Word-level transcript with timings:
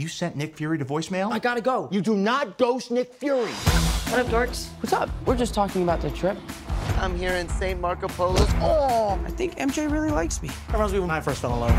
You 0.00 0.08
sent 0.08 0.34
Nick 0.34 0.56
Fury 0.56 0.78
to 0.78 0.84
voicemail? 0.86 1.30
I 1.30 1.38
gotta 1.38 1.60
go. 1.60 1.86
You 1.92 2.00
do 2.00 2.16
not 2.16 2.56
ghost 2.56 2.90
Nick 2.90 3.12
Fury. 3.12 3.50
What 3.50 4.20
up, 4.20 4.28
dorks? 4.28 4.70
What's 4.80 4.94
up? 4.94 5.10
We're 5.26 5.36
just 5.36 5.52
talking 5.52 5.82
about 5.82 6.00
the 6.00 6.10
trip. 6.12 6.38
I'm 6.96 7.18
here 7.18 7.32
in 7.32 7.50
St. 7.50 7.78
Marco 7.78 8.08
Polo's. 8.08 8.48
Oh, 8.62 9.20
I 9.26 9.30
think 9.30 9.56
MJ 9.56 9.92
really 9.92 10.10
likes 10.10 10.40
me. 10.40 10.48
That 10.48 10.72
reminds 10.72 10.94
me 10.94 11.00
when 11.00 11.10
I 11.10 11.20
first 11.20 11.42
fell 11.42 11.52
in 11.52 11.60
love. 11.60 11.74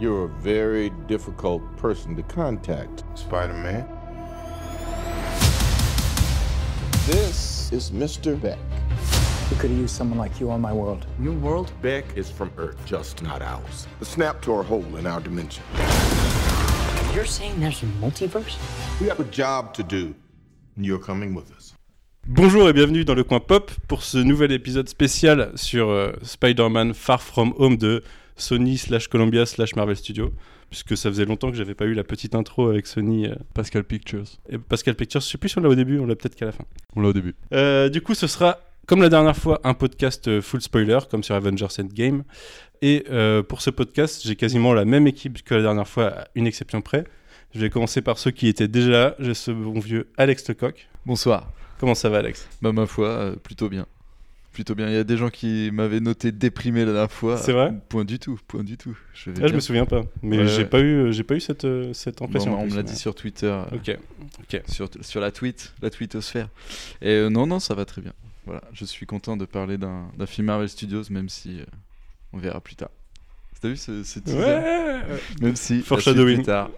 You're 0.00 0.24
a 0.24 0.28
very 0.40 0.90
difficult 1.06 1.62
person 1.76 2.16
to 2.16 2.24
contact. 2.24 3.04
Spider 3.14 3.52
Man. 3.52 3.86
This 7.06 7.70
is 7.70 7.92
Mr. 7.92 8.40
Beck. 8.42 8.58
We 9.50 9.56
could 9.56 9.70
have 9.70 9.80
used 9.80 9.96
someone 9.96 10.18
like 10.18 10.38
you 10.38 10.48
on 10.52 10.60
my 10.60 10.72
world. 10.72 11.06
Your 11.20 11.34
world? 11.34 11.72
Beck 11.82 12.04
is 12.16 12.30
from 12.30 12.52
Earth, 12.56 12.76
just 12.86 13.20
not 13.20 13.42
ours. 13.42 13.88
The 13.98 14.04
snap 14.06 14.40
tore 14.40 14.60
a 14.60 14.64
hole 14.64 14.84
in 14.96 15.06
our 15.08 15.20
dimension. 15.20 15.64
You're 17.12 17.24
saying 17.26 17.58
there's 17.58 17.82
a 17.82 17.86
multiverse? 18.00 18.56
We 19.00 19.08
have 19.08 19.18
a 19.18 19.24
job 19.24 19.74
to 19.74 19.82
do, 19.82 20.14
you're 20.76 21.00
coming 21.00 21.34
with 21.34 21.50
us. 21.50 21.74
Bonjour 22.28 22.68
et 22.68 22.72
bienvenue 22.72 23.04
dans 23.04 23.16
le 23.16 23.24
coin 23.24 23.40
pop 23.40 23.72
pour 23.88 24.04
ce 24.04 24.18
nouvel 24.18 24.52
épisode 24.52 24.88
spécial 24.88 25.50
sur 25.56 25.88
euh, 25.88 26.12
Spider-Man 26.22 26.94
Far 26.94 27.20
From 27.20 27.52
Home 27.58 27.76
de 27.76 28.04
Sony 28.36 28.78
slash 28.78 29.08
Columbia 29.08 29.46
slash 29.46 29.74
Marvel 29.74 29.96
Studios 29.96 30.32
puisque 30.68 30.96
ça 30.96 31.10
faisait 31.10 31.24
longtemps 31.24 31.50
que 31.50 31.56
j'avais 31.56 31.74
pas 31.74 31.86
eu 31.86 31.94
la 31.94 32.04
petite 32.04 32.36
intro 32.36 32.68
avec 32.68 32.86
Sony 32.86 33.26
euh, 33.26 33.34
Pascal 33.52 33.82
Pictures. 33.82 34.26
et 34.48 34.58
Pascal 34.58 34.94
Pictures. 34.94 35.20
Je 35.20 35.26
sais 35.26 35.38
plus 35.38 35.48
si 35.48 35.58
on 35.58 35.62
l'a 35.62 35.68
au 35.68 35.74
début, 35.74 35.98
on 35.98 36.06
l'a 36.06 36.14
peut-être 36.14 36.36
qu'à 36.36 36.46
la 36.46 36.52
fin. 36.52 36.64
On 36.94 37.00
l'a 37.00 37.08
au 37.08 37.12
début. 37.12 37.34
Euh, 37.52 37.88
du 37.88 38.00
coup, 38.00 38.14
ce 38.14 38.28
sera 38.28 38.60
comme 38.86 39.02
la 39.02 39.08
dernière 39.08 39.36
fois 39.36 39.60
un 39.64 39.74
podcast 39.74 40.28
euh, 40.28 40.40
full 40.42 40.60
spoiler 40.60 40.98
comme 41.10 41.22
sur 41.22 41.34
Avengers 41.34 41.66
Endgame. 41.78 42.24
Et 42.82 43.04
euh, 43.10 43.42
pour 43.42 43.60
ce 43.60 43.70
podcast, 43.70 44.22
j'ai 44.24 44.36
quasiment 44.36 44.72
la 44.72 44.84
même 44.84 45.06
équipe 45.06 45.42
que 45.44 45.54
la 45.54 45.62
dernière 45.62 45.86
fois, 45.88 46.06
à 46.08 46.28
une 46.34 46.46
exception 46.46 46.80
près. 46.80 47.04
Je 47.54 47.60
vais 47.60 47.68
commencer 47.70 48.00
par 48.00 48.18
ceux 48.18 48.30
qui 48.30 48.48
étaient 48.48 48.68
déjà 48.68 48.90
là. 48.90 49.14
J'ai 49.18 49.34
ce 49.34 49.50
bon 49.50 49.78
vieux 49.80 50.08
Alex 50.16 50.48
Lecoq. 50.48 50.88
Bonsoir. 51.04 51.52
Comment 51.78 51.94
ça 51.94 52.08
va, 52.08 52.18
Alex? 52.18 52.48
Bah 52.62 52.72
ma 52.72 52.86
foi, 52.86 53.08
euh, 53.08 53.36
plutôt 53.36 53.68
bien. 53.68 53.86
Plutôt 54.52 54.74
bien. 54.74 54.88
Il 54.88 54.94
y 54.94 54.98
a 54.98 55.04
des 55.04 55.16
gens 55.16 55.30
qui 55.30 55.70
m'avaient 55.72 56.00
noté 56.00 56.32
déprimé 56.32 56.80
la 56.84 56.92
dernière 56.92 57.12
fois. 57.12 57.36
C'est 57.36 57.52
vrai? 57.52 57.72
Point 57.88 58.04
du 58.04 58.18
tout, 58.18 58.38
point 58.48 58.64
du 58.64 58.76
tout. 58.76 58.96
Je, 59.14 59.30
vais 59.30 59.44
Ah, 59.44 59.46
je 59.46 59.54
me 59.54 59.60
souviens 59.60 59.84
pas, 59.86 60.02
mais 60.22 60.38
Ouais, 60.38 60.46
j'ai 60.48 60.64
pas 60.64 60.80
eu, 60.80 61.12
j'ai 61.12 61.22
pas 61.22 61.34
eu 61.36 61.40
cette, 61.40 61.66
cette 61.92 62.20
impression. 62.22 62.58
on 62.60 62.66
me 62.66 62.74
l'a 62.74 62.82
dit 62.82 62.96
sur 62.96 63.14
Twitter, 63.14 63.56
Ok, 63.72 63.96
ok. 64.42 64.62
sur, 64.68 64.88
sur 65.02 65.20
la 65.20 65.30
tweet, 65.30 65.72
la 65.82 65.90
tweetosphère. 65.90 66.48
Et 67.00 67.10
euh, 67.10 67.28
non, 67.30 67.46
non, 67.46 67.60
ça 67.60 67.74
va 67.74 67.84
très 67.84 68.02
bien. 68.02 68.12
Voilà, 68.46 68.62
je 68.72 68.84
suis 68.84 69.06
content 69.06 69.36
de 69.36 69.44
parler 69.44 69.78
d'un 69.78 70.10
film 70.26 70.46
Marvel 70.46 70.68
Studios, 70.68 71.04
même 71.10 71.28
si 71.28 71.60
euh, 71.60 71.64
on 72.32 72.38
verra 72.38 72.60
plus 72.60 72.76
tard. 72.76 72.90
T'as 73.60 73.68
vu 73.68 73.76
ce, 73.76 74.02
ce 74.02 74.18
teaser? 74.20 74.38
Ouais. 74.38 75.02
Même 75.42 75.56
si 75.56 75.82
plus 75.82 76.42
tard, 76.42 76.70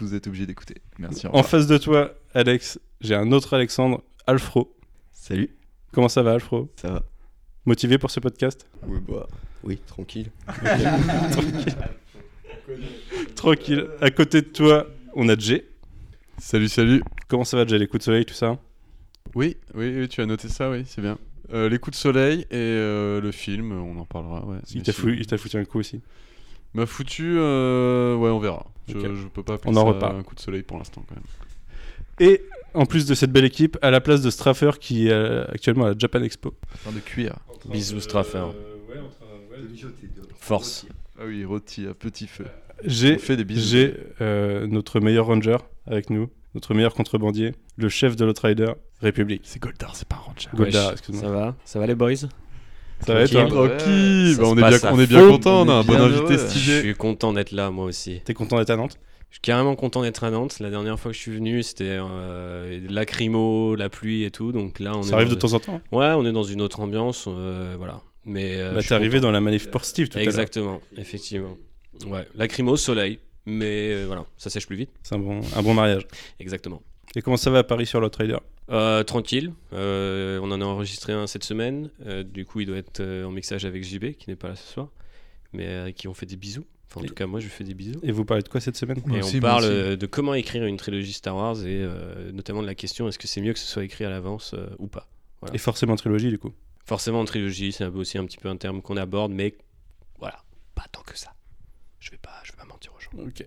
vous 0.00 0.14
êtes 0.14 0.26
obligé 0.26 0.46
d'écouter. 0.46 0.76
Merci. 0.98 1.26
au 1.26 1.36
En 1.36 1.42
face 1.42 1.66
de 1.66 1.76
toi, 1.76 2.14
Alex, 2.32 2.80
j'ai 3.02 3.14
un 3.14 3.30
autre 3.30 3.52
Alexandre, 3.54 4.02
Alfro. 4.26 4.74
Salut, 5.12 5.50
Comment 5.92 6.08
ça 6.08 6.22
va, 6.22 6.32
Alfro? 6.32 6.72
Ça 6.76 6.90
va 6.90 7.02
Motivé 7.66 7.98
pour 7.98 8.10
ce 8.10 8.20
podcast? 8.20 8.66
Oui, 8.86 8.98
bah, 9.06 9.26
oui, 9.62 9.78
tranquille. 9.86 10.30
Tranquille. 13.36 13.86
À 14.00 14.10
côté 14.10 14.42
de 14.42 14.48
toi, 14.48 14.86
on 15.14 15.28
a 15.28 15.36
Jay. 15.38 15.66
Salut, 16.38 16.68
salut. 16.68 17.02
Comment 17.28 17.44
ça 17.44 17.56
va, 17.56 17.66
Jay? 17.66 17.78
Les 17.78 17.86
coups 17.86 18.00
de 18.00 18.04
soleil, 18.04 18.24
tout 18.24 18.34
ça? 18.34 18.58
Oui, 19.34 19.56
oui, 19.74 19.92
oui, 19.98 20.08
tu 20.08 20.20
as 20.20 20.26
noté 20.26 20.48
ça, 20.48 20.70
oui, 20.70 20.84
c'est 20.86 21.00
bien. 21.02 21.18
Euh, 21.52 21.68
les 21.68 21.78
coups 21.78 21.96
de 21.96 22.00
soleil 22.00 22.40
et 22.50 22.54
euh, 22.54 23.20
le 23.20 23.30
film, 23.32 23.72
on 23.72 23.98
en 23.98 24.04
parlera. 24.06 24.44
Ouais, 24.46 24.56
Il 24.74 24.82
t'a 24.82 24.92
si- 24.92 25.00
foutu, 25.38 25.56
un 25.58 25.64
coup 25.64 25.78
aussi. 25.80 26.00
M'a 26.72 26.86
foutu, 26.86 27.36
euh, 27.38 28.16
ouais, 28.16 28.30
on 28.30 28.38
verra. 28.38 28.66
Je, 28.88 28.96
Ok. 28.98 29.06
je 29.14 29.26
peux 29.28 29.42
pas 29.42 29.54
appeler 29.54 29.70
On 29.72 29.76
en 29.76 29.80
ça 29.82 29.86
reparle. 29.92 30.16
un 30.16 30.22
coup 30.22 30.34
de 30.34 30.40
soleil 30.40 30.62
pour 30.62 30.78
l'instant 30.78 31.04
quand 31.08 31.14
même. 31.16 31.24
Et 32.20 32.42
en 32.74 32.86
plus 32.86 33.06
de 33.06 33.14
cette 33.14 33.30
belle 33.32 33.44
équipe, 33.44 33.76
à 33.82 33.90
la 33.90 34.00
place 34.00 34.22
de 34.22 34.30
Straffer 34.30 34.70
qui 34.80 35.08
est 35.08 35.12
actuellement 35.12 35.84
à 35.84 35.88
la 35.90 35.98
Japan 35.98 36.22
Expo. 36.22 36.54
En 36.74 36.78
train 36.78 36.92
de 36.92 37.00
cuire. 37.00 37.36
Bisous, 37.68 38.00
Straffer. 38.00 38.44
Force. 40.36 40.86
Ah 41.18 41.22
oui, 41.26 41.44
rôti 41.44 41.86
à 41.86 41.94
petit 41.94 42.26
feu. 42.26 42.44
J'ai 42.84 43.18
fait 43.18 43.36
des 43.36 43.44
bisous. 43.44 43.68
j'ai, 43.68 43.94
euh, 44.20 44.66
notre 44.66 45.00
meilleur 45.00 45.26
ranger 45.26 45.56
avec 45.86 46.10
nous, 46.10 46.28
notre 46.54 46.74
meilleur 46.74 46.94
contrebandier, 46.94 47.52
le 47.76 47.88
chef 47.88 48.16
de 48.16 48.24
l'Outrider, 48.24 48.72
République. 49.00 49.42
C'est 49.44 49.60
Goldar, 49.60 49.94
c'est 49.96 50.08
pas 50.08 50.16
Ranger. 50.16 50.48
Goldar, 50.54 50.92
excuse-moi. 50.92 51.22
Ça 51.24 51.30
va 51.30 51.56
Ça 51.64 51.78
va 51.80 51.86
les 51.86 51.94
boys 51.94 52.14
Ça 52.16 52.28
va 53.14 53.26
toi 53.28 53.44
Tranquille. 53.46 54.34
Se 54.36 54.40
on, 54.40 54.56
est 54.56 54.68
bien, 54.68 54.78
on 54.92 55.00
est 55.00 55.06
bien 55.06 55.20
fond, 55.20 55.30
content, 55.32 55.62
on 55.62 55.68
a 55.68 55.72
on 55.72 55.80
un 55.80 55.82
bon 55.84 55.94
invité 55.96 56.20
heureux. 56.22 56.32
Je 56.38 56.46
stylé. 56.48 56.80
suis 56.80 56.94
content 56.94 57.32
d'être 57.32 57.52
là, 57.52 57.70
moi 57.70 57.84
aussi. 57.86 58.20
T'es 58.24 58.34
content 58.34 58.56
d'être 58.58 58.70
à 58.70 58.76
Nantes 58.76 58.98
Je 59.30 59.34
suis 59.36 59.40
carrément 59.42 59.74
content 59.74 60.02
d'être 60.02 60.22
à 60.24 60.30
Nantes. 60.30 60.58
La 60.60 60.70
dernière 60.70 60.98
fois 60.98 61.10
que 61.10 61.16
je 61.16 61.22
suis 61.22 61.32
venu, 61.34 61.62
c'était 61.62 61.98
euh, 62.00 62.80
lacrymo, 62.88 63.74
la 63.74 63.88
pluie 63.88 64.22
et 64.24 64.30
tout. 64.30 64.52
Donc 64.52 64.78
là, 64.80 64.92
on 64.96 65.00
est 65.02 65.08
Ça 65.08 65.16
arrive 65.16 65.28
dans- 65.28 65.34
de 65.34 65.40
temps 65.40 65.52
en 65.54 65.60
temps. 65.60 65.74
hein. 65.92 65.96
Ouais, 65.96 66.12
on 66.16 66.24
est 66.24 66.32
dans 66.32 66.44
une 66.44 66.62
autre 66.62 66.80
ambiance. 66.80 67.26
euh, 67.28 67.74
voilà. 67.76 68.00
Mais 68.24 68.54
euh, 68.56 68.72
Bah, 68.74 68.80
t'es 68.82 68.94
arrivé 68.94 69.16
content. 69.18 69.26
dans 69.28 69.32
la 69.32 69.40
manif 69.40 69.70
pour 69.70 69.84
Steve 69.84 70.08
tout 70.08 70.16
à 70.16 70.20
l'heure. 70.20 70.28
Exactement, 70.28 70.80
effectivement. 70.96 71.56
Ouais, 72.06 72.26
lacrymo, 72.36 72.76
soleil. 72.76 73.18
Mais 73.46 73.92
euh, 73.92 74.04
voilà, 74.06 74.24
ça 74.36 74.48
sèche 74.50 74.66
plus 74.66 74.76
vite. 74.76 74.90
C'est 75.02 75.14
un 75.14 75.18
bon, 75.18 75.40
un 75.54 75.62
bon 75.62 75.74
mariage. 75.74 76.06
Exactement. 76.40 76.82
Et 77.16 77.22
comment 77.22 77.36
ça 77.36 77.50
va 77.50 77.58
à 77.58 77.62
Paris 77.64 77.86
sur 77.86 78.00
l'Outrider? 78.00 78.38
Euh, 78.70 79.02
tranquille, 79.04 79.52
Euh, 79.72 80.40
on 80.42 80.50
en 80.50 80.60
a 80.60 80.64
enregistré 80.64 81.12
un 81.12 81.26
cette 81.26 81.44
semaine. 81.44 81.90
Euh, 82.06 82.22
du 82.22 82.44
coup, 82.46 82.60
il 82.60 82.66
doit 82.66 82.78
être 82.78 83.00
euh, 83.00 83.24
en 83.24 83.30
mixage 83.30 83.64
avec 83.66 83.84
JB, 83.84 84.12
qui 84.12 84.30
n'est 84.30 84.36
pas 84.36 84.48
là 84.48 84.56
ce 84.56 84.72
soir, 84.72 84.88
mais 85.52 85.66
euh, 85.66 85.92
qui 85.92 86.08
ont 86.08 86.14
fait 86.14 86.26
des 86.26 86.36
bisous. 86.36 86.64
Enfin, 86.90 87.00
en 87.00 87.04
Et- 87.04 87.08
tout 87.08 87.14
cas, 87.14 87.26
moi, 87.26 87.40
je 87.40 87.44
lui 87.44 87.52
fais 87.52 87.64
des 87.64 87.74
bisous. 87.74 88.00
Et 88.02 88.10
vous 88.10 88.24
parlez 88.24 88.42
de 88.42 88.48
quoi 88.48 88.60
cette 88.60 88.76
semaine? 88.76 88.98
Et 89.12 89.20
aussi, 89.20 89.36
on 89.36 89.40
parle 89.40 89.96
de 89.96 90.06
comment 90.06 90.32
écrire 90.34 90.64
une 90.64 90.76
trilogie 90.78 91.12
Star 91.12 91.36
Wars 91.36 91.60
et 91.66 91.82
euh, 91.82 92.32
notamment 92.32 92.62
de 92.62 92.66
la 92.66 92.74
question 92.74 93.06
est-ce 93.08 93.18
que 93.18 93.26
c'est 93.28 93.40
mieux 93.42 93.52
que 93.52 93.58
ce 93.58 93.66
soit 93.66 93.84
écrit 93.84 94.04
à 94.04 94.10
l'avance 94.10 94.54
euh, 94.54 94.66
ou 94.78 94.86
pas? 94.88 95.06
Et 95.52 95.58
forcément 95.58 95.94
trilogie 95.96 96.30
du 96.30 96.38
coup. 96.38 96.52
Forcément, 96.86 97.20
en 97.20 97.24
trilogie, 97.26 97.72
c'est 97.72 97.84
un 97.84 97.90
peu 97.90 97.98
aussi 97.98 98.16
un 98.16 98.24
petit 98.24 98.38
peu 98.38 98.48
un 98.48 98.56
terme 98.56 98.80
qu'on 98.80 98.96
aborde, 98.96 99.30
mais 99.32 99.54
voilà, 100.18 100.42
pas 100.74 100.86
tant 100.90 101.02
que 101.02 101.18
ça. 101.18 101.34
Je 102.00 102.10
vais 102.10 102.16
pas, 102.18 102.40
je 102.44 102.52
vais 102.52 102.56
pas 102.58 102.64
mentir. 102.64 102.92
Ok. 103.18 103.44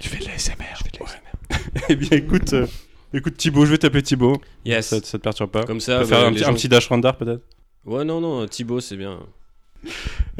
Tu 0.00 0.08
fais 0.08 0.18
de 0.18 0.24
l'ASMR. 0.26 0.64
Je 0.78 0.84
fais 0.84 0.90
de 0.90 0.98
l'ASMR. 1.00 1.82
eh 1.88 1.96
bien 1.96 2.18
écoute, 2.18 2.52
euh, 2.52 2.66
écoute 3.14 3.36
Thibaut, 3.36 3.64
je 3.66 3.70
vais 3.72 3.78
t'appeler 3.78 4.02
Thibaut. 4.02 4.40
Yes. 4.64 4.86
Ça, 4.88 4.96
ça 5.02 5.18
te 5.18 5.22
perturbe 5.22 5.50
pas 5.50 5.64
Comme 5.64 5.76
On 5.76 5.80
ça, 5.80 6.00
peut 6.00 6.06
faire 6.06 6.20
bah, 6.22 6.26
un, 6.28 6.32
petit, 6.32 6.42
un 6.44 6.46
gens- 6.48 6.54
petit 6.54 6.68
dash 6.68 6.88
randar 6.88 7.16
peut-être 7.16 7.42
Ouais, 7.84 8.04
non, 8.04 8.20
non, 8.20 8.46
Thibaut, 8.48 8.80
c'est 8.80 8.96
bien. 8.96 9.20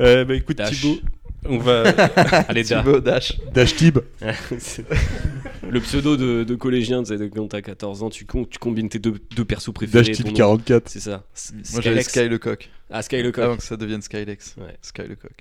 euh, 0.00 0.24
Bah 0.24 0.34
écoute 0.34 0.56
Dash. 0.58 0.70
Thibaut, 0.80 0.98
on 1.48 1.58
va... 1.58 1.82
Allez. 2.48 2.64
Thibaut 2.64 2.98
Dash. 3.00 3.38
dash 3.54 3.76
Thib 3.76 3.98
le 5.68 5.80
pseudo 5.80 6.16
de, 6.16 6.42
de 6.44 6.54
collégien, 6.56 7.02
tu 7.04 7.16
sais, 7.16 7.30
quand 7.30 7.46
t'as 7.48 7.62
14 7.62 8.02
ans, 8.02 8.10
tu, 8.10 8.24
com- 8.24 8.46
tu 8.48 8.58
combines 8.58 8.88
tes 8.88 8.98
deux, 8.98 9.14
deux 9.36 9.44
persos 9.44 9.72
préférés. 9.72 10.04
Dash 10.12 10.20
nom. 10.24 10.32
44. 10.32 10.88
C'est 10.88 11.00
ça. 11.00 11.24
S- 11.34 11.52
Moi 11.72 11.80
j'avais. 11.82 12.02
Sky 12.02 12.28
le 12.28 12.38
coq. 12.38 12.68
Ah, 12.90 13.02
Sky 13.02 13.22
le 13.22 13.30
coq. 13.32 13.44
Avant 13.44 13.56
que 13.56 13.62
ça 13.62 13.76
devienne 13.76 14.02
Skylex. 14.02 14.56
Ouais. 14.58 14.76
Sky 14.82 15.02
le 15.08 15.14
coq. 15.16 15.32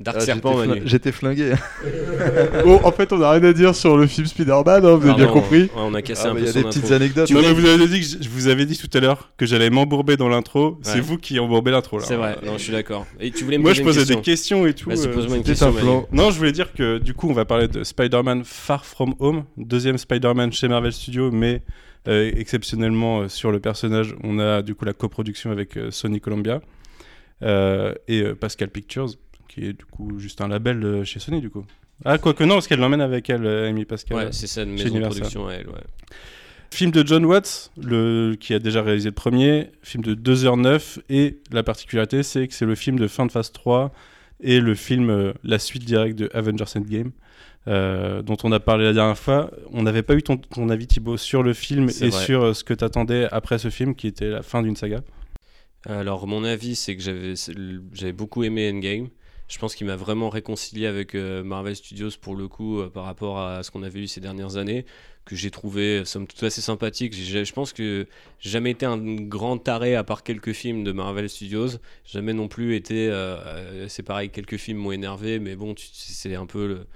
Dark 0.00 0.16
Ah, 0.20 0.24
Serpent, 0.24 0.52
j'étais 0.56 0.66
Manu. 0.66 0.80
fling- 0.80 0.88
J'étais 0.88 1.12
flingué. 1.12 1.52
Oh, 2.66 2.80
en 2.82 2.92
fait, 2.92 3.12
on 3.12 3.20
a 3.22 3.30
rien 3.32 3.44
à 3.44 3.52
dire 3.52 3.74
sur 3.74 3.96
le 3.96 4.06
film 4.06 4.26
Spider-Man, 4.26 4.84
hein, 4.84 4.96
vous 4.96 5.06
avez 5.08 5.14
bien 5.14 5.26
Pardon, 5.26 5.40
compris. 5.40 5.62
ouais, 5.62 5.70
on 5.76 5.94
a 5.94 6.02
cassé 6.02 6.22
Ah, 6.24 6.30
un 6.30 6.34
bah, 6.34 6.40
peu 6.40 6.42
Il 6.42 6.46
y 6.46 6.48
a 6.48 6.52
son 6.52 6.58
des 6.60 6.64
petites 6.64 6.90
anecdotes. 6.90 7.30
Non, 7.30 7.40
mais 7.42 7.52
vous 7.52 7.66
avez 7.66 7.86
dit 7.86 8.00
que 8.00 8.24
je, 8.24 8.28
vous 8.28 8.48
avais 8.48 8.66
dit 8.66 8.76
tout 8.76 8.90
à 8.96 9.00
l'heure 9.00 9.30
que 9.36 9.46
j'allais 9.46 9.70
m'embourber 9.70 10.16
dans 10.16 10.28
l'intro. 10.28 10.78
C'est 10.82 11.00
vous 11.00 11.16
qui 11.18 11.38
embourbez 11.38 11.70
l'intro 11.70 11.98
là. 11.98 12.04
C'est 12.04 12.16
vrai, 12.16 12.36
non, 12.44 12.54
je 12.58 12.62
suis 12.62 12.72
d'accord. 12.72 13.06
Et 13.20 13.30
tu 13.30 13.44
voulais 13.44 13.58
me 13.58 13.62
Moi 13.62 13.70
poser 13.72 13.82
je 13.82 13.84
posais 13.84 13.98
question. 14.00 14.16
des 14.16 14.22
questions 14.22 14.66
et 14.66 14.74
tout. 14.74 14.90
Vas-y, 14.90 15.06
euh, 15.06 15.12
pose-moi 15.14 15.36
une 15.36 15.42
question. 15.44 15.72
Non, 16.12 16.30
je 16.30 16.38
voulais 16.38 16.52
dire 16.52 16.72
que 16.72 16.98
du 16.98 17.14
coup, 17.14 17.28
on 17.28 17.34
va 17.34 17.44
parler 17.44 17.68
de 17.68 17.84
Spider-Man 17.84 18.42
Far 18.44 18.84
From 18.86 19.14
Home, 19.20 19.44
deuxième 19.56 19.98
Spider-Man 19.98 20.52
chez 20.52 20.68
Marvel 20.68 20.92
Studios, 20.92 21.30
mais 21.30 21.62
euh, 22.08 22.30
exceptionnellement 22.36 23.20
euh, 23.22 23.28
sur 23.28 23.50
le 23.52 23.60
personnage, 23.60 24.14
on 24.22 24.38
a 24.38 24.62
du 24.62 24.74
coup 24.74 24.84
la 24.84 24.92
coproduction 24.92 25.50
avec 25.50 25.76
euh, 25.76 25.90
Sony 25.90 26.20
Columbia 26.20 26.60
euh, 27.42 27.94
et 28.08 28.20
euh, 28.22 28.34
Pascal 28.34 28.68
Pictures, 28.68 29.08
qui 29.54 29.66
est 29.66 29.72
du 29.72 29.84
coup 29.84 30.18
juste 30.18 30.40
un 30.40 30.48
label 30.48 30.84
euh, 30.84 31.04
chez 31.04 31.20
Sony 31.20 31.40
du 31.40 31.50
coup. 31.50 31.64
Ah, 32.04 32.18
quoique 32.18 32.42
non, 32.42 32.54
parce 32.54 32.66
qu'elle 32.66 32.80
l'emmène 32.80 33.00
avec 33.00 33.30
elle, 33.30 33.46
euh, 33.46 33.68
Amy 33.68 33.84
Pascal. 33.84 34.16
Ouais, 34.16 34.32
c'est 34.32 34.48
ça, 34.48 34.62
une 34.62 34.72
maison 34.72 34.98
de 34.98 35.00
production 35.00 35.46
à 35.46 35.52
elle, 35.54 35.68
ouais. 35.68 35.84
Film 36.72 36.90
de 36.90 37.06
John 37.06 37.24
Watts, 37.24 37.70
le, 37.80 38.34
qui 38.38 38.52
a 38.52 38.58
déjà 38.58 38.82
réalisé 38.82 39.10
le 39.10 39.14
premier, 39.14 39.70
film 39.82 40.02
de 40.02 40.16
2h09, 40.16 40.98
et 41.08 41.38
la 41.52 41.62
particularité, 41.62 42.24
c'est 42.24 42.48
que 42.48 42.54
c'est 42.54 42.66
le 42.66 42.74
film 42.74 42.98
de 42.98 43.06
fin 43.06 43.26
de 43.26 43.30
phase 43.30 43.52
3 43.52 43.92
et 44.40 44.60
le 44.60 44.74
film, 44.74 45.08
euh, 45.08 45.32
la 45.44 45.60
suite 45.60 45.84
directe 45.84 46.18
de 46.18 46.28
Avengers 46.34 46.64
Endgame, 46.74 47.12
euh, 47.68 48.22
dont 48.22 48.36
on 48.42 48.50
a 48.50 48.58
parlé 48.58 48.84
la 48.84 48.92
dernière 48.92 49.18
fois. 49.18 49.50
On 49.72 49.82
n'avait 49.82 50.02
pas 50.02 50.14
eu 50.14 50.22
ton, 50.22 50.36
ton 50.36 50.68
avis, 50.68 50.88
Thibaut, 50.88 51.16
sur 51.16 51.44
le 51.44 51.54
film 51.54 51.88
et 52.00 52.08
vrai. 52.08 52.24
sur 52.24 52.42
euh, 52.42 52.54
ce 52.54 52.64
que 52.64 52.74
t'attendais 52.74 53.28
après 53.30 53.58
ce 53.58 53.70
film, 53.70 53.94
qui 53.94 54.08
était 54.08 54.28
la 54.28 54.42
fin 54.42 54.62
d'une 54.62 54.76
saga. 54.76 55.00
Alors, 55.86 56.26
mon 56.26 56.44
avis, 56.44 56.74
c'est 56.76 56.96
que 56.96 57.34
j'avais 57.92 58.12
beaucoup 58.12 58.42
aimé 58.42 58.70
Endgame. 58.70 59.08
Je 59.48 59.58
pense 59.58 59.74
qu'il 59.74 59.86
m'a 59.86 59.96
vraiment 59.96 60.30
réconcilié 60.30 60.86
avec 60.86 61.14
euh, 61.14 61.44
Marvel 61.44 61.76
Studios 61.76 62.10
pour 62.20 62.34
le 62.34 62.48
coup 62.48 62.80
euh, 62.80 62.88
par 62.88 63.04
rapport 63.04 63.38
à 63.38 63.62
ce 63.62 63.70
qu'on 63.70 63.82
avait 63.82 64.00
eu 64.00 64.06
ces 64.06 64.20
dernières 64.20 64.56
années, 64.56 64.86
que 65.26 65.36
j'ai 65.36 65.50
trouvé 65.50 65.98
euh, 66.00 66.04
somme 66.06 66.26
toute 66.26 66.42
assez 66.42 66.62
sympathique. 66.62 67.14
Je 67.14 67.52
pense 67.52 67.74
que 67.74 68.06
jamais 68.40 68.70
été 68.70 68.86
un 68.86 68.96
grand 68.96 69.58
taré 69.58 69.96
à 69.96 70.04
part 70.04 70.22
quelques 70.22 70.52
films 70.52 70.82
de 70.82 70.92
Marvel 70.92 71.28
Studios. 71.28 71.78
Jamais 72.06 72.32
non 72.32 72.48
plus 72.48 72.74
été, 72.74 73.12
c'est 73.88 74.02
pareil, 74.02 74.30
quelques 74.30 74.56
films 74.56 74.78
m'ont 74.78 74.92
énervé, 74.92 75.38
mais 75.38 75.56
bon, 75.56 75.74
c'est 75.76 76.34
un 76.34 76.46
peu 76.46 76.66
le, 76.66 76.86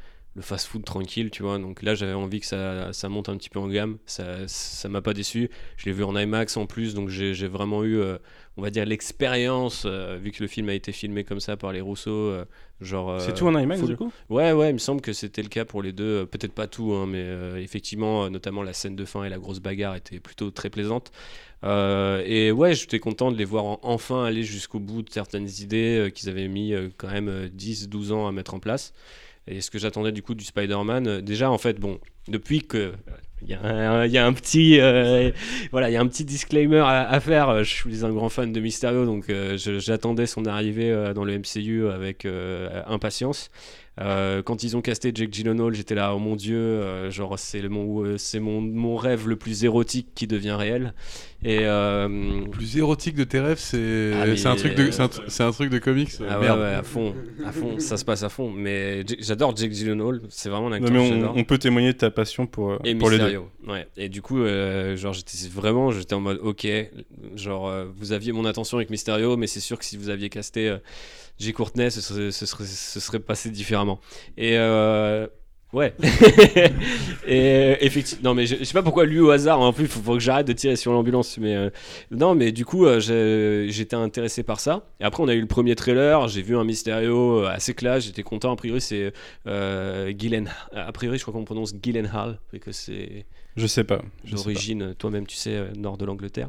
fast-food 0.40 0.84
tranquille, 0.84 1.30
tu 1.30 1.42
vois. 1.42 1.58
Donc 1.58 1.82
là, 1.82 1.94
j'avais 1.94 2.12
envie 2.12 2.40
que 2.40 2.46
ça, 2.46 3.08
monte 3.08 3.28
un 3.28 3.36
petit 3.36 3.50
peu 3.50 3.58
en 3.58 3.68
gamme. 3.68 3.98
Ça, 4.06 4.88
m'a 4.88 5.02
pas 5.02 5.12
déçu. 5.12 5.50
Je 5.76 5.86
l'ai 5.86 5.92
vu 5.92 6.04
en 6.04 6.16
IMAX 6.16 6.56
en 6.56 6.66
plus, 6.66 6.94
donc 6.94 7.08
j'ai 7.08 7.48
vraiment 7.48 7.84
eu, 7.84 8.00
on 8.58 8.62
va 8.62 8.68
dire, 8.70 8.84
l'expérience, 8.84 9.84
euh, 9.86 10.18
vu 10.20 10.30
que 10.32 10.42
le 10.42 10.48
film 10.48 10.68
a 10.68 10.74
été 10.74 10.92
filmé 10.92 11.24
comme 11.24 11.40
ça 11.40 11.56
par 11.56 11.72
les 11.72 11.80
Rousseau. 11.80 12.10
euh, 12.10 12.44
genre. 12.82 13.18
C'est 13.20 13.30
euh, 13.30 13.34
tout 13.34 13.46
en 13.46 13.58
IMAX, 13.58 13.82
du 13.84 13.96
coup? 13.96 14.12
Ouais, 14.28 14.52
ouais, 14.52 14.68
il 14.70 14.74
me 14.74 14.78
semble 14.78 15.00
que 15.00 15.12
c'était 15.14 15.42
le 15.42 15.48
cas 15.48 15.64
pour 15.64 15.80
les 15.82 15.92
deux. 15.92 16.26
Peut-être 16.26 16.52
pas 16.52 16.66
tout, 16.66 16.92
hein, 16.92 17.06
mais 17.06 17.62
effectivement, 17.62 18.28
notamment 18.28 18.62
la 18.62 18.72
scène 18.74 18.96
de 18.96 19.04
fin 19.06 19.24
et 19.24 19.28
la 19.30 19.38
grosse 19.38 19.60
bagarre 19.60 19.94
étaient 19.96 20.20
plutôt 20.20 20.50
très 20.50 20.68
plaisantes. 20.70 21.10
Et 21.64 22.52
ouais, 22.52 22.74
j'étais 22.74 22.98
content 22.98 23.32
de 23.32 23.36
les 23.36 23.44
voir 23.44 23.64
en- 23.64 23.80
enfin 23.82 24.24
aller 24.24 24.42
jusqu'au 24.42 24.78
bout 24.80 25.02
de 25.02 25.10
certaines 25.10 25.48
idées 25.60 26.10
qu'ils 26.14 26.28
avaient 26.28 26.48
mis 26.48 26.72
quand 26.96 27.10
même 27.10 27.28
euh, 27.28 27.48
10-12 27.48 28.12
ans 28.12 28.26
à 28.26 28.32
mettre 28.32 28.54
en 28.54 28.60
place. 28.60 28.92
Et 29.46 29.60
ce 29.60 29.70
que 29.70 29.78
j'attendais 29.78 30.12
du 30.12 30.22
coup 30.22 30.34
du 30.34 30.44
Spider-Man, 30.44 31.20
déjà 31.22 31.50
en 31.50 31.58
fait, 31.58 31.78
bon, 31.80 31.98
depuis 32.28 32.60
que. 32.62 32.92
Il 33.42 33.50
y, 33.50 33.54
a 33.54 34.26
un- 34.26 34.32
petit, 34.32 36.24
disclaimer 36.24 36.82
à, 36.84 37.20
faire. 37.20 37.62
Je 37.62 37.72
suis 37.72 38.04
un 38.04 38.10
grand 38.10 38.28
fan 38.28 38.52
de 38.52 38.60
Mysterio, 38.60 39.06
donc 39.06 39.30
euh, 39.30 39.56
j'attendais 39.56 40.26
son 40.26 40.44
arrivée 40.46 40.90
euh, 40.90 41.14
dans 41.14 41.24
le 41.24 41.38
MCU 41.38 41.88
avec 41.88 42.24
euh, 42.24 42.82
impatience. 42.86 43.50
Euh, 44.00 44.42
quand 44.42 44.62
ils 44.62 44.76
ont 44.76 44.80
casté 44.80 45.10
Jake 45.12 45.32
Gyllenhaal, 45.32 45.74
j'étais 45.74 45.94
là, 45.96 46.14
oh 46.14 46.18
mon 46.20 46.36
dieu, 46.36 46.56
euh, 46.56 47.10
genre 47.10 47.36
c'est 47.38 47.66
mon, 47.68 48.04
euh, 48.04 48.16
c'est 48.16 48.38
mon, 48.38 48.60
mon 48.60 48.96
rêve 48.96 49.26
le 49.28 49.34
plus 49.36 49.64
érotique 49.64 50.08
qui 50.14 50.26
devient 50.28 50.52
réel. 50.52 50.94
Et 51.44 51.60
Le 51.60 52.48
plus 52.50 52.76
érotique 52.78 53.14
de 53.14 53.22
tes 53.24 53.38
rêves, 53.40 53.58
c'est 53.60 54.12
Ah, 54.14 54.36
c'est 54.36 54.46
un, 54.46 54.56
truc 54.56 54.74
de- 54.74 54.90
c'est 54.90 55.02
un, 55.02 55.06
tr- 55.06 55.22
c'est 55.28 55.42
un 55.44 55.52
truc 55.52 55.70
de 55.70 55.78
comics. 55.78 56.10
Ah 56.28 56.38
merde. 56.38 56.58
ouais, 56.58 56.74
à 56.74 56.82
fond, 56.82 57.14
à 57.46 57.52
fond, 57.52 57.78
ça 57.78 57.96
se 57.96 58.04
passe 58.04 58.22
à 58.24 58.28
fond. 58.28 58.50
Mais 58.50 59.04
J- 59.06 59.16
j'adore 59.20 59.56
Jake 59.56 59.72
Gyllenhaal, 59.72 60.20
c'est 60.30 60.48
vraiment 60.48 60.66
un 60.68 60.72
acteur 60.72 60.90
Non, 60.90 61.04
que 61.04 61.08
mais 61.14 61.20
j'adore. 61.20 61.34
on, 61.36 61.44
peut 61.44 61.58
témoigner 61.58 61.92
de 61.92 61.98
ta 61.98 62.10
passion 62.10 62.46
pour, 62.48 62.78
Et 62.84 62.94
pour 62.96 63.08
les 63.10 63.18
deux. 63.18 63.24
Mysterio, 63.24 63.48
ouais. 63.68 63.86
Et 63.96 64.08
du 64.08 64.20
coup, 64.20 64.38
genre, 64.96 65.12
j'étais 65.12 65.36
vraiment, 65.52 65.90
j'étais 65.92 66.14
en 66.14 66.20
mode, 66.20 66.40
ok, 66.42 66.66
genre, 67.36 67.72
vous 67.96 68.10
aviez 68.12 68.32
mon 68.32 68.44
attention 68.44 68.76
avec 68.78 68.90
Mysterio, 68.90 69.36
mais 69.36 69.46
c'est 69.46 69.60
sûr 69.60 69.78
que 69.78 69.84
si 69.84 69.96
vous 69.96 70.08
aviez 70.08 70.28
casté 70.30 70.76
euh, 71.40 71.44
J. 71.44 71.52
Courtenay, 71.52 71.90
ce 71.90 72.00
serait, 72.00 72.30
ce, 72.30 72.46
serait, 72.46 72.64
ce 72.64 73.00
serait 73.00 73.20
passé 73.20 73.50
différemment. 73.50 74.00
Et 74.36 74.56
euh, 74.56 75.26
ouais. 75.72 75.94
et 77.26 77.76
effectivement, 77.80 78.30
non, 78.30 78.34
mais 78.34 78.46
je, 78.46 78.56
je 78.56 78.64
sais 78.64 78.72
pas 78.72 78.82
pourquoi 78.82 79.04
lui 79.04 79.20
au 79.20 79.30
hasard, 79.30 79.60
en 79.60 79.72
plus, 79.72 79.84
il 79.84 79.88
faut, 79.88 80.00
faut 80.00 80.14
que 80.14 80.20
j'arrête 80.20 80.46
de 80.46 80.52
tirer 80.52 80.76
sur 80.76 80.92
l'ambulance. 80.92 81.38
Mais 81.38 81.54
euh, 81.54 81.70
non, 82.10 82.34
mais 82.34 82.52
du 82.52 82.64
coup, 82.64 82.86
euh, 82.86 83.00
j'étais 83.68 83.96
intéressé 83.96 84.42
par 84.42 84.60
ça. 84.60 84.86
Et 85.00 85.04
après, 85.04 85.22
on 85.22 85.28
a 85.28 85.34
eu 85.34 85.40
le 85.40 85.46
premier 85.46 85.74
trailer, 85.74 86.28
j'ai 86.28 86.42
vu 86.42 86.56
un 86.56 86.64
Mysterio 86.64 87.44
assez 87.44 87.74
classe, 87.74 88.04
j'étais 88.04 88.22
content. 88.22 88.52
A 88.52 88.56
priori, 88.56 88.80
c'est 88.80 89.12
Gyllen. 89.46 90.50
A 90.72 90.92
priori, 90.92 91.18
je 91.18 91.22
crois 91.22 91.34
qu'on 91.34 91.44
prononce 91.44 91.74
Gyllenhaal, 91.80 92.38
et 92.52 92.58
que 92.58 92.72
c'est 92.72 93.26
Je 93.58 93.66
sais 93.66 93.84
pas. 93.84 94.02
d'origine, 94.30 94.94
toi-même 94.96 95.26
tu 95.26 95.36
sais, 95.36 95.54
euh, 95.54 95.72
nord 95.76 95.98
de 95.98 96.04
l'Angleterre. 96.04 96.48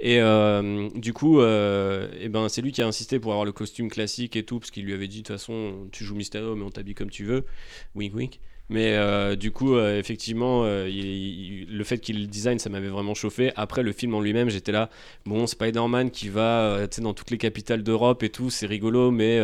Et 0.00 0.20
euh, 0.20 0.88
du 0.94 1.12
coup, 1.12 1.40
euh, 1.40 2.08
eh 2.18 2.28
ben, 2.28 2.48
c'est 2.48 2.62
lui 2.62 2.72
qui 2.72 2.82
a 2.82 2.86
insisté 2.86 3.20
pour 3.20 3.32
avoir 3.32 3.44
le 3.44 3.52
costume 3.52 3.90
classique 3.90 4.36
et 4.36 4.42
tout, 4.42 4.58
parce 4.58 4.70
qu'il 4.70 4.84
lui 4.84 4.94
avait 4.94 5.08
dit 5.08 5.18
de 5.18 5.26
toute 5.26 5.36
façon, 5.36 5.86
tu 5.92 6.04
joues 6.04 6.16
Mysterio, 6.16 6.56
mais 6.56 6.64
on 6.64 6.70
t'habille 6.70 6.94
comme 6.94 7.10
tu 7.10 7.24
veux. 7.24 7.44
Wink 7.94 8.14
wink. 8.14 8.40
Mais 8.68 9.36
du 9.36 9.52
coup, 9.52 9.78
effectivement, 9.78 10.64
le 10.64 11.84
fait 11.84 11.98
qu'il 11.98 12.28
design, 12.28 12.58
ça 12.58 12.68
m'avait 12.68 12.88
vraiment 12.88 13.14
chauffé. 13.14 13.52
Après, 13.54 13.84
le 13.84 13.92
film 13.92 14.12
en 14.14 14.20
lui-même, 14.20 14.50
j'étais 14.50 14.72
là, 14.72 14.90
bon, 15.24 15.46
Spider-Man 15.46 16.10
qui 16.10 16.28
va 16.30 16.88
dans 16.98 17.14
toutes 17.14 17.30
les 17.30 17.38
capitales 17.38 17.84
d'Europe 17.84 18.24
et 18.24 18.28
tout, 18.28 18.50
c'est 18.50 18.66
rigolo, 18.66 19.12
mais 19.12 19.40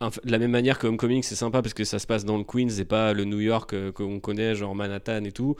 de 0.00 0.30
la 0.30 0.38
même 0.38 0.50
manière 0.50 0.78
que 0.78 0.86
Homecoming, 0.86 1.22
c'est 1.22 1.34
sympa 1.34 1.62
parce 1.62 1.74
que 1.74 1.84
ça 1.84 1.98
se 1.98 2.06
passe 2.06 2.24
dans 2.24 2.36
le 2.36 2.44
Queens 2.44 2.78
et 2.78 2.84
pas 2.84 3.12
le 3.12 3.24
New 3.24 3.40
York 3.40 3.72
euh, 3.72 3.92
qu'on 3.92 4.20
connaît, 4.20 4.54
genre 4.54 4.74
Manhattan 4.74 5.24
et 5.24 5.32
tout. 5.32 5.56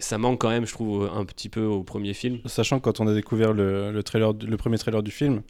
Ça 0.00 0.18
manque 0.18 0.40
quand 0.40 0.48
même, 0.48 0.66
je 0.66 0.72
trouve, 0.72 1.10
un 1.14 1.24
petit 1.24 1.48
peu 1.48 1.64
au 1.64 1.82
premier 1.82 2.14
film. 2.14 2.38
Sachant 2.46 2.78
que 2.78 2.84
quand 2.84 3.00
on 3.00 3.06
a 3.06 3.14
découvert 3.14 3.52
le, 3.52 3.92
le, 3.92 4.02
trailer, 4.02 4.32
le 4.32 4.56
premier 4.56 4.78
trailer 4.78 5.02
du 5.02 5.10
film, 5.10 5.42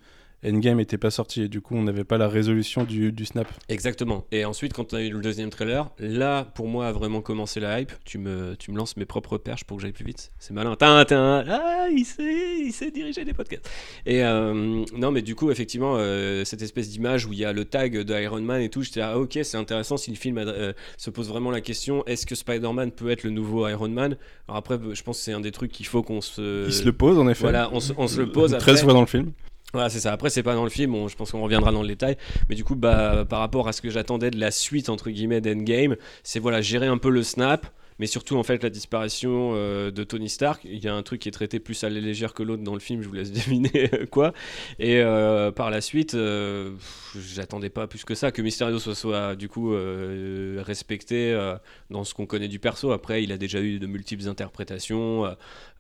Endgame 0.44 0.79
n'était 0.79 0.99
pas 0.99 1.11
sorti 1.11 1.43
et 1.43 1.49
du 1.49 1.61
coup 1.61 1.75
on 1.75 1.82
n'avait 1.82 2.05
pas 2.05 2.19
la 2.19 2.29
résolution 2.29 2.85
du, 2.85 3.12
du 3.12 3.25
snap. 3.25 3.46
Exactement. 3.69 4.26
Et 4.32 4.44
ensuite, 4.44 4.73
quand 4.73 4.93
on 4.93 4.96
a 4.96 5.02
eu 5.02 5.11
le 5.11 5.20
deuxième 5.20 5.50
trailer, 5.50 5.91
là, 5.99 6.44
pour 6.55 6.69
moi, 6.69 6.87
a 6.88 6.93
vraiment 6.93 7.20
commencé 7.20 7.61
la 7.61 7.81
hype. 7.81 7.93
Tu 8.05 8.19
me, 8.19 8.56
tu 8.58 8.70
me 8.70 8.76
lances 8.76 8.96
mes 8.96 9.05
propres 9.05 9.38
perches 9.38 9.64
pour 9.64 9.76
que 9.76 9.82
j'aille 9.82 9.93
plus 9.93 10.05
vite. 10.05 10.31
C'est 10.38 10.52
malin. 10.52 10.76
Tintin. 10.76 11.44
Ah, 11.49 11.87
il 11.91 12.05
sait, 12.05 12.58
il 12.64 12.73
sait 12.73 12.91
diriger 12.91 13.25
des 13.25 13.32
podcasts. 13.32 13.69
Et 14.06 14.25
euh, 14.25 14.85
non, 14.96 15.11
mais 15.11 15.23
du 15.23 15.35
coup, 15.35 15.50
effectivement, 15.50 15.96
euh, 15.99 16.44
cette 16.44 16.62
espèce 16.62 16.90
d'image 16.90 17.26
où 17.26 17.32
il 17.32 17.38
y 17.38 17.44
a 17.44 17.52
le 17.52 17.64
tag 17.64 17.99
de 17.99 18.14
Iron 18.20 18.40
Man 18.40 18.61
et 18.61 18.69
tout, 18.69 18.82
j'étais 18.82 19.00
là, 19.00 19.12
ah, 19.14 19.19
ok, 19.19 19.38
c'est 19.43 19.56
intéressant 19.56 19.97
si 19.97 20.11
le 20.11 20.17
film 20.17 20.38
euh, 20.38 20.73
se 20.97 21.11
pose 21.11 21.29
vraiment 21.29 21.50
la 21.50 21.61
question 21.61 22.05
est-ce 22.06 22.26
que 22.26 22.35
Spider-Man 22.35 22.93
peut 22.93 23.11
être 23.11 23.25
le 23.25 23.31
nouveau 23.31 23.69
Iron 23.69 23.88
Man? 23.88 24.17
Alors 24.49 24.58
après, 24.58 24.79
je 24.93 25.02
pense 25.02 25.19
que 25.19 25.25
c'est 25.25 25.32
un 25.32 25.40
des 25.40 25.52
trucs 25.52 25.73
qu'il 25.73 25.87
faut 25.87 26.02
qu'on 26.02 26.20
se. 26.20 26.67
Il 26.67 26.73
se 26.73 26.85
le 26.85 26.93
pose 26.93 27.19
en 27.19 27.29
effet. 27.29 27.43
Voilà, 27.43 27.70
on 27.73 27.81
se, 27.81 27.93
on 27.97 28.08
se 28.08 28.20
le 28.20 28.31
pose. 28.31 28.52
13 28.58 28.62
après. 28.62 28.76
fois 28.85 28.93
dans 28.93 29.00
le 29.00 29.06
film. 29.06 29.32
Voilà, 29.75 29.91
c'est 29.91 29.99
ça. 29.99 30.12
Après, 30.12 30.31
c'est 30.31 30.44
pas 30.44 30.55
dans 30.55 30.62
le 30.62 30.71
film, 30.71 31.09
je 31.09 31.17
pense 31.17 31.32
qu'on 31.32 31.43
reviendra 31.43 31.73
dans 31.73 31.82
le 31.82 31.88
détail. 31.88 32.17
Mais 32.49 32.55
du 32.55 32.62
coup, 32.62 32.76
bah, 32.76 33.25
par 33.29 33.41
rapport 33.41 33.67
à 33.67 33.73
ce 33.73 33.82
que 33.82 33.91
j'attendais 33.91 34.31
de 34.31 34.38
la 34.38 34.53
suite, 34.53 34.88
entre 34.88 35.11
guillemets, 35.11 35.41
d'Endgame, 35.41 35.97
c'est 36.23 36.38
voilà, 36.38 36.61
gérer 36.61 36.87
un 36.87 36.97
peu 36.97 37.11
le 37.11 37.25
snap, 37.25 37.67
mais 37.99 38.06
surtout, 38.06 38.37
en 38.37 38.43
fait, 38.43 38.62
la 38.62 38.70
disparition 38.70 39.52
euh, 39.55 39.91
de 39.91 40.05
Tony 40.05 40.29
Stark. 40.29 40.62
Il 40.64 40.82
y 40.82 40.88
a 40.88 40.94
un 40.94 41.02
truc 41.02 41.20
qui 41.20 41.29
est 41.29 41.32
traité 41.32 41.61
plus 41.61 41.85
à 41.85 41.91
la 41.91 42.00
légère 42.00 42.35
que 42.35 42.43
l'autre 42.43 42.62
dans 42.62 42.75
le 42.75 42.81
film, 42.81 43.02
je 43.02 43.08
vous 43.08 43.14
laisse 43.14 43.32
deviner 43.32 43.91
quoi. 44.11 44.32
Et 44.79 45.00
euh, 45.00 45.50
par 45.52 45.70
la 45.70 45.81
suite, 45.81 46.14
euh, 46.14 46.73
j'attendais 47.17 47.70
pas 47.70 47.87
plus 47.87 48.05
que 48.05 48.14
ça, 48.14 48.32
que 48.32 48.43
Mysterio 48.43 48.79
soit, 48.79 48.94
soit 48.94 49.37
du 49.37 49.49
coup 49.49 49.75
euh, 49.75 50.62
respecté 50.64 51.32
euh, 51.32 51.56
dans 51.91 52.05
ce 52.05 52.14
qu'on 52.14 52.26
connaît 52.26 52.49
du 52.49 52.58
perso. 52.58 52.93
Après, 52.93 53.23
il 53.23 53.32
a 53.32 53.38
déjà 53.38 53.61
eu 53.61 53.79
de 53.79 53.87
multiples 53.87 54.29
interprétations, 54.29 55.26
euh, 55.26 55.32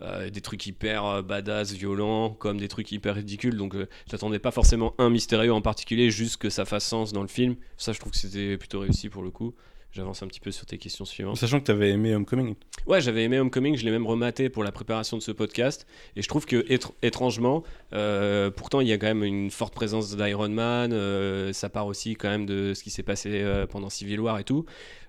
euh, 0.02 0.30
des 0.30 0.40
trucs 0.40 0.66
hyper 0.66 1.04
euh, 1.06 1.22
badass, 1.22 1.72
violents, 1.72 2.30
comme 2.30 2.58
des 2.58 2.68
trucs 2.68 2.92
hyper 2.92 3.14
ridicules. 3.14 3.56
Donc, 3.56 3.74
euh, 3.74 3.86
j'attendais 4.10 4.38
pas 4.38 4.50
forcément 4.50 4.94
un 4.98 5.10
Mysterio 5.10 5.54
en 5.54 5.62
particulier, 5.62 6.10
juste 6.10 6.36
que 6.36 6.50
ça 6.50 6.64
fasse 6.64 6.84
sens 6.84 7.12
dans 7.12 7.22
le 7.22 7.28
film. 7.28 7.56
Ça, 7.76 7.92
je 7.92 8.00
trouve 8.00 8.12
que 8.12 8.18
c'était 8.18 8.56
plutôt 8.56 8.80
réussi 8.80 9.08
pour 9.08 9.22
le 9.22 9.30
coup. 9.30 9.54
J'avance 9.94 10.24
un 10.24 10.26
petit 10.26 10.40
peu 10.40 10.50
sur 10.50 10.66
tes 10.66 10.76
questions 10.76 11.04
suivantes. 11.04 11.36
Sachant 11.36 11.60
que 11.60 11.66
tu 11.66 11.70
avais 11.70 11.90
aimé 11.90 12.16
Homecoming. 12.16 12.56
Ouais, 12.86 13.00
j'avais 13.00 13.22
aimé 13.22 13.38
Homecoming, 13.38 13.76
je 13.76 13.84
l'ai 13.84 13.92
même 13.92 14.08
rematé 14.08 14.48
pour 14.48 14.64
la 14.64 14.72
préparation 14.72 15.16
de 15.16 15.22
ce 15.22 15.30
podcast. 15.30 15.86
Et 16.16 16.22
je 16.22 16.26
trouve 16.26 16.46
que, 16.46 16.56
étr- 16.68 16.90
étrangement, 17.02 17.62
euh, 17.92 18.50
pourtant 18.50 18.80
il 18.80 18.88
y 18.88 18.92
a 18.92 18.98
quand 18.98 19.06
même 19.06 19.22
une 19.22 19.52
forte 19.52 19.72
présence 19.72 20.16
d'Iron 20.16 20.48
Man. 20.48 20.92
euh, 20.92 21.52
ça 21.52 21.68
part 21.68 21.86
aussi 21.86 22.16
quand 22.16 22.28
même 22.28 22.44
de 22.44 22.74
ce 22.74 22.82
qui 22.82 22.90
s'est 22.90 23.04
passé 23.04 23.30
euh, 23.34 23.68
pendant 23.68 23.88
Civil 23.88 24.18
War 24.18 24.40
et 24.40 24.44
tout. 24.44 24.64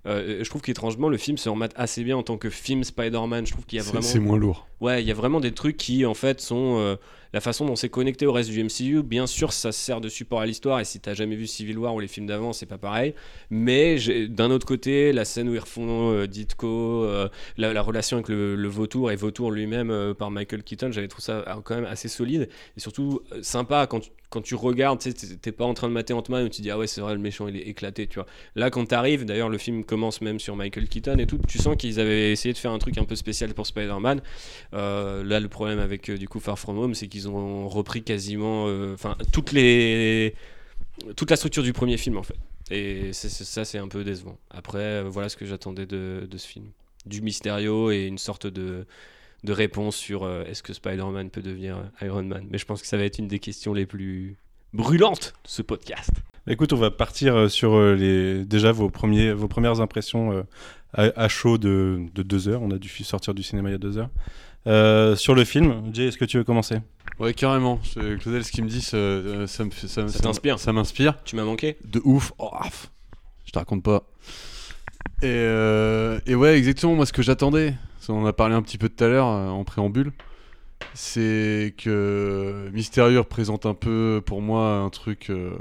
Je 0.08 0.48
trouve 0.48 0.62
qu'étrangement, 0.62 1.10
le 1.10 1.18
film 1.18 1.36
se 1.40 1.50
remate 1.50 1.74
assez 1.76 2.04
bien 2.04 2.16
en 2.16 2.22
tant 2.22 2.38
que 2.38 2.52
film 2.52 2.84
Spider-Man. 2.84 3.48
Je 3.48 3.54
trouve 3.54 3.66
qu'il 3.66 3.78
y 3.78 3.80
a 3.80 3.84
vraiment. 3.84 4.04
C'est 4.04 4.20
moins 4.20 4.38
lourd. 4.38 4.68
Ouais, 4.80 5.02
il 5.02 5.08
y 5.08 5.12
a 5.12 5.16
vraiment 5.16 5.40
des 5.40 5.52
trucs 5.52 5.78
qui, 5.78 6.06
en 6.06 6.14
fait, 6.14 6.42
sont 6.42 6.96
la 7.36 7.42
façon 7.42 7.66
dont 7.66 7.76
c'est 7.76 7.90
connecté 7.90 8.26
au 8.26 8.32
reste 8.32 8.50
du 8.50 8.64
MCU. 8.64 9.04
Bien 9.04 9.28
sûr, 9.28 9.52
ça 9.52 9.74
sert 9.74 10.00
de 10.00 10.08
support 10.08 10.40
à 10.40 10.46
l'histoire, 10.46 10.80
et 10.80 10.86
si 10.86 11.02
t'as 11.02 11.14
jamais 11.14 11.36
vu 11.36 11.48
Civil 11.48 11.78
War 11.78 11.94
ou 11.94 12.00
les 12.00 12.08
films 12.08 12.28
d'avant, 12.28 12.54
c'est 12.54 12.66
pas 12.66 12.78
pareil. 12.78 13.14
Mais 13.50 13.98
d'un 14.30 14.52
autre 14.52 14.66
côté, 14.66 15.12
la 15.12 15.26
scène 15.26 15.50
où 15.50 15.54
ils 15.54 15.60
refont 15.60 16.14
euh, 16.14 16.28
Ditko, 16.28 17.04
euh, 17.04 17.28
la, 17.58 17.74
la 17.74 17.82
relation 17.82 18.16
avec 18.16 18.30
le, 18.30 18.68
vautour 18.70 19.12
et 19.12 19.18
vautour 19.18 19.52
lui-même 19.52 19.92
euh, 19.92 20.14
par 20.14 20.32
Michael 20.32 20.64
Keaton, 20.64 20.94
j'avais 20.94 21.10
trouvé 21.10 21.24
ça 21.24 21.44
quand 21.66 21.76
même 21.76 21.84
assez 21.84 22.08
solide 22.08 22.48
et 22.78 22.80
surtout 22.80 23.20
sympa 23.42 23.86
quand 23.86 24.10
quand 24.36 24.42
tu 24.42 24.56
regardes, 24.56 25.00
tu 25.00 25.14
t'es- 25.14 25.52
pas 25.54 25.64
en 25.64 25.74
train 25.74 25.88
de 25.88 25.94
mater 25.94 26.12
Ant-Man 26.14 26.44
où 26.46 26.50
tu 26.50 26.62
dis 26.62 26.70
ah 26.70 26.78
ouais, 26.78 26.88
c'est 26.88 27.00
vrai, 27.00 27.14
le 27.14 27.22
méchant 27.22 27.48
il 27.48 27.56
est 27.56 27.62
éclaté, 27.70 28.06
tu 28.06 28.16
vois. 28.16 28.26
Là, 28.56 28.70
quand 28.70 28.86
t'arrives, 28.86 29.24
d'ailleurs, 29.24 29.48
le 29.48 29.58
film 29.58 29.86
commence 29.86 30.20
même 30.20 30.40
sur 30.40 30.58
Michael 30.58 30.90
Keaton 30.90 31.18
et 31.20 31.26
tout, 31.26 31.40
tu 31.48 31.58
sens 31.58 31.78
qu'ils 31.78 32.02
avaient 32.02 32.34
essayé 32.34 32.52
de 32.52 32.58
faire 32.58 32.72
un 32.72 32.78
truc 32.80 32.98
un 32.98 33.06
peu 33.06 33.16
spécial 33.16 33.54
pour 33.54 33.66
Spider-Man. 33.66 34.22
Euh, 34.74 35.24
là, 35.24 35.40
le 35.40 35.48
problème 35.48 35.80
avec 35.80 36.10
euh, 36.10 36.18
du 36.18 36.28
coup 36.28 36.42
Far 36.42 36.60
From 36.60 36.78
Home, 36.78 36.96
c'est 36.96 37.08
qu'ils 37.08 37.30
ont 37.30 37.70
repris 37.70 38.04
quasiment, 38.04 38.66
euh, 38.68 38.94
enfin, 38.94 39.16
toute 39.32 39.54
la 39.54 41.36
structure 41.38 41.64
du 41.64 41.72
premier 41.72 41.96
film 41.98 42.18
en 42.18 42.24
fait. 42.24 42.36
Et 42.72 43.14
ça, 43.14 43.64
c'est 43.64 43.78
un 43.78 43.88
peu 43.88 44.04
décevant. 44.04 44.38
Après, 44.50 45.02
voilà 45.04 45.30
ce 45.30 45.38
que 45.38 45.46
j'attendais 45.46 45.86
de, 45.86 46.28
de 46.30 46.38
ce 46.38 46.48
film, 46.48 46.66
du 47.06 47.22
Mysterio 47.22 47.92
et 47.92 48.06
une 48.06 48.18
sorte 48.18 48.48
de 48.48 48.86
de 49.46 49.54
réponse 49.54 49.96
sur 49.96 50.24
euh, 50.24 50.44
est-ce 50.46 50.62
que 50.64 50.74
Spider-Man 50.74 51.30
peut 51.30 51.42
devenir 51.42 51.78
euh, 51.78 52.06
Iron 52.06 52.24
Man? 52.24 52.46
Mais 52.50 52.58
je 52.58 52.66
pense 52.66 52.82
que 52.82 52.88
ça 52.88 52.98
va 52.98 53.04
être 53.04 53.20
une 53.20 53.28
des 53.28 53.40
questions 53.40 53.74
les 53.74 53.86
plus 53.86 54.36
brûlantes 54.74 55.34
de 55.44 55.50
ce 55.50 55.62
podcast. 55.62 56.10
Écoute, 56.48 56.74
on 56.74 56.78
va 56.78 56.92
partir 56.92 57.36
euh, 57.36 57.48
sur 57.48 57.80
les 57.80 58.44
déjà 58.46 58.72
vos 58.72 58.90
premiers 58.90 59.32
vos 59.34 59.48
premières 59.48 59.80
impressions 59.82 60.46
à, 60.94 61.04
à 61.16 61.28
chaud 61.28 61.58
de, 61.58 62.02
de 62.14 62.24
deux 62.24 62.48
heures. 62.50 62.62
On 62.62 62.72
a 62.72 62.78
dû 62.78 62.90
sortir 62.90 63.34
du 63.34 63.44
cinéma 63.44 63.70
il 63.70 63.74
y 63.74 63.76
a 63.76 63.80
deux 63.80 63.98
heures. 63.98 64.10
Euh, 64.68 65.16
sur 65.16 65.36
le 65.36 65.46
film, 65.46 65.92
Jay, 65.94 66.08
est-ce 66.08 66.18
que 66.18 66.26
tu 66.26 66.38
veux 66.38 66.44
commencer? 66.44 66.78
Ouais, 67.20 67.34
carrément. 67.36 67.80
C'est- 67.84 68.18
Claudel, 68.20 68.44
ce 68.44 68.52
qu'il 68.52 68.64
me 68.64 68.70
dit, 68.70 68.82
ça, 68.82 69.46
ça 69.48 69.64
ça, 69.88 70.08
Ça 70.08 70.20
t'inspire? 70.20 70.58
Ça 70.60 70.74
m'inspire. 70.74 71.22
Tu 71.24 71.36
m'as 71.36 71.44
manqué? 71.44 71.78
De 71.86 72.02
ouf. 72.04 72.34
Oh, 72.40 72.50
pff, 72.64 72.90
je 73.46 73.52
te 73.52 73.60
raconte 73.60 73.84
pas. 73.84 74.08
Et, 75.22 75.28
euh, 75.28 76.20
et 76.26 76.36
ouais, 76.36 76.58
exactement, 76.58 76.96
moi, 76.96 77.06
ce 77.06 77.14
que 77.14 77.22
j'attendais, 77.22 77.74
on 78.10 78.22
en 78.24 78.26
a 78.26 78.34
parlé 78.34 78.54
un 78.56 78.62
petit 78.62 78.78
peu 78.78 78.90
tout 78.90 79.04
à 79.04 79.08
l'heure 79.08 79.28
euh, 79.28 79.48
en 79.50 79.64
préambule, 79.64 80.12
c'est 80.94 81.74
que 81.78 82.70
Mysterio 82.74 83.20
représente 83.24 83.66
un 83.66 83.74
peu, 83.74 84.22
pour 84.26 84.42
moi, 84.42 84.78
un 84.78 84.90
truc. 84.90 85.30
euh, 85.30 85.56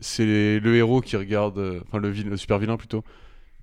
c'est 0.00 0.26
le 0.60 0.76
héros 0.76 1.00
qui 1.00 1.16
regarde. 1.16 1.82
Enfin, 1.88 1.98
le, 1.98 2.36
super 2.36 2.58
vilain 2.58 2.76
plutôt. 2.76 3.04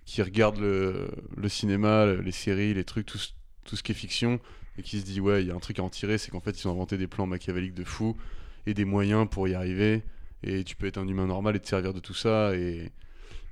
Qui 0.06 0.22
regarde 0.24 0.58
le, 0.60 1.10
cinéma, 1.50 2.06
le- 2.06 2.22
les 2.22 2.32
séries, 2.32 2.74
les 2.74 2.84
trucs, 2.84 3.06
tout, 3.06 3.18
ce- 3.20 3.84
qui 3.84 3.92
est 3.92 3.96
fiction. 3.96 4.40
Et 4.78 4.82
qui 4.84 5.00
se 5.00 5.06
dit, 5.06 5.20
ouais, 5.22 5.44
il 5.44 5.48
y 5.48 5.52
a 5.52 5.56
un 5.56 5.60
truc 5.60 5.80
à 5.80 5.84
en 5.84 5.90
tirer, 5.90 6.18
c'est 6.18 6.32
qu'en 6.32 6.40
fait, 6.40 6.62
ils 6.62 6.68
ont 6.68 6.72
inventé 6.72 6.98
des 6.98 7.08
plans 7.08 7.26
machiavéliques 7.28 7.74
de 7.76 7.84
fou 7.84 8.16
et 8.66 8.74
des 8.74 8.86
moyens 8.86 9.28
pour 9.30 9.48
y 9.48 9.54
arriver. 9.54 10.04
Et 10.44 10.64
tu 10.64 10.76
peux 10.78 10.88
être 10.88 10.98
un 10.98 11.08
humain 11.08 11.28
normal 11.28 11.56
et 11.56 11.60
te 11.60 11.68
servir 11.68 11.94
de 11.94 12.00
tout 12.00 12.14
ça. 12.14 12.54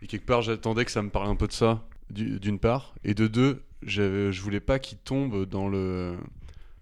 Et 0.01 0.08
quelque 0.08 0.25
part, 0.25 0.42
j'attendais 0.42 0.86
que 0.86 0.92
ça 0.92 1.01
me 1.01 1.10
parle 1.10 1.27
un 1.30 1.36
peu 1.36 1.48
de 1.48 1.51
ça, 1.54 1.84
du- 2.10 2.39
d'une 2.39 2.60
part. 2.60 2.94
Et 3.04 3.13
de 3.13 3.27
deux, 3.27 3.63
je 3.84 4.42
voulais 4.42 4.60
pas 4.60 4.80
qu'ils 4.80 4.98
tombent 4.98 5.46
dans 5.46 5.68
le. 5.68 6.16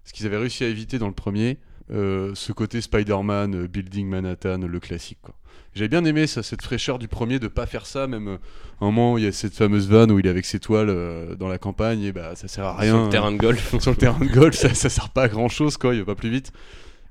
Ce 0.04 0.12
qu'ils 0.12 0.26
avaient 0.26 0.36
réussi 0.38 0.64
à 0.64 0.68
éviter 0.68 0.98
dans 0.98 1.08
le 1.08 1.14
premier, 1.14 1.58
euh, 1.90 2.32
ce 2.34 2.52
côté 2.52 2.80
Spider-Man, 2.80 3.54
euh, 3.54 3.66
Building 3.68 4.06
Manhattan, 4.08 4.58
le 4.58 4.80
classique. 4.80 5.18
quoi. 5.22 5.34
J'avais 5.74 5.88
bien 5.88 6.04
aimé 6.04 6.26
ça, 6.26 6.42
cette 6.42 6.62
fraîcheur 6.62 6.98
du 6.98 7.06
premier 7.08 7.38
de 7.38 7.48
pas 7.48 7.66
faire 7.66 7.84
ça, 7.86 8.06
même 8.06 8.28
euh, 8.28 8.38
un 8.80 8.86
moment 8.86 9.12
où 9.14 9.18
il 9.18 9.24
y 9.24 9.26
a 9.26 9.32
cette 9.32 9.54
fameuse 9.54 9.88
vanne 9.88 10.10
où 10.10 10.18
il 10.18 10.26
est 10.26 10.30
avec 10.30 10.46
ses 10.46 10.58
toiles 10.60 10.88
euh, 10.90 11.34
dans 11.34 11.48
la 11.48 11.58
campagne, 11.58 12.02
et 12.02 12.12
bah 12.12 12.34
ça 12.36 12.48
sert 12.48 12.64
à 12.64 12.76
rien. 12.76 12.92
Sur 12.94 13.04
le 13.04 13.10
terrain 13.10 13.32
de 13.32 13.36
golf. 13.36 13.74
sur 13.80 13.90
le 13.90 13.96
terrain 13.96 14.18
de 14.18 14.30
golf, 14.32 14.54
ça, 14.54 14.72
ça 14.74 14.88
sert 14.88 15.10
pas 15.10 15.24
à 15.24 15.28
grand 15.28 15.48
chose, 15.48 15.76
quoi, 15.76 15.92
il 15.94 15.98
va 16.00 16.06
pas 16.06 16.14
plus 16.14 16.30
vite. 16.30 16.52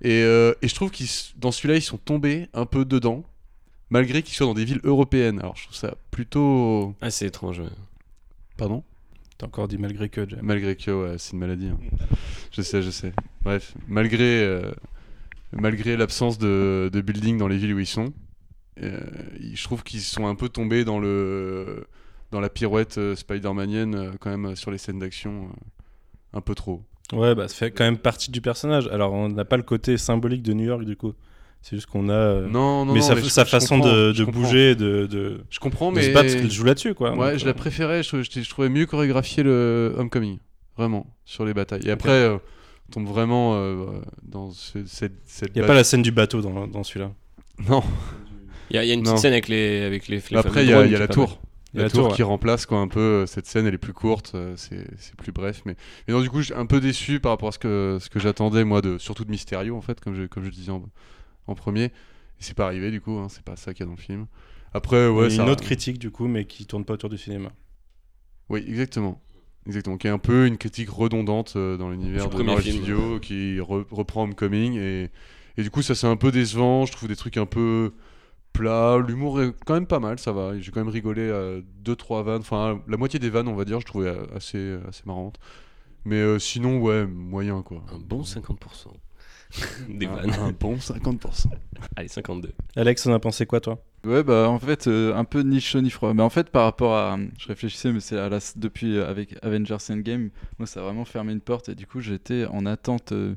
Et, 0.02 0.24
euh, 0.24 0.54
et 0.62 0.68
je 0.68 0.76
trouve 0.76 0.92
s- 1.00 1.34
dans 1.38 1.52
celui-là, 1.52 1.76
ils 1.76 1.82
sont 1.82 1.98
tombés 1.98 2.48
un 2.54 2.66
peu 2.66 2.86
dedans, 2.86 3.24
malgré 3.90 4.22
qu'ils 4.24 4.36
soient 4.36 4.48
dans 4.48 4.54
des 4.54 4.66
villes 4.66 4.82
européennes. 4.84 5.40
Alors 5.40 5.56
je 5.56 5.64
trouve 5.64 5.76
ça 5.76 5.96
plutôt. 6.12 6.94
Ah, 7.02 7.10
c'est 7.12 7.28
étrange. 7.28 7.60
ouais. 7.60 7.70
Pardon? 8.58 8.84
T'as 9.38 9.48
encore 9.48 9.68
dit 9.68 9.78
malgré 9.78 10.08
que, 10.10 10.28
Jay. 10.30 10.38
Malgré 10.42 10.76
que, 10.78 10.92
ouais, 10.92 11.18
c'est 11.18 11.34
une 11.34 11.40
maladie. 11.40 11.68
hein. 11.68 11.78
Je 12.52 12.62
sais, 12.62 12.82
je 12.82 12.90
sais. 12.90 13.12
Bref, 13.44 13.74
malgré, 13.88 14.24
euh, 14.44 14.72
malgré 15.52 15.98
l'absence 15.98 16.38
de, 16.38 16.90
de 16.92 17.02
building 17.02 17.38
dans 17.38 17.50
les 17.50 17.58
villes 17.58 17.74
où 17.74 17.80
ils 17.80 17.86
sont, 17.86 18.14
euh, 18.82 19.00
je 19.54 19.64
trouve 19.64 19.84
qu'ils 19.84 20.00
sont 20.02 20.26
un 20.28 20.36
peu 20.36 20.48
tombés 20.50 20.86
dans 20.86 21.00
le 21.00 21.86
dans 22.32 22.40
la 22.40 22.50
pirouette 22.50 22.98
euh, 22.98 23.16
Spider-Manienne 23.16 23.96
euh, 23.96 24.12
quand 24.20 24.30
même 24.30 24.48
euh, 24.48 24.56
sur 24.56 24.72
les 24.72 24.78
scènes 24.78 25.00
d'action 25.00 25.46
euh, 25.46 26.38
un 26.38 26.42
peu 26.42 26.56
trop. 26.56 26.82
Ouais, 27.14 27.36
bah 27.36 27.48
ça 27.48 27.56
fait 27.56 27.72
quand 27.72 27.84
même 27.84 27.98
partie 27.98 28.32
du 28.32 28.42
personnage. 28.42 28.88
Alors 28.88 29.14
on 29.14 29.30
n'a 29.30 29.46
pas 29.46 29.58
le 29.58 29.64
côté 29.64 29.98
symbolique 29.98 30.44
de 30.44 30.54
New 30.54 30.66
York 30.66 30.84
du 30.86 30.96
coup. 30.96 31.14
C'est 31.68 31.78
juste 31.78 31.88
qu'on 31.88 32.10
a. 32.10 32.14
euh, 32.14 32.48
Non, 32.48 32.86
non, 32.86 32.94
mais 32.94 33.00
non, 33.00 33.06
sa, 33.08 33.16
mais 33.16 33.22
je- 33.24 33.28
sa 33.28 33.44
je 33.44 33.50
façon 33.50 33.80
de, 33.80 34.14
je 34.14 34.20
de 34.20 34.26
comprends. 34.26 34.42
bouger, 34.42 34.76
de, 34.76 35.08
de, 35.08 35.42
Je 35.50 35.58
comprends, 35.60 35.92
de 35.92 35.96
mais 35.96 36.04
se 36.04 36.10
battre, 36.12 36.30
parce 36.30 36.36
qu'il 36.40 36.52
joue 36.52 36.64
là-dessus 36.64 36.94
quoi. 36.94 37.16
Ouais, 37.16 37.32
Donc, 37.32 37.40
je 37.40 37.46
la 37.46 37.52
euh, 37.52 37.54
préférais. 37.56 38.04
Je, 38.04 38.22
je- 38.22 38.40
je 38.42 38.50
trouvais 38.50 38.70
mieux 38.70 38.86
chorégraphié 38.86 39.42
le 39.42 39.96
Homecoming, 39.98 40.38
vraiment 40.78 41.08
sur 41.26 41.44
les 41.44 41.56
batailles. 41.56 41.82
Et 41.88 41.90
après, 41.90 42.12
euh, 42.12 42.38
on 42.90 42.92
tombe 42.94 43.08
vraiment 43.08 43.56
euh, 43.56 43.86
dans 44.22 44.52
ce- 44.52 44.86
cette, 44.86 45.14
cette. 45.26 45.54
Il 45.56 45.60
y 45.60 45.64
a 45.64 45.66
pas 45.66 45.74
la 45.74 45.84
scène 45.84 46.04
du 46.04 46.12
bateau 46.12 46.42
dans, 46.44 46.68
dans 46.68 46.84
celui-là. 46.84 47.12
Non. 47.68 47.82
Il 48.70 48.76
y, 48.76 48.78
a- 48.80 48.84
il 48.84 48.88
y 48.88 48.92
a 48.92 48.94
une 48.94 49.02
petite 49.02 49.16
Non. 49.16 49.20
scène 49.20 49.34
avec 49.34 49.48
les, 49.48 49.82
avec 49.86 50.08
les, 50.08 50.18
les 50.18 50.38
Après, 50.38 50.52
fameux 50.52 50.66
il 50.66 50.70
y 50.70 50.74
a, 50.74 50.86
y 50.86 50.96
a 50.96 51.00
la 51.00 51.08
tour. 51.08 51.30
mal. 51.30 51.38
Il 51.74 51.78
y 51.78 51.82
a 51.82 51.84
la 51.86 51.90
tour 51.90 52.14
qui 52.16 52.22
remplace 52.24 52.66
quoi 52.68 52.78
un 52.78 52.88
peu 52.88 53.26
cette 53.26 53.48
scène. 53.48 53.66
Elle 53.66 53.74
est 53.74 53.80
plus 53.80 53.92
courte, 53.92 54.36
c'est 54.56 54.86
c'est 55.00 55.16
plus 55.16 55.32
bref. 55.32 55.64
Mais, 55.66 55.76
mais 56.08 56.14
non, 56.14 56.22
du 56.22 56.30
coup, 56.30 56.42
je 56.42 56.46
suis 56.46 56.54
un 56.54 56.68
peu 56.68 56.80
déçu 56.80 57.20
par 57.20 57.32
rapport 57.32 57.50
à 57.50 57.52
ce 57.52 57.60
que, 57.60 57.98
ce 58.00 58.10
que 58.10 58.20
j'attendais 58.20 58.64
moi, 58.64 58.82
de, 58.82 58.98
surtout 59.00 59.26
de 59.26 59.32
Mysterio 59.32 59.76
en 59.76 59.82
fait, 59.82 60.00
comme 60.00 60.14
je, 60.16 60.24
comme 60.28 60.46
je 60.46 60.52
disais 60.52 60.72
en, 60.72 60.84
en 61.48 61.56
premier. 61.56 61.86
Et 61.86 61.92
c'est 62.40 62.54
pas 62.56 62.66
arrivé 62.66 62.92
du 62.92 63.02
coup. 63.02 63.18
Hein, 63.18 63.28
c'est 63.30 63.44
pas 63.44 63.56
ça 63.56 63.74
qu'il 63.74 63.82
y 63.82 63.84
a 63.84 63.88
dans 63.88 63.96
le 63.96 64.02
film. 64.02 64.28
Après, 64.74 65.08
ouais, 65.08 65.30
ça- 65.30 65.44
une 65.44 65.50
autre 65.50 65.64
critique 65.64 66.00
du 66.00 66.12
coup, 66.12 66.28
mais 66.28 66.46
qui 66.46 66.66
tourne 66.66 66.84
pas 66.86 66.94
autour 66.94 67.10
du 67.10 67.18
cinéma. 67.18 67.52
Oui, 68.50 68.64
exactement. 68.68 69.22
Exactement, 69.68 69.98
qui 69.98 70.06
est 70.06 70.12
un 70.12 70.20
peu 70.20 70.46
une 70.46 70.58
critique 70.58 70.90
redondante 70.92 71.54
euh, 71.56 71.76
dans 71.76 71.90
l'univers 71.90 72.30
Du 72.30 72.38
de 72.38 72.44
Marvel 72.44 72.64
film. 72.64 72.76
Studios, 72.78 73.20
qui 73.20 73.58
re- 73.58 73.86
reprend 73.90 74.24
Homecoming, 74.26 74.76
et, 74.78 75.10
et 75.58 75.64
du 75.64 75.72
coup 75.72 75.82
ça 75.82 75.96
c'est 75.96 76.06
un 76.06 76.18
peu 76.18 76.32
décevant, 76.32 76.86
je 76.86 76.92
trouve 76.92 77.10
des 77.10 77.16
trucs 77.16 77.38
un 77.38 77.48
peu 77.48 77.92
plats, 78.54 79.00
l'humour 79.00 79.42
est 79.42 79.52
quand 79.66 79.74
même 79.74 79.88
pas 79.88 80.00
mal, 80.00 80.20
ça 80.20 80.32
va, 80.32 80.60
j'ai 80.60 80.72
quand 80.72 80.82
même 80.82 80.94
rigolé 80.94 81.32
à 81.32 81.62
2-3 81.84 82.22
vannes, 82.22 82.42
enfin 82.42 82.80
la 82.88 82.98
moitié 82.98 83.18
des 83.18 83.32
vannes 83.32 83.48
on 83.48 83.56
va 83.56 83.66
dire, 83.66 83.80
je 83.80 83.88
trouvais 83.88 84.14
assez, 84.36 84.78
assez 84.88 85.02
marrante. 85.08 85.40
Mais 86.06 86.18
euh, 86.18 86.38
sinon, 86.38 86.78
ouais, 86.80 87.08
moyen 87.08 87.64
quoi. 87.64 87.84
Un 87.92 87.98
bon 87.98 88.22
50%. 88.22 88.94
Des 89.90 90.06
Un- 90.06 90.16
vannes. 90.16 90.34
un 90.40 90.52
bon 90.52 90.78
50%. 90.80 91.50
Allez, 91.96 92.08
52. 92.08 92.52
Alex, 92.76 93.06
on 93.06 93.14
a 93.14 93.20
pensé 93.20 93.46
quoi 93.46 93.60
toi? 93.62 93.84
Ouais, 94.06 94.24
bah 94.24 94.50
en 94.50 94.60
fait, 94.60 94.88
euh, 94.88 95.16
un 95.16 95.24
peu 95.24 95.42
ni 95.42 95.60
chaud 95.60 95.82
ni 95.82 95.90
froid. 95.90 96.14
Mais 96.14 96.22
en 96.24 96.30
fait, 96.30 96.50
par 96.50 96.64
rapport 96.64 96.96
à. 96.96 97.18
Je 97.40 97.48
réfléchissais, 97.48 97.92
mais 97.92 98.00
c'est 98.00 98.18
à 98.18 98.30
la... 98.30 98.40
depuis 98.56 98.98
euh, 98.98 99.10
avec 99.10 99.36
Avengers 99.42 99.78
Endgame, 99.90 100.30
moi 100.60 100.68
ça 100.68 100.80
a 100.82 100.84
vraiment 100.84 101.06
fermé 101.06 101.34
une 101.34 101.42
porte 101.42 101.70
et 101.70 101.76
du 101.76 101.88
coup 101.88 102.02
j'étais 102.02 102.46
en 102.46 102.66
attente, 102.66 103.12
euh, 103.14 103.36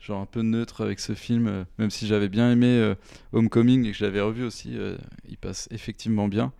genre 0.00 0.20
un 0.20 0.26
peu 0.26 0.42
neutre 0.42 0.82
avec 0.84 1.00
ce 1.00 1.14
film, 1.14 1.46
euh, 1.48 1.64
même 1.78 1.90
si 1.90 2.06
j'avais 2.06 2.28
bien 2.28 2.50
aimé 2.52 2.66
euh, 2.68 2.94
Homecoming 3.32 3.86
et 3.86 3.92
que 3.92 3.96
je 3.96 4.04
l'avais 4.04 4.20
revu 4.20 4.44
aussi, 4.44 4.76
euh, 4.76 4.96
il 5.28 5.38
passe 5.38 5.68
effectivement 5.70 6.28
bien. 6.28 6.52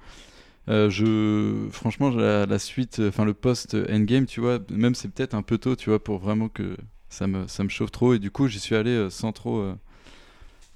Euh, 0.68 0.88
je, 0.88 1.68
franchement, 1.70 2.10
la, 2.10 2.46
la 2.46 2.58
suite, 2.58 3.00
euh, 3.00 3.08
enfin 3.10 3.26
le 3.26 3.34
post 3.34 3.76
Endgame, 3.90 4.26
tu 4.26 4.40
vois, 4.40 4.60
même 4.70 4.94
c'est 4.94 5.08
peut-être 5.08 5.34
un 5.34 5.42
peu 5.42 5.58
tôt, 5.58 5.76
tu 5.76 5.90
vois, 5.90 6.02
pour 6.02 6.18
vraiment 6.18 6.48
que 6.48 6.76
ça 7.14 7.26
me, 7.26 7.46
ça 7.46 7.62
me 7.64 7.68
chauffe 7.68 7.90
trop 7.92 8.14
et 8.14 8.18
du 8.18 8.30
coup 8.30 8.48
j'y 8.48 8.58
suis 8.58 8.74
allé 8.74 8.90
euh, 8.90 9.08
sans 9.10 9.32
trop. 9.32 9.58
euh, 9.60 9.74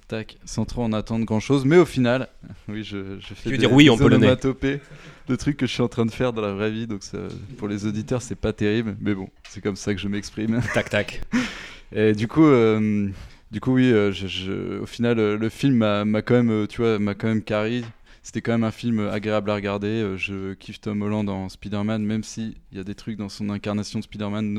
Tac, 0.07 0.39
sans 0.47 0.65
trop 0.65 0.83
en 0.85 0.95
attendre 0.95 1.27
grand 1.27 1.39
chose, 1.41 1.67
mais 1.67 1.77
au 1.77 1.85
final, 1.85 2.29
oui, 2.69 2.83
je, 2.83 3.19
je 3.21 3.35
fais 3.35 3.51
des, 3.51 3.59
dire 3.59 3.73
oui 3.73 3.91
en 3.91 3.99
polonais. 3.99 4.35
de 5.29 5.37
trucs 5.37 5.59
que 5.59 5.67
je 5.67 5.73
suis 5.73 5.83
en 5.83 5.89
train 5.89 6.07
de 6.07 6.11
faire 6.11 6.33
dans 6.33 6.41
la 6.41 6.55
vraie 6.55 6.71
vie, 6.71 6.87
donc 6.87 7.03
ça, 7.03 7.19
pour 7.59 7.69
les 7.69 7.85
auditeurs, 7.85 8.23
c'est 8.23 8.35
pas 8.35 8.55
terrible, 8.55 8.97
mais 9.03 9.15
bon, 9.15 9.29
c'est 9.51 9.61
comme 9.61 9.77
ça 9.77 9.93
que 9.95 10.01
je 10.01 10.09
m'exprime. 10.09 10.63
Tac, 10.73 10.89
tac. 10.89 11.21
Et 11.93 12.13
du 12.15 12.27
coup, 12.27 12.47
euh, 12.47 13.09
du 13.51 13.61
coup, 13.61 13.73
oui, 13.75 13.91
je, 13.91 14.27
je- 14.27 14.79
au 14.79 14.87
final, 14.87 15.19
le 15.35 15.49
film 15.51 15.75
m'a 15.77 16.23
quand 16.23 16.43
même, 16.43 16.67
tu 16.69 16.81
vois, 16.81 16.99
m'a 16.99 17.15
quand 17.15 17.29
même 17.29 17.43
carré. 17.43 17.83
C'était 18.29 18.43
quand 18.43 18.53
même 18.53 18.65
un 18.65 18.71
film 18.71 19.01
agréable 19.09 19.51
à 19.51 19.55
regarder. 19.55 20.03
Euh, 20.03 20.19
Je 20.19 20.53
kiffe 20.53 20.83
Tom 20.83 21.01
Holland 21.01 21.27
en 21.31 21.49
Spider-Man, 21.49 22.03
même 22.05 22.23
s'il 22.23 22.57
y 22.73 22.79
a 22.79 22.85
des 22.85 22.95
trucs 22.95 23.17
dans 23.17 23.31
son 23.31 23.49
incarnation 23.49 24.01
de 24.01 24.05
Spider-Man, 24.05 24.53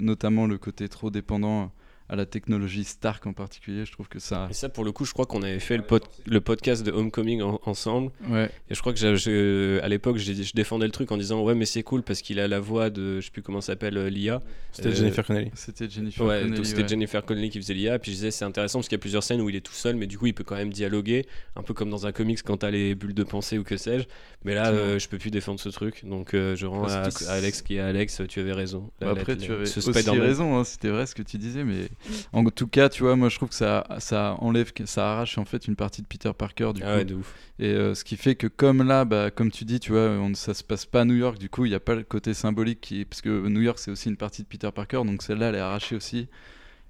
notamment 0.00 0.46
le 0.46 0.58
côté 0.58 0.88
trop 0.88 1.10
dépendant 1.10 1.72
à 2.08 2.16
la 2.16 2.26
technologie 2.26 2.84
Stark 2.84 3.26
en 3.26 3.32
particulier. 3.32 3.84
Je 3.84 3.92
trouve 3.92 4.08
que 4.08 4.18
ça. 4.18 4.46
Et 4.50 4.54
ça, 4.54 4.68
pour 4.68 4.84
le 4.84 4.92
coup, 4.92 5.04
je 5.04 5.12
crois 5.12 5.26
qu'on 5.26 5.42
avait 5.42 5.58
fait 5.60 5.76
le, 5.76 5.82
pod- 5.82 6.04
le 6.26 6.40
podcast 6.40 6.84
de 6.84 6.92
Homecoming 6.92 7.42
en- 7.42 7.60
ensemble. 7.64 8.12
Ouais. 8.28 8.50
Et 8.70 8.74
je 8.74 8.80
crois 8.80 8.92
que 8.92 9.80
à 9.82 9.88
l'époque, 9.88 10.16
je 10.18 10.52
défendais 10.54 10.86
le 10.86 10.92
truc 10.92 11.10
en 11.12 11.16
disant 11.16 11.42
Ouais, 11.42 11.54
mais 11.54 11.64
c'est 11.66 11.82
cool 11.82 12.02
parce 12.02 12.22
qu'il 12.22 12.38
a 12.40 12.48
la 12.48 12.60
voix 12.60 12.90
de. 12.90 13.20
Je 13.20 13.26
sais 13.26 13.30
plus 13.30 13.42
comment 13.42 13.60
ça 13.60 13.72
s'appelle, 13.72 13.96
euh, 13.96 14.08
l'IA. 14.10 14.40
C'était 14.72 14.94
Jennifer 14.94 15.24
Connelly. 15.24 15.50
C'était 15.54 15.88
Jennifer 15.88 16.24
Ouais, 16.26 16.40
Connelly, 16.40 16.56
donc 16.56 16.66
c'était 16.66 16.82
ouais. 16.82 16.88
Jennifer 16.88 17.24
Connelly 17.24 17.50
qui 17.50 17.60
faisait 17.60 17.74
l'IA. 17.74 17.98
Puis 17.98 18.10
je 18.12 18.16
disais, 18.16 18.30
c'est 18.30 18.44
intéressant 18.44 18.78
parce 18.78 18.88
qu'il 18.88 18.96
y 18.96 19.00
a 19.00 19.02
plusieurs 19.02 19.22
scènes 19.22 19.40
où 19.40 19.48
il 19.48 19.56
est 19.56 19.60
tout 19.60 19.72
seul, 19.72 19.96
mais 19.96 20.06
du 20.06 20.18
coup, 20.18 20.26
il 20.26 20.34
peut 20.34 20.44
quand 20.44 20.56
même 20.56 20.72
dialoguer. 20.72 21.26
Un 21.56 21.62
peu 21.62 21.74
comme 21.74 21.90
dans 21.90 22.06
un 22.06 22.12
comics 22.12 22.42
quand 22.44 22.58
t'as 22.58 22.70
les 22.70 22.94
bulles 22.94 23.14
de 23.14 23.24
pensée 23.24 23.58
ou 23.58 23.64
que 23.64 23.76
sais-je. 23.76 24.04
Mais 24.46 24.54
là, 24.54 24.68
euh, 24.70 25.00
je 25.00 25.08
peux 25.08 25.18
plus 25.18 25.32
défendre 25.32 25.58
ce 25.58 25.68
truc. 25.70 26.04
Donc 26.04 26.32
euh, 26.32 26.54
je 26.54 26.66
rends 26.66 26.86
Bah, 26.86 27.08
à, 27.28 27.32
Alex 27.32 27.62
qui 27.62 27.74
est 27.74 27.80
Alex, 27.80 28.22
tu 28.28 28.38
avais 28.38 28.52
raison. 28.52 28.90
Bah 29.00 29.10
après, 29.10 29.36
tu 29.36 29.50
avais 29.50 29.66
ce 29.66 29.80
aussi 29.80 30.08
raison, 30.10 30.56
hein, 30.56 30.62
c'était 30.62 30.88
vrai 30.88 31.04
ce 31.06 31.16
que 31.16 31.22
tu 31.22 31.36
disais, 31.36 31.64
mais 31.64 31.88
en 32.32 32.44
tout 32.44 32.68
cas, 32.68 32.88
tu 32.88 33.02
vois, 33.02 33.16
moi 33.16 33.28
je 33.28 33.34
trouve 33.36 33.48
que 33.48 33.56
ça, 33.56 33.84
ça 33.98 34.36
enlève, 34.38 34.70
ça 34.84 35.12
arrache 35.14 35.36
en 35.36 35.44
fait 35.44 35.66
une 35.66 35.74
partie 35.74 36.00
de 36.00 36.06
Peter 36.06 36.30
Parker 36.32 36.70
du 36.76 36.82
Ah 36.84 36.92
coup. 36.92 36.96
ouais, 36.98 37.04
de 37.04 37.14
ouf. 37.16 37.34
Et 37.58 37.70
euh, 37.70 37.94
ce 37.94 38.04
qui 38.04 38.16
fait 38.16 38.36
que 38.36 38.46
comme 38.46 38.86
là, 38.86 39.04
bah, 39.04 39.32
comme 39.32 39.50
tu 39.50 39.64
dis, 39.64 39.80
tu 39.80 39.90
vois, 39.90 40.10
on, 40.10 40.32
ça 40.34 40.54
se 40.54 40.62
passe 40.62 40.86
pas 40.86 41.00
à 41.00 41.04
New 41.04 41.16
York, 41.16 41.38
du 41.38 41.48
coup, 41.48 41.64
il 41.64 41.70
n'y 41.70 41.74
a 41.74 41.80
pas 41.80 41.96
le 41.96 42.04
côté 42.04 42.32
symbolique 42.32 42.80
qui, 42.80 43.04
parce 43.04 43.22
que 43.22 43.48
New 43.48 43.62
York 43.62 43.80
c'est 43.80 43.90
aussi 43.90 44.08
une 44.08 44.16
partie 44.16 44.42
de 44.42 44.46
Peter 44.46 44.70
Parker, 44.72 45.02
donc 45.04 45.22
celle-là 45.22 45.48
elle 45.48 45.56
est 45.56 45.58
arrachée 45.58 45.96
aussi. 45.96 46.28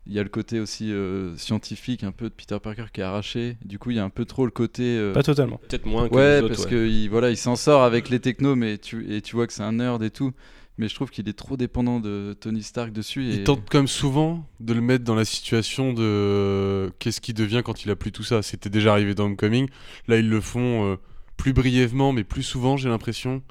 Il 0.08 0.12
y 0.14 0.18
a 0.20 0.22
le 0.22 0.28
côté 0.28 0.60
aussi 0.60 0.92
euh, 0.92 1.36
scientifique 1.36 2.04
un 2.04 2.12
peu 2.12 2.26
de 2.28 2.34
Peter 2.34 2.58
Parker 2.62 2.84
qui 2.92 3.00
est 3.00 3.04
arraché. 3.04 3.56
Du 3.64 3.78
coup, 3.78 3.90
il 3.90 3.96
y 3.96 3.98
a 3.98 4.04
un 4.04 4.10
peu 4.10 4.24
trop 4.24 4.44
le 4.44 4.52
côté. 4.52 4.82
euh, 4.84 5.12
Pas 5.12 5.22
totalement. 5.24 5.58
Peut-être 5.68 5.86
moins 5.86 6.08
que 6.08 6.14
Ouais, 6.14 6.36
les 6.36 6.42
autres, 6.42 6.48
parce 6.48 6.64
ouais. 6.64 6.70
que 6.70 6.86
il, 6.86 7.08
voilà, 7.08 7.30
il 7.30 7.36
s'en 7.36 7.56
sort 7.56 7.82
avec 7.82 8.08
les 8.08 8.20
technos, 8.20 8.54
mais 8.54 8.78
tu 8.78 9.12
et 9.12 9.20
tu 9.20 9.34
vois 9.34 9.46
que 9.46 9.52
c'est 9.52 9.62
un 9.64 9.72
nerd 9.72 10.02
et 10.02 10.10
tout. 10.10 10.32
Mais 10.78 10.88
je 10.88 10.94
trouve 10.94 11.10
qu'il 11.10 11.26
est 11.28 11.32
trop 11.32 11.56
dépendant 11.56 12.00
de 12.00 12.36
Tony 12.38 12.62
Stark 12.62 12.92
dessus. 12.92 13.24
Et... 13.30 13.34
Il 13.36 13.44
tente 13.44 13.68
comme 13.68 13.88
souvent 13.88 14.46
de 14.60 14.74
le 14.74 14.82
mettre 14.82 15.04
dans 15.04 15.14
la 15.14 15.24
situation 15.24 15.94
de 15.94 16.02
euh, 16.02 16.90
qu'est-ce 16.98 17.20
qui 17.22 17.32
devient 17.32 17.62
quand 17.64 17.84
il 17.84 17.90
a 17.90 17.96
plus 17.96 18.12
tout 18.12 18.22
ça. 18.24 18.42
C'était 18.42 18.68
déjà 18.68 18.92
arrivé 18.92 19.14
dans 19.14 19.24
Homecoming. 19.24 19.68
Là, 20.06 20.18
ils 20.18 20.28
le 20.28 20.40
font 20.42 20.84
euh, 20.92 20.96
plus 21.38 21.54
brièvement, 21.54 22.12
mais 22.12 22.24
plus 22.24 22.42
souvent, 22.42 22.76
j'ai 22.76 22.90
l'impression. 22.90 23.42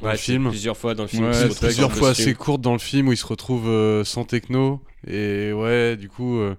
Dans 0.00 0.06
Ouais, 0.06 0.12
le 0.12 0.18
film. 0.18 0.48
plusieurs 0.48 0.76
fois 0.76 0.94
dans 0.94 1.02
le 1.04 1.08
film, 1.08 1.24
Ouais, 1.24 1.48
plusieurs 1.48 1.92
fois 1.92 2.10
assez 2.10 2.34
courte 2.34 2.60
dans 2.62 2.72
le 2.72 2.78
film 2.78 3.08
où 3.08 3.12
il 3.12 3.16
se 3.18 3.26
retrouve 3.26 3.68
euh, 3.68 4.04
sans 4.04 4.24
techno. 4.24 4.80
Et 5.06 5.52
ouais, 5.52 5.96
du 5.96 6.08
coup, 6.08 6.38
euh, 6.38 6.54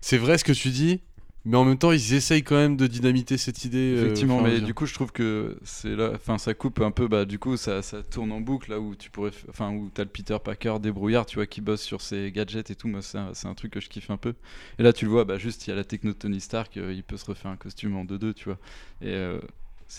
c'est 0.00 0.18
vrai 0.18 0.38
ce 0.38 0.44
que 0.44 0.52
tu 0.52 0.70
dis. 0.70 1.00
mais 1.44 1.56
en 1.56 1.64
même 1.64 1.78
temps, 1.78 1.92
ils 1.92 2.14
essayent 2.14 2.42
quand 2.42 2.56
même 2.56 2.76
de 2.76 2.86
dynamiter 2.86 3.36
cette 3.38 3.64
idée. 3.64 3.94
euh, 3.96 4.02
Effectivement, 4.04 4.40
mais 4.42 4.60
du 4.60 4.74
coup, 4.74 4.84
je 4.86 4.92
trouve 4.94 5.12
que 5.12 5.58
c'est 5.64 5.96
là, 5.96 6.12
enfin, 6.14 6.36
ça 6.38 6.52
coupe 6.54 6.80
un 6.80 6.90
peu, 6.90 7.08
bah, 7.08 7.24
du 7.24 7.38
coup, 7.38 7.56
ça, 7.56 7.80
ça 7.82 8.02
tourne 8.02 8.32
en 8.32 8.40
boucle 8.40 8.70
là 8.70 8.80
où 8.80 8.94
tu 8.94 9.10
pourrais, 9.10 9.30
enfin, 9.48 9.70
où 9.72 9.90
t'as 9.92 10.02
le 10.04 10.08
Peter 10.10 10.36
Parker 10.42 10.76
débrouillard, 10.80 11.24
tu 11.26 11.36
vois, 11.36 11.46
qui 11.46 11.60
bosse 11.62 11.80
sur 11.82 12.00
ses 12.02 12.30
gadgets 12.32 12.70
et 12.70 12.74
tout. 12.74 12.88
Moi, 12.88 13.00
c'est 13.02 13.18
un, 13.18 13.32
c'est 13.34 13.48
un 13.48 13.54
truc 13.54 13.72
que 13.72 13.80
je 13.80 13.88
kiffe 13.88 14.10
un 14.10 14.16
peu. 14.18 14.34
Et 14.78 14.82
là, 14.82 14.92
tu 14.92 15.04
le 15.06 15.10
vois, 15.10 15.24
bah, 15.24 15.38
juste, 15.38 15.66
il 15.66 15.70
y 15.70 15.72
a 15.72 15.76
la 15.76 15.84
techno 15.84 16.12
de 16.12 16.16
Tony 16.18 16.40
Stark, 16.40 16.76
euh, 16.76 16.92
il 16.92 17.02
peut 17.02 17.16
se 17.16 17.24
refaire 17.26 17.50
un 17.50 17.56
costume 17.56 17.96
en 17.96 18.04
2-2, 18.04 18.32
tu 18.34 18.44
vois. 18.46 18.58
Et, 19.00 19.06
euh, 19.08 19.40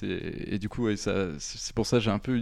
et 0.04 0.60
du 0.60 0.70
coup, 0.70 0.86
ouais, 0.86 0.96
c'est 0.98 1.74
pour 1.74 1.86
ça 1.86 1.98
que 1.98 2.04
j'ai 2.04 2.12
un 2.12 2.20
peu, 2.20 2.42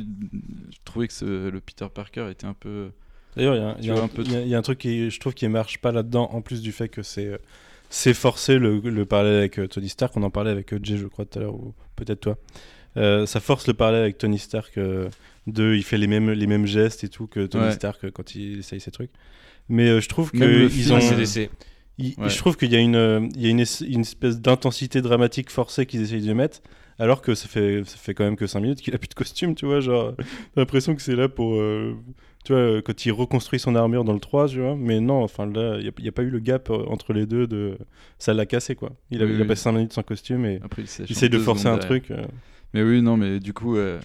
trouvais 0.86 1.08
que 1.08 1.14
ce- 1.14 1.50
le 1.50 1.60
Peter 1.62 1.88
Parker 1.94 2.28
était 2.32 2.46
un 2.48 2.54
peu. 2.54 2.90
D'ailleurs, 3.36 3.56
il 3.80 3.86
y 3.86 3.90
a 3.92 3.94
un- 3.96 4.08
y, 4.46 4.50
y 4.50 4.56
a- 4.56 4.62
truc 4.62 4.80
qui, 4.80 5.10
je 5.10 5.20
trouve, 5.20 5.34
qui 5.34 5.48
marche 5.48 5.78
pas 5.80 5.92
là-dedans, 5.92 6.30
en 6.32 6.42
plus 6.42 6.62
du 6.62 6.72
fait 6.72 6.90
que 6.90 7.04
c'est 7.04 7.28
euh, 7.28 7.38
c'est 7.90 8.14
forcé 8.14 8.58
le, 8.60 8.80
le 8.80 9.06
parallèle 9.06 9.38
avec 9.38 9.60
euh, 9.60 9.68
Tony 9.68 9.88
Stark. 9.90 10.16
On 10.18 10.24
en 10.24 10.30
parlait 10.30 10.52
avec 10.52 10.74
euh, 10.74 10.80
Jay, 10.84 10.98
je 10.98 11.06
crois, 11.08 11.24
tout 11.26 11.40
à 11.40 11.42
l'heure, 11.44 11.56
ou 11.56 11.74
peut-être 11.96 12.20
toi. 12.20 12.38
Euh, 12.98 13.26
ça 13.26 13.40
force 13.40 13.68
le 13.68 13.74
parallèle 13.76 14.02
avec 14.02 14.18
Tony 14.18 14.40
Stark. 14.40 14.78
euh, 14.78 15.08
de, 15.46 15.74
il 15.74 15.84
fait 15.84 15.98
les 15.98 16.08
mêmes, 16.08 16.32
les 16.32 16.48
mêmes 16.48 16.66
gestes 16.66 17.06
et 17.06 17.08
tout 17.10 17.28
que 17.28 17.46
Tony 17.46 17.64
Ouais. 17.68 17.72
Stark 17.72 18.10
quand 18.12 18.36
il 18.36 18.60
essaye 18.60 18.82
ses 18.82 18.92
trucs. 18.92 19.12
Mais 19.70 19.88
euh, 19.88 20.02
je 20.02 20.10
trouve 20.10 20.32
que 20.32 20.66
ils 20.70 20.92
ont. 20.92 21.00
Il- 22.00 22.14
Ouais. 22.18 22.30
Je 22.30 22.38
trouve 22.38 22.58
qu'il 22.58 22.72
y 22.72 22.76
a 22.76 22.80
une, 22.80 23.30
il 23.36 23.42
y 23.42 23.48
a 23.48 23.50
une, 23.50 23.62
es- 23.62 23.82
une 23.88 24.02
espèce 24.02 24.40
d'intensité 24.42 25.02
dramatique 25.02 25.50
forcée 25.50 25.86
qu'ils 25.86 26.02
essayent 26.02 26.22
de 26.26 26.34
mettre, 26.34 26.62
alors 27.00 27.22
que 27.22 27.36
ça 27.36 27.48
fait, 27.48 27.84
ça 27.86 27.98
fait 27.98 28.14
quand 28.14 28.24
même 28.24 28.36
que 28.36 28.48
5 28.48 28.60
minutes 28.62 28.82
qu'il 28.82 28.94
a 28.96 28.98
plus 28.98 29.08
de 29.10 29.14
costume, 29.14 29.54
tu 29.56 29.66
vois. 29.66 29.80
Genre, 29.80 30.16
t'as 30.18 30.24
l'impression 30.62 30.96
que 30.96 31.02
c'est 31.02 31.16
là 31.16 31.30
pour. 31.30 31.56
euh, 31.56 31.96
tu 32.44 32.54
vois, 32.54 32.62
euh, 32.62 32.82
quand 32.82 33.06
il 33.06 33.12
reconstruit 33.12 33.60
son 33.60 33.76
armure 33.76 34.04
dans 34.06 34.14
le 34.14 34.20
3, 34.20 34.48
tu 34.48 34.62
vois. 34.62 34.76
Mais 34.76 35.00
non, 35.00 35.22
enfin 35.24 35.46
là, 35.46 35.78
il 35.80 35.92
n'y 36.02 36.08
a, 36.08 36.12
pas 36.12 36.24
eu 36.24 36.30
le 36.30 36.40
gap 36.40 36.70
euh, 36.70 36.86
entre 36.88 37.14
les 37.14 37.26
deux. 37.26 37.46
De... 37.46 37.78
Ça 38.20 38.34
l'a 38.34 38.46
cassé, 38.46 38.76
quoi. 38.76 38.92
Il 39.12 39.22
a, 39.22 39.26
Oui, 39.26 39.34
il 39.34 39.38
a 39.38 39.42
oui. 39.42 39.48
passé 39.48 39.64
5 39.64 39.72
minutes 39.74 39.94
sans 39.94 40.04
costume 40.04 40.46
et 40.46 40.60
Après, 40.64 40.82
il 40.82 40.86
essaie 41.12 41.30
de 41.30 41.40
forcer 41.40 41.68
un 41.68 41.78
derrière. 41.78 41.86
truc. 41.88 42.12
euh. 42.12 42.26
Mais 42.74 42.84
oui, 42.84 43.02
non, 43.02 43.18
mais 43.18 43.40
du 43.40 43.54
coup, 43.54 43.76
euh, 43.78 44.00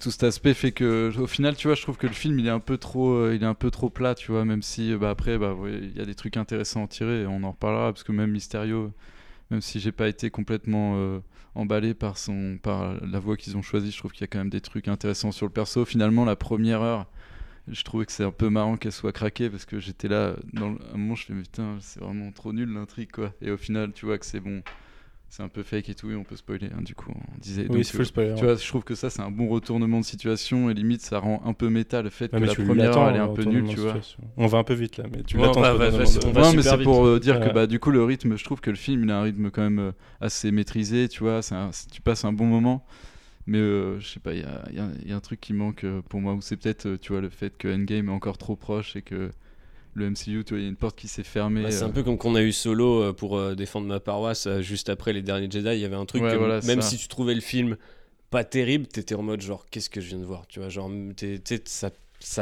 tout 0.00 0.10
cet 0.10 0.24
aspect 0.24 0.54
fait 0.54 0.72
que, 0.72 1.12
au 1.18 1.26
final, 1.26 1.54
tu 1.56 1.68
vois, 1.68 1.74
je 1.74 1.82
trouve 1.82 1.96
que 1.98 2.06
le 2.06 2.12
film, 2.14 2.38
il 2.38 2.46
est 2.46 2.50
un 2.50 2.58
peu 2.60 2.78
trop, 2.78 3.30
il 3.30 3.42
est 3.42 3.46
un 3.46 3.54
peu 3.54 3.70
trop 3.70 3.90
plat, 3.90 4.14
tu 4.14 4.32
vois, 4.32 4.44
même 4.44 4.62
si, 4.62 4.94
bah, 4.96 5.10
après, 5.10 5.38
bah, 5.38 5.52
ouais, 5.54 5.78
il 5.82 5.96
y 5.96 6.00
a 6.00 6.04
des 6.04 6.14
trucs 6.14 6.36
intéressants 6.36 6.80
à 6.80 6.84
en 6.84 6.86
tirer, 6.86 7.22
et 7.22 7.26
on 7.26 7.42
en 7.44 7.50
reparlera, 7.52 7.92
parce 7.92 8.02
que 8.02 8.12
même 8.12 8.30
Mysterio, 8.30 8.92
même 9.50 9.60
si 9.60 9.78
j'ai 9.80 9.92
pas 9.92 10.08
été 10.08 10.30
complètement 10.30 11.20
emballé 11.54 11.94
par 11.94 12.18
son, 12.18 12.58
par 12.62 12.94
la 13.04 13.18
voie 13.18 13.36
qu'ils 13.36 13.56
ont 13.56 13.62
choisie, 13.62 13.90
je 13.90 13.98
trouve 13.98 14.12
qu'il 14.12 14.22
y 14.22 14.24
a 14.24 14.26
quand 14.28 14.38
même 14.38 14.50
des 14.50 14.60
trucs 14.60 14.88
intéressants 14.88 15.32
sur 15.32 15.46
le 15.46 15.52
perso. 15.52 15.84
Finalement, 15.84 16.24
la 16.24 16.36
première 16.36 16.82
heure, 16.82 17.06
je 17.68 17.82
trouvais 17.82 18.06
que 18.06 18.12
c'est 18.12 18.24
un 18.24 18.30
peu 18.32 18.50
marrant 18.50 18.76
qu'elle 18.76 18.92
soit 18.92 19.12
craquée, 19.12 19.48
parce 19.50 19.64
que 19.64 19.78
j'étais 19.80 20.08
là, 20.08 20.34
dans 20.52 20.70
le- 20.70 20.78
à 20.90 20.94
un 20.94 20.98
moment, 20.98 21.14
je 21.14 21.24
fais, 21.26 21.32
mais 21.32 21.42
putain, 21.42 21.76
c'est 21.80 22.00
vraiment 22.00 22.30
trop 22.32 22.52
nul 22.52 22.68
l'intrigue, 22.72 23.10
quoi. 23.12 23.32
Et 23.40 23.50
au 23.50 23.56
final, 23.56 23.92
tu 23.92 24.04
vois 24.06 24.18
que 24.18 24.26
c'est 24.26 24.40
bon. 24.40 24.62
C'est 25.36 25.42
un 25.42 25.48
peu 25.48 25.64
fake 25.64 25.88
et 25.88 25.94
tout, 25.96 26.12
et 26.12 26.14
on 26.14 26.22
peut 26.22 26.36
spoiler, 26.36 26.68
hein, 26.72 26.80
du 26.80 26.94
coup, 26.94 27.10
on 27.12 27.38
disait. 27.40 27.66
Oui, 27.68 27.82
faut 27.82 27.98
le 27.98 28.04
spoiler, 28.04 28.34
Tu 28.36 28.42
ouais. 28.44 28.52
vois, 28.52 28.54
je 28.54 28.68
trouve 28.68 28.84
que 28.84 28.94
ça, 28.94 29.10
c'est 29.10 29.20
un 29.20 29.32
bon 29.32 29.48
retournement 29.48 29.98
de 29.98 30.04
situation, 30.04 30.70
et 30.70 30.74
limite, 30.74 31.00
ça 31.00 31.18
rend 31.18 31.42
un 31.44 31.52
peu 31.54 31.70
méta 31.70 32.02
le 32.02 32.10
fait 32.10 32.32
Ouais, 32.32 32.38
que 32.40 32.44
la 32.44 32.54
tu 32.54 32.62
première 32.62 32.96
heure, 32.96 33.08
elle 33.08 33.16
est 33.16 33.18
un 33.18 33.26
peu 33.26 33.42
nulle, 33.42 33.64
tu 33.66 33.80
vois. 33.80 33.96
On 34.36 34.46
va 34.46 34.58
un 34.58 34.62
peu 34.62 34.74
vite 34.74 34.96
là, 34.96 35.06
mais 35.10 35.24
tu 35.24 35.36
l'attends. 35.36 35.60
va 35.60 35.90
Non, 36.40 36.52
mais 36.52 36.62
c'est 36.62 36.82
pour 36.84 37.04
euh, 37.04 37.18
dire 37.18 37.40
Ouais. 37.40 37.48
que 37.48 37.52
bah, 37.52 37.66
du 37.66 37.80
coup, 37.80 37.90
le 37.90 38.04
rythme, 38.04 38.36
je 38.36 38.44
trouve 38.44 38.60
que 38.60 38.70
le 38.70 38.76
film, 38.76 39.02
il 39.02 39.10
a 39.10 39.18
un 39.18 39.22
rythme 39.22 39.50
quand 39.50 39.62
même 39.62 39.80
euh, 39.80 39.90
assez 40.20 40.52
maîtrisé, 40.52 41.08
tu 41.08 41.24
vois. 41.24 41.42
c'est 41.42 41.56
un- 41.56 41.72
c'est- 41.72 41.90
tu 41.90 42.00
passes 42.00 42.24
un 42.24 42.32
bon 42.32 42.46
moment. 42.46 42.86
Mais 43.48 43.58
euh, 43.58 43.98
je 43.98 44.06
sais 44.06 44.20
pas, 44.20 44.34
il 44.34 44.40
y 44.40 44.44
a, 44.44 44.62
y 44.72 44.78
a- 44.78 44.90
y 45.04 45.12
a 45.12 45.16
un 45.16 45.20
truc 45.20 45.40
qui 45.40 45.52
manque 45.52 45.82
euh, 45.82 46.00
pour 46.08 46.20
moi, 46.20 46.34
ou 46.34 46.42
c'est 46.42 46.56
peut-être, 46.56 46.86
euh, 46.86 46.96
tu 46.96 47.10
vois, 47.10 47.20
le 47.20 47.28
fait 47.28 47.58
que 47.58 47.66
Endgame 47.66 48.08
est 48.08 48.12
encore 48.12 48.38
trop 48.38 48.54
proche 48.54 48.94
et 48.94 49.02
que 49.02 49.32
le 49.94 50.10
MCU, 50.10 50.44
tu 50.44 50.54
vois, 50.54 50.58
il 50.58 50.62
y 50.62 50.66
a 50.66 50.68
une 50.68 50.76
porte 50.76 50.96
qui 50.98 51.08
s'est 51.08 51.22
fermée. 51.22 51.62
Bah, 51.62 51.70
c'est 51.70 51.82
euh, 51.82 51.86
un 51.86 51.90
peu 51.90 52.02
comme 52.02 52.18
qu'on 52.18 52.34
a 52.34 52.42
eu 52.42 52.52
solo 52.52 53.02
euh, 53.02 53.12
pour 53.12 53.36
euh, 53.38 53.54
défendre 53.54 53.86
ma 53.86 54.00
paroisse 54.00 54.46
euh, 54.46 54.60
juste 54.60 54.88
après 54.88 55.12
les 55.12 55.22
derniers 55.22 55.50
Jedi. 55.50 55.68
Il 55.74 55.80
y 55.80 55.84
avait 55.84 55.94
un 55.96 56.04
truc 56.06 56.22
Ouais, 56.22 56.32
que 56.32 56.36
voilà, 56.36 56.60
même 56.62 56.82
ça. 56.82 56.88
si 56.90 56.96
tu 56.98 57.08
trouvais 57.08 57.34
le 57.34 57.40
film 57.40 57.76
pas 58.30 58.44
terrible, 58.44 58.86
t'étais 58.86 59.14
en 59.14 59.22
mode 59.22 59.40
genre 59.40 59.64
qu'est-ce 59.70 59.88
que 59.90 60.00
je 60.00 60.08
viens 60.08 60.18
de 60.18 60.24
voir, 60.24 60.46
tu 60.48 60.58
vois, 60.58 60.68
genre 60.68 60.90
t'es- 61.16 61.38
t'es- 61.38 61.62
ça, 61.66 61.90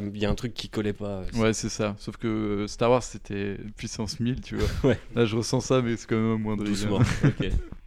il 0.01 0.19
y 0.19 0.25
a 0.25 0.31
un 0.31 0.35
truc 0.35 0.55
qui 0.55 0.69
collait 0.69 0.93
pas. 0.93 1.23
euh, 1.23 1.25
Ouais, 1.41 1.53
c'est 1.53 1.69
ça. 1.69 1.97
Sauf 1.99 2.17
que 2.17 2.29
euh, 2.29 2.67
Star 2.69 2.91
Wars, 2.91 3.03
c'était 3.03 3.57
puissance 3.77 4.21
1000, 4.21 4.41
tu 4.41 4.57
vois. 4.57 4.69
Ouais. 4.91 4.99
Là, 5.15 5.25
je 5.27 5.37
ressens 5.37 5.61
ça, 5.61 5.83
mais 5.83 5.97
c'est 5.97 6.07
quand 6.09 6.17
même 6.17 6.33
un 6.33 6.39
moindre 6.39 6.65
Doucement. 6.65 7.01
ok. 7.25 7.51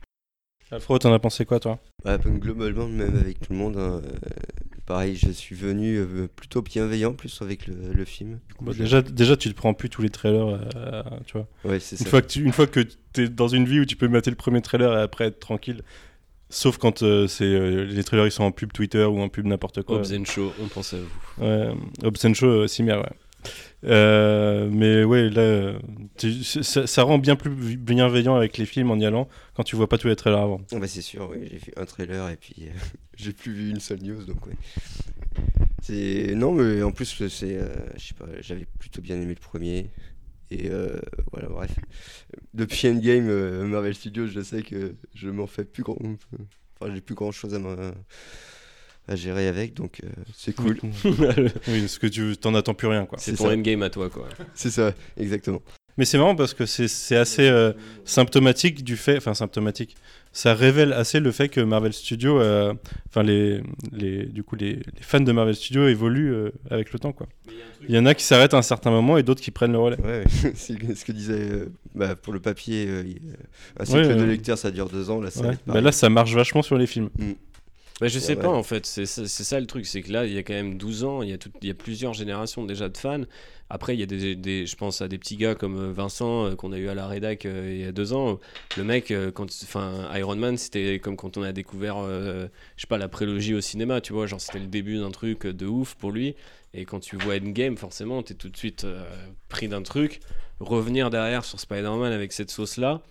Alfred, 0.72 1.00
t'en 1.02 1.14
as 1.14 1.20
pensé 1.20 1.46
quoi, 1.46 1.60
toi? 1.60 1.80
Ben, 2.04 2.18
globalement, 2.18 2.88
même 2.88 3.16
avec 3.16 3.40
tout 3.40 3.54
le 3.54 3.58
monde, 3.60 3.78
hein, 3.78 4.02
euh, 4.04 4.10
pareil, 4.86 5.16
je 5.16 5.30
suis 5.32 5.56
venu 5.56 5.98
euh, 5.98 6.28
plutôt 6.36 6.62
bienveillant, 6.62 7.14
plus 7.14 7.42
avec 7.42 7.68
le, 7.68 7.94
le 7.94 8.06
film. 8.06 8.40
Du 8.48 8.54
coup, 8.56 8.66
Bah, 8.66 8.72
je- 8.76 8.82
déjà, 8.84 9.02
déjà, 9.02 9.38
tu 9.38 9.50
te 9.50 9.56
prends 9.56 9.74
plus 9.74 9.90
tous 9.90 10.02
les 10.02 10.10
trailers, 10.10 10.48
euh, 10.76 11.04
tu 11.26 11.34
vois. 11.34 11.48
Ouais, 11.64 11.80
c'est 11.80 12.00
Une 12.00 12.06
ça. 12.06 12.10
fois 12.10 12.22
que 12.22 12.28
tu, 12.28 12.44
une 12.44 12.52
fois 12.52 12.68
que 12.68 12.80
t'es 13.14 13.30
dans 13.30 13.48
une 13.48 13.66
vie 13.66 13.80
où 13.80 13.86
tu 13.86 13.96
peux 13.96 14.08
mater 14.08 14.30
le 14.30 14.36
premier 14.36 14.62
trailer 14.62 14.92
et 14.98 15.02
après 15.02 15.26
être 15.26 15.40
tranquille, 15.40 15.82
sauf 16.50 16.78
quand 16.78 17.04
euh, 17.04 17.28
c'est 17.28 17.44
euh, 17.46 17.86
les 17.86 18.04
trailers 18.04 18.28
ils 18.28 18.32
sont 18.32 18.44
en 18.44 18.52
pub 18.52 18.72
Twitter 18.72 19.04
ou 19.04 19.20
en 19.20 19.30
pub 19.30 19.46
n'importe 19.46 19.84
quoi. 19.84 19.98
Hobbs 20.00 20.14
and 20.14 20.26
Shaw, 20.26 20.52
on 20.64 20.68
pense 20.68 20.94
à 20.94 20.98
vous. 20.98 21.44
Ouais, 21.44 21.70
Hobbs 22.04 22.44
euh, 22.44 22.68
Cimer, 22.68 22.94
ouais. 22.96 23.12
Euh, 23.86 24.68
mais 24.72 25.04
ouais, 25.04 25.30
là, 25.30 25.74
ça, 26.18 27.04
rend 27.04 27.18
bien 27.18 27.36
plus 27.36 27.78
bienveillant 27.78 28.36
avec 28.36 28.58
les 28.58 28.66
films 28.66 28.90
en 28.92 28.98
y 28.98 29.06
allant 29.06 29.28
quand 29.54 29.64
tu 29.64 29.76
vois 29.76 29.88
pas 29.88 29.98
tous 29.98 30.08
les 30.08 30.16
trailers 30.16 30.40
avant. 30.40 30.62
Ah 30.74 30.80
bah, 30.80 30.88
c'est 30.88 31.02
sûr, 31.02 31.30
oui, 31.32 31.48
j'ai 31.50 31.58
vu 31.58 31.74
un 31.78 31.86
trailer 31.86 32.30
et 32.30 32.36
puis 32.36 32.56
euh, 32.62 32.72
j'ai 33.16 33.34
plus 33.34 33.54
vu 33.54 33.70
une 33.70 33.80
seule 33.80 34.02
news, 34.02 34.24
donc 34.24 34.46
ouais. 34.48 34.56
C'est... 35.82 36.34
Non, 36.36 36.52
mais 36.52 36.82
en 36.82 36.92
plus, 36.92 37.28
c'est... 37.28 37.58
euh, 37.58 37.68
je 37.98 38.08
sais 38.08 38.14
pas, 38.16 38.26
j'avais 38.42 38.66
plutôt 38.80 39.02
bien 39.02 39.22
aimé 39.22 39.36
le 39.36 39.40
premier. 39.40 39.92
Et 40.52 40.70
euh, 40.70 41.00
voilà, 41.32 41.48
bref. 41.50 41.76
Depuis 42.54 42.88
Endgame, 42.88 43.66
Marvel 43.68 43.94
Studios, 43.94 44.28
je 44.28 44.42
sais 44.42 44.64
que 44.64 44.96
je 45.14 45.30
m'en 45.30 45.48
fais 45.48 45.66
plus 45.66 45.84
grand... 45.84 45.98
Enfin, 46.80 46.94
j'ai 46.94 47.02
plus 47.02 47.16
grand 47.16 47.32
chose 47.32 47.54
à, 47.54 47.60
à 49.08 49.16
gérer 49.16 49.48
avec, 49.48 49.74
donc 49.74 50.02
euh, 50.04 50.08
c'est 50.36 50.54
cool. 50.56 50.80
oui, 51.06 51.80
parce 51.82 51.98
que 52.00 52.08
tu 52.08 52.36
t'en 52.38 52.56
attends 52.56 52.74
plus 52.74 52.88
rien, 52.88 53.06
quoi. 53.06 53.18
C'est 53.22 53.34
ton 53.36 53.46
ça. 53.48 53.54
endgame 53.54 53.84
à 53.84 53.90
toi, 53.90 54.10
quoi. 54.10 54.28
C'est 54.54 54.72
ça, 54.72 54.94
exactement. 55.18 55.62
Mais 55.98 56.04
c'est 56.04 56.18
marrant 56.18 56.36
parce 56.36 56.54
que 56.54 56.66
c'est 56.66 56.90
c'est 56.90 57.16
assez 57.16 57.48
euh, 57.48 57.72
symptomatique 58.04 58.84
du 58.84 58.98
fait, 58.98 59.16
enfin 59.16 59.34
symptomatique, 59.34 59.96
ça 60.34 60.54
révèle 60.54 60.92
assez 60.92 61.22
le 61.22 61.32
fait 61.32 61.48
que 61.48 61.62
Marvel 61.62 61.94
Studios, 61.94 62.38
euh, 62.42 62.74
enfin 63.10 63.24
les, 63.24 63.62
les, 63.94 64.26
du 64.26 64.44
coup 64.44 64.58
les, 64.58 64.74
les 64.74 64.84
fans 65.00 65.22
de 65.22 65.32
Marvel 65.32 65.56
Studios 65.56 65.88
évoluent 65.88 66.34
euh, 66.34 66.52
avec 66.70 66.92
le 66.92 67.00
temps 67.00 67.14
quoi. 67.14 67.28
Il 67.88 67.96
y 67.96 67.98
en 67.98 68.06
a 68.06 68.14
qui 68.14 68.26
s'arrêtent 68.26 68.54
à 68.54 68.58
un 68.58 68.62
certain 68.62 68.92
moment 68.92 69.18
et 69.18 69.24
d'autres 69.24 69.42
qui 69.42 69.52
prennent 69.52 69.72
le 69.72 69.78
relais. 69.80 70.02
Ouais, 70.02 70.24
c'est 70.56 70.74
ce 70.96 71.06
que 71.06 71.12
disait 71.14 71.50
euh, 71.50 71.70
bah, 71.94 72.16
pour 72.18 72.34
le 72.34 72.42
papier, 72.42 72.88
euh, 72.90 73.04
un 73.80 73.86
cycle 73.86 74.00
Ouais, 74.00 74.16
de 74.16 74.20
ouais. 74.20 74.26
lecteur 74.28 74.58
ça 74.58 74.72
dure 74.72 74.90
deux 74.90 75.10
ans, 75.10 75.22
là 75.22 75.32
ça 75.32 75.44
va 75.44 75.48
Ouais. 75.50 75.54
être 75.54 75.62
Bah 75.66 75.80
là 75.80 75.94
ça 75.94 76.10
marche 76.10 76.34
vachement 76.36 76.62
sur 76.62 76.78
les 76.78 76.88
films. 76.88 77.10
Mm. 77.18 77.32
Bah, 78.02 78.08
je 78.10 78.20
sais 78.20 78.36
Ouais. 78.36 78.42
pas 78.42 78.50
en 78.50 78.64
fait, 78.64 78.86
c'est 78.86 79.06
ça, 79.06 79.58
le 79.60 79.68
truc, 79.68 79.86
c'est 79.86 80.02
que 80.02 80.12
là 80.12 80.26
il 80.26 80.34
y 80.34 80.38
a 80.38 80.44
quand 80.44 80.54
même 80.54 80.78
12 80.78 81.06
ans, 81.06 81.22
il 81.22 81.30
y 81.30 81.34
a, 81.34 81.38
tout- 81.38 81.52
il 81.62 81.68
y 81.70 81.72
a 81.72 81.74
plusieurs 81.74 82.14
générations 82.14 82.66
déjà 82.66 82.90
de 82.90 82.98
fans. 82.98 83.22
Après 83.70 83.94
il 83.96 84.00
y 84.02 84.04
a 84.04 84.06
des, 84.06 84.36
des- 84.36 84.66
je 84.66 84.76
pense 84.76 85.02
à 85.02 85.08
des 85.08 85.18
petits 85.18 85.38
gars 85.38 85.56
comme 85.56 85.78
euh, 85.80 85.92
Vincent 85.94 86.46
euh, 86.48 86.56
qu'on 86.56 86.74
a 86.74 86.78
eu 86.78 86.90
à 86.90 86.94
la 86.94 87.08
rédac 87.08 87.46
euh, 87.46 87.72
il 87.74 87.82
y 87.82 87.86
a 87.86 87.94
deux 87.94 88.12
ans. 88.12 88.38
Le 88.76 88.84
mec, 88.84 89.12
euh, 89.12 89.32
quand, 89.32 89.46
enfin 89.64 90.10
Iron 90.18 90.36
Man, 90.36 90.58
c'était 90.58 91.00
comme 91.00 91.16
quand 91.16 91.38
on 91.38 91.44
a 91.44 91.54
découvert, 91.54 91.96
euh, 92.00 92.48
je 92.76 92.82
sais 92.82 92.88
pas, 92.88 92.98
la 92.98 93.08
prélogie 93.08 93.54
au 93.54 93.62
cinéma, 93.62 94.02
tu 94.02 94.12
vois, 94.12 94.28
genre 94.28 94.42
c'était 94.42 94.60
le 94.60 94.68
début 94.68 94.98
d'un 94.98 95.12
truc 95.12 95.48
de 95.48 95.66
ouf 95.66 95.96
pour 95.96 96.12
lui. 96.12 96.36
Et 96.74 96.84
quand 96.84 97.00
tu 97.00 97.16
vois 97.16 97.36
Endgame, 97.36 97.78
forcément, 97.78 98.22
t'es 98.24 98.34
tout 98.34 98.50
de 98.50 98.58
suite 98.58 98.86
pris 99.48 99.70
d'un 99.70 99.82
truc. 99.84 100.20
Revenir 100.60 101.10
derrière 101.10 101.46
sur 101.46 101.60
Spider-Man 101.62 102.12
avec 102.12 102.34
cette 102.34 102.52
sauce-là, 102.52 103.02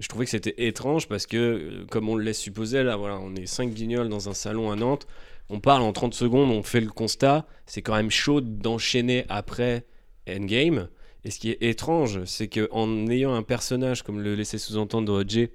je 0.00 0.08
trouvais 0.08 0.24
que 0.24 0.30
c'était 0.30 0.66
étrange 0.66 1.08
parce 1.08 1.26
que, 1.26 1.36
euh, 1.36 1.86
comme 1.90 2.08
on 2.08 2.16
le 2.16 2.24
laisse 2.24 2.38
supposer, 2.38 2.82
là, 2.82 2.96
voilà, 2.96 3.18
on 3.18 3.34
est 3.34 3.46
cinq 3.46 3.70
guignols 3.72 4.08
dans 4.08 4.28
un 4.28 4.34
salon 4.34 4.70
à 4.70 4.76
Nantes, 4.76 5.06
on 5.50 5.60
parle 5.60 5.82
en 5.82 5.92
30 5.92 6.14
secondes, 6.14 6.50
on 6.50 6.62
fait 6.62 6.80
le 6.80 6.90
constat, 6.90 7.46
c'est 7.66 7.82
quand 7.82 7.94
même 7.94 8.10
chaud 8.10 8.40
d'enchaîner 8.40 9.24
après 9.28 9.86
Endgame. 10.28 10.88
Et 11.24 11.30
ce 11.30 11.38
qui 11.38 11.50
est 11.50 11.62
étrange, 11.62 12.24
c'est 12.24 12.48
qu'en 12.48 13.06
ayant 13.08 13.34
un 13.34 13.42
personnage, 13.42 14.02
comme 14.02 14.20
le 14.20 14.34
laissait 14.34 14.58
sous-entendre 14.58 15.24
Jay 15.26 15.52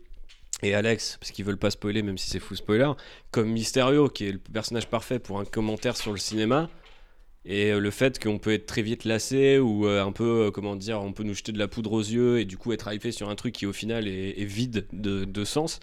et 0.64 0.74
Alex, 0.74 1.18
parce 1.20 1.32
qu'ils 1.32 1.46
veulent 1.46 1.58
pas 1.58 1.72
spoiler, 1.72 2.02
même 2.02 2.18
si 2.18 2.30
c'est 2.30 2.40
fou 2.40 2.56
spoiler, 2.56 2.92
comme 3.32 3.50
Mysterio, 3.50 4.10
qui 4.10 4.28
est 4.28 4.32
le 4.32 4.40
personnage 4.40 4.88
parfait 4.88 5.20
pour 5.20 5.40
un 5.40 5.46
commentaire 5.46 5.96
sur 5.96 6.12
le 6.12 6.18
cinéma, 6.18 6.70
et 7.50 7.72
euh, 7.72 7.80
le 7.80 7.90
fait 7.90 8.22
qu'on 8.24 8.38
peut 8.38 8.54
être 8.54 8.68
très 8.68 8.84
vite 8.84 9.06
lassé 9.06 9.58
ou 9.58 9.88
euh, 9.88 10.06
un 10.06 10.12
peu, 10.12 10.46
euh, 10.46 10.52
comment 10.52 10.76
dire, 10.76 11.02
on 11.02 11.14
peut 11.14 11.24
nous 11.24 11.34
jeter 11.34 11.52
de 11.52 11.58
la 11.58 11.68
poudre 11.68 11.94
aux 11.94 12.00
yeux 12.00 12.40
et 12.40 12.46
du 12.46 12.58
coup 12.58 12.72
être 12.74 12.94
hypé 12.94 13.12
sur 13.12 13.28
un 13.28 13.36
truc 13.36 13.56
qui 13.56 13.66
au 13.66 13.74
final 13.74 14.08
est, 14.08 14.46
vide 14.46 14.86
de, 14.94 15.44
sens. 15.44 15.80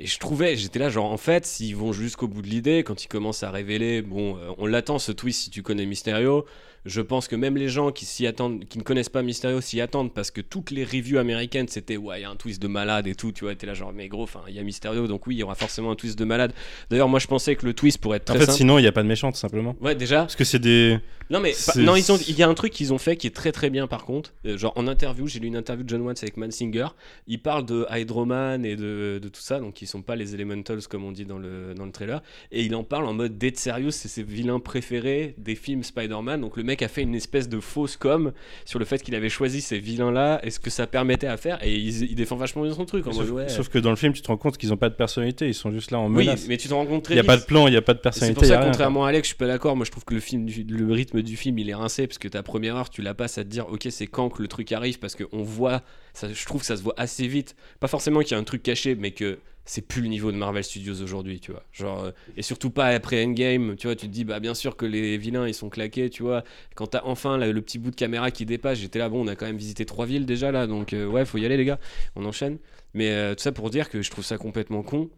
Et 0.00 0.06
je 0.06 0.18
trouvais, 0.18 0.54
j'étais 0.54 0.78
là, 0.78 0.90
genre 0.90 1.10
en 1.10 1.16
fait, 1.16 1.46
s'ils 1.46 1.74
vont 1.74 1.92
jusqu'au 1.92 2.28
bout 2.28 2.42
de 2.42 2.46
l'idée, 2.46 2.84
quand 2.84 3.04
ils 3.04 3.08
commencent 3.08 3.42
à 3.42 3.50
révéler, 3.50 4.02
bon, 4.02 4.38
on 4.58 4.66
l'attend 4.66 4.98
ce 4.98 5.10
twist 5.10 5.44
si 5.44 5.50
tu 5.50 5.62
connais 5.62 5.86
Mysterio, 5.86 6.44
je 6.84 7.00
pense 7.00 7.28
que 7.28 7.36
même 7.36 7.56
les 7.56 7.68
gens 7.68 7.90
qui 7.92 8.04
s'y 8.04 8.26
attendent, 8.26 8.64
qui 8.66 8.78
ne 8.78 8.82
connaissent 8.82 9.08
pas 9.08 9.22
Mysterio 9.22 9.60
s'y 9.60 9.80
attendent 9.80 10.12
parce 10.14 10.30
que 10.30 10.40
toutes 10.40 10.70
les 10.70 10.84
reviews 10.84 11.18
américaines 11.18 11.68
c'était 11.68 11.96
ouais, 11.96 12.20
il 12.20 12.22
y 12.22 12.24
a 12.24 12.30
un 12.30 12.36
twist 12.36 12.60
de 12.62 12.68
malade 12.68 13.06
et 13.06 13.14
tout, 13.14 13.32
tu 13.32 13.44
vois, 13.44 13.54
t'es 13.54 13.66
là 13.66 13.74
genre 13.74 13.92
mais 13.92 14.08
gros, 14.08 14.22
enfin, 14.22 14.42
il 14.48 14.54
y 14.54 14.58
a 14.58 14.62
Mysterio 14.62 15.06
donc 15.06 15.26
oui, 15.26 15.36
il 15.36 15.38
y 15.38 15.42
aura 15.42 15.54
forcément 15.54 15.90
un 15.90 15.96
twist 15.96 16.18
de 16.18 16.24
malade. 16.24 16.52
D'ailleurs, 16.90 17.08
moi 17.08 17.18
je 17.20 17.26
pensais 17.26 17.56
que 17.56 17.66
le 17.66 17.74
twist 17.74 17.98
pourrait 17.98 18.18
être 18.18 18.30
En 18.30 18.34
très 18.34 18.40
fait, 18.40 18.46
simple. 18.46 18.56
sinon, 18.58 18.78
il 18.78 18.82
n'y 18.82 18.88
a 18.88 18.92
pas 18.92 19.02
de 19.02 19.08
méchant, 19.08 19.30
tout 19.32 19.38
simplement. 19.38 19.76
Ouais, 19.80 19.94
déjà. 19.94 20.20
Parce 20.20 20.36
que 20.36 20.44
c'est 20.44 20.58
des. 20.58 20.98
Non 21.30 21.40
mais 21.40 21.52
pas- 21.66 21.78
non 21.78 21.94
ils 21.94 22.10
ont 22.10 22.16
il 22.26 22.38
y 22.38 22.42
a 22.42 22.48
un 22.48 22.54
truc 22.54 22.72
qu'ils 22.72 22.94
ont 22.94 22.96
fait 22.96 23.16
qui 23.18 23.26
est 23.26 23.36
très 23.36 23.52
très 23.52 23.68
bien 23.68 23.86
par 23.86 24.06
contre 24.06 24.32
Euh, 24.46 24.56
genre 24.56 24.72
en 24.76 24.86
interview 24.88 25.26
j'ai 25.26 25.40
lu 25.40 25.48
une 25.48 25.56
interview 25.56 25.84
de 25.84 25.88
John 25.90 26.00
Watts 26.00 26.22
avec 26.22 26.38
Mansinger 26.38 26.86
il 27.26 27.42
parle 27.42 27.66
de 27.66 27.84
Hydroman 27.90 28.64
et 28.64 28.76
de, 28.76 29.18
de 29.22 29.28
tout 29.28 29.42
ça 29.42 29.60
donc 29.60 29.74
qui 29.74 29.86
sont 29.86 30.00
pas 30.00 30.16
les 30.16 30.34
Elementals 30.34 30.86
comme 30.88 31.04
on 31.04 31.12
dit 31.12 31.26
dans 31.26 31.36
le 31.36 31.74
dans 31.74 31.84
le 31.84 31.92
trailer 31.92 32.22
et 32.50 32.62
il 32.62 32.74
en 32.74 32.82
parle 32.82 33.04
en 33.04 33.12
mode 33.12 33.36
dead 33.36 33.58
serious 33.58 33.90
c'est 33.90 34.08
ses 34.08 34.22
vilains 34.22 34.58
préférés 34.58 35.34
des 35.36 35.54
films 35.54 35.82
Spider-Man 35.82 36.40
donc 36.40 36.56
le 36.56 36.62
mec 36.68 36.82
a 36.82 36.88
fait 36.88 37.02
une 37.02 37.14
espèce 37.16 37.48
de 37.48 37.58
fausse 37.60 37.96
com 37.96 38.32
sur 38.64 38.78
le 38.78 38.84
fait 38.84 39.02
qu'il 39.02 39.14
avait 39.16 39.28
choisi 39.28 39.60
ces 39.60 39.78
vilains 39.78 40.12
là 40.12 40.40
et 40.44 40.50
ce 40.50 40.60
que 40.60 40.70
ça 40.70 40.86
permettait 40.86 41.26
à 41.26 41.36
faire 41.36 41.58
et 41.64 41.74
il, 41.74 42.02
il 42.10 42.14
défend 42.14 42.36
vachement 42.36 42.62
bien 42.62 42.72
son 42.74 42.84
truc 42.84 43.06
en 43.06 43.12
Sauf, 43.12 43.24
mode 43.26 43.30
ouais 43.34 43.48
sauf 43.48 43.68
que 43.68 43.78
dans 43.78 43.90
le 43.90 43.96
film, 43.96 44.12
tu 44.12 44.22
te 44.22 44.28
rends 44.28 44.36
compte 44.36 44.56
qu'ils 44.56 44.68
n'ont 44.70 44.76
pas 44.76 44.88
de 44.88 44.94
personnalité, 44.94 45.48
ils 45.48 45.54
sont 45.54 45.72
juste 45.72 45.90
là 45.90 45.98
en 45.98 46.06
oui, 46.08 46.24
menace. 46.26 46.46
mais 46.48 46.56
tu 46.56 46.68
te 46.68 46.74
rends 46.74 46.86
compte 46.86 47.02
très 47.02 47.14
Il 47.14 47.16
n'y 47.16 47.20
a 47.20 47.22
vite. 47.22 47.26
pas 47.28 47.36
de 47.38 47.44
plan, 47.44 47.66
il 47.66 47.70
n'y 47.72 47.76
a 47.76 47.82
pas 47.82 47.94
de 47.94 47.98
personnalité. 47.98 48.40
C'est 48.40 48.46
pour 48.46 48.54
ça, 48.54 48.60
rien, 48.60 48.70
contrairement 48.70 49.04
à 49.04 49.08
Alex, 49.08 49.26
je 49.26 49.30
suis 49.30 49.36
pas 49.36 49.46
d'accord. 49.46 49.74
Moi, 49.76 49.84
je 49.84 49.90
trouve 49.90 50.04
que 50.04 50.14
le 50.14 50.20
film, 50.20 50.46
du- 50.46 50.64
le 50.64 50.92
rythme 50.92 51.22
du 51.22 51.36
film, 51.36 51.58
il 51.58 51.68
est 51.70 51.74
rincé 51.74 52.06
parce 52.06 52.18
que 52.18 52.28
ta 52.28 52.42
première 52.42 52.76
heure, 52.76 52.90
tu 52.90 53.02
la 53.02 53.14
passes 53.14 53.38
à 53.38 53.44
te 53.44 53.48
dire, 53.48 53.66
ok, 53.68 53.86
c'est 53.90 54.06
quand 54.06 54.28
que 54.30 54.42
le 54.42 54.48
truc 54.48 54.70
arrive 54.72 54.98
parce 54.98 55.14
qu'on 55.16 55.42
voit, 55.42 55.82
je 56.14 56.44
trouve 56.46 56.60
que 56.60 56.66
ça 56.66 56.76
se 56.76 56.82
voit 56.82 56.94
assez 56.96 57.26
vite. 57.26 57.56
Pas 57.80 57.88
forcément 57.88 58.20
qu'il 58.20 58.32
y 58.32 58.34
a 58.34 58.38
un 58.38 58.44
truc 58.44 58.62
caché, 58.62 58.94
mais 58.94 59.10
que 59.12 59.38
c'est 59.68 59.82
plus 59.82 60.00
le 60.00 60.08
niveau 60.08 60.32
de 60.32 60.36
Marvel 60.36 60.64
Studios 60.64 61.02
aujourd'hui, 61.02 61.40
tu 61.40 61.52
vois. 61.52 61.62
Genre, 61.72 62.04
euh, 62.04 62.10
et 62.38 62.42
surtout 62.42 62.70
pas 62.70 62.86
après 62.86 63.22
Endgame, 63.22 63.76
tu 63.76 63.86
vois, 63.86 63.96
tu 63.96 64.06
te 64.06 64.12
dis, 64.12 64.24
bah 64.24 64.40
bien 64.40 64.54
sûr 64.54 64.76
que 64.76 64.86
les 64.86 65.18
vilains 65.18 65.46
ils 65.46 65.52
sont 65.54 65.68
claqués, 65.68 66.08
tu 66.08 66.22
vois. 66.22 66.42
Quand 66.74 66.86
t'as 66.88 67.02
enfin 67.04 67.36
le 67.36 67.60
petit 67.60 67.78
bout 67.78 67.90
de 67.90 67.96
caméra 67.96 68.30
qui 68.30 68.46
dépasse, 68.46 68.78
j'étais 68.78 68.98
là, 68.98 69.10
bon, 69.10 69.24
on 69.24 69.28
a 69.28 69.36
quand 69.36 69.44
même 69.44 69.58
visité 69.58 69.84
trois 69.84 70.06
villes 70.06 70.24
déjà 70.24 70.50
là, 70.52 70.66
donc 70.66 70.94
euh, 70.94 71.06
ouais, 71.06 71.26
faut 71.26 71.36
y 71.36 71.44
aller 71.44 71.58
les 71.58 71.66
gars, 71.66 71.78
on 72.16 72.24
enchaîne. 72.24 72.58
Mais 72.94 73.10
euh, 73.10 73.34
tout 73.34 73.42
ça 73.42 73.52
pour 73.52 73.68
dire 73.68 73.90
que 73.90 74.00
je 74.00 74.10
trouve 74.10 74.24
ça 74.24 74.38
complètement 74.38 74.82
con. 74.82 75.10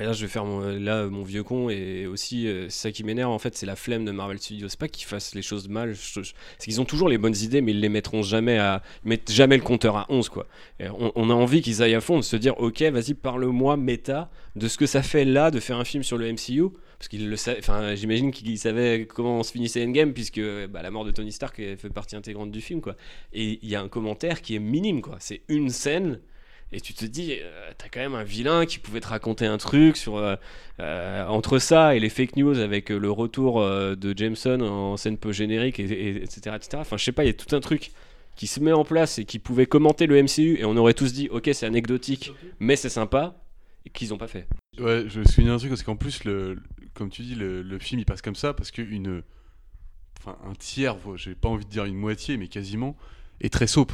Et 0.00 0.04
là, 0.04 0.12
je 0.12 0.22
vais 0.22 0.28
faire 0.28 0.44
mon, 0.44 1.10
mon 1.10 1.22
vieux 1.22 1.42
con. 1.42 1.70
Et 1.70 2.06
aussi, 2.06 2.46
euh, 2.46 2.68
c'est 2.68 2.88
ça 2.88 2.92
qui 2.92 3.02
m'énerve, 3.02 3.32
en 3.32 3.38
fait, 3.38 3.56
c'est 3.56 3.66
la 3.66 3.76
flemme 3.76 4.04
de 4.04 4.12
Marvel 4.12 4.38
Studios. 4.38 4.68
C'est 4.68 4.78
pas 4.78 4.88
qu'ils 4.88 5.06
fassent 5.06 5.34
les 5.34 5.42
choses 5.42 5.68
mal. 5.68 5.96
C'est 5.96 6.22
qu'ils 6.62 6.80
ont 6.80 6.84
toujours 6.84 7.08
les 7.08 7.18
bonnes 7.18 7.36
idées, 7.36 7.60
mais 7.60 7.72
ils 7.72 7.80
les 7.80 7.88
mettront 7.88 8.22
jamais 8.22 8.58
à. 8.58 8.82
Mettent 9.04 9.32
jamais 9.32 9.56
le 9.56 9.62
compteur 9.62 9.96
à 9.96 10.06
11, 10.08 10.28
quoi. 10.28 10.46
On, 10.80 11.12
on 11.14 11.30
a 11.30 11.34
envie 11.34 11.62
qu'ils 11.62 11.82
aillent 11.82 11.96
à 11.96 12.00
fond, 12.00 12.18
de 12.18 12.22
se 12.22 12.36
dire, 12.36 12.58
ok, 12.60 12.80
vas-y, 12.82 13.14
parle-moi, 13.14 13.76
méta, 13.76 14.30
de 14.54 14.68
ce 14.68 14.78
que 14.78 14.86
ça 14.86 15.02
fait 15.02 15.24
là 15.24 15.50
de 15.50 15.60
faire 15.60 15.78
un 15.78 15.84
film 15.84 16.02
sur 16.02 16.16
le 16.16 16.32
MCU. 16.32 16.68
Parce 16.98 17.08
qu'ils 17.08 17.28
le 17.28 17.36
savaient. 17.36 17.58
Enfin, 17.60 17.94
j'imagine 17.94 18.30
qu'ils 18.32 18.58
savaient 18.58 19.06
comment 19.06 19.42
se 19.42 19.52
finissait 19.52 19.84
Endgame, 19.84 20.12
puisque 20.12 20.40
bah, 20.68 20.82
la 20.82 20.90
mort 20.90 21.04
de 21.04 21.10
Tony 21.10 21.32
Stark 21.32 21.56
fait 21.56 21.90
partie 21.90 22.16
intégrante 22.16 22.50
du 22.50 22.60
film, 22.60 22.80
quoi. 22.80 22.96
Et 23.32 23.58
il 23.62 23.68
y 23.68 23.74
a 23.74 23.80
un 23.80 23.88
commentaire 23.88 24.42
qui 24.42 24.54
est 24.54 24.60
minime, 24.60 25.00
quoi. 25.00 25.16
C'est 25.18 25.42
une 25.48 25.70
scène. 25.70 26.20
Et 26.70 26.80
tu 26.82 26.92
te 26.92 27.06
dis, 27.06 27.34
euh, 27.40 27.70
t'as 27.78 27.88
quand 27.88 28.00
même 28.00 28.14
un 28.14 28.24
vilain 28.24 28.66
qui 28.66 28.78
pouvait 28.78 29.00
te 29.00 29.08
raconter 29.08 29.46
un 29.46 29.56
truc 29.56 29.96
sur 29.96 30.16
euh, 30.18 30.36
euh, 30.80 31.26
entre 31.26 31.58
ça 31.58 31.96
et 31.96 32.00
les 32.00 32.10
fake 32.10 32.36
news 32.36 32.58
avec 32.58 32.90
le 32.90 33.10
retour 33.10 33.60
de 33.64 34.14
Jameson 34.16 34.60
en 34.60 34.96
scène 34.98 35.16
peu 35.16 35.32
générique, 35.32 35.80
et, 35.80 35.84
et- 35.84 36.22
etc., 36.22 36.56
etc. 36.56 36.68
Enfin, 36.76 36.96
je 36.98 37.04
sais 37.04 37.12
pas, 37.12 37.24
il 37.24 37.28
y 37.28 37.30
a 37.30 37.34
tout 37.34 37.56
un 37.56 37.60
truc 37.60 37.90
qui 38.36 38.46
se 38.46 38.60
met 38.60 38.72
en 38.72 38.84
place 38.84 39.18
et 39.18 39.24
qui 39.24 39.38
pouvait 39.38 39.66
commenter 39.66 40.06
le 40.06 40.22
MCU 40.22 40.58
et 40.60 40.64
on 40.64 40.76
aurait 40.76 40.94
tous 40.94 41.12
dit, 41.12 41.28
ok, 41.30 41.48
c'est 41.54 41.66
anecdotique, 41.66 42.32
mais 42.60 42.76
c'est 42.76 42.88
sympa, 42.90 43.34
et 43.86 43.90
qu'ils 43.90 44.12
ont 44.14 44.18
pas 44.18 44.28
fait. 44.28 44.46
Ouais, 44.78 45.04
je 45.08 45.20
me 45.20 45.24
souviens 45.24 45.52
d'un 45.52 45.58
truc 45.58 45.70
parce 45.70 45.82
qu'en 45.82 45.96
plus, 45.96 46.22
le, 46.24 46.58
comme 46.94 47.08
tu 47.10 47.22
dis, 47.22 47.34
le, 47.34 47.78
film 47.80 48.00
il 48.00 48.04
passe 48.04 48.22
comme 48.22 48.36
ça 48.36 48.52
parce 48.52 48.70
que 48.70 48.82
une, 48.82 49.22
enfin 50.20 50.36
un 50.48 50.52
tiers, 50.54 50.96
j'ai 51.16 51.34
pas 51.34 51.48
envie 51.48 51.64
de 51.64 51.70
dire 51.70 51.86
une 51.86 51.96
moitié, 51.96 52.36
mais 52.36 52.46
quasiment, 52.48 52.94
est 53.40 53.52
très 53.52 53.66
soap. 53.66 53.90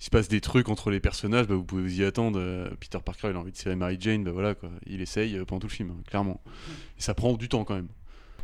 Il 0.00 0.04
se 0.04 0.10
passe 0.10 0.28
des 0.28 0.40
trucs 0.40 0.68
entre 0.68 0.90
les 0.90 1.00
personnages, 1.00 1.46
bah, 1.46 1.54
vous 1.56 1.64
pouvez 1.64 1.82
vous 1.82 2.00
y 2.00 2.04
attendre. 2.04 2.38
euh, 2.40 2.68
Peter 2.78 2.98
Parker, 3.04 3.28
il 3.30 3.36
a 3.36 3.40
envie 3.40 3.50
de 3.52 3.56
serrer 3.56 3.74
Mary 3.76 3.96
Jane, 4.00 4.22
bah 4.24 4.30
voilà 4.32 4.54
quoi, 4.54 4.70
il 4.86 5.00
essaye 5.00 5.36
euh, 5.36 5.44
pendant 5.44 5.60
tout 5.60 5.66
le 5.66 5.72
film, 5.72 5.90
hein, 5.90 6.02
clairement. 6.08 6.40
Et 6.98 7.02
ça 7.02 7.14
prend 7.14 7.32
du 7.34 7.48
temps 7.48 7.64
quand 7.64 7.74
même 7.74 7.88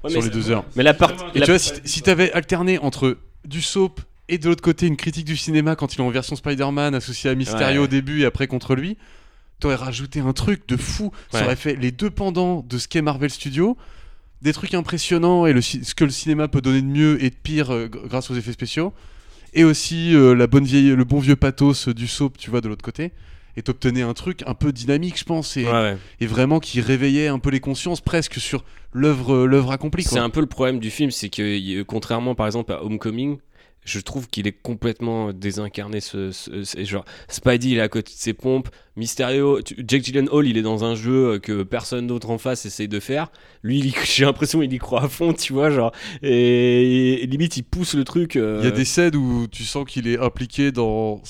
Ouais, 0.03 0.11
sur 0.11 0.21
les 0.21 0.31
deux 0.31 0.51
heures. 0.51 0.65
mais 0.77 0.83
la 0.83 0.93
part- 0.95 1.13
Et 1.35 1.39
la- 1.39 1.47
tu 1.47 1.53
vois, 1.53 1.59
si, 1.59 1.73
si 1.85 2.03
t'avais 2.03 2.31
alterné 2.33 2.79
entre 2.79 3.17
du 3.47 3.63
soap 3.63 4.01
et 4.29 4.37
de 4.39 4.49
l'autre 4.49 4.63
côté 4.63 4.87
une 4.87 4.97
critique 4.97 5.25
du 5.27 5.37
cinéma 5.37 5.77
quand 5.77 5.95
il 5.95 6.01
est 6.01 6.05
en 6.05 6.11
version 6.11 6.35
Spider-Man 6.37 6.95
associé 6.95 7.31
à 7.31 7.35
Mysterio 7.35 7.81
Ouais. 7.81 7.85
au 7.85 7.87
début 7.87 8.23
et 8.23 8.25
après 8.25 8.47
contre 8.47 8.75
lui, 8.75 8.99
t'aurais 9.61 9.77
rajouté 9.77 10.21
un 10.21 10.33
truc 10.33 10.67
de 10.69 10.77
fou. 10.77 11.13
Ça 11.31 11.45
aurait 11.45 11.57
fait 11.57 11.77
les 11.77 11.93
deux 11.93 12.11
pendants 12.11 12.63
de 12.69 12.79
ce 12.79 12.89
qu'est 12.89 13.01
Marvel 13.03 13.31
Studios, 13.31 13.77
des 14.43 14.53
trucs 14.53 14.75
impressionnants 14.75 15.47
et 15.47 15.53
le, 15.53 15.63
ce 15.63 15.95
que 15.95 16.05
le 16.05 16.11
cinéma 16.11 16.49
peut 16.49 16.61
donner 16.61 16.83
de 16.83 16.87
mieux 16.87 17.23
et 17.25 17.31
de 17.31 17.35
pire 17.37 17.73
euh, 17.73 17.87
grâce 17.89 18.31
aux 18.31 18.35
effets 18.35 18.53
spéciaux, 18.53 18.93
et 19.55 19.65
aussi 19.65 20.15
euh, 20.15 20.35
la 20.35 20.47
bonne 20.47 20.65
vieille, 20.65 20.91
le 20.91 21.05
bon 21.05 21.19
vieux 21.19 21.37
pathos 21.37 21.89
euh, 21.89 21.95
du 21.95 22.07
soap, 22.07 22.37
tu 22.39 22.51
vois, 22.51 22.61
de 22.61 22.69
l'autre 22.69 22.85
côté. 22.85 23.13
Et 23.57 23.63
t'obtenais 23.63 24.03
un 24.03 24.15
truc 24.15 24.43
un 24.47 24.55
peu 24.55 24.73
dynamique, 24.73 25.17
je 25.19 25.25
pense, 25.25 25.57
et, 25.57 25.65
Ouais, 25.65 25.71
ouais. 25.71 25.97
et 26.21 26.27
vraiment 26.27 26.59
qui 26.59 26.81
réveillait 26.81 27.29
un 27.29 27.39
peu 27.39 27.51
les 27.51 27.61
consciences 27.61 28.01
presque 28.01 28.41
sur 28.41 28.65
l'œuvre 28.93 29.33
euh, 29.35 29.71
accomplie. 29.71 30.03
C'est 30.03 30.19
un 30.19 30.31
peu 30.31 30.41
le 30.41 30.47
problème 30.47 30.81
du 30.81 30.91
film, 30.91 31.11
c'est 31.13 31.29
que 31.29 31.43
il- 31.43 31.85
contrairement 31.85 32.35
par 32.35 32.47
exemple 32.47 32.73
à 32.73 32.83
Homecoming, 32.85 33.39
je 33.85 34.01
trouve 34.01 34.29
qu'il 34.29 34.47
est 34.47 34.53
complètement 34.63 35.33
désincarné. 35.33 36.01
Ce, 36.01 36.31
ce- 36.33 36.65
ce- 36.65 36.85
genre 36.85 37.05
Spidey, 37.29 37.69
il 37.71 37.79
est 37.79 37.81
à 37.83 37.89
côté 37.89 38.13
de 38.13 38.19
ses 38.19 38.33
pompes. 38.33 38.69
Mysterio, 38.97 39.61
tu- 39.63 39.77
Jake 39.87 40.05
Gyllenhaal, 40.05 40.47
il 40.47 40.57
est 40.57 40.63
dans 40.63 40.85
un 40.85 40.95
jeu 40.95 41.39
que 41.39 41.63
personne 41.65 42.07
d'autre 42.07 42.31
en 42.31 42.39
face 42.39 42.65
essaye 42.67 42.89
de 42.89 43.01
faire. 43.01 43.31
Lui, 43.63 43.79
il 43.81 43.95
j'ai 44.05 44.25
l'impression 44.25 44.61
qu'il 44.61 44.73
y 44.73 44.79
croit 44.79 45.03
à 45.05 45.09
fond, 45.09 45.33
tu 45.33 45.53
vois, 45.53 45.71
genre. 45.71 45.93
Et, 46.23 47.23
et 47.23 47.27
limite, 47.27 47.57
il 47.57 47.63
pousse 47.65 47.95
le 47.95 48.05
truc. 48.05 48.37
euh, 48.37 48.59
Il 48.61 48.65
y 48.65 48.69
a 48.69 48.71
des 48.71 48.85
scènes 48.85 49.17
où 49.17 49.47
tu 49.47 49.65
sens 49.65 49.85
qu'il 49.85 50.09
est 50.09 50.19
impliqué 50.19 50.73
dans. 50.73 51.21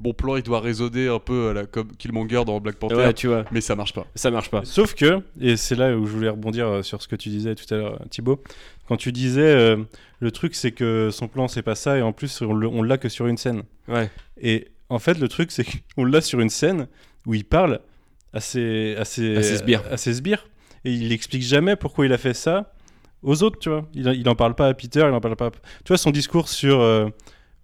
Bon 0.00 0.12
plan, 0.12 0.34
il 0.36 0.42
doit 0.42 0.60
raisonner 0.60 1.06
un 1.06 1.20
peu 1.20 1.50
à 1.50 1.52
la, 1.54 1.66
comme 1.66 1.92
Killmonger 1.96 2.42
dans 2.44 2.60
Black 2.60 2.76
Panther. 2.76 2.96
Ouais, 2.96 3.14
tu 3.14 3.28
vois. 3.28 3.44
Mais 3.52 3.60
ça 3.60 3.76
marche 3.76 3.92
pas. 3.94 4.06
Ça 4.16 4.30
marche 4.30 4.50
pas. 4.50 4.62
Sauf 4.64 4.92
que, 4.94 5.20
et 5.40 5.56
c'est 5.56 5.76
là 5.76 5.96
où 5.96 6.04
je 6.04 6.10
voulais 6.12 6.28
rebondir 6.28 6.66
euh, 6.66 6.82
sur 6.82 7.00
ce 7.00 7.06
que 7.06 7.14
tu 7.16 7.28
disais 7.28 7.54
tout 7.54 7.72
à 7.72 7.76
l'heure, 7.78 8.00
Thibaut, 8.10 8.42
quand 8.86 8.96
tu 8.96 9.12
disais 9.12 9.40
euh, 9.42 9.76
le 10.20 10.30
truc 10.30 10.54
c'est 10.54 10.72
que 10.72 11.10
son 11.12 11.28
plan 11.28 11.48
c'est 11.48 11.62
pas 11.62 11.74
ça 11.74 11.96
et 11.98 12.02
en 12.02 12.12
plus 12.12 12.42
on 12.42 12.82
l'a 12.82 12.98
que 12.98 13.08
sur 13.08 13.26
une 13.26 13.36
scène. 13.38 13.62
Ouais. 13.88 14.10
Et 14.40 14.68
en 14.88 14.98
fait 14.98 15.18
le 15.18 15.28
truc 15.28 15.50
c'est 15.50 15.64
qu'on 15.94 16.04
l'a 16.04 16.20
sur 16.20 16.40
une 16.40 16.50
scène 16.50 16.86
où 17.26 17.34
il 17.34 17.44
parle 17.44 17.80
à 18.32 18.40
ses, 18.40 18.96
à 18.98 19.04
ses, 19.04 19.36
À 19.36 19.42
ses 19.42 19.56
sbires. 19.58 19.82
à 19.90 19.96
ses 19.96 20.14
sbires. 20.14 20.46
et 20.84 20.92
il 20.92 21.12
explique 21.12 21.42
jamais 21.42 21.76
pourquoi 21.76 22.04
il 22.06 22.12
a 22.12 22.18
fait 22.18 22.34
ça 22.34 22.72
aux 23.22 23.42
autres, 23.42 23.58
tu 23.58 23.70
vois. 23.70 23.88
Il, 23.94 24.06
il 24.08 24.28
en 24.28 24.34
parle 24.34 24.54
pas 24.54 24.68
à 24.68 24.74
Peter, 24.74 25.00
il 25.08 25.14
en 25.14 25.20
parle 25.20 25.36
pas. 25.36 25.46
à- 25.46 25.50
Tu 25.50 25.88
vois 25.88 25.96
son 25.96 26.10
discours 26.10 26.48
sur 26.48 26.80
euh, 26.80 27.08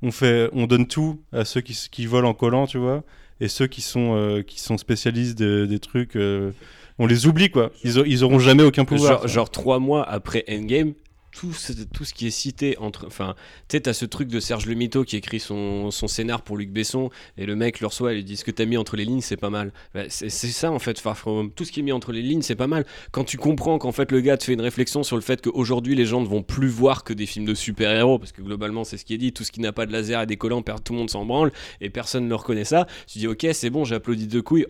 on 0.00 0.10
fait, 0.10 0.48
on 0.54 0.66
donne 0.66 0.86
tout 0.86 1.20
à 1.32 1.44
ceux 1.44 1.60
qui, 1.60 1.74
qui 1.90 2.06
volent 2.06 2.30
en 2.30 2.34
collant, 2.34 2.66
tu 2.66 2.78
vois, 2.78 3.02
et 3.40 3.48
ceux 3.48 3.66
qui 3.66 3.82
sont 3.82 4.14
euh, 4.16 4.42
qui 4.42 4.58
sont 4.60 4.78
spécialistes 4.78 5.36
de- 5.38 5.66
des 5.66 5.78
trucs, 5.78 6.16
euh, 6.16 6.52
on 6.98 7.06
les 7.06 7.26
oublie 7.26 7.50
quoi. 7.50 7.72
Ils, 7.84 7.98
a- 7.98 8.04
ils 8.06 8.24
auront 8.24 8.38
jamais 8.38 8.62
aucun 8.62 8.86
pouvoir. 8.86 9.18
Genre, 9.18 9.28
genre 9.28 9.50
trois 9.50 9.78
mois 9.80 10.08
après 10.08 10.44
Endgame, 10.48 10.94
tout 11.32 11.52
ce, 11.52 11.72
tout 11.72 12.04
ce 12.04 12.14
qui 12.14 12.26
est 12.26 12.30
cité 12.30 12.76
entre. 12.78 13.06
Enfin, 13.06 13.34
tu 13.68 13.76
sais, 13.76 13.80
t'as 13.80 13.92
ce 13.92 14.04
truc 14.04 14.28
de 14.28 14.40
Serge 14.40 14.66
Le 14.66 14.74
Mito 14.74 15.04
qui 15.04 15.16
écrit 15.16 15.40
son, 15.40 15.90
son 15.90 16.08
scénar 16.08 16.42
pour 16.42 16.56
Luc 16.56 16.70
Besson 16.70 17.10
et 17.36 17.46
le 17.46 17.56
mec 17.56 17.80
le 17.80 17.86
reçoit 17.86 18.12
et 18.12 18.16
lui 18.16 18.24
dit 18.24 18.36
ce 18.36 18.44
que 18.44 18.50
t'as 18.50 18.64
mis 18.64 18.76
entre 18.76 18.96
les 18.96 19.04
lignes, 19.04 19.20
c'est 19.20 19.36
pas 19.36 19.50
mal. 19.50 19.72
Bah, 19.94 20.02
c'est 20.08 20.30
ça 20.30 20.70
en 20.70 20.78
fait, 20.78 20.98
Far 20.98 21.16
From. 21.16 21.50
Tout 21.52 21.64
ce 21.64 21.72
qui 21.72 21.80
est 21.80 21.82
mis 21.82 21.92
entre 21.92 22.12
les 22.12 22.22
lignes, 22.22 22.42
c'est 22.42 22.56
pas 22.56 22.66
mal. 22.66 22.84
Quand 23.12 23.24
tu 23.24 23.36
comprends 23.36 23.78
qu'en 23.78 23.92
fait 23.92 24.10
le 24.12 24.20
gars 24.20 24.36
te 24.36 24.44
fait 24.44 24.54
une 24.54 24.60
réflexion 24.60 25.02
sur 25.02 25.16
le 25.16 25.22
fait 25.22 25.42
qu'aujourd'hui 25.42 25.94
les 25.94 26.06
gens 26.06 26.20
ne 26.20 26.26
vont 26.26 26.42
plus 26.42 26.68
voir 26.68 27.04
que 27.04 27.12
des 27.12 27.26
films 27.26 27.46
de 27.46 27.54
super-héros, 27.54 28.18
parce 28.18 28.32
que 28.32 28.42
globalement 28.42 28.84
c'est 28.84 28.96
ce 28.96 29.04
qui 29.04 29.14
est 29.14 29.18
dit, 29.18 29.32
tout 29.32 29.44
ce 29.44 29.52
qui 29.52 29.60
n'a 29.60 29.72
pas 29.72 29.86
de 29.86 29.92
laser 29.92 30.22
et 30.22 30.26
des 30.26 30.36
collants, 30.36 30.62
tout 30.62 30.92
le 30.92 30.98
monde 30.98 31.10
s'en 31.10 31.24
branle 31.24 31.52
et 31.80 31.90
personne 31.90 32.28
ne 32.28 32.34
reconnaît 32.34 32.64
ça. 32.64 32.86
Tu 33.06 33.18
dis 33.18 33.26
ok, 33.26 33.46
c'est 33.52 33.70
bon, 33.70 33.84
j'applaudis 33.84 34.26
de 34.26 34.40
couilles. 34.40 34.66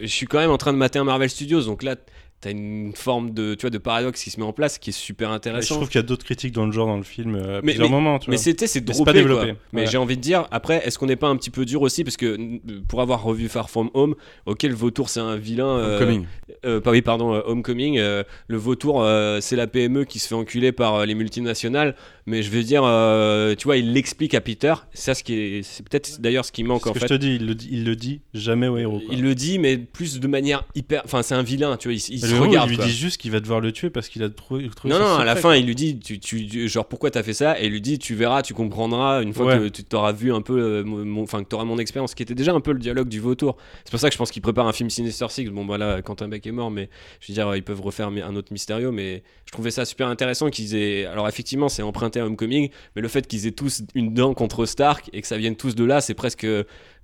Je 0.00 0.06
suis 0.06 0.26
quand 0.26 0.38
même 0.38 0.50
en 0.50 0.58
train 0.58 0.72
de 0.72 0.78
mater 0.78 0.98
un 0.98 1.04
Marvel 1.04 1.30
Studios, 1.30 1.62
donc 1.62 1.82
là. 1.82 1.96
T'as 2.40 2.52
une 2.52 2.92
forme 2.94 3.32
de, 3.32 3.54
tu 3.54 3.62
vois, 3.62 3.70
de 3.70 3.78
paradoxe 3.78 4.22
qui 4.22 4.30
se 4.30 4.38
met 4.38 4.46
en 4.46 4.52
place 4.52 4.78
qui 4.78 4.90
est 4.90 4.92
super 4.92 5.30
Et 5.30 5.32
intéressant. 5.32 5.74
je 5.74 5.74
trouve 5.74 5.88
qu'il 5.88 5.98
y 5.98 6.04
a 6.04 6.06
d'autres 6.06 6.24
critiques 6.24 6.52
dans 6.52 6.66
le 6.66 6.70
genre 6.72 6.86
dans 6.86 6.96
le 6.96 7.02
film 7.02 7.34
euh, 7.34 7.58
à 7.58 7.62
Mais, 7.62 7.72
plusieurs 7.72 7.88
mais- 7.88 7.94
moments. 7.96 8.18
Tu 8.20 8.30
mais 8.30 8.36
c'était 8.36 8.68
c'est 8.68 8.80
pas 9.04 9.12
développé. 9.12 9.46
quoi. 9.46 9.56
Mais 9.72 9.80
Ouais. 9.80 9.86
j'ai 9.88 9.98
envie 9.98 10.16
de 10.16 10.22
dire 10.22 10.46
après 10.52 10.80
est-ce 10.86 11.00
qu'on 11.00 11.06
n'est 11.06 11.16
pas 11.16 11.26
un 11.26 11.36
petit 11.36 11.50
peu 11.50 11.64
dur 11.64 11.82
aussi? 11.82 12.04
Parce 12.04 12.16
que 12.16 12.36
n- 12.36 12.60
pour 12.86 13.00
avoir 13.02 13.24
revu 13.24 13.48
Far 13.48 13.70
From 13.70 13.90
Home, 13.94 14.14
OK 14.46 14.62
le 14.62 14.74
vautour 14.74 15.08
c'est 15.08 15.18
un 15.18 15.34
vilain 15.36 15.66
euh, 15.66 15.96
Homecoming. 15.98 16.26
euh, 16.64 16.80
pas 16.80 16.92
oui 16.92 17.02
pardon 17.02 17.34
euh, 17.34 17.40
Homecoming 17.44 17.98
euh, 17.98 18.22
le 18.46 18.56
vautour 18.56 19.02
euh, 19.02 19.40
c'est 19.40 19.56
la 19.56 19.66
PME 19.66 20.04
qui 20.04 20.20
se 20.20 20.28
fait 20.28 20.34
enculer 20.36 20.70
par 20.70 20.94
euh, 20.94 21.06
les 21.06 21.16
multinationales 21.16 21.96
mais 22.26 22.42
je 22.42 22.50
veux 22.50 22.62
dire 22.62 22.82
euh, 22.84 23.56
tu 23.56 23.64
vois 23.64 23.78
il 23.78 23.92
l'explique 23.92 24.34
à 24.34 24.40
Peter, 24.40 24.74
ça 24.94 25.14
ce 25.14 25.24
qui 25.24 25.34
est 25.34 25.62
c'est 25.64 25.82
peut-être 25.88 26.20
d'ailleurs 26.20 26.44
ce 26.44 26.52
qui 26.52 26.62
manque 26.62 26.84
Ce 26.84 26.88
en 26.88 26.92
que 26.92 27.00
fait. 27.00 27.08
je 27.08 27.14
te 27.14 27.18
dis, 27.18 27.34
il 27.34 27.46
le 27.46 27.54
dit, 27.56 27.68
il 27.72 27.84
le 27.84 27.96
dit 27.96 28.20
jamais 28.34 28.68
au 28.68 28.76
héros. 28.76 29.00
quoi. 29.00 29.08
Il 29.10 29.22
le 29.22 29.34
dit, 29.34 29.58
mais 29.58 29.76
plus 29.78 30.20
de 30.20 30.28
manière 30.28 30.64
hyper. 30.74 31.00
Enfin, 31.04 31.22
c'est 31.22 31.34
un 31.34 31.42
vilain, 31.42 31.76
tu 31.78 31.88
vois. 31.88 31.94
Il, 31.94 32.14
il 32.14 32.20
Mais 32.22 32.27
se 32.30 32.34
il 32.64 32.68
lui 32.70 32.76
quoi. 32.76 32.84
dit 32.86 32.92
juste 32.92 33.20
qu'il 33.20 33.30
va 33.30 33.40
devoir 33.40 33.60
le 33.60 33.72
tuer 33.72 33.90
parce 33.90 34.08
qu'il 34.08 34.22
a 34.22 34.28
trouvé. 34.30 34.68
trouvé 34.68 34.92
Non, 34.94 35.00
non, 35.00 35.14
à 35.16 35.24
la 35.24 35.34
fin, 35.36 35.42
quoi. 35.42 35.56
il 35.56 35.66
lui 35.66 35.74
dit, 35.74 35.98
tu, 35.98 36.18
tu, 36.18 36.46
tu- 36.46 36.68
genre, 36.68 36.86
pourquoi 36.86 37.10
t'as 37.10 37.22
fait 37.22 37.32
ça? 37.32 37.60
Et 37.60 37.66
il 37.66 37.72
lui 37.72 37.80
dit, 37.80 37.98
tu 37.98 38.14
verras, 38.14 38.42
tu 38.42 38.54
comprendras 38.54 39.22
une 39.22 39.32
fois 39.32 39.46
Ouais. 39.46 39.58
que 39.58 39.68
tu 39.68 39.84
t'auras 39.84 40.12
vu 40.12 40.32
un 40.32 40.40
peu, 40.42 40.58
euh, 40.58 41.14
enfin, 41.22 41.42
que 41.42 41.48
t'auras 41.48 41.64
mon 41.64 41.78
expérience, 41.78 42.14
qui 42.14 42.22
était 42.22 42.34
déjà 42.34 42.52
un 42.52 42.60
peu 42.60 42.72
le 42.72 42.78
dialogue 42.78 43.08
du 43.08 43.20
vautour. 43.20 43.56
C'est 43.84 43.90
pour 43.90 44.00
ça 44.00 44.08
que 44.08 44.12
je 44.14 44.18
pense 44.18 44.30
qu'il 44.30 44.42
prépare 44.42 44.66
un 44.66 44.72
film 44.72 44.90
Sinister 44.90 45.26
Six. 45.28 45.46
Bon, 45.50 45.64
voilà, 45.66 46.02
Quentin 46.02 46.28
Beck 46.28 46.46
est 46.46 46.52
mort, 46.52 46.70
mais 46.70 46.88
je 47.20 47.28
veux 47.32 47.34
dire, 47.34 47.54
ils 47.56 47.62
peuvent 47.62 47.80
refaire 47.80 48.08
un 48.08 48.36
autre 48.36 48.52
Mysterio, 48.52 48.92
mais 48.92 49.22
je 49.46 49.52
trouvais 49.52 49.70
ça 49.70 49.84
super 49.84 50.08
intéressant 50.08 50.50
qu'ils 50.50 50.74
aient. 50.76 51.06
Alors, 51.06 51.28
effectivement, 51.28 51.68
c'est 51.68 51.82
emprunté 51.82 52.20
à 52.20 52.26
Homecoming, 52.26 52.70
mais 52.96 53.02
le 53.02 53.08
fait 53.08 53.26
qu'ils 53.26 53.46
aient 53.46 53.52
tous 53.52 53.82
une 53.94 54.14
dent 54.14 54.34
contre 54.34 54.66
Stark 54.66 55.08
et 55.12 55.20
que 55.20 55.26
ça 55.26 55.36
vienne 55.38 55.56
tous 55.56 55.74
de 55.74 55.84
là, 55.84 56.00
c'est 56.00 56.14
presque. 56.14 56.46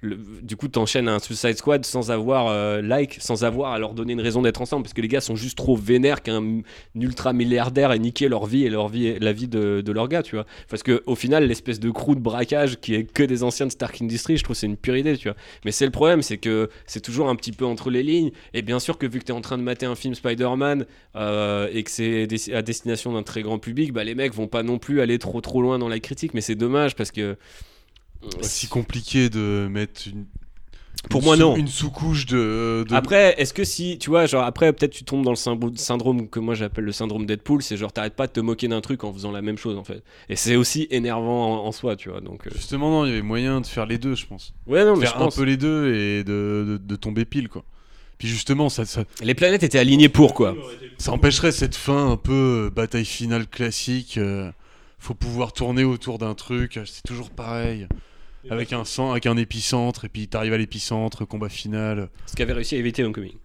Le- 0.04 0.18
Du 0.42 0.56
coup, 0.56 0.68
t'enchaînes 0.68 1.08
un 1.08 1.18
Suicide 1.18 1.56
Squad 1.56 1.84
sans 1.84 2.10
avoir 2.10 2.48
euh, 2.48 2.82
like, 2.82 3.16
sans 3.20 3.44
avoir 3.44 3.72
à 3.72 3.78
leur 3.78 3.94
donner 3.94 4.12
une 4.12 4.20
raison 4.20 4.42
d'être 4.42 4.60
ensemble, 4.60 4.82
parce 4.82 4.92
que 4.94 5.00
les 5.00 5.08
gars 5.08 5.20
sont 5.20 5.36
juste 5.36 5.56
trop 5.56 5.76
vénères 5.76 6.22
qu'un 6.22 6.60
ultra 6.94 7.32
milliardaire 7.32 7.92
ait 7.92 7.98
niqué 7.98 8.28
leur 8.28 8.46
vie 8.46 8.64
et 8.64 8.70
leur 8.70 8.88
vie, 8.88 9.18
la 9.18 9.32
vie 9.32 9.48
de, 9.48 9.82
leur 9.92 10.08
gars, 10.08 10.22
tu 10.22 10.36
vois. 10.36 10.46
Parce 10.68 10.82
que 10.82 11.02
au 11.06 11.14
final, 11.14 11.46
l'espèce 11.46 11.80
de 11.80 11.90
crew 11.90 12.14
de 12.14 12.20
braquage 12.20 12.78
qui 12.80 12.94
est 12.94 13.04
que 13.04 13.22
des 13.22 13.42
anciens 13.42 13.66
de 13.66 13.72
Stark 13.72 14.00
Industries, 14.02 14.36
je 14.36 14.44
trouve 14.44 14.56
c'est 14.56 14.66
une 14.66 14.76
pure 14.76 14.96
idée, 14.96 15.16
tu 15.16 15.28
vois. 15.28 15.36
Mais 15.64 15.72
c'est 15.72 15.86
le 15.86 15.90
problème, 15.92 16.22
c'est 16.22 16.38
que 16.38 16.68
c'est 16.86 17.00
toujours 17.00 17.28
un 17.28 17.36
petit 17.36 17.52
peu 17.52 17.64
entre 17.64 17.90
les 17.90 18.02
lignes. 18.02 18.30
Et 18.52 18.62
bien 18.62 18.78
sûr 18.78 18.98
que 18.98 19.06
vu 19.06 19.18
que 19.18 19.24
t'es 19.24 19.32
en 19.32 19.40
train 19.40 19.58
de 19.58 19.62
mater 19.62 19.86
un 19.86 19.94
film 19.94 20.14
Spider-Man 20.14 20.86
euh, 21.16 21.68
et 21.72 21.82
que 21.82 21.90
c'est 21.90 22.28
à 22.52 22.62
destination 22.62 23.12
d'un 23.12 23.22
très 23.22 23.42
grand 23.42 23.58
public, 23.58 23.92
bah 23.92 24.04
les 24.04 24.14
mecs 24.14 24.34
vont 24.34 24.48
pas 24.48 24.62
non 24.62 24.78
plus 24.78 25.00
aller 25.00 25.18
trop 25.18 25.40
trop 25.40 25.62
loin 25.62 25.78
dans 25.78 25.88
la 25.88 26.00
critique. 26.00 26.34
Mais 26.34 26.40
c'est 26.40 26.54
dommage 26.54 26.94
parce 26.94 27.10
que 27.10 27.36
si 28.42 28.68
compliqué 28.68 29.28
de 29.30 29.68
mettre 29.70 30.02
une. 30.08 30.26
Pour 31.10 31.22
moi, 31.22 31.37
non. 31.37 31.54
Une 31.56 31.68
sous-couche 31.68 32.24
de, 32.24 32.84
de- 32.88 32.94
Après, 32.94 33.34
est-ce 33.38 33.52
que 33.52 33.62
si, 33.64 33.98
tu 33.98 34.08
vois, 34.08 34.24
genre 34.24 34.42
après, 34.44 34.72
peut-être 34.72 34.92
tu 34.92 35.04
tombes 35.04 35.22
dans 35.22 35.32
le 35.32 35.76
syndrome 35.76 36.28
que 36.30 36.40
moi 36.40 36.54
j'appelle 36.54 36.84
le 36.84 36.92
syndrome 36.92 37.26
Deadpool, 37.26 37.62
c'est 37.62 37.76
genre 37.76 37.92
t'arrêtes 37.92 38.14
pas 38.14 38.26
de 38.26 38.32
te 38.32 38.40
moquer 38.40 38.68
d'un 38.68 38.80
truc 38.80 39.04
en 39.04 39.12
faisant 39.12 39.30
la 39.30 39.42
même 39.42 39.58
chose 39.58 39.76
en 39.76 39.84
fait. 39.84 40.02
Et 40.30 40.37
c'est 40.37 40.56
aussi 40.56 40.87
énervant 40.90 41.62
en, 41.62 41.66
en 41.66 41.72
soi, 41.72 41.96
tu 41.96 42.08
vois. 42.08 42.22
Donc, 42.22 42.46
euh, 42.46 42.50
Justement, 42.54 42.90
non, 42.90 43.04
il 43.04 43.10
y 43.10 43.12
avait 43.12 43.20
moyen 43.22 43.60
de 43.60 43.66
faire 43.66 43.84
les 43.84 43.98
deux, 43.98 44.14
je 44.14 44.24
pense. 44.26 44.54
Ouais, 44.66 44.82
non, 44.87 44.96
mais 44.96 45.04
faire 45.04 45.14
je 45.18 45.24
pense. 45.24 45.34
un 45.34 45.40
peu 45.40 45.44
les 45.44 45.58
deux 45.58 45.94
et 45.94 46.24
de, 46.24 46.64
de, 46.66 46.80
de 46.82 46.96
tomber 46.96 47.26
pile, 47.26 47.50
quoi. 47.50 47.64
Puis 48.16 48.28
justement, 48.28 48.70
ça, 48.70 48.87
ça, 48.87 49.04
les 49.22 49.34
planètes 49.34 49.62
étaient 49.64 49.78
alignées 49.80 50.08
pour 50.08 50.32
quoi. 50.32 50.56
ça 50.96 51.12
empêcherait 51.12 51.52
cette 51.52 51.74
fin 51.76 52.12
un 52.12 52.16
peu 52.16 52.68
euh, 52.68 52.70
bataille 52.70 53.04
finale 53.04 53.46
classique. 53.46 54.16
euh, 54.16 54.50
faut 54.98 55.12
pouvoir 55.14 55.52
tourner 55.52 55.84
autour 55.84 56.16
d'un 56.16 56.32
truc, 56.34 56.80
c'est 56.87 57.02
toujours 57.02 57.28
pareil. 57.28 57.87
Avec 58.50 58.72
un 58.72 58.85
sang, 58.85 59.11
avec 59.12 59.26
un 59.26 59.37
épicentre, 59.37 60.04
et 60.04 60.09
puis 60.09 60.28
t'arrives 60.28 60.52
à 60.52 60.59
l'épicentre, 60.59 61.24
combat 61.24 61.48
final. 61.48 62.11
Ce 62.26 62.35
qu'avait 62.35 62.52
réussi 62.52 62.74
à 62.74 62.78
éviter 62.78 63.04
Homecoming. 63.04 63.37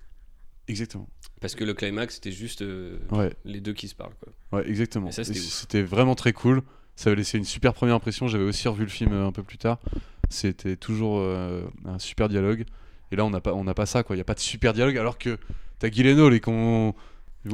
Exactement. 0.68 1.08
Parce 1.42 1.56
que 1.56 1.64
le 1.64 1.74
climax 1.74 2.16
c'était 2.16 2.32
juste 2.32 2.62
euh, 2.62 3.00
Ouais. 3.12 3.32
les 3.46 3.62
deux 3.62 3.74
qui 3.74 3.88
se 3.88 3.96
parlent 3.96 4.14
quoi. 4.22 4.60
Ouais, 4.60 4.68
exactement. 4.70 5.08
Et 5.10 5.12
ça, 5.12 5.24
c'était 5.24 5.82
vraiment 5.82 6.16
très 6.16 6.34
cool. 6.34 6.62
Ça 6.96 7.10
avait 7.10 7.18
laissé 7.18 7.38
une 7.38 7.46
super 7.46 7.74
première 7.74 7.96
impression. 7.96 8.28
J'avais 8.28 8.44
aussi 8.44 8.68
revu 8.68 8.84
le 8.84 8.90
film 8.90 9.14
euh, 9.14 9.26
un 9.26 9.32
peu 9.32 9.42
plus 9.44 9.58
tard. 9.58 9.80
C'était 10.30 10.76
toujours 10.76 11.20
euh, 11.20 11.64
un 11.86 11.98
super 11.98 12.28
dialogue. 12.28 12.66
Et 13.12 13.16
là, 13.16 13.26
on 13.26 13.30
n'a 13.30 13.40
pas, 13.40 13.54
on 13.54 13.64
pas 13.66 13.86
ça, 13.86 14.04
quoi. 14.04 14.16
Il 14.16 14.20
n'y 14.20 14.22
a 14.22 14.26
pas 14.26 14.34
de 14.36 14.40
super 14.40 14.74
dialogue, 14.74 14.98
alors 14.98 15.18
que 15.18 15.38
t'as 15.80 15.90
Gyllenhaal 15.90 16.34
et 16.34 16.40
qu'on. 16.42 16.94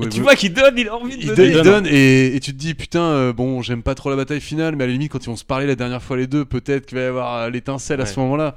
Et 0.01 0.09
tu 0.09 0.21
vois 0.21 0.35
qu'il 0.35 0.53
donne, 0.53 0.77
il 0.77 0.87
a 0.87 0.95
envie 0.95 1.15
de 1.15 1.21
Il 1.21 1.27
donner. 1.27 1.51
donne, 1.51 1.57
il 1.59 1.63
donne, 1.63 1.87
et, 1.87 2.35
et 2.35 2.39
tu 2.39 2.51
te 2.53 2.57
dis, 2.57 2.73
putain, 2.73 3.01
euh, 3.03 3.33
bon, 3.33 3.61
j'aime 3.61 3.83
pas 3.83 3.93
trop 3.95 4.09
la 4.09 4.15
bataille 4.15 4.41
finale, 4.41 4.75
mais 4.75 4.83
à 4.83 4.87
la 4.87 4.93
limite, 4.93 5.11
quand 5.11 5.23
ils 5.23 5.27
vont 5.29 5.35
se 5.35 5.45
parler 5.45 5.67
la 5.67 5.75
dernière 5.75 6.01
fois 6.01 6.17
les 6.17 6.27
deux, 6.27 6.43
peut-être 6.43 6.85
qu'il 6.87 6.97
va 6.97 7.03
y 7.03 7.07
avoir 7.07 7.35
euh, 7.37 7.49
l'étincelle 7.49 8.01
à 8.01 8.05
ce 8.05 8.19
moment-là. 8.19 8.55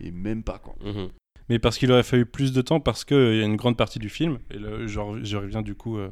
Et 0.00 0.10
même 0.10 0.42
pas, 0.42 0.58
quoi. 0.58 0.74
Mhm. 0.84 1.08
Mais 1.48 1.58
parce 1.58 1.78
qu'il 1.78 1.90
aurait 1.92 2.02
fallu 2.02 2.26
plus 2.26 2.52
de 2.52 2.60
temps, 2.60 2.80
parce 2.80 3.04
qu'il 3.04 3.36
y 3.36 3.40
a 3.40 3.44
une 3.44 3.56
grande 3.56 3.76
partie 3.76 3.98
du 3.98 4.08
film, 4.10 4.38
et 4.50 4.58
là, 4.58 4.68
je 4.86 5.36
reviens 5.36 5.62
du 5.62 5.74
coup. 5.74 5.96
euh, 5.98 6.10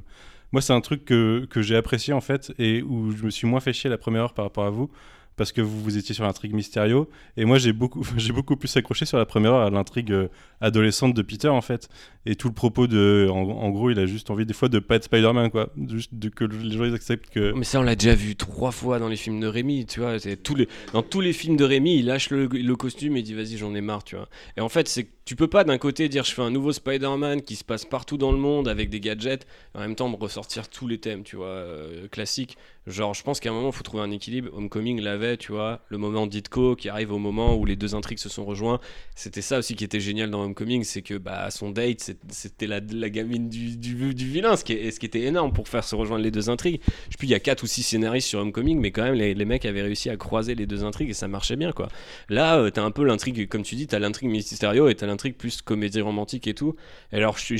Moi, 0.52 0.62
c'est 0.62 0.72
un 0.72 0.80
truc 0.80 1.04
que, 1.04 1.44
que 1.50 1.60
j'ai 1.60 1.76
apprécié 1.76 2.14
en 2.14 2.20
fait, 2.22 2.52
et 2.58 2.82
où 2.82 3.10
je 3.10 3.24
me 3.24 3.30
suis 3.30 3.46
moins 3.46 3.60
fait 3.60 3.72
chier 3.72 3.90
la 3.90 3.98
première 3.98 4.22
heure 4.22 4.34
par 4.34 4.44
rapport 4.46 4.64
à 4.64 4.70
vous, 4.70 4.90
parce 5.36 5.52
que 5.52 5.60
vous, 5.60 5.80
vous 5.80 5.96
étiez 5.96 6.14
sur 6.14 6.24
l'intrigue 6.24 6.54
Mysterio, 6.54 7.08
et 7.36 7.44
moi, 7.44 7.58
j'ai 7.58 7.72
beaucoup, 7.72 8.02
j'ai 8.16 8.32
beaucoup 8.32 8.56
plus 8.56 8.74
accroché 8.76 9.04
sur 9.04 9.18
la 9.18 9.26
première 9.26 9.52
heure 9.52 9.66
à 9.66 9.70
l'intrigue 9.70 10.12
euh, 10.12 10.28
adolescente 10.60 11.14
de 11.14 11.22
Peter 11.22 11.48
en 11.48 11.60
fait. 11.60 11.88
Et 12.26 12.36
tout 12.36 12.48
le 12.48 12.54
propos 12.54 12.86
de. 12.86 13.28
En, 13.30 13.70
gros, 13.70 13.90
il 13.90 13.98
a 13.98 14.06
juste 14.06 14.30
envie 14.30 14.46
des 14.46 14.54
fois 14.54 14.68
de 14.68 14.78
pas 14.78 14.96
être 14.96 15.04
Spider-Man, 15.04 15.50
quoi. 15.50 15.70
Juste 15.88 16.10
que 16.30 16.44
les 16.44 16.76
gens 16.76 16.84
ils 16.84 16.94
acceptent 16.94 17.30
que. 17.30 17.52
Mais 17.54 17.64
ça, 17.64 17.80
on 17.80 17.82
l'a 17.82 17.96
déjà 17.96 18.14
vu 18.14 18.36
trois 18.36 18.70
fois 18.70 18.98
dans 18.98 19.08
les 19.08 19.16
films 19.16 19.40
de 19.40 19.46
Rémi, 19.46 19.86
tu 19.86 20.00
vois. 20.00 20.16
Tous 20.42 20.54
les, 20.54 20.68
dans 20.92 21.02
tous 21.02 21.20
les 21.20 21.32
films 21.32 21.56
de 21.56 21.64
Rémi, 21.64 21.98
il 21.98 22.06
lâche 22.06 22.30
le, 22.30 22.46
le 22.46 22.76
costume 22.76 23.16
et 23.16 23.22
dit 23.22 23.34
vas-y, 23.34 23.56
j'en 23.56 23.74
ai 23.74 23.80
marre, 23.80 24.04
tu 24.04 24.16
vois. 24.16 24.28
Et 24.56 24.60
en 24.60 24.68
fait, 24.68 24.88
c'est 24.88 25.08
tu 25.24 25.36
peux 25.36 25.48
pas 25.48 25.64
d'un 25.64 25.78
côté 25.78 26.08
dire 26.08 26.24
je 26.24 26.32
fais 26.32 26.42
un 26.42 26.50
nouveau 26.50 26.72
Spider-Man 26.72 27.42
qui 27.42 27.56
se 27.56 27.64
passe 27.64 27.84
partout 27.84 28.18
dans 28.18 28.32
le 28.32 28.38
monde 28.38 28.68
avec 28.68 28.90
des 28.90 29.00
gadgets, 29.00 29.46
et 29.74 29.78
en 29.78 29.80
même 29.80 29.94
temps 29.94 30.08
me 30.08 30.16
ressortir 30.16 30.68
tous 30.68 30.86
les 30.86 30.98
thèmes, 30.98 31.22
tu 31.22 31.36
vois, 31.36 31.46
euh, 31.46 32.08
classiques. 32.08 32.56
Genre, 32.86 33.14
je 33.14 33.22
pense 33.22 33.40
qu'à 33.40 33.48
un 33.48 33.54
moment, 33.54 33.70
il 33.70 33.74
faut 33.74 33.82
trouver 33.82 34.02
un 34.02 34.10
équilibre. 34.10 34.50
Homecoming 34.52 35.00
l'avait, 35.00 35.38
tu 35.38 35.52
vois. 35.52 35.80
Le 35.88 35.96
moment 35.96 36.26
Ditko 36.26 36.76
qui 36.76 36.90
arrive 36.90 37.12
au 37.12 37.18
moment 37.18 37.56
où 37.56 37.64
les 37.64 37.76
deux 37.76 37.94
intrigues 37.94 38.18
se 38.18 38.28
sont 38.28 38.44
rejoints. 38.44 38.78
C'était 39.14 39.40
ça 39.40 39.58
aussi 39.58 39.74
qui 39.74 39.84
était 39.84 40.00
génial 40.00 40.30
dans 40.30 40.42
Homecoming, 40.44 40.84
c'est 40.84 41.00
que 41.00 41.14
bah, 41.14 41.50
son 41.50 41.70
date, 41.70 42.14
c'était 42.28 42.66
la, 42.66 42.80
gamine 42.80 43.48
du, 43.48 43.78
du, 43.78 44.14
du 44.14 44.28
vilain, 44.28 44.56
ce 44.56 44.64
qui, 44.64 44.74
est, 44.74 44.90
ce 44.90 45.00
qui 45.00 45.06
était 45.06 45.22
énorme 45.22 45.54
pour 45.54 45.66
faire 45.68 45.82
se 45.82 45.94
rejoindre 45.94 46.22
les 46.22 46.30
deux 46.30 46.50
intrigues. 46.50 46.80
Je 46.84 47.12
sais 47.12 47.18
plus, 47.18 47.26
il 47.26 47.30
y 47.30 47.34
a 47.34 47.40
4 47.40 47.62
ou 47.62 47.66
6 47.66 47.82
scénaristes 47.84 48.28
sur 48.28 48.40
Homecoming, 48.40 48.78
mais 48.78 48.90
quand 48.90 49.04
même, 49.04 49.14
les, 49.14 49.32
les 49.32 49.44
mecs 49.46 49.64
avaient 49.64 49.82
réussi 49.82 50.10
à 50.10 50.18
croiser 50.18 50.54
les 50.54 50.66
deux 50.66 50.84
intrigues 50.84 51.08
et 51.08 51.14
ça 51.14 51.26
marchait 51.26 51.56
bien, 51.56 51.72
quoi. 51.72 51.88
Là, 52.28 52.58
euh, 52.58 52.70
t'as 52.70 52.82
un 52.82 52.90
peu 52.90 53.04
l'intrigue, 53.04 53.48
comme 53.48 53.62
tu 53.62 53.76
dis, 53.76 53.86
t'as 53.86 53.98
l'intrigue 53.98 54.28
Mysterio 54.28 54.88
et 54.88 54.94
t'as 54.94 55.06
l'intrigue 55.14 55.36
plus 55.36 55.62
comédie 55.62 56.00
romantique 56.00 56.46
et 56.46 56.54
tout. 56.54 56.74
Et 57.12 57.16
alors, 57.16 57.38
je- 57.38 57.54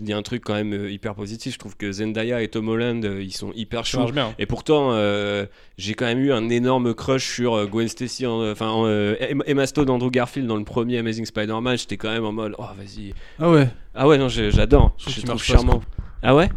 dit 0.00 0.12
un 0.12 0.22
truc 0.22 0.42
quand 0.44 0.54
même 0.54 0.72
euh, 0.72 0.90
hyper 0.90 1.14
positif. 1.14 1.54
Je 1.54 1.58
trouve 1.58 1.76
que 1.76 1.90
Zendaya 1.90 2.42
et 2.42 2.48
Tom 2.48 2.68
Holland, 2.68 3.04
euh, 3.04 3.22
ils 3.22 3.32
sont 3.34 3.50
hyper 3.54 3.84
bien. 3.84 4.06
Et 4.38 4.46
pourtant, 4.46 4.90
euh, 4.92 5.46
j'ai 5.78 5.94
quand 5.94 6.04
même 6.06 6.20
eu 6.20 6.32
un 6.32 6.48
énorme 6.50 6.94
crush 6.94 7.26
sur 7.34 7.66
Gwen 7.66 7.88
Stacy, 7.88 8.26
en- 8.26 8.50
enfin 8.50 8.68
en, 8.68 8.84
euh, 8.86 9.14
Emma- 9.46 9.66
Stone, 9.66 9.90
Andrew 9.90 10.10
Garfield 10.10 10.46
dans 10.46 10.56
le 10.56 10.64
premier 10.64 10.98
Amazing 10.98 11.24
Spider-Man. 11.24 11.76
J'étais 11.78 11.96
quand 11.96 12.10
même 12.10 12.24
en 12.24 12.32
mode, 12.32 12.54
oh 12.58 12.64
vas-y. 12.76 13.14
Ah 13.38 13.50
ouais. 13.50 13.68
Ah 13.94 14.06
ouais, 14.06 14.18
non, 14.18 14.28
j'adore. 14.28 14.94
Je 14.98 15.04
trouve 15.04 15.14
Je 15.14 15.20
trouve 15.22 15.42
charmant. 15.42 15.82
Ah 16.22 16.34
ouais? 16.36 16.48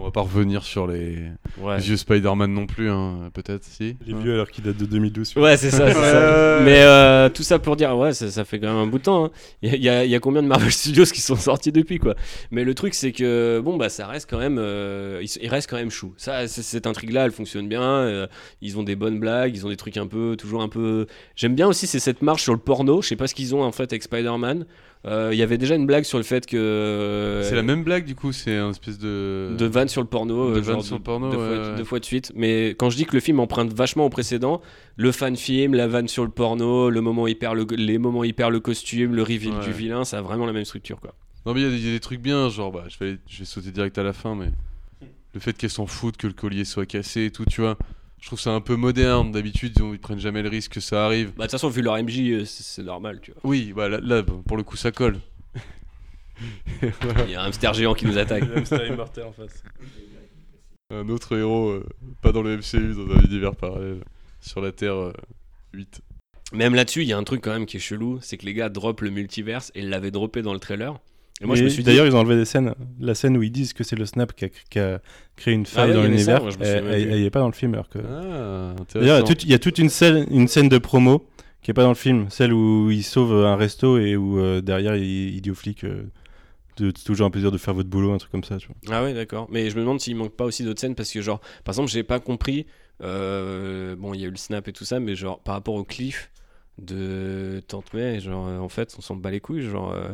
On 0.00 0.04
va 0.04 0.10
pas 0.10 0.22
revenir 0.22 0.64
sur 0.64 0.86
les 0.86 1.18
Ouais. 1.60 1.76
vieux 1.78 1.98
Spider-Man 1.98 2.50
non 2.50 2.64
plus, 2.66 2.90
hein, 2.90 3.30
peut-être, 3.34 3.62
si. 3.62 3.94
Les 4.06 4.14
vieux 4.14 4.32
alors 4.32 4.50
qu'il 4.50 4.64
date 4.64 4.78
de 4.78 4.86
2012. 4.86 5.34
Ouais, 5.36 5.58
c'est 5.58 5.70
ça. 5.70 5.92
ça. 5.92 6.60
Mais 6.64 6.80
euh, 6.80 7.28
tout 7.28 7.42
ça 7.42 7.58
pour 7.58 7.76
dire, 7.76 7.94
ouais, 7.98 8.14
ça, 8.14 8.30
ça 8.30 8.46
fait 8.46 8.58
quand 8.58 8.68
même 8.68 8.76
un 8.82 8.86
bout 8.86 8.96
de 8.98 9.02
temps. 9.02 9.26
hein. 9.26 9.30
Il 9.60 9.74
y, 9.74 9.90
a- 9.90 10.04
y 10.06 10.14
y 10.14 10.18
combien 10.20 10.42
de 10.42 10.48
Marvel 10.48 10.72
Studios 10.72 11.04
qui 11.04 11.20
sont 11.20 11.36
sortis 11.36 11.72
depuis, 11.72 11.98
quoi? 11.98 12.14
Mais 12.50 12.64
le 12.64 12.74
truc, 12.74 12.94
c'est 12.94 13.12
que, 13.12 13.60
bon, 13.62 13.76
bah, 13.76 13.90
ça 13.90 14.06
reste 14.06 14.30
quand 14.30 14.38
même. 14.38 14.56
euh, 14.58 15.22
il, 15.40 15.48
reste 15.48 15.68
quand 15.68 15.76
même 15.76 15.90
chou. 15.90 16.14
Ça, 16.16 16.48
cette 16.48 16.86
intrigue-là, 16.86 17.26
elle 17.26 17.30
fonctionne 17.32 17.68
bien. 17.68 17.82
euh, 17.82 18.26
ils 18.62 18.78
ont 18.78 18.82
des 18.84 18.96
bonnes 18.96 19.20
blagues, 19.20 19.54
ils 19.54 19.66
ont 19.66 19.70
des 19.70 19.76
trucs 19.76 19.98
un 19.98 20.06
peu, 20.06 20.36
toujours 20.38 20.62
un 20.62 20.68
peu. 20.70 21.06
J'aime 21.36 21.54
bien 21.54 21.68
aussi, 21.68 21.86
c'est 21.86 22.00
cette 22.00 22.22
marche 22.22 22.42
sur 22.44 22.54
le 22.54 22.58
porno. 22.60 23.02
Je 23.02 23.08
sais 23.08 23.16
pas 23.16 23.26
ce 23.26 23.34
qu'ils 23.34 23.54
ont 23.54 23.62
en 23.62 23.72
fait 23.72 23.92
avec 23.92 24.02
Spider-Man. 24.02 24.64
Euh, 25.04 25.30
Il 25.32 25.38
y 25.38 25.42
avait 25.42 25.58
déjà 25.58 25.74
une 25.74 25.86
blague 25.86 26.04
sur 26.04 26.18
le 26.18 26.24
fait 26.24 26.46
que. 26.46 27.40
C'est 27.44 27.56
la 27.56 27.62
même 27.62 27.82
blague, 27.82 28.04
du 28.04 28.14
coup, 28.14 28.30
c'est 28.32 28.56
un 28.56 28.70
espèce 28.70 28.98
de. 28.98 29.54
de 29.58 29.66
vanne 29.66 29.88
sur 29.88 30.00
le 30.00 30.06
porno, 30.06 30.52
De 30.52 30.58
euh, 30.58 30.60
vanne 30.60 30.82
sur 30.82 30.96
le 30.96 31.02
porno, 31.02 31.30
deux, 31.30 31.36
ouais, 31.38 31.56
fois, 31.56 31.70
ouais. 31.70 31.76
deux 31.76 31.84
fois 31.84 31.98
de 31.98 32.04
suite. 32.04 32.32
Mais 32.36 32.70
quand 32.78 32.88
je 32.90 32.96
dis 32.96 33.04
que 33.04 33.14
le 33.14 33.20
film 33.20 33.40
emprunte 33.40 33.72
vachement 33.72 34.06
au 34.06 34.10
précédent, 34.10 34.60
le 34.96 35.10
fan 35.10 35.36
film, 35.36 35.74
la 35.74 35.88
vanne 35.88 36.06
sur 36.08 36.22
le 36.24 36.30
porno, 36.30 36.88
le 36.88 37.00
moment 37.00 37.26
hyper 37.26 37.54
le, 37.54 37.66
les 37.76 37.98
moments 37.98 38.22
hyper 38.24 38.50
le 38.50 38.60
costume, 38.60 39.14
le 39.14 39.22
reveal 39.22 39.54
Ouais. 39.54 39.64
du 39.64 39.72
vilain, 39.72 40.04
ça 40.04 40.18
a 40.18 40.22
vraiment 40.22 40.46
la 40.46 40.52
même 40.52 40.64
structure 40.64 41.00
quoi. 41.00 41.14
Non, 41.46 41.54
mais 41.54 41.60
il 41.60 41.64
y 41.64 41.66
a 41.66 41.70
des- 41.70 41.76
il 41.78 41.86
y, 41.86 41.90
a 41.90 41.92
des 41.94 42.00
trucs 42.00 42.20
bien, 42.20 42.48
genre, 42.48 42.70
bah, 42.70 42.84
je 42.88 43.04
vais, 43.04 43.18
je 43.28 43.40
vais 43.40 43.44
sauter 43.44 43.72
direct 43.72 43.98
à 43.98 44.04
la 44.04 44.12
fin, 44.12 44.36
mais 44.36 44.50
le 45.34 45.40
fait 45.40 45.52
qu'elle 45.54 45.70
s'en 45.70 45.86
foute, 45.86 46.16
que 46.16 46.28
le 46.28 46.32
collier 46.34 46.64
soit 46.64 46.86
cassé 46.86 47.24
et 47.24 47.30
tout, 47.32 47.44
tu 47.46 47.62
vois, 47.62 47.76
je 48.22 48.28
trouve 48.28 48.40
ça 48.40 48.52
un 48.52 48.60
peu 48.60 48.76
moderne. 48.76 49.32
D'habitude, 49.32 49.76
ils, 49.92 49.98
prennent 49.98 50.20
jamais 50.20 50.42
le 50.42 50.48
risque 50.48 50.74
que 50.74 50.80
ça 50.80 51.04
arrive. 51.04 51.32
Bah 51.32 51.32
de 51.32 51.42
toute 51.42 51.50
façon 51.50 51.68
vu 51.68 51.82
leur 51.82 52.00
MJ, 52.00 52.20
euh, 52.30 52.44
c'est 52.44 52.84
normal 52.84 53.20
tu 53.20 53.32
vois. 53.32 53.40
Oui, 53.44 53.72
bah 53.74 53.88
là, 53.88 53.98
là, 54.00 54.22
pour 54.22 54.56
le 54.56 54.62
coup, 54.62 54.76
ça 54.76 54.92
colle. 54.92 55.18
Voilà. 57.02 57.24
Il 57.24 57.30
y 57.30 57.34
a 57.34 57.42
un 57.42 57.46
hamster 57.46 57.74
géant 57.74 57.94
qui 57.94 58.06
nous 58.06 58.18
attaque. 58.18 58.44
Le 58.48 58.58
hamster 58.58 58.86
immortel 58.86 59.24
en 59.24 59.32
face. 59.32 59.62
Un 60.90 61.08
autre 61.08 61.36
héros, 61.36 61.70
euh, 61.70 61.86
pas 62.20 62.32
dans 62.32 62.42
le 62.42 62.56
MCU, 62.56 62.94
dans 62.94 63.14
un 63.14 63.20
univers 63.22 63.54
parallèle, 63.54 64.02
sur 64.40 64.60
la 64.60 64.72
Terre 64.72 64.94
euh, 64.94 65.12
8. 65.74 66.00
Même 66.52 66.74
là-dessus, 66.74 67.02
il 67.02 67.08
y 67.08 67.12
a 67.12 67.18
un 67.18 67.24
truc 67.24 67.42
quand 67.42 67.52
même 67.52 67.66
qui 67.66 67.76
est 67.76 67.80
chelou, 67.80 68.18
c'est 68.20 68.38
que 68.38 68.46
les 68.46 68.54
gars 68.54 68.68
droppent 68.68 69.02
le 69.02 69.10
multiverse 69.10 69.70
et 69.74 69.80
ils 69.80 69.88
l'avaient 69.88 70.10
droppé 70.10 70.42
dans 70.42 70.52
le 70.52 70.60
trailer. 70.60 70.98
Et 71.42 71.46
moi 71.46 71.56
je 71.56 71.64
me 71.64 71.68
suis 71.68 71.82
dit 71.82 71.86
D'ailleurs, 71.86 72.06
ils 72.06 72.14
ont 72.14 72.20
enlevé 72.20 72.36
des 72.36 72.44
scènes. 72.44 72.74
La 73.00 73.14
scène 73.14 73.36
où 73.36 73.42
ils 73.42 73.50
disent 73.50 73.72
que 73.72 73.82
c'est 73.84 73.96
le 73.96 74.06
Snap 74.06 74.32
qui 74.34 74.44
a, 74.44 74.48
qui 74.70 74.78
a 74.78 75.00
créé 75.36 75.54
une 75.54 75.66
faille 75.66 75.90
Ah 75.90 75.94
dans 75.94 76.02
l'univers, 76.04 76.40
elle- 76.42 76.58
même 76.58 76.86
elle 76.92 77.02
plus. 77.04 77.12
elle 77.12 77.20
y 77.20 77.24
est 77.24 77.30
pas 77.30 77.40
dans 77.40 77.48
le 77.48 77.52
film. 77.52 77.74
Alors 77.74 77.88
que... 77.88 77.98
Ah, 77.98 78.74
D'ailleurs, 78.94 78.94
il 78.94 79.06
y 79.06 79.10
a 79.10 79.16
intéressant. 79.16 79.58
toute- 79.58 79.78
une 79.78 79.88
scène, 79.88 80.26
une 80.30 80.46
scène 80.48 80.68
de 80.68 80.78
promo 80.78 81.26
qui 81.62 81.70
est 81.70 81.74
pas 81.74 81.82
dans 81.82 81.88
le 81.90 81.94
film, 81.94 82.26
celle 82.30 82.52
où 82.52 82.90
il 82.90 83.02
sauve 83.02 83.32
un 83.44 83.56
resto 83.56 83.98
et 83.98 84.16
où 84.16 84.38
euh, 84.38 84.60
derrière 84.60 84.96
il, 84.96 85.34
il 85.34 85.40
dit 85.40 85.50
aux 85.50 85.54
flics 85.54 85.84
euh, 85.84 86.04
c'est 86.78 87.04
toujours 87.04 87.26
un 87.26 87.30
plaisir 87.30 87.50
de 87.52 87.58
faire 87.58 87.74
votre 87.74 87.88
boulot, 87.90 88.12
un 88.12 88.18
truc 88.18 88.30
comme 88.32 88.44
ça. 88.44 88.56
Tu 88.56 88.66
vois. 88.68 88.76
Ah 88.96 89.02
ouais, 89.04 89.12
d'accord. 89.12 89.46
Mais 89.50 89.68
je 89.68 89.74
me 89.76 89.80
demande 89.80 90.00
s'il 90.00 90.16
manque 90.16 90.34
pas 90.34 90.44
aussi 90.44 90.64
d'autres 90.64 90.80
scènes 90.80 90.94
parce 90.94 91.12
que, 91.12 91.20
genre, 91.20 91.40
par 91.64 91.72
exemple, 91.74 91.90
j'ai 91.90 92.02
pas 92.02 92.18
compris. 92.18 92.66
euh, 93.02 93.94
bon, 93.96 94.14
il 94.14 94.20
y 94.20 94.24
a 94.24 94.28
eu 94.28 94.30
le 94.30 94.36
snap 94.36 94.66
et 94.68 94.72
tout 94.72 94.84
ça, 94.84 94.98
mais 94.98 95.14
genre, 95.14 95.40
par 95.40 95.54
rapport 95.54 95.74
au 95.74 95.84
cliff 95.84 96.30
de 96.78 97.60
Tante 97.68 97.92
May, 97.94 98.20
genre, 98.20 98.46
en 98.46 98.68
fait, 98.68 98.94
on 98.98 99.02
s'en 99.02 99.16
bat 99.16 99.30
les 99.30 99.40
couilles. 99.40 99.62
Genre, 99.62 99.92
euh, 99.92 100.08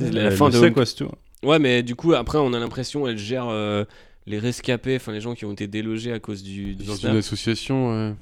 Elle 0.00 0.14
la 0.14 0.30
le 0.30 0.36
fin 0.36 0.48
de 0.48 0.56
Home- 0.58 0.72
quoi, 0.72 0.86
c'est 0.86 0.96
tout. 0.96 1.10
Ouais, 1.42 1.58
mais 1.58 1.82
du 1.82 1.94
coup, 1.96 2.14
après, 2.14 2.38
on 2.38 2.52
a 2.52 2.58
l'impression 2.58 3.06
elle 3.08 3.18
gère 3.18 3.48
euh, 3.48 3.84
les 4.26 4.38
rescapés, 4.38 4.96
enfin 4.96 5.12
les 5.12 5.20
gens 5.20 5.34
qui 5.34 5.44
ont 5.44 5.52
été 5.52 5.66
délogés 5.66 6.12
à 6.12 6.20
cause 6.20 6.42
du, 6.42 6.74
du 6.76 6.84
Dans 6.84 6.94
snap. 6.94 7.12
une 7.12 7.18
association, 7.18 7.90
ouais. 8.08 8.14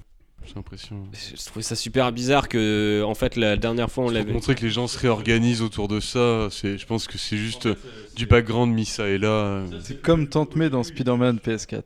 J'ai 0.46 0.54
l'impression. 0.54 1.02
Je 1.12 1.44
trouvais 1.44 1.62
ça 1.62 1.76
super 1.76 2.10
bizarre 2.12 2.48
que, 2.48 3.02
en 3.04 3.14
fait, 3.14 3.36
la 3.36 3.58
dernière 3.58 3.90
fois, 3.90 4.04
on 4.04 4.06
Pour 4.06 4.14
l'avait. 4.14 4.32
montrer 4.32 4.54
que 4.54 4.62
les 4.62 4.70
gens 4.70 4.86
se 4.86 4.98
réorganisent 4.98 5.60
autour 5.60 5.86
de 5.86 6.00
ça, 6.00 6.48
c'est, 6.50 6.78
je 6.78 6.86
pense 6.86 7.06
que 7.06 7.18
c'est 7.18 7.36
juste 7.36 7.66
euh, 7.66 7.74
du 8.16 8.24
background 8.24 8.72
mis 8.74 8.86
ça 8.86 9.06
et 9.06 9.18
là. 9.18 9.28
euh. 9.28 9.66
C'est 9.82 10.00
comme 10.00 10.28
Tante 10.28 10.56
May 10.56 10.70
dans 10.70 10.82
Spider-Man 10.82 11.40
PS4. 11.44 11.82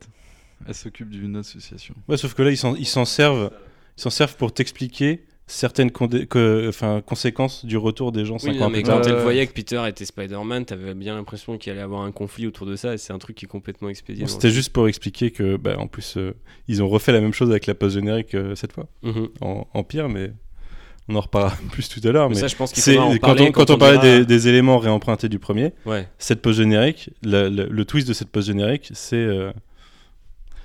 Elle 0.65 0.73
s'occupe 0.73 1.09
d'une 1.09 1.35
association. 1.35 1.95
Ouais, 2.07 2.15
sauf 2.15 2.33
que 2.33 2.41
là, 2.43 2.49
ils 2.49 2.55
s'en, 2.57 2.75
ils 2.75 2.87
s'en 2.87 3.03
servent, 3.03 3.51
ils 3.97 4.01
s'en 4.01 4.09
servent 4.09 4.37
pour 4.37 4.53
t'expliquer 4.53 5.25
certaines 5.47 5.91
que- 5.91 6.67
enfin, 6.67 7.01
conséquences 7.05 7.65
du 7.65 7.77
retour 7.77 8.11
des 8.11 8.25
gens 8.25 8.35
Oui, 8.35 8.39
5 8.41 8.53
non, 8.55 8.65
ans 8.65 8.69
mais 8.69 8.81
quand 8.81 9.01
elle 9.03 9.15
voyait 9.21 9.45
que 9.45 9.53
Peter 9.53 9.81
était 9.87 10.05
Spider-Man, 10.05 10.65
t'avais 10.65 10.93
bien 10.95 11.15
l'impression 11.15 11.57
qu'il 11.59 11.71
allait 11.71 11.81
avoir 11.81 12.01
un 12.01 12.11
conflit 12.11 12.47
autour 12.47 12.65
de 12.65 12.75
ça, 12.75 12.93
et 12.95 12.97
c'est 12.97 13.13
un 13.13 13.19
truc 13.19 13.35
qui 13.35 13.45
est 13.45 13.47
complètement 13.47 13.89
expédié. 13.89 14.23
Bon, 14.23 14.27
C'était 14.29 14.49
juste 14.49 14.73
pour 14.73 14.87
expliquer 14.87 15.29
que, 15.31 15.55
bah, 15.57 15.75
en 15.77 15.85
plus, 15.87 16.17
euh, 16.17 16.33
ils 16.67 16.81
ont 16.81 16.89
refait 16.89 17.11
la 17.11 17.21
même 17.21 17.33
chose 17.33 17.49
avec 17.51 17.67
la 17.67 17.75
post-générique 17.75 18.33
euh, 18.33 18.55
cette 18.55 18.73
fois, 18.73 18.87
Mhm. 19.03 19.29
en, 19.41 19.67
en 19.73 19.83
pire, 19.83 20.09
mais 20.09 20.31
on 21.07 21.15
en 21.15 21.21
reparlera 21.21 21.55
plus 21.71 21.89
tout 21.89 22.01
à 22.07 22.11
l'heure. 22.11 22.27
Mais 22.29 22.35
Mais, 22.35 22.41
ça, 22.41 22.47
je 22.47 22.55
pense 22.55 22.71
qu'il 22.73 22.81
quand, 22.95 23.15
parler 23.19 23.43
on, 23.43 23.45
quand 23.51 23.65
quand 23.65 23.69
on 23.69 23.75
on 23.75 23.77
parlait 23.77 23.99
dira- 23.99 24.17
des, 24.19 24.25
des 24.25 24.47
éléments 24.47 24.79
réempruntés 24.79 25.29
du 25.29 25.37
premier, 25.37 25.73
Ouais. 25.85 26.07
cette 26.17 26.41
post-générique, 26.41 27.11
la- 27.21 27.51
la- 27.51 27.67
le 27.67 27.85
twist 27.85 28.07
de 28.07 28.13
cette 28.13 28.29
post-générique, 28.29 28.89
c'est 28.95 29.15
euh, 29.17 29.51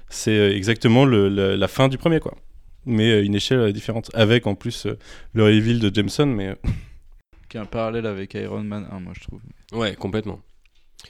c'est 0.08 0.30
euh, 0.38 0.56
exactement 0.56 1.04
le- 1.04 1.28
la, 1.28 1.56
la 1.56 1.68
fin 1.68 1.88
du 1.88 1.98
premier, 1.98 2.18
quoi. 2.18 2.34
Mais 2.86 3.12
à 3.12 3.18
une 3.20 3.34
échelle 3.34 3.58
euh, 3.58 3.72
différente, 3.72 4.10
avec 4.14 4.46
en 4.46 4.54
plus 4.54 4.86
euh, 4.86 4.96
le 5.34 5.44
reveal 5.44 5.78
de 5.80 5.94
Jameson, 5.94 6.26
mais 6.26 6.48
euh, 6.48 6.54
Qui 7.48 7.56
est 7.56 7.60
un 7.60 7.66
parallèle 7.66 8.06
avec 8.06 8.34
Iron 8.34 8.62
Man 8.62 8.86
1, 8.90 9.00
moi 9.00 9.12
je 9.14 9.20
trouve. 9.26 9.40
Ouais, 9.72 9.94
complètement. 9.94 10.40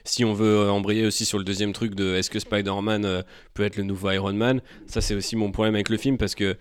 Si 0.04 0.24
on 0.24 0.32
veut 0.34 0.60
euh, 0.60 0.70
embrayer 0.70 1.04
aussi 1.06 1.24
sur 1.24 1.38
le 1.38 1.44
deuxième 1.44 1.72
truc 1.72 1.94
de 1.94 2.14
est-ce 2.14 2.30
que 2.30 2.38
Spider-Man 2.38 3.04
euh, 3.04 3.22
peut 3.54 3.64
être 3.64 3.76
le 3.76 3.82
nouveau 3.84 4.10
Iron 4.10 4.32
Man, 4.32 4.60
ça 4.86 5.00
c'est 5.00 5.14
aussi 5.14 5.36
mon 5.36 5.50
problème 5.52 5.74
avec 5.74 5.88
le 5.88 5.96
film 5.96 6.16
parce 6.18 6.34
que 6.34 6.56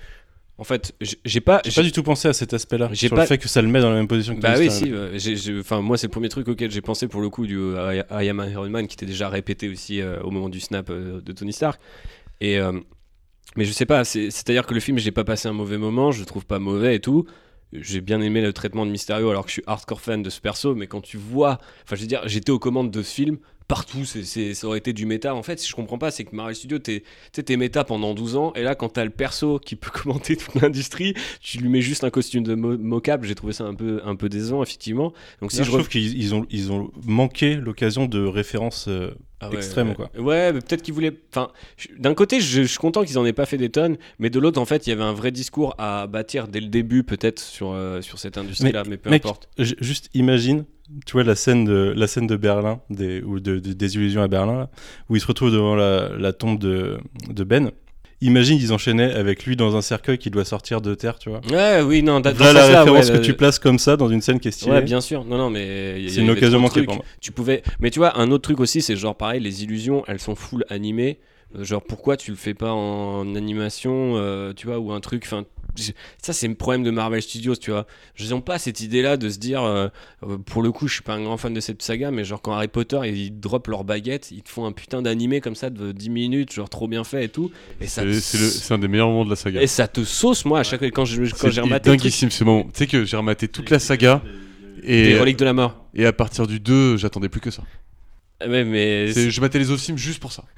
en 0.57 0.63
fait, 0.65 0.93
j'ai 1.23 1.39
pas 1.39 1.61
j'ai 1.63 1.71
pas 1.71 1.83
du 1.83 1.93
tout 1.93 2.03
pensé 2.03 2.27
à 2.27 2.33
cet 2.33 2.53
aspect-là, 2.53 2.89
J'ai 2.91 3.07
sur 3.07 3.15
pas- 3.15 3.21
le 3.21 3.27
fait 3.27 3.37
que 3.37 3.47
ça 3.47 3.61
le 3.61 3.69
met 3.69 3.79
dans 3.79 3.89
la 3.91 3.95
même 3.95 4.09
position 4.09 4.35
que 4.35 4.41
Bah 4.41 4.55
oui, 4.57 4.69
si. 4.69 4.91
euh, 4.91 5.17
Enfin, 5.61 5.79
moi, 5.79 5.97
c'est 5.97 6.07
le 6.07 6.11
premier 6.11 6.27
truc 6.27 6.49
auquel 6.49 6.69
j'ai 6.69 6.81
pensé 6.81 7.07
pour 7.07 7.21
le 7.21 7.29
coup 7.29 7.47
du 7.47 7.57
euh, 7.57 8.03
I, 8.11 8.25
I 8.25 8.29
Am 8.29 8.45
Iron 8.51 8.69
Man 8.69 8.85
qui 8.87 8.95
était 8.95 9.05
déjà 9.05 9.29
répété 9.29 9.69
aussi 9.69 10.01
euh, 10.01 10.19
au 10.21 10.31
moment 10.31 10.49
du 10.49 10.59
snap 10.59 10.89
euh, 10.89 11.21
de 11.21 11.31
Tony 11.31 11.53
Stark. 11.53 11.79
Et 12.41 12.59
euh, 12.59 12.73
mais 13.55 13.65
je 13.65 13.71
sais 13.71 13.85
pas. 13.85 14.03
c'est- 14.03 14.29
C'est-à-dire 14.31 14.65
que 14.65 14.73
le 14.73 14.79
film, 14.79 14.97
j'ai 14.97 15.11
pas 15.11 15.23
passé 15.23 15.47
un 15.47 15.53
mauvais 15.53 15.77
moment. 15.77 16.11
Je 16.11 16.19
le 16.19 16.25
trouve 16.25 16.45
pas 16.45 16.59
mauvais 16.59 16.95
et 16.95 16.99
tout. 16.99 17.25
J'ai 17.73 18.01
bien 18.01 18.19
aimé 18.21 18.41
le 18.41 18.51
traitement 18.53 18.85
de 18.85 18.91
Mysterio 18.91 19.29
alors 19.29 19.43
que 19.43 19.49
je 19.49 19.53
suis 19.53 19.63
hardcore 19.67 20.01
fan 20.01 20.23
de 20.23 20.29
ce 20.29 20.41
perso. 20.41 20.73
Mais 20.75 20.87
quand 20.87 21.01
tu 21.01 21.17
vois, 21.17 21.59
enfin, 21.83 21.95
je 21.95 22.01
veux 22.01 22.07
dire, 22.07 22.21
j'étais 22.25 22.51
aux 22.51 22.59
commandes 22.59 22.91
de 22.91 23.01
ce 23.03 23.13
film. 23.13 23.37
Partout, 23.67 24.03
c'est- 24.03 24.55
ça 24.55 24.65
aurait 24.65 24.79
été 24.79 24.93
du 24.93 25.05
méta. 25.05 25.35
En 25.35 25.43
fait, 25.43 25.59
si 25.59 25.69
je 25.69 25.75
comprends 25.75 25.99
pas, 25.99 26.09
c'est 26.09 26.23
que 26.23 26.35
Marvel 26.35 26.55
Studios, 26.55 26.79
t'es 26.79 27.01
tu 27.01 27.05
sais, 27.33 27.43
t'es 27.43 27.55
méta 27.55 27.83
pendant 27.83 28.15
12 28.15 28.35
ans. 28.35 28.51
Et 28.55 28.63
là, 28.63 28.73
quand 28.73 28.89
t'as 28.89 29.03
le 29.03 29.11
perso 29.11 29.59
qui 29.59 29.75
peut 29.75 29.91
commenter 30.03 30.35
toute 30.37 30.55
l'industrie, 30.59 31.13
tu 31.39 31.59
lui 31.59 31.69
mets 31.69 31.81
juste 31.81 32.03
un 32.03 32.09
costume 32.09 32.41
de 32.41 32.55
mo- 32.55 32.79
mocap. 32.79 33.23
J'ai 33.23 33.35
trouvé 33.35 33.53
ça 33.53 33.65
un 33.65 33.75
peu, 33.75 34.01
un 34.03 34.15
peu 34.15 34.27
décevant, 34.27 34.63
effectivement. 34.63 35.13
Donc, 35.41 35.51
si 35.51 35.59
je 35.59 35.63
je 35.65 35.69
trouve 35.69 35.87
qu'ils 35.87 36.17
ils 36.17 36.33
ont, 36.33 36.47
ils 36.49 36.71
ont 36.71 36.89
manqué 37.05 37.53
l'occasion 37.57 38.07
de 38.07 38.25
références 38.25 38.87
euh, 38.87 39.11
Ah 39.41 39.49
ouais, 39.49 39.55
extrêmes, 39.57 39.89
ouais. 39.89 39.95
quoi. 39.95 40.09
Ouais, 40.17 40.51
mais 40.51 40.59
peut-être 40.59 40.81
qu'ils 40.81 40.93
voulaient. 40.93 41.13
Enfin, 41.31 41.49
d'un 41.97 42.13
côté, 42.13 42.41
je, 42.41 42.61
je 42.63 42.67
suis 42.67 42.77
content 42.77 43.03
qu'ils 43.03 43.17
en 43.17 43.25
aient 43.25 43.33
pas 43.33 43.45
fait 43.45 43.57
des 43.57 43.69
tonnes, 43.69 43.97
mais 44.19 44.29
de 44.29 44.39
l'autre, 44.39 44.59
en 44.59 44.65
fait, 44.65 44.85
il 44.85 44.89
y 44.89 44.93
avait 44.93 45.03
un 45.03 45.13
vrai 45.13 45.31
discours 45.31 45.75
à 45.77 46.07
bâtir 46.07 46.47
dès 46.47 46.59
le 46.59 46.67
début, 46.67 47.03
peut-être 47.03 47.39
sur 47.39 47.71
euh, 47.71 48.01
sur 48.01 48.19
cette 48.19 48.37
industrie-là, 48.37 48.83
mais, 48.87 48.97
peu 48.97 49.09
mec, 49.09 49.23
importe. 49.25 49.47
Juste 49.57 50.09
imagine, 50.13 50.65
tu 51.05 51.13
vois 51.13 51.23
la 51.23 51.35
scène 51.35 51.63
de 51.65 51.93
la 51.95 52.07
scène 52.07 52.27
de 52.27 52.35
Berlin, 52.35 52.81
des 52.89 53.21
ou 53.21 53.39
de, 53.39 53.59
de- 53.59 53.73
des 53.73 53.95
illusions 53.95 54.21
à 54.21 54.27
Berlin, 54.27 54.57
là, 54.57 54.69
où 55.09 55.15
il 55.15 55.21
se 55.21 55.27
retrouve 55.27 55.51
devant 55.51 55.75
la, 55.75 56.09
la 56.17 56.33
tombe 56.33 56.59
de, 56.59 56.97
de 57.29 57.43
Ben. 57.43 57.71
Imagine 58.21 58.57
ils 58.57 58.73
enchaînaient 58.73 59.13
avec 59.13 59.45
lui 59.45 59.55
dans 59.55 59.77
un 59.77 59.81
cercueil 59.81 60.17
qui 60.17 60.29
doit 60.29 60.43
sortir 60.43 60.81
de 60.81 60.93
terre, 60.93 61.19
tu 61.19 61.29
vois. 61.29 61.39
Ouais, 61.49 61.81
oui, 61.81 62.03
non. 62.03 62.19
Là, 62.19 62.33
la 62.53 62.65
référence 62.65 63.09
ouais, 63.09 63.17
que 63.19 63.23
tu 63.23 63.33
places 63.33 63.59
comme 63.59 63.79
ça 63.79 63.95
dans 63.95 64.09
une 64.09 64.21
scène 64.21 64.39
qui 64.39 64.49
est 64.49 64.51
stylée. 64.51 64.71
Ouais, 64.71 64.81
bien 64.81 64.99
sûr. 64.99 65.23
Non, 65.23 65.37
non, 65.37 65.49
mais. 65.49 66.07
C'est 66.09 66.21
une 66.21 66.29
occasion 66.29 66.59
manquée 66.59 66.83
pour 66.83 66.95
moi. 66.95 67.05
Tu 67.21 67.31
pouvais. 67.31 67.63
Mais 67.79 67.91
tu 67.91 67.99
vois, 67.99 68.19
un 68.19 68.31
autre 68.31 68.43
truc 68.43 68.59
aussi, 68.59 68.81
c'est 68.81 68.95
genre 68.95 69.15
pareil, 69.15 69.39
les 69.39 69.63
illusions, 69.63 70.03
elles 70.07 70.19
sont 70.19 70.35
full 70.35 70.65
animées. 70.69 71.19
Euh, 71.57 71.63
Genre, 71.63 71.81
pourquoi 71.81 72.17
tu 72.17 72.31
le 72.31 72.37
fais 72.37 72.53
pas 72.53 72.71
en 72.71 73.35
animation, 73.35 74.13
euh, 74.15 74.53
tu 74.53 74.67
vois, 74.67 74.79
ou 74.79 74.91
un 74.91 74.99
truc. 74.99 75.23
Enfin, 75.25 75.45
ça, 76.21 76.33
c'est 76.33 76.47
le 76.47 76.55
problème 76.55 76.83
de 76.83 76.91
Marvel 76.91 77.21
Studios, 77.21 77.55
tu 77.55 77.71
vois. 77.71 77.85
Je 78.15 78.31
n'ai 78.31 78.41
pas 78.41 78.59
cette 78.59 78.81
idée-là 78.81 79.17
de 79.17 79.29
se 79.29 79.37
dire, 79.37 79.63
euh, 79.63 79.87
pour 80.45 80.61
le 80.61 80.71
coup, 80.71 80.87
je 80.87 80.95
suis 80.95 81.03
pas 81.03 81.13
un 81.13 81.23
grand 81.23 81.37
fan 81.37 81.53
de 81.53 81.59
cette 81.59 81.81
saga, 81.81 82.11
mais 82.11 82.23
genre, 82.23 82.41
quand 82.41 82.53
Harry 82.53 82.67
Potter, 82.67 82.99
ils 83.05 83.39
drop 83.39 83.67
leur 83.67 83.83
baguette, 83.83 84.31
ils 84.31 84.41
te 84.41 84.49
font 84.49 84.65
un 84.65 84.71
putain 84.71 85.01
d'animé 85.01 85.41
comme 85.41 85.55
ça 85.55 85.69
de 85.69 85.91
10 85.91 86.09
minutes, 86.09 86.53
genre 86.53 86.69
trop 86.69 86.87
bien 86.87 87.03
fait 87.03 87.25
et 87.25 87.29
tout. 87.29 87.51
Et 87.81 87.87
ça 87.87 88.03
C'est, 88.19 88.73
un 88.73 88.79
des 88.79 88.87
meilleurs 88.87 89.09
moments 89.09 89.25
de 89.25 89.29
la 89.29 89.35
saga. 89.35 89.61
Et 89.61 89.67
ça 89.67 89.87
te 89.87 90.03
sauce, 90.03 90.45
moi, 90.45 90.59
à 90.59 90.63
chaque 90.63 90.79
fois, 90.79 90.89
quand 90.91 91.05
j'ai 91.05 91.61
rematé 91.61 91.89
dinguissime 91.89 92.31
ce 92.31 92.43
moment. 92.43 92.63
Tu 92.63 92.69
sais 92.73 92.87
que 92.87 93.05
j'ai 93.05 93.17
rematé 93.17 93.47
toute 93.47 93.69
la 93.69 93.79
saga. 93.79 94.21
Et, 94.83 95.03
Des 95.03 95.19
reliques 95.19 95.39
de 95.39 95.45
la 95.45 95.53
mort. 95.53 95.85
Et 95.93 96.05
à 96.05 96.13
partir 96.13 96.47
du 96.47 96.59
2, 96.59 96.97
j'attendais 96.97 97.29
plus 97.29 97.41
que 97.41 97.51
ça. 97.51 97.63
Ouais, 98.45 98.63
mais. 98.63 99.11
C'est- 99.11 99.29
je 99.31 99.41
matais 99.41 99.59
les 99.59 99.69
autres 99.71 99.81
films 99.81 99.97
juste 99.97 100.19
pour 100.21 100.31
ça. 100.31 100.43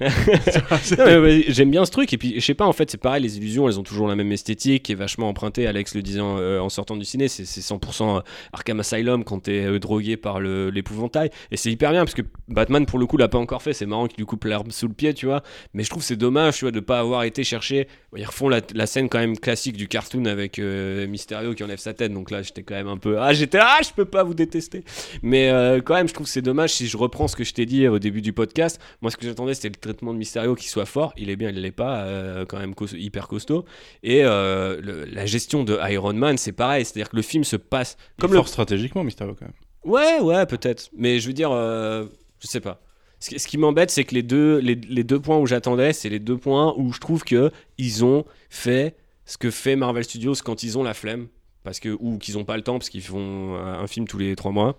Ouais, 0.98 1.44
J'aime 1.48 1.70
bien 1.70 1.84
ce 1.84 1.90
truc 1.90 2.12
et 2.12 2.18
puis 2.18 2.34
je 2.36 2.40
sais 2.44 2.54
pas 2.54 2.64
en 2.66 2.72
fait 2.72 2.90
c'est 2.90 2.98
pareil 3.00 3.22
les 3.22 3.36
illusions 3.38 3.68
elles 3.68 3.78
ont 3.78 3.82
toujours 3.82 4.08
la 4.08 4.16
même 4.16 4.30
esthétique 4.32 4.82
qui 4.84 4.92
est 4.92 4.96
vachement 4.96 5.28
empruntée 5.28 5.66
Alex 5.66 5.94
le 5.94 6.02
disant 6.02 6.36
euh, 6.38 6.58
en 6.60 6.68
sortant 6.68 6.96
du 6.96 7.04
ciné 7.04 7.28
c'est 7.28 7.44
c'est 7.44 7.60
100% 7.60 8.22
Arkham 8.52 8.80
Asylum 8.80 9.24
quand 9.24 9.40
t'es 9.40 9.64
euh, 9.64 9.78
drogué 9.78 10.16
par 10.16 10.40
le- 10.40 10.70
l'épouvantail 10.70 11.30
et 11.50 11.56
c'est 11.56 11.70
hyper 11.70 11.90
bien 11.92 12.04
parce 12.04 12.14
que 12.14 12.22
Batman 12.48 12.86
pour 12.86 12.98
le 12.98 13.06
coup 13.06 13.16
l'a 13.16 13.28
pas 13.28 13.38
encore 13.38 13.62
fait 13.62 13.72
c'est 13.72 13.86
marrant 13.86 14.06
qu'il 14.06 14.18
lui 14.18 14.26
coupe 14.26 14.44
l'herbe 14.44 14.70
sous 14.72 14.88
le 14.88 14.94
pied 14.94 15.14
tu 15.14 15.26
vois 15.26 15.42
mais 15.74 15.82
je 15.84 15.90
trouve 15.90 16.02
c'est 16.02 16.16
dommage 16.16 16.56
tu 16.58 16.64
vois 16.64 16.72
de 16.72 16.80
pas 16.80 16.98
avoir 17.00 17.24
été 17.24 17.44
chercher 17.44 17.88
ils 18.16 18.24
refont 18.26 18.48
la, 18.48 18.60
la 18.74 18.86
scène 18.86 19.08
quand 19.08 19.18
même 19.18 19.38
classique 19.38 19.76
du 19.76 19.88
cartoon 19.88 20.26
avec 20.26 20.58
euh, 20.58 21.06
Mysterio 21.06 21.54
qui 21.54 21.64
enlève 21.64 21.78
sa 21.78 21.94
tête 21.94 22.12
donc 22.12 22.30
là 22.30 22.42
j'étais 22.42 22.62
quand 22.62 22.74
même 22.74 22.88
un 22.88 22.98
peu 22.98 23.18
ah 23.20 23.32
j'étais 23.32 23.58
ah 23.60 23.78
je 23.84 23.90
peux 23.94 24.04
pas 24.04 24.22
vous 24.24 24.34
détester 24.34 24.84
mais 25.22 25.48
euh, 25.50 25.80
quand 25.80 25.94
même 25.94 26.08
je 26.08 26.14
trouve 26.14 26.26
c'est 26.26 26.42
dommage 26.42 26.70
si 26.72 26.86
je 26.86 26.96
reprends 26.96 27.28
ce 27.28 27.36
que 27.36 27.44
je 27.44 27.52
t'ai 27.54 27.66
dit 27.66 27.71
au 27.88 27.98
début 27.98 28.22
du 28.22 28.32
podcast 28.32 28.80
moi 29.00 29.10
ce 29.10 29.16
que 29.16 29.24
j'attendais 29.26 29.54
c'était 29.54 29.68
le 29.70 29.74
traitement 29.74 30.12
de 30.12 30.18
Mysterio 30.18 30.54
qui 30.54 30.68
soit 30.68 30.86
fort 30.86 31.12
il 31.16 31.30
est 31.30 31.36
bien 31.36 31.50
il 31.50 31.60
l'est 31.60 31.70
pas 31.72 32.02
euh, 32.04 32.44
quand 32.46 32.58
même 32.58 32.74
hyper 32.94 33.28
costaud 33.28 33.64
et 34.02 34.24
euh, 34.24 34.80
le- 34.82 35.04
la 35.04 35.26
gestion 35.26 35.64
de 35.64 35.78
Iron 35.90 36.12
Man 36.14 36.36
c'est 36.38 36.52
pareil 36.52 36.84
c'est 36.84 36.92
à 36.92 36.98
dire 37.00 37.08
que 37.10 37.16
le 37.16 37.22
film 37.22 37.44
se 37.44 37.56
passe 37.56 37.96
Comme 38.20 38.30
le 38.32 38.36
fort 38.36 38.48
stratégiquement, 38.48 39.04
Mysterio, 39.04 39.34
quand 39.38 39.46
même. 39.46 39.54
Ouais, 39.84 40.20
ouais, 40.20 40.46
peut-être. 40.46 40.90
Mais 40.96 41.18
je 41.18 41.26
veux 41.26 41.32
dire, 41.32 41.50
euh, 41.50 42.06
je 42.38 42.46
sais 42.46 42.60
pas. 42.60 42.80
Ce 43.18 43.28
qui, 43.30 43.38
ce 43.40 43.48
qui 43.48 43.58
m'embête, 43.58 43.90
c'est 43.90 44.04
que 44.04 44.14
les 44.14 44.22
deux, 44.22 44.58
les, 44.58 44.74
les 44.74 45.04
deux 45.04 45.18
points 45.20 45.38
où 45.38 45.46
j'attendais, 45.46 45.92
c'est 45.92 46.08
les 46.08 46.18
deux 46.20 46.36
points 46.36 46.72
où 46.76 46.92
je 46.92 47.00
trouve 47.00 47.24
que 47.24 47.50
ils 47.78 48.04
ont 48.04 48.24
fait 48.50 48.96
ce 49.24 49.38
que 49.38 49.50
fait 49.50 49.74
Marvel 49.76 50.04
Studios 50.04 50.34
quand 50.44 50.62
ils 50.62 50.78
ont 50.78 50.82
la 50.84 50.94
flemme, 50.94 51.26
parce 51.64 51.80
que 51.80 51.96
ou 52.00 52.18
qu'ils 52.18 52.38
ont 52.38 52.44
pas 52.44 52.56
le 52.56 52.62
temps 52.62 52.78
parce 52.78 52.90
qu'ils 52.90 53.02
font 53.02 53.54
euh, 53.56 53.74
un 53.82 53.86
film 53.86 54.06
tous 54.06 54.18
les 54.18 54.34
trois 54.36 54.52
mois. 54.52 54.78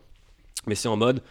Mais 0.67 0.75
c'est 0.75 0.88
en 0.88 0.95
mode, 0.97 1.21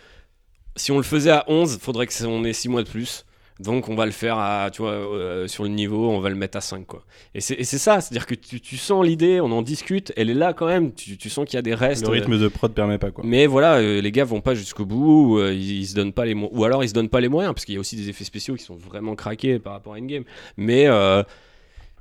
si 0.77 0.93
on 0.93 0.97
le 0.97 1.03
faisait 1.03 1.31
à 1.31 1.45
11, 1.49 1.79
faudrait 1.81 2.07
que 2.07 2.25
on 2.25 2.45
ait 2.45 2.53
6 2.53 2.69
mois 2.69 2.83
de 2.83 2.89
plus. 2.89 3.25
Donc 3.61 3.89
on 3.89 3.95
va 3.95 4.07
le 4.07 4.13
faire 4.13 4.39
à, 4.39 4.71
tu 4.73 4.83
vois, 4.83 4.93
euh, 4.93 5.47
sur 5.47 5.63
le 5.63 5.69
niveau, 5.69 6.11
on 6.11 6.21
va 6.21 6.31
le 6.31 6.35
mettre 6.35 6.59
à 6.59 6.61
5 6.61 6.87
quoi. 6.87 7.05
Et 7.35 7.41
c'est 7.41 7.65
ça, 7.65 8.01
c'est-à-dire 8.01 8.27
que 8.27 8.35
tu, 8.35 8.61
tu 8.61 8.77
sens 8.77 9.05
l'idée, 9.05 9.41
on 9.41 9.53
en 9.53 9.63
discute, 9.63 10.13
elle 10.17 10.31
est 10.31 10.35
là 10.35 10.53
quand 10.53 10.67
même, 10.67 10.93
tu, 10.93 11.17
tu 11.17 11.31
sens 11.31 11.45
qu'il 11.45 11.57
y 11.57 11.59
a 11.59 11.63
des 11.63 11.75
restes. 11.75 12.03
Le 12.03 12.09
rythme 12.09 12.39
de 12.39 12.49
prod 12.49 12.73
permet 12.73 12.99
pas, 12.99 13.11
quoi. 13.11 13.23
Mais 13.27 13.47
voilà, 13.47 13.75
euh, 13.77 14.01
les 14.01 14.11
gars 14.11 14.25
vont 14.25 14.41
pas 14.41 14.55
jusqu'au 14.55 14.87
bout, 14.87 15.39
euh, 15.39 15.53
ils, 15.53 15.81
ils 15.81 15.87
se 15.87 15.95
donnent 15.95 16.15
pas 16.15 16.25
les 16.25 16.35
ou 16.35 16.65
alors 16.65 16.83
ils 16.83 16.89
se 16.89 16.95
donnent 16.95 17.11
pas 17.11 17.21
les 17.21 17.29
moyens 17.29 17.55
parce 17.55 17.65
qu'il 17.65 17.75
y 17.75 17.77
a 17.77 17.81
aussi 17.81 17.95
des 17.95 18.09
effets 18.09 18.25
spéciaux 18.25 18.55
qui 18.57 18.65
sont 18.65 18.77
vraiment 18.77 19.15
craqués 19.15 19.59
par 19.59 19.75
rapport 19.75 19.95
à 19.95 19.99
Endgame. 19.99 20.25
Mais 20.57 20.87
euh, 20.87 21.23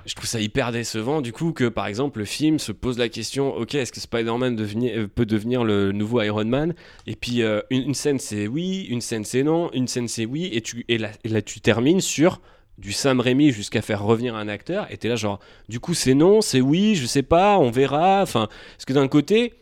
je 0.05 0.15
trouve 0.15 0.27
ça 0.27 0.39
hyper 0.39 0.71
décevant 0.71 1.21
du 1.21 1.33
coup 1.33 1.51
que 1.53 1.67
par 1.67 1.87
exemple 1.87 2.19
le 2.19 2.25
film 2.25 2.59
se 2.59 2.71
pose 2.71 2.97
la 2.97 3.09
question 3.09 3.55
ok 3.55 3.75
est-ce 3.75 3.91
que 3.91 3.99
Spider-Man 3.99 4.57
euh, 4.59 5.07
peut 5.07 5.25
devenir 5.25 5.63
le 5.63 5.91
nouveau 5.91 6.21
Iron 6.21 6.45
Man? 6.45 6.73
Et 7.07 7.15
puis 7.15 7.41
euh, 7.41 7.61
une, 7.69 7.93
scène 7.93 8.19
c'est 8.19 8.47
oui 8.47 8.87
une 8.89 9.01
scène 9.01 9.23
c'est 9.23 9.43
non 9.43 9.71
une 9.73 9.87
scène 9.87 10.07
c'est 10.07 10.25
oui 10.25 10.49
et 10.51 10.61
tu 10.61 10.85
et 10.87 10.97
là, 10.97 11.41
tu 11.41 11.61
termines 11.61 12.01
sur 12.01 12.41
du 12.77 12.91
Sam 12.91 13.19
Raimi 13.19 13.51
jusqu'à 13.51 13.81
faire 13.81 14.03
revenir 14.03 14.35
un 14.35 14.47
acteur 14.47 14.87
et 14.91 14.97
t'es 14.97 15.07
là 15.07 15.15
genre 15.15 15.39
du 15.69 15.79
coup 15.79 15.93
c'est 15.93 16.13
non 16.13 16.41
c'est 16.41 16.61
oui 16.61 16.95
je 16.95 17.05
sais 17.05 17.23
pas 17.23 17.59
on 17.59 17.69
verra 17.69 18.21
enfin 18.21 18.47
parce 18.75 18.85
que 18.85 18.93
d'un 18.93 19.07
côté 19.07 19.53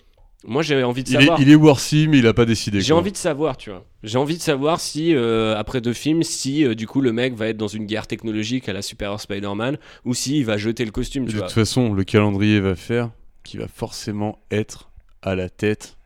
moi 0.46 0.62
j'ai 0.64 0.82
envie 0.84 1.04
de 1.04 1.10
Il 1.10 1.16
est, 1.16 1.20
savoir 1.20 1.42
il 1.42 1.50
est 1.50 1.56
worthy, 1.56 2.08
mais 2.08 2.20
il 2.20 2.28
a 2.28 2.34
pas 2.34 2.46
décidé. 2.46 2.80
j'ai 2.82 2.94
envie 2.94 3.12
de 3.12 3.18
savoir, 3.18 3.58
tu 3.58 3.70
vois. 3.72 3.84
J'ai 4.04 4.18
envie 4.18 4.38
de 4.38 4.42
savoir 4.42 4.80
si, 4.80 5.14
euh, 5.14 5.58
après 5.58 5.82
deux 5.82 5.94
films, 5.94 6.24
si 6.24 6.64
euh, 6.66 6.76
du 6.76 6.88
coup 6.88 7.02
le 7.02 7.12
mec 7.12 7.34
va 7.36 7.48
être 7.48 7.58
dans 7.58 7.68
une 7.68 7.86
guerre 7.86 8.08
technologique 8.08 8.70
à 8.70 8.74
la 8.74 8.82
Superior 8.82 9.20
Spider-Man 9.20 9.78
ou 10.06 10.14
s'il 10.14 10.46
va 10.46 10.58
jeter 10.58 10.86
le 10.86 10.92
costume, 10.92 11.26
De 11.26 11.32
vois. 11.34 11.42
toute 11.48 11.52
façon, 11.52 11.94
le 11.94 12.04
calendrier 12.06 12.60
va 12.62 12.76
faire 12.76 13.12
qu'il 13.44 13.60
va 13.60 13.68
forcément 13.68 14.40
être 14.52 14.90
à 15.22 15.36
la 15.36 15.50
tête, 15.50 15.98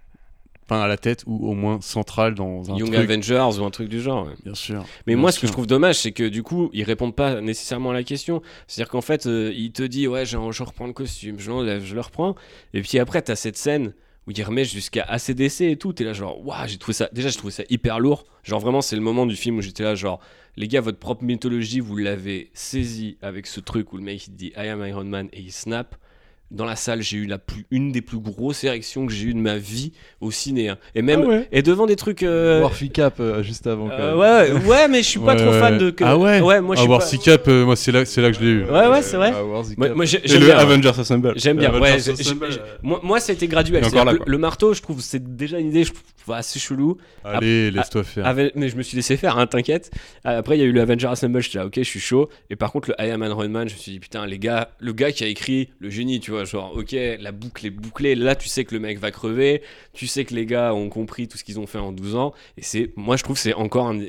enfin 0.64 0.82
à 0.82 0.88
la 0.88 0.98
tête 0.98 1.24
ou 1.28 1.48
au 1.48 1.54
moins 1.54 1.80
central 1.82 2.34
dans 2.34 2.72
un 2.72 2.78
Young 2.78 2.92
truc. 2.92 3.10
Avengers 3.12 3.60
ou 3.60 3.64
un 3.66 3.70
truc 3.70 3.90
du 3.90 4.02
genre. 4.02 4.26
ouais. 4.26 4.34
Bien 4.44 4.56
sûr. 4.56 4.84
Mais 5.06 5.14
bien 5.14 5.22
moi, 5.22 5.32
ce 5.32 5.40
que 5.40 5.46
je 5.46 5.52
trouve 5.52 5.68
dommage, 5.68 6.00
c'est 6.00 6.12
que 6.14 6.28
du 6.28 6.42
coup, 6.42 6.72
ils 6.74 6.84
répondent 6.84 7.16
pas 7.16 7.40
nécessairement 7.42 7.92
à 7.92 7.94
la 7.94 8.04
question. 8.04 8.42
C'est-à-dire 8.68 8.90
qu'en 8.90 9.02
fait, 9.02 9.28
euh, 9.28 9.54
il 9.56 9.72
te 9.74 9.84
dit, 9.84 10.08
ouais, 10.08 10.26
je, 10.26 10.38
je 10.52 10.64
reprends 10.64 10.88
le 10.88 10.94
costume, 10.94 11.38
je 11.40 11.52
l'enlève, 11.52 11.84
je 11.86 11.94
le 11.94 12.02
reprends. 12.02 12.34
Et 12.74 12.82
puis 12.82 12.98
après, 12.98 13.22
t'as 13.22 13.36
cette 13.36 13.58
scène 13.58 13.94
où 14.28 14.32
il 14.32 14.44
remet 14.44 14.66
jusqu'à 14.66 15.04
ACDC 15.04 15.62
et 15.62 15.78
tout. 15.78 15.94
T'es 15.94 16.04
là, 16.04 16.14
genre, 16.14 16.46
waouh, 16.46 16.68
j'ai 16.68 16.78
trouvé 16.78 16.94
ça. 16.94 17.10
Déjà, 17.12 17.30
j'ai 17.30 17.38
trouvé 17.38 17.52
ça 17.52 17.64
hyper 17.70 18.00
lourd. 18.00 18.26
Genre, 18.44 18.60
vraiment, 18.60 18.82
c'est 18.82 18.96
le 18.96 19.02
moment 19.02 19.26
du 19.26 19.36
film 19.36 19.58
où 19.58 19.62
j'étais 19.62 19.84
là, 19.84 19.96
genre, 19.96 20.20
les 20.56 20.68
gars, 20.68 20.82
votre 20.82 21.00
propre 21.00 21.24
mythologie, 21.24 21.80
vous 21.80 21.98
l'avez 21.98 22.52
saisi 22.54 23.18
avec 23.22 23.48
ce 23.48 23.60
truc 23.60 23.92
où 23.94 23.98
le 23.98 24.04
mec 24.04 24.28
il 24.28 24.36
dit 24.36 24.54
I 24.56 24.68
am 24.68 24.86
Iron 24.86 25.04
Man 25.06 25.30
et 25.34 25.42
il 25.42 25.52
snap. 25.52 25.96
Dans 26.54 26.66
la 26.66 26.76
salle, 26.76 27.02
j'ai 27.02 27.18
eu 27.18 27.26
la 27.26 27.40
plus, 27.40 27.66
une 27.72 27.92
des 27.92 28.02
plus 28.02 28.20
grosses 28.20 28.64
érections 28.64 29.06
que 29.08 29.12
j'ai 29.12 29.26
eu 29.26 29.34
de 29.34 29.40
ma 29.40 29.58
vie 29.58 29.92
au 30.22 30.30
ciné. 30.32 30.70
hein. 30.70 30.78
Et 30.96 31.02
même 31.02 31.24
Ah 31.26 31.28
ouais. 31.28 31.48
et 31.52 31.62
devant 31.64 31.88
des 31.88 31.96
trucs. 31.96 32.24
euh, 32.24 32.62
War 32.62 32.72
Cap 32.94 33.16
euh, 33.20 33.42
juste 33.44 33.66
avant. 33.68 33.88
quand 33.90 33.96
euh, 34.00 34.12
même. 34.12 34.20
ouais, 34.20 34.60
ouais, 34.62 34.70
ouais, 34.70 34.88
mais 34.88 35.00
je 35.04 35.08
suis 35.08 35.20
pas 35.20 35.34
Ouais, 35.36 35.42
trop 35.44 35.52
fan 35.52 35.74
ouais. 35.74 35.80
de. 35.80 35.90
que- 35.90 36.04
Ah 36.04 36.18
ouais 36.18 36.40
Ouais, 36.42 36.62
moi 36.62 36.76
je 36.76 36.82
suis 36.82 36.88
pas- 36.88 37.38
euh, 37.48 37.66
moi 37.66 37.76
c'est 37.76 37.92
là, 37.92 38.06
c'est 38.06 38.22
là 38.22 38.32
que 38.32 38.38
je 38.38 38.42
l'ai 38.44 38.52
eu. 38.52 38.64
Ouais, 38.66 38.88
ouais, 38.88 39.02
c'est 39.02 39.18
vrai. 39.18 39.32
Ah, 39.36 39.44
War 39.44 39.64
Z 39.64 39.74
Moi, 39.78 39.88
Cap. 39.88 39.96
moi, 39.98 40.06
j'ai- 40.06 40.18
Et 40.24 40.28
j'aime 40.28 40.40
le 40.42 40.46
bien. 40.46 40.58
Avengers 40.58 40.92
Assemble. 41.00 41.34
J'aime 41.38 41.58
bien, 41.58 41.72
Le 41.72 41.80
ouais. 41.80 41.90
Avengers 41.90 42.04
j'ai- 42.16 42.16
j'ai- 42.24 42.30
Assemble, 42.30 42.52
j'ai- 42.52 42.60
moi, 42.84 43.00
moi, 43.04 43.20
ça 43.20 43.32
a 43.32 43.36
été 43.36 43.48
graduel. 43.48 43.82
Il 43.82 43.86
est 43.86 43.88
encore 43.88 43.92
C'est-à-dire 44.00 44.12
là, 44.14 44.18
que 44.20 44.24
quoi. 44.24 44.32
le 44.32 44.38
marteau, 44.38 44.74
je 44.74 44.82
trouve, 44.82 45.02
c'est 45.02 45.36
déjà 45.36 45.58
une 45.60 45.70
idée, 45.70 45.84
je 45.84 45.92
trouve 45.92 46.36
assez 46.36 46.60
chelou. 46.60 46.98
Allez, 47.24 47.72
laisse-toi 47.72 48.04
faire. 48.04 48.26
Ave- 48.28 48.52
mais 48.56 48.70
je 48.70 48.76
me 48.78 48.84
suis 48.84 48.96
laissé 48.96 49.18
faire, 49.18 49.38
hein, 49.38 49.48
t'inquiète. 49.48 49.90
Après, 50.24 50.56
il 50.58 50.62
y 50.62 50.64
a 50.64 50.66
eu 50.68 50.72
le 50.72 50.82
Avenger 50.82 51.08
Assemble, 51.08 51.42
j'étais 51.42 51.58
là, 51.58 51.66
ok, 51.66 51.74
je 51.78 51.82
suis 51.84 52.00
chaud. 52.00 52.30
Et 52.50 52.56
par 52.56 52.72
contre, 52.72 52.90
le 52.90 52.96
I 53.06 53.10
Am 53.12 53.24
Iron 53.24 53.50
Man, 53.50 53.68
je 53.68 53.74
me 53.74 53.80
suis 53.80 53.92
dit, 53.94 54.00
putain, 54.00 54.26
les 54.26 54.38
gars, 54.40 54.70
le 54.80 54.94
gars 54.94 55.12
qui 55.12 55.24
a 55.24 55.28
écrit 55.28 55.70
le 55.80 55.90
génie, 55.90 56.20
tu 56.20 56.32
vois, 56.32 56.43
genre, 56.46 56.76
ok, 56.76 56.96
la 57.20 57.32
boucle 57.32 57.66
est 57.66 57.70
bouclée. 57.70 58.16
Là, 58.16 58.36
tu 58.36 58.48
sais 58.48 58.66
que 58.66 58.74
le 58.74 58.80
mec 58.80 59.00
va 59.00 59.12
crever. 59.12 59.62
Tu 59.94 60.08
sais 60.08 60.26
que 60.26 60.34
les 60.34 60.46
gars 60.46 60.74
ont 60.74 60.90
compris 60.90 61.28
tout 61.28 61.38
ce 61.38 61.44
qu'ils 61.44 61.60
ont 61.60 61.68
fait 61.68 61.80
en 61.80 61.92
12 61.92 62.16
ans. 62.16 62.34
Et 62.58 62.62
c'est, 62.62 62.92
moi, 62.96 63.18
je 63.18 63.24
trouve 63.24 63.36
que 63.36 63.42
c'est 63.42 63.54
encore 63.54 63.88
un 63.88 64.00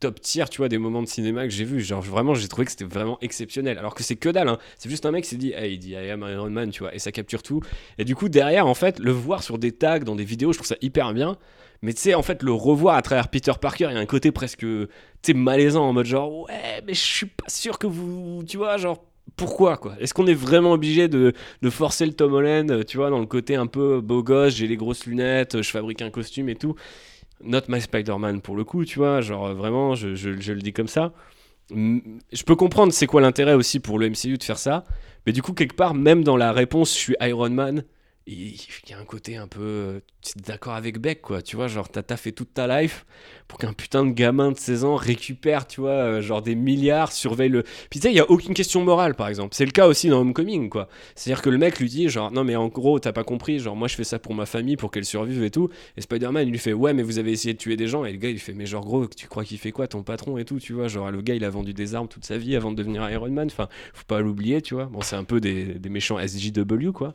top 0.00 0.20
tier, 0.20 0.44
tu 0.50 0.58
vois, 0.58 0.68
des 0.68 0.78
moments 0.78 1.02
de 1.02 1.08
cinéma 1.08 1.44
que 1.44 1.50
j'ai 1.50 1.64
vu. 1.64 1.80
Genre, 1.80 2.02
vraiment, 2.02 2.34
j'ai 2.34 2.48
trouvé 2.48 2.64
que 2.64 2.70
c'était 2.70 2.84
vraiment 2.84 3.18
exceptionnel. 3.20 3.78
Alors 3.78 3.94
que 3.94 4.02
c'est 4.02 4.16
que 4.16 4.28
dalle, 4.28 4.48
hein. 4.48 4.58
C'est 4.78 4.88
juste 4.88 5.06
un 5.06 5.10
mec 5.10 5.24
qui 5.24 5.30
s'est 5.30 5.36
dit, 5.36 5.52
hey, 5.52 5.74
il 5.74 5.78
dit 5.78 5.90
I 5.90 6.10
am 6.10 6.26
Iron 6.28 6.50
Man, 6.50 6.70
tu 6.70 6.80
vois, 6.80 6.94
et 6.94 6.98
ça 6.98 7.12
capture 7.12 7.42
tout. 7.42 7.60
Et 7.98 8.04
du 8.04 8.14
coup, 8.14 8.28
derrière, 8.28 8.66
en 8.66 8.74
fait, 8.74 8.98
le 8.98 9.12
voir 9.12 9.42
sur 9.42 9.58
des 9.58 9.72
tags, 9.72 10.00
dans 10.00 10.16
des 10.16 10.24
vidéos, 10.24 10.52
je 10.52 10.58
trouve 10.58 10.66
ça 10.66 10.76
hyper 10.80 11.12
bien. 11.12 11.36
Mais 11.82 11.92
tu 11.92 12.00
sais, 12.00 12.14
en 12.14 12.22
fait, 12.22 12.42
le 12.42 12.52
revoir 12.52 12.96
à 12.96 13.02
travers 13.02 13.28
Peter 13.28 13.52
Parker, 13.60 13.88
il 13.90 13.94
y 13.94 13.98
a 13.98 14.00
un 14.00 14.06
côté 14.06 14.32
presque, 14.32 14.60
tu 14.60 14.88
sais, 15.22 15.34
malaisant 15.34 15.84
en 15.84 15.92
mode 15.92 16.06
genre, 16.06 16.44
ouais, 16.44 16.82
mais 16.86 16.94
je 16.94 17.00
suis 17.00 17.26
pas 17.26 17.48
sûr 17.48 17.78
que 17.78 17.86
vous, 17.86 18.42
tu 18.48 18.56
vois, 18.56 18.78
genre, 18.78 19.04
pourquoi 19.36 19.76
quoi? 19.76 19.94
Est-ce 20.00 20.14
qu'on 20.14 20.26
est 20.26 20.34
vraiment 20.34 20.72
obligé 20.72 21.08
de, 21.08 21.32
de 21.62 21.70
forcer 21.70 22.06
le 22.06 22.12
Tom 22.12 22.32
Holland, 22.34 22.70
euh, 22.70 22.84
tu 22.84 22.96
vois, 22.98 23.10
dans 23.10 23.18
le 23.18 23.26
côté 23.26 23.56
un 23.56 23.66
peu 23.66 24.00
beau 24.00 24.22
gosse, 24.22 24.54
j'ai 24.54 24.66
les 24.68 24.76
grosses 24.76 25.06
lunettes, 25.06 25.62
je 25.62 25.70
fabrique 25.70 26.02
un 26.02 26.10
costume 26.10 26.48
et 26.48 26.54
tout? 26.56 26.74
Not 27.42 27.62
my 27.68 27.80
Spider-Man 27.80 28.40
pour 28.42 28.56
le 28.56 28.64
coup, 28.64 28.84
tu 28.84 28.98
vois, 29.00 29.20
genre 29.22 29.46
euh, 29.48 29.54
vraiment, 29.54 29.94
je, 29.94 30.14
je- 30.14 30.40
je 30.40 30.52
le 30.52 30.60
dis 30.62 30.72
comme 30.72 30.88
ça. 30.88 31.12
Je 31.70 32.42
peux 32.44 32.56
comprendre 32.56 32.92
c'est 32.92 33.06
quoi 33.06 33.20
l'intérêt 33.20 33.54
aussi 33.54 33.80
pour 33.80 33.98
le 33.98 34.06
MCU 34.06 34.38
de 34.38 34.42
faire 34.44 34.58
ça, 34.58 34.84
mais 35.26 35.32
du 35.32 35.42
coup, 35.42 35.52
quelque 35.52 35.74
part, 35.76 35.94
même 35.94 36.22
dans 36.24 36.36
la 36.36 36.52
réponse, 36.52 36.92
je 36.92 36.98
suis 36.98 37.16
Iron 37.20 37.50
Man, 37.50 37.84
il 38.26 38.56
y 38.88 38.92
a 38.94 38.98
un 38.98 39.04
côté 39.04 39.36
un 39.36 39.46
peu. 39.46 39.60
euh, 39.60 40.00
d'accord 40.46 40.72
avec 40.72 40.98
Beck, 40.98 41.20
quoi. 41.20 41.42
Tu 41.42 41.56
vois, 41.56 41.68
genre, 41.68 41.88
t'as 41.90 42.16
fait 42.16 42.32
toute 42.32 42.54
ta 42.54 42.66
life 42.80 43.04
pour 43.48 43.58
qu'un 43.58 43.74
putain 43.74 44.06
de 44.06 44.12
gamin 44.12 44.50
de 44.52 44.56
16 44.56 44.84
ans 44.84 44.96
récupère, 44.96 45.66
tu 45.66 45.82
vois, 45.82 45.90
euh, 45.90 46.20
genre 46.22 46.40
des 46.40 46.54
milliards, 46.54 47.12
surveille 47.12 47.50
le. 47.50 47.62
Puis 47.90 48.00
tu 48.00 48.00
sais, 48.00 48.10
il 48.12 48.16
y 48.16 48.20
a 48.20 48.30
aucune 48.30 48.54
question 48.54 48.82
morale, 48.82 49.14
par 49.14 49.28
exemple. 49.28 49.54
C'est 49.54 49.66
le 49.66 49.72
cas 49.72 49.86
aussi 49.86 50.08
dans 50.08 50.20
Homecoming, 50.20 50.70
quoi. 50.70 50.88
C'est-à-dire 51.14 51.42
que 51.42 51.50
le 51.50 51.58
mec 51.58 51.78
lui 51.78 51.88
dit, 51.90 52.08
genre, 52.08 52.30
non, 52.30 52.44
mais 52.44 52.56
en 52.56 52.68
gros, 52.68 52.98
t'as 52.98 53.12
pas 53.12 53.24
compris, 53.24 53.58
genre, 53.58 53.76
moi 53.76 53.88
je 53.88 53.94
fais 53.94 54.04
ça 54.04 54.18
pour 54.18 54.34
ma 54.34 54.46
famille, 54.46 54.76
pour 54.76 54.90
qu'elle 54.90 55.04
survive 55.04 55.42
et 55.44 55.50
tout. 55.50 55.68
Et 55.98 56.00
Spider-Man, 56.00 56.48
il 56.48 56.50
lui 56.50 56.58
fait, 56.58 56.72
ouais, 56.72 56.94
mais 56.94 57.02
vous 57.02 57.18
avez 57.18 57.32
essayé 57.32 57.52
de 57.52 57.58
tuer 57.58 57.76
des 57.76 57.88
gens. 57.88 58.06
Et 58.06 58.12
le 58.12 58.18
gars, 58.18 58.30
il 58.30 58.38
fait, 58.38 58.54
mais 58.54 58.64
genre, 58.64 58.84
gros, 58.86 59.06
tu 59.06 59.28
crois 59.28 59.44
qu'il 59.44 59.58
fait 59.58 59.72
quoi, 59.72 59.86
ton 59.86 60.02
patron 60.02 60.38
et 60.38 60.46
tout, 60.46 60.58
tu 60.58 60.72
vois? 60.72 60.88
Genre, 60.88 61.10
le 61.10 61.20
gars, 61.20 61.34
il 61.34 61.44
a 61.44 61.50
vendu 61.50 61.74
des 61.74 61.94
armes 61.94 62.08
toute 62.08 62.24
sa 62.24 62.38
vie 62.38 62.56
avant 62.56 62.70
de 62.70 62.76
devenir 62.76 63.08
Iron 63.10 63.28
Man. 63.30 63.48
Enfin, 63.50 63.68
faut 63.92 64.04
pas 64.06 64.20
l'oublier, 64.22 64.62
tu 64.62 64.72
vois. 64.74 64.86
Bon, 64.86 65.02
c'est 65.02 65.16
un 65.16 65.24
peu 65.24 65.40
des, 65.40 65.74
des 65.74 65.88
méchants 65.90 66.18
SJW, 66.18 66.90
quoi. 66.92 67.14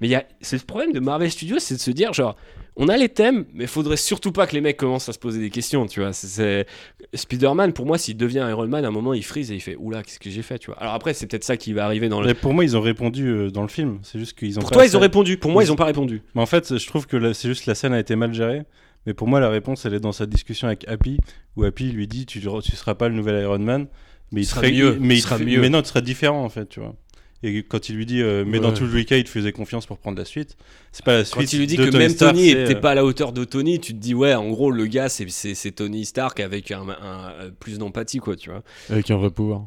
Mais 0.00 0.08
il 0.08 0.10
y 0.10 0.14
a, 0.14 0.24
c'est 0.50 0.58
ce 0.58 0.64
problème 0.64 0.92
de 0.92 1.00
Marvel 1.00 1.30
Studios, 1.30 1.58
c'est 1.60 1.74
de 1.76 1.80
se 1.80 1.90
dire, 1.90 2.12
genre, 2.12 2.36
on 2.76 2.88
a 2.88 2.96
les 2.96 3.08
thèmes, 3.08 3.44
mais 3.52 3.66
faudrait 3.66 3.96
surtout 3.96 4.32
pas 4.32 4.46
que 4.46 4.54
les 4.54 4.60
mecs 4.60 4.76
commencent 4.76 5.08
à 5.08 5.12
se 5.12 5.18
poser 5.18 5.40
des 5.40 5.50
questions, 5.50 5.86
tu 5.86 6.00
vois. 6.00 6.12
C'est-. 6.12 6.66
Spider-Man, 7.14 7.72
pour 7.72 7.86
moi, 7.86 7.98
s'il 7.98 8.16
devient 8.16 8.46
Iron 8.48 8.66
Man, 8.68 8.84
à 8.84 8.88
un 8.88 8.92
moment, 8.92 9.12
il 9.14 9.24
freeze 9.24 9.50
et 9.50 9.54
il 9.54 9.60
fait, 9.60 9.76
oula, 9.76 10.02
qu'est-ce 10.02 10.18
que 10.20 10.30
j'ai 10.30 10.42
fait, 10.42 10.58
tu 10.58 10.66
vois. 10.70 10.78
Alors 10.80 10.94
après, 10.94 11.12
c'est 11.14 11.26
peut-être 11.26 11.44
ça 11.44 11.56
qui 11.56 11.72
va 11.72 11.84
arriver 11.84 12.08
dans 12.08 12.20
le. 12.20 12.26
Mais 12.26 12.34
pour 12.34 12.54
moi, 12.54 12.64
ils 12.64 12.76
ont 12.76 12.80
répondu 12.80 13.26
euh, 13.28 13.50
dans 13.50 13.62
le 13.62 13.68
film. 13.68 13.98
C'est 14.02 14.18
juste 14.18 14.38
qu'ils 14.38 14.58
ont. 14.58 14.62
Pour 14.62 14.70
toi, 14.70 14.86
ils 14.86 14.96
ont 14.96 15.00
répondu. 15.00 15.36
Pour 15.36 15.50
moi, 15.50 15.64
ils 15.64 15.72
ont 15.72 15.76
pas 15.76 15.84
répondu. 15.86 16.22
Mais 16.34 16.40
en 16.42 16.46
fait, 16.46 16.78
je 16.78 16.86
trouve 16.86 17.06
que 17.06 17.32
c'est 17.32 17.48
juste 17.48 17.66
la 17.66 17.74
scène 17.74 17.92
a 17.92 17.98
été 17.98 18.16
mal 18.16 18.32
gérée. 18.32 18.62
Mais 19.06 19.14
pour 19.14 19.28
moi, 19.28 19.40
la 19.40 19.48
réponse, 19.48 19.84
elle 19.86 19.94
est 19.94 20.00
dans 20.00 20.12
sa 20.12 20.26
discussion 20.26 20.66
avec 20.68 20.86
Happy, 20.86 21.16
où 21.56 21.64
Happy 21.64 21.90
lui 21.90 22.06
dit 22.06 22.26
tu, 22.26 22.40
tu 22.40 22.76
seras 22.76 22.94
pas 22.94 23.08
le 23.08 23.14
nouvel 23.14 23.42
Iron 23.42 23.58
Man, 23.58 23.86
mais 24.30 24.42
il 24.42 24.44
seras 24.44 24.60
ferait- 24.60 24.72
mieux, 24.72 24.96
Mais 25.00 25.16
il 25.16 25.20
seras 25.22 25.38
fait- 25.38 25.44
mieux. 25.44 25.60
Mais 25.60 25.70
non, 25.70 25.80
tu 25.80 25.88
seras 25.88 26.02
différent 26.02 26.44
en 26.44 26.50
fait, 26.50 26.68
tu 26.68 26.80
vois. 26.80 26.94
Et 27.42 27.62
quand 27.62 27.88
il 27.88 27.96
lui 27.96 28.04
dit, 28.04 28.20
euh, 28.20 28.44
mais 28.46 28.60
dans 28.60 28.72
tous 28.72 28.86
les 28.86 29.04
cas, 29.06 29.16
il 29.16 29.24
te 29.24 29.30
faisait 29.30 29.52
confiance 29.52 29.86
pour 29.86 29.96
prendre 29.98 30.18
la 30.18 30.26
suite. 30.26 30.56
C'est 30.92 31.04
pas 31.04 31.18
la 31.18 31.24
suite. 31.24 31.34
Quand 31.36 31.52
il 31.52 31.58
lui 31.58 31.66
dit 31.66 31.76
que 31.76 31.84
Tony 31.84 31.96
même 31.98 32.10
Stark, 32.10 32.34
Tony 32.34 32.50
c'est, 32.50 32.62
était 32.64 32.76
euh, 32.76 32.80
pas 32.80 32.90
à 32.90 32.94
la 32.94 33.04
hauteur 33.04 33.32
de 33.32 33.44
Tony, 33.44 33.80
tu 33.80 33.94
te 33.94 33.98
dis, 33.98 34.14
ouais, 34.14 34.34
en 34.34 34.50
gros, 34.50 34.70
le 34.70 34.86
gars, 34.86 35.08
c'est, 35.08 35.26
Tony 35.74 36.04
Stark 36.04 36.38
avec 36.40 36.70
un, 36.70 36.86
un- 36.88 37.30
euh, 37.40 37.50
plus 37.58 37.78
d'empathie, 37.78 38.18
quoi, 38.18 38.36
tu 38.36 38.50
vois. 38.50 38.62
Avec 38.90 39.10
un 39.10 39.16
vrai 39.16 39.30
pouvoir. 39.30 39.66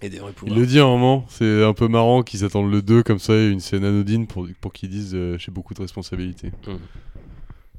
Et 0.00 0.08
des 0.08 0.18
vrais 0.18 0.30
Il 0.30 0.34
pouvoirs. 0.34 0.58
le 0.58 0.66
dit 0.66 0.78
à 0.80 0.84
un 0.84 0.88
moment, 0.88 1.26
c'est 1.28 1.62
un 1.62 1.74
peu 1.74 1.86
marrant 1.88 2.22
qu'ils 2.22 2.44
attendent 2.44 2.72
le 2.72 2.80
2 2.82 3.02
comme 3.02 3.18
ça, 3.18 3.34
et 3.34 3.48
une 3.50 3.60
scène 3.60 3.84
anodine 3.84 4.26
pour, 4.26 4.48
pour 4.60 4.72
qu'ils 4.72 4.88
disent 4.88 5.14
euh, 5.14 5.36
j'ai 5.38 5.52
beaucoup 5.52 5.74
de 5.74 5.80
responsabilités. 5.82 6.48
Mm. 6.66 7.11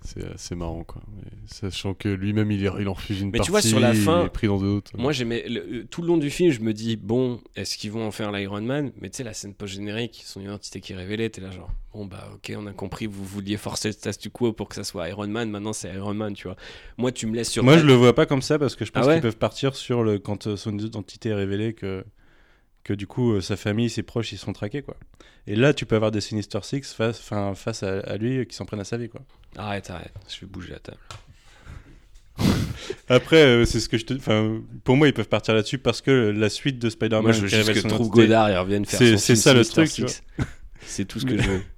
C'est 0.05 0.25
assez 0.33 0.53
marrant 0.55 0.83
quoi. 0.83 1.01
Mais 1.15 1.31
sachant 1.45 1.93
que 1.93 2.09
lui-même 2.09 2.51
il, 2.51 2.59
il 2.61 2.87
en 2.89 2.93
refuse 2.93 3.21
une 3.21 3.27
Mais 3.31 3.37
partie, 3.37 3.47
tu 3.47 3.51
vois, 3.51 3.61
sur 3.61 3.79
la 3.79 3.93
fin, 3.93 4.21
il 4.21 4.25
est 4.25 4.29
pris 4.29 4.47
dans 4.47 4.59
d'autres. 4.59 4.91
Moi, 4.97 5.13
j'aimais 5.13 5.45
le- 5.47 5.61
euh, 5.61 5.87
tout 5.89 6.01
le 6.01 6.07
long 6.09 6.17
du 6.17 6.29
film, 6.29 6.51
je 6.51 6.59
me 6.59 6.73
dis 6.73 6.97
bon, 6.97 7.39
est-ce 7.55 7.77
qu'ils 7.77 7.91
vont 7.91 8.05
en 8.05 8.11
faire 8.11 8.31
l'Iron 8.31 8.61
Man? 8.61 8.91
Mais 8.99 9.09
tu 9.09 9.17
sais, 9.17 9.23
la 9.23 9.33
scène 9.33 9.53
post-générique, 9.53 10.21
son 10.25 10.41
identité 10.41 10.81
qui 10.81 10.91
est 10.93 10.95
révélée, 10.97 11.29
t'es 11.29 11.39
là 11.41 11.51
genre 11.51 11.69
bon 11.93 12.05
bah 12.05 12.27
ok, 12.33 12.53
on 12.57 12.67
a 12.67 12.73
compris, 12.73 13.05
vous 13.05 13.23
vouliez 13.23 13.55
forcer 13.55 13.89
le 13.89 13.93
statu 13.93 14.29
quo 14.29 14.51
pour 14.51 14.67
que 14.67 14.75
ça 14.75 14.83
soit 14.83 15.07
Iron 15.09 15.27
Man, 15.27 15.49
maintenant 15.49 15.73
c'est 15.73 15.93
Iron 15.93 16.13
Man, 16.13 16.33
tu 16.33 16.47
vois. 16.47 16.57
Moi, 16.97 17.11
tu 17.11 17.25
me 17.27 17.35
laisses 17.35 17.51
sur. 17.51 17.63
Moi, 17.63 17.77
je 17.77 17.85
le 17.85 17.93
vois 17.93 18.13
pas 18.13 18.25
comme 18.25 18.41
ça 18.41 18.59
parce 18.59 18.75
que 18.75 18.83
je 18.83 18.91
pense 18.91 19.05
Ah 19.05 19.07
ouais 19.07 19.13
qu'ils 19.15 19.21
peuvent 19.21 19.37
partir 19.37 19.75
sur 19.75 20.03
le 20.03 20.19
quand 20.19 20.47
euh, 20.47 20.57
son 20.57 20.77
identité 20.77 21.29
est 21.29 21.33
révélée 21.35 21.73
que 21.73 22.03
que 22.83 22.93
du 22.93 23.07
coup 23.07 23.33
euh, 23.33 23.41
sa 23.41 23.55
famille, 23.55 23.89
ses 23.89 24.03
proches, 24.03 24.31
ils 24.31 24.37
sont 24.37 24.53
traqués 24.53 24.81
quoi. 24.81 24.95
Et 25.47 25.55
là, 25.55 25.73
tu 25.73 25.85
peux 25.85 25.95
avoir 25.95 26.11
des 26.11 26.21
Sinister 26.21 26.59
Six 26.63 26.93
face, 26.93 27.19
face 27.19 27.83
à, 27.83 27.99
à 27.99 28.17
lui 28.17 28.39
euh, 28.39 28.43
qui 28.45 28.55
s'en 28.55 28.65
prennent 28.65 28.79
à 28.79 28.85
sa 28.85 28.97
vie 28.97 29.09
quoi. 29.09 29.21
Arrête, 29.57 29.89
arrête, 29.89 30.11
je 30.29 30.39
vais 30.41 30.47
bouger 30.47 30.71
la 30.71 30.79
table. 30.79 30.97
Après, 33.09 33.43
euh, 33.43 33.65
c'est 33.65 33.79
ce 33.79 33.87
que 33.89 33.97
je 33.97 34.05
te. 34.05 34.13
Enfin, 34.15 34.61
pour 34.83 34.97
moi, 34.97 35.07
ils 35.07 35.13
peuvent 35.13 35.27
partir 35.29 35.53
là-dessus 35.53 35.77
parce 35.77 36.01
que 36.01 36.33
la 36.35 36.49
suite 36.49 36.79
de 36.79 36.89
Spider-Man. 36.89 37.23
Moi, 37.23 37.31
je 37.31 37.41
veux 37.41 37.47
juste 37.47 37.73
que 37.73 37.79
identité, 37.79 38.09
Godard 38.09 38.49
il 38.49 38.57
revienne 38.57 38.85
faire 38.85 38.99
c'est- 39.19 39.35
ça 39.35 39.53
le 39.53 39.63
truc. 39.63 39.89
C'est 40.85 41.05
tout 41.05 41.19
ce 41.19 41.25
que 41.25 41.37
je 41.37 41.47
veux. 41.49 41.61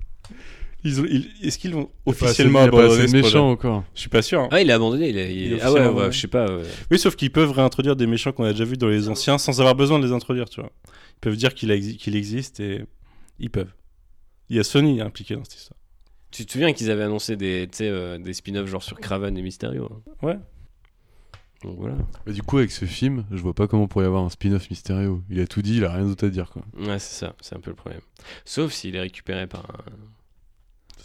Ils 0.86 1.02
ont- 1.02 1.06
ils- 1.10 1.30
Est-ce 1.42 1.58
qu'ils 1.58 1.74
vont 1.74 1.86
a 2.06 2.10
officiellement 2.12 2.60
a 2.60 2.68
pas 2.70 2.78
abandonner 2.78 3.04
assez 3.04 3.08
ce 3.08 3.16
méchants 3.18 3.50
encore. 3.50 3.84
Je 3.96 4.00
suis 4.02 4.10
pas 4.10 4.22
sûr. 4.22 4.40
hein. 4.42 4.48
Ah, 4.52 4.62
il 4.62 4.70
est 4.70 4.74
abandonné, 4.74 5.10
il 5.10 5.18
est 5.18 5.24
Ah 5.24 5.28
ouais, 5.28 5.54
officiellement, 5.80 5.98
ouais, 6.00 6.06
ouais. 6.06 6.12
je 6.12 6.20
sais 6.20 6.28
pas. 6.28 6.46
ouais. 6.46 6.64
Oui, 6.92 7.00
sauf 7.00 7.16
qu'ils 7.16 7.32
peuvent 7.32 7.52
réintroduire 7.52 7.96
des 7.96 8.06
méchants 8.08 8.32
qu'on 8.32 8.44
a 8.46 8.52
déjà 8.52 8.64
vus 8.66 8.78
dans 8.78 8.88
les 8.88 9.10
anciens 9.10 9.38
sans 9.38 9.60
avoir 9.60 9.76
besoin 9.76 10.00
de 10.00 10.06
les 10.06 10.14
introduire, 10.14 10.48
tu 10.50 10.62
vois. 10.62 10.72
Ils 10.88 11.20
peuvent 11.22 11.36
dire 11.38 11.54
qu'il 11.56 11.72
a 11.72 11.76
exi- 11.76 11.98
qu'il 11.98 12.16
existe 12.16 12.60
et 12.60 12.86
ils 13.40 13.50
peuvent. 13.50 13.74
Il 14.50 14.56
y 14.58 14.60
a 14.60 14.64
Sony 14.64 15.02
impliqué 15.02 15.36
dans 15.36 15.44
cette 15.44 15.56
histoire. 15.56 15.80
Tu 16.32 16.46
te 16.46 16.52
souviens 16.52 16.72
qu'ils 16.74 16.92
avaient 16.92 17.04
annoncé 17.04 17.36
des, 17.36 17.68
tu 17.72 17.78
sais, 17.80 17.90
euh, 17.90 18.18
des 18.20 18.34
spin-offs 18.34 18.68
genre 18.70 18.84
sur 18.84 19.00
Craven 19.00 19.36
et 19.38 19.42
Mysterio 19.42 19.90
hein. 19.92 20.12
Ouais. 20.22 20.38
Donc 21.64 21.78
voilà. 21.80 21.96
Mais 22.28 22.34
du 22.34 22.44
coup 22.44 22.58
avec 22.60 22.70
ce 22.72 22.86
film, 22.86 23.26
je 23.32 23.38
vois 23.42 23.54
pas 23.56 23.68
comment 23.68 23.88
pourrait 23.88 24.06
y 24.06 24.08
avoir 24.08 24.24
un 24.24 24.30
spin-off 24.30 24.70
Mysterio. 24.70 25.24
Il 25.32 25.40
a 25.40 25.48
tout 25.48 25.62
dit, 25.64 25.78
il 25.78 25.86
a 25.86 25.94
rien 25.94 26.06
d'autre 26.06 26.28
à 26.28 26.30
dire 26.30 26.50
quoi. 26.52 26.62
Ouais, 26.78 27.00
c'est 27.00 27.16
ça, 27.26 27.36
c'est 27.42 27.56
un 27.56 27.60
peu 27.60 27.72
le 27.72 27.76
problème. 27.76 28.02
Sauf 28.44 28.72
s'il 28.74 28.96
est 28.96 29.00
récupéré 29.00 29.48
par 29.48 29.62
un, 29.62 29.84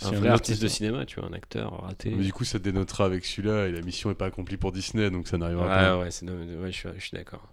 C'est 0.00 0.14
un 0.14 0.16
un 0.16 0.20
vrai 0.20 0.28
artiste 0.30 0.62
de 0.62 0.68
cinéma, 0.68 1.04
tu 1.06 1.20
vois, 1.20 1.28
un 1.28 1.32
acteur 1.32 1.82
raté. 1.82 2.10
Mais 2.16 2.24
du 2.24 2.32
coup 2.32 2.44
ça 2.44 2.58
dénotera 2.58 3.04
avec 3.04 3.24
celui-là 3.24 3.66
et 3.68 3.72
la 3.72 3.82
mission 3.82 4.10
est 4.10 4.14
pas 4.14 4.26
accomplie 4.26 4.56
pour 4.56 4.72
Disney 4.72 5.10
donc 5.10 5.28
ça 5.28 5.38
n'arrivera 5.38 5.66
pas. 5.66 5.98
ouais, 5.98 6.04
ouais, 6.04 6.10
je 6.10 6.76
suis, 6.76 6.88
je 6.96 7.02
suis 7.04 7.16
d'accord. 7.16 7.46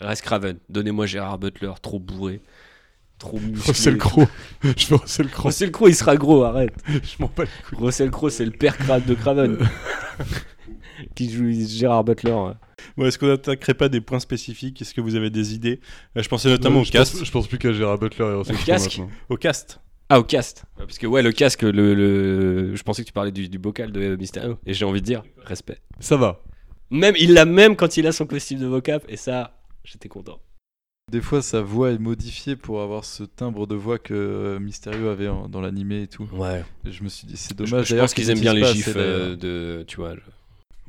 Reste 0.00 0.22
Craven, 0.22 0.58
donnez-moi 0.68 1.06
Gérard 1.06 1.38
Butler, 1.38 1.72
trop 1.80 1.98
bourré, 1.98 2.40
trop 3.18 3.38
musclé. 3.40 3.72
Russell 3.72 3.96
Crowe. 3.98 4.26
je 4.76 4.86
veux 4.88 4.96
Russell 4.96 5.28
Crowe. 5.30 5.46
Russell 5.48 5.70
Crowe, 5.72 5.88
il 5.88 5.94
sera 5.94 6.16
gros, 6.16 6.42
arrête. 6.44 6.74
je 6.88 7.16
m'en 7.20 7.30
bats 7.34 7.44
les 7.44 7.50
couilles. 7.68 7.84
Russell 7.86 8.10
Crowe, 8.10 8.30
c'est 8.30 8.44
le 8.44 8.50
père 8.50 8.76
crade 8.76 9.04
de 9.06 9.14
Craven. 9.14 9.58
qui 11.14 11.30
joue 11.30 11.50
Gérard 11.52 12.04
Butler. 12.04 12.32
ouais. 12.32 12.52
Bon, 12.96 13.06
Est-ce 13.06 13.18
qu'on 13.18 13.26
n'attaquerait 13.28 13.74
pas 13.74 13.88
des 13.88 14.00
points 14.00 14.20
spécifiques? 14.20 14.80
Est-ce 14.82 14.94
que 14.94 15.00
vous 15.00 15.14
avez 15.14 15.30
des 15.30 15.54
idées? 15.54 15.80
Euh, 16.16 16.22
Je 16.22 16.28
pensais 16.28 16.48
notamment 16.48 16.76
Non, 16.76 16.80
au 16.82 16.84
je 16.84 16.92
cast. 16.92 17.12
pense- 17.16 17.24
je 17.24 17.30
pense 17.32 17.46
plus 17.48 17.58
qu'à 17.58 17.72
Gérard 17.72 17.98
Butler 17.98 18.24
et 18.24 18.42
Crowe 18.52 18.64
casque 18.66 18.98
maintenant. 18.98 19.10
Au 19.28 19.36
cast. 19.36 19.80
Ah, 20.08 20.20
au 20.20 20.24
cast. 20.24 20.64
Ouais, 20.78 20.84
Parce 20.86 20.98
que, 20.98 21.06
ouais, 21.06 21.22
le 21.22 21.32
casque, 21.32 21.62
le, 21.62 21.94
le- 21.94 22.76
je 22.76 22.82
pensais 22.82 23.02
que 23.02 23.06
tu 23.06 23.12
parlais 23.12 23.32
du, 23.32 23.48
du 23.48 23.58
bocal 23.58 23.90
de 23.90 24.16
Mysterio. 24.16 24.58
Et 24.66 24.74
j'ai 24.74 24.84
envie 24.84 25.00
de 25.00 25.06
dire, 25.06 25.22
respect. 25.44 25.78
Ça 26.00 26.16
va. 26.16 26.40
Même, 26.90 27.14
il 27.18 27.32
l'a 27.32 27.44
même 27.46 27.74
quand 27.76 27.96
il 27.96 28.06
a 28.06 28.12
son 28.12 28.26
costume 28.26 28.58
de 28.60 28.66
vocap. 28.66 29.04
Et 29.08 29.16
ça, 29.16 29.58
j'étais 29.84 30.08
content. 30.08 30.38
Des 31.10 31.20
fois, 31.20 31.42
sa 31.42 31.60
voix 31.62 31.90
est 31.90 31.98
modifiée 31.98 32.56
pour 32.56 32.80
avoir 32.82 33.04
ce 33.04 33.24
timbre 33.24 33.66
de 33.66 33.74
voix 33.74 33.98
que 33.98 34.14
euh, 34.14 34.58
Mysterio 34.58 35.08
avait 35.08 35.28
en- 35.28 35.48
dans 35.48 35.60
l'animé 35.60 36.02
et 36.02 36.06
tout. 36.06 36.28
Ouais. 36.32 36.64
Et 36.86 36.92
je 36.92 37.02
me 37.02 37.08
suis 37.08 37.26
dit, 37.26 37.36
c'est 37.36 37.50
Je, 37.52 37.64
dommage. 37.64 37.86
je 37.86 37.90
d'ailleurs 37.90 38.04
pense 38.04 38.14
qu'ils 38.14 38.30
aiment 38.30 38.40
bien 38.40 38.54
les 38.54 38.64
gifs 38.64 38.94
d'ailleurs. 38.94 39.06
euh, 39.20 39.36
de. 39.36 39.84
Tu 39.86 39.96
vois. 39.96 40.14
je- 40.14 40.20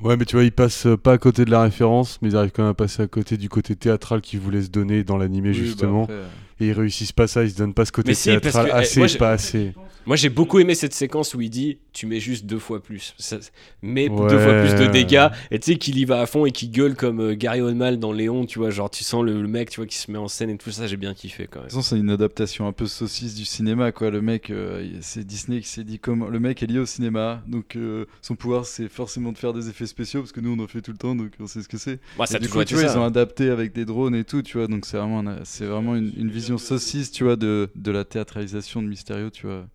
Ouais 0.03 0.17
mais 0.17 0.25
tu 0.25 0.35
vois 0.35 0.43
ils 0.43 0.51
passent 0.51 0.87
euh, 0.87 0.97
pas 0.97 1.13
à 1.13 1.17
côté 1.17 1.45
de 1.45 1.51
la 1.51 1.61
référence 1.61 2.21
mais 2.21 2.27
ils 2.27 2.35
arrivent 2.35 2.51
quand 2.51 2.63
même 2.63 2.71
à 2.71 2.73
passer 2.73 3.01
à 3.01 3.07
côté 3.07 3.37
du 3.37 3.47
côté 3.47 3.77
théâtral 3.77 4.19
qu'ils 4.19 4.41
voulaient 4.41 4.63
se 4.63 4.69
donner 4.69 5.05
dans 5.05 5.15
l'animé 5.15 5.51
Oui, 5.51 5.57
bah 5.59 5.63
justement. 5.65 6.03
après, 6.03 6.13
euh, 6.15 6.27
et 6.59 6.67
ils 6.67 6.71
réussissent 6.73 7.11
pas 7.11 7.27
ça, 7.27 7.43
ils 7.43 7.51
se 7.51 7.57
donnent 7.57 7.73
pas 7.73 7.85
ce 7.85 7.91
côté 7.91 8.13
si, 8.13 8.25
théâtral 8.25 8.65
que, 8.67 8.71
eh, 8.71 8.73
assez, 8.73 8.99
moi, 8.99 9.09
pas 9.19 9.31
assez. 9.31 9.73
Moi 10.07 10.15
j'ai 10.15 10.29
beaucoup 10.29 10.59
aimé 10.59 10.75
cette 10.75 10.93
séquence 10.93 11.33
où 11.33 11.41
il 11.41 11.49
dit 11.49 11.79
tu 11.91 12.05
mets 12.05 12.19
juste 12.19 12.45
deux 12.45 12.59
fois 12.59 12.83
plus. 12.83 13.15
Ça- 13.17 13.39
mais 13.81 14.07
deux 14.07 14.13
Ouais. 14.15 14.29
fois 14.43 14.61
plus 14.61 14.75
de 14.85 14.91
dégâts. 14.91 15.29
Et 15.49 15.57
tu 15.57 15.71
sais 15.71 15.77
qu'il 15.79 15.97
y 15.97 16.05
va 16.05 16.21
à 16.21 16.25
fond 16.27 16.45
et 16.45 16.51
qu'il 16.51 16.69
gueule 16.69 16.95
comme 16.95 17.19
euh, 17.21 17.33
Gary 17.35 17.61
Oldman 17.61 17.95
dans 17.95 18.11
Léon, 18.11 18.45
tu 18.45 18.59
vois. 18.59 18.69
Genre 18.69 18.89
tu 18.91 19.03
sens 19.03 19.23
le, 19.23 19.41
le 19.41 19.47
mec 19.47 19.71
tu 19.71 19.77
vois, 19.79 19.87
qui 19.87 19.97
se 19.97 20.11
met 20.11 20.19
en 20.19 20.27
scène 20.27 20.51
et 20.51 20.57
tout 20.57 20.69
ça, 20.69 20.85
j'ai 20.85 20.97
bien 20.97 21.15
kiffé 21.15 21.47
quand 21.49 21.59
même. 21.61 21.69
De 21.69 21.71
toute 21.71 21.79
façon, 21.81 21.95
c'est 21.95 21.99
une 21.99 22.11
adaptation 22.11 22.67
un 22.67 22.71
peu 22.71 22.85
saucisse 22.85 23.33
du 23.33 23.45
cinéma, 23.45 23.91
quoi. 23.91 24.11
Le 24.11 24.21
mec, 24.21 24.51
euh, 24.51 24.87
c'est 25.01 25.25
Disney 25.25 25.59
qui 25.61 25.67
s'est 25.69 25.83
dit 25.83 25.97
comment. 25.97 26.27
Le 26.27 26.39
mec 26.39 26.61
est 26.61 26.67
lié 26.67 26.77
au 26.79 26.85
cinéma, 26.85 27.41
donc 27.47 27.75
euh, 27.75 28.05
son 28.21 28.35
pouvoir, 28.35 28.65
c'est 28.67 28.87
forcément 28.89 29.31
de 29.31 29.37
faire 29.39 29.53
des 29.53 29.69
effets 29.69 29.87
spéciaux, 29.87 30.19
parce 30.21 30.33
que 30.33 30.39
nous, 30.41 30.55
on 30.55 30.63
en 30.63 30.67
fait 30.67 30.81
tout 30.81 30.91
le 30.91 30.97
temps, 30.97 31.15
donc 31.15 31.31
on 31.39 31.47
sait 31.47 31.63
ce 31.63 31.67
que 31.67 31.77
c'est. 31.79 31.99
Ouais, 32.19 32.27
ça 32.27 32.37
Et 32.37 32.41
du 32.41 32.49
coup, 32.49 32.63
tu 32.63 32.75
vois, 32.75 32.83
ça. 32.87 32.93
ils 32.93 32.99
ont 32.99 33.05
adapté 33.05 33.49
avec 33.49 33.73
des 33.73 33.85
drones 33.85 34.13
et 34.15 34.23
tout, 34.23 34.43
tu 34.43 34.59
vois. 34.59 34.67
Donc 34.67 34.85
c'est 34.85 34.97
vraiment, 34.97 35.21
un- 35.27 35.39
c'est 35.45 35.65
vraiment 35.65 35.95
une, 35.95 36.11
une 36.15 36.29
vision 36.29 36.44
saucisse, 36.57 37.11
tu 37.11 37.23
vois, 37.23 37.35
de, 37.35 37.69
de 37.75 37.91
la 37.91 38.03
théâtralisation 38.05 38.81
de 38.81 38.87
Mysterio, 38.87 39.29
tu 39.29 39.47
vois. 39.47 39.65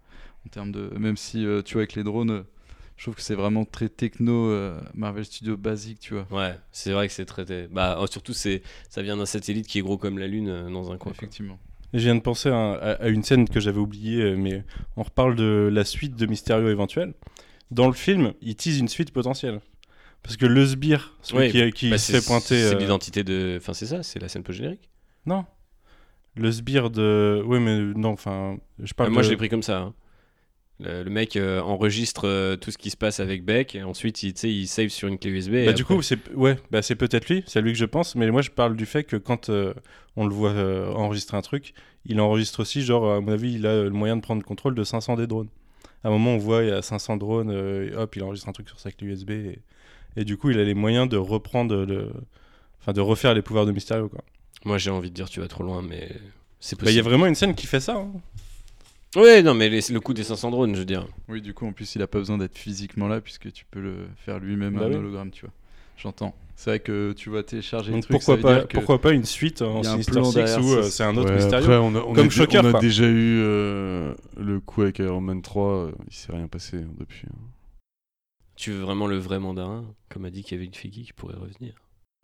En 0.46 0.48
termes 0.50 0.72
de, 0.72 0.90
même 0.98 1.16
si, 1.16 1.44
euh, 1.44 1.62
tu 1.62 1.74
vois, 1.74 1.82
avec 1.82 1.94
les 1.94 2.02
drones, 2.04 2.30
euh, 2.30 2.42
je 2.96 3.04
trouve 3.04 3.14
que 3.14 3.22
c'est 3.22 3.34
vraiment 3.34 3.64
très 3.64 3.88
techno, 3.88 4.50
euh, 4.50 4.78
Marvel 4.94 5.24
Studios 5.24 5.56
basique, 5.56 6.00
tu 6.00 6.14
vois. 6.14 6.26
Ouais, 6.30 6.54
c'est 6.72 6.92
vrai 6.92 7.06
que 7.08 7.12
c'est 7.14 7.24
traité. 7.26 7.66
Bah 7.70 7.98
oh, 8.00 8.06
surtout 8.06 8.32
c'est 8.32 8.62
ça 8.88 9.02
vient 9.02 9.16
d'un 9.16 9.26
satellite 9.26 9.66
qui 9.66 9.78
est 9.78 9.82
gros 9.82 9.96
comme 9.98 10.18
la 10.18 10.26
lune 10.26 10.48
euh, 10.48 10.70
dans 10.70 10.86
un 10.92 10.96
coin. 10.96 10.98
quoi. 10.98 11.12
Effectivement. 11.12 11.58
Et 11.92 11.98
je 11.98 12.04
viens 12.04 12.14
de 12.14 12.20
penser 12.20 12.48
à, 12.50 12.72
à- 12.72 12.92
à 13.02 13.08
une 13.08 13.22
scène 13.24 13.48
que 13.48 13.58
j'avais 13.60 13.78
oubliée, 13.80 14.36
mais 14.36 14.64
on 14.96 15.02
reparle 15.02 15.34
de 15.34 15.68
la 15.72 15.84
suite 15.84 16.14
de 16.16 16.24
Mysterio 16.26 16.68
éventuelle. 16.68 17.14
Dans 17.70 17.86
le 17.88 17.94
film, 17.94 18.32
il 18.42 18.54
tease 18.56 18.78
une 18.78 18.88
suite 18.88 19.12
potentielle. 19.12 19.60
Parce 20.22 20.36
que 20.36 20.44
le 20.46 20.66
sbire, 20.66 21.16
celui 21.22 21.46
Oui, 21.46 21.50
qui, 21.50 21.72
qui 21.72 21.90
bah, 21.90 21.96
se 21.98 22.12
c'est- 22.12 22.20
fait 22.20 22.26
pointer. 22.26 22.62
C'est 22.62 22.74
euh, 22.74 22.78
l'identité 22.78 23.24
de. 23.24 23.56
Enfin 23.60 23.72
c'est 23.72 23.86
ça, 23.86 24.02
c'est 24.02 24.18
la 24.20 24.28
scène 24.28 24.42
post-générique. 24.42 24.88
Non. 25.26 25.44
Le 26.36 26.50
sbire 26.52 26.90
de. 26.90 27.42
Oui, 27.46 27.58
mais 27.60 27.78
non, 27.98 28.10
enfin. 28.10 28.56
Je 28.82 28.92
parle 28.94 29.10
Euh, 29.10 29.12
moi 29.12 29.22
de- 29.22 29.26
je 29.26 29.30
l'ai 29.30 29.36
pris 29.36 29.48
comme 29.48 29.62
ça. 29.62 29.78
hein. 29.78 29.94
Le, 30.82 31.02
le 31.02 31.10
mec 31.10 31.36
euh, 31.36 31.60
enregistre 31.60 32.26
euh, 32.26 32.56
tout 32.56 32.70
ce 32.70 32.78
qui 32.78 32.88
se 32.88 32.96
passe 32.96 33.20
avec 33.20 33.44
Beck 33.44 33.74
et 33.74 33.82
ensuite 33.82 34.22
il, 34.22 34.32
tu 34.32 34.40
sais, 34.40 34.50
il 34.50 34.66
save 34.66 34.88
sur 34.88 35.08
une 35.08 35.18
clé 35.18 35.30
USB. 35.30 35.52
et 35.54 35.66
Bah, 35.66 35.72
du 35.74 35.82
après- 35.82 35.96
coup, 35.96 36.00
c'est 36.02 36.18
ouais, 36.34 36.56
bah, 36.70 36.80
c'est 36.80 36.94
peut-être 36.94 37.28
lui, 37.28 37.44
c'est 37.46 37.60
lui 37.60 37.72
que 37.72 37.78
je 37.78 37.84
pense, 37.84 38.14
mais 38.14 38.30
moi 38.30 38.40
je 38.40 38.48
parle 38.50 38.76
du 38.76 38.86
fait 38.86 39.04
que 39.04 39.16
quand 39.16 39.50
euh, 39.50 39.74
on 40.16 40.26
le 40.26 40.32
voit 40.34 40.52
enregistrer 40.96 41.36
un 41.36 41.42
truc, 41.42 41.74
il 42.06 42.18
enregistre 42.18 42.60
aussi, 42.60 42.80
genre, 42.80 43.12
à 43.12 43.20
mon 43.20 43.30
avis, 43.32 43.52
il 43.52 43.66
a 43.66 43.82
le 43.82 43.90
moyen 43.90 44.16
de 44.16 44.22
prendre 44.22 44.40
le 44.40 44.46
contrôle 44.46 44.74
de 44.74 44.82
500 44.82 45.16
des 45.16 45.26
drones. 45.26 45.48
À 46.02 46.08
un 46.08 46.12
moment, 46.12 46.30
on 46.30 46.38
voit, 46.38 46.62
il 46.62 46.70
y 46.70 46.72
a 46.72 46.80
500 46.80 47.18
drones, 47.18 47.50
et 47.50 47.94
hop, 47.94 48.16
il 48.16 48.22
enregistre 48.22 48.48
un 48.48 48.52
truc 48.52 48.66
sur 48.68 48.80
sa 48.80 48.90
clé 48.90 49.08
USB, 49.08 49.30
et, 49.32 49.58
et 50.16 50.24
du 50.24 50.38
coup, 50.38 50.48
il 50.48 50.58
a 50.58 50.64
les 50.64 50.72
moyens 50.72 51.10
de 51.10 51.18
reprendre 51.18 51.84
le. 51.84 52.10
Enfin, 52.80 52.94
de 52.94 53.02
refaire 53.02 53.34
les 53.34 53.42
pouvoirs 53.42 53.66
de 53.66 53.72
Mysterio, 53.72 54.08
quoi. 54.08 54.22
Moi 54.64 54.78
j'ai 54.78 54.90
envie 54.90 55.10
de 55.10 55.14
dire 55.14 55.28
tu 55.28 55.40
vas 55.40 55.48
trop 55.48 55.64
loin, 55.64 55.82
mais 55.82 56.10
c'est 56.60 56.78
Bah, 56.78 56.90
il 56.90 56.94
y 56.94 56.98
a 56.98 57.02
possible. 57.02 57.08
vraiment 57.08 57.26
une 57.26 57.34
scène 57.34 57.54
qui 57.54 57.66
fait 57.66 57.80
ça. 57.80 57.96
hein. 57.96 58.12
Ouais, 59.16 59.42
non, 59.42 59.54
mais 59.54 59.68
les- 59.68 59.80
le 59.90 59.98
coup 60.00 60.14
des 60.14 60.22
500 60.22 60.50
drones, 60.52 60.74
je 60.74 60.80
veux 60.80 60.84
dire. 60.84 61.06
Oui, 61.28 61.42
du 61.42 61.52
coup, 61.52 61.66
en 61.66 61.72
plus, 61.72 61.96
il 61.96 62.02
a 62.02 62.06
pas 62.06 62.18
besoin 62.18 62.38
d'être 62.38 62.56
physiquement 62.56 63.08
là, 63.08 63.20
puisque 63.20 63.50
tu 63.52 63.64
peux 63.68 63.80
le 63.80 64.06
faire 64.24 64.38
lui-même 64.38 64.74
Bah 64.74 64.82
un 64.82 64.88
oui. 64.90 64.94
hologramme, 64.96 65.30
tu 65.32 65.46
vois. 65.46 65.54
J'entends. 65.96 66.34
C'est 66.54 66.70
vrai 66.70 66.80
que 66.80 67.12
tu 67.16 67.28
vas 67.30 67.42
télécharger 67.42 67.90
Donc 67.90 68.06
pourquoi 68.06 68.36
pas, 68.36 68.54
dire 68.58 68.68
que 68.68 68.76
pourquoi 68.76 69.00
pas 69.00 69.12
une 69.12 69.24
suite 69.24 69.62
en 69.62 69.78
il 69.80 69.84
y 69.84 69.86
a 69.86 69.90
un 69.90 69.92
Sinister 69.94 70.12
plan 70.12 70.24
Six 70.24 70.34
derrière, 70.34 70.60
où 70.64 70.72
euh, 70.74 70.82
c'est 70.90 71.02
un 71.02 71.16
autre 71.16 71.32
Ouais, 71.32 71.54
après, 71.54 71.76
on 71.78 71.94
a, 71.96 72.00
on 72.00 72.14
Comme 72.14 72.26
a, 72.26 72.30
Shocker, 72.30 72.60
on 72.62 72.74
a 72.74 72.80
déjà 72.80 73.06
eu 73.06 73.40
euh, 73.40 74.14
le 74.36 74.60
coup 74.60 74.82
avec 74.82 74.98
Iron 75.00 75.20
Man 75.22 75.42
3, 75.42 75.66
euh, 75.86 75.92
il 76.08 76.14
s'est 76.14 76.32
rien 76.32 76.46
passé 76.48 76.76
hein, 76.76 76.88
depuis. 76.98 77.26
hein. 77.28 77.38
Tu 78.56 78.70
veux 78.72 78.80
vraiment 78.80 79.06
le 79.06 79.16
vrai 79.18 79.38
mandarin 79.40 79.84
Comme 80.10 80.24
a 80.26 80.30
dit 80.30 80.44
Kevin 80.44 80.72
Feige 80.74 80.92
qui 81.06 81.12
pourrait 81.14 81.34
revenir. 81.36 81.74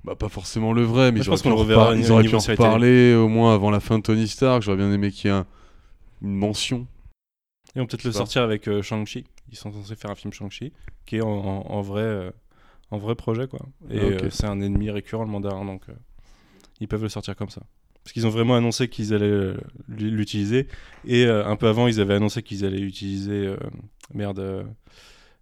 Bah 0.06 0.14
pas 0.14 0.28
forcément 0.28 0.72
le 0.72 0.82
vrai, 0.82 1.10
mais 1.10 1.18
je 1.18 1.24
ils 1.24 1.28
pense 1.30 1.42
qu'on 1.42 1.48
le 1.48 1.56
reverra 1.56 1.94
ils 1.96 2.12
auraient 2.12 2.22
pu 2.22 2.34
en 2.36 2.38
reparler 2.38 3.14
au 3.14 3.26
moins 3.28 3.52
avant 3.52 3.70
la 3.72 3.80
fin 3.80 3.98
de 3.98 4.02
Tony 4.04 4.28
Stark. 4.28 4.62
J'aurais 4.62 4.76
bien 4.76 4.92
aimé 4.92 5.10
qu'il 5.10 5.30
y 5.30 5.34
ait 5.34 5.36
un- 5.36 5.46
une 6.22 6.36
mention. 6.36 6.86
Ils 7.74 7.80
vont 7.80 7.86
peut-être 7.86 8.04
le 8.04 8.12
pas. 8.12 8.18
sortir 8.18 8.42
avec 8.42 8.68
euh, 8.68 8.82
Shang-Chi. 8.82 9.24
Ils 9.50 9.56
sont 9.56 9.72
censés 9.72 9.96
faire 9.96 10.10
un 10.12 10.14
film 10.14 10.32
Shang-Chi, 10.32 10.72
qui 11.06 11.16
est 11.16 11.20
en, 11.20 11.28
en- 11.28 11.66
en 11.70 11.80
vrai, 11.82 12.02
euh, 12.02 12.30
en 12.92 12.98
vrai 12.98 13.16
projet, 13.16 13.48
quoi. 13.48 13.60
Et 13.90 13.98
Ah, 13.98 14.02
euh, 14.02 14.30
c'est 14.30 14.46
un 14.46 14.60
ennemi 14.60 14.90
récurrent, 14.90 15.24
le 15.24 15.30
mandarin, 15.30 15.64
donc 15.64 15.82
ils 16.80 16.86
peuvent 16.88 17.02
le 17.02 17.08
sortir 17.08 17.34
comme 17.34 17.50
ça. 17.50 17.62
Parce 18.04 18.12
qu'ils 18.12 18.26
ont 18.28 18.30
vraiment 18.30 18.54
annoncé 18.54 18.88
qu'ils 18.88 19.12
allaient 19.12 19.54
l'utiliser. 19.88 20.68
Et 21.04 21.26
un 21.26 21.56
peu 21.56 21.66
avant, 21.66 21.88
ils 21.88 22.00
avaient 22.00 22.14
annoncé 22.14 22.44
qu'ils 22.44 22.64
allaient 22.64 22.80
utiliser. 22.80 23.52
merde. 24.14 24.66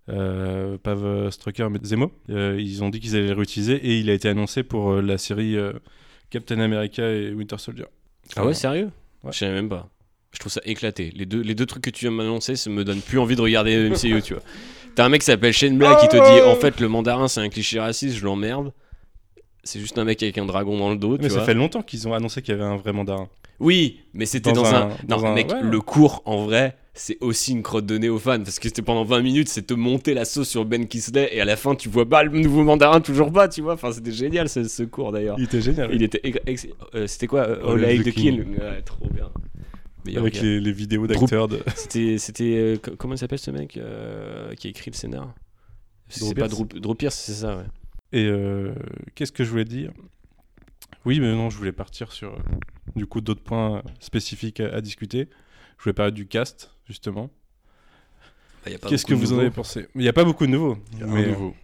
Euh, 0.09 0.77
euh, 0.87 1.31
Strucker, 1.31 1.69
mais 1.71 1.79
Zemo. 1.83 2.13
Euh, 2.31 2.57
ils 2.61 2.83
ont 2.85 2.91
dit 2.91 3.01
qu'ils 3.01 3.17
allaient 3.17 3.29
le 3.29 3.35
réutiliser 3.35 3.75
et 3.75 3.99
il 3.99 4.11
a 4.11 4.13
été 4.13 4.29
annoncé 4.29 4.63
pour 4.63 4.93
euh, 4.93 5.01
la 5.03 5.19
série 5.19 5.57
euh, 5.57 5.73
Captain 6.31 6.59
America 6.61 7.03
et 7.11 7.33
Winter 7.33 7.57
Soldier. 7.59 7.87
Ah 8.37 8.45
ouais, 8.45 8.55
sérieux? 8.55 8.91
Ouais. 9.23 9.33
Je 9.33 9.39
savais 9.39 9.53
même 9.55 9.69
pas. 9.69 9.89
Je 10.33 10.39
trouve 10.41 10.51
ça 10.53 10.61
éclaté. 10.65 11.13
Les 11.15 11.27
deux, 11.27 11.41
les 11.41 11.55
deux 11.55 11.67
trucs 11.67 11.83
que 11.85 11.91
tu 11.91 12.01
viens 12.07 12.11
de 12.11 12.17
m'annoncer, 12.17 12.57
ça 12.57 12.69
me 12.69 12.85
donne 12.85 13.01
plus 13.01 13.19
envie 13.19 13.37
de 13.37 13.41
regarder 13.41 13.89
MCU, 13.89 14.21
tu 14.23 14.35
vois. 14.35 14.43
T'as 14.97 15.05
un 15.05 15.09
mec 15.09 15.21
qui 15.21 15.27
s'appelle 15.27 15.53
Shane 15.53 15.77
Black 15.79 15.99
qui 16.01 16.09
te 16.09 16.17
dit 16.17 16.43
en 16.49 16.55
fait 16.57 16.81
le 16.81 16.89
mandarin 16.89 17.27
c'est 17.29 17.41
un 17.41 17.49
cliché 17.49 17.81
raciste, 17.81 18.17
je 18.17 18.25
l'emmerde. 18.25 18.73
C'est 19.63 19.81
juste 19.81 19.97
un 19.99 20.05
mec 20.05 20.23
avec 20.23 20.37
un 20.39 20.45
dragon 20.45 20.77
dans 20.79 20.91
le 20.91 20.97
dos, 20.97 21.13
Mais 21.13 21.25
tu 21.25 21.31
ça 21.31 21.37
vois. 21.37 21.45
fait 21.45 21.55
longtemps 21.55 21.83
qu'ils 21.83 22.07
ont 22.07 22.15
annoncé 22.15 22.43
qu'il 22.43 22.53
y 22.53 22.55
avait 22.57 22.67
un 22.69 22.77
vrai 22.77 22.93
mandarin. 22.93 23.29
Oui, 23.61 24.01
mais 24.13 24.27
c'était 24.27 24.53
Dans 24.53 24.63
dans, 24.63 24.75
un- 24.75 24.83
un. 24.91 24.97
dans 25.05 25.21
non, 25.21 25.27
un- 25.29 25.35
mec, 25.35 25.51
ouais. 25.51 25.63
le 25.63 25.81
cours 25.81 26.23
en 26.27 26.45
vrai, 26.45 26.77
c'est 26.97 27.19
aussi 27.21 27.53
une 27.53 27.63
crotte 27.63 27.87
de 27.87 27.99
nez 27.99 28.09
aux 28.09 28.19
fans 28.21 28.39
parce 28.39 28.59
que 28.61 28.69
c'était 28.69 28.83
pendant 28.83 29.05
20 29.05 29.21
minutes, 29.23 29.49
c'est 29.49 29.63
te 29.67 29.75
monter 29.75 30.15
la 30.15 30.25
sauce 30.25 30.49
sur 30.49 30.65
Ben 30.65 30.87
Kisley 30.87 31.29
et 31.33 31.41
à 31.41 31.45
la 31.45 31.57
fin 31.57 31.75
tu 31.75 31.89
vois 31.89 32.09
pas 32.09 32.23
le 32.23 32.31
nouveau 32.39 32.63
mandarin 32.63 33.01
toujours 33.01 33.33
pas, 33.33 33.49
tu 33.49 33.63
vois. 33.63 33.75
Enfin, 33.75 33.91
c'était 33.93 34.13
génial 34.13 34.49
ce, 34.49 34.65
ce 34.65 34.85
cours 34.85 35.11
d'ailleurs. 35.13 35.37
Il 35.39 35.45
était 35.45 35.61
génial. 35.61 35.93
Il 35.93 36.03
était. 36.03 36.23
euh, 36.95 37.07
c'était 37.09 37.27
quoi 37.27 37.49
euh, 37.49 37.99
the 38.01 38.05
the 38.05 38.13
King. 38.13 38.57
Ouais, 38.59 38.81
trop 38.83 39.09
bien. 39.11 39.31
Meilleur 40.07 40.23
Avec 40.23 40.41
les, 40.41 40.61
les 40.61 40.73
vidéos 40.73 41.07
d'acteurs 41.07 41.49
de. 41.49 41.61
C'était. 41.75 42.19
c'était 42.19 42.55
euh, 42.57 42.77
co- 42.77 42.95
comment 42.97 43.15
il 43.15 43.19
s'appelle 43.19 43.39
ce 43.39 43.51
mec 43.51 43.77
euh, 43.79 44.55
qui 44.55 44.67
a 44.67 44.71
écrit 44.71 44.91
le 44.91 44.97
scénar? 44.97 45.35
C'est 46.09 46.35
pas. 46.35 46.47
Drew, 46.49 46.65
Drew 46.67 46.95
Pierce, 46.95 47.17
c'est 47.17 47.33
ça, 47.33 47.57
ouais. 47.57 47.65
Et 48.13 48.31
qu'est-ce 49.17 49.33
que 49.33 49.43
je 49.43 49.51
voulais 49.51 49.65
dire? 49.65 49.91
Oui, 51.05 51.19
mais 51.21 51.33
non, 51.33 51.51
je 51.51 51.57
voulais 51.57 51.73
partir 51.73 52.13
sur 52.13 52.37
du 52.95 53.07
coup 53.07 53.21
d'autres 53.21 53.43
points 53.43 53.83
spécifiques 53.99 54.61
à, 54.61 54.75
à 54.75 54.81
discuter. 54.81 55.29
Je 55.79 55.85
voulais 55.85 55.95
parler 55.95 56.13
du 56.13 56.27
cast, 56.29 56.71
justement. 56.89 57.31
Bah, 58.65 58.73
pas 58.81 58.89
Qu'est-ce 58.89 59.05
que 59.05 59.15
de 59.15 59.19
vous 59.19 59.33
en 59.33 59.39
avez 59.39 59.51
pensé? 59.51 59.87
Il 59.95 60.01
n'y 60.01 60.09
a 60.09 60.13
pas 60.13 60.25
beaucoup 60.25 60.47
de 60.47 60.53
nouveaux. 60.53 60.79
Nouveau. 61.01 61.55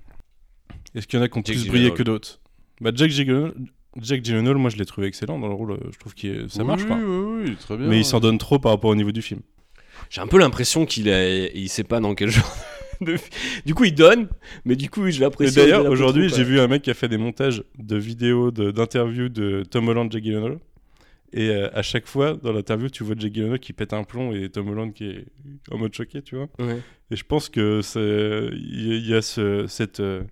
Est-ce 0.94 1.06
qu'il 1.06 1.18
y 1.18 1.22
en 1.22 1.24
a 1.24 1.28
qui 1.28 1.38
ont 1.38 1.42
plus 1.42 1.66
brillé 1.66 1.92
que 1.92 2.02
d'autres? 2.02 2.40
Bah, 2.80 2.90
Jack 2.94 3.10
Gyllenhaal, 3.10 3.54
Jack 4.00 4.24
Gyllenhaal, 4.24 4.56
moi 4.56 4.70
je 4.70 4.76
l'ai 4.76 4.86
trouvé 4.86 5.06
excellent 5.06 5.38
dans 5.38 5.48
le 5.48 5.54
rôle. 5.54 5.78
Je 5.92 5.98
trouve 5.98 6.14
que 6.14 6.48
ça 6.48 6.64
marche, 6.64 6.82
oui, 6.82 6.88
quoi. 6.88 6.96
Oui, 6.96 7.42
oui, 7.44 7.56
très 7.56 7.76
bien. 7.76 7.86
Mais 7.86 7.98
il 7.98 8.04
s'en 8.04 8.20
donne 8.20 8.38
trop 8.38 8.58
par 8.58 8.72
rapport 8.72 8.90
au 8.90 8.94
niveau 8.94 9.12
du 9.12 9.22
film. 9.22 9.40
J'ai 10.08 10.20
un 10.20 10.26
peu 10.26 10.38
l'impression 10.38 10.86
qu'il 10.86 11.08
a... 11.10 11.46
il 11.48 11.68
sait 11.68 11.84
pas 11.84 12.00
dans 12.00 12.14
quel 12.14 12.30
genre 12.30 12.56
de. 13.00 13.16
Du 13.64 13.74
coup, 13.74 13.84
il 13.84 13.94
donne, 13.94 14.28
mais 14.64 14.76
du 14.76 14.90
coup, 14.90 15.08
je 15.10 15.20
l'apprécie. 15.20 15.54
d'ailleurs, 15.54 15.86
aujourd'hui, 15.86 16.28
j'ai 16.28 16.44
vu 16.44 16.58
un 16.60 16.68
mec 16.68 16.82
qui 16.82 16.90
a 16.90 16.94
fait 16.94 17.08
des 17.08 17.18
montages 17.18 17.64
de 17.78 17.96
vidéos, 17.96 18.50
de- 18.50 18.70
d'interviews 18.70 19.28
de, 19.28 19.62
Tom 19.68 19.88
Holland, 19.88 20.10
Jake 20.10 20.24
Gyllenhaal. 20.24 20.58
Et 21.32 21.50
euh, 21.50 21.68
à 21.72 21.82
chaque 21.82 22.06
fois, 22.06 22.34
dans 22.34 22.52
l'interview, 22.52 22.88
tu 22.90 23.04
vois 23.04 23.14
Jake 23.16 23.32
Gyllenhaal 23.34 23.60
qui 23.60 23.72
pète 23.72 23.92
un 23.92 24.02
plomb 24.04 24.32
et 24.32 24.48
Tom 24.50 24.68
Holland 24.68 24.92
qui 24.92 25.04
est 25.10 25.24
en 25.70 25.78
mode 25.78 25.94
choqué, 25.94 26.22
tu 26.22 26.34
vois. 26.36 26.48
Ouais. 26.58 26.80
Et 27.10 27.16
je 27.16 27.24
pense 27.24 27.48
que 27.48 27.80
il 28.52 29.06
y 29.06 29.14
a- 29.14 29.22
ce, 29.22 29.66
cette, 29.68 30.00
euh, 30.00 30.22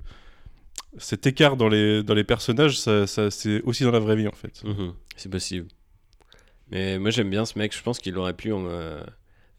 cet 0.99 1.27
écart 1.27 1.57
dans 1.57 1.69
les, 1.69 2.03
dans 2.03 2.15
les 2.15 2.25
personnages, 2.25 2.79
ça, 2.79 3.07
ça- 3.07 3.31
c'est 3.31 3.63
aussi 3.63 3.85
dans 3.85 3.91
la 3.93 4.01
vraie 4.01 4.17
vie 4.17 4.27
en 4.29 4.33
fait. 4.33 4.63
Mhm, 4.65 4.93
C'est 5.17 5.31
possible. 5.31 5.69
Mais 6.71 6.99
moi, 6.99 7.11
j'aime 7.11 7.31
bien 7.31 7.45
ce 7.45 7.59
mec. 7.59 7.75
Je 7.77 7.83
pense 7.83 7.99
qu'il 7.99 8.17
aurait 8.19 8.35
pu. 8.35 8.51
euh, 8.53 9.03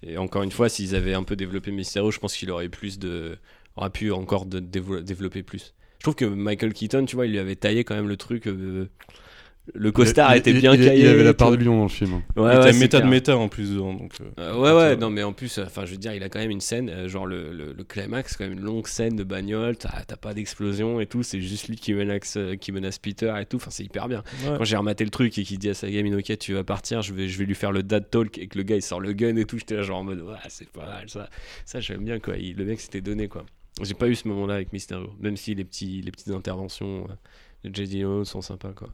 Et 0.04 0.18
encore 0.18 0.44
une 0.44 0.52
fois, 0.52 0.70
s'ils 0.70 0.96
avaient 0.96 1.14
un 1.14 1.24
peu 1.24 1.36
développé 1.36 1.72
Mysterio, 1.72 2.12
je 2.12 2.20
pense 2.20 2.36
qu'il 2.36 2.52
aurait 2.52 2.70
plus 2.70 3.00
de. 3.00 3.38
aurait 3.76 3.90
pu 3.90 4.12
encore 4.12 4.46
de 4.46 4.60
développer 4.60 5.42
plus. 5.44 5.74
Je 6.00 6.04
trouve 6.04 6.16
que 6.16 6.26
Michael 6.26 6.74
Keaton, 6.74 7.06
tu 7.06 7.16
vois, 7.16 7.26
il 7.26 7.32
lui 7.32 7.40
avait 7.40 7.56
taillé 7.56 7.84
quand 7.84 7.96
même 7.96 8.08
le 8.08 8.16
truc. 8.18 8.48
euh, 8.48 8.88
Le 9.76 9.92
costard 9.92 10.34
Il- 10.36 10.40
était 10.40 10.52
il- 10.52 10.60
bien 10.62 10.74
il- 10.74 10.86
caillé. 10.86 11.04
Il 11.04 11.08
avait 11.08 11.24
la 11.24 11.34
part 11.34 11.52
de 11.52 11.58
lion 11.58 11.78
dans 11.78 11.84
le 11.84 11.90
film. 11.90 12.14
Ouais, 12.14 12.22
il 12.38 12.42
ouais, 12.42 12.70
était 12.70 12.80
méta 12.80 13.00
de 13.02 13.08
méta 13.08 13.38
en 13.38 13.48
plus 13.50 13.72
dedans. 13.72 13.94
Donc, 13.94 14.14
euh, 14.40 14.56
ouais, 14.58 14.72
ouais, 14.72 14.96
non, 14.96 15.10
mais 15.10 15.24
en 15.24 15.34
plus, 15.34 15.58
euh, 15.58 15.66
enfin, 15.66 15.86
je 15.86 15.92
veux 15.92 15.98
dire, 15.98 16.14
il 16.14 16.24
a 16.24 16.30
quand 16.30 16.40
même 16.40 16.52
une 16.52 16.62
scène, 16.62 16.90
euh, 16.90 17.08
genre 17.08 17.26
le, 17.26 17.52
le, 17.52 17.74
le 17.74 17.84
climax, 17.84 18.32
c'est 18.32 18.38
quand 18.38 18.50
même 18.50 18.58
une 18.58 18.64
longue 18.66 18.88
scène 18.88 19.16
de 19.16 19.24
bagnole, 19.24 19.78
t'as 19.78 19.90
pas 20.18 20.34
d'explosion 20.34 21.00
et 21.00 21.06
tout, 21.06 21.24
c'est 21.24 21.42
juste 21.42 21.68
lui 21.68 21.76
qui 21.76 21.94
menace, 21.94 22.38
qui 22.60 22.72
menace 22.72 22.98
Peter 23.00 23.34
et 23.40 23.46
tout, 23.46 23.58
enfin, 23.58 23.70
c'est 23.72 23.84
hyper 23.84 24.08
bien. 24.08 24.24
Ouais. 24.46 24.56
Quand 24.58 24.64
j'ai 24.64 24.78
rematé 24.78 25.04
le 25.04 25.10
truc 25.12 25.38
et 25.38 25.44
qu'il 25.44 25.60
dit 25.60 25.70
à 25.70 25.74
sa 25.74 25.90
gamine, 25.90 26.16
ok, 26.16 26.38
tu 26.38 26.54
vas 26.54 26.64
partir, 26.64 27.02
je 27.02 27.14
vais, 27.14 27.28
je 27.28 27.38
vais 27.38 27.46
lui 27.46 27.56
faire 27.56 27.72
le 27.72 27.84
dad 27.84 28.10
talk 28.10 28.38
et 28.38 28.48
que 28.48 28.58
le 28.58 28.64
gars 28.64 28.76
il 28.76 28.82
sort 28.82 29.00
le 29.00 29.14
gun 29.14 29.36
et 29.36 29.46
tout, 29.46 29.58
j'étais 29.58 29.76
là 29.76 29.84
genre 29.84 30.00
en 30.00 30.04
mode, 30.04 30.22
ouais, 30.22 30.36
c'est 30.50 30.70
pas 30.70 30.86
mal 30.86 31.10
ça. 31.10 31.30
Ça, 31.66 31.80
j'aime 31.80 32.04
bien 32.04 32.20
quoi, 32.20 32.38
il- 32.38 32.56
le 32.56 32.66
mec 32.66 32.80
s'était 32.80 33.02
donné 33.02 33.28
quoi. 33.28 33.46
J'ai 33.82 33.94
pas 33.94 34.08
eu 34.10 34.16
ce 34.16 34.28
moment-là 34.28 34.56
avec 34.56 34.74
Mysterio, 34.74 35.12
même 35.22 35.38
si 35.38 35.56
les, 35.56 35.64
petits, 35.64 36.02
les 36.02 36.12
petites 36.12 36.32
interventions 36.32 37.08
de 37.64 37.74
J.D. 37.76 38.04
Sont 38.26 38.42
sympas 38.42 38.74
quoi. 38.74 38.90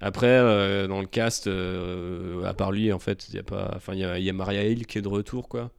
Après, 0.00 0.26
euh, 0.28 0.86
dans 0.86 1.00
le 1.00 1.06
cast, 1.06 1.46
euh, 1.46 2.44
à 2.44 2.54
part 2.54 2.70
lui, 2.70 2.92
en 2.92 2.98
fait, 2.98 3.28
il 3.28 3.34
y 3.34 3.38
a 3.38 3.42
pas, 3.42 3.72
enfin, 3.74 3.94
il 3.94 4.00
y 4.00 4.04
a, 4.04 4.12
a 4.12 4.32
Maria 4.32 4.64
Hill 4.64 4.86
qui 4.86 4.98
est 4.98 5.02
de 5.02 5.08
retour, 5.08 5.48
quoi. 5.48 5.72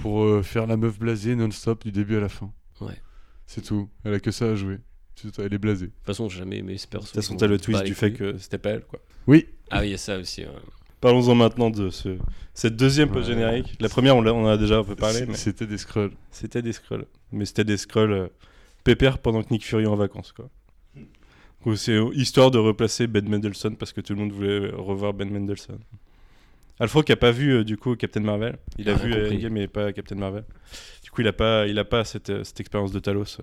Pour 0.00 0.24
euh, 0.24 0.42
faire 0.42 0.66
la 0.66 0.76
meuf 0.76 0.98
blasée 0.98 1.34
non-stop 1.34 1.84
du 1.84 1.92
début 1.92 2.16
à 2.16 2.20
la 2.20 2.28
fin. 2.28 2.52
Ouais. 2.80 3.00
C'est 3.46 3.62
tout. 3.62 3.88
Elle 4.04 4.14
a 4.14 4.20
que 4.20 4.30
ça 4.30 4.46
à 4.46 4.54
jouer. 4.54 4.78
Elle 5.38 5.54
est 5.54 5.58
blasée. 5.58 5.86
De 5.86 5.92
toute 5.92 6.06
façon, 6.06 6.28
j'ai 6.28 6.40
jamais 6.40 6.58
aimé 6.58 6.76
ce 6.76 6.86
perso. 6.86 7.06
De 7.06 7.12
toute 7.12 7.22
façon, 7.22 7.36
t'as 7.36 7.46
le 7.46 7.58
twist 7.58 7.84
du 7.84 7.94
fait 7.94 8.12
que 8.12 8.36
c'était 8.38 8.58
pas 8.58 8.70
elle 8.70 8.82
quoi. 8.82 9.00
Oui. 9.26 9.46
Ah 9.70 9.80
oui, 9.80 9.88
il 9.88 9.90
y 9.92 9.94
a 9.94 9.98
ça 9.98 10.18
aussi. 10.18 10.42
ouais. 10.42 10.50
Parlons-en 11.00 11.34
maintenant 11.34 11.70
de 11.70 11.90
ce, 11.90 12.16
cette 12.54 12.76
deuxième 12.76 13.10
post 13.10 13.28
générique. 13.28 13.76
La 13.80 13.88
première, 13.88 14.16
on, 14.16 14.26
en 14.26 14.46
a 14.46 14.56
déjà 14.56 14.78
un 14.78 14.84
peu 14.84 14.96
parlé. 14.96 15.26
Mais 15.26 15.34
C'était 15.34 15.66
des 15.66 15.78
scrolls. 15.78 16.12
C'était 16.30 16.62
des 16.62 16.72
scrolls. 16.72 17.06
Mais 17.32 17.44
c'était 17.44 17.64
des 17.64 17.76
scrolls 17.76 18.12
euh, 18.12 18.28
pépères 18.82 19.18
pendant 19.18 19.42
que 19.42 19.50
Nick 19.50 19.64
Fury 19.64 19.84
est 19.84 19.88
en 19.88 19.96
vacances, 19.96 20.32
quoi. 20.32 20.48
C'est 21.74 21.98
histoire 22.14 22.50
de 22.50 22.58
replacer 22.58 23.06
Ben 23.08 23.28
Mendelsohn 23.28 23.76
parce 23.76 23.92
que 23.92 24.00
tout 24.00 24.12
le 24.14 24.20
monde 24.20 24.32
voulait 24.32 24.68
revoir 24.70 25.12
Ben 25.14 25.28
Mendelsohn. 25.30 25.78
Alfro 26.78 27.02
qui 27.02 27.10
a 27.12 27.16
pas 27.16 27.30
vu 27.32 27.52
euh, 27.54 27.64
du 27.64 27.76
coup 27.78 27.96
Captain 27.96 28.20
Marvel, 28.20 28.58
il 28.78 28.88
a 28.90 28.92
Ah, 28.92 28.96
vu. 29.04 29.12
Endgame 29.14 29.52
mais 29.54 29.66
pas 29.66 29.92
Captain 29.92 30.14
Marvel. 30.16 30.44
Du 31.02 31.10
coup 31.10 31.22
il 31.22 31.28
a 31.28 31.32
pas, 31.32 31.66
il 31.66 31.78
a 31.78 31.84
pas 31.84 32.04
cette, 32.04 32.30
euh, 32.30 32.44
cette 32.44 32.60
expérience 32.60 32.92
de 32.92 32.98
Talos. 32.98 33.38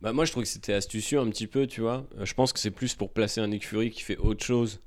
Bah 0.00 0.12
moi 0.12 0.24
je 0.24 0.30
trouve 0.30 0.44
que 0.44 0.48
c'était 0.48 0.72
astucieux 0.72 1.18
un 1.18 1.28
petit 1.30 1.48
peu, 1.48 1.66
tu 1.66 1.80
vois. 1.80 2.06
Euh, 2.18 2.24
je 2.24 2.32
pense 2.34 2.52
que 2.52 2.60
c'est 2.60 2.70
plus 2.70 2.94
pour 2.94 3.12
placer 3.12 3.40
un 3.40 3.48
Nick 3.48 3.66
Fury 3.66 3.90
qui 3.90 4.02
fait 4.02 4.16
autre 4.18 4.44
chose. 4.44 4.80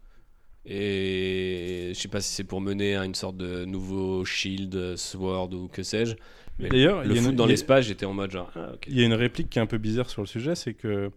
Et 0.65 1.91
je 1.93 1.99
sais 1.99 2.07
pas 2.07 2.21
si 2.21 2.33
c'est 2.33 2.43
pour 2.43 2.61
mener 2.61 2.95
à 2.95 3.03
une 3.03 3.15
sorte 3.15 3.35
de 3.35 3.65
nouveau 3.65 4.23
Shield, 4.25 4.95
Sword 4.95 5.53
ou 5.53 5.67
que 5.67 5.83
sais-je. 5.83 6.15
Mais 6.59 6.69
D'ailleurs, 6.69 7.03
le 7.03 7.15
y 7.15 7.19
une- 7.19 7.35
dans 7.35 7.45
l'espace, 7.47 7.85
j'étais 7.85 8.05
en 8.05 8.13
mode 8.13 8.31
genre. 8.31 8.51
Ah. 8.55 8.71
Il 8.87 8.97
y 8.97 9.01
a 9.03 9.05
une 9.05 9.13
réplique 9.13 9.49
qui 9.49 9.59
est 9.59 9.61
un 9.61 9.65
peu 9.65 9.77
bizarre 9.79 10.09
sur 10.09 10.21
le 10.21 10.27
sujet, 10.27 10.55
c'est 10.55 10.73
que 10.73 11.11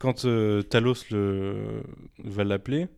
quand 0.00 0.24
euh, 0.24 0.62
Talos 0.62 1.04
le, 1.12 1.82
va 2.24 2.42
l'appeler, 2.42 2.88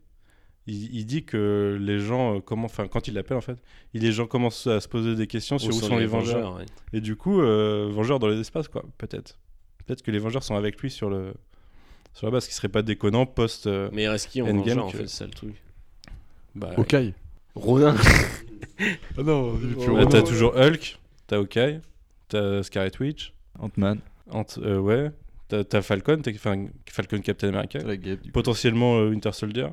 il, 0.67 0.95
il 0.95 1.05
dit 1.05 1.25
que 1.25 1.77
les 1.81 1.99
gens, 1.99 2.37
euh, 2.37 2.41
comment, 2.41 2.65
enfin 2.67 2.87
quand 2.89 3.09
il 3.09 3.15
l'appelle 3.15 3.37
en 3.37 3.41
fait, 3.43 3.59
il- 3.93 4.01
les 4.03 4.13
gens 4.13 4.27
commencent 4.27 4.67
à 4.69 4.81
se 4.81 4.89
poser 4.89 5.15
des 5.17 5.27
questions 5.27 5.59
sur 5.59 5.71
où 5.75 5.79
sont, 5.81 5.97
les 5.99 6.07
Vengeurs. 6.07 6.57
ouais. 6.57 6.65
Et 6.95 7.01
du 7.01 7.17
coup, 7.17 7.41
euh, 7.43 7.89
Vengeurs 7.93 8.19
dans 8.21 8.29
les 8.29 8.39
espaces, 8.41 8.69
quoi, 8.69 8.85
peut-être. 8.97 9.39
Peut-être 9.85 10.03
que 10.03 10.11
les 10.13 10.19
Vengeurs 10.21 10.45
sont 10.45 10.55
avec 10.55 10.81
lui 10.81 10.91
sur 10.91 11.11
le 11.11 11.35
sur 12.15 12.27
la 12.27 12.31
base, 12.31 12.45
ce 12.45 12.49
qui 12.51 12.55
serait 12.55 12.69
pas 12.69 12.83
déconnant 12.83 13.27
post. 13.27 13.67
euh, 13.67 13.89
Mais 13.93 14.05
il 14.05 14.09
reste 14.09 14.31
qui 14.31 14.41
en 14.43 14.47
Endgame 14.47 14.59
Vengeur 14.79 14.85
en 14.87 14.91
que- 14.93 14.97
fait, 14.99 15.07
c'est 15.09 15.17
ça 15.19 15.25
le 15.27 15.31
truc. 15.33 15.55
Bah, 16.55 16.71
Hawkeye. 16.77 17.13
Ronin. 17.55 17.95
Ah 19.19 19.23
non, 19.23 19.53
Bah, 19.95 20.07
t'as 20.07 20.23
toujours 20.23 20.57
Hulk, 20.57 20.99
t'as 21.27 21.37
Hawkeye, 21.37 21.81
t'as 22.29 22.63
Scarlet 22.63 22.91
Witch, 23.01 23.33
Ant-Man. 23.59 24.01
Ant 24.31 24.45
euh, 24.59 24.79
ouais, 24.79 25.11
t'as 25.69 25.83
Falcon, 25.83 26.21
enfin 26.29 26.67
Falcon 26.87 27.21
Captain 27.21 27.49
America, 27.49 27.79
guêpe, 27.97 28.33
potentiellement 28.33 28.99
euh, 28.99 29.11
Winter 29.11 29.33
Soldier. 29.33 29.69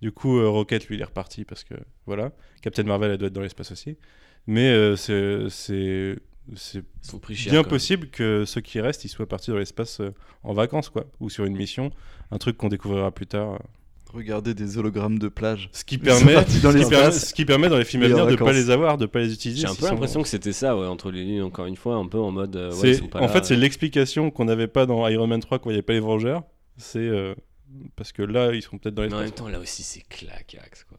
Du 0.00 0.10
coup, 0.10 0.38
euh, 0.38 0.48
Rocket, 0.48 0.88
lui, 0.88 0.96
il 0.96 1.00
est 1.00 1.04
reparti 1.04 1.44
parce 1.44 1.62
que 1.62 1.74
voilà. 2.06 2.32
Captain 2.60 2.82
Marvel, 2.82 3.12
elle 3.12 3.18
doit 3.18 3.28
être 3.28 3.32
dans 3.32 3.40
l'espace 3.40 3.70
aussi. 3.70 3.96
Mais 4.48 4.68
euh, 4.70 4.96
c'est 4.96 6.82
bien 7.48 7.62
possible 7.62 8.08
que 8.08 8.44
ceux 8.44 8.60
qui 8.60 8.80
restent, 8.80 9.04
ils 9.04 9.08
soient 9.08 9.28
partis 9.28 9.50
dans 9.50 9.58
l'espace 9.58 10.00
euh, 10.00 10.12
en 10.42 10.52
vacances, 10.52 10.88
quoi, 10.88 11.06
ou 11.20 11.30
sur 11.30 11.44
une 11.44 11.56
mission, 11.56 11.92
un 12.32 12.38
truc 12.38 12.56
qu'on 12.56 12.68
découvrira 12.68 13.12
plus 13.12 13.28
tard. 13.28 13.60
Regarder 14.12 14.52
des 14.54 14.76
hologrammes 14.78 15.18
de 15.18 15.28
plage. 15.28 15.70
Ce 15.72 15.84
qui 15.84 15.96
permet, 15.98 16.34
dans 16.34 16.42
ce 16.42 16.52
qui 16.52 16.60
permet, 16.60 16.78
l'espace. 16.80 17.28
ce 17.28 17.34
qui 17.34 17.44
permet 17.44 17.68
dans 17.68 17.78
les 17.78 17.84
films 17.84 18.02
à 18.02 18.08
venir 18.08 18.26
de 18.26 18.36
pas 18.36 18.44
vacances. 18.44 18.54
les 18.62 18.70
avoir, 18.70 18.98
de 18.98 19.06
pas 19.06 19.20
les 19.20 19.32
utiliser. 19.32 19.62
J'ai 19.62 19.66
un 19.68 19.74
peu 19.74 19.86
sont- 19.86 19.92
l'impression 19.92 20.22
que 20.22 20.28
c'était 20.28 20.52
ça, 20.52 20.76
ouais, 20.76 20.86
entre 20.86 21.10
les 21.10 21.24
lignes, 21.24 21.42
encore 21.42 21.66
une 21.66 21.76
fois, 21.76 21.96
un 21.96 22.06
peu 22.06 22.18
en 22.18 22.30
mode. 22.30 22.54
euh, 22.56 22.70
ouais, 22.70 22.76
C'est- 22.78 22.88
ils 22.90 22.96
sont 22.98 23.06
pas 23.08 23.20
en 23.20 23.22
là, 23.22 23.28
fait, 23.28 23.44
c'est 23.44 23.54
euh. 23.54 23.58
l'explication 23.58 24.30
qu'on 24.30 24.44
n'avait 24.44 24.66
pas 24.68 24.84
dans 24.86 25.06
Iron 25.08 25.26
Man 25.26 25.40
3 25.40 25.58
quand 25.58 25.70
il 25.70 25.72
n'y 25.72 25.76
avait 25.76 25.82
pas 25.82 25.94
les 25.94 26.00
Vengeurs. 26.00 26.42
C'est 26.76 26.98
euh, 26.98 27.34
parce 27.96 28.12
que 28.12 28.22
là, 28.22 28.52
ils 28.52 28.60
sont 28.62 28.76
peut-être 28.78 28.94
dans 28.94 29.02
Mais 29.02 29.14
en 29.14 29.20
même 29.20 29.30
temps, 29.30 29.48
là 29.48 29.58
aussi, 29.58 29.82
c'est 29.82 30.02
claquax, 30.08 30.84
quoi. 30.84 30.98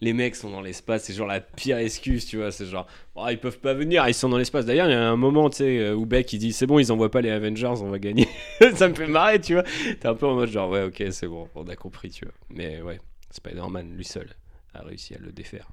Les 0.00 0.12
mecs 0.12 0.34
sont 0.34 0.50
dans 0.50 0.62
l'espace, 0.62 1.04
c'est 1.04 1.12
genre 1.12 1.26
la 1.26 1.40
pire 1.40 1.76
excuse, 1.76 2.26
tu 2.26 2.38
vois. 2.38 2.50
C'est 2.50 2.66
genre, 2.66 2.86
oh, 3.14 3.26
ils 3.30 3.38
peuvent 3.38 3.58
pas 3.58 3.74
venir, 3.74 4.06
ils 4.08 4.14
sont 4.14 4.28
dans 4.28 4.38
l'espace. 4.38 4.64
D'ailleurs, 4.64 4.86
il 4.86 4.92
y 4.92 4.94
a 4.94 5.10
un 5.10 5.16
moment, 5.16 5.50
tu 5.50 5.58
sais, 5.58 5.78
euh, 5.78 5.94
où 5.94 6.06
Beck 6.06 6.32
il 6.32 6.38
dit, 6.38 6.52
c'est 6.52 6.66
bon, 6.66 6.78
ils 6.78 6.90
envoient 6.90 7.10
pas 7.10 7.20
les 7.20 7.30
Avengers, 7.30 7.66
on 7.66 7.90
va 7.90 7.98
gagner. 7.98 8.28
ça 8.74 8.88
me 8.88 8.94
fait 8.94 9.06
marrer, 9.06 9.40
tu 9.40 9.54
vois. 9.54 9.64
T'es 10.00 10.06
un 10.06 10.14
peu 10.14 10.26
en 10.26 10.34
mode 10.34 10.48
genre, 10.48 10.70
ouais, 10.70 10.84
ok, 10.84 11.04
c'est 11.10 11.26
bon, 11.26 11.48
on 11.54 11.68
a 11.68 11.76
compris, 11.76 12.10
tu 12.10 12.24
vois. 12.24 12.34
Mais 12.48 12.80
ouais, 12.80 12.98
Spider-Man, 13.30 13.94
lui 13.94 14.04
seul, 14.04 14.28
a 14.74 14.82
réussi 14.82 15.14
à 15.14 15.18
le 15.18 15.32
défaire, 15.32 15.68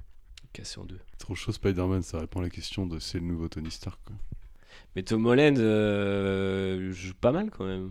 casser 0.52 0.78
en 0.78 0.84
deux. 0.84 1.00
Trop 1.18 1.34
chaud 1.34 1.52
Spider-Man, 1.52 2.02
ça 2.02 2.18
répond 2.18 2.40
à 2.40 2.42
la 2.42 2.50
question 2.50 2.86
de 2.86 2.98
c'est 2.98 3.18
le 3.18 3.24
nouveau 3.24 3.48
Tony 3.48 3.70
Stark. 3.70 3.98
Quoi. 4.04 4.16
Mais 4.94 5.02
Tom 5.02 5.26
Holland 5.26 5.58
euh, 5.58 6.92
joue 6.92 7.14
pas 7.14 7.32
mal 7.32 7.50
quand 7.50 7.64
même. 7.64 7.90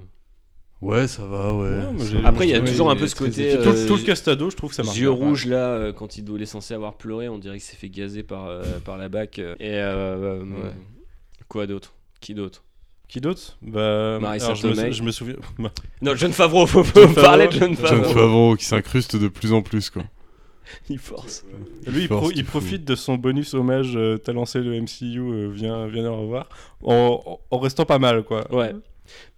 Ouais, 0.82 1.08
ça 1.08 1.26
va, 1.26 1.54
ouais. 1.56 1.80
Après, 2.24 2.48
il 2.48 2.52
y 2.52 2.54
a 2.54 2.60
toujours 2.62 2.92
un 2.92 2.96
peu 2.96 3.08
ce 3.08 3.16
côté. 3.16 3.56
euh, 3.56 3.64
Tout 3.64 3.72
le- 3.72 3.88
tout 3.88 3.96
le 3.96 4.04
castado, 4.04 4.50
je 4.52 4.56
trouve 4.56 4.70
que 4.70 4.76
ça 4.76 4.84
marche 4.84 4.98
Yeux 4.98 5.10
rouges 5.10 5.46
là, 5.48 5.70
euh, 5.72 5.92
quand 5.94 6.18
il 6.18 6.42
est 6.42 6.46
censé 6.46 6.74
avoir 6.76 6.94
pleuré, 6.98 7.28
on 7.30 7.40
dirait 7.40 7.56
qu'il 7.58 7.64
s'est 7.66 7.76
fait 7.78 7.90
gazer 7.90 8.22
par, 8.22 8.46
euh, 8.48 8.64
par 8.86 8.98
la 8.98 9.10
bac. 9.10 9.40
euh, 9.40 9.56
et 9.60 9.74
euh, 9.74 10.40
euh, 10.40 10.40
Ouais. 10.44 10.72
quoi 11.48 11.66
d'autre? 11.66 11.94
Qui 12.22 12.36
d'autre? 12.36 12.64
Qui 13.08 13.22
d'autre? 13.22 13.58
Bah, 13.64 14.20
Marissa 14.20 14.48
alors, 14.48 14.56
je, 14.58 14.68
me, 14.68 14.76
Tomei. 14.76 14.92
je 14.92 15.02
me 15.04 15.12
souviens. 15.12 15.36
Non, 16.02 16.14
John 16.16 16.32
Favreau, 16.32 16.68
faut, 16.68 16.84
faut 16.84 17.02
John 17.02 17.14
parler 17.16 17.48
de 17.48 17.54
Favreau. 17.54 17.76
John 17.76 17.88
John 17.88 18.04
Favreau. 18.14 18.56
Qui 18.56 18.66
s'incruste 18.66 19.16
de 19.16 19.30
plus 19.30 19.54
en 19.54 19.62
plus, 19.64 19.90
quoi. 19.90 20.04
Il 20.90 21.00
force. 21.00 21.44
Lui, 21.88 22.02
il, 22.04 22.08
Force 22.10 22.20
pro- 22.22 22.30
qu'il 22.30 22.40
il 22.40 22.44
faut. 22.44 22.60
profite 22.60 22.84
de 22.86 22.96
son 22.96 23.16
bonus 23.16 23.54
hommage. 23.54 23.94
euh, 23.96 24.18
T'as 24.18 24.34
lancé 24.34 24.60
le 24.60 24.80
MCU, 24.80 25.20
euh, 25.22 25.50
viens, 25.52 25.88
viens 25.88 26.04
nous 26.04 26.16
revoir. 26.22 26.50
En 26.84 27.40
restant 27.60 27.86
pas 27.86 28.00
mal, 28.00 28.24
quoi. 28.24 28.54
Ouais. 28.54 28.74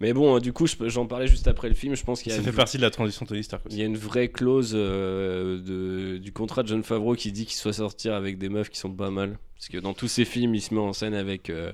Mais 0.00 0.12
bon, 0.12 0.36
euh, 0.36 0.40
du 0.40 0.52
coup, 0.52 0.66
je- 0.66 0.76
j'en 0.88 1.06
parlais 1.06 1.26
juste 1.26 1.48
après 1.48 1.68
le 1.68 1.74
film. 1.74 1.94
Je 1.94 2.02
pense 2.04 2.22
qu'il 2.22 2.30
y 2.30 2.32
a 2.32 2.36
Ça 2.36 2.42
une 2.42 2.50
fait 2.50 2.56
partie 2.56 2.76
de 2.76 2.82
la 2.82 2.90
transition 2.90 3.26
Tony 3.26 3.42
Stark 3.44 3.62
Il 3.70 3.76
y 3.76 3.82
a 3.82 3.84
une 3.86 3.96
vraie 3.96 4.28
clause 4.28 4.72
euh, 4.74 5.58
de, 5.60 6.18
du 6.18 6.32
contrat 6.32 6.62
de 6.62 6.68
John 6.68 6.82
Favreau 6.82 7.14
qui 7.14 7.32
dit 7.32 7.46
qu'il 7.46 7.56
soit 7.56 7.72
sortir 7.72 8.14
avec 8.14 8.38
des 8.38 8.48
meufs 8.48 8.70
qui 8.70 8.78
sont 8.78 8.92
pas 8.92 9.10
mal. 9.10 9.38
Parce 9.54 9.68
que 9.68 9.78
dans 9.78 9.92
tous 9.94 10.08
ses 10.08 10.24
films, 10.24 10.54
il 10.54 10.62
se 10.62 10.72
met 10.74 10.80
en 10.80 10.92
scène 10.92 11.14
avec. 11.14 11.50
euh, 11.50 11.72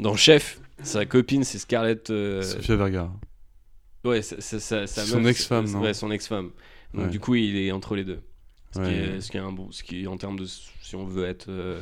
dans 0.00 0.16
Chef, 0.16 0.60
sa 0.82 1.06
copine, 1.06 1.44
c'est 1.44 1.58
Scarlett. 1.58 2.10
euh, 2.10 2.42
Sofia 2.42 2.76
Vergara. 2.76 3.12
ouais, 4.04 4.22
sa- 4.22 4.40
sa- 4.40 4.58
sa- 4.60 4.86
sa 4.86 5.04
Son 5.04 5.24
ex-femme, 5.24 5.72
Ouais, 5.80 5.94
son 5.94 6.10
ex-femme. 6.10 6.50
Donc 6.92 7.04
Ouais. 7.06 7.10
du 7.10 7.20
coup, 7.20 7.34
il 7.36 7.56
est 7.56 7.70
entre 7.72 7.94
les 7.96 8.04
deux. 8.04 8.20
Ce, 8.72 8.80
qui, 8.80 8.90
est, 8.90 9.20
ce 9.20 9.30
qui 9.30 9.36
est 9.36 9.40
un 9.40 9.52
bon. 9.52 9.70
Ce 9.70 9.84
qui, 9.84 10.06
en 10.08 10.16
termes 10.16 10.36
de. 10.38 10.46
Si 10.46 10.96
on 10.96 11.04
veut 11.04 11.26
être 11.26 11.46
euh, 11.48 11.80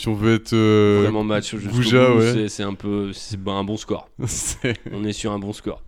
Si 0.00 0.08
on 0.08 0.14
veut 0.14 0.34
être. 0.34 0.52
euh, 0.52 1.00
vraiment 1.02 1.24
Gouja, 1.24 2.08
bout, 2.10 2.18
ouais. 2.18 2.32
c'est- 2.32 2.48
c'est 2.48 2.62
un 2.62 2.74
peu. 2.74 3.12
C'est 3.12 3.36
ben, 3.42 3.52
un 3.52 3.64
bon 3.64 3.76
score. 3.76 4.08
On 4.92 5.04
est 5.04 5.12
sur 5.12 5.32
un 5.32 5.38
bon 5.38 5.52
score. 5.52 5.82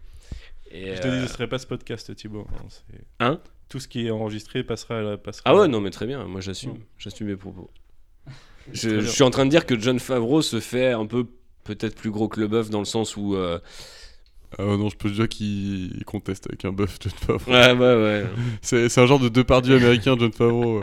Et, 0.71 0.95
Je 0.97 1.01
te 1.01 1.09
dis, 1.09 1.15
euh, 1.15 1.27
ce 1.27 1.33
serait 1.33 1.49
pas 1.49 1.59
ce 1.59 1.67
podcast, 1.67 2.15
Thibaut. 2.15 2.47
hein, 2.53 2.67
c'est- 2.69 3.05
Hein? 3.21 3.41
Tout 3.69 3.81
ce 3.81 3.89
qui 3.89 4.07
est 4.07 4.11
enregistré 4.11 4.63
passera 4.65 4.99
à 4.99 5.03
la. 5.03 5.17
Passera 5.19 5.51
Ah 5.51 5.57
ouais, 5.57 5.69
non, 5.69 5.81
mais 5.81 5.91
très 5.91 6.07
bien, 6.07 6.25
moi 6.25 6.41
j'assume, 6.41 6.73
Ouais. 6.73 6.81
j'assume 6.99 7.27
mes 7.29 7.37
propos. 7.37 7.71
Je, 8.73 9.01
suis 9.01 9.23
en 9.23 9.31
train 9.31 9.45
de 9.47 9.51
dire 9.51 9.65
que 9.67 9.79
John 9.79 9.99
Favreau 9.99 10.43
se 10.43 10.61
fait 10.61 10.93
un 10.93 11.07
peu 11.07 11.27
peut-être 11.65 11.95
plus 11.97 12.11
gros 12.11 12.29
que 12.29 12.41
le 12.41 12.49
bœuf 12.49 12.71
dans 12.71 12.79
le 12.81 12.85
sens 12.85 13.17
où. 13.17 13.35
euh, 13.35 13.59
Ah 14.59 14.63
non, 14.65 14.89
je 14.89 14.97
peux 14.97 15.11
te 15.11 15.15
dire 15.15 15.29
qu'il 15.29 15.95
il 15.99 16.05
conteste 16.07 16.47
avec 16.49 16.65
un 16.65 16.73
bœuf, 16.73 16.97
John 17.03 17.13
Favreau. 17.13 17.53
Ouais, 17.53 17.73
ouais, 17.73 18.03
ouais. 18.03 18.27
C'est 18.63 18.89
c'est 18.89 19.01
un 19.01 19.07
genre 19.07 19.19
de 19.21 19.29
Depardieu 19.29 19.77
américain, 19.77 20.17
John 20.19 20.33
Favreau. 20.33 20.83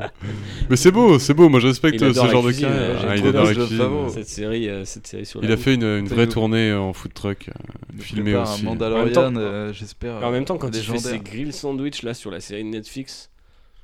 Mais 0.69 0.75
c'est 0.75 0.91
beau, 0.91 1.17
c'est 1.17 1.33
beau, 1.33 1.49
moi 1.49 1.59
je 1.59 1.67
respecte 1.67 1.99
ce 1.99 2.13
genre 2.13 2.43
de 2.43 2.47
cuisine, 2.49 2.67
j'ai 2.69 3.07
Ah, 3.07 3.15
il 3.17 3.25
adore 3.27 3.51
John. 3.53 3.67
Favreau. 3.67 4.09
Cette 4.09 4.27
série, 4.27 4.69
euh, 4.69 4.85
cette 4.85 5.07
série 5.07 5.25
sur 5.25 5.43
Il 5.43 5.51
a 5.51 5.57
fait 5.57 5.73
une, 5.73 5.83
une 5.83 6.07
vraie 6.07 6.27
tournée 6.27 6.73
en 6.73 6.93
food 6.93 7.13
truck, 7.15 7.49
euh, 7.49 7.53
Il 7.95 8.01
filmé 8.01 8.33
prépare 8.33 8.53
aussi. 8.53 8.61
Un 8.61 8.65
Mandalorian, 8.65 9.35
euh, 9.37 9.73
j'espère. 9.73 10.23
En 10.23 10.31
même 10.31 10.45
temps, 10.45 10.57
quand 10.57 10.69
il 10.75 10.83
fait 10.83 10.99
ses 10.99 11.19
grill 11.19 11.51
sandwich 11.51 12.03
là 12.03 12.13
sur 12.13 12.29
la 12.29 12.41
série 12.41 12.63
de 12.63 12.69
Netflix, 12.69 13.31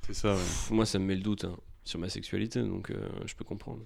C'est 0.06 0.14
ça, 0.16 0.30
ouais. 0.30 0.36
pff, 0.36 0.70
moi 0.72 0.86
ça 0.86 1.00
me 1.00 1.06
met 1.06 1.16
le 1.16 1.22
doute 1.22 1.46
hein, 1.46 1.56
sur 1.84 1.98
ma 2.00 2.08
sexualité, 2.10 2.60
donc 2.62 2.92
euh, 2.92 2.96
je 3.26 3.34
peux 3.34 3.44
comprendre. 3.46 3.80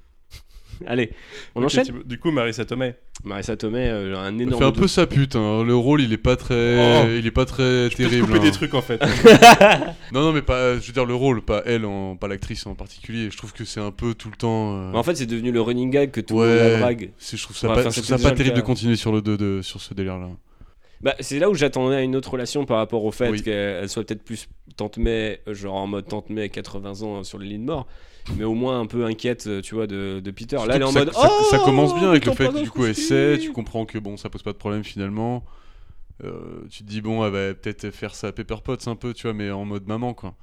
Allez, 0.87 1.11
on 1.55 1.63
enchaîne. 1.63 1.85
Du 2.05 2.19
coup, 2.19 2.31
Marissa 2.31 2.65
Tomei. 2.65 2.95
Marissa 3.23 3.55
Tomei, 3.55 3.87
euh, 3.89 4.17
un 4.17 4.33
Il 4.35 4.41
énorme. 4.43 4.61
fait 4.61 4.67
un 4.67 4.71
peu 4.71 4.87
sa 4.87 5.07
pute, 5.07 5.35
hein. 5.35 5.63
le 5.63 5.75
rôle 5.75 6.01
il 6.01 6.11
est 6.13 6.17
pas 6.17 6.35
très, 6.35 7.03
Oh. 7.05 7.07
il 7.17 7.25
est 7.25 7.31
pas 7.31 7.45
très 7.45 7.89
Je 7.89 7.95
peux 7.95 8.03
te 8.03 8.09
terrible. 8.09 8.27
couper 8.27 8.39
hein. 8.39 8.41
des 8.43 8.51
trucs 8.51 8.73
en 8.73 8.81
fait. 8.81 9.01
Non 10.11 10.21
non 10.21 10.31
mais 10.33 10.41
pas, 10.41 10.73
je 10.79 10.85
veux 10.87 10.93
dire 10.93 11.05
le 11.05 11.15
rôle, 11.15 11.41
pas 11.41 11.63
elle, 11.65 11.85
en, 11.85 12.15
pas 12.15 12.27
l'actrice 12.27 12.65
en 12.67 12.75
particulier. 12.75 13.29
Je 13.31 13.37
trouve 13.37 13.53
que 13.53 13.65
c'est 13.65 13.79
un 13.79 13.91
peu 13.91 14.13
tout 14.13 14.29
le 14.29 14.35
temps. 14.35 14.75
euh, 14.77 14.91
Mais 14.91 14.97
en 14.97 15.03
fait, 15.03 15.15
c'est 15.15 15.25
devenu 15.25 15.51
le 15.51 15.61
running 15.61 15.89
gag 15.89 16.11
que 16.11 16.21
tout 16.21 16.39
le 16.39 16.47
monde 16.47 16.49
ouais, 16.57 16.71
la 16.73 16.79
drague. 16.79 17.09
je 17.19 17.41
trouve 17.43 17.55
ça 17.57 17.67
pas, 17.67 17.73
enfin, 17.73 17.81
je 17.83 17.89
trouve 17.89 17.93
c'était 17.95 18.07
ça 18.07 18.13
pas 18.15 18.17
déjà 18.17 18.29
le 18.31 18.35
terrible 18.37 18.55
cas. 18.55 18.61
de 18.61 18.65
continuer 18.65 18.95
sur 18.95 19.11
le 19.11 19.21
deux 19.21 19.37
de, 19.37 19.61
sur 19.61 19.81
ce 19.81 19.93
délire 19.93 20.17
là. 20.17 20.29
Bah, 21.01 21.13
c'est 21.19 21.39
là 21.39 21.49
où 21.49 21.53
j'attendais 21.53 21.95
à 21.97 22.01
une 22.01 22.15
autre 22.15 22.31
relation 22.31 22.65
par 22.65 22.77
rapport 22.77 23.03
au 23.03 23.11
fait 23.11 23.29
Oui. 23.29 23.41
qu'elle 23.43 23.87
soit 23.89 24.03
peut-être 24.03 24.23
plus 24.23 24.47
tante 24.77 24.97
May, 24.97 25.41
euh, 25.47 25.53
genre 25.53 25.75
en 25.75 25.87
mode 25.87 26.07
tante 26.07 26.29
May 26.29 26.49
80 26.49 27.01
ans 27.03 27.19
euh, 27.19 27.23
sur 27.23 27.37
le 27.37 27.45
lit 27.45 27.57
de 27.59 27.63
mort, 27.63 27.85
mais 28.37 28.43
au 28.45 28.53
moins 28.55 28.79
un 28.79 28.85
peu 28.85 29.05
inquiète, 29.05 29.45
euh, 29.47 29.61
tu 29.61 29.75
vois, 29.75 29.87
de, 29.87 30.19
de 30.23 30.31
Peter. 30.31 30.55
Là, 30.55 30.75
elle 30.75 30.81
est 30.81 30.85
en 30.85 30.91
ça, 30.91 30.99
mode 30.99 31.13
ça, 31.13 31.29
oh, 31.31 31.43
ça 31.51 31.59
commence 31.59 31.93
bien 31.95 32.09
avec 32.09 32.25
le 32.25 32.31
fait 32.33 32.47
que 32.47 32.63
du 32.63 32.69
coup 32.71 32.85
elle 32.85 32.95
sait, 32.95 33.37
tu 33.39 33.51
comprends 33.51 33.85
que 33.85 33.97
bon 33.99 34.17
ça 34.17 34.29
pose 34.29 34.41
pas 34.43 34.53
de 34.53 34.57
problème 34.57 34.83
finalement. 34.83 35.43
Euh, 36.23 36.61
tu 36.71 36.83
te 36.83 36.89
dis 36.89 37.01
bon 37.01 37.25
elle 37.25 37.31
va 37.33 37.53
peut-être 37.53 37.91
faire 37.91 38.15
sa 38.15 38.31
Pepper 38.31 38.55
Potts 38.63 38.87
un 38.87 38.95
peu 38.95 39.13
tu 39.13 39.23
vois 39.23 39.33
mais 39.33 39.51
en 39.51 39.65
mode 39.65 39.85
maman 39.85 40.13
quoi. 40.13 40.33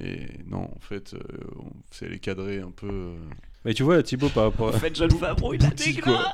Et 0.00 0.22
non 0.48 0.68
en 0.74 0.80
fait 0.80 1.14
euh, 1.14 1.18
on- 1.60 1.70
c'est 1.92 2.06
elle 2.06 2.14
est 2.14 2.18
cadrée 2.18 2.58
un 2.58 2.72
peu. 2.72 2.88
euh, 2.90 3.14
Mais 3.64 3.74
tu 3.74 3.84
vois, 3.84 4.02
Thibaut, 4.02 4.28
par 4.28 4.44
rapport 4.44 4.70
à, 4.72 4.76
En 4.76 4.78
fait, 4.80 4.94
John 4.96 5.10
Favreau, 5.12 5.54
il 5.54 5.64
a 5.64 5.70
des 5.70 5.94
quoi. 5.94 6.32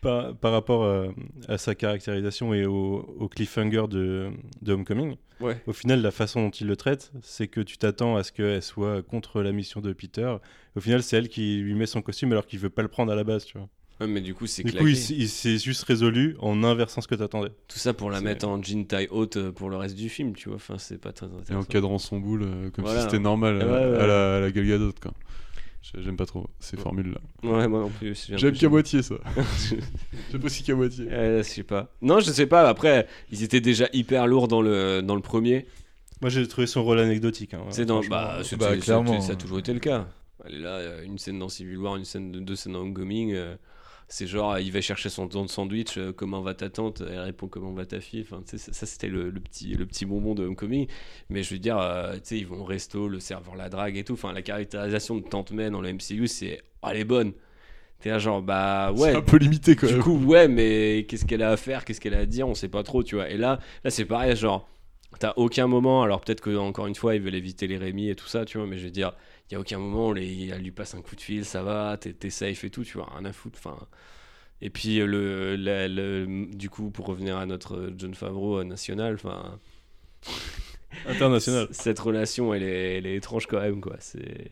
Par, 0.00 0.34
par 0.36 0.52
rapport 0.52 0.84
euh, 0.84 1.08
à 1.48 1.58
sa 1.58 1.74
caractérisation 1.74 2.52
et 2.54 2.64
au, 2.66 2.98
au 3.18 3.28
cliffhanger 3.28 3.84
de, 3.88 4.30
de 4.62 4.72
Homecoming, 4.72 5.16
Ouais. 5.38 5.60
au 5.66 5.74
final, 5.74 6.00
la 6.00 6.10
façon 6.10 6.42
dont 6.44 6.50
il 6.50 6.66
le 6.66 6.76
traite, 6.76 7.12
c'est 7.20 7.46
que 7.46 7.60
tu 7.60 7.76
t'attends 7.76 8.16
à 8.16 8.22
ce 8.22 8.32
qu'elle 8.32 8.62
soit 8.62 9.02
contre 9.02 9.42
la 9.42 9.52
mission 9.52 9.80
de 9.82 9.92
Peter. 9.92 10.34
Au 10.76 10.80
final, 10.80 11.02
c'est 11.02 11.16
elle 11.18 11.28
qui 11.28 11.58
lui 11.58 11.74
met 11.74 11.84
son 11.84 12.00
costume 12.00 12.32
alors 12.32 12.46
qu'il 12.46 12.58
veut 12.58 12.70
pas 12.70 12.80
le 12.82 12.88
prendre 12.88 13.12
à 13.12 13.14
la 13.14 13.22
base, 13.24 13.44
tu 13.44 13.58
vois. 13.58 13.68
Ouais, 14.00 14.06
mais 14.06 14.20
du 14.22 14.34
coup, 14.34 14.46
c'est 14.46 14.62
Du 14.62 14.72
claqué. 14.72 14.84
coup, 14.84 14.88
il, 14.90 15.28
s'est 15.28 15.58
juste 15.58 15.82
résolu 15.84 16.36
en 16.38 16.64
inversant 16.64 17.00
ce 17.02 17.08
que 17.08 17.14
t'attendais. 17.14 17.50
Tout 17.68 17.78
ça 17.78 17.92
pour 17.94 18.10
la 18.10 18.20
mettre 18.20 18.46
en 18.46 18.62
jean 18.62 18.86
taille 18.86 19.08
haute 19.10 19.36
euh, 19.38 19.52
pour 19.52 19.68
le 19.70 19.76
reste 19.76 19.94
du 19.96 20.08
film, 20.10 20.34
tu 20.34 20.48
vois. 20.48 20.56
Enfin, 20.56 20.76
c'est 20.78 20.98
pas 21.00 21.12
très 21.12 21.26
Et 21.50 21.54
en 21.54 21.62
cadrant 21.64 21.98
son 21.98 22.18
boule 22.18 22.42
euh, 22.42 22.70
comme 22.70 22.84
Voilà. 22.84 23.00
si 23.00 23.04
c'était 23.06 23.18
normal 23.22 23.56
Ouais, 23.56 23.64
ouais. 23.64 23.98
à, 23.98 24.06
la, 24.06 24.36
à 24.36 24.40
la 24.40 24.50
Gal 24.50 24.66
Gadot, 24.66 24.92
quoi. 25.00 25.12
J'ai- 25.94 26.02
J'aime 26.02 26.16
pas 26.16 26.26
trop 26.26 26.46
ces 26.58 26.76
formules-là. 26.76 27.20
Ouais, 27.48 27.68
moi 27.68 27.80
non 27.80 27.90
plus. 27.90 28.28
J'aime 28.34 28.52
qu'à 28.52 28.68
moitié 28.68 29.02
ça. 29.02 29.14
J'aime 30.32 30.44
aussi 30.44 30.62
qu'à 30.62 30.74
moitié. 30.74 31.06
Euh, 31.10 31.38
je 31.42 31.48
sais 31.48 31.62
pas. 31.62 31.92
Non, 32.02 32.20
je 32.20 32.30
sais 32.30 32.46
pas. 32.46 32.68
Après, 32.68 33.06
ils 33.30 33.42
étaient 33.42 33.60
déjà 33.60 33.88
hyper 33.92 34.26
lourds 34.26 34.48
dans 34.48 34.62
le, 34.62 35.00
dans 35.02 35.14
le 35.14 35.22
premier. 35.22 35.66
Moi, 36.20 36.30
j'ai 36.30 36.46
trouvé 36.48 36.66
son 36.66 36.82
rôle 36.82 36.98
anecdotique. 36.98 37.54
hein, 37.54 37.62
C'est 37.70 37.84
dans. 37.86 38.00
Bah, 38.04 38.38
c'est- 38.42 38.56
Bah, 38.56 38.76
clairement, 38.76 39.20
ça 39.20 39.32
a 39.32 39.36
toujours 39.36 39.58
été 39.58 39.72
le 39.72 39.80
cas. 39.80 40.08
Elle 40.44 40.54
est 40.56 40.60
là, 40.60 40.76
euh, 40.76 41.04
une 41.04 41.18
scène 41.18 41.38
dans 41.38 41.48
Civil 41.48 41.76
War, 41.78 41.96
une 41.96 42.04
scène 42.04 42.30
de 42.32 42.40
deux 42.40 42.56
scènes 42.56 42.72
dans 42.72 42.80
Homecoming. 42.80 43.32
euh, 43.34 43.56
c'est 44.08 44.26
genre, 44.26 44.58
il 44.58 44.70
va 44.70 44.80
chercher 44.80 45.08
son 45.08 45.26
don 45.26 45.44
de 45.44 45.50
sandwich, 45.50 45.98
euh, 45.98 46.12
comment 46.12 46.40
va 46.40 46.54
ta 46.54 46.70
tante 46.70 47.02
Elle 47.08 47.18
répond 47.18 47.48
comment 47.48 47.72
va 47.72 47.86
ta 47.86 48.00
fille. 48.00 48.22
Enfin, 48.22 48.40
ça, 48.46 48.56
ça, 48.58 48.86
c'était 48.86 49.08
le, 49.08 49.30
le 49.30 49.40
petit, 49.40 49.74
le 49.74 49.84
petit 49.84 50.06
bonbon 50.06 50.34
de 50.34 50.44
Homecoming. 50.44 50.86
Mais 51.28 51.42
je 51.42 51.52
veux 51.54 51.58
dire, 51.58 51.78
euh, 51.78 52.14
tu 52.14 52.20
sais, 52.24 52.38
ils 52.38 52.46
vont 52.46 52.60
au 52.60 52.64
resto, 52.64 53.08
le 53.08 53.18
serveur 53.18 53.56
la 53.56 53.68
drague 53.68 53.96
et 53.96 54.04
tout. 54.04 54.12
Enfin, 54.12 54.32
la 54.32 54.42
caractérisation 54.42 55.16
de 55.16 55.22
Tante 55.22 55.50
May 55.50 55.70
dans 55.70 55.80
le 55.80 55.92
MCU, 55.92 56.28
c'est. 56.28 56.62
Oh, 56.82 56.88
elle 56.90 56.98
est 56.98 57.04
bonne. 57.04 57.32
T'es 58.00 58.10
là, 58.10 58.18
genre, 58.18 58.42
bah 58.42 58.92
ouais. 58.92 59.10
C'est 59.12 59.16
un 59.16 59.22
peu 59.22 59.38
limité 59.38 59.74
quand 59.74 59.86
Du 59.86 59.94
même. 59.94 60.02
coup, 60.02 60.16
ouais, 60.24 60.48
mais 60.48 61.06
qu'est-ce 61.08 61.24
qu'elle 61.24 61.42
a 61.42 61.50
à 61.50 61.56
faire 61.56 61.84
Qu'est-ce 61.84 62.00
qu'elle 62.00 62.14
a 62.14 62.18
à 62.18 62.26
dire 62.26 62.46
On 62.46 62.54
sait 62.54 62.68
pas 62.68 62.82
trop, 62.82 63.02
tu 63.02 63.16
vois. 63.16 63.28
Et 63.30 63.36
là, 63.36 63.58
là 63.84 63.90
c'est 63.90 64.04
pareil, 64.04 64.36
genre, 64.36 64.68
t'as 65.18 65.32
aucun 65.36 65.66
moment. 65.66 66.02
Alors 66.02 66.20
peut-être 66.20 66.40
que 66.42 66.56
encore 66.56 66.86
une 66.86 66.94
fois, 66.94 67.14
ils 67.16 67.22
veulent 67.22 67.34
éviter 67.34 67.66
les 67.66 67.78
Rémi 67.78 68.10
et 68.10 68.14
tout 68.14 68.26
ça, 68.28 68.44
tu 68.44 68.58
vois. 68.58 68.66
Mais 68.66 68.78
je 68.78 68.84
veux 68.84 68.90
dire, 68.90 69.12
il 69.50 69.54
y 69.54 69.56
a 69.56 69.60
aucun 69.60 69.78
moment 69.78 70.08
où 70.08 70.14
les- 70.14 70.48
elle 70.48 70.62
lui 70.62 70.72
passe 70.72 70.94
un 70.94 71.02
coup 71.02 71.14
de 71.16 71.20
fil, 71.20 71.44
ça 71.44 71.62
va, 71.62 71.96
t'es 71.98 72.30
safe 72.30 72.64
et 72.64 72.70
tout, 72.70 72.84
tu 72.84 72.98
vois. 72.98 73.08
Rien 73.14 73.24
à 73.24 73.32
foutre. 73.32 73.58
Enfin. 73.58 73.78
Et 74.62 74.70
puis 74.70 74.96
le, 74.98 75.54
la- 75.56 75.86
le- 75.88 76.46
du 76.52 76.70
coup, 76.70 76.90
pour 76.90 77.06
revenir 77.06 77.36
à 77.36 77.46
notre 77.46 77.92
John 77.96 78.14
Favreau 78.14 78.58
euh, 78.60 78.64
national, 78.64 79.14
enfin. 79.14 79.58
International. 81.06 81.68
Cette 81.72 81.98
relation, 81.98 82.54
elle 82.54 82.62
est, 82.62 82.96
elle 82.98 83.06
est 83.06 83.16
étrange 83.16 83.46
quand 83.46 83.60
même, 83.60 83.80
quoi. 83.80 83.96
C'est 84.00 84.50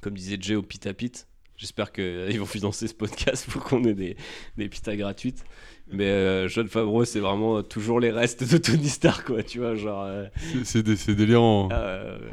comme 0.00 0.14
disait 0.14 0.38
Jay 0.40 0.54
au 0.54 0.62
Pita 0.62 0.92
Pit. 0.94 1.26
J'espère 1.56 1.92
qu'ils 1.92 2.40
vont 2.40 2.46
financer 2.46 2.88
ce 2.88 2.94
podcast 2.94 3.48
pour 3.48 3.62
qu'on 3.62 3.84
ait 3.84 3.94
des, 3.94 4.16
des 4.56 4.68
pitas 4.68 4.96
gratuites. 4.96 5.44
Mais 5.92 6.06
euh, 6.08 6.48
John 6.48 6.66
Favreau, 6.66 7.04
c'est 7.04 7.20
vraiment 7.20 7.62
toujours 7.62 8.00
les 8.00 8.10
restes 8.10 8.42
de 8.50 8.56
Tony 8.58 8.88
Stark, 8.88 9.26
quoi, 9.26 9.42
tu 9.44 9.58
vois, 9.58 9.76
genre... 9.76 10.02
euh, 10.04 10.26
C'est- 10.36 10.64
C'est 10.64 10.82
dé- 10.82 10.96
c'est 10.96 11.14
délirant. 11.14 11.68
ah, 11.70 12.02
ouais, 12.04 12.10
ouais. 12.26 12.32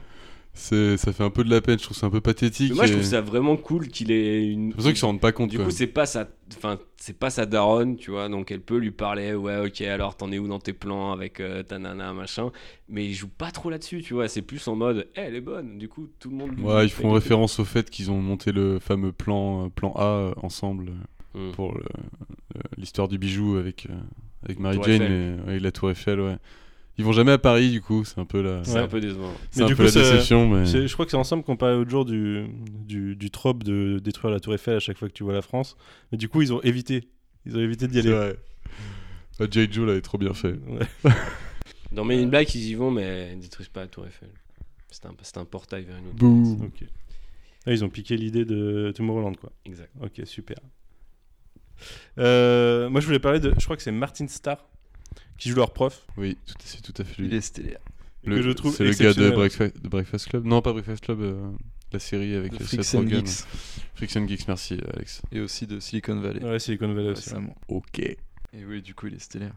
C'est- 0.54 0.98
Ça 0.98 1.14
fait 1.14 1.24
un 1.24 1.30
peu 1.30 1.44
de 1.46 1.50
la 1.50 1.62
peine, 1.62 1.80
je 1.80 1.84
trouve 1.86 1.96
ça 1.96 2.08
un 2.08 2.10
peu 2.10 2.20
pathétique. 2.22 2.72
Mais 2.72 2.76
moi, 2.76 2.86
je 2.86 2.94
trouve 2.94 3.04
ça 3.06 3.22
vraiment 3.22 3.56
cool 3.56 3.88
qu'il 3.88 4.12
ait 4.12 4.46
une... 4.46 4.60
J'ai 4.62 4.66
l'impression 4.68 4.90
qu'ils 4.92 4.98
s'en 5.00 5.08
rendent 5.08 5.22
pas 5.22 5.32
compte. 5.32 5.50
Du 5.50 5.56
quoi. 5.58 5.66
coup, 5.66 5.72
c'est 5.72 5.88
pas 5.88 6.06
sa, 6.06 6.28
enfin, 6.58 6.78
c'est 6.98 7.18
pas 7.18 7.30
sa 7.30 7.46
daronne, 7.46 7.96
tu 7.96 8.12
vois, 8.12 8.28
donc 8.28 8.52
elle 8.52 8.60
peut 8.60 8.78
lui 8.78 8.92
parler, 8.92 9.34
ouais, 9.34 9.66
ok, 9.66 9.80
alors 9.82 10.18
t'en 10.18 10.32
es 10.34 10.38
où 10.40 10.48
dans 10.50 10.60
tes 10.60 10.74
plans 10.74 11.14
avec 11.14 11.40
euh, 11.40 11.64
ta 11.64 11.80
nana, 11.80 12.12
machin, 12.14 12.52
mais 12.90 13.06
il 13.06 13.14
joue 13.14 13.30
pas 13.30 13.52
trop 13.52 13.70
là-dessus, 13.70 14.02
tu 14.02 14.14
vois, 14.14 14.28
c'est 14.28 14.42
plus 14.42 14.68
en 14.68 14.76
mode, 14.76 15.08
Eh, 15.16 15.22
elle 15.22 15.36
est 15.36 15.42
bonne, 15.42 15.78
du 15.78 15.88
coup, 15.88 16.10
tout 16.20 16.30
le 16.30 16.36
monde. 16.36 16.60
Ouais, 16.60 16.86
ils 16.86 16.90
font 16.90 17.12
référence 17.12 17.60
au 17.60 17.66
fait 17.66 17.90
qu'ils 17.90 18.12
ont 18.12 18.20
monté 18.22 18.52
le 18.52 18.80
fameux 18.80 19.14
plan, 19.14 19.66
euh, 19.66 19.70
plan 19.70 19.94
A 19.94 20.04
euh, 20.06 20.34
ensemble 20.44 20.92
Hmm. 21.36 21.52
pour 21.52 21.78
l'histoire 22.76 23.08
du 23.08 23.20
bijou 23.20 23.58
avec, 23.58 23.88
avec 24.44 24.60
Mary 24.60 24.78
Tour 24.78 24.86
Jane 24.86 25.02
et 25.04 25.50
avec 25.50 25.62
la 25.62 25.72
Tour 25.72 25.92
Eiffel. 25.92 26.20
Ouais. 26.20 26.38
Ils 27.00 27.06
vont 27.06 27.14
jamais 27.14 27.32
à 27.32 27.38
Paris, 27.38 27.72
du 27.72 27.82
coup, 27.82 28.04
c'est 28.04 28.20
un 28.20 28.26
peu 28.26 28.42
la. 28.42 28.64
C'est 28.64 28.74
Ouais. 28.74 28.80
un 28.82 28.88
peu 28.88 29.00
décevant. 29.00 29.32
C'est 29.52 29.62
Mais 29.62 29.66
un 29.66 29.68
du 29.70 29.76
peu 29.76 29.88
coup, 29.88 29.96
la 29.96 30.02
déception, 30.02 30.48
mais. 30.50 30.66
Je 30.66 30.94
crois 30.94 31.06
que 31.06 31.12
c'est 31.12 31.18
ensemble 31.18 31.44
qu'on 31.44 31.56
parlait 31.58 31.76
l'autre 31.78 31.90
jour 31.90 32.04
du, 32.06 32.46
du, 32.86 33.16
du 33.16 33.32
trope 33.32 33.64
de 33.64 34.00
détruire 34.00 34.32
la 34.34 34.40
Tour 34.42 34.54
Eiffel 34.54 34.76
à 34.76 34.80
chaque 34.80 34.98
fois 34.98 35.08
que 35.08 35.14
tu 35.14 35.24
vois 35.24 35.34
la 35.34 35.42
France. 35.42 35.78
Mais 36.12 36.18
du 36.18 36.28
coup, 36.30 36.42
ils 36.42 36.54
ont 36.54 36.62
évité. 36.62 37.08
Ils 37.46 37.56
ont 37.56 37.62
évité 37.62 37.88
d'y 37.88 38.02
C'est 38.02 38.08
aller. 38.10 38.16
vrai. 38.16 38.36
Ah, 39.40 39.46
J. 39.50 39.68
Joe 39.72 39.88
l'avait 39.88 40.02
trop 40.02 40.18
bien 40.18 40.34
fait. 40.34 40.56
Ouais. 40.68 41.12
Dans 41.94 42.04
Men 42.04 42.20
in 42.20 42.28
Black, 42.28 42.54
ils 42.54 42.68
y 42.68 42.74
vont, 42.76 42.92
mais 42.92 43.32
ils 43.34 43.40
détruisent 43.40 43.70
pas 43.70 43.80
la 43.80 43.88
Tour 43.88 44.06
Eiffel. 44.06 44.30
C'est 44.92 45.06
un, 45.06 45.14
c'est 45.22 45.38
un 45.38 45.46
portail 45.46 45.86
vers 45.86 45.96
une 45.98 46.08
autre. 46.08 46.16
Bouh. 46.18 46.60
Ok. 46.66 46.84
Ah, 47.66 47.72
ils 47.72 47.86
ont 47.86 47.90
piqué 47.90 48.18
l'idée 48.18 48.44
de 48.44 48.92
Tomorrowland, 48.94 49.36
quoi. 49.36 49.52
Exact. 49.66 49.92
Ok, 50.02 50.22
super. 50.26 50.58
Euh, 52.18 52.90
moi, 52.90 53.00
je 53.02 53.06
voulais 53.06 53.20
parler 53.20 53.40
de. 53.40 53.54
Je 53.58 53.64
crois 53.64 53.78
que 53.78 53.84
c'est 53.84 53.92
Martin 53.92 54.28
Starr 54.28 54.58
qui 55.40 55.50
joue 55.50 55.56
leur 55.56 55.72
prof. 55.74 56.06
Oui, 56.18 56.38
tout- 56.46 56.54
c'est 56.64 56.82
tout 56.82 56.94
à 57.02 57.04
fait 57.06 57.16
Il 57.24 57.30
lui. 57.30 57.36
est 57.38 57.42
stellaire. 57.42 57.80
que 58.26 58.42
je 58.42 58.50
trouve 58.52 58.76
C'est 58.76 58.84
le 58.84 58.92
gars 58.94 59.14
de. 59.14 59.30
Breakfast, 59.32 59.82
de 59.82 59.88
Breakfast 59.88 60.28
Club. 60.28 60.46
Non, 60.46 60.62
pas 60.62 60.74
Breakfast 60.74 61.04
Club, 61.04 61.22
euh, 61.22 61.50
la 61.92 62.00
série 62.00 62.36
avec 62.36 62.54
euh, 62.54 62.66
Seth 62.66 62.96
and 62.96 63.00
Rogen. 63.00 63.26
Geeks. 63.26 63.46
Freaks 63.96 64.18
and 64.18 64.28
Geeks, 64.28 64.48
merci 64.48 64.76
euh, 64.76 64.92
Alex. 64.96 65.22
Et 65.32 65.40
aussi 65.40 65.66
de 65.68 65.80
Silicon 65.80 66.20
Valley. 66.20 66.44
Ouais, 66.44 66.60
Silicon 66.60 66.94
Valley 66.94 67.10
aussi. 67.10 67.30
récemment. 67.30 67.56
Ok. 67.68 68.00
Et 68.00 68.18
oui, 68.68 68.82
du 68.82 68.94
coup, 68.94 69.08
il 69.08 69.14
est 69.16 69.20
stellaire. 69.20 69.54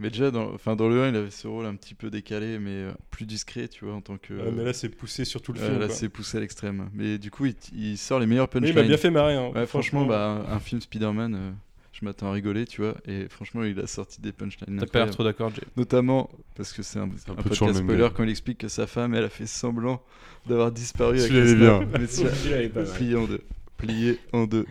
Mais 0.00 0.10
déjà, 0.10 0.30
dans, 0.30 0.54
enfin, 0.54 0.76
dans 0.76 0.88
le 0.88 1.02
1, 1.02 1.08
il 1.08 1.16
avait 1.16 1.30
ce 1.30 1.48
rôle 1.48 1.66
un 1.66 1.74
petit 1.74 1.94
peu 1.94 2.08
décalé, 2.08 2.60
mais 2.60 2.70
euh, 2.70 2.92
plus 3.10 3.26
discret, 3.26 3.66
tu 3.66 3.84
vois, 3.84 3.94
en 3.94 4.00
tant 4.00 4.16
que. 4.16 4.32
Ouais, 4.32 4.52
mais 4.52 4.62
là, 4.62 4.72
c'est 4.72 4.88
poussé 4.90 5.24
sur 5.24 5.42
tout 5.42 5.52
le 5.52 5.60
euh, 5.60 5.66
film. 5.66 5.80
là, 5.80 5.86
quoi. 5.86 5.94
c'est 5.94 6.08
poussé 6.08 6.36
à 6.36 6.40
l'extrême. 6.40 6.88
Mais 6.94 7.18
du 7.18 7.32
coup, 7.32 7.46
il, 7.46 7.56
il 7.74 7.98
sort 7.98 8.20
les 8.20 8.26
meilleurs 8.26 8.48
punchlines. 8.48 8.70
il 8.70 8.74
m'a 8.76 8.82
bien 8.84 8.96
fait 8.96 9.10
marrer. 9.10 9.34
hein. 9.34 9.50
Ouais, 9.54 9.66
franchement, 9.66 10.06
bah, 10.06 10.44
un, 10.48 10.52
un 10.54 10.60
film 10.60 10.80
Spider-Man, 10.80 11.34
euh, 11.34 11.50
je 11.98 12.04
m'attends 12.04 12.28
à 12.28 12.32
rigoler, 12.32 12.64
tu 12.66 12.82
vois. 12.82 12.94
Et 13.06 13.28
franchement, 13.28 13.64
il 13.64 13.78
a 13.80 13.86
sorti 13.86 14.20
des 14.20 14.32
punchlines. 14.32 14.78
T'as 14.78 14.86
pas 14.86 15.04
l'air 15.04 15.10
trop 15.10 15.24
d'accord, 15.24 15.50
Jay. 15.54 15.62
Notamment 15.76 16.30
parce 16.56 16.72
que 16.72 16.82
c'est 16.82 16.98
un, 16.98 17.02
un 17.02 17.06
un 17.06 17.34
peu 17.34 17.48
podcast 17.48 17.74
même 17.74 17.84
spoiler 17.84 18.02
gars. 18.02 18.12
quand 18.14 18.22
il 18.24 18.30
explique 18.30 18.58
que 18.58 18.68
sa 18.68 18.86
femme, 18.86 19.14
elle 19.14 19.24
a 19.24 19.28
fait 19.28 19.46
semblant 19.46 20.02
d'avoir 20.46 20.70
disparu. 20.70 21.18
avec 21.18 21.30
Celui-là, 21.32 21.80
les 21.98 22.20
il 22.46 22.52
est 22.52 22.68
bien. 22.68 22.82
Mais 22.82 22.84
plié 22.84 23.16
en 23.16 23.24
deux. 23.24 23.40
Plié 23.76 24.18
en 24.32 24.46
deux. 24.46 24.66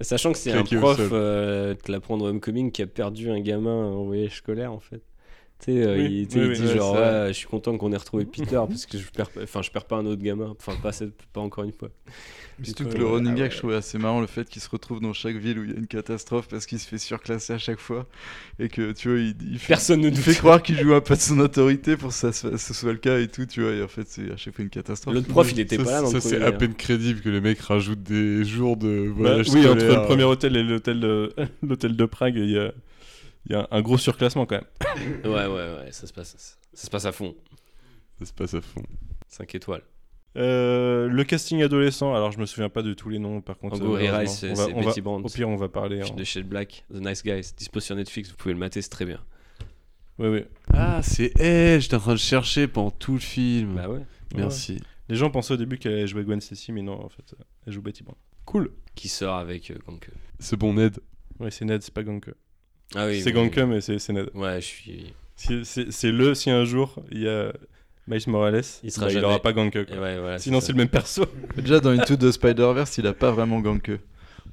Sachant 0.00 0.32
que 0.32 0.38
c'est 0.38 0.52
un 0.52 0.64
prof 0.64 1.00
euh, 1.12 1.74
de 1.74 1.92
l'apprendre 1.92 2.26
Homecoming 2.28 2.70
qui 2.70 2.82
a 2.82 2.86
perdu 2.86 3.30
un 3.30 3.40
gamin 3.40 3.70
en 3.70 4.04
voyage 4.04 4.36
scolaire 4.36 4.72
en 4.72 4.80
fait. 4.80 5.02
Tu 5.60 5.72
sais, 5.72 5.82
euh, 5.82 5.96
Oui, 5.96 6.04
il, 6.22 6.28
oui, 6.34 6.46
il 6.46 6.50
oui, 6.50 6.54
dit 6.54 6.66
ouais, 6.66 6.76
genre 6.76 6.94
ouais, 6.94 7.26
je 7.28 7.32
suis 7.32 7.48
content 7.48 7.76
qu'on 7.78 7.92
ait 7.92 7.96
retrouvé 7.96 8.24
Peter 8.26 8.60
parce 8.68 8.86
que 8.86 8.96
je 8.98 9.10
perds, 9.10 9.30
enfin 9.42 9.62
je 9.62 9.70
perds 9.70 9.86
pas 9.86 9.96
un 9.96 10.06
autre 10.06 10.22
gamin, 10.22 10.54
enfin 10.58 10.76
pas, 10.76 10.92
cette- 10.92 11.20
pas 11.32 11.40
encore 11.40 11.64
une 11.64 11.72
fois. 11.72 11.90
Surtout 12.62 12.86
que 12.86 12.96
le 12.98 13.04
ouais. 13.04 13.10
running 13.10 13.34
Ah 13.34 13.36
gag, 13.36 13.50
ouais. 13.50 13.50
je 13.52 13.58
trouvais 13.58 13.76
assez 13.76 13.98
marrant 13.98 14.20
le 14.20 14.26
fait 14.26 14.48
qu'il 14.48 14.62
se 14.62 14.68
retrouve 14.68 15.00
dans 15.00 15.12
chaque 15.12 15.36
ville 15.36 15.58
où 15.60 15.64
il 15.64 15.70
y 15.70 15.74
a 15.74 15.78
une 15.78 15.86
catastrophe 15.86 16.48
parce 16.48 16.66
qu'il 16.66 16.78
se 16.80 16.88
fait 16.88 16.98
surclasser 16.98 17.52
à 17.54 17.58
chaque 17.58 17.78
fois 17.80 18.06
et 18.58 18.68
que 18.68 18.92
tu 18.92 19.08
vois, 19.10 19.18
il, 19.20 19.36
il 19.52 19.58
fait, 19.60 19.68
Personne 19.68 20.00
ne 20.00 20.08
il 20.08 20.14
doute. 20.14 20.24
fait 20.24 20.34
croire 20.34 20.62
qu'il 20.62 20.76
joue 20.78 20.94
un 20.94 21.00
peu 21.00 21.14
de 21.14 21.20
son 21.20 21.38
autorité 21.40 21.96
pour 21.96 22.08
que 22.08 22.14
ça, 22.14 22.32
ce 22.32 22.56
soit 22.56 22.92
le 22.92 22.98
cas 22.98 23.18
et 23.20 23.28
tout, 23.28 23.46
tu 23.46 23.62
vois, 23.62 23.72
et 23.72 23.82
en 23.82 23.88
fait, 23.88 24.06
c'est 24.08 24.32
à 24.32 24.36
chaque 24.36 24.54
fois 24.54 24.62
une 24.64 24.70
catastrophe. 24.70 25.14
L'autre 25.14 25.28
prof, 25.28 25.52
il 25.52 25.60
était 25.60 25.76
ça, 25.76 25.84
pas 25.84 25.90
là 25.92 26.00
dans 26.02 26.10
ça, 26.10 26.20
c'est 26.20 26.42
à 26.42 26.48
hein. 26.48 26.52
peine 26.52 26.74
crédible 26.74 27.20
que 27.20 27.28
les 27.28 27.40
mecs 27.40 27.60
rajoutent 27.60 28.02
des 28.02 28.44
jours 28.44 28.76
de 28.76 29.12
Bah, 29.18 29.36
oui, 29.52 29.66
entre 29.68 29.84
le 29.84 30.02
premier 30.06 30.24
hôtel 30.24 30.56
et 30.56 30.62
l'hôtel 30.62 31.00
de, 31.00 31.32
l'hôtel 31.62 31.96
de 31.96 32.04
Prague, 32.06 32.36
il 32.36 32.50
y 32.50 32.58
a, 32.58 32.72
il 33.48 33.52
y 33.52 33.54
a 33.56 33.66
un 33.70 33.80
gros 33.82 33.98
surclassement 33.98 34.46
quand 34.46 34.56
même. 34.56 35.20
Ouais, 35.24 35.46
ouais, 35.46 35.46
ouais, 35.46 35.88
ça 35.92 36.06
se 36.06 36.12
passe, 36.12 36.36
ça 36.72 36.84
se 36.84 36.90
passe 36.90 37.04
à 37.04 37.12
fond. 37.12 37.34
Ça 38.18 38.26
se 38.26 38.32
passe 38.32 38.54
à 38.54 38.60
fond. 38.60 38.82
5 39.28 39.54
étoiles. 39.54 39.82
Euh, 40.36 41.08
le 41.08 41.24
casting 41.24 41.62
adolescent, 41.62 42.14
alors 42.14 42.30
je 42.30 42.38
me 42.38 42.46
souviens 42.46 42.68
pas 42.68 42.82
de 42.82 42.92
tous 42.94 43.08
les 43.08 43.18
noms 43.18 43.40
par 43.40 43.58
contre. 43.58 43.76
En 43.76 43.78
gros, 43.78 43.94
euh, 43.94 43.98
Ray 43.98 44.06
malheureusement. 44.10 44.48
Rice, 44.50 44.60
On 44.74 44.82
c'est 44.82 44.86
Betty 44.86 45.00
Brant. 45.00 45.20
Au 45.20 45.28
pire, 45.28 45.48
on 45.48 45.56
va 45.56 45.68
parler. 45.68 46.02
Film 46.02 46.14
en- 46.14 46.18
de 46.18 46.24
Shade 46.24 46.48
Black, 46.48 46.84
The 46.92 46.96
Nice 47.00 47.22
Guys, 47.24 47.52
dispo 47.56 47.80
sur 47.80 47.96
Netflix, 47.96 48.30
vous 48.30 48.36
pouvez 48.36 48.52
le 48.54 48.60
mater, 48.60 48.82
c'est 48.82 48.88
très 48.90 49.04
bien. 49.06 49.20
Oui, 50.18 50.28
oui. 50.28 50.44
Ah, 50.74 51.00
c'est 51.02 51.32
elle, 51.40 51.80
j'étais 51.80 51.94
en 51.96 52.00
train 52.00 52.12
de 52.14 52.18
chercher 52.18 52.68
pendant 52.68 52.90
tout 52.90 53.14
le 53.14 53.20
film. 53.20 53.74
Bah 53.76 53.88
ouais. 53.88 54.00
Merci. 54.36 54.80
Les 55.08 55.16
gens 55.16 55.30
pensaient 55.30 55.54
au 55.54 55.56
début 55.56 55.78
qu'elle 55.78 55.92
allait 55.92 56.06
jouer 56.06 56.22
Gwen 56.24 56.40
Stacy, 56.40 56.70
mais 56.72 56.82
non, 56.82 57.02
en 57.04 57.08
fait, 57.08 57.34
elle 57.66 57.72
joue 57.72 57.80
Betty 57.82 58.02
Brant. 58.02 58.18
Cool. 58.44 58.70
Qui 58.94 59.08
sort 59.08 59.36
avec 59.36 59.70
euh, 59.70 59.76
Ganke. 59.86 60.10
C'est 60.38 60.56
bon, 60.56 60.74
Ned. 60.74 60.98
Ouais, 61.40 61.50
c'est 61.50 61.64
Ned, 61.64 61.82
c'est 61.82 61.94
pas 61.94 62.02
Ganke. 62.02 62.30
Ah 62.94 63.06
oui. 63.06 63.20
c'est 63.20 63.32
bon, 63.32 63.46
Ganke, 63.46 63.68
mais 63.68 63.80
c'est 63.80 63.98
c'est 63.98 64.12
Ned. 64.12 64.30
Ouais, 64.34 64.60
je 64.60 64.66
suis. 64.66 65.12
C'est 65.36 66.10
le 66.12 66.34
si 66.34 66.50
un 66.50 66.64
jour 66.64 66.96
il 67.10 67.22
y 67.22 67.28
a 67.28 67.52
Miles 68.06 68.22
Morales, 68.28 68.62
Il 68.82 68.90
sera 68.90 69.06
bah, 69.06 69.12
il 69.12 69.24
aura 69.24 69.40
pas 69.40 69.52
Ganke. 69.52 69.84
quoi. 69.86 69.94
Et 69.96 69.98
ouais, 69.98 70.18
voilà, 70.18 70.38
Sinon, 70.38 70.60
c'est 70.60 70.72
le 70.72 70.78
même 70.78 70.88
perso. 70.88 71.26
Déjà, 71.56 71.78
dans 71.80 71.90
Into 71.90 72.16
the 72.16 72.30
Spider-Verse, 72.32 72.96
il 72.98 73.06
a 73.06 73.12
pas 73.12 73.30
vraiment 73.30 73.60
ganke. 73.60 73.90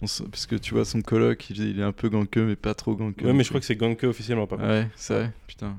On 0.01 0.05
s- 0.05 0.21
Parce 0.29 0.45
que 0.45 0.55
tu 0.57 0.73
vois, 0.73 0.83
son 0.83 1.01
coloc, 1.01 1.49
il, 1.49 1.57
il 1.69 1.79
est 1.79 1.83
un 1.83 1.93
peu 1.93 2.09
ganke, 2.09 2.35
mais 2.35 2.57
pas 2.57 2.73
trop 2.73 2.95
ganke. 2.95 3.21
Ouais, 3.23 3.31
mais 3.31 3.43
je 3.43 3.49
crois 3.49 3.61
que 3.61 3.65
c'est 3.65 3.77
Ganke 3.77 4.03
officiellement, 4.03 4.45
contre. 4.45 4.63
Ouais, 4.63 4.87
c'est 4.97 5.13
vrai, 5.13 5.31
putain. 5.47 5.73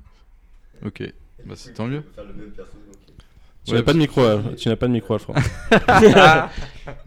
Ok, 0.85 1.03
bah 1.45 1.55
c'est 1.57 1.73
tant 1.75 1.87
mieux. 1.87 2.03
Tu 3.65 3.73
Ouais, 3.73 3.79
n'as 3.79 3.83
pas 3.83 3.93
de 3.93 3.99
micro, 3.99 4.23
tu 4.57 4.69
n'as 4.69 4.77
pas 4.77 4.87
de 4.87 4.93
micro, 4.93 5.15
Alfred. 5.15 5.37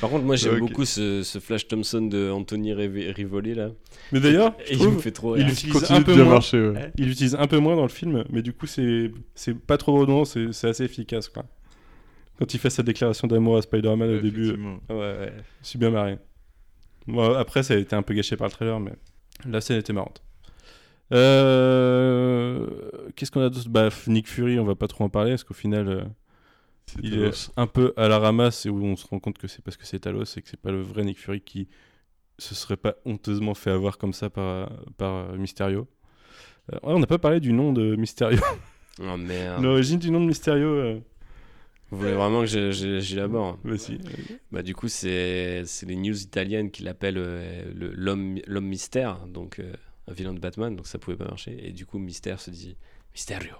Par 0.00 0.10
contre, 0.10 0.24
moi 0.24 0.36
j'aime 0.36 0.58
beaucoup 0.58 0.84
ce, 0.84 1.22
ce 1.22 1.38
Flash 1.38 1.68
Thompson 1.68 2.02
de 2.02 2.30
Anthony 2.30 2.72
Riv- 2.74 3.12
Rivoli 3.14 3.54
là. 3.54 3.70
Mais 4.12 4.20
d'ailleurs, 4.20 4.54
il 4.70 4.88
me 4.88 4.98
fait 4.98 5.10
trop 5.10 5.36
il 5.36 5.48
utilise 5.48 5.72
Continue 5.72 5.98
un 5.98 6.00
de 6.00 6.04
peu 6.06 6.14
moins. 6.22 6.32
marcher, 6.34 6.68
ouais. 6.68 6.92
Il 6.98 7.10
utilise 7.10 7.34
un 7.34 7.46
peu 7.46 7.58
moins 7.58 7.76
dans 7.76 7.82
le 7.82 7.88
film, 7.88 8.24
mais 8.30 8.42
du 8.42 8.52
coup, 8.52 8.66
c'est 8.66 9.10
c'est 9.34 9.54
pas 9.58 9.76
trop 9.78 9.92
redondant, 9.98 10.24
c'est 10.24 10.52
c'est 10.52 10.68
assez 10.68 10.84
efficace, 10.84 11.28
quoi. 11.28 11.44
Quand 12.38 12.52
il 12.52 12.60
fait 12.60 12.68
sa 12.70 12.82
déclaration 12.82 13.26
d'amour 13.28 13.56
à 13.56 13.62
Spider-Man 13.62 14.10
au 14.10 14.20
début, 14.20 14.42
effectivement. 14.44 14.78
ouais, 14.90 14.96
ouais, 14.96 15.32
je 15.62 15.68
suis 15.68 15.78
bien 15.78 15.90
marré. 15.90 16.18
Moi, 17.06 17.38
après, 17.38 17.62
ça 17.62 17.74
a 17.74 17.76
été 17.78 17.96
un 17.96 18.02
peu 18.02 18.12
gâché 18.14 18.36
par 18.36 18.46
le 18.48 18.52
trailer, 18.52 18.78
mais 18.78 18.92
la 19.48 19.60
scène 19.62 19.78
était 19.78 19.92
marrante. 19.94 20.22
Euh, 21.12 22.66
Qu'est-ce 23.14 23.30
qu'on 23.30 23.40
a 23.40 23.48
d'autre? 23.48 23.68
Bah, 23.68 23.88
Nick 24.06 24.28
Fury, 24.28 24.58
on 24.58 24.64
va 24.64 24.74
pas 24.74 24.88
trop 24.88 25.04
en 25.04 25.08
parler, 25.08 25.30
parce 25.32 25.44
qu'au 25.44 25.54
final, 25.54 25.88
euh, 25.88 26.02
il 27.02 27.10
Talos. 27.12 27.30
est 27.30 27.50
un 27.56 27.66
peu 27.66 27.92
à 27.96 28.08
la 28.08 28.18
ramasse 28.18 28.66
et 28.66 28.70
où 28.70 28.82
on 28.84 28.96
se 28.96 29.06
rend 29.06 29.18
compte 29.20 29.38
que 29.38 29.48
c'est 29.48 29.62
parce 29.62 29.76
que 29.76 29.86
c'est 29.86 30.00
Talos 30.00 30.24
et 30.36 30.42
que 30.42 30.48
c'est 30.48 30.60
pas 30.60 30.70
le 30.70 30.80
vrai 30.82 31.04
Nick 31.04 31.18
Fury 31.18 31.40
qui 31.40 31.68
se 32.38 32.54
serait 32.54 32.76
pas 32.76 32.96
honteusement 33.04 33.54
fait 33.54 33.70
avoir 33.70 33.98
comme 33.98 34.12
ça 34.12 34.28
par, 34.30 34.70
par 34.98 35.30
euh, 35.30 35.36
Mysterio. 35.36 35.88
Euh, 36.72 36.76
ouais, 36.82 36.92
on 36.94 36.98
n'a 36.98 37.06
pas 37.06 37.18
parlé 37.18 37.40
du 37.40 37.52
nom 37.52 37.72
de 37.72 37.96
Mysterio. 37.96 38.40
Oh 38.98 39.16
merde. 39.18 39.62
L'origine 39.62 39.98
du 39.98 40.10
nom 40.10 40.20
de 40.22 40.26
Mysterio. 40.26 40.68
euh, 40.68 40.98
Vous 41.90 41.98
voulez 41.98 42.14
vraiment 42.14 42.40
que 42.46 42.70
j'élabore 42.72 43.58
Vas-y. 43.62 43.98
Bah 44.50 44.62
du 44.62 44.74
coup 44.74 44.88
c'est 44.88 45.64
les 45.86 45.96
news 45.96 46.18
italiennes 46.18 46.70
qui 46.70 46.82
l'appellent 46.82 47.18
euh, 47.18 47.62
l'homme 47.74 48.38
l'homme 48.46 48.64
mystère 48.66 49.26
donc 49.26 49.60
un 50.08 50.12
vilain 50.14 50.32
de 50.32 50.40
Batman 50.40 50.74
donc 50.74 50.86
ça 50.86 50.98
pouvait 50.98 51.18
pas 51.18 51.26
marcher 51.26 51.68
et 51.68 51.72
du 51.72 51.84
coup 51.84 51.98
mystère 51.98 52.40
se 52.40 52.50
dit 52.50 52.78
Mysterio 53.12 53.52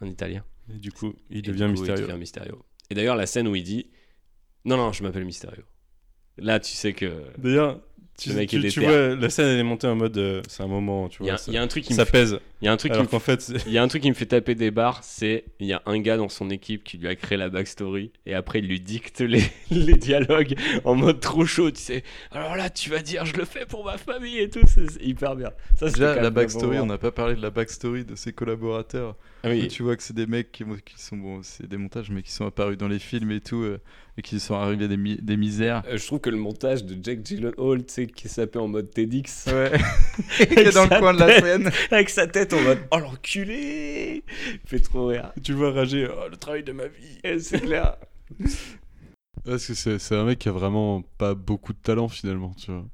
en 0.00 0.06
italien. 0.06 0.44
Et 0.74 0.78
du 0.78 0.92
coup, 0.92 1.14
il 1.30 1.38
Et 1.38 1.42
devient 1.42 1.58
du 1.60 1.64
coup, 1.66 1.70
Mysterio. 1.72 2.02
Il 2.02 2.06
devient 2.08 2.18
Mysterio. 2.18 2.64
Et 2.90 2.94
d'ailleurs 2.94 3.16
la 3.16 3.26
scène 3.26 3.48
où 3.48 3.54
il 3.56 3.62
dit 3.64 3.90
non 4.64 4.76
non 4.76 4.92
je 4.92 5.02
m'appelle 5.02 5.24
Mysterio. 5.24 5.62
Là 6.38 6.60
tu 6.60 6.72
sais 6.72 6.92
que 6.92 7.22
D'ailleurs, 7.38 7.80
tu, 8.18 8.30
Le 8.30 8.36
mec 8.36 8.48
tu- 8.48 8.56
est 8.56 8.70
tu 8.70 8.80
déter. 8.80 8.86
vois, 8.86 9.14
la 9.14 9.28
scène 9.30 9.46
elle 9.48 9.58
est 9.58 9.62
montée 9.62 9.86
en 9.86 9.94
mode. 9.94 10.16
euh, 10.16 10.40
c'est 10.48 10.62
un 10.62 10.66
moment, 10.66 11.06
tu 11.08 11.22
Il 11.22 11.26
y, 11.26 11.28
a- 11.28 11.32
vois. 11.32 11.38
ça- 11.38 11.50
il 11.52 11.54
y 11.54 11.58
a 11.58 11.62
un 11.62 11.66
truc 11.66 11.84
qui 11.84 11.92
ça 11.94 12.02
me 12.02 12.06
fait- 12.06 12.12
pèse. 12.12 12.38
Il 12.62 12.64
y 12.64 12.68
a 12.68 12.72
un 12.72 12.76
truc 12.78 12.90
qui 12.92 12.94
Alors 12.94 13.04
me 13.04 13.10
qu'en 13.10 13.18
fait- 13.18 13.52
il 13.66 13.72
y 13.72 13.76
a 13.76 13.82
un 13.82 13.88
truc 13.88 14.02
qui 14.02 14.08
me 14.08 14.14
fait 14.14 14.24
taper 14.26 14.54
des 14.54 14.70
barres, 14.70 15.04
c'est 15.04 15.44
il 15.60 15.66
y 15.66 15.74
a 15.74 15.82
un 15.84 15.98
gars 16.00 16.16
dans 16.16 16.30
son 16.30 16.48
équipe 16.48 16.82
qui 16.82 16.96
lui 16.96 17.08
a 17.08 17.14
créé 17.14 17.36
la 17.36 17.50
backstory 17.50 18.12
et 18.24 18.32
après 18.34 18.60
il 18.60 18.68
lui 18.68 18.80
dicte 18.80 19.20
les, 19.20 19.42
les 19.70 19.94
dialogues 19.96 20.54
en 20.84 20.94
mode 20.94 21.20
trop 21.20 21.44
chaud, 21.44 21.70
tu 21.70 21.80
sais. 21.82 22.04
Alors 22.30 22.56
là, 22.56 22.70
tu 22.70 22.88
vas 22.88 23.00
dire 23.00 23.26
je 23.26 23.34
le 23.36 23.44
fais 23.44 23.66
pour 23.66 23.84
ma 23.84 23.98
famille 23.98 24.38
et 24.38 24.48
tout, 24.48 24.60
c'est 24.66 24.90
c'est 24.90 25.02
hyper 25.02 25.36
bien. 25.36 25.50
Ça 25.78 25.90
Déjà, 25.90 26.14
la 26.20 26.30
backstory, 26.30 26.78
on 26.78 26.86
n'a 26.86 26.98
pas 26.98 27.12
parlé 27.12 27.34
de 27.34 27.42
la 27.42 27.50
backstory 27.50 28.04
de 28.06 28.14
ses 28.14 28.32
collaborateurs. 28.32 29.16
Ah 29.46 29.50
oui. 29.50 29.62
Où 29.62 29.66
tu 29.68 29.82
vois 29.84 29.96
que 29.96 30.02
c'est 30.02 30.12
des 30.16 30.26
mecs 30.26 30.50
qui, 30.50 30.64
qui 30.84 31.00
sont, 31.00 31.16
bon, 31.16 31.40
c'est 31.42 31.68
des 31.68 31.76
montages, 31.76 32.10
mais 32.10 32.22
qui 32.22 32.32
sont 32.32 32.46
apparus 32.46 32.76
dans 32.76 32.88
les 32.88 32.98
films 32.98 33.30
et 33.30 33.40
tout, 33.40 33.62
euh, 33.62 33.78
et 34.18 34.22
qui 34.22 34.40
sont 34.40 34.54
arrivés 34.56 34.88
des, 34.88 34.96
mi- 34.96 35.18
des 35.22 35.36
misères. 35.36 35.84
Euh, 35.86 35.96
je 35.96 36.04
trouve 36.04 36.18
que 36.18 36.30
le 36.30 36.36
montage 36.36 36.84
de 36.84 36.96
Jack 37.00 37.24
Gyllenhaal, 37.24 37.86
tu 37.86 37.92
sais, 37.94 38.06
qui 38.08 38.28
s'appelle 38.28 38.62
en 38.62 38.68
mode 38.68 38.90
TEDx. 38.90 39.46
Ouais. 39.46 39.70
Qui 40.36 40.42
est 40.58 40.74
dans 40.74 40.82
le 40.84 40.98
coin 40.98 41.14
de 41.14 41.20
la 41.20 41.40
scène. 41.40 41.70
Avec 41.92 42.10
sa 42.10 42.26
tête 42.26 42.52
en 42.54 42.60
mode 42.60 42.80
Oh 42.90 42.98
l'enculé 42.98 44.24
Il 44.52 44.68
fait 44.68 44.80
trop 44.80 45.06
rire. 45.06 45.32
Tu 45.44 45.52
vois 45.52 45.70
rager, 45.70 46.08
oh, 46.08 46.28
le 46.28 46.36
travail 46.36 46.64
de 46.64 46.72
ma 46.72 46.88
vie. 46.88 47.20
C'est 47.40 47.60
clair. 47.60 47.96
Parce 49.44 49.66
que 49.66 49.74
c'est 49.74 50.00
c'est 50.00 50.16
un 50.16 50.24
mec 50.24 50.40
qui 50.40 50.48
a 50.48 50.52
vraiment 50.52 51.02
pas 51.18 51.34
beaucoup 51.36 51.72
de 51.72 51.78
talent 51.78 52.08
finalement, 52.08 52.52
tu 52.54 52.72
vois. 52.72 52.84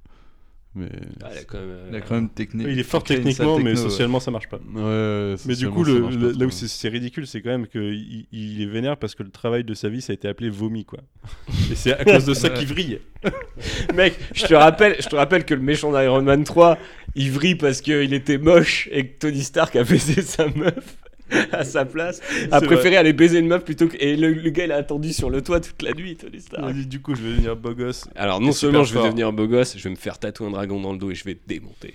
Mais. 0.74 0.88
Ah, 1.22 1.28
il 1.32 1.38
a 1.38 1.44
quand 1.44 1.58
même, 1.58 1.68
euh, 1.68 1.88
Il 1.90 1.96
a 1.96 2.00
quand 2.00 2.14
même 2.14 2.30
technique. 2.30 2.66
Il 2.70 2.78
est 2.78 2.82
fort 2.82 3.04
techniquement, 3.04 3.58
mais 3.58 3.72
techno, 3.72 3.82
ouais. 3.84 3.90
socialement, 3.90 4.20
ça 4.20 4.30
marche 4.30 4.48
pas. 4.48 4.56
Ouais, 4.56 5.34
mais 5.44 5.54
du 5.54 5.66
socialement, 5.66 5.74
coup, 5.74 5.84
le, 5.84 6.08
le- 6.08 6.32
là 6.32 6.46
où 6.46 6.50
c'est 6.50 6.66
c'est 6.68 6.88
ridicule, 6.88 7.26
c'est 7.26 7.42
quand 7.42 7.50
même 7.50 7.66
qu'il 7.66 8.26
il 8.32 8.62
est 8.62 8.66
vénère 8.66 8.96
parce 8.96 9.14
que 9.14 9.22
le 9.22 9.30
travail 9.30 9.64
de 9.64 9.74
sa 9.74 9.90
vie, 9.90 10.00
ça 10.00 10.12
a 10.12 10.14
été 10.14 10.28
appelé 10.28 10.48
vomi, 10.48 10.84
quoi. 10.86 11.00
Et 11.70 11.74
c'est 11.74 11.92
à 11.92 12.04
cause 12.04 12.24
de 12.24 12.32
ça 12.34 12.48
qu'il 12.48 12.66
vrille. 12.68 13.00
Mec, 13.94 14.18
je 14.34 14.46
te 14.46 14.54
rappelle, 14.54 14.96
je 14.98 15.08
te 15.08 15.16
rappelle 15.16 15.44
que 15.44 15.54
le 15.54 15.60
méchant 15.62 15.92
d'Iron 15.92 16.22
Man 16.22 16.42
3, 16.44 16.78
il 17.14 17.30
vrille 17.30 17.54
parce 17.56 17.80
qu'il 17.82 18.14
était 18.14 18.38
moche 18.38 18.88
et 18.92 19.06
que 19.08 19.18
Tony 19.18 19.42
Stark 19.42 19.76
a 19.76 19.84
baisé 19.84 20.22
sa 20.22 20.48
meuf 20.48 20.96
à 21.52 21.64
sa 21.64 21.84
place. 21.84 22.20
A 22.50 22.60
préféré 22.60 22.90
vrai. 22.90 22.96
aller 22.96 23.12
baiser 23.12 23.38
une 23.38 23.48
meuf 23.48 23.64
plutôt 23.64 23.88
que. 23.88 23.96
Et 23.98 24.16
le, 24.16 24.32
le 24.32 24.50
gars, 24.50 24.64
il 24.64 24.72
a 24.72 24.76
attendu 24.76 25.12
sur 25.12 25.30
le 25.30 25.42
toit 25.42 25.60
toute 25.60 25.82
la 25.82 25.92
nuit, 25.92 26.16
Tony 26.16 26.40
Stark. 26.40 26.72
dit, 26.74 26.86
du 26.86 27.00
coup, 27.00 27.14
je 27.14 27.22
vais 27.22 27.30
devenir 27.30 27.56
beau 27.56 27.74
gosse. 27.74 28.06
Alors, 28.14 28.40
non 28.40 28.52
seulement 28.52 28.84
je 28.84 28.92
vais 28.92 28.98
fort. 29.00 29.06
devenir 29.08 29.32
beau 29.32 29.46
gosse, 29.46 29.76
je 29.76 29.82
vais 29.84 29.90
me 29.90 29.96
faire 29.96 30.18
tatouer 30.18 30.46
un 30.46 30.50
dragon 30.50 30.80
dans 30.80 30.92
le 30.92 30.98
dos 30.98 31.10
et 31.10 31.14
je 31.14 31.24
vais 31.24 31.34
te 31.34 31.46
démonter. 31.46 31.94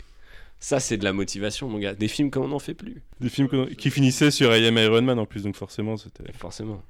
Ça, 0.60 0.80
c'est 0.80 0.98
de 0.98 1.04
la 1.04 1.14
motivation, 1.14 1.70
mon 1.70 1.78
gars. 1.78 1.94
Des 1.94 2.08
films 2.08 2.32
comme 2.32 2.44
on 2.44 2.48
n'en 2.48 2.60
fait 2.60 2.74
plus. 2.74 3.04
Des 3.20 3.30
films 3.30 3.48
qu'on- 3.48 3.68
qui 3.68 3.92
finissaient 3.92 4.32
sur 4.32 4.56
I 4.56 4.66
Am 4.66 4.78
Iron 4.78 5.04
Man 5.04 5.20
en 5.20 5.26
plus, 5.28 5.44
donc 5.44 5.56
forcément, 5.56 5.98
c'était. 5.98 6.24
Forcément. 6.38 6.82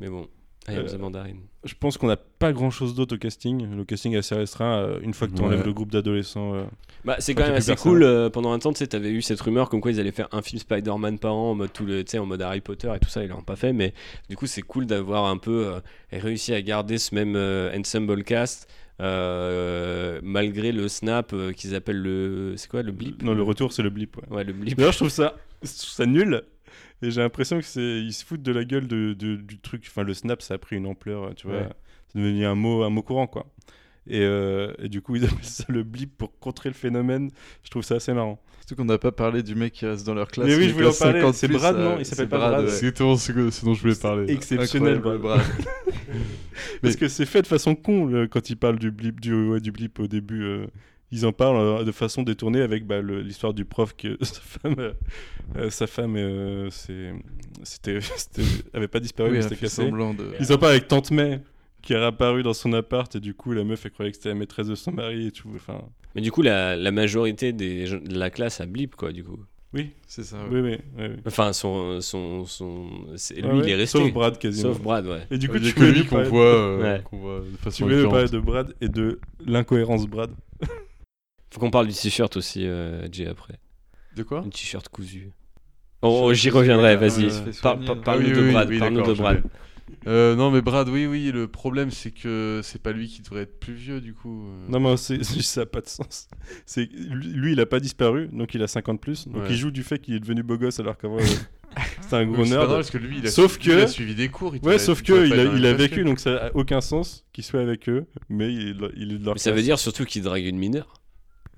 Mais 0.00 0.08
bon, 0.08 0.28
I 0.68 0.72
am 0.76 0.78
Euh, 0.78 0.88
the 0.88 0.98
Mandarin. 0.98 1.36
Je 1.64 1.74
pense 1.78 1.98
qu'on 1.98 2.06
n'a 2.06 2.16
pas 2.16 2.52
grand 2.52 2.70
chose 2.70 2.94
d'autre 2.94 3.16
au 3.16 3.18
casting. 3.18 3.76
Le 3.76 3.84
casting 3.84 4.14
est 4.14 4.18
assez 4.18 4.34
restreint. 4.34 4.78
euh, 4.78 4.98
Une 5.02 5.12
fois 5.14 5.28
que 5.28 5.34
tu 5.34 5.42
enlèves 5.42 5.60
Ouais. 5.60 5.66
le 5.66 5.72
groupe 5.74 5.90
d'adolescents. 5.90 6.54
euh, 6.54 6.64
Bah, 7.04 7.16
c'est 7.18 7.34
quand 7.34 7.42
même 7.44 7.54
assez 7.54 7.74
cool. 7.76 8.30
pendant 8.32 8.52
un 8.52 8.58
temps, 8.58 8.72
tu 8.72 8.78
sais, 8.78 8.86
t'avais 8.86 9.10
eu 9.10 9.20
cette 9.22 9.40
rumeur 9.40 9.68
comme 9.68 9.80
quoi 9.82 9.90
ils 9.90 10.00
allaient 10.00 10.10
faire 10.12 10.28
un 10.32 10.40
film 10.42 10.58
Spider-Man 10.60 11.18
par 11.18 11.34
an 11.34 11.50
en 11.50 11.54
mode, 11.54 11.72
tout 11.72 11.84
le, 11.84 12.02
en 12.18 12.26
mode 12.26 12.40
Harry 12.42 12.60
Potter 12.62 12.90
et 12.94 12.98
tout 12.98 13.08
ça. 13.10 13.22
Ils 13.22 13.28
l'ont 13.28 13.42
pas 13.42 13.56
fait, 13.56 13.72
mais 13.74 13.92
du 14.30 14.36
coup, 14.36 14.46
c'est 14.46 14.62
cool 14.62 14.86
d'avoir 14.86 15.26
un 15.26 15.36
peu 15.36 15.66
euh, 15.66 15.80
réussi 16.12 16.54
à 16.54 16.62
garder 16.62 16.96
ce 16.98 17.14
même 17.14 17.34
euh, 17.36 17.76
ensemble 17.78 18.22
cast. 18.24 18.68
euh, 19.00 20.20
malgré 20.22 20.72
le 20.72 20.88
snap 20.88 21.34
qu'ils 21.56 21.74
appellent 21.74 22.00
le 22.00 22.54
c'est 22.56 22.70
quoi 22.70 22.82
le 22.82 22.92
blip? 22.92 23.22
Non, 23.22 23.34
le 23.34 23.42
retour, 23.42 23.72
c'est 23.72 23.82
le 23.82 23.90
blip. 23.90 24.16
Ouais. 24.16 24.36
ouais 24.38 24.44
le 24.44 24.52
blip 24.52 24.76
D'ailleurs, 24.78 24.92
je 24.92 24.98
trouve 24.98 25.08
ça, 25.10 25.34
je 25.62 25.68
trouve 25.68 25.90
ça 25.90 26.06
nul. 26.06 26.42
Et 27.04 27.10
j'ai 27.10 27.20
l'impression 27.20 27.58
que 27.58 27.64
c'est, 27.64 28.00
ils 28.00 28.12
se 28.12 28.24
foutent 28.24 28.42
de 28.42 28.52
la 28.52 28.64
gueule 28.64 28.86
de, 28.88 29.12
de- 29.12 29.36
du 29.36 29.58
truc. 29.58 29.84
Enfin, 29.88 30.02
le 30.02 30.14
snap, 30.14 30.40
ça 30.42 30.54
a 30.54 30.58
pris 30.58 30.76
une 30.76 30.86
ampleur, 30.86 31.34
tu 31.34 31.46
vois. 31.46 31.56
Ouais. 31.58 31.68
C'est 32.12 32.18
devenu 32.18 32.44
un 32.46 32.54
mot, 32.54 32.82
un 32.82 32.90
mot 32.90 33.02
courant, 33.02 33.26
quoi. 33.26 33.46
Et, 34.06 34.20
euh, 34.20 34.72
et 34.78 34.88
du 34.88 35.00
coup, 35.02 35.16
ils 35.16 35.24
appellent 35.24 35.38
ça 35.44 35.64
le 35.68 35.82
blip 35.82 36.16
pour 36.16 36.38
contrer 36.38 36.68
le 36.68 36.74
phénomène. 36.74 37.30
Je 37.62 37.70
trouve 37.70 37.82
ça 37.82 37.96
assez 37.96 38.12
marrant. 38.12 38.40
Surtout 38.60 38.76
qu'on 38.76 38.86
n'a 38.86 38.96
pas 38.98 39.12
parlé 39.12 39.42
du 39.42 39.54
mec 39.54 39.74
qui 39.74 39.84
reste 39.86 40.06
dans 40.06 40.14
leur 40.14 40.28
classe. 40.28 40.46
Mais 40.46 40.56
oui, 40.56 40.68
je 40.68 40.74
voulais 40.74 40.86
en 40.88 40.92
parler, 40.92 41.20
50 41.20 41.34
c'est 41.34 41.48
Brad, 41.48 41.76
euh, 41.76 41.84
non 41.90 41.96
Il 41.98 42.06
s'appelle 42.06 42.28
pas 42.28 42.38
Brad, 42.38 42.64
ouais. 42.64 42.70
C'est 42.70 42.86
exactement 42.86 43.16
ce, 43.16 43.64
dont 43.64 43.74
je 43.74 43.80
voulais 43.82 43.94
parler. 43.94 44.32
Exceptionnel, 44.32 45.00
Brad. 45.00 45.18
Brad. 45.20 45.42
Parce 46.82 46.96
que 46.96 47.08
c'est 47.08 47.26
fait 47.26 47.42
de 47.42 47.46
façon 47.46 47.74
con 47.74 48.06
le- 48.06 48.26
quand 48.26 48.48
ils 48.50 48.56
parlent 48.56 48.78
du 48.78 48.90
blip, 48.90 49.20
du, 49.20 49.34
ouais, 49.48 49.60
du 49.60 49.72
blip 49.72 49.98
au 50.00 50.06
début. 50.06 50.42
euh, 50.44 50.66
ils 51.16 51.24
en 51.26 51.32
parlent 51.32 51.56
euh, 51.56 51.84
de 51.84 51.92
façon 51.92 52.22
détournée 52.22 52.60
avec 52.60 52.86
bah, 52.86 53.00
l'histoire 53.02 53.54
du 53.54 53.64
prof 53.64 53.94
que 53.96 54.16
sa 54.22 54.40
femme, 54.40 54.74
euh, 54.78 54.92
euh, 55.56 55.70
sa 55.70 55.86
femme 55.86 56.16
euh, 56.16 56.68
c'était, 57.62 57.98
avait 58.72 58.88
pas 58.88 59.00
disparu, 59.00 59.30
Oui, 59.30 59.36
mais 59.36 59.42
c'était 59.42 59.56
cassé. 59.56 59.84
de- 59.90 60.34
Ils 60.40 60.52
en 60.52 60.58
parlent 60.58 60.72
avec 60.72 60.88
Tante 60.88 61.10
May 61.10 61.40
qui 61.82 61.92
est 61.92 61.98
réapparue 61.98 62.42
dans 62.42 62.54
son 62.54 62.72
appart 62.72 63.14
et 63.14 63.20
du 63.20 63.34
coup 63.34 63.52
la 63.52 63.62
meuf 63.62 63.84
elle 63.84 63.92
croyait 63.92 64.10
que 64.10 64.16
c'était 64.16 64.30
la 64.30 64.34
maîtresse 64.34 64.66
de 64.68 64.74
son 64.74 64.90
mari 64.92 65.26
et 65.26 65.30
tout. 65.32 65.50
Enfin, 65.54 65.82
mais 66.14 66.22
du 66.22 66.32
coup 66.32 66.40
la, 66.42 66.76
la 66.76 66.90
majorité 66.90 67.52
des 67.52 67.86
gens 67.86 67.98
de 68.02 68.18
la 68.18 68.30
classe 68.30 68.60
a 68.60 68.66
blip 68.66 68.96
quoi 68.96 69.12
du 69.12 69.22
coup 69.22 69.38
oui, 69.74 69.90
C'est 70.06 70.22
ça. 70.22 70.36
ouais. 70.36 70.42
oui, 70.52 70.60
oui, 70.60 70.78
oui, 70.96 71.04
oui. 71.10 71.16
enfin 71.26 71.52
son 71.52 72.00
son, 72.00 72.44
son 72.46 72.84
lui 72.86 73.40
Ah 73.42 73.54
ouais, 73.54 73.60
il 73.64 73.68
est 73.70 73.74
resté 73.74 73.98
Sauf 73.98 74.12
Brad 74.12 74.38
quasiment. 74.38 74.72
sauf 74.72 74.80
Brad 74.80 75.04
ouais 75.06 75.26
Et 75.32 75.36
du 75.36 75.48
coup, 75.48 75.56
a 75.56 75.58
tu 75.60 75.92
lui 75.92 76.04
qu'on 76.06 76.14
parler- 76.14 76.28
voit, 76.30 76.44
euh, 76.44 76.80
Ouais. 76.80 77.02
qu'on 77.04 77.16
voit 77.18 77.40
de 77.40 77.50
Tu 77.56 77.62
façon 77.62 77.84
voulais 77.84 78.02
nous 78.02 78.08
parler 78.08 78.28
de 78.28 78.38
Brad 78.38 78.72
et 78.80 78.88
de 78.88 79.18
l'incohérence 79.44 80.06
Brad? 80.06 80.30
faut 81.54 81.60
qu'on 81.60 81.70
parle 81.70 81.86
du 81.86 81.94
t-shirt 81.94 82.36
aussi 82.36 82.66
euh, 82.66 83.06
Jay 83.12 83.26
après 83.28 83.54
De 84.16 84.22
quoi 84.24 84.40
Un 84.40 84.48
t-shirt 84.48 84.88
cousu. 84.88 85.30
Oh, 86.02 86.32
j'y 86.34 86.50
reviendrai, 86.50 86.96
vas-y. 86.96 87.28
Parle-nous 87.62 88.26
oui, 88.28 88.32
de 88.32 88.50
Brad. 88.52 88.68
oui, 88.68 88.78
Parle-nous 88.78 89.02
de 89.06 89.12
Brad. 89.14 89.42
Euh, 90.06 90.34
non, 90.34 90.50
mais 90.50 90.60
Brad, 90.62 90.88
oui, 90.88 91.06
oui, 91.06 91.30
le 91.32 91.46
problème 91.46 91.90
c'est 91.90 92.10
que 92.10 92.60
c'est 92.64 92.82
pas 92.82 92.90
lui 92.92 93.06
qui 93.06 93.22
devrait 93.22 93.42
être 93.42 93.60
plus 93.60 93.74
vieux 93.74 94.00
du 94.00 94.12
coup. 94.14 94.46
euh. 94.48 94.66
Non, 94.68 94.80
mais 94.80 94.96
c'est, 94.96 95.22
ça 95.24 95.60
n'a 95.60 95.66
pas 95.66 95.80
de 95.80 95.88
sens. 95.88 96.28
C'est, 96.66 96.88
lui, 96.92 97.52
il 97.52 97.60
a 97.60 97.66
pas 97.66 97.80
disparu, 97.80 98.28
donc 98.32 98.54
il 98.54 98.62
a 98.62 98.66
50 98.66 99.00
plus. 99.00 99.28
Donc 99.28 99.42
Ouais. 99.44 99.48
il 99.50 99.56
joue 99.56 99.70
du 99.70 99.82
fait 99.82 99.98
qu'il 100.00 100.14
est 100.14 100.20
devenu 100.20 100.42
beau 100.42 100.56
gosse 100.58 100.80
alors 100.80 100.96
qu'avant, 100.98 101.18
euh, 101.18 101.22
c'était 102.02 102.16
un 102.16 102.26
gros 102.26 102.44
c'est 102.44 102.50
pas 102.50 102.56
nerd. 102.56 102.64
drôle, 102.64 102.76
parce 102.78 102.90
que 102.90 102.98
lui, 102.98 103.18
il 103.18 103.26
a, 103.26 103.30
Sauf 103.30 103.52
suivi, 103.60 103.70
il 103.70 103.78
que- 103.78 103.82
a 103.84 103.86
suivi 103.86 104.14
des 104.14 104.28
cours. 104.28 104.56
il 104.56 104.62
Ouais, 104.66 104.78
sauf 104.78 105.02
que 105.02 105.26
il 105.26 105.32
a, 105.66 105.70
il 105.70 105.76
vécu, 105.76 106.02
donc 106.04 106.18
ça 106.18 106.46
a 106.46 106.50
aucun 106.54 106.80
sens 106.80 107.24
qu'il 107.32 107.44
soit 107.44 107.60
avec 107.60 107.88
eux, 107.88 108.06
mais 108.28 108.52
il 108.52 108.68
est, 108.68 108.74
de- 108.74 108.92
il 108.96 109.12
est 109.12 109.18
de 109.18 109.24
leur 109.24 109.34
Mais 109.34 109.38
ça 109.40 109.52
veut 109.52 109.62
dire 109.62 109.78
surtout 109.78 110.04
qu'il 110.04 110.22
drague 110.22 110.44
une 110.44 110.58
mineure. 110.58 110.94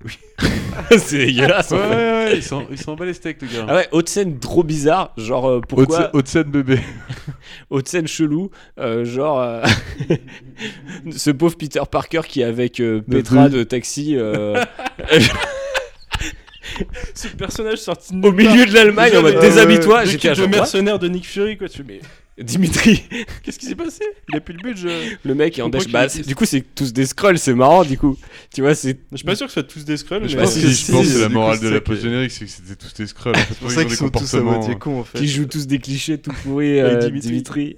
Oui. 0.05 0.11
c'est 0.97 1.17
dégueulasse. 1.25 1.71
Ouais, 1.71 1.77
en 1.77 1.89
ouais, 1.89 1.95
fait. 1.95 2.33
ouais, 2.35 2.41
s'en, 2.41 2.65
il 2.69 2.77
s'en 2.77 2.95
bat 2.95 3.05
les 3.05 3.13
steaks, 3.13 3.41
le 3.41 3.47
gars. 3.47 3.65
Ah 3.67 3.75
ouais, 3.75 3.87
haute 3.91 4.09
scène 4.09 4.37
trop 4.39 4.63
bizarre, 4.63 5.13
genre 5.17 5.47
euh, 5.49 5.57
Haute 5.57 5.65
pourquoi 5.67 5.97
scène- 5.97 6.09
Haute 6.13 6.27
scène 6.27 6.43
bébé. 6.51 6.79
haute 7.71 7.87
scène 7.87 8.07
chelou, 8.07 8.51
euh, 8.79 9.03
genre 9.03 9.39
euh, 9.41 9.63
ce 11.11 11.31
pauvre 11.31 11.55
Peter 11.57 11.81
Parker 11.89 12.21
qui 12.27 12.41
est 12.41 12.45
avec 12.45 12.79
euh, 12.79 13.01
Petra 13.01 13.49
de 13.49 13.63
Taxi 13.63 14.15
euh, 14.15 14.63
Ce 17.15 17.27
personnage 17.29 17.79
sorti 17.79 18.13
au 18.21 18.31
milieu 18.31 18.65
de 18.65 18.73
l'Allemagne 18.73 19.17
en 19.17 19.21
mode 19.21 19.39
déshabille-toi, 19.39 20.05
j'étais 20.05 20.33
de 20.33 20.41
what 20.41 20.47
mercenaires 20.47 20.99
de 20.99 21.07
Nick 21.07 21.25
Fury, 21.25 21.57
quoi. 21.57 21.69
Tu 21.69 21.83
mais 21.83 22.01
Dimitri, 22.39 23.03
qu'est-ce 23.43 23.57
qui 23.57 23.65
s'est 23.65 23.75
passé? 23.75 24.03
Il 24.29 24.35
a 24.37 24.39
plus 24.41 24.53
le 24.53 24.61
budget. 24.61 25.17
le 25.23 25.33
mec 25.35 25.57
est 25.57 25.61
en 25.63 25.69
dash. 25.69 25.87
Bah, 25.87 26.07
c'est- 26.07 26.27
du 26.27 26.35
coup, 26.35 26.45
c'est 26.45 26.61
tous 26.75 26.93
des 26.93 27.05
scrolls, 27.05 27.39
c'est 27.39 27.53
marrant, 27.53 27.83
du 27.83 27.97
coup. 27.97 28.15
Tu 28.53 28.61
vois, 28.61 28.75
c'est 28.75 28.97
Je 29.11 29.17
suis 29.17 29.25
pas 29.25 29.35
sûr 29.35 29.47
que 29.47 29.51
ce 29.51 29.61
soit 29.61 29.67
tous 29.67 29.85
des 29.85 29.97
scrolls, 29.97 30.21
mais 30.21 30.29
Je 30.29 30.37
pense 30.37 30.53
que, 30.53 30.67
si, 30.71 30.91
je 30.91 31.13
que 31.15 31.21
la 31.21 31.29
morale 31.29 31.57
c'est 31.57 31.65
de 31.65 31.69
la 31.69 31.79
qui- 31.79 31.85
post-générique, 31.85 32.31
c'est 32.31 32.45
que 32.45 32.51
c'était 32.51 32.75
tous 32.75 32.93
des 32.93 33.07
scrolls. 33.07 33.35
C'est 33.35 33.47
C'est 33.49 33.59
pour 33.59 33.71
ça 33.71 33.85
qu'ils 33.85 33.95
sont 33.95 34.09
tous 34.09 34.33
à 34.35 34.41
moitié 34.41 34.75
cons 34.75 34.99
en 34.99 35.03
fait. 35.03 35.17
qui 35.17 35.27
jouent 35.27 35.45
tous 35.47 35.65
des 35.67 35.79
clichés 35.79 36.17
tout 36.19 36.31
pourris, 36.43 36.79
Avec 36.79 37.03
euh, 37.03 37.19
Dimitri. 37.19 37.77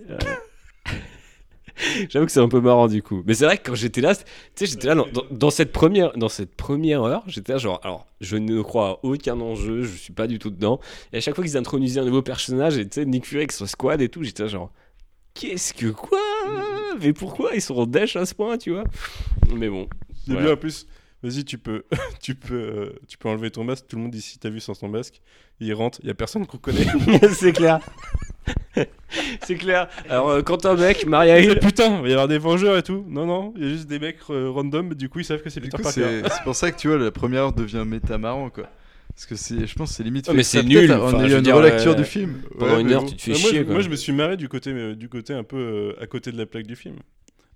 J'avoue 2.10 2.26
que 2.26 2.32
c'est 2.32 2.40
un 2.40 2.48
peu 2.50 2.60
marrant 2.62 2.88
du 2.88 3.02
coup. 3.02 3.24
Mais 3.26 3.34
c'est 3.34 3.46
vrai 3.46 3.58
que 3.58 3.70
quand 3.70 3.76
j'étais 3.76 4.02
là, 4.02 4.16
tu 4.16 4.24
sais, 4.56 4.66
j'étais 4.66 4.88
là 4.88 4.96
dans, 4.96 5.08
dans- 5.08 5.26
dans 5.32 5.50
cette 5.50 5.72
première, 5.72 6.12
dans 6.18 6.30
cette 6.30 6.56
première 6.56 7.04
heure, 7.04 7.24
j'étais 7.28 7.54
là 7.54 7.58
genre, 7.58 7.80
alors, 7.84 8.06
je 8.22 8.36
ne 8.38 8.62
crois 8.62 8.90
à 8.90 9.00
aucun 9.04 9.40
enjeu, 9.40 9.84
je 9.84 9.96
suis 9.96 10.14
pas 10.14 10.28
du 10.28 10.40
tout 10.40 10.50
dedans. 10.50 10.80
Et 11.14 11.18
à 11.18 11.22
chaque 11.22 11.36
fois 11.36 11.44
qu'ils 11.44 11.58
introduisaient 11.58 12.00
un 12.02 12.06
nouveau 12.06 12.22
personnage, 12.22 12.78
et 12.78 12.88
tu 12.88 12.96
sais, 13.02 13.06
Nick 13.06 13.26
Fury 13.26 13.40
avec 13.42 13.52
son 13.52 13.66
squad 13.66 14.02
et 14.02 14.10
tout, 14.10 14.24
j'étais 14.24 14.44
là 14.44 14.50
genre, 14.50 14.72
qu'est-ce 15.34 15.74
que 15.74 15.88
quoi? 15.88 16.20
Mais 17.02 17.14
pourquoi 17.14 17.52
ils 17.56 17.62
sont 17.62 17.76
en 17.76 17.86
dash 17.86 18.16
à 18.16 18.26
ce 18.26 18.34
point, 18.36 18.58
tu 18.58 18.72
vois? 18.72 18.84
Mais 19.56 19.70
bon. 19.70 19.88
Il 20.28 20.34
y 20.34 20.36
a 20.36 20.40
Voilà. 20.40 20.46
bien 20.48 20.54
en 20.56 20.58
plus. 20.58 20.86
Vas-y, 21.24 21.44
tu 21.44 21.58
peux, 21.58 21.84
tu 22.22 22.36
peux, 22.36 22.56
euh, 22.56 22.94
tu 23.08 23.18
peux 23.18 23.28
enlever 23.30 23.52
ton 23.52 23.64
masque. 23.64 23.86
Tout 23.88 23.96
le 23.98 24.04
monde 24.04 24.16
ici 24.16 24.38
t'a 24.40 24.50
vu 24.50 24.60
sans 24.60 24.74
ton 24.74 24.88
masque. 24.90 25.22
Il 25.60 25.74
rentre, 25.74 26.00
il 26.02 26.08
y 26.08 26.12
a 26.12 26.14
personne 26.14 26.46
qu'on 26.48 26.58
connaît. 26.58 26.86
c'est 27.34 27.52
clair. 27.54 27.80
C'est 29.42 29.56
clair. 29.56 29.88
Alors, 30.10 30.30
euh, 30.30 30.42
quand 30.42 30.66
un 30.66 30.76
mec, 30.76 31.06
Maria 31.06 31.40
Hill. 31.40 31.60
Putain, 31.60 31.98
il 31.98 32.02
va 32.04 32.10
y 32.10 32.12
avoir 32.12 32.28
des 32.28 32.38
vengeurs 32.38 32.78
et 32.78 32.84
tout. 32.84 33.06
Non, 33.08 33.26
non, 33.26 33.54
il 33.58 33.64
y 33.64 33.68
a 33.68 33.70
juste 33.70 33.88
des 33.88 34.00
mecs 34.00 34.18
euh, 34.30 34.50
random, 34.50 34.94
du 34.94 35.10
coup 35.10 35.20
ils 35.20 35.26
savent 35.26 35.42
que 35.42 35.50
c'est 35.50 35.60
Peter 35.62 35.78
coup, 35.78 35.84
Parker. 35.84 36.22
c'est 36.24 36.44
pour 36.44 36.56
ça 36.56 36.72
que 36.72 36.78
tu 36.80 36.88
vois, 36.88 36.98
la 36.98 37.12
première 37.12 37.44
heure 37.44 37.54
devient 37.54 37.84
méta 37.86 38.18
marrant 38.18 38.50
quoi. 38.50 38.66
Parce 39.20 39.26
que 39.26 39.36
c'est, 39.36 39.68
je 39.68 39.76
pense 39.76 39.90
que 39.90 39.96
c'est 39.98 40.04
limite. 40.04 40.28
Oh, 40.30 40.34
mais 40.34 40.44
c'est 40.44 40.64
nul, 40.64 40.88
peut-être, 40.88 41.04
enfin, 41.04 41.18
ayant 41.20 41.28
veux 41.28 41.38
une 41.38 41.42
dire, 41.44 41.56
relecture 41.58 41.92
euh, 41.92 41.96
du 41.96 42.06
film. 42.06 42.42
pendant 42.58 42.76
Ouais, 42.76 42.82
une 42.82 42.92
heure, 42.94 43.02
bon. 43.02 43.10
tu 43.10 43.16
te 43.18 43.22
fais 43.24 43.32
moi, 43.32 43.40
chier. 43.50 43.64
quoi. 43.66 43.74
moi, 43.74 43.82
je 43.84 43.90
me 43.90 43.96
suis 43.98 44.14
marré 44.14 44.38
du 44.38 44.48
côté, 44.48 44.72
mais, 44.72 44.96
du 44.96 45.10
côté 45.10 45.34
un 45.34 45.44
peu 45.44 45.58
euh, 45.58 46.02
à 46.02 46.08
côté 46.08 46.32
de 46.32 46.38
la 46.38 46.46
plaque 46.46 46.66
du 46.68 46.78
film. 46.78 46.96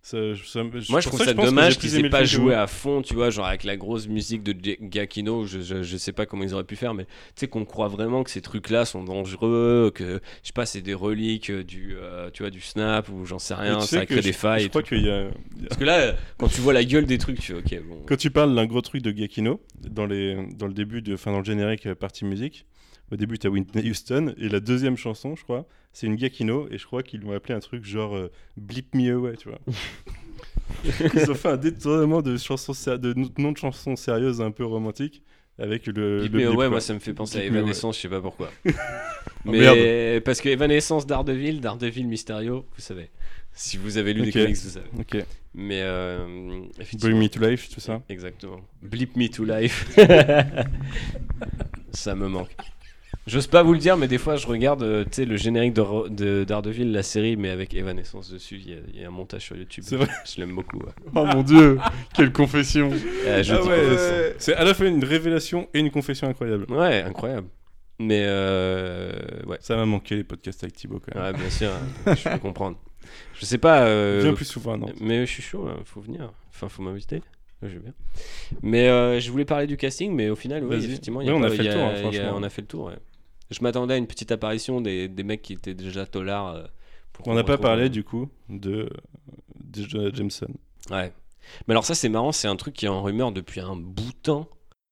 Ça, 0.05 0.33
je- 0.33 0.43
ça 0.43 0.61
me- 0.65 0.69
Moi, 0.69 0.99
je 0.99 1.07
trouve 1.07 1.19
ça, 1.23 1.33
dommage 1.45 1.77
qu'ils 1.79 1.95
aient 1.95 2.09
pas 2.09 2.17
joué 2.25 2.53
à 2.55 2.67
fond, 2.67 3.01
tu 3.01 3.13
vois, 3.13 3.29
genre 3.29 3.45
avec 3.45 3.63
la 3.63 3.77
grosse 3.77 4.09
musique 4.09 4.43
de 4.43 4.51
Gi- 4.51 4.77
Giacchino. 4.91 5.45
Je, 5.45 5.61
je, 5.61 5.81
je 5.81 5.95
sais 5.95 6.11
pas 6.11 6.25
comment 6.25 6.43
ils 6.43 6.53
auraient 6.53 6.65
pu 6.65 6.75
faire, 6.75 6.93
mais 6.93 7.05
tu 7.05 7.11
sais 7.37 7.47
qu'on 7.47 7.63
croit 7.63 7.87
vraiment 7.87 8.21
que 8.23 8.29
ces 8.29 8.41
trucs-là 8.41 8.83
sont 8.83 9.01
dangereux, 9.05 9.91
que 9.95 10.19
je 10.41 10.47
sais 10.47 10.51
pas, 10.53 10.65
c'est 10.65 10.81
des 10.81 10.93
reliques 10.93 11.49
euh, 11.51 11.63
du, 11.63 11.95
euh, 11.95 12.29
tu 12.33 12.43
vois, 12.43 12.49
du 12.49 12.59
snap 12.59 13.07
ou 13.07 13.23
j'en 13.25 13.39
sais 13.39 13.53
rien, 13.53 13.77
tu 13.79 13.87
sais 13.87 13.95
ça 13.99 14.05
crée 14.05 14.19
des 14.19 14.33
failles. 14.33 14.63
Je 14.63 14.67
crois 14.67 14.83
qu'il 14.83 15.05
y 15.05 15.09
a. 15.09 15.29
Parce 15.69 15.79
que 15.79 15.85
là, 15.85 16.15
quand 16.37 16.49
tu 16.49 16.59
vois 16.59 16.73
la 16.73 16.83
gueule 16.83 17.05
des 17.05 17.17
trucs, 17.17 17.39
tu 17.39 17.53
ok, 17.53 17.81
bon. 17.87 18.01
Quand 18.05 18.17
tu 18.17 18.29
parles 18.29 18.53
d'un 18.53 18.65
gros 18.65 18.81
truc 18.81 19.01
de 19.03 19.11
Giacchino, 19.11 19.61
dans, 19.89 20.05
les, 20.05 20.35
dans 20.57 20.67
le 20.67 20.73
début, 20.73 21.01
de, 21.01 21.15
dans 21.23 21.37
le 21.39 21.45
générique 21.45 21.85
euh, 21.87 21.95
partie 21.95 22.25
musique, 22.25 22.65
au 23.11 23.15
début 23.15 23.37
tu 23.37 23.47
as 23.47 23.49
Whitney 23.49 23.89
Houston, 23.89 24.33
et 24.37 24.49
la 24.49 24.59
deuxième 24.59 24.97
chanson, 24.97 25.35
je 25.35 25.43
crois, 25.43 25.67
c'est 25.91 26.07
une 26.07 26.17
Giacchino, 26.17 26.67
et 26.71 26.77
je 26.77 26.85
crois 26.85 27.03
qu'ils 27.03 27.21
l'ont 27.21 27.33
appelé 27.33 27.53
un 27.53 27.59
truc 27.59 27.85
genre 27.85 28.15
euh, 28.15 28.31
Blip 28.57 28.95
Me 28.95 29.13
Away, 29.13 29.35
tu 29.37 29.49
vois. 29.49 29.59
Ils 31.13 31.29
ont 31.31 31.35
fait 31.35 31.49
un 31.49 31.57
détournement 31.57 32.21
de, 32.21 32.37
chansons 32.37 32.73
de 32.97 33.13
nom 33.39 33.51
de 33.51 33.57
chansons 33.57 33.95
sérieuses 33.95 34.41
un 34.41 34.51
peu 34.51 34.65
romantiques 34.65 35.21
avec 35.59 35.85
le. 35.87 36.19
Blip 36.21 36.33
le 36.33 36.39
Me 36.39 36.45
blip, 36.45 36.47
Away, 36.47 36.55
quoi. 36.55 36.69
moi 36.69 36.81
ça 36.81 36.93
me 36.93 36.99
fait 36.99 37.13
penser 37.13 37.37
à 37.37 37.41
Blip. 37.41 37.53
Evanescence, 37.53 37.97
je 37.97 38.01
sais 38.01 38.09
pas 38.09 38.21
pourquoi. 38.21 38.51
Oh, 39.45 39.51
Mais 39.51 39.59
merde. 39.59 40.23
parce 40.23 40.39
que 40.39 40.47
Evanescence 40.47 41.05
d'Ardeville, 41.05 41.59
d'Ardeville 41.59 42.07
Mysterio, 42.07 42.65
vous 42.75 42.81
savez. 42.81 43.09
Si 43.51 43.75
vous 43.75 43.97
avez 43.97 44.13
lu 44.13 44.21
Ok. 44.21 44.25
des 44.27 44.31
comics, 44.31 44.55
vous 44.55 44.69
savez. 44.69 44.85
Ok. 44.97 45.17
Mais 45.53 45.81
euh. 45.81 46.63
Bring 46.93 47.17
Me 47.19 47.27
to 47.27 47.41
Life, 47.41 47.67
tout 47.69 47.81
ça. 47.81 48.01
Exactement. 48.07 48.61
Blip 48.81 49.17
Me 49.17 49.27
to 49.27 49.43
Life. 49.43 49.93
ça 51.91 52.15
me 52.15 52.29
manque. 52.29 52.55
J'ose 53.25 53.47
pas 53.47 53.63
vous 53.63 53.71
le 53.71 53.79
dire, 53.79 53.95
mais 53.95 54.09
des 54.09 54.17
fois 54.17 54.35
je 54.35 54.45
regarde 54.47 54.83
euh, 54.83 55.03
tu 55.05 55.09
sais, 55.13 55.25
le 55.25 55.37
générique 55.37 55.73
de, 55.73 56.09
de 56.09 56.43
d'Ardeville, 56.43 56.91
la 56.91 57.03
série, 57.03 57.37
mais 57.37 57.49
avec 57.49 57.73
Evanescence 57.73 58.29
dessus. 58.29 58.59
Il 58.65 58.69
y 58.69 58.73
a- 58.73 58.79
il 58.93 59.01
y, 59.01 59.03
a 59.05 59.07
un 59.07 59.11
montage 59.11 59.43
sur 59.43 59.55
YouTube. 59.55 59.83
C'est 59.87 59.95
vrai 59.95 60.07
Je 60.25 60.41
l'aime 60.41 60.53
beaucoup. 60.53 60.77
ouais. 60.79 60.91
Oh 61.15 61.25
mon 61.25 61.41
dieu, 61.41 61.79
quelle 62.13 62.33
confession. 62.33 62.91
Euh, 63.25 63.41
je 63.41 63.53
Ah 63.55 63.61
dis 63.61 63.67
ouais, 63.69 63.89
pas. 63.89 63.97
c'est- 63.97 64.35
c'est 64.39 64.53
à 64.55 64.65
la 64.65 64.73
fois 64.73 64.87
une 64.87 65.03
révélation 65.05 65.69
et 65.73 65.79
une 65.79 65.89
confession 65.89 66.27
incroyable. 66.27 66.65
Ouais, 66.69 67.01
incroyable. 67.03 67.47
Mais 67.99 68.23
euh, 68.25 69.13
ouais. 69.47 69.57
Ça 69.61 69.77
m'a 69.77 69.85
manqué 69.85 70.15
les 70.17 70.23
podcasts 70.25 70.61
avec 70.63 70.75
Thibaut 70.75 70.99
quand 70.99 71.15
même. 71.17 71.31
Ouais, 71.33 71.39
bien 71.39 71.49
sûr, 71.49 71.69
hein, 72.05 72.15
je 72.15 72.27
peux 72.29 72.39
comprendre. 72.39 72.77
Je 73.39 73.45
sais 73.45 73.57
pas. 73.57 73.83
euh, 73.85 74.19
Viens 74.21 74.33
plus 74.33 74.43
souvent, 74.45 74.77
non. 74.77 74.87
Mais 74.99 75.25
je 75.25 75.31
suis 75.31 75.43
chaud, 75.43 75.65
là, 75.67 75.75
faut 75.85 76.01
venir. 76.01 76.33
Enfin, 76.49 76.67
faut 76.67 76.81
m'inviter. 76.83 77.21
Je 77.61 77.67
veux 77.69 77.79
bien. 77.79 77.93
Mais 78.61 78.89
euh, 78.89 79.21
je 79.21 79.31
voulais 79.31 79.45
parler 79.45 79.67
du 79.67 79.77
casting, 79.77 80.11
mais 80.13 80.29
au 80.29 80.35
final, 80.35 80.63
oui, 80.65 80.75
Vas-y. 80.75 80.85
effectivement, 80.87 81.21
il 81.21 81.27
y 81.27 81.31
Ouais, 81.31 81.37
on 81.37 81.43
a 81.43 81.47
pas- 81.47 81.53
fait 81.55 81.63
il 81.63 81.65
y 81.65 81.67
le 81.69 81.73
tour, 81.73 81.81
hein, 81.83 81.91
il 81.91 81.95
y 81.95 81.97
a- 81.97 82.01
franchement. 82.01 82.33
on 82.35 82.43
a 82.43 82.49
fait 82.49 82.61
le 82.61 82.67
tour, 82.67 82.85
ouais. 82.87 82.93
Je 83.53 83.61
m'attendais 83.61 83.93
à 83.93 83.97
une 83.97 84.07
petite 84.07 84.31
apparition 84.31 84.81
des, 84.81 85.07
des 85.07 85.23
mecs 85.23 85.41
qui 85.41 85.53
étaient 85.53 85.73
déjà 85.75 86.05
tolards. 86.05 86.47
euh, 86.55 86.63
pour 87.13 87.27
On 87.27 87.31
qu'on 87.31 87.35
n'a 87.35 87.43
pas 87.43 87.53
retrouve, 87.53 87.65
parlé 87.67 87.83
euh, 87.85 87.89
du 87.89 88.03
coup 88.03 88.27
de, 88.49 88.89
Jameson. 90.13 90.47
Ouais. 90.89 91.11
Mais 91.67 91.73
alors, 91.73 91.85
ça, 91.85 91.93
c'est 91.95 92.09
marrant, 92.09 92.31
c'est 92.31 92.47
un 92.47 92.55
truc 92.55 92.73
qui 92.73 92.85
est 92.85 92.89
en 92.89 93.03
rumeur 93.03 93.31
depuis 93.31 93.59
un 93.59 93.75
bout 93.75 94.11
de 94.11 94.17
temps. 94.21 94.47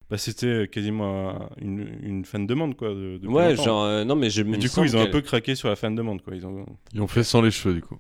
Bah, 0.10 0.18
c'était 0.18 0.68
quasiment 0.68 1.30
un- 1.30 1.50
une, 1.62 1.98
une 2.04 2.26
fan 2.26 2.46
demande 2.46 2.76
quoi. 2.76 2.90
De, 2.90 3.14
depuis 3.18 3.28
Ouais, 3.34 3.52
longtemps. 3.52 3.64
genre, 3.64 3.84
euh, 3.84 4.04
non, 4.04 4.16
mais 4.18 4.30
je 4.30 4.44
me 4.44 4.58
du 4.58 4.68
coup, 4.68 4.76
semble 4.76 4.88
ils 4.88 4.98
ont 4.98 5.00
un 5.00 5.04
qu'elle- 5.04 5.12
peu 5.12 5.22
craqué 5.22 5.56
sur 5.56 5.70
la 5.70 5.76
fan 5.78 5.96
demande 5.96 6.22
quoi. 6.22 6.36
Ils 6.36 6.46
ont. 6.46 6.66
Ils 6.94 7.02
ont 7.02 7.08
fait 7.08 7.24
sans 7.24 7.42
les 7.42 7.50
cheveux 7.52 7.74
du 7.76 7.82
coup. 7.82 7.98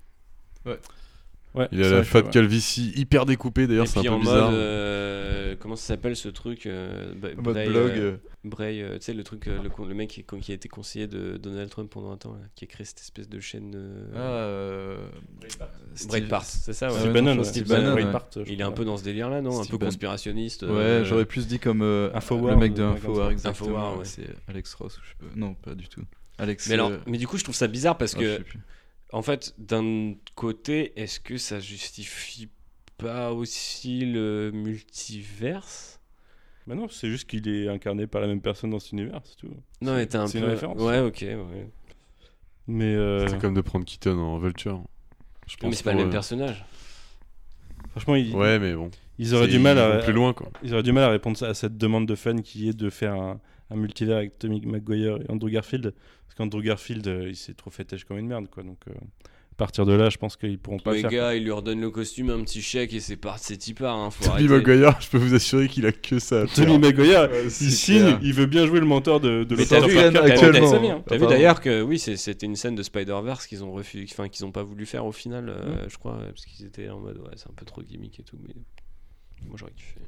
Ouais. 1.54 1.68
Il 1.74 1.84
a 1.84 1.90
la 1.90 2.04
fat 2.06 2.22
ouais. 2.22 2.30
calvitie 2.30 2.94
hyper 2.96 3.26
découpée 3.26 3.68
d'ailleurs, 3.68 3.88
c'est 3.88 4.00
un 4.00 4.04
peu 4.04 4.10
en 4.10 4.20
bizarre. 4.20 4.52
mode. 4.52 4.60
euh, 4.60 5.56
comment 5.60 5.76
ça 5.76 5.86
s'appelle 5.88 6.16
ce 6.16 6.30
truc 6.30 6.66
euh, 6.66 7.14
Bray, 7.16 7.68
blog, 7.68 7.92
euh. 7.98 8.18
Bray, 8.46 8.82
euh, 8.82 8.94
tu 8.96 9.02
sais, 9.02 9.14
le 9.14 9.24
truc, 9.24 9.48
euh, 9.48 9.60
le, 9.86 9.94
mec 9.94 10.10
qui, 10.10 10.24
qui 10.24 10.52
a 10.52 10.56
été 10.56 10.70
conseiller 10.70 11.08
de 11.08 11.36
Donald 11.36 11.70
Trump 11.70 11.90
pendant 11.92 12.12
un 12.12 12.18
temps, 12.18 12.32
là, 12.34 12.40
qui 12.56 12.64
a 12.64 12.68
créé 12.68 12.86
cette 12.86 13.02
espèce 13.02 13.28
de 13.28 13.40
chaîne. 13.42 13.74
euh, 13.76 14.06
Ah, 14.16 14.20
euh, 14.20 14.98
Steve- 15.96 16.08
Breitbart, 16.10 16.46
c'est 16.46 16.72
ça, 16.74 16.88
ouais. 16.92 17.00
Steve 17.00 17.12
Bannon, 17.12 17.38
ouais. 17.38 17.44
Steve 17.44 17.68
Bannon, 17.68 17.96
Bannon, 17.96 18.14
ouais. 18.38 18.44
Il 18.48 18.62
est 18.62 18.64
un 18.64 18.72
peu 18.72 18.86
dans 18.86 18.96
ce 18.98 19.04
délire-là, 19.04 19.42
non 19.42 19.60
Un 19.60 19.64
Steve 19.64 19.78
peu 19.78 19.86
conspirationniste. 19.86 20.64
Ouais, 20.64 21.02
j'aurais 21.04 21.26
plus 21.26 21.48
dit 21.48 21.60
comme 21.60 21.82
euh, 21.82 22.10
Infowars, 22.14 22.52
le 22.52 22.58
mec 22.58 22.74
de 22.74 22.82
ça. 23.14 23.30
exactement. 23.32 23.50
Infowars, 23.78 23.98
ouais. 24.00 24.06
C'est 24.06 24.28
Alex 24.48 24.74
Ross, 24.76 24.98
ou 24.98 25.02
je 25.04 25.10
sais 25.10 25.16
pas. 25.20 25.26
Non, 25.40 25.54
pas 25.56 25.76
du 25.76 25.88
tout. 25.90 26.02
Alex. 26.38 26.68
Mais, 26.70 26.74
alors, 26.76 26.92
euh, 26.92 26.98
mais 27.08 27.18
du 27.18 27.28
coup, 27.28 27.38
je 27.38 27.44
trouve 27.44 27.56
ça 27.56 27.68
bizarre 27.68 27.98
parce 27.98 28.16
ah, 28.16 28.20
je 28.22 28.26
que, 28.26 28.38
sais 28.38 28.44
plus. 28.44 28.60
En 29.12 29.22
fait, 29.22 29.54
d'un 29.58 30.14
côté, 30.36 30.94
est-ce 31.00 31.20
que 31.20 31.38
ça 31.38 31.60
justifie 31.60 32.50
pas 32.98 33.32
aussi 33.34 34.06
le 34.06 34.52
multiverse? 34.54 36.00
Bah 36.68 36.76
non, 36.76 36.88
c'est 36.90 37.10
juste 37.10 37.28
qu'il 37.28 37.48
est 37.48 37.68
incarné 37.68 38.06
par 38.08 38.22
la 38.22 38.28
même 38.28 38.42
personne 38.42 38.70
dans 38.70 38.80
cet 38.80 38.92
univers, 38.92 39.20
c'est 39.24 39.36
tout. 39.36 39.50
Non, 39.82 39.96
mais 39.96 40.06
t'es 40.06 40.18
un 40.18 40.28
C'est 40.28 40.40
peu. 40.40 40.46
une 40.46 40.52
référence. 40.52 40.80
Ouais, 40.80 41.00
ok, 41.00 41.22
ouais. 41.22 41.70
Mais 42.68 42.94
euh, 42.96 43.28
C'est 43.28 43.40
comme 43.40 43.56
de 43.56 43.62
prendre 43.62 43.84
Keaton 43.86 44.18
en 44.20 44.38
Vulture. 44.38 44.84
Je 45.48 45.56
Mais 45.64 45.70
pense 45.70 45.78
c'est 45.78 45.84
pas 45.84 45.92
le 45.92 45.96
pour, 45.98 46.02
même 46.04 46.10
euh, 46.10 46.12
personnage. 46.12 46.64
franchement, 47.90 48.16
ils, 48.16 48.34
Ouais, 48.36 48.60
mais 48.60 48.76
bon. 48.76 48.92
ils 49.18 49.34
auraient 49.34 49.46
C'est- 49.48 49.52
du 49.54 49.60
mal 49.60 49.78
ils 49.78 49.82
à 49.82 49.98
vont 49.98 50.04
plus 50.04 50.14
loin 50.14 50.34
quoi. 50.34 50.50
Ils 50.64 50.74
auraient 50.74 50.84
du 50.84 50.92
mal 50.92 51.04
à 51.04 51.10
répondre 51.10 51.42
à 51.44 51.54
cette 51.56 51.78
demande 51.78 52.06
de 52.06 52.16
fans 52.16 52.38
qui 52.38 52.70
est 52.70 52.78
de 52.78 52.90
faire 52.92 53.14
un, 53.16 53.40
un 53.72 53.76
multivers 53.76 54.18
avec 54.18 54.38
Tommy 54.40 54.62
McGuire 54.66 55.18
et 55.22 55.30
Andrew 55.32 55.50
Garfield. 55.50 55.94
Parce 56.28 56.36
qu'Andrew 56.36 56.62
Garfield, 56.62 57.08
euh, 57.08 57.30
il 57.30 57.36
s'est 57.36 57.54
trop 57.54 57.70
fait 57.72 57.86
têche 57.86 58.04
comme 58.06 58.18
une 58.18 58.28
merde, 58.28 58.48
quoi. 58.50 58.64
Donc, 58.64 58.80
euh, 58.88 58.94
à 58.94 59.56
partir 59.58 59.86
de 59.86 59.92
là, 59.94 60.10
je 60.10 60.18
pense 60.18 60.38
qu'ils 60.38 60.58
pourront 60.58 60.80
pas 60.80 60.92
Les 60.94 61.02
le 61.04 61.10
faire. 61.10 61.12
gars, 61.20 61.36
il 61.36 61.44
lui 61.44 61.52
redonne 61.52 61.82
le 61.82 61.92
costume, 61.92 62.30
un 62.32 62.42
petit 62.44 62.62
chèque 62.62 62.94
et 62.94 63.00
c'est 63.02 63.18
parti, 63.18 63.48
c'est 63.50 63.68
y 63.68 63.74
part. 63.74 63.96
Hein, 63.98 64.10
faut 64.10 64.24
Tommy. 64.24 64.48
Maguire, 64.48 64.98
je 65.02 65.10
peux 65.10 65.18
vous 65.18 65.36
assurer 65.36 65.68
qu'il 65.68 65.86
a 65.86 65.92
que 65.92 66.20
ça. 66.20 66.42
à 66.44 66.48
faire. 66.48 66.66
Tommy 66.66 66.80
McGuire, 66.80 67.30
Ouais, 67.30 67.44
il 67.46 67.52
signe, 67.52 68.00
clair. 68.00 68.20
il 68.24 68.34
veut 68.34 68.46
bien 68.48 68.66
jouer 68.66 68.80
le 68.80 68.86
mentor 68.86 69.20
de, 69.20 69.44
de 69.44 69.56
Mais 69.56 69.66
t'as 69.66 69.86
vu, 69.86 69.98
hein. 70.00 71.04
Vu 71.12 71.28
d'ailleurs 71.28 71.60
que 71.62 71.82
oui, 71.82 72.00
c'était 72.00 72.46
une 72.46 72.56
scène 72.56 72.76
de 72.76 72.82
Spider-Verse 72.82 73.46
qu'ils 73.46 73.64
ont 73.64 73.72
refusé, 73.74 74.06
enfin 74.10 74.30
qu'ils 74.30 74.46
ont 74.46 74.52
pas 74.54 74.64
voulu 74.64 74.86
faire 74.86 75.06
au 75.06 75.12
final, 75.12 75.50
euh, 75.50 75.88
je 75.90 75.98
crois, 75.98 76.18
parce 76.28 76.46
qu'ils 76.46 76.66
étaient 76.66 76.90
en 76.90 77.00
mode 77.00 77.18
ouais, 77.18 77.32
c'est 77.36 77.50
un 77.50 77.54
peu 77.56 77.66
trop 77.66 77.84
gimmick 77.84 78.20
et 78.20 78.24
tout, 78.24 78.38
mais 78.48 78.56
moi 79.46 79.58
j'aurais 79.60 79.74
kiffé. 79.74 80.00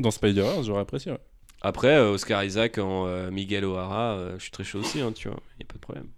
Dans 0.00 0.10
Spider-Verse, 0.10 0.66
j'aurais 0.66 0.80
apprécié. 0.80 1.12
ouais. 1.12 1.18
Après, 1.64 1.96
euh, 1.96 2.10
Oscar 2.12 2.44
Isaac 2.44 2.78
en 2.78 3.06
euh, 3.06 3.30
Miguel 3.30 3.64
O'Hara, 3.64 4.12
euh, 4.16 4.34
je 4.36 4.42
suis 4.42 4.50
très 4.50 4.64
chaud 4.64 4.80
aussi, 4.80 5.00
hein, 5.00 5.12
tu 5.12 5.28
vois, 5.28 5.40
y 5.58 5.62
a 5.62 5.66
pas 5.66 5.74
de 5.74 5.78
problème. 5.80 6.08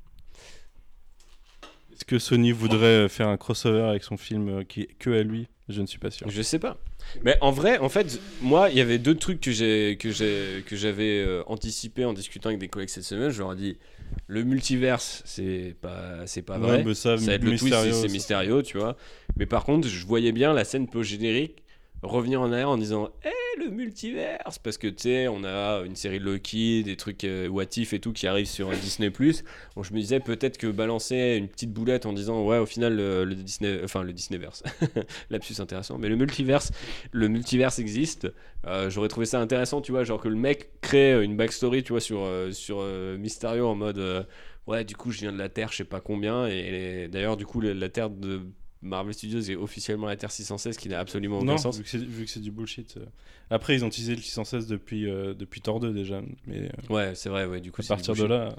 Est-ce 1.92 2.04
que 2.04 2.18
Sony 2.18 2.52
voudrait 2.52 3.08
faire 3.08 3.28
un 3.28 3.36
crossover 3.36 3.82
avec 3.82 4.02
son 4.02 4.16
film 4.16 4.64
qui 4.64 4.82
est 4.82 4.98
que 4.98 5.10
à 5.10 5.22
lui? 5.22 5.48
Je 5.68 5.80
ne 5.80 5.86
suis 5.86 5.98
pas 5.98 6.10
sûr. 6.10 6.28
Je 6.28 6.42
sais 6.42 6.58
pas. 6.58 6.78
Mais 7.22 7.38
en 7.40 7.50
vrai, 7.50 7.78
en 7.78 7.88
fait, 7.88 8.20
moi, 8.40 8.70
il 8.70 8.76
y 8.76 8.80
avait 8.80 8.98
deux 8.98 9.14
trucs 9.14 9.40
que 9.40 9.50
j'ai 9.50 9.96
que 9.98 10.10
j'ai 10.10 10.62
que 10.66 10.76
j'avais 10.76 11.20
euh, 11.24 11.42
anticipé 11.46 12.04
en 12.04 12.12
discutant 12.12 12.48
avec 12.50 12.60
des 12.60 12.68
collègues 12.68 12.88
cette 12.88 13.04
semaine. 13.04 13.30
Je 13.30 13.38
leur 13.38 13.52
ai 13.52 13.56
dit, 13.56 13.78
le 14.26 14.44
multiverse, 14.44 15.22
c'est 15.24 15.74
pas 15.80 16.26
c'est 16.26 16.42
pas 16.42 16.58
Ouais, 16.58 16.82
vrai. 16.82 16.94
ça, 16.94 17.16
va 17.16 17.32
être 17.32 17.44
le 17.44 17.56
twist, 17.56 17.74
c'est-. 17.92 18.08
Mysterio, 18.08 18.62
tu 18.62 18.78
vois. 18.78 18.96
Mais 19.36 19.46
par 19.46 19.64
contre, 19.64 19.88
je 19.88 20.06
voyais 20.06 20.32
bien 20.32 20.52
la 20.52 20.64
scène 20.64 20.88
post-générique 20.88 21.62
revenir 22.02 22.40
en 22.40 22.52
arrière 22.52 22.70
en 22.70 22.76
disant 22.78 23.10
Eh 23.24 23.30
le 23.58 23.70
multiverse 23.70 24.58
Parce 24.58 24.76
que 24.78 24.86
tu 24.86 25.04
sais, 25.04 25.28
on 25.28 25.42
a 25.44 25.82
une 25.86 25.96
série 25.96 26.18
de 26.18 26.24
Loki, 26.24 26.82
des 26.84 26.96
trucs 26.96 27.24
euh, 27.24 27.48
What 27.48 27.64
If 27.76 27.94
et 27.94 28.00
tout 28.00 28.12
qui 28.12 28.26
arrivent 28.26 28.46
sur 28.46 28.70
Disney. 28.70 29.10
Donc 29.10 29.84
je 29.84 29.94
me 29.94 29.98
disais 29.98 30.20
peut-être 30.20 30.58
que 30.58 30.66
balancer 30.66 31.36
une 31.38 31.48
petite 31.48 31.72
boulette 31.72 32.04
en 32.06 32.12
disant 32.12 32.44
Ouais, 32.44 32.58
au 32.58 32.66
final, 32.66 32.96
le, 32.96 33.34
Disney. 33.34 33.80
Enfin, 33.82 34.02
le 34.02 34.12
Disneyverse. 34.12 34.62
Lapsus 35.30 35.60
intéressant. 35.60 35.98
Mais 35.98 36.08
le 36.08 36.16
multiverse, 36.16 36.70
le 37.12 37.28
multiverse 37.28 37.78
existe. 37.78 38.28
Euh, 38.66 38.90
J'aurais 38.90 39.08
trouvé 39.08 39.26
ça 39.26 39.40
intéressant, 39.40 39.80
tu 39.80 39.92
vois. 39.92 40.04
Genre 40.04 40.20
que 40.20 40.28
le 40.28 40.36
mec 40.36 40.80
crée 40.82 41.24
une 41.24 41.36
backstory, 41.36 41.82
tu 41.82 41.92
vois, 41.92 42.00
sur, 42.00 42.24
euh, 42.24 42.50
sur 42.52 42.78
euh, 42.80 43.16
Mysterio 43.16 43.66
en 43.68 43.74
mode. 43.74 43.98
euh, 43.98 44.22
Ouais, 44.66 44.84
du 44.84 44.96
coup, 44.96 45.12
je 45.12 45.20
viens 45.20 45.32
de 45.32 45.38
la 45.38 45.48
Terre, 45.48 45.70
je 45.70 45.76
sais 45.76 45.84
pas 45.84 46.00
combien. 46.00 46.48
Et, 46.48 47.04
et 47.04 47.08
d'ailleurs, 47.08 47.36
du 47.36 47.46
coup, 47.46 47.60
la, 47.60 47.72
la 47.72 47.88
Terre 47.88 48.10
de 48.10 48.42
Marvel 48.86 49.12
Studios 49.14 49.40
est 49.40 49.56
officiellement 49.56 50.06
la 50.06 50.16
Terre 50.16 50.30
616, 50.30 50.76
qui 50.76 50.88
n'a 50.88 50.98
absolument 50.98 51.38
aucun 51.38 51.46
Non, 51.46 51.58
sens. 51.58 51.76
vu 51.78 51.84
que 51.84 52.30
c'est- 52.30 52.40
du 52.40 52.50
bullshit. 52.50 52.96
euh. 52.96 53.04
Après, 53.50 53.74
ils 53.74 53.84
ont 53.84 53.90
teasé 53.90 54.14
le 54.16 54.22
616 54.22 54.66
depuis, 54.66 55.08
euh, 55.08 55.34
depuis 55.34 55.60
Thor 55.60 55.80
2 55.80 55.92
déjà. 55.92 56.20
Mais 56.46 56.62
euh, 56.62 56.92
Ouais, 56.94 57.14
c'est 57.14 57.28
vrai, 57.28 57.44
ouais, 57.46 57.60
du 57.60 57.70
coup, 57.72 57.82
à 57.82 57.86
partir 57.86 58.14
de 58.14 58.24
là. 58.24 58.56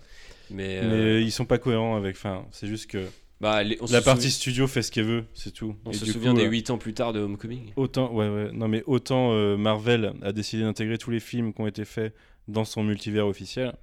Mais, 0.50 0.80
Mais 0.82 0.94
euh, 0.94 1.22
ils 1.22 1.32
sont 1.32 1.46
pas 1.46 1.58
cohérents 1.58 1.96
avec. 1.98 2.16
Enfin, 2.16 2.46
c'est 2.52 2.68
juste 2.68 2.90
que 2.90 3.06
bah, 3.42 3.64
les- 3.64 3.78
la 3.92 4.02
partie 4.02 4.32
studio 4.32 4.66
fait 4.68 4.82
ce 4.82 4.92
qu'elle 4.92 5.06
veut, 5.06 5.26
c'est 5.34 5.52
tout. 5.54 5.76
On 5.86 5.92
Et 5.92 5.94
se 5.94 6.06
souvient 6.06 6.32
coup, 6.32 6.38
des 6.40 6.46
euh, 6.46 6.50
8 6.50 6.70
ans 6.70 6.78
plus 6.78 6.94
tard 6.94 7.12
de 7.14 7.20
Homecoming. 7.20 7.72
Autant, 7.76 8.14
ouais, 8.14 8.30
ouais. 8.30 8.52
Non, 8.54 8.68
mais 8.68 8.82
autant 8.88 9.34
euh, 9.34 9.58
Marvel 9.58 10.14
a 10.22 10.32
décidé 10.32 10.64
d'intégrer 10.64 10.98
tous 10.98 11.12
les 11.12 11.20
films 11.20 11.54
qui 11.54 11.62
ont 11.62 11.68
été 11.68 11.84
faits 11.86 12.14
dans 12.48 12.64
son 12.66 12.82
multivers 12.84 13.28
officiel. 13.28 13.74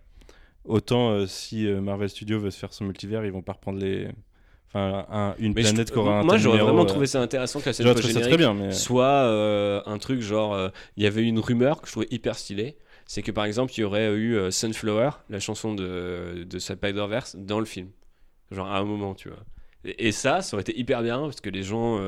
Autant 0.64 1.10
euh, 1.10 1.26
si 1.26 1.66
euh, 1.66 1.80
Marvel 1.82 2.08
Studios 2.08 2.40
veut 2.40 2.50
se 2.50 2.58
faire 2.58 2.72
son 2.72 2.84
multivers, 2.84 3.24
ils 3.26 3.32
vont 3.32 3.42
pas 3.42 3.52
reprendre 3.52 3.78
les. 3.78 4.08
Un- 4.76 5.34
une 5.38 5.52
Mais 5.54 5.62
planète 5.62 5.90
qui 5.92 5.98
aura 5.98 6.20
un 6.20 6.24
Moi, 6.24 6.36
j'aurais 6.36 6.58
vraiment 6.58 6.82
euh, 6.82 6.86
trouvé 6.86 7.06
ça 7.06 7.20
intéressant 7.20 7.60
que 7.60 7.66
la 7.66 7.72
scène 7.72 7.86
très 8.22 8.36
bien, 8.36 8.54
mais- 8.54 8.72
soit 8.72 9.04
euh, 9.06 9.80
un 9.86 9.98
truc 9.98 10.20
genre. 10.20 10.52
euh, 10.54 10.68
Il 10.96 11.04
y 11.04 11.06
avait 11.06 11.22
une 11.22 11.38
rumeur 11.38 11.80
que 11.80 11.86
je 11.86 11.92
trouvais 11.92 12.08
hyper 12.10 12.36
stylée. 12.36 12.76
C'est 13.06 13.22
que 13.22 13.30
par 13.30 13.44
exemple, 13.44 13.72
il 13.76 13.80
y 13.82 13.84
aurait 13.84 14.08
eu 14.14 14.34
euh, 14.36 14.50
Sunflower, 14.50 15.10
la 15.30 15.38
chanson 15.38 15.74
de, 15.74 16.44
de 16.48 16.58
Spider-Verse, 16.58 17.36
dans 17.36 17.60
le 17.60 17.66
film. 17.66 17.88
Genre 18.50 18.66
à 18.66 18.78
un 18.78 18.84
moment, 18.84 19.14
tu 19.14 19.28
vois. 19.28 19.38
Et, 19.84 20.08
et 20.08 20.12
ça, 20.12 20.40
ça 20.40 20.56
aurait 20.56 20.62
été 20.62 20.76
hyper 20.78 21.02
bien 21.02 21.20
parce 21.20 21.40
que 21.42 21.50
les 21.50 21.62
gens 21.62 22.00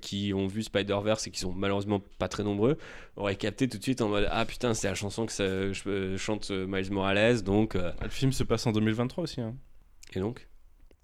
qui 0.00 0.32
ont 0.32 0.46
vu 0.46 0.62
Spider-Verse 0.62 1.26
et 1.26 1.30
qui 1.30 1.40
sont 1.40 1.52
malheureusement 1.52 2.00
pas 2.18 2.28
très 2.28 2.44
nombreux 2.44 2.78
auraient 3.16 3.34
capté 3.36 3.68
tout 3.68 3.78
de 3.78 3.82
suite 3.82 4.00
en 4.00 4.08
mode 4.08 4.28
Ah 4.30 4.44
putain, 4.46 4.72
c'est 4.74 4.86
la 4.88 4.94
chanson 4.94 5.26
que 5.26 5.32
ça, 5.32 5.44
je, 5.72 6.14
chante 6.16 6.50
Miles 6.50 6.92
Morales, 6.92 7.42
donc. 7.42 7.74
euh, 7.74 7.90
Le 8.02 8.08
film 8.08 8.32
se 8.32 8.44
passe 8.44 8.66
en 8.66 8.72
2023 8.72 9.24
aussi. 9.24 9.40
Hein. 9.40 9.54
Et 10.14 10.20
donc? 10.20 10.46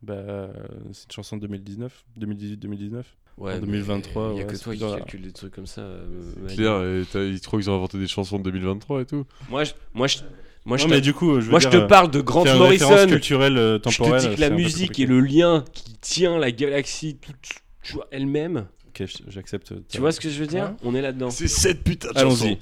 Bah, 0.02 0.14
euh, 0.14 0.48
c'est 0.92 1.04
une 1.06 1.12
chanson 1.12 1.36
de 1.36 1.42
2019, 1.42 2.04
2018-2019. 2.18 3.04
Ouais, 3.38 3.52
en 3.52 3.54
mais 3.54 3.60
2023. 3.60 4.32
Il 4.32 4.36
y 4.36 4.40
a 4.40 4.42
ouais, 4.42 4.46
que 4.50 4.56
c'est 4.56 4.64
toi 4.64 4.74
qui 4.74 4.80
calcule 4.80 5.22
des 5.22 5.32
trucs 5.32 5.54
comme 5.54 5.66
ça. 5.66 5.80
euh, 5.80 7.02
et 7.02 7.06
t'as- 7.06 7.22
ils 7.24 7.40
trouvent 7.40 7.60
qu'ils 7.60 7.70
ont 7.70 7.76
inventé 7.76 7.98
des 7.98 8.06
chansons 8.08 8.38
de 8.38 8.44
2023 8.44 9.00
et 9.02 9.06
tout. 9.06 9.24
Moi, 9.48 9.64
je, 9.64 9.72
moi, 9.94 10.06
je, 10.06 10.18
moi, 10.64 10.76
je 10.76 10.82
Non, 10.84 10.90
te- 10.90 10.94
mais 10.94 11.00
du 11.00 11.14
coup, 11.14 11.36
je 11.40 11.46
veux 11.46 11.50
moi, 11.50 11.60
je 11.60 11.68
dire, 11.68 11.80
te 11.80 11.84
euh, 11.84 11.88
parle 11.88 12.10
de 12.10 12.20
Grant 12.20 12.44
Morrison. 12.44 13.06
culturelle, 13.06 13.56
euh, 13.56 13.78
Je 13.88 13.96
te 13.96 14.02
dis 14.02 14.10
que 14.10 14.20
c'est 14.34 14.36
la 14.36 14.50
musique 14.50 14.98
et 15.00 15.06
le 15.06 15.20
lien 15.20 15.64
qui 15.72 15.94
tient 16.00 16.38
la 16.38 16.50
galaxie 16.52 17.16
toute, 17.16 18.06
elle-même. 18.10 18.66
Ok, 18.88 19.04
j'accepte. 19.28 19.72
Tu 19.88 19.98
vois 19.98 20.12
ce 20.12 20.20
que 20.20 20.28
je 20.28 20.38
veux 20.38 20.46
dire 20.46 20.64
Ouais. 20.64 20.76
On 20.84 20.94
est 20.94 21.00
là-dedans. 21.00 21.30
C'est 21.30 21.48
cette 21.48 21.82
putain 21.82 22.10
de 22.12 22.18
Allons-y. 22.18 22.36
chanson. 22.54 22.58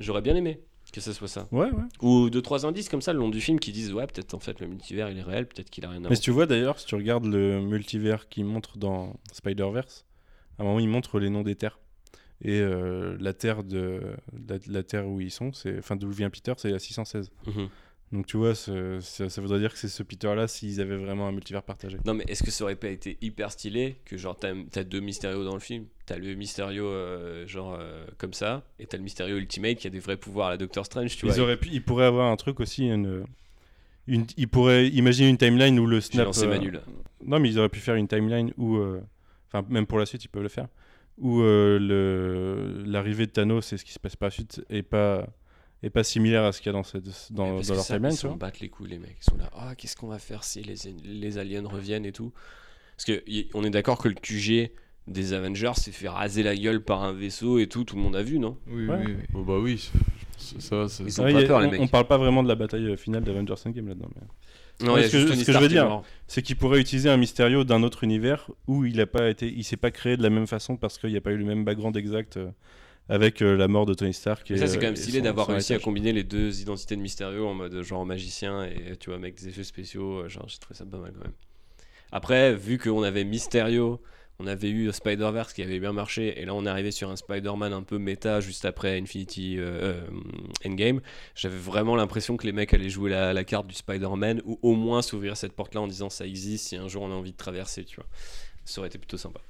J'aurais 0.00 0.22
bien 0.22 0.34
aimé 0.34 0.60
que 0.92 1.00
ça 1.00 1.12
soit 1.12 1.28
ça. 1.28 1.46
Ouais, 1.52 1.70
ouais. 1.70 1.82
Ou 2.00 2.30
deux 2.30 2.42
trois 2.42 2.64
indices 2.66 2.88
comme 2.88 3.02
ça 3.02 3.12
le 3.12 3.18
long 3.18 3.28
du 3.28 3.40
film 3.40 3.60
qui 3.60 3.72
disent 3.72 3.92
ouais 3.92 4.06
peut-être 4.06 4.34
en 4.34 4.38
fait 4.40 4.58
le 4.60 4.66
multivers 4.68 5.10
il 5.10 5.18
est 5.18 5.22
réel, 5.22 5.46
peut-être 5.46 5.70
qu'il 5.70 5.84
a 5.84 5.88
rien 5.88 5.98
à 5.98 6.00
Mais 6.00 6.06
voir. 6.08 6.16
si 6.16 6.22
tu 6.22 6.30
vois 6.30 6.46
d'ailleurs, 6.46 6.78
si 6.80 6.86
tu 6.86 6.94
regardes 6.94 7.26
le 7.26 7.60
multivers 7.60 8.28
qui 8.28 8.42
montre 8.44 8.78
dans 8.78 9.14
Spider-Verse, 9.32 10.04
à 10.58 10.62
un 10.62 10.64
moment 10.64 10.78
il 10.80 10.88
montre 10.88 11.18
les 11.20 11.30
noms 11.30 11.42
des 11.42 11.54
terres. 11.56 11.78
Et 12.40 12.60
euh, 12.60 13.16
la 13.18 13.32
terre 13.32 13.64
de 13.64 14.00
la, 14.48 14.58
la 14.68 14.82
terre 14.84 15.08
où 15.08 15.20
ils 15.20 15.32
sont, 15.32 15.52
c'est 15.52 15.76
enfin 15.78 15.96
d'où 15.96 16.08
vient 16.10 16.30
Peter, 16.30 16.52
c'est 16.56 16.70
la 16.70 16.78
616. 16.78 17.30
Mhm. 17.46 17.68
Donc 18.10 18.24
tu 18.26 18.38
vois, 18.38 18.54
ce- 18.54 19.00
ça, 19.00 19.28
ça 19.28 19.40
voudrait 19.42 19.58
dire 19.58 19.70
que 19.72 19.78
c'est 19.78 19.88
ce 19.88 20.02
Peter-là 20.02 20.48
s'ils 20.48 20.80
avaient 20.80 20.96
vraiment 20.96 21.28
un 21.28 21.32
multivers 21.32 21.62
partagé. 21.62 21.98
Non 22.06 22.14
mais 22.14 22.24
est-ce 22.28 22.42
que 22.42 22.50
ça 22.50 22.64
aurait 22.64 22.74
pas 22.76 22.88
été 22.88 23.18
hyper 23.20 23.52
stylé 23.52 23.98
que 24.06 24.16
genre 24.16 24.34
t'as 24.34 24.54
as 24.76 24.84
deux 24.84 25.00
Mysterio 25.00 25.44
dans 25.44 25.52
le 25.54 25.60
film? 25.60 25.84
T'as 26.06 26.16
le 26.16 26.34
Mysterio 26.34 26.86
euh, 26.86 27.46
genre 27.46 27.76
euh, 27.78 28.06
comme 28.16 28.32
ça 28.32 28.64
et 28.78 28.86
t'as 28.86 28.96
le 28.96 29.02
Mysterio 29.02 29.36
Ultimate 29.36 29.76
qui 29.76 29.86
a 29.86 29.90
des 29.90 29.98
vrais 29.98 30.16
pouvoirs 30.16 30.46
à 30.48 30.50
la 30.52 30.56
Doctor 30.56 30.86
Strange 30.86 31.16
tu 31.16 31.26
ils 31.26 31.32
vois. 31.32 31.42
auraient 31.42 31.58
pu, 31.58 31.68
ils 31.70 31.82
pourraient 31.84 32.06
avoir 32.06 32.32
un 32.32 32.36
truc 32.36 32.60
aussi, 32.60 32.86
une, 32.88 33.24
une, 34.06 34.24
ils 34.38 34.48
pourraient 34.48 34.88
imaginer 34.88 35.28
une 35.28 35.36
timeline 35.36 35.78
où 35.78 35.86
le 35.86 36.00
snap. 36.00 36.30
euh, 36.34 36.48
Manu. 36.48 36.72
Non, 37.26 37.38
mais 37.40 37.50
ils 37.50 37.58
auraient 37.58 37.68
pu 37.68 37.80
faire 37.80 37.96
une 37.96 38.08
timeline 38.08 38.52
où, 38.56 38.78
enfin 39.48 39.66
même 39.68 39.86
pour 39.86 39.98
la 39.98 40.06
suite, 40.06 40.24
ils 40.24 40.28
peuvent 40.28 40.42
le 40.42 40.48
faire, 40.48 40.68
où 41.18 41.42
l'arrivée 42.86 43.26
de 43.26 43.32
Thanos 43.32 43.70
et 43.72 43.76
ce 43.76 43.84
qui 43.84 43.92
se 43.92 43.98
passe 43.98 44.16
par 44.16 44.28
la 44.28 44.30
suite 44.30 44.64
est 44.70 44.82
pas 44.82 45.26
est 45.82 45.90
pas 45.90 46.04
similaire 46.04 46.44
à 46.44 46.52
ce 46.52 46.58
qu'il 46.60 46.66
y 46.66 46.70
a 46.70 46.72
dans 46.72 46.82
cette 46.82 47.04
dans, 47.30 47.56
Parce 47.56 47.66
dans 47.68 47.72
que 47.74 47.76
leur 47.78 47.84
ça, 47.84 47.94
timeline, 47.96 48.16
ils 48.22 48.26
vois. 48.26 48.36
battent 48.36 48.60
les 48.60 48.68
couilles 48.68 48.88
les 48.90 48.98
mecs. 48.98 49.16
Ils 49.20 49.24
sont 49.30 49.36
là 49.36 49.50
ah 49.54 49.74
qu'est-ce 49.76 49.96
qu'on 49.96 50.08
va 50.08 50.18
faire 50.18 50.44
si 50.44 50.62
les, 50.62 50.74
les 51.04 51.38
aliens 51.38 51.66
reviennent 51.66 52.04
et 52.06 52.12
tout. 52.12 52.32
Parce 52.96 53.04
que 53.04 53.22
y- 53.30 53.48
on 53.54 53.62
est 53.64 53.70
d'accord 53.70 53.98
que 53.98 54.08
le 54.08 54.14
QG 54.14 54.70
des 55.06 55.32
Avengers 55.32 55.72
s'est 55.76 55.92
fait 55.92 56.08
raser 56.08 56.42
la 56.42 56.54
gueule 56.56 56.82
par 56.82 57.02
un 57.02 57.12
vaisseau 57.12 57.58
et 57.58 57.66
tout, 57.68 57.84
tout 57.84 57.96
le 57.96 58.02
monde 58.02 58.16
a 58.16 58.22
vu 58.22 58.38
non? 58.38 58.58
Oui, 58.66 58.86
Ouais. 58.86 58.96
oui, 59.06 59.14
oui. 59.18 59.24
Oh, 59.34 59.42
bah 59.44 59.58
oui, 59.58 59.90
ça, 60.36 60.88
c'est- 60.88 61.04
Ils 61.04 61.20
ont 61.20 61.24
Ouais, 61.24 61.32
pas 61.32 61.38
a- 61.40 61.46
peur, 61.46 61.60
les 61.60 61.66
on, 61.66 61.70
mecs. 61.70 61.80
on 61.80 61.88
parle 61.88 62.06
pas 62.06 62.18
vraiment 62.18 62.42
de 62.42 62.48
la 62.48 62.54
bataille 62.56 62.86
euh, 62.86 62.96
finale 62.96 63.22
d'Avengers 63.24 63.54
Endgame 63.64 63.88
là-dedans. 63.88 64.10
Mais... 64.16 64.86
Non, 64.86 64.94
Ouais, 64.94 65.04
ce 65.08 65.12
que, 65.12 65.34
ce 65.34 65.52
je 65.52 65.58
veux 65.58 65.68
dire, 65.68 66.02
c'est 66.28 66.40
qu'il 66.42 66.54
pourrait 66.56 66.80
utiliser 66.80 67.08
un 67.10 67.16
Mysterio 67.16 67.64
d'un 67.64 67.82
autre 67.82 68.04
univers 68.04 68.48
où 68.68 68.84
il 68.84 69.00
a 69.00 69.06
pas 69.06 69.28
été, 69.28 69.48
il 69.52 69.64
s'est 69.64 69.76
pas 69.76 69.90
créé 69.90 70.16
de 70.16 70.22
la 70.22 70.30
même 70.30 70.46
façon 70.46 70.76
parce 70.76 70.98
qu'il 70.98 71.10
n'y 71.10 71.16
a 71.16 71.20
pas 71.20 71.32
eu 71.32 71.36
le 71.36 71.44
même 71.44 71.64
background 71.64 71.96
exact 71.96 72.36
euh, 72.36 72.50
avec 73.08 73.42
euh, 73.42 73.56
la 73.56 73.68
mort 73.68 73.86
de 73.86 73.94
Tony 73.94 74.12
Stark. 74.12 74.50
Et, 74.50 74.58
ça, 74.58 74.66
c'est 74.66 74.76
euh, 74.76 74.80
quand 74.80 74.86
même 74.86 74.94
et 74.94 74.96
stylé 74.96 75.20
d'avoir 75.20 75.46
réussi 75.46 75.74
à 75.74 75.78
combiner 75.78 76.12
les 76.12 76.24
deux 76.24 76.60
identités 76.60 76.96
de 76.96 77.00
Mysterio 77.00 77.46
en 77.46 77.54
mode 77.54 77.82
genre 77.82 78.04
magicien 78.04 78.64
et 78.64 78.96
tu 78.98 79.10
vois, 79.10 79.18
avec 79.18 79.36
des 79.36 79.48
effets 79.48 79.64
spéciaux. 79.64 80.20
euh, 80.20 80.28
Genre, 80.28 80.46
j'ai 80.48 80.58
trouvé 80.58 80.76
ça 80.76 80.84
pas 80.84 80.98
mal 80.98 81.12
quand 81.12 81.24
même. 81.24 81.34
Après, 82.12 82.54
vu 82.54 82.78
qu'on 82.78 83.02
avait 83.02 83.24
Mysterio, 83.24 84.00
on 84.38 84.46
avait 84.46 84.70
eu 84.70 84.92
Spider-Verse 84.92 85.52
qui 85.52 85.62
avait 85.62 85.80
bien 85.80 85.92
marché, 85.92 86.40
et 86.40 86.44
là 86.44 86.54
on 86.54 86.64
est 86.64 86.68
arrivé 86.68 86.90
sur 86.90 87.10
un 87.10 87.16
Spider-Man 87.16 87.72
un 87.72 87.82
peu 87.82 87.98
méta 87.98 88.40
juste 88.40 88.64
après 88.64 88.98
Infinity 88.98 89.58
euh, 89.58 90.04
euh, 90.04 90.10
Endgame, 90.64 91.00
j'avais 91.34 91.58
vraiment 91.58 91.96
l'impression 91.96 92.36
que 92.36 92.46
les 92.46 92.52
mecs 92.52 92.72
allaient 92.72 92.88
jouer 92.88 93.10
la, 93.10 93.32
la 93.32 93.44
carte 93.44 93.66
du 93.66 93.74
Spider-Man 93.74 94.42
ou 94.44 94.58
au 94.62 94.74
moins 94.74 95.02
s'ouvrir 95.02 95.36
cette 95.36 95.54
porte-là 95.54 95.80
en 95.80 95.88
disant 95.88 96.08
ça 96.08 96.24
existe 96.24 96.68
si 96.68 96.76
un 96.76 96.86
jour 96.88 97.02
on 97.02 97.10
a 97.10 97.14
envie 97.14 97.32
de 97.32 97.36
traverser, 97.36 97.84
tu 97.84 97.96
vois. 97.96 98.06
Ça 98.64 98.80
aurait 98.80 98.88
été 98.88 98.98
plutôt 98.98 99.16
sympa. 99.16 99.40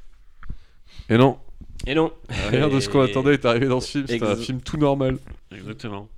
Et 1.08 1.16
non. 1.18 1.38
Et 1.86 1.94
non. 1.94 2.12
Rien 2.50 2.68
de 2.68 2.80
ce 2.80 2.88
qu'on 2.88 3.04
Et- 3.04 3.10
attendait 3.10 3.34
est 3.34 3.44
arrivé 3.44 3.66
dans 3.66 3.80
ce 3.80 3.90
film. 3.90 4.06
C'était 4.06 4.24
un 4.26 4.36
film 4.36 4.60
tout 4.60 4.76
normal. 4.76 5.18
Exactement. 5.52 6.08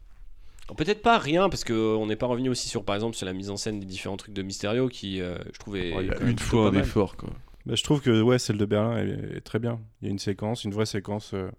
Peut-être 0.76 1.02
pas 1.02 1.18
rien, 1.18 1.48
parce 1.48 1.64
qu'on 1.64 2.06
n'est 2.06 2.16
pas 2.16 2.26
revenu 2.26 2.48
aussi 2.48 2.68
sur, 2.68 2.84
par 2.84 2.94
exemple, 2.94 3.16
sur 3.16 3.26
la 3.26 3.32
mise 3.32 3.50
en 3.50 3.56
scène 3.56 3.80
des 3.80 3.86
différents 3.86 4.16
trucs 4.16 4.32
de 4.34 4.42
Mysterio 4.42 4.88
qui, 4.88 5.20
euh, 5.20 5.36
je 5.52 5.58
trouvais. 5.58 5.92
Oh, 5.96 6.00
il 6.00 6.06
y 6.06 6.10
a 6.10 6.14
quand 6.14 6.20
même 6.20 6.30
une 6.30 6.38
fois 6.38 6.68
un 6.68 6.70
mal. 6.70 6.82
effort, 6.82 7.16
quoi. 7.16 7.30
Bah, 7.66 7.74
je 7.74 7.82
trouve 7.82 8.00
que 8.00 8.22
ouais, 8.22 8.38
celle 8.38 8.56
de 8.56 8.64
Berlin 8.64 8.96
est, 8.98 9.36
est 9.38 9.40
très 9.40 9.58
bien. 9.58 9.80
Il 10.00 10.06
y 10.06 10.08
a 10.08 10.12
une 10.12 10.18
séquence, 10.20 10.64
une 10.64 10.70
vraie 10.72 10.86
séquence 10.86 11.32
euh, 11.34 11.50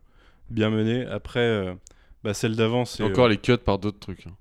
bien 0.49 0.69
menée. 0.69 1.05
Après, 1.05 1.41
euh, 1.41 1.73
bah, 2.23 2.33
celle 2.33 2.55
d'avant, 2.55 2.85
c'est 2.85 3.03
Et 3.03 3.05
encore 3.05 3.25
euh, 3.25 3.29
les 3.29 3.37
cuts 3.37 3.57
par 3.57 3.79
d'autres 3.79 3.99
trucs. 3.99 4.25
hein. 4.27 4.31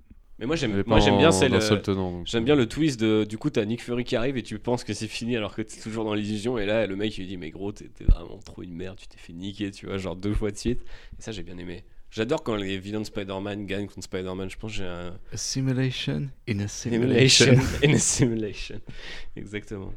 Mais 0.40 0.46
moi 0.46 0.56
j'aime 0.56 0.72
moi 0.72 0.84
pas 0.84 1.00
j'aime 1.00 1.18
bien 1.18 1.30
celle 1.30 1.54
euh, 1.54 1.60
seul 1.60 1.82
tenant, 1.82 2.10
donc. 2.12 2.26
j'aime 2.26 2.44
bien 2.46 2.56
le 2.56 2.66
twist 2.66 2.98
de 2.98 3.24
du 3.28 3.36
coup 3.36 3.50
t'as 3.50 3.66
Nick 3.66 3.82
Fury 3.82 4.04
qui 4.04 4.16
arrive 4.16 4.38
et 4.38 4.42
tu 4.42 4.58
penses 4.58 4.84
que 4.84 4.94
c'est 4.94 5.06
fini 5.06 5.36
alors 5.36 5.54
que 5.54 5.60
t'es 5.60 5.78
toujours 5.78 6.04
dans 6.04 6.14
l'illusion. 6.14 6.56
Et 6.56 6.64
là 6.64 6.86
le 6.86 6.96
mec 6.96 7.16
il 7.18 7.20
lui 7.20 7.26
dit 7.28 7.36
mais 7.36 7.50
gros 7.50 7.72
t'es 7.72 7.88
t'es 7.88 8.04
vraiment 8.04 8.38
trop 8.38 8.62
une 8.62 8.72
merde 8.72 8.96
tu 8.98 9.06
t'es 9.06 9.18
fait 9.18 9.34
niquer 9.34 9.70
tu 9.70 9.84
vois 9.84 9.98
genre 9.98 10.16
deux 10.16 10.32
fois 10.32 10.50
de 10.50 10.56
suite. 10.56 10.80
Et 11.18 11.22
ça 11.22 11.30
j'ai 11.30 11.42
bien 11.42 11.58
aimé. 11.58 11.84
J'adore 12.10 12.42
quand 12.42 12.56
les 12.56 12.78
vilains 12.78 13.00
de 13.00 13.04
Spider-Man 13.04 13.66
gagnent 13.66 13.86
contre 13.86 14.02
Spider-Man. 14.02 14.50
Je 14.50 14.56
pense 14.56 14.72
que 14.72 14.78
j'ai 14.78 14.84
un 14.84 15.18
A 15.32 15.36
simulation 15.36 16.28
in 16.48 16.58
a 16.60 16.68
simulation. 16.68 17.44
Simulation. 17.44 17.84
in 17.84 17.94
a 17.94 17.98
simulation. 17.98 18.80
Exactement 19.36 19.92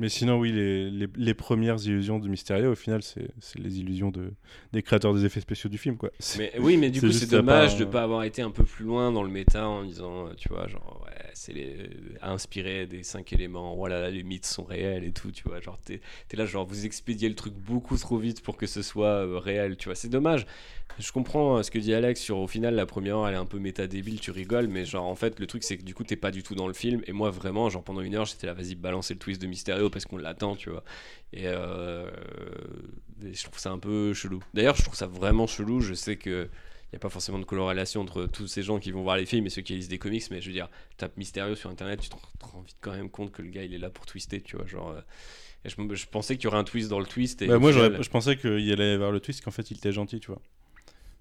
Mais 0.00 0.08
sinon, 0.08 0.38
oui, 0.38 0.50
les, 0.50 0.90
les, 0.90 1.06
les 1.14 1.34
premières 1.34 1.76
illusions 1.84 2.18
de 2.18 2.26
Mysterio, 2.26 2.72
au 2.72 2.74
final, 2.74 3.02
c'est 3.02 3.28
les 3.58 3.80
illusions 3.80 4.10
de, 4.10 4.32
des 4.72 4.82
créateurs 4.82 5.12
des 5.12 5.26
effets 5.26 5.42
spéciaux 5.42 5.68
du 5.68 5.76
film, 5.76 5.98
quoi. 5.98 6.10
Mais 6.38 6.50
oui, 6.58 6.78
mais 6.78 6.88
du 6.88 7.00
coup, 7.02 7.12
c'est 7.12 7.30
dommage 7.30 7.76
de 7.76 7.84
euh, 7.84 7.86
pas 7.86 8.02
avoir 8.02 8.24
été 8.24 8.40
un 8.40 8.50
peu 8.50 8.64
plus 8.64 8.86
loin 8.86 9.12
dans 9.12 9.22
le 9.22 9.28
méta 9.28 9.68
en 9.68 9.84
disant, 9.84 10.28
euh, 10.28 10.30
tu 10.38 10.48
vois, 10.48 10.66
genre, 10.68 11.04
ouais, 11.04 11.22
c'est 11.34 11.52
les... 11.52 11.90
inspiré 12.22 12.86
des 12.86 13.02
cinq 13.02 13.34
éléments, 13.34 13.76
voilà, 13.76 14.10
les 14.10 14.22
mythes 14.22 14.46
sont 14.46 14.64
réels 14.64 15.04
et 15.04 15.12
tout, 15.12 15.32
tu 15.32 15.42
vois, 15.46 15.60
genre, 15.60 15.78
t'es 15.78 16.00
es 16.32 16.36
là, 16.36 16.46
genre, 16.46 16.64
vous 16.64 16.86
expédiez 16.86 17.28
le 17.28 17.34
truc 17.34 17.52
beaucoup 17.52 17.98
trop 17.98 18.16
vite 18.16 18.42
pour 18.42 18.56
que 18.56 18.66
ce 18.66 18.80
soit 18.80 19.26
euh, 19.26 19.38
réel, 19.38 19.76
tu 19.76 19.90
vois, 19.90 19.94
c'est 19.94 20.08
dommage. 20.08 20.46
Je 20.98 21.12
comprends 21.12 21.58
euh, 21.58 21.62
ce 21.62 21.70
que 21.70 21.78
dit 21.78 21.94
Alex 21.94 22.20
sur, 22.20 22.38
au 22.38 22.46
final, 22.46 22.74
la 22.74 22.86
première 22.86 23.18
heure, 23.18 23.28
elle 23.28 23.34
est 23.34 23.38
un 23.38 23.44
peu 23.44 23.58
méta 23.58 23.86
débile, 23.86 24.18
tu 24.18 24.30
rigoles, 24.30 24.66
mais 24.68 24.86
genre, 24.86 25.04
en 25.04 25.14
fait, 25.14 25.38
le 25.38 25.46
truc, 25.46 25.62
c'est 25.62 25.76
que 25.76 25.82
du 25.82 25.94
coup, 25.94 26.04
t'es 26.04 26.16
pas 26.16 26.30
du 26.30 26.42
tout 26.42 26.54
dans 26.54 26.66
le 26.66 26.72
film, 26.72 27.02
et 27.06 27.12
moi, 27.12 27.30
vraiment, 27.30 27.68
genre, 27.68 27.84
pendant 27.84 28.00
une 28.00 28.14
heure, 28.14 28.24
j'étais 28.24 28.46
là, 28.46 28.54
vas-y, 28.54 28.74
balancer 28.74 29.14
le 29.14 29.20
twist 29.20 29.42
de 29.42 29.46
Mysterio 29.46 29.89
parce 29.90 30.04
qu'on 30.06 30.16
l'attend, 30.16 30.56
tu 30.56 30.70
vois. 30.70 30.84
Et, 31.32 31.42
euh, 31.46 32.08
et 33.24 33.34
je 33.34 33.44
trouve 33.44 33.58
ça 33.58 33.70
un 33.70 33.78
peu 33.78 34.14
chelou. 34.14 34.42
D'ailleurs, 34.54 34.76
je 34.76 34.82
trouve 34.82 34.94
ça 34.96 35.06
vraiment 35.06 35.46
chelou. 35.46 35.80
Je 35.80 35.94
sais 35.94 36.16
que 36.16 36.48
il 36.92 36.94
n'y 36.94 36.96
a 36.96 37.00
pas 37.00 37.08
forcément 37.08 37.38
de 37.38 37.44
corrélation 37.44 38.00
entre 38.00 38.26
tous 38.26 38.48
ces 38.48 38.64
gens 38.64 38.80
qui 38.80 38.90
vont 38.90 39.02
voir 39.04 39.16
les 39.16 39.24
films 39.24 39.46
et 39.46 39.50
ceux 39.50 39.62
qui 39.62 39.74
lisent 39.74 39.86
des 39.88 39.98
comics, 39.98 40.24
mais 40.32 40.40
je 40.40 40.46
veux 40.48 40.52
dire, 40.52 40.68
tape 40.96 41.16
Mysterio 41.16 41.54
sur 41.54 41.70
internet, 41.70 42.00
tu 42.00 42.08
te 42.08 42.16
rends- 42.16 42.20
te 42.40 42.44
rends 42.46 42.62
vite 42.62 42.76
quand 42.80 42.90
même 42.90 43.08
compte 43.08 43.30
que 43.30 43.42
le 43.42 43.48
gars 43.50 43.62
il 43.62 43.72
est 43.74 43.78
là 43.78 43.90
pour 43.90 44.06
twister, 44.06 44.40
tu 44.40 44.56
vois. 44.56 44.66
Genre, 44.66 44.90
euh, 44.90 45.00
et 45.64 45.68
je, 45.68 45.76
je 45.94 46.06
pensais 46.06 46.34
qu'il 46.36 46.44
y 46.44 46.46
aurait 46.48 46.58
un 46.58 46.64
twist 46.64 46.88
dans 46.88 46.98
le 46.98 47.06
twist. 47.06 47.42
Et 47.42 47.46
Bah, 47.46 47.60
moi, 47.60 47.70
final- 47.72 48.02
je 48.02 48.08
pensais 48.10 48.36
qu'il 48.36 48.72
allait 48.72 48.94
avoir 48.94 49.12
le 49.12 49.20
twist 49.20 49.40
qu'en 49.44 49.52
fait, 49.52 49.70
il 49.70 49.76
était 49.76 49.92
gentil, 49.92 50.18
tu 50.18 50.32
vois. 50.32 50.42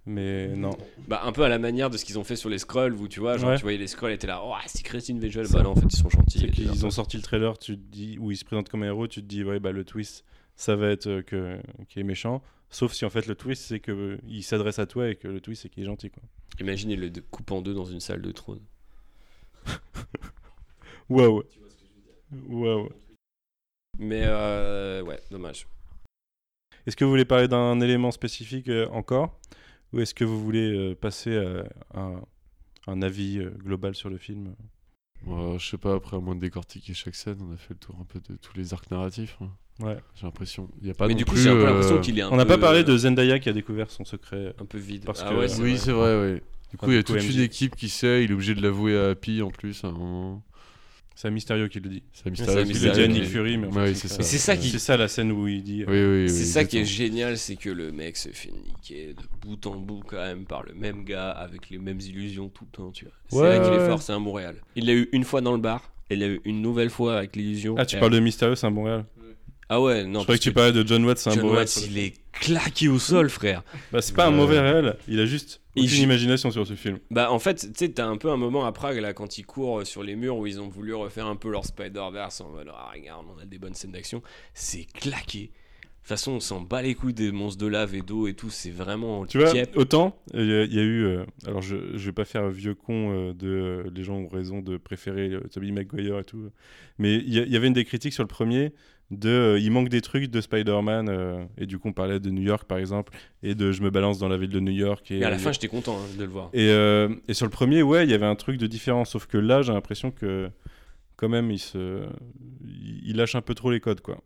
Mais 0.05 0.47
non. 0.55 0.75
Bah, 1.07 1.21
un 1.23 1.31
peu 1.31 1.43
à 1.43 1.49
la 1.49 1.59
manière 1.59 1.89
de 1.89 1.97
ce 1.97 2.05
qu'ils 2.05 2.17
ont 2.17 2.23
fait 2.23 2.35
sur 2.35 2.49
les 2.49 2.57
scrolls, 2.57 2.93
où 2.95 3.07
tu 3.07 3.19
vois, 3.19 3.37
genre, 3.37 3.49
Ouais. 3.51 3.57
tu 3.57 3.61
voyais 3.63 3.77
les 3.77 3.87
scrolls 3.87 4.11
étaient 4.13 4.27
là, 4.27 4.41
oh, 4.43 4.53
Secret 4.67 4.99
Invasion, 5.09 5.43
bah 5.51 5.61
non, 5.61 5.71
en 5.71 5.75
fait, 5.75 5.85
ils 5.91 5.95
sont 5.97 6.09
gentils. 6.09 6.49
Qu'ils 6.51 6.69
tout. 6.71 6.85
ont 6.85 6.89
sorti 6.91 7.17
le 7.17 7.23
trailer, 7.23 7.57
tu 7.59 7.77
te 7.77 7.81
dis, 7.91 8.17
où 8.19 8.31
il 8.31 8.37
se 8.37 8.45
présente 8.45 8.69
comme 8.69 8.83
un 8.83 8.87
héros, 8.87 9.07
tu 9.07 9.21
te 9.21 9.27
dis, 9.27 9.43
ouais, 9.43 9.59
bah 9.59 9.71
le 9.71 9.83
twist, 9.83 10.23
ça 10.55 10.75
va 10.75 10.89
être 10.89 11.07
euh, 11.07 11.21
que 11.21 11.59
qu'il 11.89 11.99
est 11.99 12.03
méchant. 12.05 12.41
Sauf 12.71 12.93
si 12.93 13.03
en 13.05 13.09
fait 13.09 13.25
le 13.27 13.35
twist, 13.35 13.63
c'est 13.63 13.79
que 13.79 13.91
euh, 13.91 14.41
s'adresse 14.41 14.79
à 14.79 14.85
toi 14.85 15.09
et 15.09 15.15
que 15.15 15.27
le 15.27 15.41
twist, 15.41 15.63
c'est 15.63 15.69
qu'il 15.69 15.83
est 15.83 15.87
gentil, 15.87 16.09
quoi. 16.09 16.23
Imagine, 16.59 16.89
il 16.91 16.99
le 16.99 17.09
coupe 17.31 17.51
en 17.51 17.61
deux 17.61 17.73
dans 17.73 17.85
une 17.85 17.99
salle 17.99 18.21
de 18.21 18.31
trône. 18.31 18.61
Waouh. 21.09 21.43
Waouh. 22.47 22.89
Mais 23.97 24.23
euh, 24.25 25.01
ouais, 25.03 25.19
dommage. 25.31 25.67
Est-ce 26.85 26.95
que 26.95 27.03
vous 27.03 27.09
voulez 27.11 27.25
parler 27.25 27.47
d'un 27.47 27.79
élément 27.81 28.11
spécifique 28.11 28.69
encore? 28.91 29.39
Ou 29.93 29.99
est-ce 30.01 30.13
que 30.13 30.23
vous 30.23 30.39
voulez 30.43 30.71
euh, 30.71 30.95
passer 30.95 31.35
à 31.93 31.99
un, 31.99 32.21
un 32.87 33.01
avis 33.01 33.39
euh, 33.39 33.49
global 33.63 33.95
sur 33.95 34.09
le 34.09 34.17
film? 34.17 34.55
Ouais, 35.25 35.57
je 35.59 35.67
sais 35.69 35.77
pas, 35.77 35.95
après, 35.95 36.15
à 36.15 36.19
moins 36.19 36.35
de 36.35 36.39
décortiquer 36.39 36.93
chaque 36.93 37.15
scène, 37.15 37.37
on 37.41 37.53
a 37.53 37.57
fait 37.57 37.73
le 37.73 37.79
tour 37.79 37.95
un 37.99 38.05
peu 38.05 38.19
de 38.19 38.37
tous 38.37 38.55
les 38.55 38.73
arcs 38.73 38.89
narratifs. 38.91 39.37
hein. 39.41 39.49
Ouais. 39.81 39.97
J'ai 40.15 40.25
l'impression. 40.25 40.69
Il 40.81 40.87
y 40.87 40.91
a 40.91 40.93
pas 40.93 41.07
Mais 41.07 41.13
non 41.13 41.17
du 41.19 41.25
coup, 41.25 41.35
j'ai 41.35 41.49
un 41.49 41.55
peu 41.55 41.65
l'impression 41.65 41.95
euh, 41.95 41.99
qu'il 42.01 42.17
est 42.19 42.21
un 42.21 42.29
On 42.31 42.35
n'a 42.35 42.45
pas 42.45 42.57
parlé 42.57 42.79
euh, 42.79 42.83
de 42.83 42.97
Zendaya 42.97 43.39
qui 43.39 43.49
a 43.49 43.53
découvert 43.53 43.89
son 43.89 44.03
secret. 44.05 44.53
Un 44.59 44.65
peu 44.65 44.77
vide. 44.77 45.05
Parce 45.05 45.21
Ah 45.25 45.29
que, 45.29 45.35
ouais, 45.35 45.47
c'est 45.47 45.61
Oui, 45.61 45.71
vrai. 45.71 45.79
c'est 45.79 45.91
vrai, 45.91 46.33
oui. 46.33 46.41
Du 46.71 46.77
coup, 46.77 46.85
Ah, 46.87 46.91
il 46.91 46.95
y 46.95 46.97
a 46.99 47.03
toute 47.03 47.23
une 47.23 47.39
équipe 47.41 47.75
qui 47.75 47.89
sait, 47.89 48.23
il 48.23 48.31
est 48.31 48.33
obligé 48.33 48.53
de 48.55 48.61
l'avouer 48.61 48.97
à 48.97 49.09
Happy 49.09 49.41
en 49.41 49.49
plus 49.49 49.83
à 49.83 49.87
un 49.87 49.91
moment. 49.91 50.43
C'est 51.21 51.29
Mysterio 51.31 51.67
qui 51.67 51.81
le 51.81 51.89
dit. 51.89 52.03
C'est 52.13 52.29
Mysterio 52.29 52.63
qui 52.63 52.71
le 52.71 52.79
dit 52.79 52.87
à 52.87 52.93
qui 52.93 53.09
Nick 53.09 53.23
le 53.23 53.27
Fury, 53.27 53.57
mais 53.57 53.67
Ouais, 53.67 53.93
c'est 53.93 54.07
ça. 54.07 54.23
C'est 54.23 54.37
ça 54.37 54.55
qui- 54.55 54.69
C'est 54.69 54.79
ça 54.79 54.95
la 54.95 55.09
scène 55.09 55.33
où 55.33 55.49
il 55.49 55.61
dit. 55.61 55.83
Oui, 55.85 56.01
oui, 56.01 56.21
oui. 56.23 56.29
C'est 56.29 56.45
ça 56.45 56.63
qui 56.63 56.77
est 56.77 56.85
génial, 56.85 57.37
c'est 57.37 57.57
que 57.57 57.69
le 57.69 57.91
mec 57.91 58.15
se 58.15 58.29
fait 58.29 58.51
niquer 58.51 59.07
de 59.07 59.23
bout 59.45 59.67
en 59.67 59.75
bout 59.75 59.99
quand 60.07 60.15
même 60.15 60.45
par 60.45 60.63
le 60.63 60.73
même 60.73 61.03
gars 61.03 61.29
avec 61.31 61.69
les 61.71 61.77
mêmes 61.77 61.99
illusions 61.99 62.47
tout 62.47 62.63
le 62.71 62.77
temps, 62.77 62.91
tu 62.91 63.03
vois. 63.03 63.13
C'est 63.27 63.35
Ouais, 63.35 63.49
là 63.49 63.59
qu'il 63.65 63.73
ouais. 63.77 63.83
est 63.83 63.87
fort, 63.89 64.01
c'est 64.01 64.13
un 64.13 64.19
Montréal. 64.19 64.55
Il 64.77 64.85
l'a 64.85 64.93
eu 64.93 65.09
une 65.11 65.25
fois 65.25 65.41
dans 65.41 65.51
le 65.51 65.57
bar 65.61 65.91
Et 66.09 66.13
il 66.15 66.21
y 66.21 66.23
a 66.23 66.27
eu 66.27 66.39
une 66.45 66.61
nouvelle 66.61 66.89
fois 66.89 67.17
avec 67.17 67.35
l'illusion. 67.35 67.75
Ah, 67.77 67.85
tu 67.85 67.97
parles 67.99 68.13
de 68.13 68.19
Mysterio, 68.21 68.55
c'est 68.55 68.67
un 68.67 68.71
bon 68.71 68.83
réel. 68.85 69.03
Ah 69.67 69.79
ouais, 69.81 70.05
non. 70.05 70.19
Je 70.21 70.23
croyais 70.23 70.39
que 70.39 70.43
tu 70.43 70.53
parlais 70.53 70.71
de 70.71 70.87
John 70.87 71.03
Watts, 71.05 71.17
c'est 71.19 71.29
un 71.31 71.33
John 71.33 71.41
bon 71.43 71.49
réel. 71.49 71.59
Watts, 71.59 71.85
il 71.85 71.97
est 71.99 72.13
claqué 72.31 72.87
au 72.87 72.97
sol, 72.97 73.29
frère. 73.29 73.61
Bah, 73.91 74.01
c'est 74.01 74.15
pas 74.15 74.25
un 74.25 74.31
Euh, 74.33 74.35
mauvais 74.35 74.59
réel, 74.59 74.95
il 75.07 75.19
a 75.19 75.25
juste 75.27 75.61
aucune 75.79 75.89
joue- 75.97 76.03
imagination 76.03 76.51
sur 76.51 76.65
ce 76.67 76.73
film. 76.75 76.99
Bah 77.11 77.31
en 77.31 77.39
fait, 77.39 77.55
tu 77.55 77.69
sais, 77.75 77.89
t'as 77.89 78.05
un 78.07 78.17
peu 78.17 78.29
un 78.29 78.37
moment 78.37 78.65
à 78.65 78.71
Prague 78.71 78.97
là 78.97 79.13
quand 79.13 79.37
ils 79.37 79.45
courent 79.45 79.85
sur 79.85 80.03
les 80.03 80.15
murs 80.15 80.37
où 80.37 80.47
ils 80.47 80.59
ont 80.61 80.69
voulu 80.69 80.93
refaire 80.93 81.27
un 81.27 81.35
peu 81.35 81.49
leur 81.49 81.65
Spider-Verse 81.65 82.41
en 82.41 82.49
mode 82.49 82.69
ah, 82.73 82.91
regarde, 82.93 83.25
on 83.35 83.41
a 83.41 83.45
des 83.45 83.57
bonnes 83.59 83.73
scènes 83.73 83.91
d'action. 83.91 84.21
C'est 84.53 84.85
claqué. 84.85 85.51
De 86.01 86.11
toute 86.15 86.17
façon, 86.17 86.31
on 86.31 86.39
s'en 86.39 86.61
bat 86.61 86.81
les 86.81 86.95
couilles 86.95 87.13
des 87.13 87.31
monstres 87.31 87.59
de 87.61 87.67
lave 87.67 87.93
et 87.93 88.01
d'eau 88.01 88.27
et 88.27 88.33
tout. 88.33 88.49
C'est 88.49 88.71
vraiment. 88.71 89.25
Tu 89.27 89.37
vois, 89.37 89.51
autant 89.75 90.17
il 90.33 90.45
y, 90.45 90.53
a- 90.53 90.63
il 90.63 90.73
y 90.73 90.79
a 90.79 90.83
eu. 90.83 91.03
euh, 91.05 91.25
alors, 91.45 91.61
je, 91.61 91.75
je 91.97 92.05
vais 92.05 92.13
pas 92.13 92.25
faire 92.25 92.49
vieux 92.49 92.73
con 92.73 93.11
euh, 93.11 93.33
de 93.33 93.47
euh, 93.47 93.83
les 93.93 94.03
gens 94.03 94.15
ont 94.15 94.27
raison 94.27 94.61
de 94.61 94.77
préférer 94.77 95.29
euh, 95.29 95.41
Tobey 95.53 95.69
Maguire 95.71 96.17
et 96.19 96.23
tout. 96.23 96.49
Mais 96.97 97.15
il 97.15 97.33
y, 97.33 97.37
il 97.39 97.49
y 97.51 97.55
avait 97.55 97.67
une 97.67 97.73
des 97.73 97.85
critiques 97.85 98.13
sur 98.13 98.23
le 98.23 98.27
premier 98.27 98.71
de 99.11 99.29
euh, 99.29 99.59
il 99.59 99.71
manque 99.71 99.89
des 99.89 100.01
trucs 100.01 100.29
de 100.29 100.39
Spider-Man 100.41 101.09
euh, 101.09 101.43
et 101.57 101.65
du 101.65 101.79
coup 101.79 101.87
on 101.89 101.93
parlait 101.93 102.19
de 102.19 102.29
New 102.29 102.43
York 102.43 102.65
par 102.67 102.77
exemple 102.77 103.11
et 103.41 103.55
de 103.55 103.71
je 103.71 103.81
me 103.81 103.89
balance 103.89 104.19
dans 104.19 104.27
la 104.29 104.37
ville 104.37 104.51
de 104.51 104.59
New 104.59 104.71
York 104.71 105.09
et 105.11 105.19
Mais 105.19 105.25
à 105.25 105.29
la 105.31 105.35
euh, 105.37 105.39
fin, 105.39 105.51
j'étais 105.51 105.67
content 105.67 105.97
hein, 105.97 106.05
de 106.17 106.23
le 106.23 106.29
voir. 106.29 106.49
et, 106.53 106.69
euh, 106.69 107.09
et 107.27 107.33
sur 107.33 107.45
le 107.47 107.49
premier 107.51 107.81
ouais 107.81 108.03
il 108.05 108.11
y 108.11 108.13
avait 108.13 108.27
un 108.27 108.35
truc 108.35 108.57
de 108.57 108.67
différent 108.67 109.05
sauf 109.05 109.25
que 109.25 109.37
là 109.39 109.61
j'ai 109.63 109.73
l'impression 109.73 110.11
que 110.11 110.49
quand 111.15 111.27
même 111.29 111.49
il 111.51 111.57
se 111.59 112.03
il 113.03 113.15
lâche 113.17 113.33
un 113.35 113.41
peu 113.41 113.55
trop 113.55 113.71
les 113.71 113.79
codes 113.79 114.01
quoi 114.01 114.17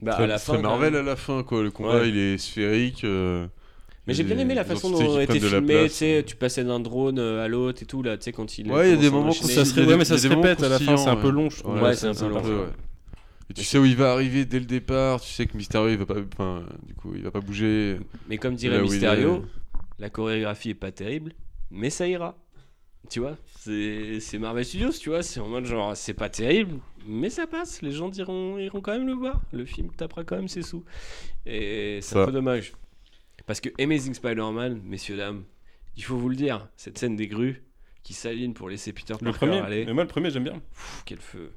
Bah, 0.00 0.14
Très- 0.14 0.24
à 0.24 0.26
la 0.26 0.38
fin, 0.38 0.58
Marvel 0.58 0.92
même. 0.94 1.02
à 1.02 1.10
la 1.10 1.16
fin, 1.16 1.44
quoi. 1.44 1.62
Le 1.62 1.70
combat, 1.70 2.00
Ouais. 2.00 2.08
il 2.08 2.18
est 2.18 2.36
sphérique. 2.38 3.04
euh, 3.04 3.46
Mais 4.08 4.14
j'ai 4.14 4.24
bien 4.24 4.36
aimé 4.38 4.52
la 4.54 4.64
façon 4.64 4.90
dont 4.90 5.20
était 5.20 5.38
filmé, 5.38 5.84
tu 5.84 5.90
sais, 5.90 6.24
tu 6.26 6.34
passais 6.34 6.64
d'un 6.64 6.80
drone 6.80 7.20
à 7.20 7.46
l'autre 7.46 7.82
et 7.84 7.86
tout 7.86 8.02
là, 8.02 8.16
tu 8.16 8.24
sais 8.24 8.32
quand 8.32 8.58
il 8.58 8.70
Ouais, 8.72 8.88
il 8.88 8.94
y 8.96 8.98
a 8.98 9.00
des 9.00 9.10
moments 9.10 9.28
mais 9.46 10.04
ça 10.04 10.18
se 10.18 10.26
répète 10.28 10.60
à 10.64 10.68
la 10.68 10.80
fin, 10.80 10.96
c'est 10.96 11.08
un 11.08 11.14
peu 11.16 11.30
long, 11.30 11.48
je 11.50 11.58
trouve. 11.62 11.80
Ouais, 11.80 11.94
c'est 11.94 12.08
un 12.08 12.14
peu 12.14 12.26
long. 12.28 12.42
Et 13.52 13.54
tu 13.54 13.64
sais 13.64 13.76
où 13.76 13.84
il 13.84 13.96
va 13.96 14.12
arriver 14.12 14.46
dès 14.46 14.58
le 14.58 14.64
départ, 14.64 15.20
tu 15.20 15.30
sais 15.30 15.44
que 15.46 15.54
Mysterio 15.54 15.90
il 15.90 15.98
va 15.98 16.06
pas, 16.06 16.14
enfin, 16.32 16.64
du 16.86 16.94
coup 16.94 17.12
il 17.14 17.22
va 17.22 17.30
pas 17.30 17.40
bouger. 17.40 17.98
Mais 18.26 18.38
comme 18.38 18.54
dirait 18.54 18.80
Mysterio, 18.80 19.44
est. 19.44 20.00
la 20.00 20.08
chorégraphie 20.08 20.70
est 20.70 20.74
pas 20.74 20.90
terrible, 20.90 21.34
mais 21.70 21.90
ça 21.90 22.08
ira. 22.08 22.38
Tu 23.10 23.20
vois, 23.20 23.36
c'est 23.58 24.20
c'est 24.20 24.38
Marvel 24.38 24.64
Studios, 24.64 24.92
tu 24.92 25.10
vois, 25.10 25.22
c'est 25.22 25.38
en 25.38 25.48
mode 25.48 25.66
genre 25.66 25.94
c'est 25.94 26.14
pas 26.14 26.30
terrible, 26.30 26.78
mais 27.06 27.28
ça 27.28 27.46
passe, 27.46 27.82
les 27.82 27.90
gens 27.90 28.08
diront, 28.08 28.56
iront 28.56 28.80
quand 28.80 28.92
même 28.92 29.06
le 29.06 29.12
voir. 29.12 29.38
Le 29.52 29.66
film 29.66 29.90
tapera 29.90 30.24
quand 30.24 30.36
même 30.36 30.48
ses 30.48 30.62
sous. 30.62 30.82
Et 31.44 31.98
c'est 32.00 32.16
un 32.16 32.24
peu 32.24 32.32
dommage. 32.32 32.72
Parce 33.44 33.60
que 33.60 33.68
Amazing 33.78 34.14
Spider-Man, 34.14 34.80
messieurs, 34.82 35.18
dames, 35.18 35.44
il 35.98 36.04
faut 36.04 36.16
vous 36.16 36.30
le 36.30 36.36
dire, 36.36 36.68
cette 36.78 36.96
scène 36.96 37.16
des 37.16 37.26
grues 37.26 37.62
qui 38.02 38.14
s'aligne 38.14 38.54
pour 38.54 38.70
laisser 38.70 38.94
Peter 38.94 39.14
le 39.20 39.26
Parker 39.26 39.46
premier 39.46 39.60
aller. 39.60 39.84
mais 39.84 39.92
moi 39.92 40.04
le 40.04 40.08
premier 40.08 40.30
j'aime 40.30 40.44
bien 40.44 40.54
Pff, 40.54 41.02
quel 41.04 41.18
feu. 41.18 41.52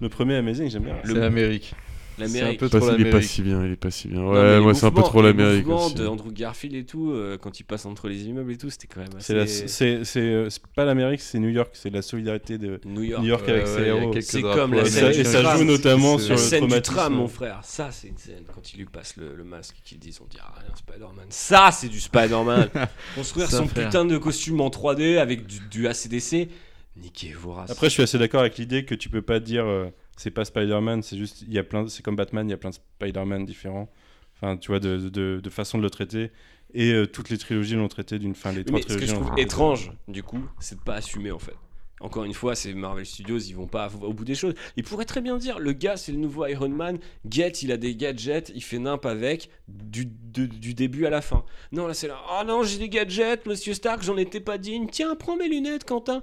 Le 0.00 0.08
premier 0.08 0.36
Amazing 0.36 0.70
j'aime 0.70 0.84
bien 0.84 0.96
C'est 1.04 1.14
l'Amérique. 1.14 1.74
L'Amérique. 2.18 2.58
C'est 2.60 2.64
un 2.66 2.68
peu 2.68 2.68
Pas- 2.68 2.80
trop 2.80 2.94
il 2.98 3.06
est 3.06 3.10
pas 3.10 3.22
si 3.22 3.40
bien, 3.40 3.64
il 3.64 3.72
est 3.72 3.76
pas 3.76 3.90
si 3.90 4.08
bien. 4.08 4.22
Ouais, 4.22 4.60
moi 4.60 4.74
c'est 4.74 4.84
un 4.84 4.90
peu 4.90 5.00
trop 5.00 5.22
l'Amérique 5.22 5.66
aussi. 5.66 5.94
de 5.94 6.06
Andrew 6.06 6.30
Garfield 6.30 6.74
et 6.76 6.84
tout, 6.84 7.12
euh, 7.12 7.38
quand 7.40 7.60
il 7.60 7.64
passe 7.64 7.86
entre 7.86 8.08
les 8.08 8.24
immeubles 8.24 8.52
et 8.52 8.58
tout, 8.58 8.68
c'était 8.68 8.88
quand 8.88 9.00
même 9.00 9.08
assez. 9.16 9.28
c'est 9.28 9.34
la- 9.34 9.46
c'est 9.46 10.04
c'est 10.04 10.20
euh, 10.20 10.50
c'est 10.50 10.60
pas 10.76 10.84
l'Amérique 10.84 11.22
c'est 11.22 11.38
New 11.38 11.48
York 11.48 11.70
c'est 11.72 11.88
la 11.88 12.02
solidarité 12.02 12.58
de 12.58 12.78
New 12.84 13.04
York. 13.04 13.48
avec 13.48 13.64
Ouais, 13.64 13.66
ses 13.74 13.82
héros 13.86 14.12
C'est 14.20 14.42
comme 14.42 14.74
la 14.74 14.82
et 14.82 14.84
scène 14.90 15.12
et 15.18 15.24
ça 15.24 15.40
tram. 15.42 15.58
joue 15.60 15.64
notamment 15.64 16.18
sur 16.18 16.34
La 16.34 16.34
le 16.34 16.46
scène 16.46 16.66
du 16.66 16.82
tram, 16.82 17.14
mon 17.14 17.28
frère. 17.28 17.60
Ça, 17.62 17.88
c'est 17.90 18.08
une 18.08 18.18
scène. 18.18 18.44
Quand 18.54 18.70
il 18.74 18.80
lui 18.80 18.84
passe 18.86 19.16
le, 19.16 19.34
le 19.34 19.44
masque 19.44 19.76
et 19.78 19.88
qu'ils 19.88 19.98
disent 19.98 20.20
on 20.22 20.28
dirait 20.28 20.42
rien, 20.58 20.74
Spider-Man. 20.76 21.24
Ça, 21.30 21.70
c'est 21.72 21.88
du 21.88 22.00
Spider-Man. 22.00 22.68
Construire 23.14 23.50
son 23.50 23.66
putain 23.66 24.04
de 24.04 24.18
costume 24.18 24.60
en 24.60 24.68
3D 24.68 25.16
avec 25.16 25.46
du 25.70 25.86
ACDC. 25.88 26.48
Niquez 26.96 27.32
vos 27.32 27.52
races. 27.52 27.70
Après, 27.70 27.86
je 27.88 27.92
suis 27.94 28.02
assez 28.02 28.18
d'accord 28.18 28.40
avec 28.40 28.58
l'idée 28.58 28.84
que 28.84 28.94
tu 28.94 29.08
peux 29.08 29.22
pas 29.22 29.40
dire 29.40 29.64
euh, 29.64 29.88
c'est 30.16 30.30
pas 30.30 30.44
Spider-Man, 30.44 31.02
c'est 31.02 31.16
juste 31.16 31.42
il 31.42 31.52
y 31.52 31.58
a 31.58 31.62
plein, 31.64 31.86
c'est 31.88 32.02
comme 32.02 32.16
Batman, 32.16 32.46
il 32.46 32.50
y 32.50 32.54
a 32.54 32.58
plein 32.58 32.70
de 32.70 32.74
Spider-Man 32.74 33.44
différents. 33.44 33.88
Enfin, 34.36 34.56
tu 34.56 34.68
vois, 34.68 34.80
de, 34.80 34.96
de, 35.10 35.40
de 35.42 35.50
façon 35.50 35.78
de 35.78 35.82
le 35.82 35.90
traiter. 35.90 36.30
Et 36.72 36.92
euh, 36.92 37.06
toutes 37.06 37.30
les 37.30 37.38
trilogies 37.38 37.74
l'ont 37.74 37.88
traité 37.88 38.18
d'une 38.18 38.34
fin. 38.34 38.52
Les 38.52 38.64
trois 38.64 38.78
Mais 38.78 38.82
ce 38.88 38.96
que 38.96 39.06
je 39.06 39.12
trouve 39.14 39.32
étrange, 39.38 39.92
du 40.08 40.22
coup, 40.22 40.42
c'est 40.60 40.76
de 40.78 40.80
pas 40.84 40.94
assumer 40.94 41.30
en 41.30 41.38
fait. 41.38 41.54
Encore 42.02 42.24
une 42.24 42.32
fois, 42.32 42.54
c'est 42.54 42.72
Marvel 42.72 43.04
Studios, 43.04 43.38
ils 43.40 43.54
vont 43.54 43.66
pas 43.66 43.90
au 44.00 44.14
bout 44.14 44.24
des 44.24 44.34
choses. 44.34 44.54
Ils 44.76 44.84
pourraient 44.84 45.04
très 45.04 45.20
bien 45.20 45.36
dire 45.36 45.58
le 45.58 45.72
gars, 45.74 45.98
c'est 45.98 46.12
le 46.12 46.18
nouveau 46.18 46.46
Iron 46.46 46.70
Man. 46.70 46.98
Get, 47.28 47.50
il 47.62 47.70
a 47.72 47.76
des 47.76 47.94
gadgets, 47.94 48.50
il 48.54 48.62
fait 48.62 48.78
nimp 48.78 49.04
avec 49.04 49.50
du, 49.68 50.06
de- 50.06 50.46
du 50.46 50.72
début 50.72 51.04
à 51.04 51.10
la 51.10 51.20
fin. 51.20 51.44
Non, 51.72 51.86
là 51.86 51.92
c'est 51.92 52.08
là. 52.08 52.18
Oh 52.30 52.42
non, 52.46 52.62
j'ai 52.62 52.78
des 52.78 52.88
gadgets, 52.88 53.44
Monsieur 53.44 53.74
Stark, 53.74 54.02
j'en 54.02 54.16
étais 54.16 54.40
pas 54.40 54.56
digne. 54.56 54.86
Tiens, 54.90 55.14
prends 55.14 55.36
mes 55.36 55.48
lunettes, 55.48 55.84
Quentin. 55.84 56.22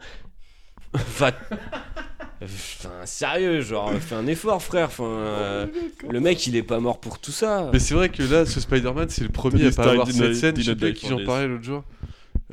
Va. 0.93 1.31
Enfin, 2.43 2.89
sérieux, 3.05 3.61
genre, 3.61 3.91
fais 3.99 4.15
un 4.15 4.27
effort, 4.27 4.61
frère. 4.61 4.87
Enfin, 4.87 5.05
euh, 5.05 5.65
le 6.07 6.19
mec, 6.19 6.45
il 6.45 6.55
est 6.55 6.63
pas 6.63 6.79
mort 6.79 6.99
pour 6.99 7.19
tout 7.19 7.31
ça. 7.31 7.69
Mais 7.73 7.79
c'est 7.79 7.95
vrai 7.95 8.09
que 8.09 8.21
là, 8.21 8.45
ce 8.45 8.59
Spider-Man, 8.59 9.09
c'est 9.09 9.23
le 9.23 9.29
premier 9.29 9.67
à 9.67 9.71
pas 9.71 9.91
avoir 9.91 10.09
cette 10.09 10.35
scène. 10.35 10.55
Je 10.57 10.77
sais 10.77 10.93
qui 10.93 11.07
j'en 11.07 11.23
parlais 11.25 11.47
l'autre 11.47 11.63
jour. 11.63 11.83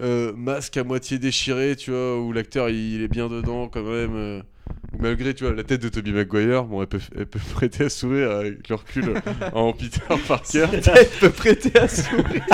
Euh, 0.00 0.32
masque 0.34 0.76
à 0.76 0.84
moitié 0.84 1.18
déchiré, 1.18 1.76
tu 1.76 1.90
vois, 1.90 2.18
où 2.18 2.32
l'acteur 2.32 2.68
il 2.68 3.02
est 3.02 3.08
bien 3.08 3.28
dedans 3.28 3.68
quand 3.68 3.82
même. 3.82 4.42
Malgré, 5.00 5.34
tu 5.34 5.44
vois, 5.44 5.52
la 5.54 5.64
tête 5.64 5.82
de 5.82 5.88
Tobey 5.88 6.12
Maguire, 6.12 6.64
bon, 6.64 6.80
elle 6.82 6.86
peut, 6.88 7.00
elle 7.16 7.26
peut 7.26 7.38
prêter 7.54 7.84
à 7.84 7.88
sourire 7.88 8.30
avec 8.30 8.68
le 8.68 8.74
recul 8.76 9.14
en 9.52 9.72
Peter 9.72 10.00
Parker. 10.28 10.66
Elle 10.72 11.08
peut 11.20 11.30
prêter 11.30 11.78
à 11.78 11.88
sourire. 11.88 12.44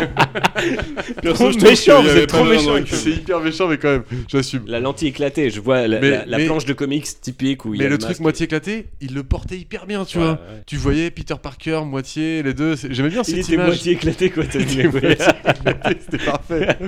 Trouve 1.35 1.63
méchant, 1.63 2.03
vous 2.03 2.09
êtes 2.09 2.29
trop 2.29 2.45
méchant. 2.45 2.75
C'est 2.87 3.11
hyper 3.11 3.41
méchant, 3.41 3.69
mais 3.69 3.79
quand 3.79 3.91
même, 3.91 4.03
j'assume. 4.29 4.63
La 4.67 4.81
lentille 4.81 5.09
éclatée, 5.09 5.51
je 5.51 5.61
vois 5.61 5.87
la, 5.87 6.01
Mais- 6.01 6.11
la- 6.11 6.27
la 6.27 6.39
mais- 6.39 6.47
planche 6.47 6.65
de 6.65 6.73
comics 6.73 7.07
typique 7.21 7.65
où 7.65 7.75
il 7.75 7.79
y 7.79 7.81
Mais 7.81 7.87
a 7.87 7.89
le 7.89 7.95
le 7.95 7.99
truc 7.99 8.21
moitié 8.21 8.45
éclaté, 8.45 8.87
il 9.01 9.15
le 9.15 9.23
portait 9.23 9.57
hyper 9.59 9.87
bien, 9.87 10.05
tu 10.05 10.19
Ouais, 10.19 10.25
vois. 10.25 10.33
ouais. 10.33 10.63
Tu 10.67 10.77
voyais 10.77 11.11
Peter 11.11 11.35
Parker, 11.41 11.83
moitié, 11.85 12.43
les 12.43 12.55
deux. 12.55 12.75
J'aimais 12.89 13.09
bien 13.11 13.23
Il 13.23 13.25
cette 13.27 13.39
était 13.39 13.55
image. 13.55 13.67
moitié 13.67 13.93
éclaté 13.93 14.31
quoi, 14.31 14.45
C'était 14.51 14.85
Maguire. 14.89 15.17
C'était 16.01 16.25
parfait. 16.25 16.79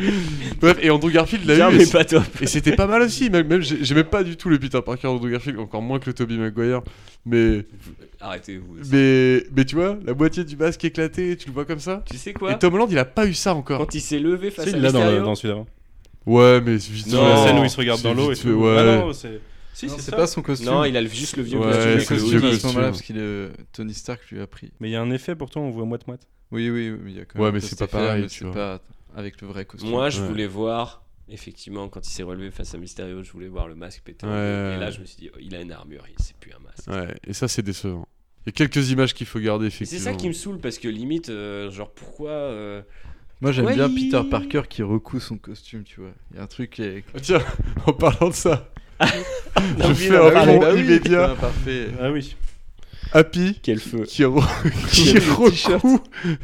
Bref, 0.60 0.76
et 0.82 0.90
Andrew 0.90 1.10
Garfield 1.10 1.44
l'a 1.46 1.54
eu. 1.70 1.74
et 1.74 1.78
mais 1.78 1.84
c'est- 1.84 1.92
pas 1.92 2.04
top. 2.04 2.24
Et 2.40 2.46
c'était 2.46 2.74
pas 2.76 2.86
mal 2.86 3.02
aussi, 3.02 3.30
même, 3.30 3.46
même 3.46 3.60
j'ai- 3.62 3.78
j'aimais 3.84 4.04
pas 4.04 4.22
du 4.24 4.36
tout 4.36 4.48
le 4.48 4.58
Peter 4.58 4.80
Parker 4.84 5.08
Garfield, 5.20 5.58
encore 5.58 5.82
moins 5.82 5.98
que 5.98 6.06
le 6.06 6.14
Tobey 6.14 6.36
Maguire. 6.36 6.82
Mais, 7.24 7.64
Arrêtez-vous. 8.20 8.76
mais, 8.90 9.44
mais 9.54 9.64
tu 9.64 9.76
vois, 9.76 9.96
la 10.04 10.14
moitié 10.14 10.44
du 10.44 10.56
masque 10.56 10.84
éclaté, 10.84 11.36
tu 11.36 11.48
le 11.48 11.52
vois 11.54 11.64
comme 11.64 11.78
ça 11.78 12.02
Tu 12.10 12.16
sais 12.16 12.32
quoi 12.32 12.52
Et 12.52 12.58
Tom 12.58 12.74
Holland, 12.74 12.90
il 12.90 12.98
a 12.98 13.04
pas 13.04 13.26
eu 13.26 13.34
ça 13.34 13.54
encore. 13.54 13.78
Quand 13.78 13.94
il 13.94 14.00
s'est 14.00 14.18
levé 14.18 14.50
face 14.50 14.68
à 14.72 14.76
l'a 14.76 14.90
dans, 14.92 15.34
celui-là. 15.34 15.64
Ouais, 16.26 16.60
mais 16.60 16.78
c'est 16.78 16.92
vite 16.92 17.12
la 17.12 17.36
scène 17.44 17.58
où 17.58 17.64
il 17.64 17.70
se 17.70 17.76
regarde 17.76 18.02
dans 18.02 18.14
l'eau 18.14 18.32
et 18.32 18.36
tout. 18.36 18.42
fait, 18.42 18.52
ouais. 18.52 18.76
Ah 18.78 18.84
non, 18.98 19.12
c'est. 19.12 19.40
Si, 19.74 19.86
Non, 19.86 19.94
c'est 19.98 20.14
pas 20.14 20.26
son 20.26 20.42
costume. 20.42 20.68
Non, 20.68 20.84
il 20.84 20.96
a 20.96 21.04
juste 21.04 21.36
le 21.38 21.42
vieux 21.42 21.58
Ouais, 21.58 21.64
costume 21.64 21.90
avec 21.92 22.10
le 22.10 22.16
le 22.16 22.22
vieux 22.22 22.38
hoodie. 22.38 22.46
à 22.46 22.58
ce 22.58 22.66
moment-là 22.66 22.88
costume. 22.90 22.90
parce 22.90 23.02
qu'il 23.02 23.18
est 23.18 23.48
Tony 23.72 23.94
Stark 23.94 24.20
lui 24.30 24.40
a 24.40 24.46
pris. 24.46 24.70
Mais 24.80 24.90
il 24.90 24.92
y 24.92 24.96
a 24.96 25.00
un 25.00 25.10
effet 25.10 25.34
pourtant, 25.34 25.62
on 25.62 25.70
voit 25.70 25.86
moite-moite. 25.86 26.28
Oui, 26.50 26.68
oui, 26.68 26.90
oui, 26.90 26.98
il 27.12 27.16
y 27.16 27.20
a 27.20 27.24
quand 27.24 27.40
Ouais, 27.40 27.50
mais 27.50 27.60
c'est 27.60 27.78
pas 27.78 27.86
pareil, 27.86 28.22
mais 28.22 28.28
tu 28.28 28.40
c'est 28.40 28.44
vois. 28.44 28.52
pas 28.54 28.80
avec 29.16 29.40
le 29.40 29.48
vrai 29.48 29.64
costume. 29.64 29.88
Moi, 29.90 30.10
je 30.10 30.20
Ouais. 30.20 30.28
voulais 30.28 30.46
voir, 30.46 31.01
effectivement, 31.32 31.88
quand 31.88 32.06
il 32.06 32.10
s'est 32.10 32.22
relevé 32.22 32.50
face 32.50 32.74
à 32.74 32.78
Mysterio, 32.78 33.22
je 33.22 33.32
voulais 33.32 33.48
voir 33.48 33.68
le 33.68 33.74
masque 33.74 34.02
péter. 34.04 34.26
Ouais. 34.26 34.74
Et 34.76 34.78
là, 34.78 34.90
je 34.90 35.00
me 35.00 35.04
suis 35.04 35.16
dit, 35.16 35.30
oh, 35.34 35.38
il 35.40 35.54
a 35.54 35.60
une 35.60 35.72
armure, 35.72 36.04
il- 36.08 36.22
c'est 36.22 36.36
plus 36.36 36.52
un 36.52 36.58
masque. 36.60 36.88
Ouais, 36.88 37.14
et 37.26 37.32
ça, 37.32 37.48
c'est 37.48 37.62
décevant. 37.62 38.06
Il 38.44 38.48
y 38.48 38.50
a 38.50 38.52
quelques 38.52 38.90
images 38.90 39.14
qu'il 39.14 39.26
faut 39.26 39.38
garder, 39.38 39.66
Et 39.66 39.70
C'est 39.70 39.84
effectivement. 39.84 40.04
ça 40.12 40.16
qui 40.16 40.28
me 40.28 40.32
saoule 40.32 40.58
parce 40.58 40.78
que 40.78 40.88
limite, 40.88 41.28
euh, 41.28 41.70
genre, 41.70 41.90
pourquoi. 41.92 42.30
euh, 42.30 42.82
Moi 43.40 43.50
j'aime 43.52 43.66
Ouais, 43.66 43.74
bien 43.74 43.88
il- 43.88 44.10
Peter 44.10 44.22
Parker 44.28 44.62
qui 44.68 44.82
recoue 44.82 45.18
son 45.20 45.36
costume, 45.36 45.82
tu 45.84 46.00
vois. 46.00 46.12
Il 46.30 46.36
y 46.36 46.40
a 46.40 46.42
un 46.44 46.46
truc 46.46 46.70
qui 46.70 46.82
est. 46.82 47.04
Ah, 47.14 47.20
Tiens, 47.20 47.42
en 47.86 47.92
parlant 47.92 48.28
de 48.28 48.34
ça, 48.34 48.68
je 49.00 49.94
fais 49.94 50.16
un 50.16 50.30
pont 50.46 50.58
bah 50.60 50.70
oui, 50.74 50.80
immédiat. 50.80 51.36
Ah 52.00 52.10
oui. 52.12 52.36
Happy 53.14 53.58
Quel 53.62 53.78
feu. 53.80 54.04
qui, 54.06 54.22
re- 54.22 54.42
qui 54.90 55.18
recoue 55.18 56.00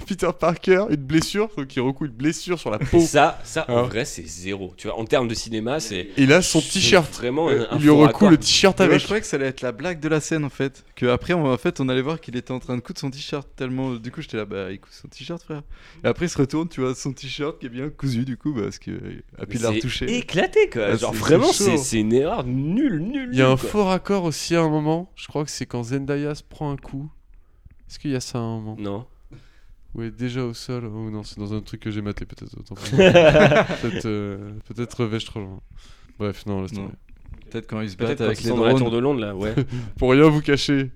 Peter 0.06 0.28
Parker 0.38 0.84
une 0.90 0.96
blessure, 0.96 1.48
donc 1.56 1.66
qui 1.68 1.80
recoue 1.80 2.06
une 2.06 2.12
blessure 2.12 2.58
sur 2.58 2.70
la 2.70 2.78
peau. 2.78 2.98
Et 2.98 3.00
ça, 3.00 3.38
ça 3.44 3.64
en 3.68 3.78
Hein. 3.78 3.82
vrai, 3.84 4.04
c'est 4.04 4.26
zéro. 4.26 4.74
Tu 4.76 4.86
vois, 4.88 4.98
en 4.98 5.04
termes 5.04 5.28
de 5.28 5.34
cinéma, 5.34 5.80
c'est. 5.80 6.08
Et 6.16 6.26
là, 6.26 6.42
son 6.42 6.60
t-shirt. 6.60 7.12
Vraiment, 7.14 7.48
Euh, 7.48 7.66
un, 7.70 7.74
un 7.74 7.78
il 7.78 7.82
lui 7.84 7.90
recoue 7.90 8.28
le 8.28 8.36
t-shirt 8.36 8.78
moi, 8.78 8.86
avec. 8.86 9.00
je 9.00 9.04
croyais 9.04 9.20
que 9.20 9.26
ça 9.26 9.36
allait 9.36 9.46
être 9.46 9.62
la 9.62 9.72
blague 9.72 10.00
de 10.00 10.08
la 10.08 10.20
scène 10.20 10.44
en 10.44 10.50
fait. 10.50 10.84
Que 10.96 11.06
après, 11.06 11.32
on, 11.34 11.46
en 11.50 11.56
fait, 11.56 11.80
on 11.80 11.88
allait 11.88 12.02
voir 12.02 12.20
qu'il 12.20 12.36
était 12.36 12.52
en 12.52 12.58
train 12.58 12.76
de 12.76 12.80
coudre 12.80 12.98
son 12.98 13.10
t-shirt 13.10 13.48
tellement. 13.56 13.94
Du 13.94 14.10
coup, 14.10 14.20
j'étais 14.20 14.36
là, 14.36 14.44
bah, 14.44 14.70
il 14.72 14.80
coud 14.80 14.90
son 14.92 15.08
t-shirt, 15.08 15.42
frère. 15.42 15.62
Et 16.04 16.06
après, 16.08 16.26
il 16.26 16.28
se 16.28 16.38
retourne, 16.38 16.68
tu 16.68 16.80
vois, 16.80 16.94
son 16.94 17.12
t-shirt 17.12 17.58
qui 17.58 17.66
est 17.66 17.70
bien 17.70 17.88
cousu, 17.88 18.24
du 18.24 18.36
coup, 18.36 18.52
parce 18.54 18.78
que 18.78 18.90
euh, 18.90 19.22
Happy 19.40 19.58
l'a 19.58 19.68
C'est 19.68 19.74
retouché. 19.76 20.16
éclaté, 20.18 20.68
quoi. 20.70 20.82
Ah, 20.92 20.96
genre, 20.96 21.12
vraiment, 21.14 21.52
c'est 21.52 22.00
une 22.00 22.12
erreur 22.12 22.44
nulle, 22.44 22.98
nulle. 22.98 23.30
Il 23.32 23.38
y 23.38 23.42
a 23.42 23.48
un 23.48 23.56
quoi. 23.56 23.68
faux 23.70 23.84
raccord 23.84 24.24
aussi 24.24 24.54
à 24.54 24.60
un 24.62 24.68
moment. 24.68 25.10
Je 25.16 25.26
crois 25.28 25.44
que 25.44 25.50
c'est 25.50 25.66
quand 25.66 25.82
Zendaya 25.84 26.34
se 26.34 26.42
prend 26.42 26.57
un 26.66 26.76
coup. 26.76 27.10
Est-ce 27.88 27.98
qu'il 27.98 28.10
y 28.10 28.16
a 28.16 28.20
ça 28.20 28.38
à 28.38 28.42
un 28.42 28.60
moment? 28.60 28.76
Non. 28.78 29.06
Ouais, 29.94 30.10
déjà 30.10 30.44
au 30.44 30.52
sol. 30.54 30.84
Oh 30.86 31.10
non, 31.10 31.22
c'est 31.22 31.38
dans 31.38 31.54
un 31.54 31.60
truc 31.60 31.80
que 31.80 31.90
j'ai 31.90 32.02
maté 32.02 32.26
peut-être. 32.26 32.54
peut-être, 32.76 34.06
euh, 34.06 34.52
peut-être 34.68 35.04
vais-je 35.06 35.26
trop 35.26 35.40
loin. 35.40 35.60
Bref, 36.18 36.44
non, 36.46 36.62
laisse 36.62 36.72
Non. 36.72 36.82
tomber. 36.82 36.94
Peut-être 37.50 37.66
quand 37.66 37.80
ils 37.80 37.90
se 37.90 37.96
battent 37.96 38.20
avec 38.20 38.42
les 38.42 38.48
sont 38.50 38.56
dans 38.58 38.64
la 38.66 38.72
tour 38.72 38.80
drones. 38.90 38.94
de 38.94 38.98
Londres, 38.98 39.20
là, 39.20 39.34
ouais. 39.34 39.54
Pour 39.98 40.10
rien 40.10 40.28
vous 40.28 40.42
cacher, 40.42 40.90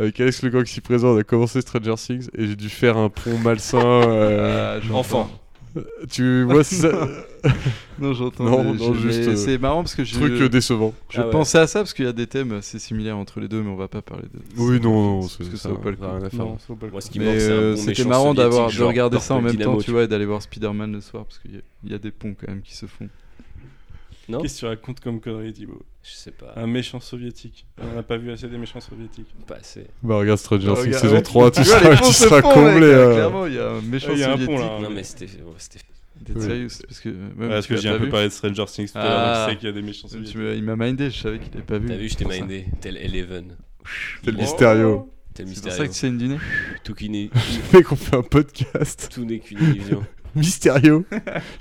avec 0.00 0.18
Alex 0.20 0.42
Le 0.42 0.50
Gang 0.50 0.66
ici 0.66 0.80
présent, 0.80 1.14
on 1.14 1.18
a 1.18 1.22
commencé 1.22 1.60
Stranger 1.60 1.94
Things 1.96 2.28
et 2.36 2.46
j'ai 2.48 2.56
dû 2.56 2.68
faire 2.68 2.96
un 2.96 3.08
pont 3.08 3.38
malsain. 3.38 3.78
euh, 3.78 4.80
j'entends. 4.82 4.98
Enfant. 4.98 5.30
Tu 6.10 6.44
vois 6.44 6.64
ça. 6.64 7.08
Non, 7.98 8.12
j'entends. 8.12 8.44
Non, 8.44 8.74
non, 8.74 8.94
juste, 8.94 9.20
euh, 9.28 9.36
c'est 9.36 9.56
marrant 9.58 9.82
parce 9.82 9.94
que 9.94 10.02
je. 10.02 10.14
truc, 10.14 10.32
euh, 10.32 10.48
décevant. 10.48 10.92
Je 11.10 11.20
Ah 11.20 11.26
ouais. 11.26 11.30
pensais 11.30 11.58
à 11.58 11.66
ça 11.68 11.80
parce 11.80 11.92
qu'il 11.94 12.04
y 12.04 12.08
a 12.08 12.12
des 12.12 12.26
thèmes 12.26 12.52
assez 12.54 12.80
similaires 12.80 13.16
entre 13.16 13.38
les 13.38 13.46
deux, 13.46 13.62
mais 13.62 13.70
on 13.70 13.76
va 13.76 13.86
pas 13.86 14.02
parler 14.02 14.24
de. 14.24 14.40
Oui, 14.60 14.80
non, 14.80 14.92
non, 14.92 15.20
parce 15.20 15.36
c'est- 15.38 15.48
que 15.50 15.56
ça- 15.56 15.68
vaut 15.68 15.76
pas 15.76 15.90
le 15.90 15.96
coup. 15.96 16.02
c'était 17.76 18.04
marrant 18.04 18.34
d'avoir 18.34 18.70
de 18.70 18.82
regarder 18.82 19.18
ça 19.20 19.34
en 19.34 19.42
même 19.42 19.56
temps, 19.56 19.76
tu 19.78 19.90
vois, 19.92 20.02
et 20.04 20.08
d'aller 20.08 20.24
voir 20.26 20.42
Spider-Man 20.42 20.92
le 20.92 21.00
soir 21.00 21.24
parce 21.24 21.38
qu'il 21.38 21.62
y 21.84 21.94
a 21.94 21.98
des 21.98 22.10
ponts 22.10 22.34
quand 22.38 22.48
même 22.48 22.62
qui 22.62 22.74
se 22.74 22.86
font. 22.86 23.08
Non 24.28 24.40
Qu'est-ce 24.40 24.54
que 24.54 24.58
tu 24.60 24.66
racontes 24.66 25.00
comme 25.00 25.20
connerie, 25.20 25.52
Thibaut? 25.52 25.82
Je 26.02 26.10
sais 26.12 26.30
pas. 26.30 26.52
Un 26.56 26.66
méchant 26.66 27.00
soviétique. 27.00 27.66
On 27.80 27.94
n'a 27.94 28.02
pas 28.02 28.16
vu 28.16 28.30
assez 28.30 28.48
des 28.48 28.58
méchants 28.58 28.80
soviétiques. 28.80 29.34
Pas 29.46 29.56
assez. 29.56 29.86
Bah, 30.02 30.16
regarde 30.16 30.38
Stranger 30.38 30.68
Oh, 30.70 30.82
Things 30.82 30.92
saison 30.94 31.14
ouais, 31.16 31.22
3, 31.22 31.50
tu, 31.50 31.60
tu 31.62 31.66
seras, 31.68 31.96
tu 31.96 32.12
seras 32.12 32.42
comblé. 32.42 32.72
mec, 32.74 32.82
euh. 32.84 33.14
Clairement, 33.14 33.46
il 33.46 33.54
y 33.54 33.58
a 33.58 33.70
un 33.70 33.80
méchant 33.82 34.12
il 34.12 34.18
y 34.20 34.24
a 34.24 34.28
un 34.32 34.36
pont, 34.36 34.38
soviétique. 34.44 34.60
là. 34.70 34.80
Non, 34.80 34.90
mais 34.90 35.02
c'était. 35.02 35.26
Oui. 35.26 36.40
sérieux, 36.42 36.68
c'est 36.68 36.86
parce 36.86 37.00
que. 37.00 37.08
Même 37.08 37.48
parce 37.50 37.66
que 37.66 37.76
j'ai 37.76 37.88
un 37.88 37.98
peu 37.98 38.08
parlé 38.08 38.28
de 38.28 38.32
Stranger 38.32 38.64
Things 38.66 38.90
tout 38.92 38.98
à 38.98 39.02
l'heure, 39.02 39.12
Ah. 39.12 39.34
donc 39.34 39.46
je 39.48 39.50
sais 39.52 39.58
qu'il 39.58 39.66
y 39.68 39.70
a 39.70 39.74
des 39.74 39.82
méchants 39.82 40.08
Tu 40.08 40.14
soviétiques. 40.14 40.36
me- 40.36 40.54
il 40.56 40.62
m'a 40.62 40.76
mindé, 40.76 41.10
je 41.10 41.18
savais 41.20 41.38
qu'il 41.38 41.52
avait 41.52 41.62
pas 41.62 41.78
vu. 41.78 41.88
T'as 41.88 41.96
vu, 41.96 42.08
je 42.08 42.14
t'ai 42.16 42.24
mindé. 42.24 42.66
Tel 42.80 42.96
Eleven. 42.96 43.56
Tel 44.22 44.36
Mysterio. 44.36 45.10
Tel 45.34 45.48
C'est 45.48 45.62
pour 45.64 45.72
ça 45.72 45.86
que 45.86 45.92
tu 45.92 45.98
sais 45.98 46.08
une 46.08 46.16
dîner 46.18 46.38
Tout 46.84 46.94
qui 46.94 47.10
n'est. 47.10 47.28
Mec, 47.74 47.90
on 47.92 47.96
fait 47.96 48.14
un 48.16 48.22
podcast. 48.22 49.10
Tout 49.12 49.24
n'est 49.24 49.40
qu'une 49.40 49.58
illusion. 49.58 50.04
Mysterio. 50.36 51.04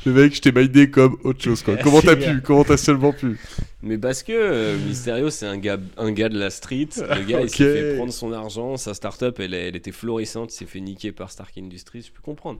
Le 0.06 0.12
mec, 0.14 0.36
je 0.36 0.41
t'ai 0.41 0.52
mindé 0.52 0.90
comme 0.90 1.18
autre 1.24 1.44
chose, 1.44 1.62
quoi. 1.64 1.78
Comment 1.78 2.02
t'as 2.02 2.16
pu? 2.16 2.41
Comment 2.41 2.64
t'as 2.64 2.78
seulement 2.78 3.14
pu? 3.14 3.40
Mais 3.82 3.98
parce 3.98 4.24
que 4.24 4.32
euh, 4.34 4.78
Mysterio, 4.88 5.30
c'est 5.30 5.45
un 5.45 5.58
gars, 5.58 5.78
un 5.98 6.12
gars 6.12 6.30
de 6.30 6.38
la 6.40 6.50
street. 6.50 6.90
Le 6.98 7.24
gars, 7.26 7.41
il 7.41 7.45
Ok. 7.48 7.50
s'est 7.52 7.74
fait 7.74 7.95
prendre 7.98 8.14
son 8.14 8.32
argent. 8.34 8.78
Sa 8.78 8.94
start-up, 8.94 9.40
elle, 9.40 9.54
elle 9.54 9.76
était 9.76 9.91
florissante. 9.91 10.54
Il 10.54 10.58
s'est 10.58 10.66
fait 10.66 10.80
niquer 10.82 11.12
par 11.12 11.32
Stark 11.32 11.58
Industries. 11.58 12.04
Je 12.04 12.12
peux 12.12 12.22
comprendre. 12.22 12.60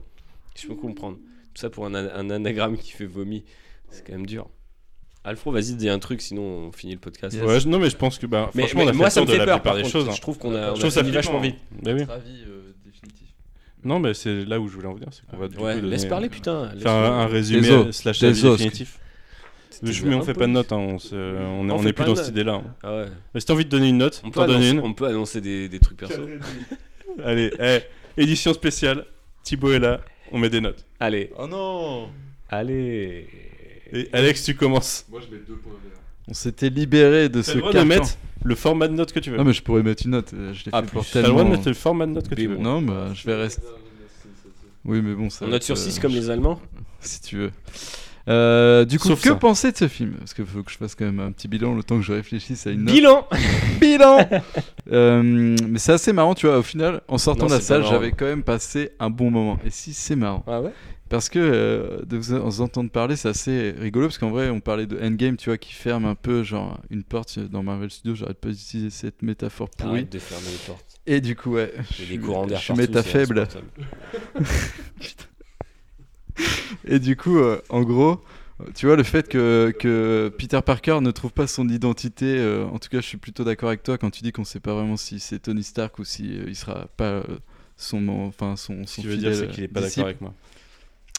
Je 0.60 0.66
peux 0.66 0.74
comprendre. 0.74 1.16
Tout 1.54 1.60
ça 1.60 1.70
pour 1.70 1.86
un, 1.86 1.94
an- 1.94 2.10
un 2.14 2.30
anagramme 2.30 2.76
qui 2.76 2.92
fait 2.92 3.06
vomi. 3.06 3.44
C'est 3.90 4.04
quand 4.06 4.12
même 4.12 4.26
dur. 4.26 4.48
Alfro, 5.26 5.52
vas-y, 5.52 5.72
dis 5.74 5.88
un 5.88 5.98
truc, 5.98 6.20
sinon 6.20 6.42
on 6.42 6.72
finit 6.72 6.92
le 6.92 6.98
podcast. 6.98 7.34
Ouais, 7.40 7.58
je- 7.58 7.66
non, 7.68 7.78
mais 7.78 7.88
je 7.88 7.96
pense 7.96 8.18
que, 8.18 8.26
bah, 8.26 8.50
Mais- 8.54 8.62
franchement, 8.62 8.80
mais 8.80 8.86
on 8.86 8.88
a 8.88 8.92
fait 8.92 8.98
moi, 8.98 9.10
ça 9.10 9.20
me 9.22 9.26
de 9.26 9.30
fait 9.32 9.38
la 9.38 9.44
peur, 9.46 9.54
plupart 9.62 9.72
par 9.72 9.76
des 9.76 9.82
contre. 9.82 9.92
choses. 9.92 10.08
hein. 10.08 10.12
Je 10.14 10.20
trouve 10.20 10.36
qu'on 10.36 10.54
a- 10.54 10.70
on 10.72 10.74
a 10.74 10.78
trouve 10.78 10.90
ça 10.90 11.02
vachement 11.02 11.40
vite. 11.40 11.56
Oui. 11.82 11.92
Votre 11.94 12.10
avis 12.12 12.42
euh. 12.46 12.73
Non, 13.84 13.98
mais 13.98 14.14
c'est 14.14 14.44
là 14.44 14.58
où 14.60 14.68
je 14.68 14.74
voulais 14.74 14.86
en 14.88 14.94
venir, 14.94 15.08
c'est 15.12 15.26
qu'on 15.26 15.36
va 15.36 15.48
du 15.48 15.56
Ouais, 15.58 15.78
coup 15.80 15.86
laisse 15.86 16.00
donner- 16.02 16.08
parler, 16.10 16.28
putain, 16.30 16.72
laisse 16.72 16.82
Faire 16.82 16.92
un, 16.92 17.26
résumé 17.26 17.70
os, 17.70 17.94
slash 17.96 18.22
avis 18.22 18.42
définitif. 18.42 18.98
Je- 19.82 20.06
mais 20.06 20.14
on 20.14 20.22
fait 20.22 20.34
pas 20.34 20.46
de 20.46 20.52
notes, 20.52 20.72
hein, 20.72 20.76
on, 20.78 20.98
se- 20.98 21.14
on, 21.14 21.68
est- 21.68 21.72
On 21.72 21.74
on 21.74 21.78
fait 21.80 21.88
est 21.88 21.92
plus 21.92 22.04
dans 22.04 22.14
cette 22.14 22.28
idée-là. 22.28 22.54
hein. 22.54 22.74
Ah 22.82 22.96
ouais. 22.96 23.06
Mais 23.34 23.40
si 23.40 23.46
t'as 23.46 23.52
envie 23.54 23.64
de 23.64 23.70
donner 23.70 23.88
une 23.90 23.98
note, 23.98 24.22
On 24.24 24.30
peut, 24.30 24.40
annoncer, 24.40 24.70
une. 24.70 24.80
on 24.80 24.94
peut 24.94 25.06
annoncer 25.06 25.40
des, 25.40 25.68
des 25.68 25.80
trucs 25.80 25.98
perso. 25.98 26.22
Allez, 27.24 27.52
eh, 27.60 27.80
édition 28.16 28.52
spéciale, 28.54 29.04
Thibaut 29.42 29.72
est 29.72 29.78
là, 29.80 30.00
on 30.32 30.38
met 30.38 30.48
des 30.48 30.60
notes. 30.60 30.86
Allez, 31.00 31.30
Oh 31.38 31.46
non 31.46 32.08
allez. 32.48 33.26
Et 33.92 34.08
Alex, 34.12 34.44
tu 34.44 34.54
commences. 34.54 35.04
Moi, 35.10 35.20
je 35.20 35.34
mets 35.34 35.42
deux 35.46 35.56
points 35.56 35.72
On 36.28 36.34
s'était 36.34 36.70
libéré 36.70 37.28
de 37.28 37.42
ce 37.42 37.58
carcan. 37.58 37.80
de 37.80 37.84
mettre 37.84 38.16
le 38.44 38.54
format 38.54 38.88
de 38.88 38.94
note 38.94 39.12
que 39.12 39.20
tu 39.20 39.30
veux. 39.30 39.36
Non, 39.36 39.44
mais 39.44 39.52
je 39.52 39.62
pourrais 39.62 39.82
mettre 39.82 40.04
une 40.04 40.12
note. 40.12 40.32
euh, 40.34 40.52
Je 40.54 40.64
l'ai 40.64 40.70
Ah, 40.72 40.80
fait 40.80 40.86
plus. 40.88 40.92
pour 40.94 41.06
T'as 41.06 41.20
le 41.22 41.28
droit 41.28 41.42
de 41.42 41.44
tellement. 41.44 41.56
mettre 41.56 41.68
le 41.68 41.74
format 41.74 42.06
de 42.06 42.12
note 42.12 42.28
que 42.28 42.34
tu 42.34 42.46
veux. 42.46 42.56
Non, 42.56 42.80
bah, 42.82 43.08
je 43.14 43.24
vais 43.26 43.34
rester. 43.36 43.62
Oui, 44.84 45.00
mais 45.02 45.14
bon, 45.14 45.30
ça. 45.30 45.44
On 45.44 45.46
va 45.46 45.52
note 45.52 45.56
être, 45.62 45.64
sur 45.64 45.76
euh, 45.76 45.78
6 45.78 45.98
comme 45.98 46.12
les 46.12 46.30
Allemands 46.30 46.60
si 47.00 47.20
tu 47.20 47.36
veux. 47.36 47.50
Euh, 48.26 48.86
du 48.86 48.98
coup, 48.98 49.08
Sauf 49.08 49.20
que 49.20 49.28
ça. 49.28 49.34
penser 49.34 49.70
de 49.72 49.76
ce 49.76 49.86
film? 49.86 50.12
Parce 50.14 50.32
qu'il 50.32 50.46
faut 50.46 50.62
que 50.62 50.70
je 50.72 50.78
fasse 50.78 50.94
quand 50.94 51.04
même 51.04 51.20
un 51.20 51.30
petit 51.30 51.46
bilan 51.46 51.74
le 51.74 51.82
temps 51.82 51.96
que 51.98 52.02
je 52.02 52.12
réfléchisse 52.14 52.66
à 52.66 52.70
une 52.70 52.84
note. 52.84 52.94
Bilan 52.94 53.26
bilan 53.80 54.26
Euh, 54.90 55.56
Mais 55.68 55.78
c'est 55.78 55.92
assez 55.92 56.12
marrant, 56.14 56.34
tu 56.34 56.46
vois. 56.46 56.56
Au 56.58 56.62
final, 56.62 57.02
en 57.08 57.18
sortant 57.18 57.42
Non, 57.42 57.46
de 57.48 57.52
la 57.52 57.60
c'est 57.60 57.64
pas 57.64 57.74
salle, 57.74 57.80
marrant. 57.82 57.92
j'avais 57.92 58.12
quand 58.12 58.24
même 58.24 58.42
passé 58.42 58.92
un 58.98 59.10
bon 59.10 59.30
moment. 59.30 59.58
Et 59.66 59.70
si, 59.70 59.92
c'est 59.92 60.16
marrant. 60.16 60.42
Ah 60.46 60.62
ouais? 60.62 60.72
Parce 61.10 61.28
que 61.28 61.38
euh, 61.38 62.02
de 62.06 62.16
vous 62.16 62.32
en 62.32 62.48
entendre 62.64 62.90
parler, 62.90 63.14
c'est 63.16 63.28
assez 63.28 63.74
rigolo. 63.78 64.06
Parce 64.08 64.18
qu'en 64.18 64.30
vrai, 64.30 64.48
on 64.50 64.60
parlait 64.60 64.86
de 64.86 64.98
Endgame, 65.00 65.36
tu 65.36 65.50
vois, 65.50 65.58
qui 65.58 65.72
ferme 65.72 66.06
un 66.06 66.14
peu, 66.14 66.42
genre, 66.42 66.80
une 66.90 67.04
porte 67.04 67.38
dans 67.38 67.62
Marvel 67.62 67.90
Studios. 67.90 68.14
J'arrête 68.14 68.38
pas 68.40 68.48
d'utiliser 68.48 68.90
cette 68.90 69.22
métaphore 69.22 69.68
pourrie. 69.70 69.90
Arrête 69.92 70.12
de 70.12 70.18
fermer 70.18 70.48
les 70.50 70.66
portes. 70.66 71.00
Et 71.06 71.20
du 71.20 71.36
coup, 71.36 71.52
ouais. 71.52 71.72
Je 71.92 71.98
des 71.98 72.04
suis- 72.04 72.18
courants 72.18 72.46
d'air 72.46 72.58
Je 72.58 72.64
suis 72.64 72.68
partout, 72.74 72.80
méta 72.88 73.02
c'est 73.02 73.10
faible. 73.10 73.38
insupportable. 73.40 73.66
Et 76.86 76.98
du 76.98 77.16
coup, 77.16 77.38
euh, 77.38 77.60
en 77.68 77.82
gros, 77.82 78.20
tu 78.74 78.86
vois, 78.86 78.96
le 78.96 79.02
fait 79.02 79.28
que, 79.28 79.72
que 79.78 80.32
Peter 80.36 80.60
Parker 80.64 80.98
ne 81.00 81.10
trouve 81.10 81.32
pas 81.32 81.46
son 81.46 81.68
identité, 81.68 82.38
euh, 82.38 82.64
en 82.66 82.78
tout 82.78 82.88
cas, 82.88 83.00
je 83.00 83.06
suis 83.06 83.18
plutôt 83.18 83.44
d'accord 83.44 83.68
avec 83.68 83.82
toi 83.82 83.98
quand 83.98 84.10
tu 84.10 84.22
dis 84.22 84.32
qu'on 84.32 84.44
sait 84.44 84.60
pas 84.60 84.74
vraiment 84.74 84.96
si 84.96 85.20
c'est 85.20 85.38
Tony 85.38 85.62
Stark 85.62 85.98
ou 85.98 86.04
si 86.04 86.38
euh, 86.38 86.44
il 86.48 86.56
sera 86.56 86.86
pas 86.96 87.22
son, 87.76 88.08
enfin, 88.08 88.56
son, 88.56 88.86
Ce 88.86 88.94
son 88.96 89.02
qui 89.02 89.08
veut 89.08 89.16
dire, 89.16 89.34
c'est 89.34 89.48
qu'il 89.48 89.64
est 89.64 89.68
pas 89.68 89.80
d'accord 89.80 90.06
avec 90.06 90.20
moi. 90.20 90.34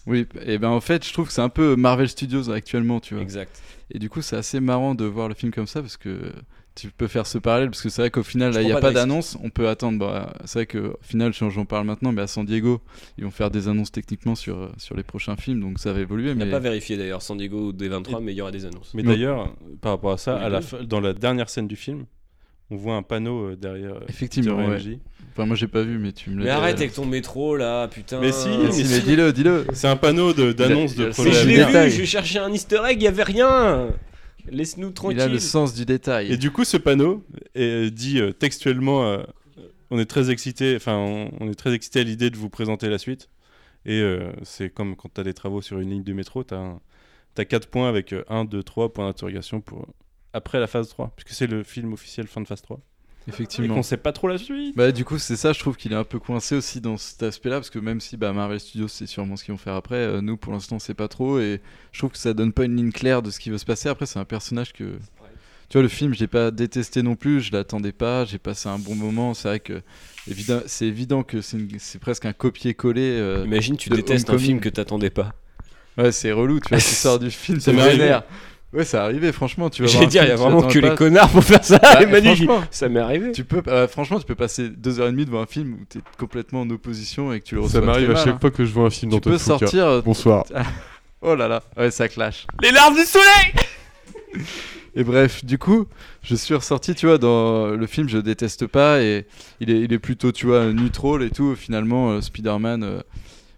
Oui, 0.07 0.27
et 0.45 0.57
ben 0.57 0.69
en 0.69 0.81
fait, 0.81 1.05
je 1.05 1.13
trouve 1.13 1.27
que 1.27 1.33
c'est 1.33 1.41
un 1.41 1.49
peu 1.49 1.75
Marvel 1.75 2.07
Studios 2.07 2.49
actuellement, 2.51 2.99
tu 2.99 3.15
vois. 3.15 3.23
Exact. 3.23 3.61
Et 3.91 3.99
du 3.99 4.09
coup, 4.09 4.21
c'est 4.21 4.35
assez 4.35 4.59
marrant 4.59 4.95
de 4.95 5.05
voir 5.05 5.27
le 5.27 5.35
film 5.35 5.51
comme 5.51 5.67
ça 5.67 5.81
parce 5.81 5.97
que 5.97 6.31
tu 6.75 6.89
peux 6.89 7.07
faire 7.07 7.25
ce 7.25 7.37
parallèle 7.37 7.69
parce 7.69 7.81
que 7.81 7.89
c'est 7.89 8.01
vrai 8.01 8.11
qu'au 8.11 8.23
final, 8.23 8.53
là, 8.53 8.61
il 8.61 8.65
n'y 8.65 8.73
a 8.73 8.79
pas 8.79 8.91
d'annonce. 8.91 9.37
On 9.41 9.49
peut 9.49 9.67
attendre. 9.67 9.97
Bah, 9.97 10.33
c'est 10.45 10.59
vrai 10.59 10.65
qu'au 10.67 10.97
final, 11.01 11.33
si 11.33 11.49
j'en 11.49 11.65
parle 11.65 11.85
maintenant, 11.85 12.11
mais 12.11 12.21
à 12.21 12.27
San 12.27 12.45
Diego, 12.45 12.81
ils 13.17 13.23
vont 13.23 13.31
faire 13.31 13.49
des 13.49 13.67
annonces 13.67 13.91
techniquement 13.91 14.35
sur, 14.35 14.57
euh, 14.57 14.71
sur 14.77 14.95
les 14.95 15.03
prochains 15.03 15.37
films, 15.37 15.61
donc 15.61 15.79
ça 15.79 15.93
va 15.93 16.01
évoluer. 16.01 16.31
On 16.31 16.35
n'a 16.35 16.45
Mais 16.45 16.51
pas 16.51 16.59
vérifié 16.59 16.97
d'ailleurs 16.97 17.21
San 17.21 17.37
Diego 17.37 17.69
ou 17.69 17.73
D23, 17.73 18.21
mais 18.21 18.33
il 18.33 18.35
y 18.35 18.41
aura 18.41 18.51
des 18.51 18.65
annonces. 18.65 18.93
Mais 18.93 19.03
d'ailleurs, 19.03 19.55
par 19.81 19.93
rapport 19.93 20.11
à 20.11 20.17
ça, 20.17 20.37
à 20.37 20.49
la 20.49 20.59
dans 20.83 20.99
la 20.99 21.13
dernière 21.13 21.49
scène 21.49 21.67
du 21.67 21.75
film, 21.77 22.05
on 22.71 22.75
voit 22.75 22.95
un 22.95 23.03
panneau 23.03 23.51
euh, 23.51 23.55
derrière 23.55 23.95
euh, 23.95 24.05
Effectivement, 24.07 24.57
ouais. 24.57 24.99
Enfin, 25.31 25.45
moi, 25.45 25.55
j'ai 25.55 25.67
pas 25.67 25.83
vu, 25.83 25.97
mais 25.97 26.13
tu 26.13 26.29
me 26.29 26.39
l'as 26.39 26.43
Mais 26.45 26.49
arrête 26.49 26.75
euh, 26.77 26.79
avec 26.79 26.93
ton 26.93 27.05
métro 27.05 27.57
là, 27.57 27.87
putain. 27.87 28.21
Mais 28.21 28.31
si, 28.31 28.47
Mais 28.47 28.71
si, 28.71 29.01
dis-le, 29.01 29.33
dis-le. 29.33 29.67
C'est 29.73 29.87
un 29.87 29.97
panneau 29.97 30.33
de- 30.33 30.53
d'annonce 30.53 30.95
de 30.95 31.05
le 31.05 31.09
projet. 31.11 31.31
Je 31.31 31.47
l'ai 31.47 31.63
vu, 31.63 31.91
j'ai 31.91 32.05
cherché 32.05 32.39
un 32.39 32.51
easter 32.51 32.81
egg, 32.87 33.01
il 33.01 33.03
y 33.03 33.07
avait 33.07 33.23
rien. 33.23 33.89
Laisse-nous 34.49 34.91
tranquille. 34.91 35.17
Il 35.17 35.21
a 35.21 35.27
le 35.27 35.39
sens 35.39 35.73
du 35.73 35.85
détail. 35.85 36.31
Et 36.31 36.37
du 36.37 36.51
coup, 36.51 36.63
ce 36.63 36.77
panneau 36.77 37.23
est, 37.55 37.91
dit 37.91 38.21
textuellement 38.39 39.05
euh, 39.05 39.23
on 39.89 39.99
est 39.99 40.05
très 40.05 40.29
excité, 40.29 40.75
enfin, 40.75 40.95
on, 40.95 41.31
on 41.39 41.49
est 41.49 41.55
très 41.55 41.73
excité 41.73 41.99
à 41.99 42.03
l'idée 42.03 42.29
de 42.29 42.37
vous 42.37 42.49
présenter 42.49 42.89
la 42.89 42.97
suite. 42.97 43.29
Et 43.85 44.01
euh, 44.01 44.31
c'est 44.43 44.69
comme 44.69 44.95
quand 44.95 45.13
tu 45.13 45.21
as 45.21 45.23
des 45.23 45.33
travaux 45.33 45.61
sur 45.61 45.79
une 45.79 45.91
ligne 45.91 46.03
de 46.03 46.13
métro, 46.13 46.43
tu 46.43 46.55
as, 46.55 47.45
4 47.45 47.67
points 47.67 47.87
avec 47.87 48.13
1, 48.29 48.45
2, 48.45 48.63
3 48.63 48.93
points 48.93 49.05
d'interrogation 49.07 49.61
pour 49.61 49.87
après 50.35 50.59
la 50.59 50.67
phase 50.67 50.89
3, 50.89 51.11
puisque 51.15 51.35
c'est 51.35 51.47
le 51.47 51.63
film 51.63 51.93
officiel 51.93 52.27
fin 52.27 52.41
de 52.41 52.47
phase 52.47 52.61
3. 52.61 52.77
Et 53.27 53.31
Effectivement. 53.31 53.73
qu'on 53.73 53.81
sait 53.81 53.97
pas 53.97 54.11
trop 54.11 54.27
la 54.27 54.37
suite. 54.37 54.75
Bah, 54.77 54.91
du 54.91 55.03
coup, 55.03 55.17
c'est 55.17 55.35
ça, 55.35 55.51
je 55.51 55.59
trouve 55.59 55.75
qu'il 55.77 55.91
est 55.93 55.95
un 55.95 56.03
peu 56.03 56.19
coincé 56.19 56.55
aussi 56.55 56.79
dans 56.79 56.95
cet 56.97 57.23
aspect-là, 57.23 57.55
parce 57.55 57.71
que 57.71 57.79
même 57.79 57.99
si 57.99 58.17
bah, 58.17 58.31
Marvel 58.33 58.59
Studios, 58.59 58.87
c'est 58.87 59.07
sûrement 59.07 59.35
ce 59.35 59.43
qu'ils 59.43 59.53
vont 59.53 59.57
faire 59.57 59.73
après, 59.73 59.95
euh, 59.95 60.21
nous, 60.21 60.37
pour 60.37 60.53
l'instant, 60.53 60.77
c'est 60.77 60.93
pas 60.93 61.07
trop, 61.07 61.39
et 61.39 61.59
je 61.91 61.97
trouve 61.99 62.11
que 62.11 62.19
ça 62.19 62.35
donne 62.35 62.53
pas 62.53 62.65
une 62.65 62.75
ligne 62.75 62.91
claire 62.91 63.23
de 63.23 63.31
ce 63.31 63.39
qui 63.39 63.49
va 63.49 63.57
se 63.57 63.65
passer. 63.65 63.89
Après, 63.89 64.05
c'est 64.05 64.19
un 64.19 64.25
personnage 64.25 64.73
que. 64.73 64.99
Tu 65.67 65.73
vois, 65.79 65.81
le 65.81 65.87
film, 65.87 66.13
je 66.13 66.19
l'ai 66.19 66.27
pas 66.27 66.51
détesté 66.51 67.01
non 67.01 67.15
plus, 67.15 67.41
je 67.41 67.51
l'attendais 67.51 67.91
pas, 67.91 68.25
j'ai 68.25 68.37
passé 68.37 68.69
un 68.69 68.77
bon 68.77 68.93
moment. 68.93 69.33
C'est 69.33 69.47
vrai 69.47 69.59
que 69.59 69.81
évidemment, 70.29 70.61
c'est 70.67 70.85
évident 70.85 71.23
que 71.23 71.41
c'est 71.41 71.57
une- 71.57 71.79
c'est 71.79 71.97
presque 71.97 72.25
un 72.25 72.33
copier-coller. 72.33 73.01
euh, 73.19 73.41
Imagine, 73.47 73.75
tu 73.75 73.89
détestes 73.89 74.29
un 74.29 74.33
Homecoming. 74.33 74.45
film 74.51 74.59
que 74.59 74.69
t'attendais 74.69 75.09
pas. 75.09 75.33
Ouais, 75.97 76.11
c'est 76.11 76.31
relou, 76.31 76.59
tu 76.59 76.69
vois, 76.69 76.77
tu 76.77 76.83
sors 76.83 77.17
du 77.17 77.31
film, 77.31 77.57
arrivé. 77.79 77.97
vénère. 77.97 78.23
Ouais, 78.73 78.83
c'est 78.83 78.97
arrivé, 78.97 79.31
franchement, 79.31 79.69
tu 79.69 79.83
vas 79.83 80.01
un 80.01 80.05
dire, 80.05 80.23
il 80.23 80.27
y 80.29 80.31
a 80.31 80.35
vraiment 80.35 80.61
que 80.67 80.79
les 80.79 80.93
connards 80.95 81.29
pour 81.29 81.43
faire 81.43 81.63
ça. 81.63 81.79
Bah, 81.79 82.21
franchement. 82.21 82.61
ça 82.71 82.89
m'est 82.89 82.99
arrivé. 82.99 83.31
Tu 83.31 83.45
peux, 83.45 83.61
euh, 83.67 83.87
franchement, 83.87 84.19
tu 84.19 84.25
peux 84.25 84.35
passer 84.35 84.67
deux 84.69 84.99
heures 84.99 85.07
et 85.07 85.11
demie 85.11 85.23
devant 85.25 85.41
un 85.41 85.45
film 85.45 85.77
où 85.81 85.85
tu 85.89 85.99
es 85.99 86.01
complètement 86.17 86.61
en 86.61 86.69
opposition 86.69 87.31
et 87.31 87.39
que 87.39 87.45
tu 87.45 87.55
le 87.55 87.61
reçois 87.61 87.79
Ça 87.79 87.85
m'arrive 87.85 88.09
à 88.09 88.13
mal, 88.15 88.23
chaque 88.23 88.35
hein. 88.35 88.37
fois 88.41 88.51
que 88.51 88.65
je 88.65 88.71
vois 88.73 88.87
un 88.87 88.89
film 88.89 89.13
Tu 89.13 89.21
peux 89.21 89.37
Fuqua. 89.37 89.59
sortir. 89.59 89.87
euh, 89.87 90.01
Bonsoir. 90.01 90.43
Oh 91.21 91.33
là 91.33 91.47
là, 91.47 91.63
ouais, 91.77 91.89
ça 91.89 92.07
clash. 92.07 92.45
Les 92.61 92.69
larmes 92.71 92.93
du 92.95 93.01
soleil 93.01 94.45
Et 94.95 95.03
bref, 95.03 95.43
du 95.43 95.57
coup, 95.57 95.87
je 96.21 96.35
suis 96.35 96.53
ressorti, 96.53 96.93
tu 96.93 97.07
vois, 97.07 97.17
dans 97.17 97.67
le 97.69 97.87
film, 97.87 98.07
je 98.07 98.17
déteste 98.19 98.67
pas 98.67 99.01
et 99.01 99.25
il 99.59 99.71
est, 99.71 99.79
il 99.81 99.91
est 99.93 99.97
plutôt, 99.99 100.31
tu 100.31 100.45
vois, 100.45 100.65
neutral 100.65 101.23
et 101.23 101.29
tout. 101.31 101.55
Finalement, 101.55 102.11
euh, 102.11 102.21
Spider-Man. 102.21 102.83
euh, 102.83 102.99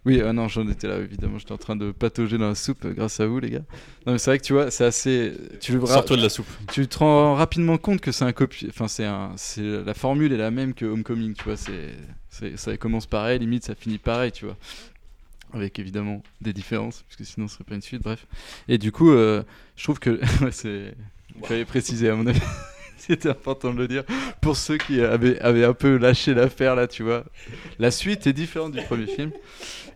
Oui, 0.08 0.22
ah 0.26 0.32
non, 0.32 0.48
j'en 0.48 0.66
étais 0.70 0.88
là, 0.88 1.00
évidemment, 1.00 1.38
j'étais 1.38 1.52
en 1.52 1.58
train 1.58 1.76
de 1.76 1.92
patauger 1.92 2.38
dans 2.38 2.48
la 2.48 2.56
soupe 2.56 2.86
euh, 2.86 2.94
grâce 2.94 3.20
à 3.20 3.28
vous, 3.28 3.42
les 3.42 3.50
gars. 3.50 3.66
Non, 4.06 4.14
mais 4.14 4.18
c'est 4.20 4.32
vrai 4.32 4.40
que 4.40 4.46
tu 4.46 4.54
vois, 4.54 4.72
c'est 4.72 4.86
assez. 4.86 5.34
Tu 5.60 5.74
le 5.74 5.86
Sors-toi 5.86 6.16
de 6.16 6.22
la 6.22 6.30
soupe. 6.30 6.48
Tu 6.72 6.88
te 6.88 7.00
rends 7.00 7.36
rapidement 7.36 7.78
compte 7.78 8.00
que 8.00 8.14
c'est 8.14 8.24
un 8.24 8.32
copier. 8.32 8.70
Enfin, 8.70 8.88
c'est 8.88 9.04
un. 9.04 9.34
C'est 9.36 9.84
la 9.84 9.94
formule 9.94 10.32
est 10.32 10.38
la 10.38 10.50
même 10.50 10.74
que 10.74 10.86
Homecoming, 10.86 11.34
tu 11.34 11.44
vois. 11.44 11.58
C'est, 11.58 12.56
ça 12.56 12.78
commence 12.78 13.06
pareil, 13.06 13.40
limite 13.40 13.66
ça 13.66 13.76
finit 13.76 13.98
pareil, 13.98 14.32
tu 14.32 14.46
vois. 14.46 14.56
Avec 15.52 15.78
évidemment 15.78 16.24
des 16.40 16.54
différences, 16.54 17.04
puisque 17.10 17.30
sinon 17.30 17.50
ce 17.50 17.56
serait 17.56 17.66
pas 17.66 17.76
une 17.76 17.82
suite. 17.82 18.02
Bref. 18.02 18.28
Et 18.70 18.78
du 18.78 18.94
coup, 18.94 19.12
euh, 19.12 19.44
je 19.76 19.84
trouve 19.84 20.00
que 20.00 20.22
c'est. 20.52 20.94
Il 21.36 21.46
fallait 21.46 21.66
préciser 21.66 22.08
à 22.08 22.16
mon 22.16 22.28
avis. 22.28 22.40
C'était 22.98 23.30
important 23.30 23.74
de 23.74 23.80
le 23.80 23.90
dire. 23.90 24.04
Pour 24.42 24.56
ceux 24.56 24.78
qui 24.78 25.02
avaient, 25.02 25.38
avaient 25.42 25.66
un 25.66 25.74
peu 25.74 25.98
lâché 25.98 26.34
l'affaire 26.34 26.76
là, 26.76 26.88
tu 26.88 27.04
vois. 27.04 27.26
La 27.78 27.92
suite 27.92 28.26
est 28.26 28.34
différente 28.34 28.72
du 28.72 28.82
premier 28.82 29.08
film. 29.08 29.32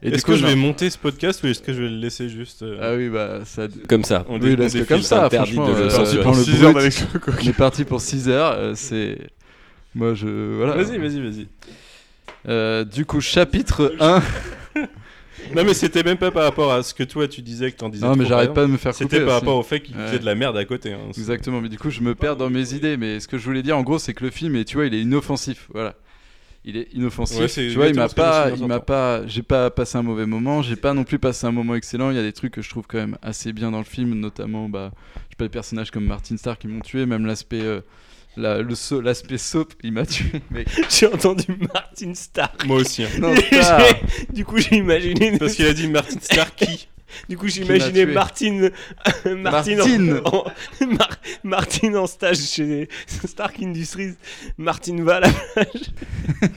Est-ce 0.04 0.26
coup, 0.26 0.32
que 0.32 0.38
je 0.38 0.46
vais 0.46 0.56
non. 0.56 0.62
monter 0.62 0.90
ce 0.90 0.98
podcast 0.98 1.44
ou 1.44 1.48
est-ce 1.48 1.62
que 1.62 1.74
je 1.74 1.82
vais 1.84 1.90
le 1.90 1.98
laisser 1.98 2.28
juste 2.30 2.64
euh, 2.64 2.80
Ah 2.82 2.96
oui, 2.96 3.10
bah 3.10 3.42
ça. 3.46 3.68
Comme 3.88 4.04
ça. 4.04 4.26
on 4.30 4.40
Oui, 4.40 4.56
comme 4.88 5.02
ça, 5.04 5.30
franchement. 5.30 5.68
de 5.68 5.74
le 5.74 5.82
euh. 5.88 7.34
On 7.44 7.48
est 7.48 7.54
parti 7.54 7.84
pour 7.86 8.02
6 8.02 8.30
heures, 8.30 8.54
euh, 8.58 8.74
c'est. 8.76 9.18
Moi 9.94 10.14
je. 10.16 10.56
Voilà. 10.58 10.74
Vas-y, 10.82 10.98
vas-y, 10.98 11.22
vas-y. 11.22 11.48
Euh, 12.48 12.84
du 12.84 13.06
coup, 13.06 13.22
chapitre 13.22 13.94
1. 14.00 14.22
Non, 15.56 15.64
mais 15.66 15.74
c'était 15.74 16.04
même 16.04 16.18
pas 16.18 16.30
par 16.30 16.44
rapport 16.44 16.72
à 16.72 16.84
ce 16.84 16.94
que 16.94 17.02
toi 17.04 17.28
tu 17.28 17.42
disais 17.42 17.72
que 17.72 17.78
t'en 17.78 17.90
disais. 17.90 18.06
Non, 18.06 18.16
mais 18.16 18.26
j'arrête 18.26 18.54
pas 18.54 18.62
de 18.62 18.68
me 18.68 18.78
faire 18.78 18.94
couper. 18.94 19.04
C'était 19.06 19.20
par 19.26 19.28
aussi. 19.38 19.40
rapport 19.40 19.58
au 19.58 19.64
fait 19.64 19.80
qu'il 19.82 19.98
Ouais. 19.98 20.06
faisait 20.06 20.20
de 20.20 20.26
la 20.26 20.36
merde 20.36 20.56
à 20.56 20.64
côté. 20.66 20.94
hein. 20.94 21.00
Exactement, 21.18 21.62
mais 21.62 21.68
du 21.68 21.80
coup, 21.80 21.90
je 21.90 22.02
me 22.02 22.14
perds 22.14 22.36
dans 22.36 22.50
mes 22.52 22.74
idées. 22.76 22.96
Mais 22.96 23.20
ce 23.20 23.28
que 23.28 23.40
je 23.40 23.44
voulais 23.46 23.64
dire, 23.64 23.76
en 23.76 23.82
gros, 23.82 23.98
c'est 23.98 24.14
que 24.14 24.24
le 24.24 24.30
film, 24.30 24.56
et 24.56 24.66
tu 24.66 24.78
vois, 24.78 24.86
il 24.86 24.94
est 24.94 25.02
inoffensif. 25.02 25.68
Voilà. 25.74 25.96
Il 26.64 26.78
est 26.78 26.90
inoffensif. 26.94 27.40
Ouais, 27.40 27.48
tu 27.48 27.70
vois, 27.72 27.88
il 27.88 27.96
m'a 27.96 28.08
pas, 28.08 28.52
suis 28.52 28.62
il 28.62 28.68
m'a 28.68 28.76
entend. 28.76 28.86
pas, 28.86 29.26
j'ai 29.28 29.42
pas 29.42 29.72
passé 29.72 29.98
un 29.98 30.04
mauvais 30.04 30.28
moment. 30.28 30.62
J'ai 30.62 30.76
pas 30.76 30.94
non 30.94 31.04
plus 31.04 31.18
passé 31.18 31.48
un 31.48 31.52
moment 31.52 31.74
excellent. 31.74 32.12
Il 32.12 32.16
y 32.16 32.20
a 32.20 32.24
des 32.24 32.34
trucs 32.34 32.54
que 32.54 32.62
je 32.62 32.70
trouve 32.70 32.86
quand 32.88 33.00
même 33.00 33.18
assez 33.24 33.52
bien 33.52 33.72
dans 33.72 33.80
le 33.80 33.84
film, 33.84 34.14
notamment, 34.14 34.70
bah, 34.70 34.92
je 35.16 35.20
sais 35.32 35.36
pas, 35.38 35.46
les 35.46 35.50
personnages 35.50 35.90
comme 35.90 36.06
Martin 36.06 36.38
Starr 36.38 36.60
qui 36.60 36.68
m'ont 36.68 36.82
tué, 36.82 37.08
même 37.08 37.26
l'aspect, 37.26 37.62
euh, 37.64 37.82
la- 38.38 38.62
le 38.62 38.76
so- 38.76 39.02
l'aspect 39.02 39.40
soap, 39.40 39.74
il 39.84 39.92
m'a 39.94 40.06
tué. 40.06 40.40
mec. 40.52 40.68
J'ai 40.90 41.08
entendu 41.08 41.46
Martin 41.74 42.14
Stark. 42.14 42.64
Moi 42.68 42.78
aussi. 42.78 43.04
hein. 43.06 43.10
Non, 43.20 43.34
Starr. 43.36 43.82
du 44.32 44.46
coup, 44.46 44.58
j'ai 44.60 44.76
imaginé. 44.78 45.38
Parce 45.40 45.56
qu'il 45.56 45.66
a 45.66 45.74
dit 45.74 45.88
Martin 45.88 46.20
Starr 46.22 46.54
qui? 46.56 46.88
Du 47.30 47.38
coup, 47.38 47.48
j'ai 47.48 47.62
Qui 47.64 47.70
m'a 47.70 47.76
imaginé 47.78 48.06
tué. 48.06 48.14
Martin, 48.14 48.70
Martin, 49.26 49.76
Martine. 49.76 50.22
En, 50.26 50.38
en- 50.38 50.88
Mar- 50.88 51.18
Martin 51.44 51.96
en 51.96 52.08
stage 52.08 52.38
chez 52.40 52.88
Stark 53.26 53.60
Industries. 53.62 54.16
Martin 54.58 55.04
va 55.04 55.16
à 55.18 55.20
la 55.22 55.30
plage. 55.30 55.92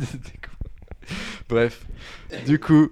Bref, 1.49 1.81
du 2.47 2.59
coup, 2.59 2.91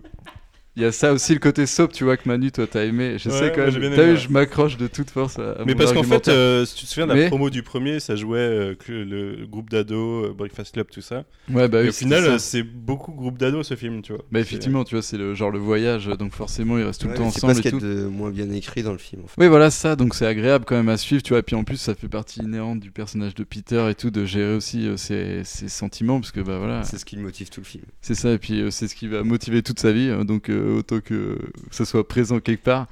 il 0.77 0.83
y 0.83 0.87
a 0.87 0.93
ça 0.93 1.13
aussi 1.13 1.35
le 1.35 1.39
côté 1.39 1.67
soap, 1.67 1.93
tu 1.93 2.05
vois 2.05 2.17
que 2.17 2.27
Manu, 2.29 2.51
toi, 2.51 2.67
t'as 2.67 2.85
aimé. 2.85 3.17
Je 3.19 3.29
Ouais, 3.29 3.39
sais 3.39 3.53
quand 3.55 3.71
moi, 3.71 3.79
même. 3.79 3.95
T'as 3.95 4.13
vu, 4.13 4.17
je 4.17 4.29
m'accroche 4.31 4.77
de 4.79 4.87
toute 4.87 5.11
force 5.11 5.39
à, 5.39 5.53
à 5.53 5.65
Mais 5.67 5.73
mon 5.75 5.79
parce 5.79 5.93
qu'en 5.93 6.03
fait, 6.03 6.29
euh, 6.29 6.65
si 6.65 6.77
tu 6.77 6.85
te 6.87 6.91
souviens 6.91 7.07
de 7.07 7.13
la 7.13 7.19
Mais- 7.21 7.29
promo 7.29 7.51
du 7.51 7.63
premier, 7.63 8.01
ça 8.01 8.17
jouait 8.17 8.39
euh, 8.39 8.75
le 8.89 9.45
groupe 9.47 9.69
d'ados, 9.71 10.31
euh, 10.31 10.33
Breakfast 10.33 10.73
Club, 10.73 10.87
tout 10.91 11.03
ça. 11.03 11.25
Ouais, 11.51 11.69
bah 11.69 11.81
Et 11.81 11.85
oui, 11.85 11.89
au 11.91 11.93
final, 11.93 12.23
ça. 12.25 12.31
euh, 12.33 12.39
c'est 12.39 12.63
beaucoup 12.63 13.13
groupe 13.13 13.37
d'ados 13.39 13.67
ce 13.67 13.77
film, 13.77 14.01
tu 14.01 14.13
vois. 14.15 14.25
Bah 14.33 14.41
effectivement, 14.41 14.85
tu 14.85 14.95
vois, 14.95 15.03
c'est 15.03 15.19
le 15.19 15.35
genre 15.35 15.51
le 15.51 15.59
voyage, 15.59 16.07
donc 16.07 16.33
forcément 16.33 16.79
ils 16.79 16.85
restent 16.85 17.03
tout 17.03 17.07
Ouais, 17.09 17.13
le 17.13 17.19
temps 17.19 17.25
mais 17.27 17.31
c'est 17.33 17.37
ensemble 17.45 17.53
pas 17.55 17.63
ce 17.63 17.69
et 17.69 17.71
qu'il 17.71 17.79
y 17.79 17.81
tout. 17.81 17.87
a 17.87 18.03
de 18.03 18.07
moins 18.07 18.31
bien 18.31 18.51
écrit 18.51 18.83
dans 18.83 18.93
le 18.93 18.99
film. 18.99 19.23
En 19.25 19.27
fait. 19.27 19.41
Oui, 19.43 19.49
voilà 19.49 19.71
ça, 19.71 19.95
donc 19.95 20.15
c'est 20.15 20.27
agréable 20.27 20.65
quand 20.65 20.77
même 20.77 20.89
à 20.89 20.97
suivre, 20.97 21.23
tu 21.23 21.31
vois. 21.31 21.41
Et 21.41 21.43
puis 21.43 21.55
en 21.57 21.65
plus, 21.65 21.77
ça 21.77 21.95
fait 21.95 22.09
partie 22.09 22.41
inhérente 22.41 22.81
du 22.81 22.91
personnage 22.91 23.35
de 23.35 23.45
Peter 23.45 23.87
et 23.91 23.95
tout, 23.95 24.11
de 24.11 24.25
gérer 24.25 24.55
aussi 24.55 24.87
euh, 24.87 24.97
ses, 24.97 25.43
ses 25.45 25.69
sentiments, 25.69 26.19
parce 26.19 26.33
que 26.33 26.41
bah 26.41 26.57
voilà. 26.59 26.83
C'est 26.85 26.97
ce 26.97 27.05
qui 27.05 27.17
le 27.17 27.23
motive 27.23 27.51
tout 27.51 27.61
le 27.61 27.67
film. 27.67 27.85
C'est 28.01 28.15
ça, 28.15 28.33
et 28.33 28.39
puis 28.39 28.61
euh, 28.63 28.71
c'est 28.71 28.89
ce 28.89 28.95
qui 28.95 29.07
va 29.09 29.23
motiver 29.23 29.63
toute 29.63 29.79
sa 29.79 29.93
vie, 29.93 30.09
hein, 30.09 30.25
donc 30.25 30.49
euh, 30.63 30.79
autant 30.79 31.01
que 31.01 31.39
ça 31.71 31.85
soit 31.85 32.07
présent 32.07 32.39
quelque 32.41 32.63
part. 32.65 32.87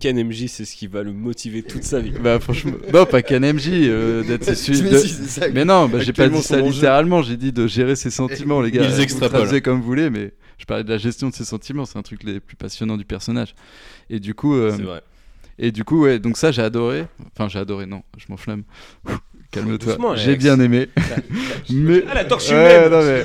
Ken 0.00 0.16
MJ, 0.26 0.46
c'est 0.48 0.64
ce 0.64 0.74
qui 0.74 0.86
va 0.86 1.02
le 1.02 1.12
motiver 1.12 1.62
toute 1.62 1.82
sa 1.84 2.00
vie. 2.00 2.12
Bah 2.18 2.40
franchement, 2.40 2.72
non 2.94 3.04
pas 3.04 3.20
qu'un 3.22 3.40
MJ 3.40 3.68
euh, 3.72 4.22
d'être 4.24 4.54
celui 4.54 4.82
Mais 4.82 4.90
de- 4.90 4.96
si, 4.98 5.08
c'est 5.10 5.40
ça, 5.40 5.46
Mais 5.52 5.64
non, 5.66 5.86
bah, 5.88 5.98
j'ai 6.00 6.14
pas 6.14 6.28
dit 6.28 6.42
ça 6.42 6.58
littéralement, 6.60 7.20
j'ai 7.22 7.36
dit 7.36 7.52
de 7.52 7.66
gérer 7.66 7.94
ses 7.94 8.10
sentiments, 8.10 8.62
les 8.62 8.70
gars. 8.70 8.84
Ils 8.88 9.00
extrapolent. 9.00 9.60
comme 9.60 9.78
vous 9.80 9.86
voulez, 9.86 10.08
mais 10.08 10.32
je 10.58 10.64
parlais 10.64 10.82
de 10.82 10.88
la 10.88 10.96
gestion 10.98 11.28
de 11.28 11.34
ses 11.34 11.44
sentiments, 11.44 11.84
c'est 11.84 11.98
un 11.98 12.02
truc 12.02 12.22
les 12.24 12.40
plus 12.40 12.56
passionnants 12.56 12.96
du 12.96 13.04
personnage. 13.04 13.54
Et 14.08 14.18
du 14.18 14.34
coup, 14.34 14.54
euh, 14.54 14.72
C'est 14.74 14.82
vrai. 14.82 15.02
et 15.58 15.72
du 15.72 15.84
coup, 15.84 16.02
ouais, 16.04 16.18
donc 16.18 16.38
ça 16.38 16.52
j'ai 16.52 16.62
adoré. 16.62 17.04
Enfin, 17.36 17.48
j'ai 17.50 17.58
adoré, 17.58 17.84
non, 17.84 18.02
je 18.16 18.24
m'enflamme. 18.30 18.62
Calme-toi. 19.50 19.98
J'ai 20.16 20.36
bien 20.36 20.58
aimé. 20.58 20.88
mais 21.70 22.02
Ah, 22.08 22.14
la 22.14 22.24
torche 22.24 22.48
Ouais, 22.50 22.86
humaine. 22.86 22.90
non 22.90 23.02
mais. 23.04 23.24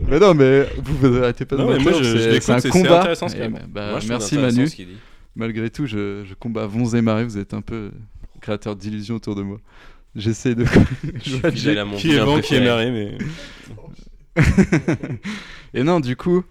Mais 0.08 0.18
non, 0.18 0.34
mais 0.34 0.66
vous 0.82 0.96
vous 0.96 1.16
arrêtez 1.18 1.44
pas 1.44 1.56
de 1.56 1.62
Non, 1.62 1.70
mais 1.70 1.78
moi, 1.78 1.92
c'est- 1.92 2.50
un 2.52 2.60
combat. 2.70 3.14
ce 3.14 3.24
Et 3.36 3.48
dit. 3.48 3.54
bah, 3.68 3.90
Moi, 3.92 4.00
merci 4.08 4.36
Manu. 4.38 4.68
Malgré 5.34 5.70
tout, 5.70 5.86
je, 5.86 6.24
je 6.28 6.34
combats 6.34 6.66
vents 6.66 6.92
et 6.94 7.00
marées, 7.02 7.24
vous 7.24 7.38
êtes 7.38 7.54
un 7.54 7.62
peu 7.62 7.90
créateur 8.40 8.76
d'illusions 8.76 9.16
autour 9.16 9.34
de 9.34 9.42
moi. 9.42 9.58
J'essaie 10.14 10.54
de. 10.54 10.64
Je 11.24 11.50
suis 11.56 11.78
à 11.78 11.84
mon 11.86 11.96
Qui 11.96 12.12
est 12.12 12.18
vent, 12.18 12.38
qui 12.40 12.54
est 12.54 12.60
marée, 12.64 12.90
mais. 12.90 13.16
Et 15.74 15.82
non, 15.84 16.00
du 16.00 16.16
coup, 16.16 16.44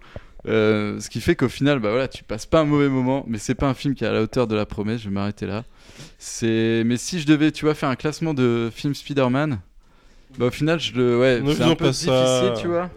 euh, 0.48 0.98
ce 0.98 1.08
qui 1.08 1.20
fait 1.20 1.36
qu'au 1.36 1.48
final, 1.48 1.78
bah 1.78 1.90
voilà, 1.90 2.08
tu 2.08 2.24
passes 2.24 2.46
pas 2.46 2.60
un 2.60 2.64
mauvais 2.64 2.88
moment, 2.88 3.24
mais 3.28 3.38
c'est 3.38 3.54
pas 3.54 3.68
un 3.68 3.74
film 3.74 3.94
qui 3.94 4.02
est 4.04 4.08
à 4.08 4.12
la 4.12 4.22
hauteur 4.22 4.46
de 4.48 4.56
la 4.56 4.66
promesse. 4.66 5.00
Je 5.02 5.08
vais 5.08 5.14
m'arrêter 5.14 5.46
là. 5.46 5.64
C'est, 6.18 6.82
mais 6.84 6.96
si 6.96 7.20
je 7.20 7.26
devais, 7.26 7.52
tu 7.52 7.64
vois, 7.64 7.74
faire 7.74 7.88
un 7.88 7.94
classement 7.96 8.34
de 8.34 8.68
films 8.74 8.94
Spider-Man, 8.94 9.60
bah 10.38 10.46
au 10.46 10.50
final, 10.50 10.80
je 10.80 10.94
le, 10.94 11.18
ouais, 11.18 11.40
c'est 11.54 11.62
un 11.62 11.68
peu 11.76 11.84
pas 11.84 11.90
difficile, 11.90 12.08
ça. 12.08 12.54
tu 12.60 12.66
vois. 12.66 12.90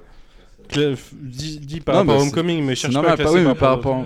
Dis, 1.14 1.60
dis 1.60 1.80
par 1.82 1.96
Non, 1.96 2.00
rapport 2.02 2.16
à 2.16 2.22
Homecoming, 2.24 2.64
mais 2.64 2.76
cherche 2.76 2.94
normal, 2.94 3.10
pas 3.12 3.14
à 3.14 3.18
pas- 3.18 3.24
classer 3.24 3.38
oui, 3.38 3.44
mais 3.44 3.56
par 3.56 3.58
par 3.58 3.70
rapport. 3.78 4.06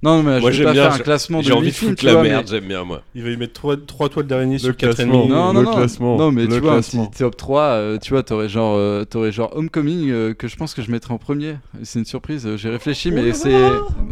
Non, 0.00 0.18
non, 0.18 0.22
mais 0.22 0.38
Moi, 0.38 0.52
je 0.52 0.58
vais 0.58 0.58
j'aime 0.58 0.64
pas 0.66 0.72
bien, 0.74 0.82
faire 0.84 0.92
un 0.92 0.96
j'ai- 0.98 1.02
classement 1.02 1.38
de 1.40 1.44
J'ai 1.44 1.52
envie 1.52 1.70
de 1.70 1.74
foutre 1.74 2.04
la 2.04 2.12
vois, 2.12 2.22
merde, 2.22 2.44
mais- 2.48 2.50
j'aime 2.56 2.68
bien 2.68 2.84
moi. 2.84 3.02
Il 3.16 3.24
va 3.24 3.30
y 3.30 3.36
mettre 3.36 3.52
3, 3.54 3.76
trois 3.84 4.08
toiles 4.08 4.28
d'araignée 4.28 4.58
sur 4.58 4.68
Le 4.68 4.74
4 4.74 4.94
classement. 4.94 5.14
ennemis. 5.24 5.28
Non, 5.28 5.52
non, 5.52 5.58
Le 5.60 5.66
non. 5.66 5.74
classement. 5.74 6.16
Non, 6.16 6.30
mais 6.30 6.44
Le 6.46 6.54
tu 6.54 6.60
vois, 6.60 6.80
petit 6.80 6.98
top 7.18 7.36
3, 7.36 7.62
euh, 7.62 7.98
tu 7.98 8.10
vois, 8.10 8.22
t'aurais 8.22 8.48
genre, 8.48 8.76
euh, 8.76 9.04
t'aurais 9.04 9.32
genre 9.32 9.50
Homecoming 9.56 10.08
euh, 10.10 10.34
que 10.34 10.46
je 10.46 10.54
pense 10.54 10.72
que 10.72 10.82
je 10.82 10.90
mettrais 10.92 11.12
en 11.14 11.18
premier. 11.18 11.56
C'est 11.82 11.98
une 11.98 12.04
surprise, 12.04 12.46
euh, 12.46 12.56
j'ai 12.56 12.68
réfléchi, 12.70 13.10
mais 13.10 13.32
c'est 13.32 13.50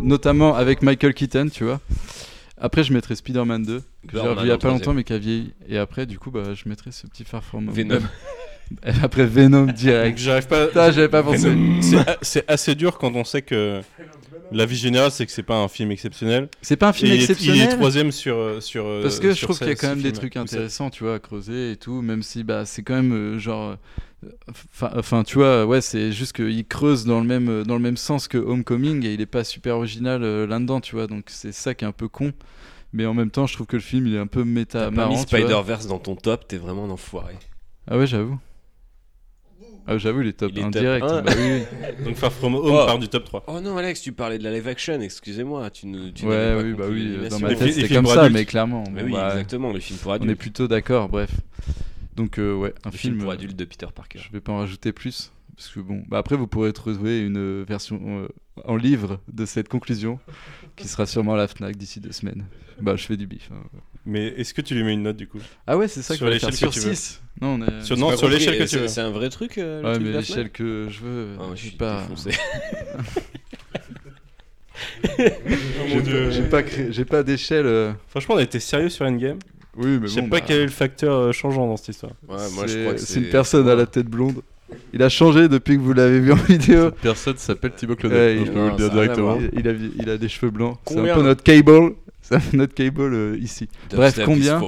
notamment 0.02 0.56
avec 0.56 0.82
Michael 0.82 1.14
Keaton, 1.14 1.48
tu 1.52 1.62
vois. 1.62 1.78
Après, 2.60 2.82
je 2.82 2.92
mettrais 2.92 3.14
Spider-Man 3.14 3.62
2, 3.64 3.78
que 4.08 4.14
j'ai 4.14 4.18
revu 4.18 4.40
il 4.42 4.48
y 4.48 4.50
a 4.50 4.58
pas 4.58 4.68
longtemps, 4.68 4.92
mais 4.94 5.04
qui 5.04 5.12
a 5.12 5.18
vieilli. 5.18 5.52
Et 5.68 5.78
après, 5.78 6.06
du 6.06 6.18
coup, 6.18 6.32
bah, 6.32 6.52
je 6.54 6.68
mettrais 6.68 6.90
ce 6.90 7.06
petit 7.06 7.22
Far 7.22 7.44
From 7.44 7.68
Home. 7.68 7.74
Venom. 7.74 8.00
après 9.02 9.26
Venom 9.26 9.66
direct. 9.66 10.18
J'arrive 10.18 10.46
pas. 10.46 10.66
Putain, 10.66 10.90
j'avais 10.90 11.08
pas 11.08 11.22
pensé. 11.22 11.52
C'est 12.22 12.48
assez 12.50 12.74
dur 12.74 12.98
quand 12.98 13.14
on 13.14 13.24
sait 13.24 13.42
que 13.42 13.80
la 14.52 14.64
vie 14.66 14.76
générale, 14.76 15.10
c'est 15.10 15.26
que 15.26 15.32
c'est 15.32 15.42
pas 15.42 15.56
un 15.56 15.68
film 15.68 15.90
exceptionnel. 15.90 16.48
C'est 16.62 16.76
pas 16.76 16.88
un 16.88 16.92
film 16.92 17.12
Et 17.12 17.16
exceptionnel. 17.16 17.56
Il 17.56 17.62
est 17.64 17.76
troisième 17.76 18.12
sur. 18.12 18.36
euh, 18.36 18.60
sur 18.60 18.86
euh, 18.86 19.02
Parce 19.02 19.18
que 19.20 19.32
je 19.32 19.42
trouve 19.42 19.58
qu'il 19.58 19.68
y 19.68 19.70
a 19.70 19.74
quand 19.74 19.88
même 19.88 20.02
des 20.02 20.12
trucs 20.12 20.36
intéressants, 20.36 20.90
tu 20.90 21.04
vois, 21.04 21.14
à 21.14 21.18
creuser 21.18 21.72
et 21.72 21.76
tout, 21.76 22.00
même 22.02 22.22
si 22.22 22.44
bah 22.44 22.64
c'est 22.64 22.82
quand 22.82 22.94
même 22.94 23.12
euh, 23.12 23.38
genre, 23.38 23.76
enfin, 24.72 24.90
enfin, 24.96 25.22
tu 25.24 25.38
vois, 25.38 25.64
ouais, 25.66 25.80
c'est 25.80 26.12
juste 26.12 26.32
qu'il 26.34 26.64
creuse 26.66 27.04
dans 27.06 27.20
le 27.20 27.26
même 27.26 27.64
dans 27.64 27.74
le 27.74 27.80
même 27.82 27.96
sens 27.96 28.28
que 28.28 28.38
Homecoming 28.38 29.04
et 29.04 29.14
il 29.14 29.20
est 29.20 29.26
pas 29.26 29.42
super 29.44 29.76
original 29.76 30.22
euh, 30.22 30.46
là-dedans, 30.46 30.80
tu 30.80 30.94
vois, 30.94 31.06
donc 31.08 31.24
c'est 31.28 31.52
ça 31.52 31.74
qui 31.74 31.84
est 31.84 31.88
un 31.88 31.92
peu 31.92 32.08
con. 32.08 32.32
Mais 32.92 33.04
en 33.04 33.14
même 33.14 33.30
temps, 33.30 33.46
je 33.46 33.54
trouve 33.54 33.66
que 33.66 33.76
le 33.76 33.82
film 33.82 34.06
il 34.06 34.14
est 34.14 34.18
un 34.18 34.26
peu 34.28 34.44
méta 34.44 34.78
T'as 34.78 34.84
pas 34.86 34.90
marrant. 34.92 35.10
mis 35.18 35.24
tu 35.26 35.36
vois. 35.36 35.40
Spider-Verse 35.46 35.86
dans 35.88 35.98
ton 35.98 36.14
top, 36.14 36.46
t'es 36.46 36.56
vraiment 36.56 36.84
un 36.84 36.90
enfoiré. 36.90 37.34
Ah 37.88 37.98
ouais, 37.98 38.06
j'avoue. 38.06 38.38
Ah 39.88 39.98
j'avoue, 39.98 40.22
il 40.22 40.28
est 40.28 40.32
top 40.32 40.50
Il 40.52 40.58
est 40.58 40.62
1 40.62 40.70
top 40.70 40.82
direct. 40.82 41.04
un. 41.06 41.22
bah 41.22 41.32
oui. 41.38 41.62
Donc 42.04 42.16
Far 42.16 42.32
From 42.32 42.54
Home 42.56 42.62
Oh. 42.64 42.86
part 42.86 42.98
du 42.98 43.08
top 43.08 43.24
3. 43.24 43.44
Oh 43.46 43.60
non, 43.60 43.76
Alex, 43.76 44.00
tu 44.02 44.12
parlais 44.12 44.38
de 44.38 44.44
la 44.44 44.50
live 44.52 44.66
action, 44.68 45.00
excusez-moi. 45.00 45.70
Tu 45.70 45.86
ne, 45.86 46.10
tu 46.10 46.24
ouais, 46.26 46.56
oui, 46.62 46.72
bah 46.74 46.86
oui, 46.90 47.28
dans 47.30 47.38
ma 47.38 47.54
tête 47.54 47.72
c'était 47.72 47.94
comme 47.94 48.06
ça, 48.06 48.22
adultes. 48.22 48.34
mais 48.38 48.44
clairement. 48.44 48.84
Mais 48.92 49.02
bon, 49.02 49.06
oui, 49.06 49.12
bah, 49.12 49.28
exactement, 49.32 49.72
les 49.72 49.80
films 49.80 49.98
pour 50.00 50.10
On 50.10 50.14
adultes. 50.14 50.32
est 50.32 50.34
plutôt 50.34 50.66
d'accord, 50.68 51.08
bref. 51.08 51.30
Donc 52.16 52.38
euh, 52.38 52.54
ouais, 52.54 52.74
un 52.84 52.90
Les 52.90 52.96
films 52.96 53.12
film. 53.14 53.22
pour 53.22 53.30
euh, 53.30 53.34
adultes 53.34 53.56
de 53.56 53.64
Peter 53.64 53.86
Parker. 53.94 54.18
Je 54.18 54.32
vais 54.32 54.40
pas 54.40 54.52
en 54.52 54.58
rajouter 54.58 54.92
plus. 54.92 55.32
Parce 55.54 55.68
que 55.68 55.80
bon, 55.80 56.02
bah 56.08 56.18
après 56.18 56.36
vous 56.36 56.46
pourrez 56.46 56.72
trouver 56.72 57.20
une 57.20 57.38
euh, 57.38 57.64
version 57.66 57.98
euh, 58.04 58.28
en 58.64 58.76
livre 58.76 59.20
de 59.32 59.46
cette 59.46 59.68
conclusion 59.68 60.18
qui 60.76 60.86
sera 60.88 61.06
sûrement 61.06 61.32
à 61.34 61.36
la 61.38 61.46
Fnac 61.48 61.76
d'ici 61.76 61.98
deux 62.00 62.12
semaines. 62.12 62.44
Bah 62.80 62.94
je 62.96 63.04
fais 63.06 63.16
du 63.16 63.26
bif. 63.26 63.50
hein. 63.52 63.62
Mais 64.08 64.28
est-ce 64.36 64.54
que 64.54 64.60
tu 64.62 64.74
lui 64.74 64.84
mets 64.84 64.92
une 64.94 65.02
note 65.02 65.16
du 65.16 65.26
coup 65.26 65.40
Ah 65.66 65.76
ouais 65.76 65.88
c'est 65.88 66.00
ça 66.02 66.14
Sur 66.14 66.26
qu'il 66.26 66.26
fallait 66.26 66.34
l'échelle 66.34 66.50
que 66.50 66.56
sur 66.56 66.70
tu 66.70 66.78
veux. 66.80 66.94
6 66.94 67.20
Non, 67.40 67.58
on 67.60 67.62
est... 67.66 67.82
Sur- 67.82 67.96
non, 67.96 68.16
sur 68.16 68.28
l'échelle 68.28 68.56
que 68.58 68.64
tu 68.64 68.78
veux. 68.78 68.86
C'est 68.88 69.00
un 69.00 69.10
vrai 69.10 69.28
truc 69.30 69.58
euh, 69.58 69.82
le 69.82 69.86
Ouais 69.88 69.94
truc 69.94 70.06
mais 70.06 70.12
l'échelle 70.12 70.50
que 70.50 70.86
je 70.88 71.00
veux, 71.00 71.28
Ah, 71.40 71.42
ouais, 71.44 71.56
je 71.56 71.60
suis 71.62 71.70
pas... 71.72 72.02
défoncé. 72.02 72.30
j'ai 75.18 76.00
pas, 76.00 76.30
j'ai 76.30 76.42
pas, 76.42 76.62
j'ai 76.90 77.04
pas 77.04 77.22
d'échelle... 77.22 77.66
euh. 77.66 77.92
Franchement, 78.08 78.34
on 78.36 78.38
a 78.38 78.42
été 78.42 78.60
sérieux 78.60 78.88
sur 78.90 79.04
Endgame. 79.06 79.38
Oui 79.76 79.98
mais 80.00 80.06
Je 80.08 80.14
sais 80.14 80.20
bon, 80.22 80.28
pas 80.28 80.38
bah, 80.40 80.44
quel 80.46 80.60
est 80.60 80.64
le 80.66 80.70
facteur 80.70 81.14
euh, 81.16 81.32
changeant 81.32 81.66
dans 81.66 81.76
cette 81.76 81.88
histoire. 81.88 82.12
Ouais, 82.28 82.36
moi 82.54 82.66
je 82.66 82.72
c'est- 82.72 82.80
crois 82.82 82.94
que 82.94 83.00
c'est 83.00 83.20
une 83.20 83.28
personne 83.28 83.68
à 83.68 83.74
la 83.74 83.86
tête 83.86 84.06
blonde. 84.06 84.40
Il 84.92 85.02
a 85.02 85.08
changé 85.08 85.48
depuis 85.48 85.76
que 85.76 85.82
vous 85.82 85.92
l'avez 85.92 86.18
vu 86.20 86.32
en 86.32 86.36
vidéo. 86.48 86.86
Cette 86.86 86.94
personne 87.00 87.36
s'appelle 87.36 87.72
Thibaut 87.72 87.92
Ouais, 87.94 87.98
Claudel. 87.98 88.38
il- 88.38 88.46
je 88.46 88.52
peux 88.52 88.58
vous 88.60 88.70
le 88.70 88.76
dire 88.76 88.86
ça 88.86 88.92
a 88.92 88.94
rien 88.94 89.02
à 89.02 89.04
directement. 89.04 89.34
voir. 89.36 89.48
Il, 89.52 89.60
il 89.60 89.68
a, 89.68 89.72
il 90.04 90.10
a 90.10 90.16
des 90.18 90.28
cheveux 90.28 90.50
blancs. 90.50 90.78
C'est 90.86 90.94
un 90.94 90.96
Combien 90.96 91.14
peu 91.14 91.22
notre 91.22 91.42
cable. 91.42 91.92
C'est 92.40 92.54
notre 92.54 92.74
cable 92.74 93.14
euh, 93.14 93.38
ici. 93.38 93.68
Bref, 93.90 94.18
combien 94.24 94.60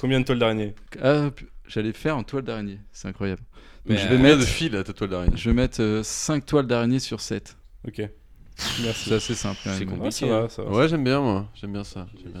Combien 0.00 0.20
de 0.20 0.24
toiles 0.24 0.38
d'araignée 0.38 0.74
Ah, 1.02 1.30
j'allais 1.68 1.92
faire 1.92 2.16
en 2.16 2.22
toile 2.22 2.44
d'araignée, 2.44 2.80
c'est 2.90 3.08
incroyable. 3.08 3.42
Donc 3.84 3.96
Mais, 3.96 3.96
je 3.98 4.08
vais 4.08 4.14
euh, 4.14 4.16
Combien 4.16 4.36
mettre, 4.36 4.40
de 4.40 4.46
fils 4.46 4.74
à 4.74 4.82
ta 4.82 4.92
toile 4.94 5.10
d'araignée 5.10 5.36
je 5.36 5.50
vais 5.50 5.54
mettre 5.54 6.00
5 6.02 6.46
toiles 6.46 6.66
d'araignée 6.66 6.98
sur 6.98 7.20
7. 7.20 7.56
Ok. 7.86 7.98
Merci. 8.82 9.08
C'est 9.08 9.14
assez 9.14 9.34
simple. 9.34 9.60
C'est 9.64 9.84
compliqué. 9.84 10.04
Ouais, 10.04 10.10
ça 10.10 10.26
va, 10.26 10.48
ça 10.48 10.62
va. 10.62 10.70
Ouais, 10.70 10.88
j'aime 10.88 11.04
bien 11.04 11.20
moi. 11.20 11.50
J'aime 11.54 11.72
bien 11.72 11.84
ça. 11.84 12.06
Bien. 12.24 12.40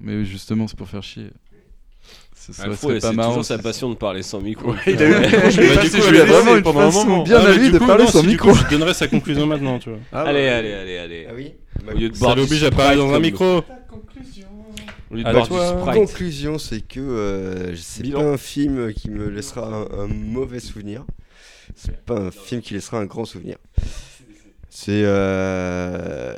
Mais 0.00 0.24
justement, 0.24 0.68
c'est 0.68 0.76
pour 0.76 0.88
faire 0.88 1.02
chier. 1.02 1.30
Ce 2.34 2.52
serait 2.52 2.70
pas 2.70 2.76
c'est 3.00 3.12
marrant. 3.12 3.28
toujours 3.30 3.44
sa 3.44 3.56
si- 3.56 3.62
passion 3.62 3.88
de 3.90 3.94
parler 3.94 4.22
sans 4.24 4.40
micro. 4.40 4.74
il 4.86 5.00
a 5.00 5.08
eu- 5.08 5.12
je 5.50 6.22
vraiment 6.24 6.56
une 6.56 6.62
pendant 6.64 6.80
un 6.80 6.90
façon 6.90 7.04
moment. 7.06 7.22
bien 7.22 7.36
Ah, 7.38 7.44
à 7.46 7.48
mais 7.50 7.56
lui 7.58 7.66
du 7.66 7.72
de 7.72 7.78
coup, 7.78 7.86
parler 7.86 8.04
non, 8.04 8.10
sans 8.10 8.18
si, 8.20 8.26
du 8.26 8.32
micro. 8.32 8.50
coup, 8.50 8.58
je 8.58 8.68
donnerai 8.70 8.94
sa 8.94 9.06
conclusion 9.06 9.46
maintenant, 9.46 9.78
tu 9.78 9.90
vois. 9.90 9.98
Allez, 10.12 10.48
allez, 10.48 10.72
allez, 10.72 10.98
allez. 10.98 11.26
Ah 11.30 11.34
oui 11.36 11.52
Au 11.88 11.96
lieu 11.96 12.08
de 12.08 12.14
Ça 12.14 12.20
boire 12.20 12.34
du 12.34 12.40
l'oblige 12.40 12.62
à 12.64 12.66
Sprite 12.66 12.76
parler 12.78 12.96
dans 12.96 13.10
un 13.10 13.12
comme- 13.12 13.22
micro. 13.22 13.44
Au 15.10 15.14
lieu 15.14 15.22
de 15.22 15.28
À 15.28 15.32
boire 15.32 15.46
toi. 15.46 15.72
du 15.74 15.80
Sprite. 15.82 15.94
conclusion, 15.94 16.58
c'est 16.58 16.80
que 16.80 16.98
euh, 17.00 17.76
c'est 17.76 18.02
Bilan. 18.02 18.20
pas 18.20 18.26
un 18.26 18.36
film 18.38 18.92
qui 18.92 19.10
me 19.10 19.28
laissera 19.28 19.66
un, 19.92 20.00
un 20.00 20.06
mauvais 20.08 20.58
souvenir. 20.58 21.04
C'est 21.76 21.96
pas 22.04 22.16
un 22.18 22.30
film 22.32 22.60
qui 22.60 22.74
laissera 22.74 22.98
un 22.98 23.04
grand 23.04 23.24
souvenir. 23.24 23.56
C'est 24.68 25.02
euh, 25.04 26.34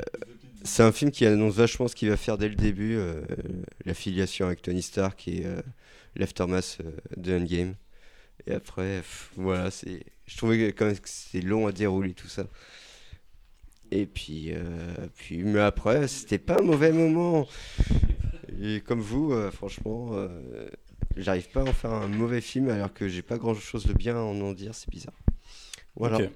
c'est 0.65 0.83
un 0.83 0.91
film 0.91 1.11
qui 1.11 1.25
annonce 1.25 1.55
vachement 1.55 1.87
ce 1.87 1.95
qu'il 1.95 2.09
va 2.09 2.17
faire 2.17 2.37
dès 2.37 2.49
le 2.49 2.55
début, 2.55 2.95
euh, 2.95 3.21
la 3.85 3.93
filiation 3.93 4.47
avec 4.47 4.61
Tony 4.61 4.81
Stark 4.81 5.27
et 5.27 5.45
euh, 5.45 5.61
l'aftermath 6.15 6.79
euh, 6.83 6.91
de 7.17 7.37
Endgame. 7.37 7.75
Et 8.47 8.53
après, 8.53 8.97
pff, 8.97 9.31
voilà, 9.35 9.71
c'est. 9.71 10.03
Je 10.25 10.37
trouvais 10.37 10.73
quand 10.73 10.85
même 10.85 10.97
que 10.97 11.07
c'était 11.07 11.45
long 11.45 11.67
à 11.67 11.71
dérouler 11.71 12.13
tout 12.13 12.27
ça. 12.27 12.47
Et 13.91 14.07
puis, 14.07 14.51
euh, 14.51 15.07
puis 15.15 15.43
mais 15.43 15.59
après, 15.59 16.07
c'était 16.07 16.39
pas 16.39 16.59
un 16.59 16.63
mauvais 16.63 16.91
moment. 16.91 17.47
Et 18.61 18.81
comme 18.81 19.01
vous, 19.01 19.31
euh, 19.31 19.51
franchement, 19.51 20.11
j'arrive 21.15 21.49
pas 21.49 21.61
à 21.61 21.63
en 21.63 21.73
faire 21.73 21.91
un 21.91 22.07
mauvais 22.07 22.41
film 22.41 22.69
alors 22.69 22.93
que 22.93 23.07
j'ai 23.07 23.21
pas 23.21 23.37
grand 23.37 23.53
chose 23.53 23.85
de 23.85 23.93
bien 23.93 24.15
à 24.15 24.19
en 24.19 24.53
dire, 24.53 24.73
c'est 24.73 24.89
bizarre. 24.89 25.17
Voilà. 25.95 26.17
Ok. 26.17 26.29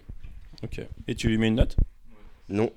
Ok. 0.63 0.81
Et 1.07 1.15
tu 1.15 1.29
lui 1.29 1.37
mets 1.37 1.47
une 1.47 1.55
note? 1.55 1.75
Non. 2.49 2.71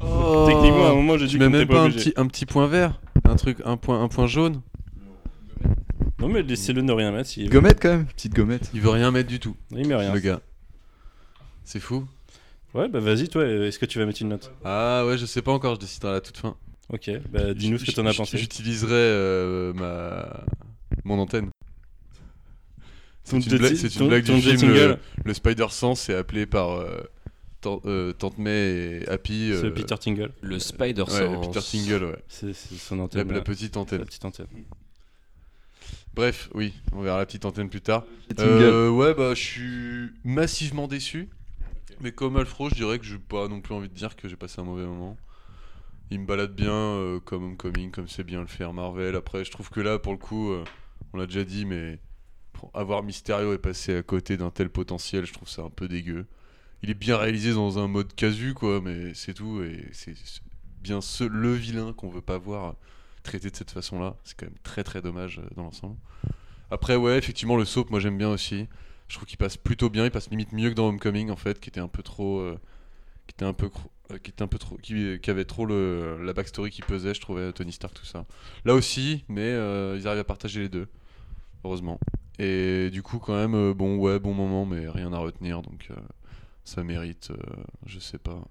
Oh, 0.00 0.44
Techniquement, 0.48 0.86
à 0.86 0.90
un 0.90 0.94
moment, 0.94 1.16
j'ai 1.18 1.26
dit 1.26 1.34
qu'on 1.38 1.44
même 1.44 1.54
était 1.54 1.66
pas 1.66 1.74
pas 1.74 1.80
un 1.82 1.84
obligé. 1.86 2.10
petit, 2.10 2.20
un 2.20 2.26
petit 2.26 2.46
point 2.46 2.66
vert 2.66 3.00
Un 3.24 3.36
truc, 3.36 3.58
un 3.64 3.76
point, 3.76 4.02
un 4.02 4.08
point 4.08 4.26
jaune 4.26 4.60
Non, 6.20 6.28
mais 6.28 6.42
laissez-le 6.42 6.82
ne 6.82 6.92
rien 6.92 7.10
mettre. 7.12 7.28
s'il 7.30 7.44
veut. 7.44 7.50
Gommette 7.50 7.80
quand 7.80 7.88
même, 7.90 8.06
petite 8.06 8.34
gommette. 8.34 8.70
Il 8.74 8.80
veut 8.80 8.90
rien 8.90 9.10
mettre 9.10 9.28
du 9.28 9.40
tout. 9.40 9.56
Il 9.70 9.86
met 9.88 9.94
rien. 9.94 10.12
Le 10.12 10.20
gars. 10.20 10.40
C'est 11.64 11.80
fou. 11.80 12.06
Ouais, 12.74 12.88
bah 12.88 12.98
vas-y, 13.00 13.28
toi, 13.28 13.46
est-ce 13.46 13.78
que 13.78 13.86
tu 13.86 13.98
vas 13.98 14.06
mettre 14.06 14.20
une 14.20 14.28
note? 14.28 14.52
Ah 14.64 15.04
ouais, 15.06 15.16
je 15.16 15.26
sais 15.26 15.42
pas 15.42 15.52
encore, 15.52 15.76
je 15.76 15.80
déciderai 15.80 16.10
à 16.10 16.14
la 16.14 16.20
toute 16.20 16.36
fin. 16.36 16.56
Ok, 16.92 17.10
bah 17.30 17.54
dis-nous 17.54 17.78
ce 17.78 17.84
que 17.86 17.92
t'en 17.92 18.04
as 18.04 18.10
J- 18.10 18.18
pensé. 18.18 18.36
J'utiliserai 18.36 18.90
euh, 18.92 19.72
ma... 19.72 20.44
mon 21.04 21.18
antenne. 21.18 21.50
Ton 23.30 23.40
C'est 23.40 23.50
une 23.50 23.58
blague, 23.58 23.70
jet- 23.70 23.76
c'est 23.76 23.94
une 23.94 24.00
ton- 24.00 24.08
blague 24.08 24.24
ton 24.24 24.34
du 24.34 24.40
jet 24.42 24.58
film. 24.58 24.72
Le, 24.72 24.76
single. 24.78 24.98
le 25.24 25.34
Spider 25.34 25.66
Sense 25.70 26.08
est 26.10 26.14
appelé 26.14 26.44
par 26.46 26.72
euh, 26.72 27.00
euh, 27.66 28.12
Tante 28.12 28.38
May 28.38 29.00
et 29.02 29.08
Happy. 29.08 29.52
C'est 29.54 29.66
euh, 29.66 29.70
Peter 29.70 29.96
Tingle. 29.98 30.32
Le 30.40 30.58
Spider 30.58 31.02
Ouais, 31.02 31.08
Sense. 31.10 31.46
Peter 31.46 31.60
Tingle, 31.78 32.04
ouais. 32.04 32.24
C'est 32.28 32.52
c'est 32.52 32.74
son 32.76 32.96
La, 32.96 33.02
antenne. 33.04 33.32
la 33.32 33.40
petite 33.40 33.76
antenne. 33.76 34.00
La 34.00 34.04
petite 34.06 34.24
antenne. 34.24 34.46
Bref, 36.14 36.48
oui, 36.54 36.72
on 36.92 37.02
verra 37.02 37.18
la 37.18 37.26
petite 37.26 37.44
antenne 37.44 37.68
plus 37.68 37.80
tard. 37.80 38.04
Euh, 38.38 38.88
ouais, 38.88 39.14
bah 39.14 39.34
je 39.34 39.42
suis 39.42 40.10
massivement 40.24 40.86
déçu. 40.86 41.28
Mais 42.00 42.12
comme 42.12 42.36
Alfro, 42.36 42.68
je 42.70 42.74
dirais 42.74 42.98
que 42.98 43.04
j'ai 43.04 43.18
pas 43.18 43.48
non 43.48 43.60
plus 43.60 43.74
envie 43.74 43.88
de 43.88 43.94
dire 43.94 44.14
que 44.16 44.28
j'ai 44.28 44.36
passé 44.36 44.60
un 44.60 44.64
mauvais 44.64 44.84
moment. 44.86 45.16
Il 46.10 46.20
me 46.20 46.26
balade 46.26 46.54
bien 46.54 46.72
euh, 46.72 47.18
comme 47.20 47.44
Homecoming, 47.44 47.90
comme 47.90 48.08
c'est 48.08 48.24
bien 48.24 48.40
le 48.40 48.46
faire 48.46 48.72
Marvel. 48.72 49.16
Après, 49.16 49.44
je 49.44 49.50
trouve 49.50 49.70
que 49.70 49.80
là, 49.80 49.98
pour 49.98 50.12
le 50.12 50.18
coup, 50.18 50.52
euh, 50.52 50.64
on 51.12 51.18
l'a 51.18 51.26
déjà 51.26 51.44
dit, 51.44 51.64
mais 51.64 51.98
avoir 52.74 53.02
Mysterio 53.02 53.52
et 53.52 53.58
passer 53.58 53.96
à 53.96 54.02
côté 54.02 54.36
d'un 54.36 54.50
tel 54.50 54.70
potentiel, 54.70 55.24
je 55.26 55.32
trouve 55.32 55.48
ça 55.48 55.62
un 55.62 55.70
peu 55.70 55.88
dégueu. 55.88 56.26
Il 56.84 56.90
est 56.90 56.94
bien 56.94 57.16
réalisé 57.16 57.54
dans 57.54 57.78
un 57.78 57.88
mode 57.88 58.14
casu, 58.14 58.52
quoi, 58.52 58.82
mais 58.82 59.14
c'est 59.14 59.32
tout. 59.32 59.62
Et 59.62 59.88
c'est 59.92 60.12
bien 60.82 61.00
ce, 61.00 61.24
le 61.24 61.54
vilain 61.54 61.94
qu'on 61.94 62.10
veut 62.10 62.20
pas 62.20 62.36
voir 62.36 62.74
traité 63.22 63.48
de 63.48 63.56
cette 63.56 63.70
façon-là. 63.70 64.16
C'est 64.22 64.36
quand 64.36 64.44
même 64.44 64.58
très 64.62 64.84
très 64.84 65.00
dommage 65.00 65.38
euh, 65.38 65.48
dans 65.56 65.62
l'ensemble. 65.62 65.96
Après, 66.70 66.96
ouais, 66.96 67.16
effectivement, 67.16 67.56
le 67.56 67.64
soap, 67.64 67.88
moi 67.88 68.00
j'aime 68.00 68.18
bien 68.18 68.28
aussi. 68.28 68.68
Je 69.08 69.14
trouve 69.14 69.26
qu'il 69.26 69.38
passe 69.38 69.56
plutôt 69.56 69.88
bien. 69.88 70.04
Il 70.04 70.10
passe 70.10 70.28
limite 70.28 70.52
mieux 70.52 70.68
que 70.68 70.74
dans 70.74 70.88
Homecoming, 70.88 71.30
en 71.30 71.36
fait, 71.36 71.58
qui 71.58 71.70
était 71.70 71.80
un 71.80 71.88
peu 71.88 72.02
trop. 72.02 72.40
euh, 72.40 72.58
qui 73.26 73.32
était 73.34 73.46
un 73.46 73.54
peu. 73.54 73.70
euh, 74.12 74.18
qui 74.18 74.30
était 74.30 74.42
un 74.42 74.46
peu 74.46 74.58
trop. 74.58 74.76
Qui, 74.76 75.18
avait 75.26 75.46
trop 75.46 75.64
la 75.64 76.34
backstory 76.34 76.68
qui 76.68 76.82
pesait, 76.82 77.14
je 77.14 77.20
trouvais, 77.22 77.50
Tony 77.54 77.72
Stark, 77.72 77.94
tout 77.94 78.04
ça. 78.04 78.26
Là 78.66 78.74
aussi, 78.74 79.24
mais 79.30 79.52
ils 79.52 80.06
arrivent 80.06 80.20
à 80.20 80.24
partager 80.24 80.60
les 80.60 80.68
deux. 80.68 80.88
Heureusement. 81.64 81.98
Et 82.38 82.90
du 82.90 83.02
coup, 83.02 83.20
quand 83.20 83.36
même, 83.36 83.72
bon, 83.72 83.96
ouais, 83.96 84.18
bon 84.18 84.34
moment, 84.34 84.66
mais 84.66 84.86
rien 84.86 85.14
à 85.14 85.18
retenir. 85.18 85.62
Donc, 85.62 85.88
ça 86.64 86.82
mérite, 86.82 87.30
euh, 87.30 87.64
je 87.86 87.98
sais 87.98 88.18
pas. 88.18 88.42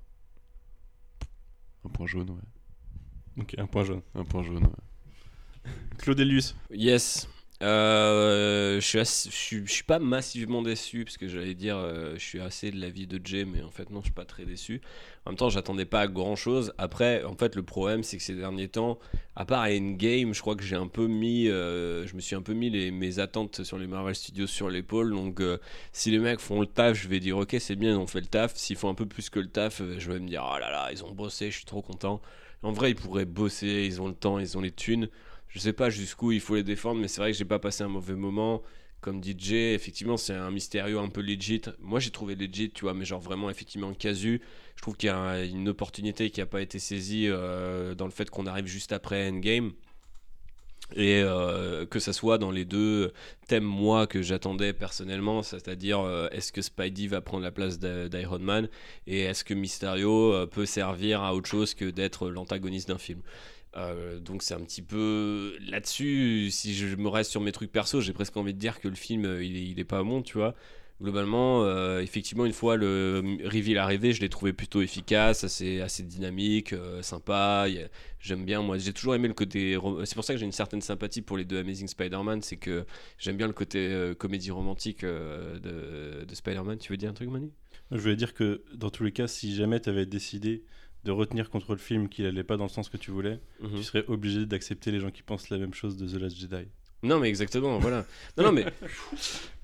Un 1.85 1.89
point 1.89 2.07
jaune, 2.07 2.29
ouais. 2.29 3.41
Ok, 3.41 3.55
un 3.57 3.65
point 3.67 3.83
jaune. 3.83 4.01
Un 4.15 4.23
point 4.23 4.43
jaune, 4.43 4.65
ouais. 4.65 5.71
Claudelius. 5.97 6.55
Yes. 6.71 7.27
Euh, 7.61 8.81
je, 8.81 9.03
suis 9.03 9.83
pas 9.83 9.99
massivement 9.99 10.63
déçu 10.63 11.05
parce 11.05 11.17
que 11.17 11.27
j'allais 11.27 11.53
dire 11.53 11.77
euh, 11.77 12.15
je 12.15 12.23
suis 12.23 12.41
assez 12.41 12.71
de 12.71 12.81
l'avis 12.81 13.05
de 13.07 13.21
Jay 13.23 13.45
mais 13.45 13.61
en 13.61 13.69
fait 13.69 13.89
non 13.89 13.99
je 13.99 14.05
suis 14.05 14.13
pas 14.13 14.25
très 14.25 14.43
déçu. 14.43 14.81
En 15.25 15.29
même 15.29 15.37
temps 15.37 15.49
j'attendais 15.49 15.85
pas 15.85 16.01
à 16.01 16.07
grand 16.07 16.35
chose 16.35 16.73
après 16.77 17.23
en 17.23 17.35
fait 17.35 17.55
le 17.55 17.63
problème 17.63 18.03
c'est 18.03 18.17
que 18.17 18.23
ces 18.23 18.35
derniers 18.35 18.67
temps 18.67 18.97
à 19.35 19.45
part 19.45 19.65
Endgame 19.65 20.33
je 20.33 20.41
crois 20.41 20.55
que 20.55 20.63
j'ai 20.63 20.75
un 20.75 20.87
peu 20.87 21.07
mis 21.07 21.47
euh, 21.47 22.07
je 22.07 22.15
me 22.15 22.21
suis 22.21 22.35
un 22.35 22.41
peu 22.41 22.53
mis 22.53 22.69
les, 22.69 22.91
mes 22.91 23.19
attentes 23.19 23.63
sur 23.63 23.77
les 23.77 23.87
Marvel 23.87 24.15
Studios 24.15 24.47
sur 24.47 24.69
l'épaule. 24.69 25.11
Donc 25.11 25.39
euh, 25.39 25.57
si 25.93 26.09
les 26.11 26.19
mecs 26.19 26.39
font 26.39 26.59
le 26.59 26.67
taf 26.67 26.97
je 26.97 27.07
vais 27.07 27.19
dire 27.19 27.37
ok 27.37 27.55
c'est 27.59 27.75
bien 27.75 27.91
ils 27.91 27.97
ont 27.97 28.07
fait 28.07 28.21
le 28.21 28.27
taf. 28.27 28.55
S'ils 28.55 28.77
font 28.77 28.89
un 28.89 28.95
peu 28.95 29.05
plus 29.05 29.29
que 29.29 29.39
le 29.39 29.47
taf 29.47 29.81
je 29.97 30.11
vais 30.11 30.19
me 30.19 30.27
dire 30.27 30.43
oh 30.43 30.59
là 30.59 30.71
là 30.71 30.89
ils 30.91 31.03
ont 31.05 31.11
bossé 31.11 31.51
je 31.51 31.57
suis 31.57 31.65
trop 31.65 31.81
content. 31.83 32.19
En 32.63 32.71
vrai 32.71 32.91
ils 32.91 32.95
pourraient 32.95 33.25
bosser 33.25 33.85
ils 33.85 34.01
ont 34.01 34.07
le 34.07 34.15
temps 34.15 34.39
ils 34.39 34.57
ont 34.57 34.61
les 34.61 34.71
thunes 34.71 35.07
je 35.53 35.59
sais 35.59 35.73
pas 35.73 35.89
jusqu'où 35.89 36.31
il 36.31 36.41
faut 36.41 36.55
les 36.55 36.63
défendre, 36.63 36.99
mais 37.01 37.07
c'est 37.07 37.21
vrai 37.21 37.31
que 37.31 37.37
j'ai 37.37 37.45
pas 37.45 37.59
passé 37.59 37.83
un 37.83 37.87
mauvais 37.87 38.15
moment. 38.15 38.63
Comme 39.01 39.21
DJ, 39.21 39.73
effectivement, 39.75 40.17
c'est 40.17 40.33
un 40.33 40.51
mystérieux 40.51 40.97
un 40.99 41.09
peu 41.09 41.21
legit. 41.21 41.61
Moi, 41.79 41.99
j'ai 41.99 42.11
trouvé 42.11 42.35
legit, 42.35 42.71
tu 42.71 42.81
vois, 42.85 42.93
mais 42.93 43.05
genre 43.05 43.19
vraiment, 43.21 43.49
effectivement, 43.49 43.93
casu. 43.93 44.41
Je 44.77 44.81
trouve 44.81 44.95
qu'il 44.97 45.07
y 45.07 45.09
a 45.11 45.17
un- 45.17 45.43
une 45.45 45.69
opportunité 45.69 46.29
qui 46.31 46.41
a 46.41 46.45
pas 46.45 46.61
été 46.61 46.79
saisie 46.79 47.27
euh, 47.29 47.95
dans 47.95 48.05
le 48.05 48.11
fait 48.11 48.29
qu'on 48.29 48.47
arrive 48.47 48.67
juste 48.67 48.93
après 48.93 49.29
Endgame. 49.29 49.73
Et 50.95 51.21
euh, 51.23 51.85
que 51.87 51.97
ça 51.99 52.13
soit 52.13 52.37
dans 52.37 52.51
les 52.51 52.65
deux 52.65 53.13
thèmes, 53.47 53.63
moi, 53.63 54.05
que 54.05 54.21
j'attendais 54.21 54.73
personnellement, 54.73 55.41
c'est-à-dire 55.41 56.01
euh, 56.01 56.27
est-ce 56.31 56.51
que 56.51 56.61
Spidey 56.61 57.07
va 57.07 57.21
prendre 57.21 57.43
la 57.43 57.51
place 57.51 57.79
d'I- 57.79 58.09
d'Iron 58.09 58.39
Man 58.39 58.67
et 59.07 59.21
est-ce 59.21 59.43
que 59.43 59.53
Mysterio 59.55 60.45
peut 60.47 60.65
servir 60.67 61.23
à 61.23 61.33
autre 61.33 61.49
chose 61.49 61.73
que 61.73 61.85
d'être 61.89 62.29
l'antagoniste 62.29 62.89
d'un 62.89 62.97
film? 62.99 63.21
Euh, 63.75 64.19
donc 64.19 64.43
c'est 64.43 64.53
un 64.53 64.61
petit 64.61 64.81
peu 64.81 65.55
là-dessus. 65.67 66.49
Si 66.51 66.75
je 66.75 66.95
me 66.95 67.07
reste 67.09 67.31
sur 67.31 67.41
mes 67.41 67.51
trucs 67.51 67.71
perso, 67.71 68.01
j'ai 68.01 68.13
presque 68.13 68.37
envie 68.37 68.53
de 68.53 68.59
dire 68.59 68.79
que 68.79 68.87
le 68.87 68.95
film 68.95 69.25
euh, 69.25 69.43
il 69.43 69.57
est, 69.57 69.65
il 69.65 69.79
est 69.79 69.85
pas 69.85 70.03
bon, 70.03 70.21
tu 70.21 70.37
vois. 70.37 70.55
Globalement, 71.01 71.65
euh, 71.65 71.99
effectivement, 72.01 72.45
une 72.45 72.53
fois 72.53 72.77
le 72.77 73.21
reveal 73.43 73.77
arrivé, 73.77 74.13
je 74.13 74.21
l'ai 74.21 74.29
trouvé 74.29 74.53
plutôt 74.53 74.81
efficace, 74.81 75.43
assez, 75.43 76.03
dynamique, 76.03 76.73
sympa. 77.01 77.65
J'aime 78.19 78.45
bien, 78.45 78.61
moi, 78.61 78.77
j'ai 78.77 78.93
toujours 78.93 79.15
aimé 79.15 79.27
le 79.27 79.33
côté. 79.33 79.77
C'est 80.05 80.15
pour 80.15 80.23
ça 80.23 80.33
que 80.33 80.39
j'ai 80.39 80.45
une 80.45 80.53
certaine 80.53 80.81
sympathie 80.81 81.21
pour 81.21 81.35
les 81.35 81.43
deux 81.43 81.59
Amazing 81.59 81.87
Spider-Man, 81.87 82.41
c'est 82.41 82.55
que 82.55 82.85
j'aime 83.17 83.35
bien 83.35 83.47
le 83.47 83.53
côté 83.53 84.13
comédie 84.17 84.51
romantique 84.51 85.03
de, 85.03 86.23
de 86.23 86.35
Spider-Man. 86.35 86.77
Tu 86.77 86.93
veux 86.93 86.97
dire 86.97 87.09
un 87.09 87.13
truc, 87.13 87.29
Manu? 87.29 87.49
Je 87.91 87.97
voulais 87.97 88.15
dire 88.15 88.33
que 88.33 88.63
dans 88.73 88.89
tous 88.89 89.03
les 89.03 89.11
cas, 89.11 89.27
si 89.27 89.53
jamais 89.55 89.81
tu 89.81 89.89
avais 89.89 90.05
décidé 90.05 90.63
de 91.05 91.11
retenir 91.11 91.49
contre 91.49 91.71
le 91.73 91.77
film 91.79 92.07
qu'il 92.09 92.25
allait 92.25 92.43
pas 92.43 92.57
dans 92.57 92.63
le 92.63 92.69
sens 92.69 92.89
que 92.89 92.97
tu 92.97 93.11
voulais, 93.11 93.39
Mhm. 93.61 93.77
tu 93.77 93.83
serais 93.83 94.05
obligé 94.07 94.45
d'accepter 94.45 94.91
les 94.91 94.99
gens 94.99 95.11
qui 95.11 95.21
pensent 95.23 95.49
la 95.49 95.57
même 95.57 95.73
chose 95.73 95.97
de 95.97 96.07
The 96.07 96.21
Last 96.21 96.37
Jedi. 96.39 96.65
Non, 97.05 97.19
mais 97.19 97.27
exactement, 97.27 97.79
voilà. 97.79 98.05
Non, 98.37 98.45
non, 98.45 98.51
mais 98.53 98.63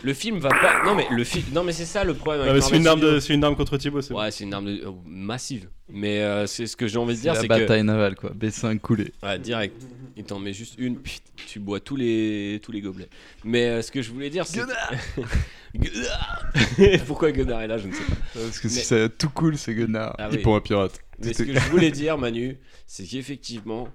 le 0.03 0.13
film 0.13 0.39
va 0.39 0.49
pas. 0.49 0.83
Non, 0.83 0.93
mais 0.93 1.07
le 1.09 1.23
film. 1.23 1.45
Non, 1.53 1.63
mais 1.63 1.71
c'est 1.71 1.85
ça 1.85 2.03
le 2.03 2.13
problème. 2.13 2.45
Ah, 2.53 2.59
c'est 2.59 2.75
une, 2.75 2.85
arme 2.85 2.99
de- 2.99 3.21
c'est 3.21 3.33
une 3.33 3.45
arme 3.45 3.55
contre 3.55 3.77
Thibaut, 3.77 4.01
c'est. 4.01 4.13
Ouais, 4.13 4.29
c'est 4.29 4.43
une 4.43 4.53
arme 4.53 4.65
de- 4.65 4.85
euh, 4.85 4.91
massive. 5.05 5.69
Mais 5.87 6.19
euh, 6.19 6.47
c'est 6.47 6.67
ce 6.67 6.75
que 6.75 6.85
j'ai 6.85 6.97
envie 6.97 7.13
de 7.13 7.15
C'est 7.15 7.21
dire, 7.21 7.33
la 7.35 7.39
c'est 7.39 7.47
que. 7.47 7.53
bataille 7.53 7.83
navale 7.85 8.15
quoi. 8.15 8.31
B5 8.31 8.79
coulé. 8.79 9.13
Ouais, 9.23 9.39
direct. 9.39 9.81
Il 10.17 10.25
t'en 10.25 10.37
met 10.37 10.51
juste 10.51 10.75
une, 10.77 10.97
pfft, 10.99 11.23
tu 11.47 11.59
bois 11.61 11.79
tous 11.79 11.95
les, 11.95 12.59
tous 12.61 12.73
les 12.73 12.81
gobelets. 12.81 13.07
Mais 13.45 13.67
euh, 13.69 13.81
ce 13.81 13.89
que 13.93 14.01
je 14.01 14.11
voulais 14.11 14.29
dire, 14.29 14.45
c'est. 14.45 14.59
Gunnar 14.59 14.91
Pourquoi 17.07 17.31
Gunnar 17.31 17.61
est 17.61 17.67
là, 17.67 17.77
je 17.77 17.87
ne 17.87 17.93
sais 17.93 18.03
pas. 18.03 18.15
Parce 18.41 18.59
que 18.59 18.67
Mais- 18.67 18.73
si 18.73 18.79
c'est 18.85 19.17
tout 19.17 19.29
cool, 19.29 19.57
c'est 19.57 19.73
Gunnar. 19.73 20.13
Ah 20.17 20.27
Il 20.31 20.37
oui. 20.37 20.43
pour 20.43 20.55
un 20.57 20.61
pirate. 20.61 20.99
Mais 21.21 21.33
ce 21.33 21.43
que 21.43 21.53
je 21.53 21.59
voulais 21.71 21.91
dire, 21.91 22.17
Manu, 22.17 22.57
c'est 22.85 23.05
qu'effectivement, 23.05 23.87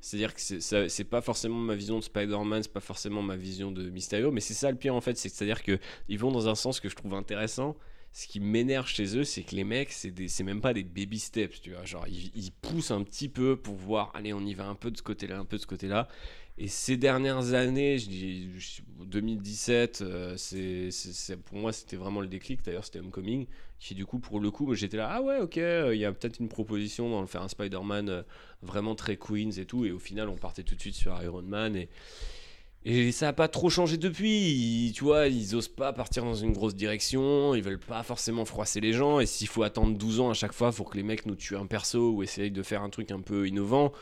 c'est-à-dire 0.00 0.34
que 0.34 0.40
c'est- 0.40 1.04
pas 1.04 1.20
forcément 1.20 1.56
ma 1.58 1.74
vision 1.74 1.98
de 1.98 2.04
Spider-Man, 2.04 2.62
c'est 2.62 2.72
pas 2.72 2.80
forcément 2.80 3.22
ma 3.22 3.36
vision 3.36 3.72
de 3.72 3.90
Mysterio, 3.90 4.30
mais 4.30 4.40
c'est 4.40 4.54
ça 4.54 4.70
le 4.70 4.76
pire 4.76 4.94
en 4.94 5.00
fait, 5.00 5.16
c'est 5.16 5.28
c'est-à-dire 5.28 5.62
que 5.62 5.78
ils 6.08 6.18
vont 6.18 6.30
dans 6.30 6.48
un 6.48 6.54
sens 6.54 6.80
que 6.80 6.88
je 6.88 6.94
trouve 6.96 7.14
intéressant. 7.14 7.76
Ce 8.12 8.26
qui 8.26 8.40
m'énerve 8.40 8.86
chez 8.88 9.16
eux, 9.18 9.24
c'est 9.24 9.42
que 9.42 9.54
les 9.54 9.64
mecs, 9.64 9.92
c'est 9.92 10.42
même 10.42 10.60
pas 10.62 10.72
des 10.72 10.82
baby 10.82 11.18
steps, 11.18 11.60
tu 11.60 11.72
vois. 11.72 11.84
Genre, 11.84 12.06
ils, 12.08 12.30
ils 12.34 12.50
poussent 12.50 12.90
un 12.90 13.02
petit 13.02 13.28
peu 13.28 13.54
pour 13.56 13.74
voir, 13.76 14.10
allez, 14.14 14.32
on 14.32 14.40
y 14.40 14.54
va 14.54 14.66
un 14.66 14.74
peu 14.74 14.90
de 14.90 14.96
ce 14.96 15.02
côté-là, 15.02 15.38
un 15.38 15.44
peu 15.44 15.56
de 15.58 15.62
ce 15.62 15.66
côté-là. 15.66 16.08
Et 16.60 16.66
ces 16.66 16.96
dernières 16.96 17.54
années, 17.54 17.98
je 17.98 18.08
dis 18.08 18.48
je- 18.58 18.82
2017, 19.04 20.02
euh, 20.02 20.36
pour 21.44 21.58
moi 21.58 21.72
c'était 21.72 21.96
vraiment 21.96 22.20
le 22.20 22.26
déclic. 22.26 22.64
D'ailleurs, 22.64 22.84
c'était 22.84 22.98
Homecoming 22.98 23.46
qui 23.78 23.94
du 23.94 24.04
coup 24.06 24.18
pour 24.18 24.40
le 24.40 24.50
coup 24.50 24.74
j'étais 24.74 24.96
là 24.96 25.08
ah 25.12 25.22
ouais 25.22 25.38
ok 25.38 25.56
euh, 25.58 25.94
il 25.94 26.00
y 26.00 26.04
a 26.04 26.12
peut-être 26.12 26.40
une 26.40 26.48
proposition 26.48 27.08
dans 27.10 27.20
le 27.20 27.28
faire 27.28 27.42
un 27.42 27.48
Spider-Man 27.48 28.08
euh, 28.08 28.22
vraiment 28.60 28.96
très 28.96 29.16
Queens 29.16 29.52
et 29.56 29.66
tout. 29.66 29.84
Et 29.84 29.92
au 29.92 30.00
final 30.00 30.28
on 30.28 30.36
partait 30.36 30.64
tout 30.64 30.74
de 30.74 30.80
suite 30.80 30.96
sur 30.96 31.16
Iron 31.22 31.42
Man 31.42 31.76
et 32.84 33.12
ça 33.12 33.28
a 33.28 33.32
pas 33.32 33.48
trop 33.48 33.70
changé 33.70 33.96
depuis. 33.96 34.92
Tu 34.94 35.04
vois 35.04 35.26
ils 35.28 35.54
osent 35.54 35.68
pas 35.68 35.92
partir 35.92 36.24
dans 36.24 36.34
une 36.34 36.52
grosse 36.52 36.74
direction. 36.74 37.54
Ils 37.54 37.62
veulent 37.62 37.78
pas 37.78 38.02
forcément 38.02 38.44
froisser 38.44 38.80
les 38.80 38.92
gens. 38.92 39.20
Et 39.20 39.26
s'il 39.26 39.48
faut 39.48 39.62
attendre 39.62 39.96
12 39.96 40.20
ans 40.20 40.30
à 40.30 40.34
chaque 40.34 40.52
fois 40.52 40.72
pour 40.72 40.90
que 40.90 40.96
les 40.96 41.02
mecs 41.02 41.26
nous 41.26 41.34
tuent 41.36 41.56
un 41.56 41.66
perso 41.66 42.12
ou 42.12 42.22
essayent 42.22 42.50
de 42.50 42.62
faire 42.62 42.82
un 42.82 42.90
truc 42.90 43.10
un 43.10 43.20
peu 43.20 43.46
innovant 43.48 43.92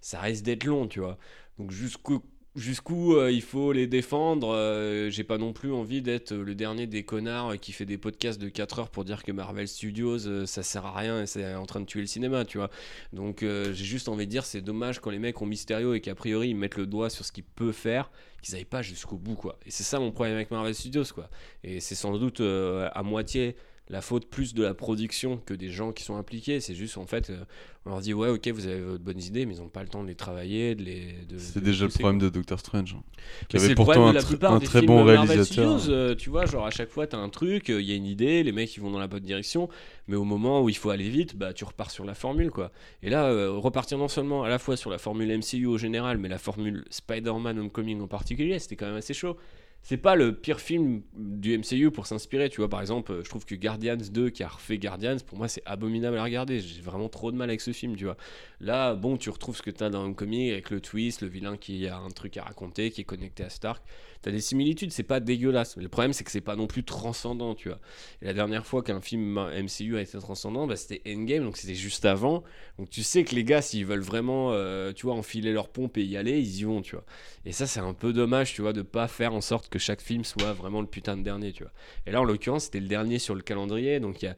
ça 0.00 0.20
risque 0.20 0.44
d'être 0.44 0.64
long 0.64 0.86
tu 0.86 1.00
vois 1.00 1.18
donc 1.58 1.70
jusqu'où 1.70 3.16
euh, 3.16 3.30
il 3.30 3.42
faut 3.42 3.72
les 3.72 3.86
défendre. 3.86 4.48
euh, 4.54 5.10
J'ai 5.10 5.24
pas 5.24 5.38
non 5.38 5.52
plus 5.52 5.72
envie 5.72 6.02
d'être 6.02 6.34
le 6.34 6.54
dernier 6.54 6.86
des 6.86 7.02
connards 7.04 7.58
qui 7.58 7.72
fait 7.72 7.84
des 7.84 7.98
podcasts 7.98 8.40
de 8.40 8.48
4 8.48 8.78
heures 8.78 8.90
pour 8.90 9.04
dire 9.04 9.22
que 9.22 9.32
Marvel 9.32 9.68
Studios 9.68 10.26
euh, 10.26 10.46
ça 10.46 10.62
sert 10.62 10.86
à 10.86 10.92
rien 10.96 11.22
et 11.22 11.26
c'est 11.26 11.54
en 11.54 11.66
train 11.66 11.80
de 11.80 11.86
tuer 11.86 12.00
le 12.00 12.06
cinéma, 12.06 12.44
tu 12.44 12.58
vois. 12.58 12.70
Donc 13.12 13.40
j'ai 13.42 13.74
juste 13.74 14.08
envie 14.08 14.26
de 14.26 14.30
dire 14.30 14.44
c'est 14.44 14.62
dommage 14.62 15.00
quand 15.00 15.10
les 15.10 15.18
mecs 15.18 15.40
ont 15.40 15.46
Mysterio 15.46 15.94
et 15.94 16.00
qu'a 16.00 16.14
priori 16.14 16.50
ils 16.50 16.56
mettent 16.56 16.76
le 16.76 16.86
doigt 16.86 17.10
sur 17.10 17.24
ce 17.24 17.32
qu'il 17.32 17.44
peut 17.44 17.72
faire, 17.72 18.10
qu'ils 18.42 18.54
aillent 18.54 18.64
pas 18.64 18.82
jusqu'au 18.82 19.16
bout 19.16 19.36
quoi. 19.36 19.58
Et 19.66 19.70
c'est 19.70 19.84
ça 19.84 19.98
mon 19.98 20.10
problème 20.12 20.34
avec 20.36 20.50
Marvel 20.50 20.74
Studios 20.74 21.04
quoi. 21.14 21.28
Et 21.64 21.80
c'est 21.80 21.94
sans 21.94 22.16
doute 22.18 22.40
à 22.40 23.02
moitié 23.02 23.56
la 23.88 24.00
faute 24.00 24.26
plus 24.28 24.52
de 24.54 24.62
la 24.64 24.74
production 24.74 25.36
que 25.46 25.54
des 25.54 25.70
gens 25.70 25.92
qui 25.92 26.02
sont 26.02 26.16
impliqués. 26.16 26.58
C'est 26.60 26.74
juste 26.74 26.98
en 26.98 27.06
fait, 27.06 27.30
euh, 27.30 27.44
on 27.84 27.90
leur 27.90 28.00
dit 28.00 28.12
ouais, 28.14 28.28
ok, 28.28 28.48
vous 28.48 28.66
avez 28.66 28.80
de 28.80 28.96
bonnes 28.98 29.20
idées, 29.22 29.46
mais 29.46 29.54
ils 29.54 29.60
n'ont 29.60 29.68
pas 29.68 29.82
le 29.82 29.88
temps 29.88 30.02
de 30.02 30.08
les 30.08 30.16
travailler, 30.16 30.74
de 30.74 30.82
les. 30.82 31.14
C'est 31.38 31.62
déjà 31.62 31.84
le 31.84 31.90
problème 31.90 32.18
quoi. 32.18 32.28
de 32.28 32.34
Doctor 32.34 32.58
Strange. 32.58 32.96
hein, 32.98 33.02
Qui 33.48 33.56
Mais 33.58 33.64
avait 33.64 33.74
pourtant 33.76 34.06
un, 34.06 34.10
de 34.10 34.14
la 34.16 34.22
tr- 34.22 34.26
plupart 34.26 34.52
un 34.54 34.58
des 34.58 34.66
très 34.66 34.82
bon 34.82 35.04
réalisateur. 35.04 35.44
Studios, 35.78 35.90
euh, 35.94 36.14
tu 36.16 36.30
vois, 36.30 36.46
genre 36.46 36.66
à 36.66 36.70
chaque 36.70 36.88
fois, 36.90 37.06
tu 37.06 37.14
as 37.14 37.18
un 37.20 37.28
truc, 37.28 37.68
il 37.68 37.80
y 37.82 37.92
a 37.92 37.94
une 37.94 38.06
idée, 38.06 38.42
les 38.42 38.52
mecs 38.52 38.74
ils 38.76 38.80
vont 38.80 38.90
dans 38.90 38.98
la 38.98 39.06
bonne 39.06 39.22
direction, 39.22 39.68
mais 40.08 40.16
au 40.16 40.24
moment 40.24 40.62
où 40.62 40.68
il 40.68 40.76
faut 40.76 40.90
aller 40.90 41.08
vite, 41.08 41.36
bah 41.36 41.52
tu 41.52 41.64
repars 41.64 41.90
sur 41.92 42.04
la 42.04 42.14
formule 42.14 42.50
quoi. 42.50 42.72
Et 43.04 43.10
là, 43.10 43.26
euh, 43.26 43.52
repartir 43.52 43.98
non 43.98 44.08
seulement 44.08 44.42
à 44.42 44.48
la 44.48 44.58
fois 44.58 44.76
sur 44.76 44.90
la 44.90 44.98
formule 44.98 45.28
MCU 45.38 45.66
au 45.66 45.78
général, 45.78 46.18
mais 46.18 46.28
la 46.28 46.38
formule 46.38 46.84
Spider-Man 46.90 47.58
Homecoming 47.60 48.00
en 48.00 48.08
particulier, 48.08 48.58
c'était 48.58 48.74
quand 48.74 48.86
même 48.86 48.96
assez 48.96 49.14
chaud. 49.14 49.36
C'est 49.82 49.98
pas 49.98 50.16
le 50.16 50.34
pire 50.34 50.58
film 50.58 51.02
du 51.14 51.56
MCU 51.56 51.92
pour 51.92 52.08
s'inspirer, 52.08 52.48
tu 52.48 52.60
vois. 52.60 52.68
Par 52.68 52.80
exemple, 52.80 53.12
euh, 53.12 53.22
je 53.22 53.28
trouve 53.28 53.44
que 53.44 53.54
Guardians 53.54 53.96
2, 53.96 54.30
qui 54.30 54.42
a 54.42 54.48
refait 54.48 54.78
Guardians, 54.78 55.16
pour 55.24 55.38
moi 55.38 55.46
c'est 55.46 55.62
abominable 55.64 56.18
à 56.18 56.24
regarder. 56.24 56.58
J'ai 56.58 56.82
vraiment 56.82 57.08
trop 57.08 57.30
de 57.30 57.36
mal 57.36 57.48
avec 57.48 57.60
ce 57.60 57.72
film, 57.72 57.94
tu 57.94 58.04
vois. 58.04 58.16
Là, 58.60 58.96
bon, 58.96 59.16
tu 59.16 59.30
retrouves 59.30 59.56
ce 59.56 59.62
que 59.62 59.70
t'as 59.70 59.88
dans 59.88 60.04
Homecoming 60.04 60.50
avec 60.50 60.70
le 60.70 60.80
twist, 60.80 61.20
le 61.22 61.28
vilain 61.28 61.56
qui 61.56 61.86
a 61.86 61.98
un 61.98 62.10
truc 62.10 62.36
à 62.36 62.42
raconter, 62.42 62.90
qui 62.90 63.02
est 63.02 63.04
connecté 63.04 63.44
à 63.44 63.48
Stark. 63.48 63.84
T'as 64.22 64.30
des 64.30 64.40
similitudes, 64.40 64.92
c'est 64.92 65.02
pas 65.02 65.20
dégueulasse. 65.20 65.76
Le 65.76 65.88
problème, 65.88 66.12
c'est 66.12 66.24
que 66.24 66.30
c'est 66.30 66.40
pas 66.40 66.56
non 66.56 66.66
plus 66.66 66.84
transcendant, 66.84 67.54
tu 67.54 67.68
vois. 67.68 67.78
La 68.22 68.32
dernière 68.32 68.66
fois 68.66 68.82
qu'un 68.82 69.00
film 69.00 69.38
MCU 69.38 69.96
a 69.96 70.00
été 70.00 70.18
transcendant, 70.18 70.66
bah, 70.66 70.76
c'était 70.76 71.02
Endgame, 71.06 71.44
donc 71.44 71.56
c'était 71.56 71.74
juste 71.74 72.04
avant. 72.04 72.42
Donc 72.78 72.90
tu 72.90 73.02
sais 73.02 73.24
que 73.24 73.34
les 73.34 73.44
gars, 73.44 73.62
s'ils 73.62 73.86
veulent 73.86 74.00
vraiment, 74.00 74.52
euh, 74.52 74.92
tu 74.92 75.06
vois, 75.06 75.14
enfiler 75.14 75.52
leur 75.52 75.68
pompe 75.68 75.98
et 75.98 76.04
y 76.04 76.16
aller, 76.16 76.38
ils 76.38 76.60
y 76.60 76.64
vont, 76.64 76.82
tu 76.82 76.96
vois. 76.96 77.04
Et 77.44 77.52
ça, 77.52 77.66
c'est 77.66 77.80
un 77.80 77.94
peu 77.94 78.12
dommage, 78.12 78.54
tu 78.54 78.62
vois, 78.62 78.72
de 78.72 78.82
pas 78.82 79.08
faire 79.08 79.34
en 79.34 79.40
sorte 79.40 79.68
que 79.68 79.78
chaque 79.78 80.00
film 80.00 80.24
soit 80.24 80.52
vraiment 80.52 80.80
le 80.80 80.86
putain 80.86 81.16
de 81.16 81.22
dernier, 81.22 81.52
tu 81.52 81.62
vois. 81.62 81.72
Et 82.06 82.10
là, 82.10 82.20
en 82.20 82.24
l'occurrence, 82.24 82.64
c'était 82.64 82.80
le 82.80 82.88
dernier 82.88 83.18
sur 83.18 83.34
le 83.34 83.42
calendrier, 83.42 84.00
donc 84.00 84.22
il 84.22 84.26
y 84.26 84.28
a, 84.28 84.36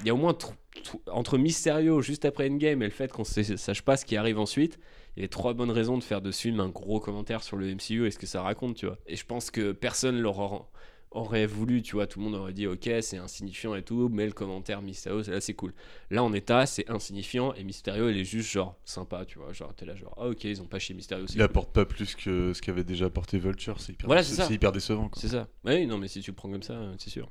il 0.00 0.06
y 0.06 0.10
a 0.10 0.14
au 0.14 0.16
moins 0.16 0.32
tr- 0.32 0.54
tr- 0.82 0.98
entre 1.10 1.38
Mysterio 1.38 2.00
juste 2.02 2.24
après 2.24 2.48
Endgame 2.48 2.82
et 2.82 2.86
le 2.86 2.90
fait 2.90 3.12
qu'on 3.12 3.22
ne 3.22 3.56
sache 3.56 3.82
pas 3.82 3.96
ce 3.96 4.04
qui 4.04 4.16
arrive 4.16 4.38
ensuite, 4.38 4.78
il 5.16 5.22
y 5.22 5.24
a 5.24 5.28
trois 5.28 5.52
bonnes 5.54 5.70
raisons 5.70 5.98
de 5.98 6.02
faire 6.04 6.20
de 6.22 6.30
ce 6.30 6.40
film 6.42 6.60
un 6.60 6.68
gros 6.68 7.00
commentaire 7.00 7.42
sur 7.42 7.56
le 7.56 7.66
MCU 7.74 8.06
et 8.06 8.10
ce 8.10 8.18
que 8.18 8.26
ça 8.26 8.42
raconte, 8.42 8.76
tu 8.76 8.86
vois. 8.86 8.98
Et 9.06 9.16
je 9.16 9.26
pense 9.26 9.50
que 9.50 9.72
personne 9.72 10.18
l'aura 10.20 10.68
aurait 11.10 11.44
voulu, 11.44 11.82
tu 11.82 11.96
vois, 11.96 12.06
tout 12.06 12.20
le 12.20 12.24
monde 12.24 12.36
aurait 12.36 12.54
dit 12.54 12.66
ok 12.66 12.88
c'est 13.02 13.18
insignifiant 13.18 13.74
et 13.74 13.82
tout, 13.82 14.08
mais 14.10 14.24
le 14.24 14.32
commentaire 14.32 14.80
Mysterio 14.80 15.20
là 15.30 15.42
c'est 15.42 15.52
cool. 15.52 15.74
Là 16.10 16.24
en 16.24 16.32
état 16.32 16.64
c'est 16.64 16.88
insignifiant 16.90 17.52
et 17.52 17.64
Mysterio 17.64 18.08
il 18.08 18.16
est 18.16 18.24
juste 18.24 18.50
genre 18.50 18.76
sympa, 18.86 19.26
tu 19.26 19.38
vois, 19.38 19.52
genre 19.52 19.74
t'es 19.74 19.84
là 19.84 19.94
genre 19.94 20.14
ah 20.18 20.28
ok 20.28 20.44
ils 20.44 20.62
ont 20.62 20.66
pas 20.66 20.78
chié 20.78 20.94
Mysterio. 20.94 21.26
c'est 21.26 21.34
Il 21.34 21.36
cool. 21.36 21.42
apporte 21.44 21.72
pas 21.74 21.84
plus 21.84 22.14
que 22.14 22.54
ce 22.54 22.62
qu'avait 22.62 22.82
déjà 22.84 23.04
apporté 23.04 23.38
Vulture. 23.38 23.78
C'est 23.78 23.92
hyper, 23.92 24.06
Voilà 24.06 24.22
c'est 24.22 24.34
ça. 24.36 24.46
c'est 24.46 24.54
hyper 24.54 24.72
décevant. 24.72 25.10
C'est 25.14 25.28
ça. 25.28 25.48
Oui 25.64 25.86
non 25.86 25.98
mais 25.98 26.08
si 26.08 26.20
tu 26.22 26.30
le 26.30 26.34
prends 26.34 26.50
comme 26.50 26.62
ça 26.62 26.80
c'est 26.96 27.10
sûr. 27.10 27.30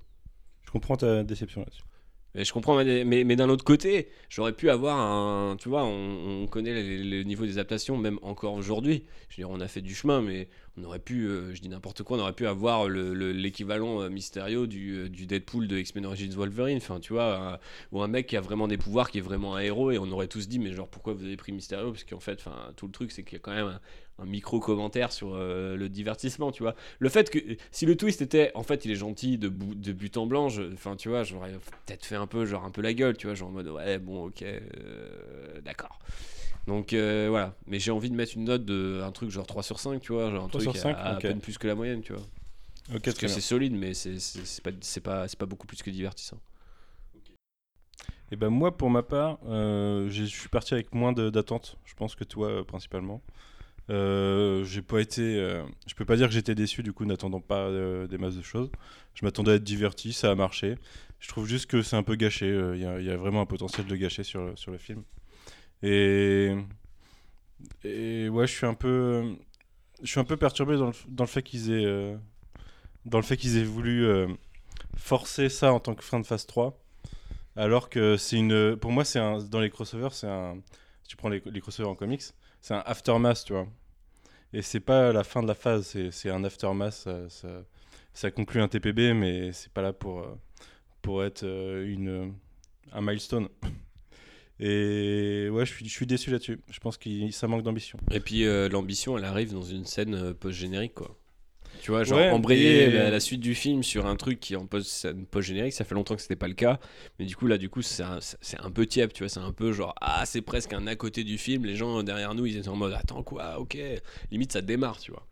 Je 0.63 0.69
comprends 0.69 0.95
ta 0.95 1.23
déception 1.23 1.61
là-dessus. 1.61 1.81
Mais 2.33 2.45
je 2.45 2.53
comprends, 2.53 2.81
mais, 2.83 3.03
mais, 3.03 3.35
d'un 3.35 3.49
autre 3.49 3.65
côté, 3.65 4.07
j'aurais 4.29 4.53
pu 4.53 4.69
avoir 4.69 4.97
un. 4.97 5.57
Tu 5.57 5.67
vois, 5.67 5.83
on, 5.83 6.43
on 6.43 6.47
connaît 6.47 6.73
le, 7.03 7.23
niveau 7.23 7.45
des 7.45 7.53
adaptations, 7.53 7.97
même 7.97 8.19
encore 8.21 8.53
aujourd'hui. 8.53 9.03
Je 9.29 9.35
veux 9.35 9.47
dire, 9.47 9.49
on 9.49 9.59
a 9.59 9.67
fait 9.67 9.81
du 9.81 9.93
chemin, 9.93 10.21
mais 10.21 10.47
on 10.77 10.83
aurait 10.85 10.99
pu, 10.99 11.25
euh, 11.27 11.53
je 11.53 11.61
dis 11.61 11.67
n'importe 11.67 12.03
quoi, 12.03 12.17
on 12.17 12.21
aurait 12.21 12.31
pu 12.33 12.47
avoir 12.47 12.87
le- 12.87 13.13
le- 13.13 13.33
l'équivalent 13.33 14.01
euh, 14.01 14.09
Mysterio 14.09 14.65
du, 14.65 14.93
euh, 14.95 15.09
du 15.09 15.25
Deadpool 15.25 15.67
de 15.67 15.77
X-Men 15.77 16.05
Origins 16.05 16.31
Wolverine. 16.33 16.77
Enfin, 16.77 17.01
tu 17.01 17.11
vois, 17.11 17.53
un- 17.55 17.59
ou 17.91 18.01
un 18.01 18.07
mec 18.07 18.27
qui 18.27 18.37
a 18.37 18.41
vraiment 18.41 18.69
des 18.69 18.77
pouvoirs, 18.77 19.11
qui 19.11 19.17
est 19.17 19.21
vraiment 19.21 19.55
un 19.55 19.59
héros, 19.59 19.91
et 19.91 19.97
on 19.97 20.09
aurait 20.11 20.27
tous 20.27 20.47
dit, 20.47 20.59
mais 20.59 20.71
genre, 20.71 20.87
pourquoi 20.87 21.13
vous 21.13 21.25
avez 21.25 21.35
pris 21.37 21.51
Mysterio 21.51 21.91
Parce 21.91 22.05
qu'en 22.05 22.21
fait, 22.21 22.45
tout 22.77 22.85
le 22.85 22.93
truc, 22.93 23.11
c'est 23.11 23.23
qu'il 23.23 23.33
y 23.33 23.35
a 23.35 23.39
quand 23.39 23.53
même 23.53 23.77
un 24.21 24.25
micro-commentaire 24.25 25.11
sur 25.11 25.33
euh, 25.33 25.75
le 25.75 25.89
divertissement, 25.89 26.51
tu 26.51 26.63
vois. 26.63 26.75
Le 26.99 27.09
fait 27.09 27.29
que, 27.29 27.39
si 27.71 27.85
le 27.85 27.95
twist 27.95 28.21
était, 28.21 28.51
en 28.55 28.63
fait, 28.63 28.85
il 28.85 28.91
est 28.91 28.95
gentil 28.95 29.37
de, 29.37 29.49
but 29.49 30.17
en 30.17 30.25
blanc, 30.25 30.47
enfin, 30.73 30.95
tu 30.95 31.09
vois, 31.09 31.23
j'aurais 31.23 31.51
peut-être 31.85 32.05
fait 32.05 32.15
un 32.15 32.27
peu, 32.27 32.45
genre, 32.45 32.63
un 32.65 32.71
peu 32.71 32.81
la 32.81 32.93
gueule, 32.93 33.17
tu 33.17 33.27
vois, 33.27 33.35
genre 33.35 33.49
en 33.49 33.53
mode, 33.53 33.67
ouais, 33.67 33.97
bon, 33.99 34.25
ok, 34.25 34.43
euh, 34.43 35.61
d'accord. 35.63 35.99
Donc 36.67 36.93
euh, 36.93 37.27
voilà, 37.29 37.55
mais 37.65 37.79
j'ai 37.79 37.89
envie 37.89 38.11
de 38.11 38.15
mettre 38.15 38.33
une 38.35 38.43
note 38.43 38.63
de 38.63 39.01
un 39.03 39.11
truc 39.11 39.31
genre 39.31 39.47
3 39.47 39.63
sur 39.63 39.79
5, 39.79 39.99
tu 39.99 40.13
vois, 40.13 40.29
genre 40.29 40.43
un 40.43 40.47
3 40.47 40.61
truc 40.61 40.75
sur 40.75 40.75
5, 40.75 40.95
à, 40.95 41.15
peine 41.15 41.39
plus 41.39 41.57
que 41.57 41.67
la 41.67 41.73
moyenne, 41.73 42.01
tu 42.01 42.13
vois. 42.13 42.21
Parce 43.03 43.17
que 43.17 43.27
c'est 43.27 43.41
solide, 43.41 43.73
mais 43.73 43.93
c'est 43.93 44.11
pas, 44.61 44.71
c'est 44.81 45.01
pas, 45.01 45.27
c'est 45.27 45.39
pas 45.39 45.45
beaucoup 45.45 45.65
plus 45.65 45.81
que 45.81 45.89
divertissant. 45.89 46.37
Et 48.31 48.37
ben 48.37 48.49
moi, 48.49 48.77
pour 48.77 48.89
ma 48.89 49.03
part, 49.03 49.39
euh, 49.45 50.09
je 50.09 50.23
suis 50.23 50.47
parti 50.47 50.73
avec 50.73 50.93
moins 50.93 51.11
d'attentes, 51.11 51.77
je 51.83 51.93
pense 51.95 52.15
que 52.15 52.23
toi 52.23 52.47
euh, 52.47 52.63
principalement. 52.63 53.21
Euh, 53.91 54.63
j'ai 54.65 54.81
pas 54.81 54.99
été, 55.01 55.21
euh, 55.39 55.63
je 55.87 55.95
peux 55.95 56.05
pas 56.05 56.15
dire 56.17 56.27
que 56.29 56.33
j'étais 56.33 56.55
déçu 56.55 56.83
du 56.83 56.93
coup, 56.93 57.05
n'attendant 57.05 57.41
pas 57.41 57.67
euh, 57.67 58.07
des 58.07 58.17
masses 58.17 58.37
de 58.37 58.41
choses. 58.43 58.71
Je 59.15 59.25
m'attendais 59.25 59.51
à 59.51 59.55
être 59.55 59.63
diverti, 59.63 60.13
ça 60.13 60.31
a 60.31 60.35
marché. 60.35 60.77
Je 61.19 61.27
trouve 61.29 61.47
juste 61.47 61.67
que 61.67 61.81
c'est 61.83 61.97
un 61.97 62.03
peu 62.03 62.15
gâché. 62.15 62.45
euh, 62.47 62.75
Il 62.77 62.81
y, 63.05 63.11
a- 63.11 63.17
vraiment 63.17 63.41
un 63.41 63.45
potentiel 63.45 63.87
de 63.87 63.95
gâcher 63.97 64.23
sur, 64.23 64.57
sur 64.57 64.71
le 64.71 64.77
film. 64.77 65.03
Et, 65.83 66.55
et 67.83 68.29
ouais, 68.29 68.47
je 68.47 68.51
suis 68.53 68.65
un 68.65 68.73
peu, 68.73 69.35
je 70.03 70.07
suis 70.09 70.19
un 70.19 70.23
peu 70.25 70.37
perturbé 70.37 70.77
dans 70.77 70.87
le, 70.87 70.93
dans 71.09 71.23
le 71.25 71.29
fait 71.29 71.43
qu'ils 71.43 71.71
aient, 71.71 72.17
dans 73.05 73.19
le 73.19 73.23
fait 73.23 73.37
qu'ils 73.37 73.57
aient 73.57 73.63
voulu 73.63 74.05
forcer 74.97 75.49
ça 75.49 75.73
en 75.73 75.79
tant 75.79 75.95
que 75.95 76.03
fin 76.03 76.19
de 76.19 76.25
phase 76.25 76.45
3. 76.47 76.79
Alors 77.57 77.89
que 77.89 78.17
c'est 78.17 78.37
une. 78.37 78.77
Pour 78.77 78.91
moi, 78.91 79.05
c'est. 79.05 79.19
Dans 79.49 79.59
les 79.61 79.69
crossovers, 79.69 80.13
c'est. 80.13 80.27
Si 81.03 81.09
tu 81.09 81.17
prends 81.17 81.29
les 81.29 81.41
crossovers 81.61 81.89
en 81.89 81.95
comics, 81.95 82.23
c'est 82.61 82.73
un 82.75 82.83
aftermath, 82.85 83.43
tu 83.45 83.53
vois. 83.53 83.67
Et 84.53 84.61
c'est 84.61 84.79
pas 84.79 85.13
la 85.13 85.23
fin 85.23 85.41
de 85.41 85.47
la 85.47 85.55
phase, 85.55 85.97
c'est 86.11 86.29
un 86.29 86.43
aftermath. 86.43 86.93
Ça, 86.93 87.63
ça, 88.13 88.31
conclut 88.31 88.61
un 88.61 88.67
TPB, 88.67 89.13
mais 89.13 89.53
c'est 89.53 89.71
pas 89.71 89.81
là 89.81 89.93
pour, 89.93 90.19
euh, 90.19 90.35
pour 91.01 91.23
être 91.23 91.43
euh, 91.43 91.85
une, 91.85 92.33
un 92.91 93.01
milestone. 93.01 93.47
Et 94.61 95.49
ouais, 95.49 95.65
je 95.65 95.73
suis, 95.73 95.87
je 95.87 95.91
suis 95.91 96.05
déçu 96.05 96.29
là-dessus. 96.29 96.59
Je 96.69 96.79
pense 96.79 96.97
que 96.97 97.31
ça 97.31 97.47
manque 97.47 97.63
d'ambition. 97.63 97.97
Et 98.11 98.19
puis 98.19 98.45
euh, 98.45 98.69
l'ambition, 98.69 99.17
elle 99.17 99.25
arrive 99.25 99.53
dans 99.53 99.63
une 99.63 99.85
scène 99.85 100.13
euh, 100.13 100.33
post-générique, 100.35 100.93
quoi. 100.93 101.17
Tu 101.81 101.89
vois, 101.91 102.03
genre 102.03 102.19
Ouais, 102.19 102.29
embrayer 102.29 102.83
et- 102.85 102.89
la, 102.91 103.09
la 103.09 103.19
suite 103.19 103.41
du 103.41 103.55
film 103.55 103.81
sur 103.81 104.05
un 104.05 104.15
truc 104.15 104.39
qui 104.39 104.53
est 104.53 104.57
en 104.57 104.67
post- 104.67 105.11
post-générique, 105.31 105.73
ça 105.73 105.83
fait 105.83 105.95
longtemps 105.95 106.15
que 106.15 106.21
c'était 106.21 106.35
pas 106.35 106.47
le 106.47 106.53
cas. 106.53 106.79
Mais 107.17 107.25
du 107.25 107.35
coup, 107.35 107.47
là, 107.47 107.57
du 107.57 107.69
coup, 107.69 107.81
c'est 107.81 108.03
un, 108.03 108.19
un 108.59 108.71
peu 108.71 108.85
tiep, 108.85 109.13
tu 109.13 109.23
vois. 109.23 109.29
C'est 109.29 109.39
un 109.39 109.51
peu 109.51 109.71
genre, 109.71 109.95
ah, 109.99 110.23
c'est 110.27 110.41
presque 110.41 110.73
un 110.73 110.85
à 110.85 110.95
côté 110.95 111.23
du 111.23 111.37
film. 111.39 111.65
Les 111.65 111.75
gens 111.75 112.03
derrière 112.03 112.35
nous, 112.35 112.45
ils 112.45 112.57
étaient 112.57 112.69
en 112.69 112.75
mode, 112.75 112.93
attends, 112.93 113.23
quoi, 113.23 113.59
ok. 113.59 113.77
Limite, 114.31 114.51
ça 114.51 114.61
démarre, 114.61 114.99
tu 114.99 115.11
vois. 115.11 115.25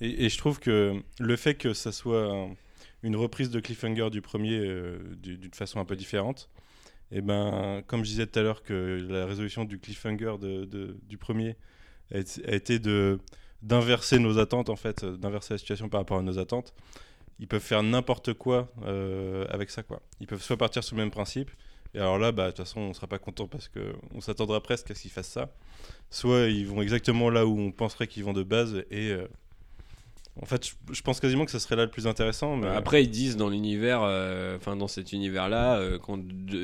Et, 0.00 0.24
et 0.26 0.28
je 0.28 0.38
trouve 0.38 0.58
que 0.60 1.00
le 1.20 1.36
fait 1.36 1.54
que 1.54 1.72
ça 1.74 1.92
soit 1.92 2.24
un- 2.32 2.56
une 3.04 3.16
reprise 3.16 3.50
de 3.50 3.60
Cliffhanger 3.60 4.10
du 4.10 4.20
premier 4.20 4.58
euh, 4.58 4.98
du- 5.22 5.38
d'une 5.38 5.54
façon 5.54 5.78
un 5.80 5.84
peu 5.84 5.94
différente, 5.96 6.48
et 7.12 7.20
ben, 7.20 7.82
comme 7.86 8.04
je 8.04 8.10
disais 8.10 8.26
tout 8.26 8.38
à 8.38 8.42
l'heure 8.42 8.62
que 8.62 9.06
la 9.08 9.26
résolution 9.26 9.64
du 9.64 9.78
Cliffhanger 9.78 10.34
de, 10.40 10.64
de- 10.64 10.96
du 11.08 11.16
premier 11.18 11.56
a 12.12 12.18
été 12.54 12.78
de 12.78 13.18
d'inverser 13.62 14.18
nos 14.18 14.38
attentes 14.38 14.70
en 14.70 14.76
fait, 14.76 15.04
euh, 15.04 15.16
d'inverser 15.16 15.54
la 15.54 15.58
situation 15.58 15.88
par 15.88 16.00
rapport 16.00 16.18
à 16.18 16.22
nos 16.22 16.38
attentes. 16.38 16.74
Ils 17.40 17.48
peuvent 17.48 17.62
faire 17.62 17.82
n'importe 17.82 18.34
quoi 18.34 18.68
euh, 18.84 19.46
avec 19.50 19.70
ça 19.70 19.82
quoi. 19.82 20.00
Ils 20.20 20.26
peuvent 20.26 20.42
soit 20.42 20.56
partir 20.56 20.82
sur 20.82 20.96
le 20.96 21.02
même 21.02 21.10
principe. 21.10 21.50
Et 21.94 21.98
alors 21.98 22.18
là, 22.18 22.32
bah, 22.32 22.46
de 22.46 22.50
toute 22.50 22.58
façon, 22.58 22.80
on 22.80 22.92
sera 22.92 23.06
pas 23.06 23.18
content 23.18 23.46
parce 23.46 23.68
que 23.68 23.94
on 24.14 24.20
s'attendra 24.20 24.60
presque 24.62 24.90
à 24.90 24.94
ce 24.94 25.02
qu'ils 25.02 25.10
fassent 25.10 25.28
ça. 25.28 25.50
Soit 26.10 26.48
ils 26.48 26.66
vont 26.66 26.82
exactement 26.82 27.30
là 27.30 27.46
où 27.46 27.58
on 27.58 27.72
penserait 27.72 28.06
qu'ils 28.06 28.24
vont 28.24 28.34
de 28.34 28.42
base 28.42 28.84
et 28.90 29.10
euh, 29.10 29.26
en 30.40 30.46
fait, 30.46 30.70
je, 30.92 31.02
pense 31.02 31.18
quasiment 31.18 31.44
que 31.44 31.50
ce 31.50 31.58
serait 31.58 31.74
là 31.74 31.84
le 31.84 31.90
plus 31.90 32.06
intéressant. 32.06 32.62
Après, 32.62 33.02
ils 33.02 33.10
disent 33.10 33.36
dans 33.36 33.48
l'univers, 33.48 34.02
euh, 34.02 34.56
enfin 34.56 34.76
dans 34.76 34.86
cet 34.86 35.12
univers-là, 35.12 35.78
euh, 35.78 35.98
quand 35.98 36.20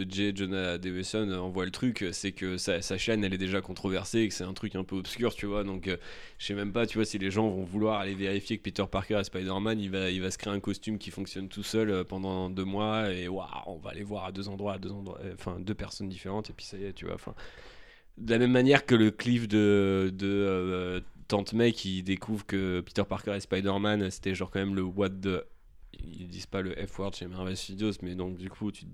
J. 0.09 0.33
Jonah 0.35 0.81
Jameson 0.81 1.33
envoie 1.33 1.65
le 1.65 1.73
truc, 1.73 2.05
c'est 2.13 2.31
que 2.31 2.57
sa, 2.57 2.81
chaîne, 2.99 3.25
elle 3.25 3.35
est 3.35 3.39
déjà 3.39 3.61
controversée 3.61 4.29
que 4.29 4.35
c'est 4.35 4.45
un 4.45 4.53
truc 4.53 4.77
un 4.77 4.85
peu 4.85 4.95
obscur, 4.95 5.35
tu 5.35 5.47
vois. 5.47 5.65
Donc, 5.65 5.89
euh, 5.89 5.97
je 6.39 6.47
sais 6.47 6.55
même 6.55 6.73
pas, 6.73 6.87
tu 6.87 6.99
vois, 6.99 7.05
si 7.05 7.19
les 7.19 7.33
gens 7.33 7.49
vont 7.49 7.65
vouloir 7.65 7.99
aller 7.99 8.15
vérifier 8.15 8.59
que 8.59 8.63
Peter 8.63 8.85
Parker 8.89 9.17
est 9.17 9.25
Spider-Man, 9.25 9.81
il 9.81 9.91
va, 9.91 10.11
il 10.11 10.23
va 10.23 10.31
se 10.31 10.39
créer 10.39 10.53
un 10.53 10.61
costume 10.61 10.99
qui 10.99 11.11
fonctionne 11.11 11.49
tout 11.49 11.65
seul 11.65 11.91
euh, 11.91 12.05
pendant 12.05 12.51
deux 12.51 12.65
mois 12.65 13.11
et 13.11 13.27
waouh, 13.27 13.49
on 13.67 13.79
va 13.79 13.91
aller 13.91 14.05
voir 14.05 14.27
à 14.27 14.33
deux 14.33 14.49
endroits, 14.49 14.75
à 14.75 14.79
deux 14.79 14.93
endroits, 14.93 15.19
enfin 15.33 15.57
deux 15.59 15.75
personnes 15.75 16.09
différentes 16.09 16.49
et 16.49 16.53
puis 16.53 16.65
ça 16.65 16.77
y 16.77 16.85
est, 16.85 16.93
tu 16.93 17.07
vois. 17.07 17.17
De 18.19 18.31
la 18.31 18.39
même 18.39 18.53
manière 18.53 18.87
que 18.87 18.95
le 18.95 19.11
cliff 19.11 19.49
de, 19.49 20.13
de 20.15 21.03
Tante 21.29 21.53
May 21.53 21.73
qui 21.73 22.03
découvre 22.03 22.45
que 22.47 22.81
Peter 22.81 23.03
Parker 23.09 23.33
est 23.33 23.41
Spider-Man, 23.41 24.11
c'était 24.11 24.35
genre 24.35 24.51
quand 24.51 24.61
même 24.61 24.75
le 24.75 24.83
what 24.83 25.11
the. 25.11 25.45
Ils 26.03 26.27
disent 26.27 26.47
pas 26.47 26.61
le 26.61 26.75
F-word 26.87 27.13
chez 27.15 27.27
Marvel 27.29 27.57
Studios, 27.57 27.93
mais 28.03 28.15
donc 28.17 28.37
du 28.37 28.51
coup, 28.51 28.73
tu 28.73 28.85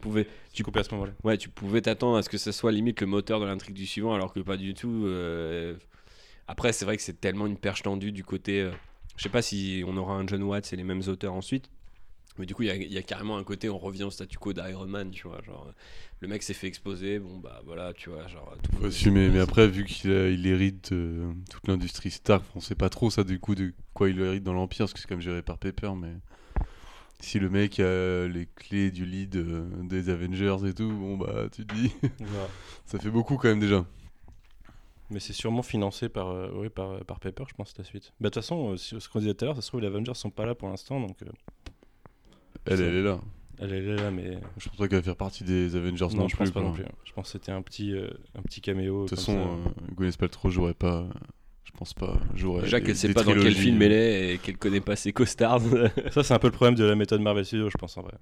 pouvais. 0.00 0.26
Tu 0.52 0.62
coupais 0.62 0.80
à 0.80 0.84
ce 0.84 0.90
moment-là. 0.92 1.12
Ouais, 1.24 1.38
tu 1.38 1.48
pouvais 1.48 1.80
t'attendre 1.80 2.18
à 2.18 2.22
ce 2.22 2.28
que 2.28 2.36
ça 2.36 2.52
soit 2.52 2.70
limite 2.70 3.00
le 3.00 3.06
moteur 3.06 3.40
de 3.40 3.46
l'intrigue 3.46 3.74
du 3.74 3.86
suivant, 3.86 4.14
alors 4.14 4.32
que 4.32 4.40
pas 4.40 4.58
du 4.58 4.74
tout. 4.74 5.04
euh, 5.06 5.74
Après, 6.46 6.72
c'est 6.74 6.84
vrai 6.84 6.96
que 6.98 7.02
c'est 7.02 7.18
tellement 7.20 7.46
une 7.46 7.56
perche 7.56 7.82
tendue 7.82 8.12
du 8.12 8.24
côté. 8.24 8.60
euh, 8.60 8.72
Je 9.16 9.22
sais 9.22 9.28
pas 9.30 9.40
si 9.42 9.82
on 9.86 9.96
aura 9.96 10.14
un 10.14 10.26
John 10.26 10.42
Watts 10.42 10.70
et 10.72 10.76
les 10.76 10.84
mêmes 10.84 11.02
auteurs 11.08 11.32
ensuite. 11.32 11.70
Mais 12.40 12.46
du 12.46 12.54
coup, 12.54 12.62
il 12.62 12.68
y 12.68 12.70
a- 12.70 12.76
il 12.76 12.92
y, 12.92 12.98
a 12.98 13.02
carrément 13.02 13.36
un 13.36 13.44
côté, 13.44 13.68
on 13.68 13.78
revient 13.78 14.04
au 14.04 14.10
statu 14.10 14.38
quo 14.38 14.52
d'Iron 14.52 14.86
Man, 14.86 15.10
tu 15.10 15.28
vois. 15.28 15.40
Genre, 15.42 15.72
le 16.20 16.28
mec 16.28 16.42
s'est 16.42 16.54
fait 16.54 16.66
exposer, 16.66 17.18
bon 17.18 17.38
bah 17.38 17.60
voilà, 17.66 17.92
tu 17.92 18.08
vois. 18.10 18.26
Genre, 18.28 18.56
tout 18.62 18.76
Faut 18.78 18.86
assumer, 18.86 19.28
mais 19.28 19.40
après, 19.40 19.68
vu 19.68 19.84
qu'il 19.84 20.10
il 20.10 20.46
hérite 20.46 20.92
de 20.92 21.32
toute 21.50 21.68
l'industrie 21.68 22.10
Stark, 22.10 22.42
on 22.56 22.60
sait 22.60 22.74
pas 22.74 22.88
trop 22.88 23.10
ça 23.10 23.24
du 23.24 23.38
coup 23.38 23.54
de 23.54 23.72
quoi 23.94 24.08
il 24.08 24.18
hérite 24.20 24.42
dans 24.42 24.54
l'Empire, 24.54 24.86
parce 24.86 24.94
que 24.94 25.00
c'est 25.00 25.08
comme 25.08 25.20
géré 25.20 25.42
par 25.42 25.58
Pepper, 25.58 25.92
mais. 25.96 26.14
Si 27.22 27.38
le 27.38 27.50
mec 27.50 27.78
a 27.80 28.26
les 28.28 28.48
clés 28.56 28.90
du 28.90 29.04
lead 29.04 29.36
euh, 29.36 29.68
des 29.82 30.08
Avengers 30.08 30.56
et 30.66 30.72
tout, 30.72 30.88
bon 30.90 31.18
bah 31.18 31.48
tu 31.52 31.66
te 31.66 31.74
dis, 31.74 31.92
ça 32.86 32.98
fait 32.98 33.10
beaucoup 33.10 33.36
quand 33.36 33.48
même 33.48 33.60
déjà. 33.60 33.84
Mais 35.10 35.20
c'est 35.20 35.34
sûrement 35.34 35.62
financé 35.62 36.08
par, 36.08 36.28
euh, 36.28 36.50
oui, 36.54 36.70
par, 36.70 37.04
par 37.04 37.20
Pepper, 37.20 37.44
je 37.48 37.54
pense, 37.54 37.76
la 37.76 37.84
suite. 37.84 38.12
Bah, 38.20 38.30
de 38.30 38.34
toute 38.34 38.42
façon, 38.42 38.72
euh, 38.72 38.76
ce 38.78 39.06
qu'on 39.08 39.18
disait 39.18 39.34
tout 39.34 39.44
à 39.44 39.48
l'heure, 39.48 39.56
ça 39.56 39.60
se 39.60 39.68
trouve, 39.68 39.80
les 39.80 39.88
Avengers 39.88 40.14
sont 40.14 40.30
pas 40.30 40.46
là 40.46 40.54
pour 40.54 40.68
l'instant, 40.68 40.98
donc. 41.00 41.16
Euh, 42.68 42.72
Elle, 42.72 42.80
est 42.96 43.02
là. 43.02 43.20
Elle, 43.58 43.72
elle 43.72 43.88
est 43.88 43.96
là, 43.96 44.10
mais. 44.10 44.38
Je 44.58 44.68
pense 44.68 44.76
pas 44.78 44.88
qu'elle 44.88 44.98
va 44.98 45.02
faire 45.02 45.16
partie 45.16 45.44
des 45.44 45.76
Avengers 45.76 46.06
non, 46.12 46.22
non, 46.22 46.28
je 46.28 46.36
plus. 46.36 46.44
pense 46.44 46.50
pas 46.52 46.60
non 46.62 46.72
plus. 46.72 46.84
Je 47.04 47.12
pense 47.12 47.26
que 47.26 47.32
c'était 47.32 47.52
un 47.52 47.62
petit, 47.62 47.92
euh, 47.94 48.08
un 48.38 48.42
petit 48.42 48.60
caméo. 48.60 49.04
De 49.04 49.08
toute 49.08 49.18
façon, 49.18 49.38
euh, 49.38 49.70
Gwyneth 49.94 50.16
Paltrow 50.16 50.50
jouerait 50.50 50.74
pas. 50.74 51.06
Je 51.64 51.72
pense 51.72 51.94
pas. 51.94 52.18
Jouerait 52.34 52.62
Déjà 52.62 52.80
qu'elle 52.80 52.96
sait 52.96 53.12
pas 53.14 53.22
dans 53.22 53.32
quel 53.34 53.54
film 53.54 53.80
elle 53.82 53.92
est 53.92 54.34
et 54.34 54.38
qu'elle 54.38 54.56
connaît 54.58 54.80
pas 54.80 54.96
ses 54.96 55.12
costards. 55.12 55.60
Ça, 56.12 56.22
c'est 56.22 56.34
un 56.34 56.38
peu 56.38 56.48
le 56.48 56.52
problème 56.52 56.74
de 56.74 56.84
la 56.84 56.94
méthode 56.96 57.20
Marvel 57.22 57.44
Studios, 57.44 57.70
je 57.70 57.78
pense, 57.78 57.96
en 57.96 58.02
vrai. 58.02 58.14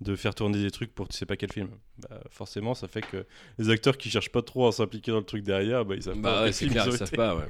De 0.00 0.16
faire 0.16 0.34
tourner 0.34 0.62
des 0.62 0.70
trucs 0.70 0.94
pour 0.94 1.08
tu 1.08 1.16
sais 1.16 1.26
pas 1.26 1.36
quel 1.36 1.52
film. 1.52 1.68
Bah, 2.08 2.20
forcément, 2.30 2.74
ça 2.74 2.88
fait 2.88 3.02
que 3.02 3.26
les 3.58 3.68
acteurs 3.68 3.98
qui 3.98 4.08
cherchent 4.08 4.32
pas 4.32 4.40
trop 4.40 4.66
à 4.68 4.72
s'impliquer 4.72 5.10
dans 5.10 5.18
le 5.18 5.24
truc 5.24 5.42
derrière, 5.44 5.84
bah, 5.84 5.94
ils 5.94 6.02
savent 6.02 6.14
pas. 6.14 6.20
bah 6.22 6.36
dans 6.38 6.42
ouais, 6.44 6.52
c'est 6.52 6.68
clair, 6.68 6.86
ils 6.86 6.92
savent 6.96 7.10
pas, 7.10 7.36
ouais. 7.36 7.44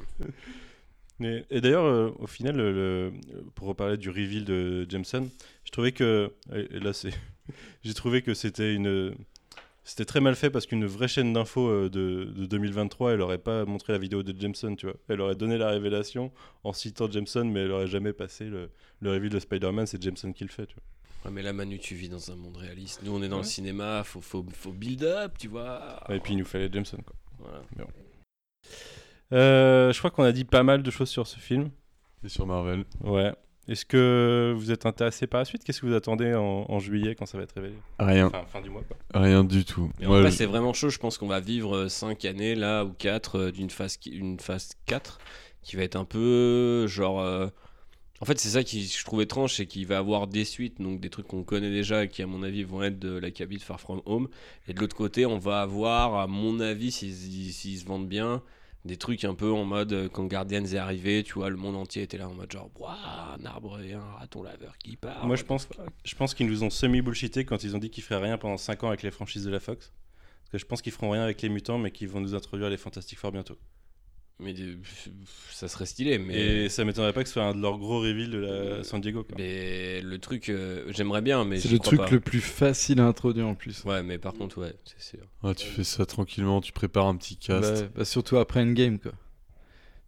Mais- 1.20 1.44
et 1.50 1.60
d'ailleurs, 1.60 1.84
euh, 1.84 2.10
au 2.18 2.26
final, 2.26 2.56
le- 2.56 2.72
le- 2.72 3.12
pour 3.54 3.68
reparler 3.68 3.98
du 3.98 4.08
reveal 4.08 4.44
de 4.44 4.86
Jameson, 4.88 5.28
je 5.70 5.72
trouvais 5.72 5.92
que. 5.92 6.32
Et, 6.52 6.80
là, 6.80 6.92
c'est. 6.92 7.10
J'ai 7.84 7.94
trouvé 7.94 8.22
que 8.22 8.34
c'était 8.34 8.74
une. 8.74 9.14
C'était 9.84 10.04
très 10.04 10.20
mal 10.20 10.34
fait 10.36 10.50
parce 10.50 10.66
qu'une 10.66 10.84
vraie 10.84 11.08
chaîne 11.08 11.32
d'infos 11.32 11.68
euh, 11.68 11.88
de, 11.88 12.24
de 12.24 12.46
2023, 12.46 13.12
elle 13.14 13.20
aurait 13.22 13.38
pas 13.38 13.64
montré 13.64 13.92
la 13.92 13.98
vidéo 13.98 14.22
de 14.22 14.38
Jameson, 14.38 14.76
tu 14.76 14.86
vois. 14.86 14.94
Elle 15.08 15.20
aurait 15.20 15.34
donné 15.36 15.56
la 15.58 15.68
révélation 15.70 16.32
en 16.64 16.72
citant 16.72 17.10
Jameson, 17.10 17.44
mais 17.44 17.60
elle 17.60 17.70
aurait 17.72 17.86
jamais 17.86 18.12
passé 18.12 18.44
le, 18.44 18.70
le 19.00 19.10
reveal 19.10 19.30
de 19.30 19.38
Spider-Man, 19.38 19.86
c'est 19.86 20.00
Jameson 20.00 20.32
qui 20.32 20.44
le 20.44 20.50
fait, 20.50 20.66
tu 20.66 20.74
vois. 20.74 20.82
Ouais, 21.30 21.34
mais 21.34 21.42
là, 21.42 21.52
Manu, 21.52 21.78
tu 21.78 21.94
vis 21.94 22.08
dans 22.08 22.30
un 22.30 22.36
monde 22.36 22.56
réaliste. 22.58 23.00
Nous, 23.04 23.12
on 23.12 23.22
est 23.22 23.28
dans 23.28 23.36
Ouais. 23.36 23.42
le 23.42 23.48
cinéma, 23.48 24.02
faut, 24.04 24.20
faut, 24.20 24.44
faut 24.52 24.72
build 24.72 25.02
up, 25.04 25.32
tu 25.38 25.48
vois. 25.48 26.02
Et 26.10 26.20
puis 26.20 26.34
il 26.34 26.36
nous 26.38 26.44
fallait 26.44 26.70
Jameson, 26.70 26.98
quoi. 26.98 27.16
Voilà. 27.38 27.62
Mais 27.76 27.84
bon. 27.84 27.90
Euh, 29.32 29.92
je 29.92 29.98
crois 29.98 30.10
qu'on 30.10 30.24
a 30.24 30.32
dit 30.32 30.44
pas 30.44 30.62
mal 30.62 30.82
de 30.82 30.90
choses 30.90 31.08
sur 31.08 31.26
ce 31.26 31.38
film. 31.38 31.70
Et 32.24 32.28
sur 32.28 32.46
Marvel. 32.46 32.84
Ouais. 33.00 33.32
Est-ce 33.68 33.84
que 33.84 34.52
vous 34.56 34.72
êtes 34.72 34.84
intéressé 34.86 35.26
par 35.26 35.40
la 35.40 35.44
suite? 35.44 35.62
Qu'est-ce 35.62 35.80
que 35.80 35.86
vous 35.86 35.94
attendez 35.94 36.34
en, 36.34 36.66
en 36.68 36.78
juillet 36.80 37.14
quand 37.14 37.26
ça 37.26 37.38
va 37.38 37.44
être 37.44 37.54
révélé? 37.54 37.74
Rien. 38.00 38.26
Enfin, 38.26 38.44
fin 38.46 38.60
du 38.60 38.70
mois, 38.70 38.82
quoi. 38.82 38.96
Rien 39.14 39.44
du 39.44 39.64
tout. 39.64 39.90
En 40.04 40.22
je- 40.22 40.30
c'est 40.30 40.46
vraiment 40.46 40.72
chaud. 40.72 40.88
Je 40.88 40.98
pense 40.98 41.18
qu'on 41.18 41.28
va 41.28 41.40
vivre 41.40 41.86
5 41.88 42.24
années 42.24 42.54
là 42.54 42.84
ou 42.84 42.92
4 42.92 43.50
d'une 43.50 43.70
phase, 43.70 43.98
une 44.10 44.40
phase 44.40 44.70
4 44.86 45.18
qui 45.62 45.76
va 45.76 45.82
être 45.82 45.96
un 45.96 46.04
peu 46.04 46.86
genre. 46.88 47.20
euh, 47.20 47.46
En 48.22 48.24
fait, 48.26 48.38
c'est 48.38 48.48
ça 48.50 48.64
qui 48.64 48.86
je 48.86 49.04
trouve 49.04 49.22
étrange, 49.22 49.54
c'est 49.54 49.66
qu'il 49.66 49.86
va 49.86 49.98
avoir 49.98 50.26
des 50.26 50.44
suites, 50.44 50.80
donc 50.80 51.00
des 51.00 51.08
trucs 51.10 51.26
qu'on 51.28 51.42
connaît 51.44 51.70
déjà 51.70 52.04
et 52.04 52.08
qui, 52.08 52.22
à 52.22 52.26
mon 52.26 52.42
avis, 52.42 52.64
vont 52.64 52.82
être 52.82 52.98
de 52.98 53.16
la 53.18 53.30
cabine 53.30 53.60
Far 53.60 53.78
From 53.80 54.02
Home. 54.04 54.28
Et 54.68 54.74
de 54.74 54.80
l'autre 54.80 54.96
côté, 54.96 55.26
on 55.26 55.38
va 55.38 55.60
avoir, 55.62 56.16
à 56.16 56.26
mon 56.26 56.60
avis, 56.60 56.90
s'ils 56.90 57.14
s'ils 57.52 57.78
se 57.78 57.84
vendent 57.86 58.08
bien, 58.08 58.42
des 58.84 58.96
trucs 58.96 59.24
un 59.24 59.34
peu 59.34 59.52
en 59.52 59.64
mode 59.64 59.92
euh, 59.92 60.08
quand 60.08 60.24
Guardians 60.24 60.64
est 60.64 60.76
arrivé, 60.76 61.22
tu 61.22 61.34
vois, 61.34 61.50
le 61.50 61.56
monde 61.56 61.76
entier 61.76 62.02
était 62.02 62.16
là 62.16 62.28
en 62.28 62.34
mode 62.34 62.50
genre, 62.50 62.70
un 62.80 63.44
arbre 63.44 63.80
et 63.80 63.92
un 63.92 64.12
raton 64.18 64.42
laveur 64.42 64.76
qui 64.78 64.96
part. 64.96 65.26
Moi, 65.26 65.36
je 65.36 65.44
pense, 65.44 65.68
je 66.04 66.14
pense 66.14 66.34
qu'ils 66.34 66.46
nous 66.46 66.64
ont 66.64 66.70
semi-bullshité 66.70 67.44
quand 67.44 67.62
ils 67.62 67.76
ont 67.76 67.78
dit 67.78 67.90
qu'ils 67.90 68.04
feraient 68.04 68.22
rien 68.22 68.38
pendant 68.38 68.56
5 68.56 68.84
ans 68.84 68.88
avec 68.88 69.02
les 69.02 69.10
franchises 69.10 69.44
de 69.44 69.50
la 69.50 69.60
Fox. 69.60 69.92
Parce 70.42 70.50
que 70.52 70.58
je 70.58 70.66
pense 70.66 70.82
qu'ils 70.82 70.92
feront 70.92 71.10
rien 71.10 71.22
avec 71.22 71.42
les 71.42 71.48
mutants, 71.48 71.78
mais 71.78 71.90
qu'ils 71.90 72.08
vont 72.08 72.20
nous 72.20 72.34
introduire 72.34 72.70
les 72.70 72.76
Fantastic 72.78 73.18
Four 73.18 73.32
bientôt. 73.32 73.58
Mais 74.40 74.54
de- 74.54 74.78
ça 75.50 75.68
serait 75.68 75.86
stylé, 75.86 76.18
mais. 76.18 76.64
Et 76.64 76.68
ça 76.68 76.84
m'étonnerait 76.84 77.12
pas 77.12 77.22
que 77.22 77.28
ce 77.28 77.34
soit 77.34 77.44
un 77.44 77.54
de 77.54 77.60
leurs 77.60 77.78
gros 77.78 78.00
reveals 78.00 78.30
de 78.30 78.38
la 78.38 78.84
San 78.84 79.00
Diego. 79.00 79.22
Quoi. 79.22 79.34
Mais 79.38 80.00
le 80.00 80.18
truc, 80.18 80.48
euh, 80.48 80.84
j'aimerais 80.90 81.20
bien, 81.22 81.44
mais 81.44 81.60
C'est 81.60 81.68
le 81.70 81.78
crois 81.78 81.86
truc 81.88 82.00
pas. 82.00 82.10
le 82.10 82.20
plus 82.20 82.40
facile 82.40 83.00
à 83.00 83.04
introduire 83.06 83.46
en 83.46 83.54
plus. 83.54 83.84
Ouais, 83.84 84.02
mais 84.02 84.18
par 84.18 84.32
contre, 84.34 84.58
ouais, 84.62 84.74
c'est 84.84 85.16
sûr. 85.16 85.26
Ouais, 85.42 85.54
tu 85.54 85.66
fais 85.66 85.84
ça 85.84 86.06
tranquillement, 86.06 86.60
tu 86.60 86.72
prépares 86.72 87.06
un 87.06 87.16
petit 87.16 87.36
cast. 87.36 87.82
Bah, 87.84 87.88
bah, 87.96 88.04
surtout 88.04 88.38
après 88.38 88.60
Endgame, 88.60 88.98
quoi. 88.98 89.12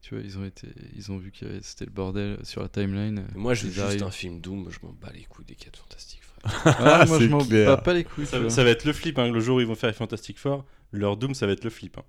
Tu 0.00 0.14
vois, 0.16 0.24
ils 0.24 0.36
ont, 0.38 0.44
été, 0.44 0.66
ils 0.96 1.12
ont 1.12 1.16
vu 1.18 1.30
que 1.30 1.46
c'était 1.62 1.84
le 1.84 1.92
bordel 1.92 2.38
sur 2.42 2.60
la 2.60 2.68
timeline. 2.68 3.24
Moi, 3.36 3.54
je 3.54 3.66
veux 3.66 3.72
juste 3.88 4.02
un 4.02 4.10
film 4.10 4.40
Doom, 4.40 4.68
je 4.70 4.78
m'en 4.84 4.92
bats 4.92 5.12
les 5.14 5.22
couilles 5.24 5.44
des 5.44 5.54
4 5.54 5.78
fantastiques. 5.78 6.22
Ah, 6.64 7.04
moi, 7.06 7.18
je 7.20 7.26
m'en 7.26 7.38
bats 7.44 7.76
pas 7.76 7.92
les 7.94 8.02
couilles. 8.02 8.26
Ça 8.26 8.38
va 8.64 8.70
être 8.70 8.84
le 8.84 8.92
flip, 8.92 9.16
hein, 9.18 9.30
le 9.30 9.38
jour 9.40 9.58
où 9.58 9.60
ils 9.60 9.66
vont 9.66 9.76
faire 9.76 9.90
les 9.90 9.94
Fantastic 9.94 10.38
Four, 10.38 10.64
leur 10.90 11.16
Doom, 11.16 11.34
ça 11.34 11.46
va 11.46 11.52
être 11.52 11.62
le 11.62 11.70
flip. 11.70 11.98
hein. 11.98 12.04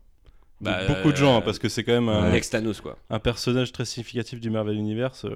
Bah, 0.64 0.88
beaucoup 0.88 1.12
de 1.12 1.18
gens, 1.18 1.38
hein, 1.38 1.42
parce 1.42 1.60
que 1.60 1.70
c'est 1.70 1.84
quand 1.84 1.94
même 1.94 2.10
un, 2.10 2.32
Next 2.32 2.52
Thanos, 2.52 2.82
quoi. 2.82 2.98
un 3.10 3.20
personnage 3.20 3.72
très 3.72 3.86
significatif 3.86 4.40
du 4.40 4.50
Marvel 4.50 4.76
Universe. 4.78 5.26
euh, 5.26 5.36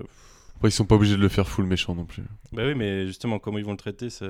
Après, 0.56 0.70
ils 0.70 0.72
sont 0.72 0.86
pas 0.86 0.96
obligés 0.96 1.16
de 1.18 1.22
le 1.22 1.30
faire 1.30 1.48
full 1.48 1.66
méchant 1.66 1.94
non 1.94 2.06
plus. 2.06 2.24
Bah 2.52 2.64
oui, 2.66 2.74
mais 2.76 3.06
justement, 3.08 3.38
comment 3.40 3.58
ils 3.60 3.66
vont 3.66 3.72
le 3.72 3.78
traiter, 3.78 4.10
ça, 4.10 4.26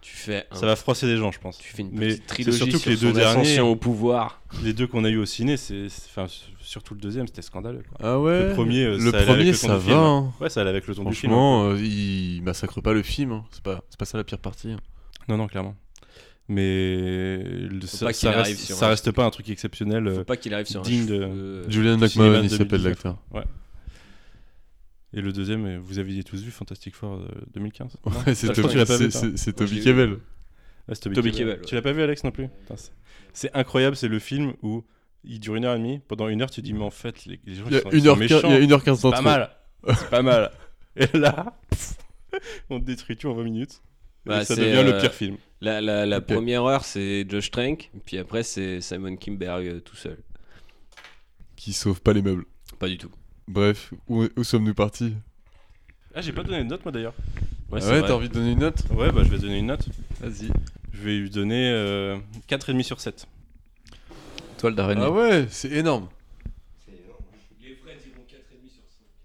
Tu 0.00 0.14
fais 0.16 0.46
un- 0.50 0.56
ça 0.56 0.66
va 0.66 0.74
froisser 0.76 1.06
des 1.06 1.16
gens, 1.16 1.30
je 1.32 1.38
pense. 1.40 1.58
Tu 1.58 1.72
fais 1.74 1.82
une 1.82 1.90
mais 1.92 2.16
trilogie 2.18 2.56
surtout 2.56 2.72
que 2.72 2.78
sur 2.78 2.90
les 2.90 2.96
deux 2.96 3.12
derniers, 3.12 3.40
ascension 3.42 3.68
au 3.70 3.76
pouvoir. 3.76 4.40
les 4.62 4.72
deux 4.72 4.86
qu'on 4.86 5.04
a 5.04 5.08
eu 5.08 5.16
au 5.18 5.26
ciné, 5.26 5.56
c'est, 5.56 5.86
enfin, 6.06 6.26
surtout 6.60 6.94
le 6.94 7.00
deuxième, 7.00 7.26
c'était 7.26 7.42
scandaleux. 7.42 7.82
quoi. 7.88 7.98
Ah 8.08 8.18
ouais 8.20 8.48
Le 8.48 8.54
premier, 8.54 8.84
euh, 8.84 8.96
Le 8.98 9.10
ça 9.10 9.22
premier, 9.24 9.52
ça 9.52 9.76
va. 9.76 9.96
hein. 9.96 10.32
Ouais, 10.40 10.48
ça 10.50 10.60
allait 10.60 10.70
avec 10.70 10.86
le 10.86 10.94
ton 10.94 11.04
du 11.04 11.14
film. 11.14 11.32
Franchement, 11.32 11.64
euh, 11.70 11.78
il 11.80 12.40
massacre 12.42 12.80
pas 12.80 12.92
le 12.92 13.02
film. 13.02 13.32
hein. 13.32 13.44
C'est 13.50 13.62
pas, 13.62 13.82
c'est 13.90 13.98
pas 13.98 14.04
ça 14.04 14.18
la 14.18 14.24
pire 14.24 14.38
partie. 14.38 14.70
hein. 14.72 14.78
Non, 15.28 15.36
non, 15.36 15.46
clairement. 15.48 15.74
Mais 16.50 17.38
le- 17.42 17.80
ça, 17.86 18.06
reste, 18.06 18.20
sur 18.60 18.76
ça 18.76 18.86
un 18.86 18.88
reste 18.88 19.10
pas 19.12 19.24
un 19.24 19.30
truc 19.30 19.50
exceptionnel. 19.50 20.10
Faut 20.10 20.20
euh, 20.20 20.24
pas 20.24 20.36
qu'il 20.38 20.54
arrive 20.54 20.66
sur 20.66 20.80
un 20.80 20.82
de- 20.82 20.88
cheveu, 20.88 21.22
euh, 21.22 21.70
Julian 21.70 21.98
McMahon, 21.98 22.38
de 22.38 22.44
il 22.44 22.50
s'appelle 22.50 22.68
2019, 22.68 22.84
l'acteur. 22.84 23.18
Ouais. 23.32 23.44
Et 25.14 25.20
le 25.20 25.32
deuxième, 25.32 25.66
euh, 25.66 25.78
vous 25.82 25.98
aviez 25.98 26.22
tous 26.24 26.40
vu 26.42 26.50
Fantastic 26.50 26.94
Four 26.94 27.14
euh, 27.14 27.28
2015 27.54 27.96
non 28.04 28.12
Ouais, 28.26 28.34
c'est 28.34 28.50
Ah, 28.50 28.52
Toby- 28.54 28.68
vu, 28.68 29.10
c'est- 29.36 29.52
Toby 29.52 29.80
Kebbell. 29.80 30.18
Ah, 30.90 30.94
Toby, 30.96 31.32
Kebbell. 31.32 31.60
Tu 31.66 31.74
l'as 31.74 31.82
pas 31.82 31.92
vu, 31.92 32.02
Alex, 32.02 32.24
non 32.24 32.30
plus 32.30 32.48
c'est- 33.34 33.50
incroyable, 33.54 33.96
c'est 33.96 34.08
le 34.08 34.18
film 34.18 34.54
où 34.62 34.84
il 35.24 35.40
dure 35.40 35.54
une 35.56 35.64
heure 35.66 35.74
et 35.74 35.78
demie. 35.78 36.00
Pendant 36.08 36.28
une 36.28 36.40
heure, 36.42 36.50
tu 36.50 36.62
dis, 36.62 36.72
mais 36.72 36.84
en 36.84 36.90
fait, 36.90 37.26
les, 37.26 37.38
gens 37.54 37.64
Il 37.66 37.72
y 37.72 37.76
a 37.76 37.78
ils 37.78 37.82
sont, 37.82 37.90
une 37.90 38.06
heure 38.06 38.16
quin- 38.18 38.24
il 38.24 38.30
y 38.30 38.32
a 38.34 38.36
méchants. 38.38 38.58
une 38.60 38.72
heure 38.72 38.84
quinze 38.84 39.00
C'est 39.00 39.10
pas 39.10 39.20
mal. 39.20 39.50
C'est 39.86 40.10
pas 40.10 40.22
mal. 40.22 40.50
Et 40.96 41.06
là, 41.16 41.58
on 42.70 42.80
te 42.80 42.84
détruit 42.86 43.16
tout 43.16 43.28
en 43.28 43.34
20 43.34 43.44
minutes. 43.44 43.82
Et 44.26 44.28
Bah, 44.30 44.44
ça 44.44 44.56
devient 44.56 44.82
le 44.84 44.98
pire 44.98 45.12
film. 45.14 45.36
La, 45.60 45.80
la, 45.80 46.20
première 46.20 46.62
heure, 46.64 46.84
c'est 46.84 47.26
Josh 47.28 47.50
Trank, 47.50 47.90
puis 48.06 48.16
après, 48.18 48.42
c'est 48.44 48.80
Simon 48.80 49.16
Kimberg 49.16 49.66
euh, 49.66 49.80
tout 49.80 49.96
seul. 49.96 50.18
Qui 51.56 51.72
sauve 51.72 52.00
pas 52.00 52.12
les 52.12 52.22
meubles. 52.22 52.44
Pas 52.78 52.88
du 52.88 52.96
tout. 52.96 53.10
Bref, 53.48 53.92
où, 54.08 54.26
où 54.36 54.44
sommes-nous 54.44 54.74
partis? 54.74 55.14
Ah, 56.14 56.20
j'ai 56.20 56.32
pas 56.32 56.44
donné 56.44 56.58
de 56.62 56.68
note, 56.68 56.84
moi 56.84 56.92
d'ailleurs. 56.92 57.14
Ouais, 57.72 57.80
Ah 57.82 57.90
ouais, 57.90 58.02
t'as 58.02 58.12
envie 58.12 58.28
de 58.28 58.34
donner 58.34 58.52
une 58.52 58.60
note? 58.60 58.82
Ouais, 58.92 59.10
bah 59.10 59.22
je 59.24 59.28
vais 59.30 59.38
donner 59.38 59.58
une 59.58 59.66
note. 59.66 59.86
Vas-y. 60.20 60.48
Je 60.92 61.02
vais 61.02 61.18
lui 61.18 61.30
donner 61.30 61.70
euh, 61.70 62.16
4,5 62.48 62.82
sur 62.82 63.00
7. 63.00 63.26
Toile 64.58 64.74
d'araignée. 64.74 65.02
Ah 65.04 65.10
ouais, 65.10 65.46
c'est 65.50 65.70
énorme. 65.72 66.08
Les 67.60 67.74
vrais 67.74 67.96
diront 67.96 68.22
4,5 68.28 68.70
sur 68.70 68.82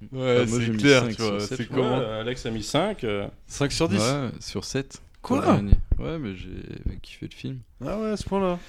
5. 0.10 0.20
Ouais, 0.20 0.38
Ah, 0.42 0.46
moi, 0.50 0.60
j'ai 0.60 0.66
c'est 0.66 0.72
mis 0.72 0.78
clair, 0.78 1.04
cinq 1.04 1.16
tu 1.16 1.22
vois. 1.22 1.40
C'est 1.40 1.68
comment 1.68 2.00
Ouais, 2.00 2.06
Alex 2.06 2.46
a 2.46 2.52
mis 2.52 2.64
5. 2.64 3.04
euh, 3.04 3.28
5 3.48 3.72
sur 3.72 3.88
10 3.88 3.98
Ouais, 4.00 4.30
sur 4.40 4.64
7. 4.66 5.02
Quoi. 5.24 5.60
Ouais, 6.00 6.20
mais 6.20 6.36
j'ai 6.36 6.98
kiffé 7.02 7.28
le 7.32 7.36
film. 7.36 7.60
Ah 7.84 7.98
ouais, 8.00 8.12
à 8.12 8.18
ce 8.18 8.24
point-là. 8.26 8.60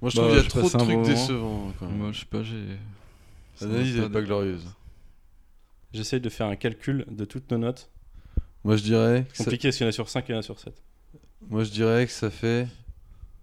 Moi, 0.00 0.10
je 0.10 0.16
Bah, 0.16 0.22
trouve 0.22 0.28
qu'il 0.28 0.36
y 0.36 0.46
a 0.46 0.48
trop 0.50 0.60
de 0.78 0.82
un 0.82 0.86
trucs 0.86 1.02
décevants. 1.14 1.72
quand 1.78 1.86
même. 1.86 1.96
Moi, 1.96 2.12
je 2.12 2.20
sais 2.20 2.26
pas, 2.26 2.42
j'ai. 2.42 2.54
L'analyse 3.60 3.96
pas 3.96 4.02
est 4.04 4.08
pas 4.10 4.20
de- 4.20 4.26
glorieuse. 4.26 4.64
J'essaye 5.92 6.20
de 6.20 6.28
faire 6.28 6.46
un 6.46 6.56
calcul 6.56 7.04
de 7.10 7.24
toutes 7.24 7.50
nos 7.50 7.58
notes. 7.58 7.90
Moi, 8.64 8.76
je 8.76 8.82
dirais. 8.82 9.26
que 9.30 9.36
ça- 9.36 9.44
Compliqué 9.44 9.68
parce 9.68 9.76
qu'il 9.78 9.84
y 9.84 9.86
en 9.86 9.90
a 9.90 9.92
sur 9.92 10.08
5 10.08 10.28
et 10.28 10.32
il 10.32 10.34
y 10.34 10.36
en 10.36 10.40
a 10.40 10.42
sur 10.42 10.58
7. 10.58 10.74
Moi, 11.50 11.64
je 11.64 11.70
dirais 11.70 12.06
que 12.06 12.12
ça 12.12 12.30
fait. 12.30 12.66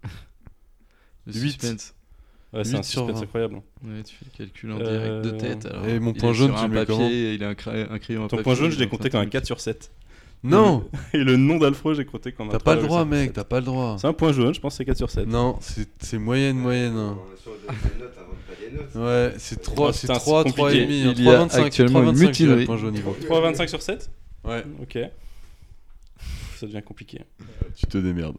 Le 1.26 1.34
Huit. 1.34 1.62
suspense. 1.62 1.94
Ouais, 2.54 2.64
c'est 2.64 2.74
un 2.76 2.78
8 2.78 2.84
sur 2.86 3.02
suspense 3.04 3.18
20. 3.20 3.24
incroyable. 3.24 3.56
Ouais, 3.84 4.04
tu 4.04 4.16
fais 4.16 4.26
le 4.26 4.38
calcul 4.38 4.72
en 4.72 4.80
Euh, 4.80 5.22
direct 5.22 5.34
de 5.34 5.40
tête. 5.40 5.66
Alors, 5.68 5.88
et 5.88 6.00
mon 6.00 6.14
point 6.14 6.34
jaune, 6.34 6.50
sur 6.50 6.58
tu 6.58 6.64
un 6.64 6.68
le 6.68 6.74
mets 6.74 6.80
papier, 6.86 6.96
comment 6.96 7.10
Il 7.10 7.44
a 7.44 7.50
un, 7.50 7.54
cra- 7.54 7.91
un 7.91 8.00
crayon 8.00 8.24
en 8.24 8.28
Ton 8.28 8.38
papier, 8.38 8.44
point 8.44 8.56
jaune, 8.56 8.72
je 8.72 8.80
l'ai 8.80 8.88
compté 8.90 9.10
comme 9.10 9.22
un 9.22 9.26
de- 9.26 9.30
4 9.30 9.46
sur 9.46 9.60
7. 9.60 9.91
Non 10.44 10.90
Et 11.14 11.18
le 11.18 11.36
nom 11.38 11.57
d'Alfro, 11.57 11.94
j'ai 11.94 12.06
comme 12.06 12.48
un 12.48 12.52
T'as 12.52 12.60
pas 12.60 12.76
le 12.76 12.82
3,5 12.82 12.86
droit, 12.88 13.06
mec, 13.06 13.26
7. 13.28 13.34
t'as 13.34 13.44
pas 13.44 13.60
le 13.60 13.66
droit. 13.66 13.98
C'est 13.99 14.07
un 14.07 14.14
point 14.14 14.32
jaune, 14.32 14.53
je 14.53 14.60
pense 14.60 14.74
que 14.74 14.78
c'est 14.78 14.86
4 14.86 14.98
sur 14.98 15.10
7. 15.10 15.28
Non, 15.28 15.60
c'est 15.99 16.18
moyenne, 16.18 16.57
moyenne. 16.57 16.95
hein. 16.95 17.18
Ouais. 18.95 19.34
C'est 19.38 19.61
3, 19.61 19.90
Oh, 19.90 19.91
c'est 19.91 20.07
putain, 20.07 20.20
3, 20.20 20.44
c'est 20.45 20.49
3 20.52 20.74
et 20.74 20.82
demi. 20.86 20.99
Il 21.02 21.07
hein, 21.07 21.14
y 21.18 21.30
a 21.30 21.45
3,25, 21.48 21.64
actuellement 21.66 22.03
une 22.03 22.10
3,25, 22.10 22.11
je 22.11 22.14
dirais, 22.14 22.28
mutinerie. 22.28 22.60
le 22.61 22.66
point 22.66 22.78
jaune 22.78 22.94
niveau. 22.94 23.16
3,25 23.22 23.68
sur 23.68 23.82
7 23.82 24.10
Ouais, 24.45 24.64
Ok. 24.82 24.98
Ça 26.57 26.66
devient 26.68 26.82
compliqué. 26.84 27.22
tu 27.76 27.86
te 27.88 27.98
démerdes. 27.98 28.38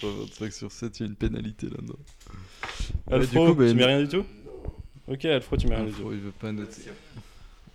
3,25 0.00 0.50
sur 0.52 0.70
7, 0.72 1.00
il 1.00 1.02
y 1.02 1.06
a 1.06 1.08
une 1.08 1.16
pénalité 1.16 1.66
là-dedans. 1.66 1.94
Ouais, 3.08 3.14
Alfro, 3.14 3.46
du 3.46 3.52
coup, 3.52 3.58
bah, 3.58 3.68
tu 3.68 3.74
mets 3.74 3.84
rien 3.84 4.02
du 4.02 4.08
tout 4.08 4.24
Ok, 5.08 5.24
Alfro, 5.24 5.56
tu 5.56 5.66
mets 5.68 5.74
rien 5.76 5.84
du 5.84 5.90
tout. 5.92 5.98
Alfro, 5.98 6.12
il 6.12 6.20
veut 6.20 6.32
pas 6.32 6.52
noter. 6.52 6.82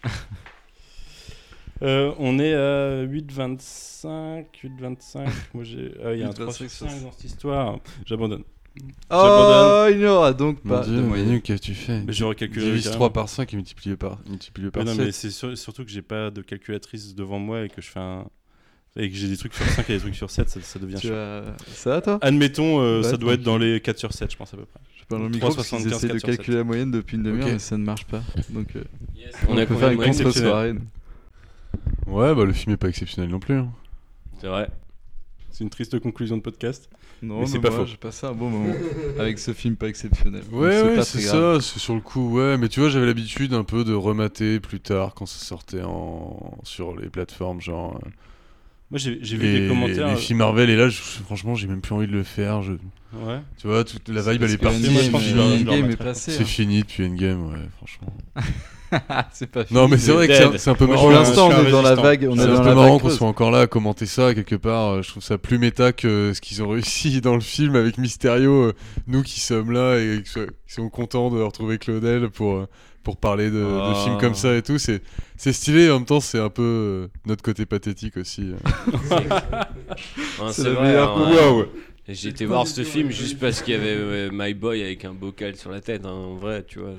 Euh, 1.81 2.11
on 2.19 2.39
est 2.39 2.53
à 2.53 3.03
8,25. 3.05 4.45
8,25. 4.63 5.27
Moi 5.53 5.63
j'ai. 5.63 5.91
Ah, 6.03 6.13
il 6.13 6.19
y 6.19 6.23
a 6.23 6.29
un 6.29 6.33
3 6.33 6.51
sur 6.53 6.65
8,25 6.65 6.69
sur 6.69 6.89
5 6.89 7.03
dans 7.03 7.11
cette 7.11 7.23
histoire. 7.23 7.79
J'abandonne. 8.05 8.43
Oh, 9.11 9.87
il 9.89 9.97
n'y 9.97 10.05
aura 10.05 10.33
donc 10.33 10.59
Mon 10.63 10.75
pas 10.75 10.83
dieu, 10.85 10.97
de 10.97 11.01
moyenne. 11.01 11.41
Qu'est-ce 11.41 11.61
que 11.61 11.65
tu 11.65 11.73
fais? 11.73 12.01
Mais 12.05 12.13
j'aurais 12.13 12.35
calculé. 12.35 12.65
Divise 12.65 12.83
carrément. 12.83 13.05
3 13.05 13.13
par 13.13 13.29
5 13.29 13.51
et 13.53 13.55
multiplie 13.55 13.95
par, 13.95 14.19
multiplie 14.29 14.65
Mais 14.65 14.71
par 14.71 14.85
non, 14.85 14.93
7. 14.93 15.05
mais 15.05 15.11
c'est 15.11 15.31
sur- 15.31 15.57
surtout 15.57 15.83
que 15.83 15.89
j'ai 15.89 16.03
pas 16.03 16.29
de 16.29 16.41
calculatrice 16.41 17.15
devant 17.15 17.39
moi 17.39 17.63
et 17.63 17.69
que 17.69 17.81
je 17.81 17.87
fais 17.87 17.99
un. 17.99 18.25
et 18.95 19.09
que 19.09 19.15
j'ai 19.15 19.27
des 19.29 19.37
trucs 19.37 19.55
sur 19.55 19.65
5 19.65 19.89
et 19.89 19.93
des 19.93 19.99
trucs 19.99 20.15
sur 20.15 20.29
7, 20.29 20.47
ça, 20.49 20.61
ça 20.61 20.77
devient 20.79 20.95
Tu 20.95 21.07
chiant. 21.07 21.15
as- 21.15 21.55
Ça 21.73 21.89
va 21.91 22.01
toi? 22.01 22.19
Admettons, 22.21 22.79
euh, 22.81 23.01
Ouais, 23.01 23.09
ça 23.09 23.17
doit 23.17 23.33
être 23.33 23.41
dans 23.43 23.57
les 23.57 23.81
4 23.81 23.97
sur 23.97 24.13
7, 24.13 24.31
je 24.31 24.37
pense 24.37 24.53
à 24.53 24.57
peu 24.57 24.65
près. 24.65 24.79
Je 24.95 25.05
parle 25.05 25.23
au 25.23 25.29
micro 25.29 25.51
parce 25.53 25.67
qu'ils 25.69 25.77
3,75, 25.79 25.95
essaient 25.95 26.07
de 26.07 26.13
4 26.13 26.19
sur 26.19 26.29
7. 26.29 26.37
calculer 26.37 26.57
la 26.57 26.63
moyenne 26.63 26.91
depuis 26.91 27.17
une 27.17 27.23
demi-heure, 27.23 27.47
Ok. 27.47 27.53
mais 27.53 27.59
ça 27.59 27.77
ne 27.77 27.83
marche 27.83 28.05
pas. 28.05 28.21
Donc, 28.49 28.75
euh, 28.75 28.83
On 29.47 29.53
on, 29.53 29.57
a 29.57 29.65
peut 29.65 29.75
faire 29.75 29.89
une 29.91 29.97
contre-soirée. 30.03 30.73
Ouais, 32.07 32.33
bah 32.33 32.45
le 32.45 32.53
film 32.53 32.73
est 32.73 32.77
pas 32.77 32.89
exceptionnel 32.89 33.29
non 33.29 33.39
plus. 33.39 33.55
hein. 33.55 33.69
C'est 34.39 34.47
vrai. 34.47 34.69
C'est 35.51 35.63
une 35.63 35.69
triste 35.69 35.99
conclusion 35.99 36.37
de 36.37 36.41
podcast. 36.41 36.89
Non, 37.23 37.35
Mais 37.35 37.41
mais 37.41 37.47
c'est 37.47 37.59
pas 37.59 37.69
moi, 37.71 37.79
faux. 37.79 37.85
J'ai 37.87 37.97
passé 37.97 38.27
un 38.27 38.33
bon 38.33 38.49
moment 38.51 38.75
avec 39.19 39.39
ce 39.39 39.51
film 39.51 39.75
pas 39.75 39.87
exceptionnel. 39.87 40.43
Donc 40.51 40.61
Ouais, 40.61 40.81
ouais, 40.83 40.95
pas 40.95 41.03
c'est 41.03 41.17
très 41.17 41.27
grave. 41.27 41.61
ça, 41.61 41.67
c'est 41.73 41.79
sur 41.79 41.95
le 41.95 42.01
coup, 42.01 42.37
ouais. 42.37 42.57
Mais 42.59 42.69
tu 42.69 42.79
vois, 42.79 42.89
j'avais 42.89 43.07
l'habitude 43.07 43.53
un 43.55 43.63
peu 43.63 43.83
de 43.83 43.93
remater 43.93 44.59
plus 44.59 44.79
tard 44.79 45.15
quand 45.15 45.25
ça 45.25 45.43
sortait 45.43 45.81
en... 45.83 46.59
sur 46.63 46.95
les 46.95 47.09
plateformes, 47.09 47.59
genre. 47.59 47.95
euh, 48.05 48.09
Moi, 48.91 48.99
j'ai 48.99 49.17
j'ai 49.23 49.35
vu 49.35 49.61
des 49.61 49.67
commentaires. 49.67 50.05
Les 50.07 50.13
euh, 50.13 50.15
films 50.17 50.37
Marvel, 50.39 50.69
et 50.69 50.75
là, 50.75 50.89
je- 50.89 51.01
franchement, 51.01 51.55
j'ai 51.55 51.65
même 51.67 51.81
plus 51.81 51.95
envie 51.95 52.07
de 52.07 52.11
le 52.11 52.23
faire. 52.23 52.61
Je... 52.61 52.73
Ouais. 53.13 53.39
Tu 53.57 53.65
vois, 53.65 53.83
toute 53.83 54.07
la 54.09 54.21
vibe, 54.21 54.33
elle 54.33 54.39
parce 54.39 54.53
est 54.53 54.57
que 54.57 54.63
partie. 54.63 54.77
Endgame, 54.77 54.93
Moi, 54.93 55.01
je 55.01 55.09
pense 55.09 55.23
que 55.23 55.27
je 55.29 55.35
le- 55.35 55.41
je 55.41 55.47
le 55.47 55.53
Endgame 55.55 55.73
est 55.73 55.81
remettrai. 55.81 56.05
passé. 56.05 56.31
C'est 56.33 56.43
hein. 56.43 56.45
fini 56.45 56.81
depuis 56.81 57.03
Endgame, 57.07 57.47
ouais, 57.51 57.57
franchement. 57.77 58.15
c'est 59.33 59.47
pas 59.51 59.65
fini. 59.65 59.79
Non, 59.79 59.87
mais 59.87 59.97
c'est 59.97 60.11
vrai 60.11 60.27
que 60.27 60.57
c'est 60.57 60.69
un- 60.69 60.75
peu 60.75 60.87
marrant. 60.87 61.01
Pour 61.01 61.11
l'instant, 61.11 61.49
on 61.49 61.65
est 61.65 61.71
dans 61.71 61.81
la 61.81 61.95
vague. 61.95 62.27
On 62.29 62.35
est 62.35 62.41
C'est 62.41 62.49
un 62.49 62.61
peu 62.63 62.73
marrant 62.73 62.99
qu'on 62.99 63.09
soit 63.09 63.27
encore 63.27 63.51
là 63.51 63.59
à 63.61 63.67
commenter 63.67 64.05
ça 64.05 64.33
quelque 64.33 64.55
part. 64.55 64.93
euh, 64.95 65.01
Je 65.01 65.09
trouve 65.09 65.23
ça 65.23 65.37
plus 65.37 65.57
méta 65.57 65.91
que 65.91 66.31
ce 66.33 66.41
qu'ils 66.41 66.61
ont 66.63 66.69
réussi 66.69 67.19
dans 67.21 67.35
le 67.35 67.41
film 67.41 67.75
avec 67.75 67.97
Mysterio. 67.97 68.51
euh, 68.67 68.73
Nous 69.07 69.23
qui 69.23 69.39
sommes 69.39 69.71
là 69.71 69.97
et 69.97 70.21
qui 70.23 70.29
so- 70.29 70.45
qui 70.67 70.73
sommes 70.73 70.89
contents 70.89 71.29
de 71.31 71.41
retrouver 71.41 71.77
Claudel 71.77 72.29
pour, 72.29 72.53
euh, 72.55 72.65
pour 73.03 73.17
parler 73.17 73.49
de, 73.49 73.57
de 73.59 73.79
Ah. 73.81 73.93
films 74.03 74.17
comme 74.19 74.35
ça 74.35 74.55
et 74.55 74.61
tout. 74.61 74.77
C'est 74.77 75.01
c'est 75.37 75.53
stylé. 75.53 75.89
En 75.91 75.95
même 75.95 76.05
temps, 76.05 76.19
c'est 76.19 76.39
un 76.39 76.49
peu 76.49 77.09
notre 77.25 77.43
côté 77.43 77.65
pathétique 77.65 78.17
aussi. 78.17 78.51
Hein, 80.39 80.49
C'est 80.51 80.61
c'est 80.63 80.63
la 80.69 80.73
vrai. 80.75 80.87
meilleure 80.87 81.67
ouais. 82.07 82.13
J'ai 82.13 82.29
été 82.29 82.45
voir 82.45 82.67
ce 82.67 82.83
film 82.83 83.11
juste 83.11 83.39
parce 83.39 83.61
qu'il 83.61 83.73
y 83.73 83.77
avait 83.77 83.95
euh, 83.95 84.29
My 84.31 84.53
Boy 84.53 84.81
avec 84.83 85.05
un 85.05 85.13
bocal 85.13 85.55
sur 85.55 85.71
la 85.71 85.81
tête. 85.81 86.05
hein, 86.05 86.09
En 86.11 86.35
vrai, 86.35 86.63
tu 86.67 86.79
vois. 86.79 86.93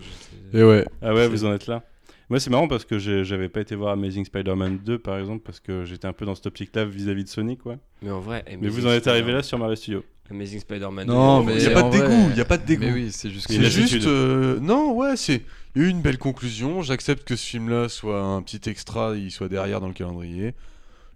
Et 0.53 0.63
ouais. 0.63 0.85
Ah 1.03 1.15
ouais, 1.15 1.29
vous 1.29 1.45
en 1.45 1.53
êtes 1.53 1.67
là. 1.67 1.85
Moi, 2.31 2.41
c'est 2.41 2.51
marrant 2.51 2.69
parce 2.69 2.85
que 2.85 2.99
j'avais 2.99 3.49
pas 3.49 3.63
été 3.63 3.75
voir 3.75 3.93
Amazing 3.95 4.25
Spider-Man 4.27 4.81
2 4.85 4.99
par 4.99 5.19
exemple 5.19 5.43
parce 5.47 5.61
que 5.61 5.85
j'étais 5.87 6.07
un 6.07 6.13
peu 6.13 6.27
dans 6.27 6.35
cette 6.35 6.47
optique-là 6.47 6.85
vis-à-vis 6.85 7.25
de 7.25 7.29
Sonic, 7.31 7.63
quoi. 7.63 7.77
Mais 8.03 8.11
en 8.11 8.21
vrai, 8.21 8.45
Mais 8.61 8.69
vous 8.69 8.87
en 8.87 8.91
êtes 8.91 9.07
arrivé 9.07 9.33
là 9.33 9.43
sur 9.43 9.59
Marvel 9.59 9.79
Studios. 9.79 10.05
Amazing 10.31 10.61
Spider-Man. 10.61 11.07
Non, 11.07 11.41
2, 11.41 11.47
mais 11.47 11.55
Il 11.57 11.63
y 11.63 11.67
a 11.67 11.71
pas 11.71 11.83
de 11.85 11.91
dégoût. 11.91 12.29
Il 12.33 12.37
y 12.37 12.41
a 12.43 12.45
pas 12.45 12.59
de 12.59 12.67
dégoût. 12.67 12.83
Mais 12.85 12.93
oui, 12.93 13.09
c'est 13.13 13.31
juste 13.31 13.47
C'est 13.51 13.71
juste. 13.71 14.07
euh, 14.07 14.61
Non, 14.61 14.93
ouais, 14.95 15.17
c'est. 15.17 15.41
Il 15.75 15.81
y 15.81 15.85
a 15.87 15.89
eu 15.89 15.91
une 15.91 16.03
belle 16.03 16.19
conclusion. 16.19 16.83
J'accepte 16.83 17.27
que 17.27 17.35
ce 17.35 17.47
film-là 17.47 17.89
soit 17.89 18.21
un 18.21 18.43
petit 18.43 18.69
extra, 18.69 19.17
il 19.17 19.31
soit 19.31 19.49
derrière 19.49 19.81
dans 19.81 19.89
le 19.89 19.95
calendrier. 19.95 20.53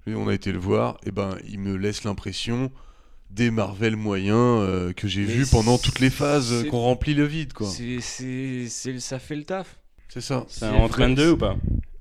Et 0.07 0.15
on 0.15 0.29
a 0.29 0.33
été 0.35 0.51
le 0.51 0.59
voir. 0.59 0.97
Et 1.05 1.11
ben, 1.11 1.37
il 1.47 1.59
me 1.59 1.77
laisse 1.77 2.05
l'impression 2.05 2.73
des 3.33 3.51
Marvel 3.51 3.97
moyens 3.97 4.37
euh, 4.61 4.93
que 4.93 5.09
j'ai 5.09 5.23
vus 5.25 5.47
pendant 5.51 5.79
toutes 5.79 6.01
les 6.01 6.11
c'est- 6.11 6.17
phases 6.17 6.53
euh, 6.53 6.69
qu'on 6.69 6.81
remplit 6.81 7.15
le 7.15 7.25
vide, 7.25 7.53
quoi. 7.53 7.67
C'est, 7.67 7.99
c'est, 8.01 8.67
c'est- 8.69 8.99
ça 9.01 9.19
fait 9.19 9.37
le 9.37 9.45
taf. 9.45 9.79
C'est 10.09 10.21
ça. 10.21 10.45
C'est 10.49 10.67
un 10.67 10.75
Ant-Man 10.75 11.15
2 11.15 11.31
ou 11.33 11.37
pas? 11.39 11.57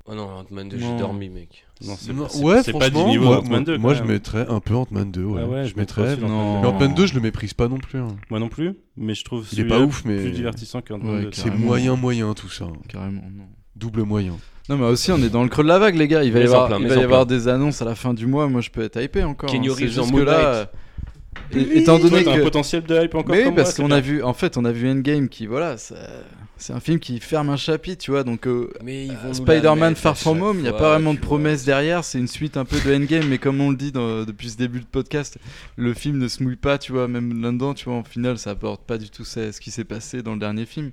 Oh 0.06 0.14
non, 0.16 0.24
Ant-Man 0.24 0.68
2, 0.68 0.78
j'ai 0.78 0.98
dormi, 0.98 1.30
mec. 1.30 1.66
Non, 1.86 1.95
c'est 1.98 2.12
c'est- 2.30 2.44
ouais, 2.44 2.62
c'est 2.64 2.74
pas 2.78 2.90
du 2.90 3.02
niveau 3.06 3.26
moi, 3.26 3.36
d'Ant-Man 3.38 3.64
2. 3.64 3.78
moi, 3.78 3.94
je 3.94 4.03
mettrais 4.03 4.45
un 4.49 4.60
peu 4.60 4.76
Ant-Man 4.76 5.10
2, 5.12 5.24
ouais. 5.24 5.41
Ah 5.44 5.48
ouais, 5.48 5.64
je 5.66 5.70
je 5.72 5.76
mettrais 5.78 6.16
Ant-Man 6.16 6.30
Non. 6.30 6.62
Mais 6.62 6.68
Ant-Man 6.68 6.94
2, 6.95 7.06
je 7.08 7.14
le 7.14 7.22
méprise 7.22 7.53
pas 7.53 7.70
non 7.70 7.78
plus. 7.78 7.99
hein. 7.99 8.10
Moi 8.30 8.40
non 8.40 8.49
plus, 8.49 8.74
mais 8.98 9.16
je 9.16 9.24
trouve 9.24 9.45
Il 9.52 9.60
est 9.60 9.62
celui-là 9.62 9.78
pas 9.78 9.84
ouf, 9.86 10.03
mais 10.06 10.18
plus 10.18 10.32
divertissant 10.32 10.82
que 10.82 10.94
Ant-Man 10.94 11.16
Ouais, 11.16 11.22
2. 11.24 11.30
c'est 11.32 11.49
moyen, 11.56 11.95
moyen 11.95 12.34
tout 12.34 12.49
ça. 12.49 12.68
Carrément, 12.90 13.22
non. 13.34 13.45
Double 13.78 14.02
moyen. 14.03 14.36
Non, 14.70 14.78
mais 14.78 14.86
aussi, 14.86 15.12
on 15.12 15.18
est 15.24 15.30
dans 15.30 15.44
le 15.44 15.49
creux 15.49 15.64
de 15.64 15.70
la 15.70 15.80
vague, 15.80 15.95
les 15.95 16.08
gars. 16.08 16.24
Il 16.24 16.32
va 16.34 16.40
y 16.40 16.44
avoir, 16.44 16.68
plein, 16.68 16.78
il 16.78 16.84
va 16.84 16.90
mets-en 16.90 17.02
y 17.02 17.03
avoir 17.06 17.26
plein. 17.26 17.36
des 17.38 17.48
annonces 17.48 17.82
à 17.82 17.86
la 17.86 17.95
fin 17.95 18.14
du 18.14 18.28
mois. 18.28 18.48
Moi, 18.48 18.62
je 18.62 18.70
peux 18.70 18.84
être 18.84 19.02
hypé 19.02 19.24
encore. 19.24 19.49
Keanu 19.49 19.72
hein. 19.72 19.76
C'est 19.78 19.86
Reeves 19.86 19.99
en 20.02 20.12
que 20.12 20.22
là, 20.22 20.72
et- 21.53 21.80
étant 21.80 21.99
Toi, 21.99 22.10
donné 22.10 22.28
un 22.28 22.38
que. 22.38 22.41
potentiel 22.44 22.84
de 22.84 22.95
hype 23.03 23.16
encore 23.16 23.36
Mais 23.36 23.45
oui, 23.48 23.53
parce 23.56 23.74
qu'on 23.76 23.91
a 23.91 23.99
vu, 24.02 24.22
en 24.24 24.34
fait, 24.34 24.58
on 24.58 24.66
a 24.66 24.72
vu 24.72 24.90
Endgame 24.90 25.30
qui, 25.30 25.45
voilà, 25.48 25.78
ça- 25.78 25.95
c'est 26.58 26.74
un 26.74 26.80
film 26.80 26.99
qui 26.99 27.20
ferme 27.20 27.49
un 27.49 27.58
chapitre, 27.58 28.03
tu 28.03 28.12
vois. 28.12 28.24
Donc, 28.24 28.48
euh, 28.48 28.70
la 28.86 29.34
Spider-Man 29.34 29.95
Far 29.95 30.18
From 30.18 30.41
Home, 30.44 30.58
il 30.58 30.64
n'y 30.64 30.68
a 30.68 30.74
pas 30.74 30.91
vraiment 30.94 31.14
de 31.14 31.20
promesse 31.20 31.66
derrière. 31.66 32.03
C'est 32.03 32.20
une 32.20 32.28
suite 32.28 32.56
un 32.58 32.66
peu 32.66 32.80
de 32.80 32.94
Endgame, 32.95 33.28
mais 33.28 33.38
comme 33.40 33.60
on 33.62 33.72
le 33.72 33.76
dit 33.78 33.91
dans- 33.91 34.24
depuis 34.24 34.49
ce 34.52 34.58
début 34.58 34.80
de 34.80 34.86
podcast, 34.86 35.38
le 35.76 35.94
film 35.94 36.18
ne 36.20 36.28
se 36.28 36.44
mouille 36.44 36.56
pas, 36.58 36.78
tu 36.78 36.91
vois. 36.91 37.08
Même 37.08 37.41
là-dedans, 37.41 37.74
tu 37.74 37.86
vois, 37.86 37.95
en 37.95 38.03
final, 38.03 38.38
ça 38.38 38.52
apporte 38.52 38.84
pas 38.86 38.98
du 38.98 39.10
tout 39.10 39.26
ça- 39.26 39.52
ce 39.52 39.60
qui 39.60 39.72
s'est 39.72 39.84
passé 39.86 40.22
dans 40.22 40.34
le 40.34 40.40
dernier 40.40 40.66
film. 40.66 40.91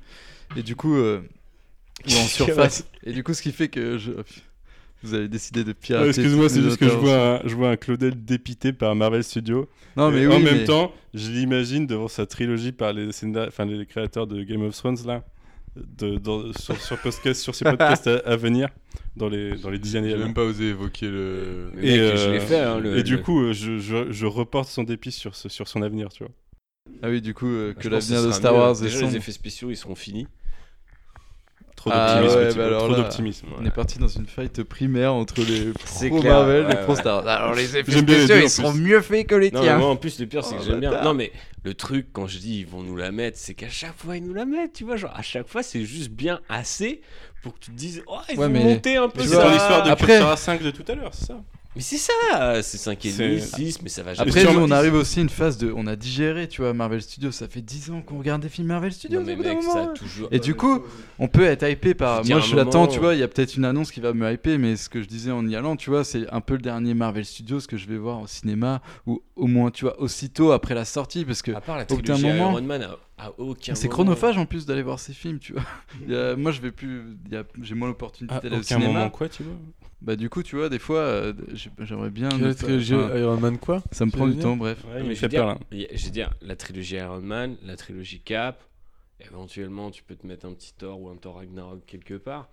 Et 0.57 0.63
du 0.63 0.75
coup, 0.77 0.97
euh, 0.97 1.21
ou 2.09 2.13
en 2.13 2.13
surface. 2.27 2.85
Et 3.05 3.13
du 3.13 3.23
coup, 3.23 3.35
ce 3.35 3.43
qui 3.43 3.53
fait 3.53 3.69
que 3.69 3.99
je... 3.99 4.13
vous 5.03 5.15
avez 5.15 5.29
décidé 5.29 5.65
de 5.65 5.73
pirater. 5.73 6.09
Excuse-moi, 6.09 6.49
c'est 6.49 6.63
juste 6.63 6.77
que 6.79 6.89
je 6.89 6.95
vois, 6.97 7.37
un, 7.37 7.41
je 7.49 7.55
vois 7.55 7.71
un 7.71 7.77
Claudel 7.77 8.25
dépité 8.25 8.73
par 8.73 8.95
Marvel 8.97 9.23
Studios. 9.25 9.69
Non, 9.97 10.11
mais 10.11 10.23
Et 10.23 10.27
oui, 10.27 10.35
en 10.35 10.41
même 10.41 10.59
mais- 10.59 10.65
temps, 10.65 10.93
je 11.15 11.31
l'imagine 11.31 11.87
devant 11.87 12.09
sa 12.09 12.27
trilogie 12.27 12.73
par 12.73 12.93
les, 12.93 13.13
scénar- 13.13 13.49
enfin, 13.49 13.65
les 13.65 13.87
créateurs 13.87 14.27
de 14.27 14.43
Game 14.43 14.63
of 14.63 14.77
Thrones 14.77 14.99
là, 15.07 15.25
de, 15.77 16.17
dans- 16.19 16.53
sur, 16.55 16.77
sur, 16.81 16.99
podcast, 16.99 17.41
sur 17.41 17.55
ces 17.55 17.65
podcasts 17.77 18.07
à, 18.09 18.17
à 18.27 18.37
venir 18.37 18.69
dans 19.17 19.29
les, 19.29 19.57
dans 19.57 19.71
les 19.71 19.79
dix 19.79 19.95
années 19.97 20.09
à 20.09 20.11
J'ai 20.11 20.15
venir. 20.17 20.27
même 20.27 20.35
pas 20.35 20.45
osé 20.45 20.71
évoquer 20.71 21.07
le. 21.09 21.71
Je 21.77 22.41
fait, 22.41 22.59
hein, 22.61 22.79
le- 22.81 22.99
et 22.99 23.03
du 23.03 23.21
coup, 23.21 23.41
euh, 23.43 23.53
je, 23.53 23.79
je, 23.79 24.11
je 24.11 24.27
reporte 24.27 24.69
son 24.69 24.83
dépit 24.83 25.13
sur, 25.13 25.35
ce- 25.37 25.49
sur 25.49 25.69
son 25.69 25.83
avenir, 25.83 26.09
tu 26.09 26.25
vois. 26.25 26.33
Ah 27.03 27.09
oui, 27.11 27.21
du 27.21 27.35
coup, 27.35 27.47
euh, 27.47 27.75
que 27.75 27.87
l'avenir 27.89 28.25
de 28.25 28.33
Star 28.33 28.53
mieux. 28.55 28.59
Wars 28.61 28.77
est 28.81 28.83
Déjà, 28.85 29.03
les 29.03 29.17
effets 29.17 29.31
spéciaux, 29.33 29.71
ils 29.71 29.77
seront 29.77 29.95
finis. 29.95 30.27
Trop 31.79 31.91
Ah 31.93 32.15
d'optimisme. 32.21 32.39
ouais, 32.41 32.49
tu 32.51 32.59
bah 32.59 32.63
vois, 32.65 32.67
alors 32.67 32.83
trop 32.87 32.91
là, 32.91 32.97
d'optimisme. 32.99 33.47
On 33.57 33.65
est 33.65 33.71
parti 33.71 33.99
dans 34.01 34.09
une 34.09 34.27
fight 34.27 34.65
primaire 34.65 35.15
entre 35.15 35.37
les 35.43 35.73
C'est 35.85 36.09
pro 36.09 36.21
clair, 36.21 36.33
Marvel 36.35 36.63
et 36.63 36.67
ouais, 36.67 36.71
les 36.75 36.83
pro. 36.83 36.97
Star. 36.97 37.25
Alors 37.29 37.55
les 37.55 37.77
effets 37.77 37.93
spéciaux, 37.93 38.37
ils 38.43 38.51
seront 38.51 38.73
mieux 38.73 39.01
faits 39.01 39.29
que 39.29 39.37
les 39.37 39.53
Non, 39.53 39.61
tiens. 39.63 39.79
moi 39.79 39.89
en 39.91 39.95
plus 39.97 40.19
le 40.19 40.27
pire 40.27 40.45
c'est 40.45 40.57
que 40.57 40.61
Oh, 40.63 40.67
j'aime 40.67 40.81
bien. 40.81 41.03
Non 41.05 41.15
mais 41.15 41.31
le 41.63 41.75
truc 41.75 42.09
quand 42.13 42.27
je 42.27 42.39
dis 42.39 42.59
ils 42.59 42.67
vont 42.67 42.83
nous 42.83 42.97
la 42.97 43.13
mettre, 43.13 43.39
c'est 43.39 43.55
qu'à 43.55 43.69
chaque 43.69 43.97
fois 43.97 44.17
ils 44.17 44.25
nous 44.25 44.35
la 44.35 44.45
mettent, 44.45 44.73
tu 44.73 44.83
vois, 44.83 44.97
genre 44.97 45.13
à 45.15 45.23
chaque 45.23 45.47
fois 45.47 45.63
c'est 45.63 45.85
juste 45.85 46.11
bien 46.11 46.41
assez 46.49 47.01
pour 47.45 47.55
que 47.55 47.61
tu 47.61 47.71
te 47.71 47.77
dises 47.77 48.03
oh 48.09 48.19
ils 48.29 48.37
Ouais, 48.39 48.47
vont 48.49 48.53
mais- 48.53 48.65
monter 48.65 48.97
un 48.97 49.09
peu 49.09 49.21
C'est 49.21 49.29
Tu 49.29 49.35
ça. 49.35 49.43
ton 49.43 49.49
vois, 49.49 49.57
histoire 49.57 49.83
de 49.85 49.91
après- 49.91 50.19
Cursor 50.19 50.37
5 50.39 50.63
de 50.65 50.71
tout 50.73 50.85
à 50.89 50.95
l'heure, 50.97 51.15
c'est 51.15 51.27
ça 51.27 51.41
Mais 51.77 51.83
c'est 51.83 51.99
ça, 51.99 52.63
c'est 52.63 52.79
5 52.79 53.05
et 53.05 53.13
demi, 53.13 53.41
C'est- 53.41 53.57
6, 53.57 53.83
mais 53.83 53.89
ça 53.89 54.03
va 54.03 54.15
jamais. 54.15 54.29
Après, 54.31 54.53
nous, 54.53 54.59
on 54.61 54.71
arrive 54.71 54.95
aussi 54.95 55.21
à 55.21 55.23
une 55.23 55.29
phase 55.29 55.59
de. 55.59 55.71
On 55.77 55.87
a 55.87 55.95
digéré, 55.97 56.49
tu 56.49 56.63
vois, 56.63 56.73
Marvel 56.73 57.01
Studios. 57.03 57.31
Ça 57.31 57.47
fait 57.47 57.61
10 57.61 57.91
ans 57.91 58.01
qu'on 58.01 58.19
regarde 58.19 58.43
des 58.43 58.49
films 58.49 58.69
Marvel 58.69 58.91
Studios. 58.93 59.21
non 59.21 59.27
mais 59.27 59.37
mec, 59.37 59.63
ça 59.63 59.83
a 59.83 59.87
toujours 59.89 60.29
Et 60.33 60.41
du 60.41 60.55
coup, 60.55 60.83
on 61.19 61.29
peut 61.29 61.45
être 61.45 61.69
hypé 61.69 61.95
par. 61.95 62.25
Je 62.25 62.33
Moi, 62.33 62.41
je 62.41 62.57
l'attends, 62.57 62.81
moment- 62.81 62.93
tu 62.93 62.99
vois. 62.99 63.15
Il 63.15 63.21
y 63.21 63.23
a 63.23 63.29
peut-être 63.29 63.55
une 63.57 63.65
annonce 63.67 63.93
qui 63.93 64.01
va 64.01 64.13
me 64.13 64.33
hyper, 64.33 64.59
mais 64.59 64.77
ce 64.77 64.89
que 64.89 65.03
je 65.03 65.07
disais 65.07 65.31
en 65.31 65.47
y 65.47 65.55
allant, 65.55 65.77
tu 65.77 65.91
vois, 65.91 66.05
c'est 66.05 66.29
un 66.33 66.41
peu 66.41 66.55
le 66.55 66.63
dernier 66.63 66.95
Marvel 66.95 67.25
Studios 67.25 67.61
que 67.69 67.77
je 67.77 67.87
vais 67.87 67.99
voir 67.99 68.23
au 68.23 68.27
cinéma, 68.27 68.81
ou 69.07 69.23
au 69.37 69.47
moins, 69.47 69.71
tu 69.71 69.85
vois, 69.85 70.01
aussitôt 70.01 70.53
après 70.53 70.75
la 70.75 70.85
sortie, 70.87 71.25
parce 71.25 71.43
que. 71.43 71.53
à 71.53 71.61
part 71.61 71.77
la 71.77 71.85
aucun 71.85 71.97
trilogie 72.15 72.27
moment- 72.27 72.53
Iron 72.59 72.63
Man, 72.63 72.83
à, 73.19 73.25
à 73.27 73.33
aucun 73.39 73.75
C'est 73.77 73.89
chronophage 73.89 74.39
en 74.39 74.47
plus 74.47 74.65
d'aller 74.67 74.83
voir 74.83 74.99
ces 74.99 75.13
films, 75.13 75.39
tu 75.39 75.53
vois. 75.53 75.63
A- 76.33 76.35
moi, 76.35 76.51
je 76.51 76.61
vais 76.63 76.73
plus. 76.73 77.03
a- 77.33 77.45
J'ai 77.63 77.75
moins 77.77 77.89
l'opportunité 77.89 78.35
d'aller 78.43 78.57
au 78.57 78.61
aucun 78.61 78.77
cinéma. 78.81 78.93
moment 78.95 79.11
quoi, 79.11 79.29
tu 79.29 79.43
vois 79.45 79.53
Bah, 80.01 80.15
du 80.15 80.31
coup, 80.31 80.43
tu 80.45 80.55
vois, 80.57 80.69
des 80.69 80.79
fois, 80.79 81.01
euh, 81.01 81.33
j'ai- 81.53 81.71
j'aimerais 81.81 82.11
bien. 82.11 82.29
Quelle 82.29 82.55
trilogie 82.55 82.95
enfin, 82.95 83.17
Iron 83.19 83.37
Man 83.37 83.59
quoi 83.59 83.83
ça 83.91 84.07
me 84.07 84.11
prend 84.13 84.29
du 84.29 84.37
temps, 84.39 84.57
bref. 84.57 84.85
Ouais, 84.85 85.03
mais 85.03 85.15
je 85.15 85.21
fait 85.21 85.27
veux 85.27 85.29
dire, 85.31 85.41
peur 85.41 85.49
là. 85.49 85.59
il 85.73 85.81
y 85.81 85.85
a- 85.87 85.97
je 85.97 86.05
veux 86.05 86.11
dire, 86.13 86.31
la 86.41 86.55
trilogie 86.57 86.97
Iron 86.97 87.21
Man, 87.21 87.57
la 87.65 87.77
trilogie 87.77 88.21
Cap, 88.21 88.63
éventuellement 89.21 89.91
tu 89.91 90.03
peux 90.05 90.15
te 90.15 90.27
mettre 90.27 90.47
un 90.47 90.53
petit 90.53 90.73
Thor 90.77 91.01
ou 91.01 91.09
un 91.09 91.17
Thor 91.17 91.37
Ragnarok 91.37 91.85
quelque 91.87 92.15
part. 92.15 92.49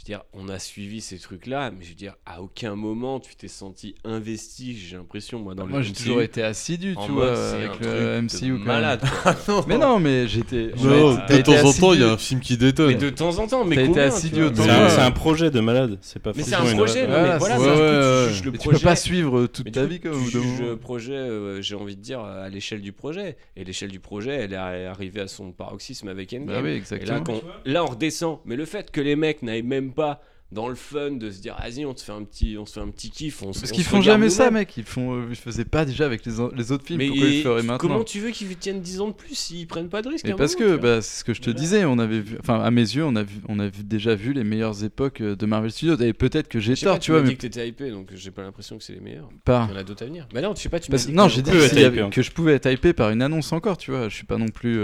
Je 0.00 0.04
veux 0.06 0.16
dire, 0.16 0.24
on 0.32 0.48
a 0.48 0.58
suivi 0.58 1.02
ces 1.02 1.18
trucs-là, 1.18 1.70
mais 1.70 1.84
je 1.84 1.90
veux 1.90 1.94
dire, 1.94 2.14
à 2.24 2.40
aucun 2.40 2.74
moment 2.74 3.20
tu 3.20 3.36
t'es 3.36 3.48
senti 3.48 3.94
investi, 4.02 4.74
j'ai 4.74 4.96
l'impression, 4.96 5.38
moi, 5.40 5.54
dans 5.54 5.66
le 5.66 5.72
Moi, 5.72 5.82
j'ai 5.82 5.92
toujours 5.92 6.22
été 6.22 6.42
assidu, 6.42 6.96
tu 7.04 7.12
vois, 7.12 7.36
avec 7.52 7.80
le 7.80 7.86
de 7.86 8.20
MCU. 8.22 8.52
malade. 8.64 9.02
quoi. 9.22 9.64
Mais 9.68 9.76
non, 9.76 10.00
mais 10.00 10.26
j'étais. 10.26 10.70
Non, 10.82 11.16
t'as 11.16 11.34
de 11.34 11.40
été 11.40 11.42
temps 11.42 11.68
en 11.68 11.72
temps, 11.74 11.92
il 11.92 12.00
y 12.00 12.04
a 12.04 12.12
un 12.12 12.16
film 12.16 12.40
qui 12.40 12.56
détonne. 12.56 12.86
mais 12.86 12.94
de 12.94 13.10
temps 13.10 13.38
en 13.38 13.46
temps, 13.46 13.62
mais 13.66 13.76
T'as 13.76 13.82
été 13.82 13.90
combien, 13.90 14.06
assidu 14.06 14.40
vois 14.40 14.46
autant 14.46 14.62
C'est 14.88 15.00
un, 15.00 15.10
projet 15.10 15.50
de 15.50 15.60
malade, 15.60 15.98
c'est 16.00 16.22
pas 16.22 16.32
Mais 16.34 16.44
c'est 16.44 16.54
un 16.54 16.74
projet, 16.74 17.06
non, 17.06 17.22
mais 17.22 17.36
Voilà, 17.36 17.60
ouais, 17.60 18.32
tu 18.38 18.44
le 18.44 18.52
Mais 18.52 18.58
peux 18.58 18.78
pas 18.78 18.96
suivre 18.96 19.48
toute 19.48 19.66
Mais 19.66 19.72
ta 19.72 19.84
vie, 19.84 20.00
comme 20.00 20.12
tu 20.30 20.38
au 20.38 20.40
juges 20.40 20.62
le 20.62 20.76
projet, 20.78 21.12
euh, 21.12 21.60
j'ai 21.60 21.74
envie 21.74 21.96
de 21.96 22.00
dire, 22.00 22.20
à 22.20 22.48
l'échelle 22.48 22.80
du 22.80 22.92
projet. 22.92 23.36
Et 23.54 23.64
l'échelle 23.64 23.90
du 23.90 24.00
projet, 24.00 24.32
elle 24.32 24.54
est 24.54 24.56
arrivée 24.56 25.20
à 25.20 25.28
son 25.28 25.52
paroxysme 25.52 26.08
avec 26.08 26.32
Endgame. 26.32 26.46
Bah 26.46 26.60
oui, 26.62 26.70
Et 26.70 26.72
là, 26.72 26.76
exactement. 26.78 27.22
quand- 27.24 27.42
là, 27.66 27.84
on 27.84 27.88
redescend. 27.88 28.38
Mais 28.46 28.56
le 28.56 28.64
fait 28.64 28.90
que 28.90 29.02
les 29.02 29.14
mecs 29.14 29.42
n'aillent 29.42 29.62
même 29.62 29.89
pas 29.90 30.22
dans 30.52 30.68
le 30.68 30.74
fun 30.74 31.12
de 31.12 31.30
se 31.30 31.40
dire, 31.40 31.56
vas-y, 31.62 31.86
on 31.86 31.94
te 31.94 32.00
fait 32.00 32.10
un 32.10 32.24
petit, 32.24 32.56
on 32.58 32.66
se 32.66 32.72
fait 32.72 32.80
un 32.80 32.88
petit 32.88 33.08
kiff. 33.10 33.40
On, 33.44 33.52
se- 33.52 33.60
Parce 33.60 33.70
qu'ils 33.70 33.84
se 33.84 33.88
font 33.88 34.02
jamais 34.02 34.30
ça, 34.30 34.50
mec. 34.50 34.76
Ils 34.76 34.82
font, 34.82 35.14
euh, 35.14 35.26
ils 35.30 35.36
faisaient 35.36 35.64
pas 35.64 35.84
déjà 35.84 36.06
avec 36.06 36.26
les, 36.26 36.32
les 36.56 36.72
autres 36.72 36.84
films. 36.84 36.98
Mais 36.98 37.06
Pourquoi 37.06 37.26
ils 37.28 37.32
et- 37.34 37.36
le 37.36 37.42
feraient 37.44 37.62
maintenant 37.62 37.78
comment 37.78 38.02
tu 38.02 38.18
veux 38.18 38.30
qu'ils 38.30 38.56
tiennent 38.56 38.80
10 38.80 39.00
ans 39.00 39.06
de 39.06 39.12
plus 39.12 39.36
s'ils 39.36 39.68
prennent 39.68 39.88
pas 39.88 40.02
de 40.02 40.08
risque 40.08 40.24
à 40.24 40.28
Mais 40.28 40.34
un 40.34 40.36
parce 40.36 40.58
moment, 40.58 40.70
que 40.72 40.74
tu 40.74 40.82
bah, 40.82 41.02
c'est 41.02 41.20
ce 41.20 41.24
que 41.24 41.34
je 41.34 41.40
te 41.40 41.50
disais, 41.50 41.84
on 41.84 42.00
avait 42.00 42.18
vu, 42.18 42.36
enfin 42.40 42.60
à 42.60 42.70
mes 42.72 42.80
yeux, 42.80 43.04
on 43.04 43.14
a 43.14 43.22
vu, 43.22 43.36
on 43.48 43.60
a 43.60 43.68
vu- 43.68 43.84
déjà 43.84 44.16
vu 44.16 44.32
les 44.32 44.42
meilleures 44.42 44.82
époques 44.82 45.20
euh, 45.20 45.36
de 45.36 45.46
Marvel 45.46 45.70
Studios. 45.70 45.96
Et 46.00 46.12
peut-être 46.14 46.48
que 46.48 46.58
j'ai 46.58 46.74
sais 46.74 46.84
pas, 46.84 46.94
tort, 46.94 46.98
tu 46.98 47.12
vois, 47.12 47.22
mais 47.22 47.36
que 47.36 47.40
t'étais 47.42 47.68
hypé, 47.68 47.92
donc 47.92 48.08
j'ai 48.12 48.32
pas 48.32 48.42
l'impression 48.42 48.76
que 48.76 48.82
c'est 48.82 48.94
les 48.94 49.00
meilleurs. 49.00 49.28
pas. 49.44 49.68
Il 49.70 49.74
y 49.74 49.76
en 49.76 49.80
a 49.80 49.84
d'autres 49.84 50.02
à 50.02 50.06
venir. 50.06 50.26
Mais 50.34 50.42
non, 50.42 50.52
tu 50.54 50.62
sais 50.62 50.68
pas, 50.68 50.80
tu 50.80 50.90
Parce- 50.90 51.06
non, 51.08 51.28
j'ai 51.28 51.42
dit 51.42 51.52
que, 51.52 52.22
je 52.22 52.30
pouvais 52.32 52.54
être 52.54 52.66
hypé 52.68 52.92
par 52.92 53.10
une 53.10 53.22
annonce 53.22 53.52
encore, 53.52 53.76
tu 53.76 53.92
vois. 53.92 54.08
Je 54.08 54.16
suis 54.16 54.26
pas 54.26 54.36
non 54.36 54.48
plus. 54.48 54.80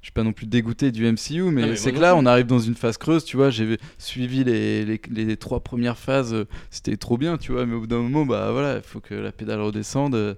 Je 0.00 0.06
suis 0.06 0.12
pas 0.12 0.22
non 0.22 0.32
plus 0.32 0.46
dégoûté 0.46 0.92
du 0.92 1.04
MCU, 1.10 1.42
mais, 1.50 1.62
c'est 1.76 1.92
que 1.92 1.98
là, 2.00 2.14
on 2.16 2.24
arrive 2.26 2.46
dans 2.46 2.58
une 2.60 2.74
phase 2.74 2.96
creuse, 2.98 3.24
tu 3.24 3.36
vois. 3.36 3.50
J'ai 3.50 3.78
suivi 3.98 4.44
les, 4.44 4.84
les, 4.84 5.00
les 5.10 5.36
trois 5.36 5.60
premières 5.60 5.98
phases, 5.98 6.32
euh, 6.34 6.44
c'était 6.70 6.96
trop 6.96 7.18
bien, 7.18 7.36
tu 7.36 7.52
vois. 7.52 7.66
Mais 7.66 7.74
au 7.74 7.80
bout 7.80 7.86
d'un 7.88 7.98
moment, 7.98 8.24
bah 8.24 8.50
voilà, 8.52 8.76
il 8.76 8.82
faut 8.82 9.00
que 9.00 9.14
la 9.14 9.32
pédale 9.32 9.60
redescende. 9.60 10.14
euh, 10.14 10.34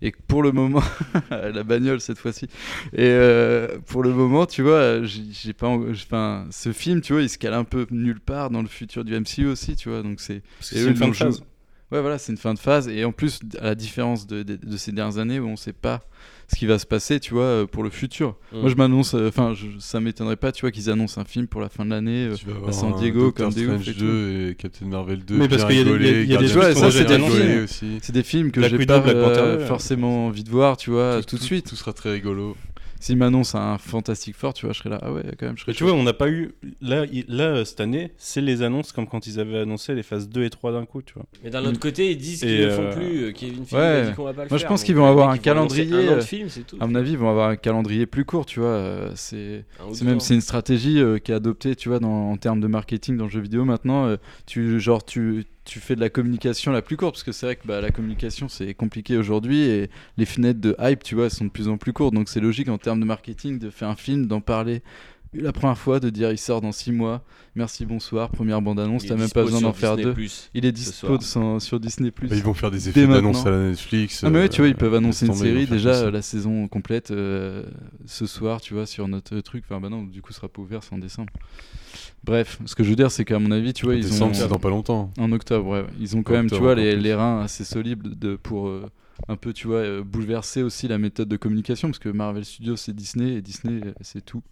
et 0.00 0.12
pour 0.28 0.42
le 0.44 0.52
moment, 0.52 0.82
la 1.30 1.64
bagnole 1.64 2.00
cette 2.00 2.18
fois-ci. 2.18 2.46
Et 2.92 2.98
euh, 3.00 3.78
pour 3.86 4.02
le 4.04 4.12
moment, 4.12 4.46
tu 4.46 4.62
vois, 4.62 5.02
j'ai 5.02 5.52
pas, 5.54 5.66
en- 5.68 5.90
enfin, 5.90 6.46
ce 6.50 6.72
film, 6.72 7.00
tu 7.00 7.12
vois, 7.14 7.22
il 7.22 7.28
se 7.28 7.38
cale 7.38 7.54
un 7.54 7.64
peu 7.64 7.86
nulle 7.90 8.20
part 8.20 8.50
dans 8.50 8.62
le 8.62 8.68
futur 8.68 9.04
du 9.04 9.14
MCU 9.18 9.46
aussi, 9.46 9.74
tu 9.74 9.88
vois. 9.88 10.02
Donc 10.02 10.20
c'est 10.20 10.42
une 10.90 10.94
fin 10.96 11.06
de 11.08 11.16
phase. 11.16 11.40
Ouais, 11.90 12.00
voilà, 12.02 12.18
c'est 12.18 12.30
une 12.32 12.38
fin 12.38 12.52
de 12.54 12.58
phase. 12.58 12.86
Et 12.88 13.04
en 13.04 13.12
plus, 13.12 13.40
à 13.60 13.64
la 13.64 13.74
différence 13.74 14.26
de, 14.26 14.42
de- 14.42 14.56
de 14.56 14.76
ces 14.76 14.92
dernières 14.92 15.18
années 15.18 15.40
où 15.40 15.46
on 15.48 15.56
sait 15.56 15.72
pas 15.72 16.02
ce 16.50 16.56
qui 16.56 16.64
va 16.66 16.78
se 16.78 16.86
passer, 16.86 17.20
tu 17.20 17.34
vois, 17.34 17.42
euh, 17.44 17.66
pour 17.66 17.82
le 17.82 17.90
futur. 17.90 18.36
Mm. 18.52 18.60
Moi, 18.60 18.70
je 18.70 18.74
m'annonce, 18.74 19.14
euh, 19.14 19.28
enfin, 19.28 19.52
je- 19.54 19.78
ça 19.80 20.00
m'étonnerait 20.00 20.36
pas, 20.36 20.50
tu 20.50 20.62
vois, 20.62 20.70
qu'ils 20.70 20.88
annoncent 20.88 21.20
un 21.20 21.24
film 21.24 21.46
pour 21.46 21.60
la 21.60 21.68
fin 21.68 21.84
de 21.84 21.90
l'année 21.90 22.26
euh, 22.28 22.66
à 22.66 22.72
San 22.72 22.94
Diego 22.96 23.32
comme 23.32 23.50
des 23.52 23.66
ouf 23.66 23.82
Strange 23.82 23.88
et 23.90 23.92
tout. 23.94 24.00
2 24.00 24.48
et 24.50 24.54
Captain 24.54 24.86
Marvel 24.86 25.24
2. 25.24 25.36
Mais 25.36 25.46
parce 25.48 25.64
qu'il 25.66 25.76
y 25.76 25.80
a 25.80 25.84
des- 25.84 25.90
rigolé, 25.92 26.22
il 26.22 26.30
y 26.30 26.34
a 26.34 26.38
des 26.38 26.46
déjà 26.46 26.74
c'est 26.74 27.04
des 27.04 27.18
films. 27.18 27.64
aussi. 27.64 27.98
C'est 28.02 28.12
des 28.12 28.22
films 28.22 28.50
que 28.50 28.66
j'ai 28.66 28.84
pas 28.86 28.98
euh, 29.06 29.66
forcément 29.66 30.26
envie 30.26 30.42
de 30.44 30.50
voir, 30.50 30.76
tu 30.78 30.90
vois, 30.90 31.22
tout, 31.22 31.36
de 31.36 31.42
suite. 31.42 31.68
Tout 31.68 31.76
sera 31.76 31.92
très 31.92 32.12
rigolo. 32.12 32.56
S'ils 33.00 33.16
m'annoncent 33.16 33.56
un 33.58 33.78
Fantastic 33.78 34.34
Four, 34.34 34.54
tu 34.54 34.66
vois, 34.66 34.72
je 34.72 34.78
serais 34.80 34.90
là, 34.90 34.98
ah 35.02 35.12
ouais, 35.12 35.22
quand 35.38 35.46
même, 35.46 35.56
je 35.56 35.62
serais 35.62 35.70
Mais 35.70 35.74
tu 35.74 35.84
chaud. 35.84 35.90
vois, 35.90 35.94
on 35.98 36.02
n'a 36.02 36.12
pas 36.12 36.28
eu. 36.28 36.52
Là, 36.80 37.04
il- 37.12 37.24
là, 37.28 37.44
euh, 37.44 37.64
cette 37.64 37.80
année, 37.80 38.12
c'est 38.16 38.40
les 38.40 38.62
annonces 38.62 38.90
comme 38.92 39.06
quand 39.06 39.26
ils 39.26 39.38
avaient 39.38 39.58
annoncé 39.58 39.94
les 39.94 40.02
phases 40.02 40.28
2 40.28 40.42
et 40.44 40.50
3 40.50 40.72
d'un 40.72 40.84
coup, 40.84 41.00
tu 41.02 41.14
vois. 41.14 41.24
Mais 41.44 41.50
d'un 41.50 41.64
autre 41.64 41.78
côté, 41.78 42.10
ils 42.10 42.16
disent 42.18 42.40
qu'ils 42.40 42.60
ne 42.60 42.64
le 42.66 42.70
font 42.70 42.82
euh, 42.82 42.92
plus. 42.96 43.24
euh, 43.24 43.32
Kevin 43.32 43.64
Feige 43.64 43.78
Ouais. 43.78 43.84
a 43.86 44.06
dit 44.10 44.14
qu'on 44.14 44.24
va 44.24 44.32
pas 44.32 44.42
le 44.44 44.48
Moi, 44.48 44.58
je 44.58 44.62
faire. 44.62 44.68
pense 44.68 44.82
qu'ils 44.82 44.96
vont 44.96 45.06
avoir 45.06 45.30
un 45.30 45.38
calendrier, 45.38 46.08
Un 46.08 46.20
film, 46.20 46.48
c'est 46.48 46.66
tout. 46.66 46.76
À 46.80 46.86
mon 46.86 46.94
avis, 46.96 47.12
ils 47.12 47.18
vont 47.18 47.30
avoir 47.30 47.50
un 47.50 47.56
calendrier 47.56 48.06
plus 48.06 48.24
court, 48.24 48.46
tu 48.46 48.60
vois. 48.60 49.10
c'est 49.14 49.64
même 50.02 50.20
c'est 50.20 50.34
une 50.34 50.40
stratégie 50.40 50.98
euh, 51.00 51.18
qui 51.18 51.32
est 51.32 51.34
adoptée, 51.36 51.76
tu 51.76 51.88
vois, 51.88 52.00
dans, 52.00 52.30
en 52.30 52.36
termes 52.36 52.60
de 52.60 52.66
marketing 52.66 53.16
dans 53.16 53.24
le 53.24 53.30
jeu 53.30 53.40
vidéo. 53.40 53.64
Maintenant, 53.64 54.06
euh, 54.06 54.16
tu 54.46 54.80
genre 54.80 55.04
tu 55.04 55.44
tu 55.68 55.80
fais 55.80 55.94
de 55.94 56.00
la 56.00 56.08
communication 56.08 56.72
la 56.72 56.82
plus 56.82 56.96
courte 56.96 57.14
parce 57.14 57.22
que 57.22 57.32
c'est 57.32 57.46
vrai 57.46 57.56
que 57.56 57.66
bah, 57.66 57.80
la 57.80 57.90
communication 57.90 58.48
c'est 58.48 58.72
compliqué 58.74 59.16
aujourd'hui 59.16 59.60
et 59.60 59.90
les 60.16 60.24
fenêtres 60.24 60.60
de 60.60 60.74
hype, 60.80 61.04
tu 61.04 61.14
vois, 61.14 61.28
sont 61.28 61.44
de 61.44 61.50
plus 61.50 61.68
en 61.68 61.76
plus 61.76 61.92
courtes. 61.92 62.14
Donc 62.14 62.28
c'est 62.28 62.40
logique 62.40 62.68
en 62.68 62.78
termes 62.78 63.00
de 63.00 63.04
marketing 63.04 63.58
de 63.58 63.70
faire 63.70 63.88
un 63.88 63.96
film, 63.96 64.26
d'en 64.26 64.40
parler 64.40 64.82
la 65.34 65.52
première 65.52 65.78
fois, 65.78 66.00
de 66.00 66.10
dire 66.10 66.30
il 66.30 66.38
sort 66.38 66.60
dans 66.60 66.72
6 66.72 66.92
mois. 66.92 67.22
Merci, 67.54 67.86
bonsoir, 67.86 68.30
première 68.30 68.62
bande 68.62 68.80
annonce. 68.80 69.04
Il 69.04 69.06
est 69.06 69.08
T'as 69.10 69.16
même 69.16 69.30
pas 69.30 69.42
dispo 69.42 69.56
besoin 69.56 69.60
d'en 69.60 69.72
faire 69.72 69.96
Disney+, 69.96 70.14
deux. 70.14 70.26
Il 70.54 70.64
est 70.64 70.72
dispo 70.72 71.20
sur, 71.20 71.60
sur 71.60 71.80
Disney+. 71.80 72.10
Bah, 72.10 72.28
ils 72.32 72.42
vont 72.42 72.54
faire 72.54 72.70
des 72.70 72.88
effets 72.88 73.06
d'annonce 73.06 73.46
à 73.46 73.50
la 73.50 73.68
Netflix. 73.70 74.22
Ah 74.24 74.30
mais 74.30 74.40
ouais, 74.40 74.48
tu 74.48 74.60
vois, 74.60 74.68
ils 74.68 74.74
euh, 74.74 74.78
peuvent 74.78 74.94
annoncer 74.94 75.26
une 75.26 75.34
série 75.34 75.66
déjà 75.66 76.10
la 76.10 76.22
saison 76.22 76.68
complète 76.68 77.10
euh, 77.10 77.64
ce 78.06 78.26
soir, 78.26 78.60
tu 78.60 78.74
vois, 78.74 78.86
sur 78.86 79.08
notre 79.08 79.38
truc. 79.40 79.64
Enfin 79.68 79.80
bah 79.80 79.88
non, 79.88 80.02
du 80.02 80.22
coup, 80.22 80.32
ce 80.32 80.36
sera 80.36 80.48
pas 80.48 80.62
ouvert, 80.62 80.82
c'est 80.82 80.94
en 80.94 80.98
décembre. 80.98 81.32
Bref, 82.24 82.58
ce 82.66 82.74
que 82.74 82.84
je 82.84 82.90
veux 82.90 82.96
dire, 82.96 83.10
c'est 83.10 83.24
qu'à 83.24 83.38
mon 83.38 83.50
avis, 83.50 83.72
tu 83.72 83.84
vois, 83.84 83.94
En 83.94 83.96
ils 83.96 84.04
décembre, 84.04 84.32
ont 84.32 84.34
c'est 84.34 84.48
dans 84.48 84.58
pas 84.58 84.70
longtemps. 84.70 85.10
En 85.18 85.32
octobre, 85.32 85.68
ouais. 85.68 85.84
Ils 86.00 86.16
ont 86.16 86.22
quand 86.22 86.34
même, 86.34 86.50
tu 86.50 86.58
vois, 86.58 86.74
les, 86.74 86.92
plus. 86.92 87.02
les 87.02 87.14
reins 87.14 87.40
assez 87.40 87.64
solides 87.64 88.18
de, 88.18 88.36
pour 88.36 88.68
euh, 88.68 88.86
un 89.28 89.36
peu, 89.36 89.52
tu 89.52 89.66
vois, 89.66 89.78
euh, 89.78 90.02
bouleverser 90.02 90.62
aussi 90.62 90.88
la 90.88 90.98
méthode 90.98 91.28
de 91.28 91.36
communication, 91.36 91.88
parce 91.88 91.98
que 91.98 92.08
Marvel 92.08 92.44
Studios 92.44 92.76
c'est 92.76 92.94
Disney 92.94 93.34
et 93.34 93.42
Disney 93.42 93.80
euh, 93.84 93.92
c'est 94.00 94.24
tout. 94.24 94.42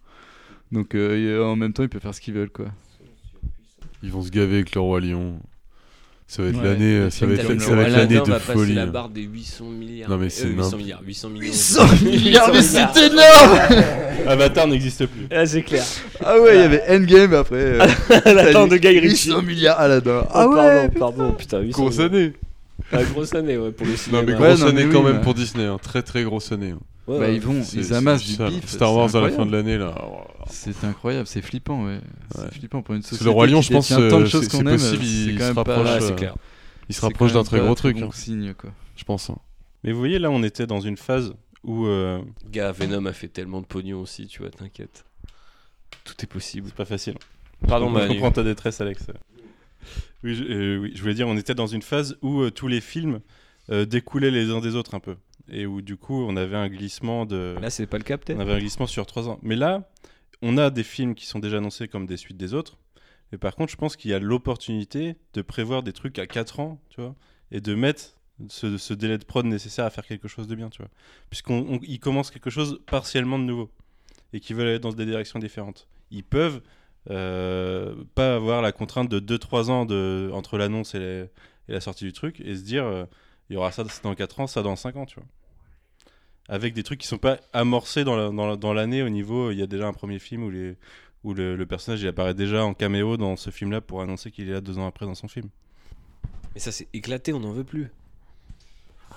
Donc 0.72 0.94
euh, 0.94 1.38
euh, 1.38 1.44
en 1.44 1.56
même 1.56 1.72
temps, 1.72 1.82
ils 1.82 1.88
peuvent 1.88 2.00
faire 2.02 2.14
ce 2.14 2.20
qu'ils 2.20 2.34
veulent, 2.34 2.50
quoi. 2.50 2.66
Ils 4.02 4.10
vont 4.12 4.22
se 4.22 4.30
gaver 4.30 4.56
avec 4.56 4.74
le 4.74 4.80
roi 4.80 5.00
lion. 5.00 5.34
Ça 6.28 6.42
va 6.42 6.48
être 6.48 6.56
Ouais, 6.58 6.64
l'année, 6.64 6.96
euh, 6.96 7.10
ça 7.10 7.24
va 7.24 7.34
être, 7.34 7.60
ça 7.60 7.74
va 7.76 7.82
être 7.82 7.92
l'année 7.92 8.16
de 8.20 8.20
va 8.28 8.40
folie. 8.40 8.74
la 8.74 8.82
hein. 8.82 8.86
barre 8.88 9.08
des 9.10 9.22
800 9.22 9.64
milliards. 9.66 10.10
Non 10.10 10.16
mais 10.18 10.28
c'est 10.28 10.46
Euh, 10.46 10.48
800 10.48 10.56
n'importe- 10.56 10.76
milliards, 10.82 11.02
800 11.06 11.28
millions. 11.30 11.46
800 11.46 11.82
milliards, 12.04 12.50
mais 12.52 12.62
c'est 12.62 12.96
énorme 13.06 13.84
Avatar 14.26 14.66
n'existe 14.66 15.06
plus. 15.06 15.28
Ah, 15.30 15.46
c'est 15.46 15.62
clair. 15.62 15.84
Ah 16.24 16.40
ouais, 16.40 16.56
il 16.56 16.60
y 16.62 16.64
avait 16.64 16.82
Endgame 16.88 17.32
après. 17.32 17.56
euh, 17.80 17.86
de 18.66 18.76
Guy 18.76 18.98
Ritchie. 18.98 19.28
800 19.30 19.42
milliards 19.42 19.78
Aladdin. 19.78 20.24
Ah 20.30 20.32
Ah 20.34 20.48
ouais, 20.48 20.88
pardon, 20.88 20.98
pardon, 21.16 21.32
putain, 21.32 21.60
800 21.60 21.80
Grosse 21.80 21.98
année. 22.00 22.32
Ah, 22.92 23.04
grosse 23.04 23.32
année, 23.34 23.56
ouais, 23.56 23.70
pour 23.70 23.86
le 23.86 23.92
Non 23.92 23.98
cinéma. 23.98 24.22
Ouais, 24.24 24.32
grosse 24.34 24.60
non, 24.60 24.66
mais 24.66 24.70
année 24.72 24.84
oui, 24.86 24.92
quand 24.92 25.02
même 25.04 25.20
pour 25.20 25.34
Disney, 25.34 25.64
hein. 25.64 25.78
très 25.80 26.02
très 26.02 26.24
grosse 26.24 26.50
année. 26.50 26.74
Ouais, 27.06 27.18
Bah 27.20 27.28
ils 27.30 27.40
vont, 27.40 27.62
C'est- 27.62 27.76
ils 27.78 27.84
c'est 27.84 27.94
amassent 27.94 28.24
du 28.24 28.36
bif. 28.36 28.66
Star 28.66 28.88
c'est 28.88 28.94
Wars 28.96 29.16
à 29.16 29.20
la 29.20 29.28
fin 29.30 29.42
incroyable. 29.42 29.50
de 29.50 29.56
l'année 29.56 29.78
là. 29.78 29.94
C'est 30.50 30.84
incroyable, 30.84 31.26
c'est 31.26 31.40
flippant, 31.42 31.84
ouais. 31.84 32.00
C'est 32.34 32.52
flippant 32.54 32.82
pour 32.82 32.94
une 32.94 33.00
Parce 33.02 33.10
que 33.10 33.16
société. 33.16 33.24
le 33.26 33.30
Roi 33.30 33.46
Lion, 33.46 33.62
je 33.62 33.72
pense, 33.72 33.88
détient 33.88 34.08
tant 34.08 34.18
de 34.18 34.24
euh, 34.24 34.26
choses 34.26 34.44
c'est- 34.48 34.56
c'est 34.56 34.62
possible, 34.64 35.04
c'est 35.04 35.32
il 35.32 35.38
se 35.38 35.52
rapproche, 35.52 35.76
Ouais, 35.86 35.90
euh, 35.90 36.00
c'est 36.00 36.16
clair. 36.16 36.34
Il 36.88 36.94
se 36.94 37.00
c'est 37.00 37.06
rapproche 37.06 37.32
d'un 37.32 37.44
très 37.44 37.60
gros 37.60 37.74
truc, 37.74 37.96
signe, 38.12 38.54
quoi. 38.54 38.70
je 38.96 39.04
pense. 39.04 39.30
hein. 39.30 39.36
Mais 39.84 39.92
vous 39.92 39.98
voyez, 39.98 40.18
là, 40.18 40.30
on 40.30 40.42
était 40.42 40.66
dans 40.66 40.80
une 40.80 40.96
phase 40.96 41.32
où. 41.62 41.86
euh, 41.86 42.20
Gars, 42.50 42.72
Venom 42.72 43.06
a 43.06 43.12
fait 43.12 43.28
tellement 43.28 43.60
de 43.60 43.66
pognon 43.66 44.00
aussi, 44.00 44.26
tu 44.26 44.40
vois, 44.40 44.50
t'inquiète. 44.50 45.04
Tout 46.04 46.14
est 46.22 46.26
possible. 46.26 46.66
C'est 46.68 46.76
pas 46.76 46.84
facile. 46.84 47.14
Pardon, 47.68 47.92
je 47.96 48.08
comprends 48.08 48.32
ta 48.32 48.42
détresse, 48.42 48.80
Alex. 48.80 49.06
Oui, 50.24 50.34
je, 50.34 50.44
euh, 50.44 50.78
oui, 50.78 50.92
je 50.94 51.00
voulais 51.02 51.14
dire, 51.14 51.28
on 51.28 51.36
était 51.36 51.54
dans 51.54 51.66
une 51.68 51.82
phase 51.82 52.16
où 52.22 52.40
euh, 52.40 52.50
tous 52.50 52.66
les 52.68 52.80
films 52.80 53.20
euh, 53.70 53.84
découlaient 53.84 54.30
les 54.30 54.50
uns 54.50 54.60
des 54.60 54.74
autres 54.74 54.94
un 54.94 55.00
peu. 55.00 55.14
Et 55.48 55.66
où, 55.66 55.80
du 55.80 55.96
coup, 55.96 56.24
on 56.26 56.36
avait 56.36 56.56
un 56.56 56.68
glissement 56.68 57.26
de. 57.26 57.56
Là, 57.60 57.70
c'est 57.70 57.86
pas 57.86 57.98
le 57.98 58.04
cas, 58.04 58.14
On 58.14 58.18
peut-être 58.18 58.40
avait 58.40 58.52
un 58.52 58.58
glissement 58.58 58.86
sur 58.86 59.06
trois 59.06 59.28
ans. 59.28 59.38
Mais 59.42 59.56
là, 59.56 59.88
on 60.42 60.58
a 60.58 60.70
des 60.70 60.82
films 60.82 61.14
qui 61.14 61.26
sont 61.26 61.38
déjà 61.38 61.58
annoncés 61.58 61.88
comme 61.88 62.06
des 62.06 62.16
suites 62.16 62.36
des 62.36 62.54
autres. 62.54 62.78
Et 63.32 63.38
par 63.38 63.54
contre, 63.54 63.72
je 63.72 63.76
pense 63.76 63.96
qu'il 63.96 64.10
y 64.10 64.14
a 64.14 64.18
l'opportunité 64.18 65.16
de 65.34 65.42
prévoir 65.42 65.82
des 65.82 65.92
trucs 65.92 66.18
à 66.18 66.26
4 66.26 66.60
ans, 66.60 66.80
tu 66.90 67.00
vois, 67.00 67.14
et 67.50 67.60
de 67.60 67.74
mettre 67.74 68.16
ce, 68.48 68.78
ce 68.78 68.94
délai 68.94 69.18
de 69.18 69.24
prod 69.24 69.44
nécessaire 69.44 69.84
à 69.84 69.90
faire 69.90 70.06
quelque 70.06 70.28
chose 70.28 70.46
de 70.46 70.54
bien, 70.54 70.68
tu 70.68 70.82
vois. 70.82 70.90
Puisqu'ils 71.30 72.00
commencent 72.00 72.30
quelque 72.30 72.50
chose 72.50 72.80
partiellement 72.86 73.38
de 73.38 73.44
nouveau 73.44 73.70
et 74.32 74.40
qui 74.40 74.52
veulent 74.52 74.68
aller 74.68 74.78
dans 74.78 74.92
des 74.92 75.06
directions 75.06 75.38
différentes. 75.38 75.88
Ils 76.10 76.24
peuvent 76.24 76.60
euh, 77.10 77.94
pas 78.14 78.34
avoir 78.34 78.62
la 78.62 78.72
contrainte 78.72 79.08
de 79.08 79.20
2-3 79.20 79.70
ans 79.70 79.86
de, 79.86 80.30
entre 80.32 80.58
l'annonce 80.58 80.94
et 80.94 81.28
la 81.68 81.80
sortie 81.80 82.04
du 82.04 82.12
truc 82.12 82.40
et 82.40 82.56
se 82.56 82.62
dire 82.62 82.84
euh, 82.84 83.04
il 83.50 83.54
y 83.54 83.56
aura 83.56 83.72
ça 83.72 83.84
dans 84.02 84.14
4 84.14 84.40
ans, 84.40 84.46
ça 84.46 84.62
dans 84.62 84.76
5 84.76 84.96
ans, 84.96 85.06
tu 85.06 85.16
vois 85.16 85.26
avec 86.48 86.74
des 86.74 86.84
trucs 86.84 87.00
qui 87.00 87.08
sont 87.08 87.18
pas 87.18 87.40
amorcés 87.52 88.04
dans 88.04 88.14
la- 88.16 88.30
dans 88.30 88.46
la- 88.46 88.56
dans 88.56 88.72
l'année 88.72 89.02
au 89.02 89.08
niveau 89.08 89.50
il 89.50 89.58
y 89.58 89.62
a 89.62 89.66
déjà 89.66 89.88
un 89.88 89.92
premier 89.92 90.20
film 90.20 90.44
où 90.44 90.50
les 90.50 90.76
où 91.24 91.34
le, 91.34 91.56
le 91.56 91.66
personnage 91.66 92.02
il 92.02 92.06
apparaît 92.08 92.34
déjà 92.34 92.64
en 92.64 92.72
caméo 92.72 93.16
dans 93.16 93.34
ce 93.34 93.50
film 93.50 93.72
là 93.72 93.80
pour 93.80 94.00
annoncer 94.00 94.30
qu'il 94.30 94.48
est 94.48 94.52
là 94.52 94.60
deux 94.60 94.78
ans 94.78 94.86
après 94.86 95.06
dans 95.06 95.16
son 95.16 95.26
film 95.26 95.48
Mais 96.54 96.60
ça, 96.60 96.70
c'est 96.70 96.86
éclaté, 96.92 97.32
on 97.32 97.40
n'en 97.40 97.50
veut 97.50 97.64
plus. 97.64 97.90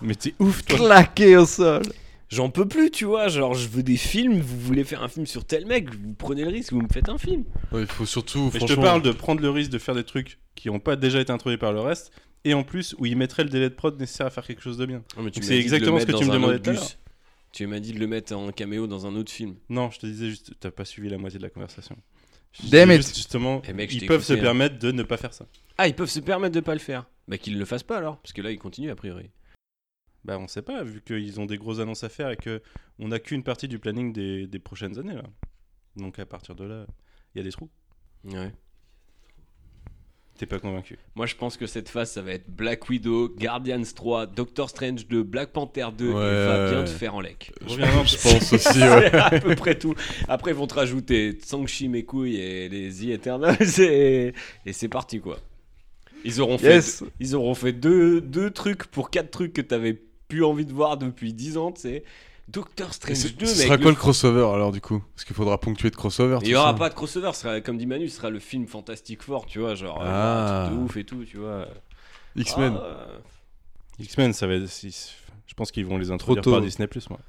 mais 0.01 0.15
t'es 0.15 0.33
ouf 0.39 0.65
toi 0.65 0.77
Claqué 0.79 1.37
au 1.37 1.45
sol. 1.45 1.83
J'en 2.29 2.49
peux 2.49 2.67
plus, 2.67 2.91
tu 2.91 3.05
vois. 3.05 3.27
Genre, 3.27 3.53
je 3.55 3.67
veux 3.67 3.81
des 3.83 3.97
films, 3.97 4.39
vous 4.39 4.59
voulez 4.59 4.83
faire 4.83 5.01
un 5.03 5.07
film 5.07 5.25
sur 5.25 5.45
tel 5.45 5.65
mec, 5.65 5.93
vous 5.93 6.13
prenez 6.13 6.43
le 6.43 6.49
risque, 6.49 6.73
vous 6.73 6.81
me 6.81 6.87
faites 6.91 7.09
un 7.09 7.17
film. 7.17 7.43
Ouais, 7.71 7.81
il 7.81 7.87
faut 7.87 8.05
surtout, 8.05 8.45
mais 8.53 8.59
je 8.59 8.65
te 8.65 8.73
franchement, 8.73 8.83
parle 8.83 9.01
de 9.01 9.11
prendre 9.11 9.41
le 9.41 9.49
risque 9.49 9.71
de 9.71 9.79
faire 9.79 9.95
des 9.95 10.03
trucs 10.03 10.39
qui 10.55 10.69
ont 10.69 10.79
pas 10.79 10.95
déjà 10.95 11.19
été 11.21 11.31
introduits 11.31 11.57
par 11.57 11.73
le 11.73 11.79
reste 11.81 12.11
et 12.45 12.53
en 12.53 12.63
plus 12.63 12.95
où 12.97 13.05
ils 13.05 13.17
mettraient 13.17 13.43
le 13.43 13.49
délai 13.49 13.69
de 13.69 13.75
prod 13.75 13.97
nécessaire 13.99 14.27
à 14.27 14.29
faire 14.29 14.45
quelque 14.45 14.61
chose 14.61 14.77
de 14.77 14.85
bien 14.85 15.03
m'as 15.17 15.29
c'est 15.41 15.57
exactement 15.59 15.99
ce 15.99 16.05
que 16.05 16.11
tu 16.17 16.25
me 16.25 16.31
demandais 16.31 16.59
tout 16.59 16.69
à 16.69 16.73
l'heure 16.73 16.83
bus. 16.83 16.97
Tu 17.51 17.65
m'as 17.65 17.79
dit 17.79 17.93
de 17.93 17.99
le 17.99 18.07
mettre 18.07 18.35
en 18.35 18.51
caméo 18.51 18.85
dans 18.87 19.07
un 19.07 19.15
autre 19.15 19.31
film. 19.31 19.55
non 19.69 19.89
je 19.91 19.99
te 19.99 20.05
disais 20.05 20.29
juste 20.29 20.53
t'as 20.59 20.71
pas 20.71 20.85
suivi 20.85 21.09
la 21.09 21.17
moitié 21.17 21.39
de 21.39 21.43
la 21.43 21.49
conversation 21.49 21.97
Damn 22.69 22.91
it. 22.91 22.97
juste, 22.97 23.15
justement 23.15 23.61
Eh 23.67 23.73
mec, 23.73 23.93
ils 23.93 24.05
peuvent 24.05 24.23
se 24.23 24.33
hein. 24.33 24.37
permettre 24.37 24.79
de 24.79 24.91
ne 24.91 25.03
pas 25.03 25.17
faire 25.17 25.33
ça 25.33 25.45
Ah, 25.77 25.87
ils 25.87 25.95
peuvent 25.95 26.09
se 26.09 26.19
permettre 26.19 26.55
de 26.55 26.59
pas 26.61 26.73
le 26.73 26.79
faire. 26.79 27.05
Bah, 27.27 27.37
qu'ils 27.37 27.59
le 27.59 27.65
fassent 27.65 27.83
pas 27.83 27.97
alors, 27.97 28.17
parce 28.17 28.33
que 28.33 28.41
là, 28.41 28.51
ils 28.51 28.57
continuent 28.57 28.89
a 28.89 28.95
priori. 28.95 29.29
Bah 30.25 30.37
on 30.39 30.47
sait 30.47 30.63
pas, 30.63 30.83
vu 30.83 31.01
qu'ils 31.01 31.39
ont 31.39 31.45
des 31.45 31.57
grosses 31.57 31.79
annonces 31.79 32.03
à 32.03 32.09
faire 32.09 32.29
et 32.31 32.37
que 32.37 32.61
on 32.97 33.07
n'a 33.09 33.19
qu'une 33.19 33.43
partie 33.43 33.67
du 33.67 33.79
planning 33.79 34.11
des, 34.11 34.47
des 34.47 34.59
prochaines 34.59 34.97
années 34.99 35.13
là. 35.13 35.23
Donc 35.95 36.19
à 36.19 36.25
partir 36.25 36.55
de 36.55 36.65
là, 36.65 36.85
il 37.33 37.37
y 37.37 37.41
a 37.41 37.43
des 37.43 37.51
trous. 37.51 37.69
Ouais. 38.25 38.51
T'es 40.39 40.45
pas 40.45 40.59
convaincu 40.59 40.97
Moi, 41.15 41.25
je 41.25 41.35
pense 41.35 41.57
que 41.57 41.67
cette 41.67 41.89
phase, 41.89 42.11
ça 42.11 42.21
va 42.21 42.31
être 42.31 42.49
Black 42.49 42.87
Widow, 42.87 43.27
Guardians 43.37 43.81
3, 43.93 44.25
Doctor 44.27 44.69
Strange 44.69 45.05
2, 45.05 45.21
Black 45.23 45.51
Panther 45.51 45.87
2 45.97 46.05
Ouais, 46.07 46.13
et 46.13 46.45
va 46.45 46.69
bien 46.69 46.79
ouais. 46.79 46.85
te 46.85 46.89
faire 46.91 47.13
en 47.13 47.19
lec. 47.19 47.51
Je, 47.67 47.73
je 47.75 48.21
pense 48.23 48.53
aussi, 48.53 48.79
ouais. 48.79 49.13
À 49.13 49.37
peu 49.37 49.53
près 49.55 49.77
tout. 49.77 49.95
Après, 50.29 50.51
ils 50.51 50.55
vont 50.57 50.65
te 50.65 50.75
rajouter 50.75 51.37
Shang-Chi, 51.45 51.89
mes 51.89 52.05
couilles 52.05 52.37
et 52.37 52.69
les 52.69 52.89
The 52.89 53.09
Eternals 53.09 53.57
et, 53.79 54.33
et 54.65 54.71
c'est 54.71 54.87
parti 54.87 55.19
quoi. 55.19 55.39
Ils 56.23 56.39
auront 56.39 56.57
fait, 56.57 56.75
Yes. 56.75 57.03
ils 57.19 57.35
auront 57.35 57.53
fait 57.53 57.73
deux, 57.73 58.21
deux 58.21 58.49
trucs 58.51 58.85
pour 58.85 59.09
quatre 59.09 59.31
trucs 59.31 59.51
que 59.51 59.61
t'avais 59.61 60.01
plus 60.29 60.45
envie 60.45 60.65
de 60.65 60.71
voir 60.73 60.95
depuis 60.97 61.33
10 61.33 61.57
ans, 61.57 61.73
tu 61.73 61.81
sais. 61.81 62.03
Doctor 62.51 62.93
Strange 62.93 63.15
c'est- 63.17 63.37
2, 63.37 63.45
Ce 63.45 63.57
mec. 63.59 63.67
sera 63.67 63.77
quoi 63.77 63.91
le 63.91 63.95
crossover 63.97 64.41
alors 64.53 64.71
du 64.71 64.81
coup? 64.81 65.03
Parce 65.15 65.23
qu'il 65.25 65.35
faudra 65.35 65.59
ponctuer 65.59 65.89
de 65.91 65.95
crossover. 65.95 66.37
il 66.41 66.45
tout 66.45 66.49
y 66.51 66.55
aura 66.55 66.71
ça. 66.71 66.77
pas 66.77 66.89
de 66.89 66.95
crossover, 66.95 67.31
ce 67.33 67.41
sera, 67.41 67.61
comme 67.61 67.77
dit 67.77 67.85
Manu, 67.85 68.09
ce 68.09 68.17
sera 68.17 68.29
le 68.29 68.39
film 68.39 68.65
Fantastic 68.67 69.21
Four, 69.21 69.45
tu 69.45 69.59
vois, 69.59 69.75
genre 69.75 69.99
Ah. 70.03 70.63
un 70.63 70.65
truc 70.67 70.77
de 70.79 70.83
ouf 70.83 70.97
et 70.97 71.03
tout, 71.03 71.23
tu 71.25 71.37
vois. 71.37 71.67
X-Men. 72.35 72.73
Ah, 72.77 72.83
euh, 72.85 73.17
X-Men, 73.99 74.33
ça 74.33 74.47
va 74.47 74.55
être- 74.55 74.65
Je 75.47 75.53
pense 75.55 75.71
qu'ils 75.71 75.85
vont 75.85 75.97
les 75.97 76.09
introduire 76.11 76.43
par 76.43 76.61
Disney 76.61 76.87
Plus 76.87 77.09
moi. 77.09 77.19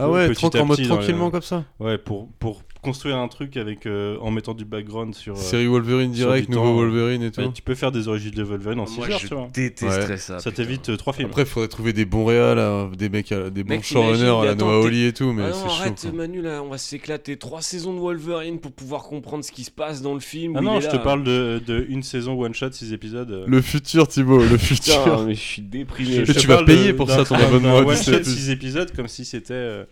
Ah 0.00 0.08
ouais, 0.08 0.28
en 0.60 0.64
mode 0.66 0.82
tranquillement 0.86 1.30
comme 1.30 1.42
ça. 1.42 1.64
Ouais, 1.80 1.98
pour, 1.98 2.28
pour 2.38 2.62
construire 2.88 3.16
un 3.18 3.28
truc 3.28 3.56
avec 3.56 3.86
euh, 3.86 4.16
en 4.20 4.30
mettant 4.30 4.54
du 4.54 4.64
background 4.64 5.14
sur. 5.14 5.34
euh, 5.34 5.36
Série 5.36 5.66
Wolverine 5.66 6.14
sur 6.14 6.26
direct, 6.26 6.48
du 6.48 6.56
nouveau 6.56 6.68
temps. 6.68 6.74
Wolverine 6.76 7.22
et 7.22 7.30
tout. 7.30 7.42
tu 7.54 7.62
peux 7.62 7.74
faire 7.74 7.92
des 7.92 8.08
origines 8.08 8.30
de 8.34 8.42
Wolverine 8.42 8.80
en 8.80 8.86
6 8.86 8.96
Moi, 8.98 9.10
heures, 9.10 9.18
je 9.18 9.26
tu 9.26 9.34
vois. 9.34 9.48
détesterais 9.52 10.06
Ouais. 10.08 10.16
ça. 10.16 10.38
Ça 10.38 10.50
putain. 10.50 10.62
t'évite 10.62 10.96
3 10.96 11.12
films. 11.12 11.28
Après, 11.28 11.42
il 11.42 11.48
faudrait 11.48 11.68
trouver 11.68 11.92
des 11.92 12.04
bons 12.04 12.24
réals, 12.24 12.56
là, 12.56 12.88
des 12.96 13.08
mecs, 13.08 13.30
à- 13.32 13.50
des 13.50 13.62
bons 13.64 13.74
Mec, 13.74 13.84
showrunners 13.84 14.40
à 14.42 14.44
la 14.46 14.54
Noah 14.54 14.80
Oli 14.80 15.04
et 15.04 15.12
tout, 15.12 15.32
mais 15.32 15.42
Ah 15.46 15.52
c'est 15.52 15.60
non, 15.64 15.68
chaud. 15.68 15.80
arrête 15.82 16.00
quoi. 16.00 16.12
Manu 16.12 16.40
là, 16.42 16.62
on 16.62 16.68
va 16.70 16.78
s'éclater. 16.78 17.36
Trois 17.36 17.60
saisons 17.62 17.92
de 17.94 17.98
Wolverine 18.00 18.58
pour 18.58 18.72
pouvoir 18.72 19.02
comprendre 19.04 19.44
ce 19.44 19.52
qui 19.52 19.64
se 19.64 19.70
passe 19.70 20.00
dans 20.02 20.14
le 20.14 20.20
film. 20.20 20.54
Ah 20.56 20.60
où 20.60 20.62
il 20.62 20.66
non, 20.66 20.78
est 20.78 20.80
je 20.80 20.86
là. 20.86 20.92
te 20.92 20.96
parle 21.04 21.24
de, 21.24 21.60
de 21.66 21.84
une 21.88 22.02
saison 22.02 22.40
one 22.40 22.54
shot, 22.54 22.72
6 22.72 22.92
épisodes. 22.92 23.30
euh. 23.30 23.44
Le 23.46 23.60
futur, 23.60 24.08
Thibaut, 24.08 24.38
le 24.38 24.56
futur. 24.58 25.04
Putain, 25.04 25.24
mais 25.26 25.34
je 25.34 25.40
suis 25.40 25.62
déprimé. 25.62 26.16
Et 26.16 26.24
Je 26.24 26.32
tu 26.32 26.46
vas 26.46 26.54
parle 26.54 26.66
payer 26.66 26.92
pour 26.94 27.06
d'un- 27.06 27.16
ça, 27.16 27.24
ton 27.24 27.36
d'un- 27.36 27.44
abonnement 27.46 27.76
à 27.78 27.80
one 27.82 27.94
Disney+. 27.94 28.18
shot 28.18 28.24
6 28.24 28.50
épisodes 28.50 28.90
comme 28.96 29.08
si 29.08 29.24
c'était. 29.24 29.52
euh, 29.52 29.84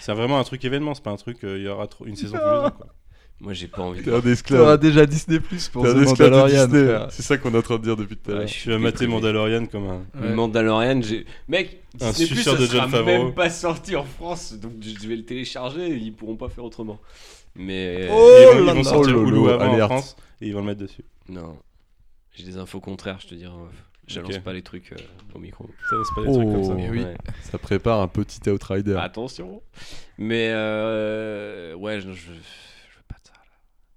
C'est 0.00 0.12
vraiment 0.12 0.38
un 0.38 0.44
truc 0.44 0.62
événement, 0.64 0.94
c'est 0.94 1.02
pas 1.02 1.10
un 1.12 1.16
truc, 1.16 1.38
euh, 1.44 1.56
il 1.58 1.64
y 1.64 1.68
aura 1.68 1.86
trop- 1.86 2.04
une 2.06 2.14
saison 2.16 2.36
Moi 3.40 3.52
j'ai 3.52 3.66
pas 3.68 3.82
envie 3.82 4.00
de. 4.00 4.04
T'es 4.04 4.10
un 4.10 4.20
T'auras 4.20 4.30
esclave. 4.32 4.78
déjà 4.80 5.06
Disney 5.06 5.40
Plus 5.40 5.68
pour 5.68 5.82
T'es 5.84 5.92
The 5.92 5.96
un 5.96 6.02
esclave 6.02 6.30
de 6.30 6.34
Mandalorian. 6.36 6.66
Disney. 6.66 6.84
frère. 6.86 7.08
C'est 7.10 7.22
ça 7.22 7.36
qu'on 7.36 7.52
est 7.52 7.58
en 7.58 7.62
train 7.62 7.76
de 7.78 7.82
dire 7.82 7.96
depuis 7.96 8.16
tout 8.16 8.30
à 8.30 8.34
Ouais, 8.34 8.38
l'heure. 8.40 8.48
je 8.48 8.52
suis 8.54 8.70
vas 8.70 8.78
mater. 8.78 9.06
Mandalorian 9.06 9.66
comme 9.66 9.86
un. 9.88 10.04
Mandalorian, 10.34 11.02
j'ai. 11.02 11.26
Mec, 11.48 11.82
Un 12.00 12.10
Disney 12.10 12.28
Plus, 12.28 12.42
ça 12.42 12.54
de 12.54 12.64
sera 12.66 12.88
Favreau. 12.88 13.04
même 13.06 13.34
pas 13.34 13.50
sorti 13.50 13.96
en 13.96 14.04
France, 14.04 14.54
donc 14.54 14.72
je 14.80 15.08
vais 15.08 15.16
le 15.16 15.24
télécharger. 15.24 15.88
Ils 15.88 16.12
pourront 16.14 16.36
pas 16.36 16.48
faire 16.48 16.64
autrement. 16.64 17.00
Mais. 17.56 18.04
ils 18.06 18.10
Oh 18.10 18.54
vont, 18.54 18.58
ils 18.68 18.74
vont 18.76 18.84
sortir 18.84 19.14
Oh 19.16 19.22
Hulu 19.26 19.30
lolo, 19.32 19.48
avant 19.48 19.74
en. 19.82 19.86
France 19.88 20.16
et 20.40 20.46
ils 20.46 20.54
vont 20.54 20.60
le 20.60 20.66
mettre 20.66 20.80
dessus. 20.80 21.04
Non, 21.28 21.58
j'ai 22.34 22.44
des 22.44 22.56
infos 22.56 22.80
contraires, 22.80 23.18
je 23.20 23.26
te 23.28 23.34
dis. 23.34 23.46
J'annonce 24.06 24.36
Ok. 24.36 24.42
pas 24.42 24.52
les 24.52 24.62
trucs 24.62 24.92
euh, 24.92 24.96
au 25.34 25.38
micro. 25.38 25.68
Ça, 25.88 25.96
c'est 26.04 26.14
pas 26.14 26.26
des 26.28 26.32
trucs 26.36 26.48
comme 26.50 26.64
ça. 26.64 26.72
Oh, 26.72 26.76
Mais 26.76 26.90
oui. 26.90 27.02
ouais. 27.04 27.16
Ça 27.42 27.58
prépare 27.58 28.00
un 28.00 28.08
petit 28.08 28.48
Outrider. 28.50 28.96
Attention. 28.98 29.62
Mais 30.18 30.50
euh, 30.52 31.74
ouais, 31.74 32.00
je, 32.00 32.12
je, 32.12 32.26
je 32.26 32.30
veux 32.32 33.02
pas 33.08 33.16
de 33.22 33.28
ça. 33.28 33.32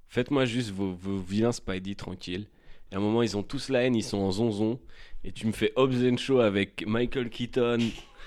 Faites-moi 0.07 0.45
juste 0.45 0.71
vos, 0.71 0.93
vos 0.93 1.17
vilains 1.17 1.51
Spidey 1.51 1.95
tranquilles. 1.95 2.47
Et 2.91 2.95
à 2.95 2.99
un 2.99 3.01
moment, 3.01 3.21
ils 3.21 3.35
ont 3.35 3.43
tous 3.43 3.67
la 3.69 3.84
haine, 3.84 3.95
ils 3.95 4.03
sont 4.03 4.19
en 4.19 4.31
zonzon. 4.31 4.79
Et 5.25 5.31
tu 5.34 5.45
me 5.47 5.51
fais 5.51 5.73
Hobbs 5.75 6.05
and 6.09 6.17
Show 6.17 6.39
avec 6.39 6.85
Michael 6.88 7.29
Keaton, 7.29 7.79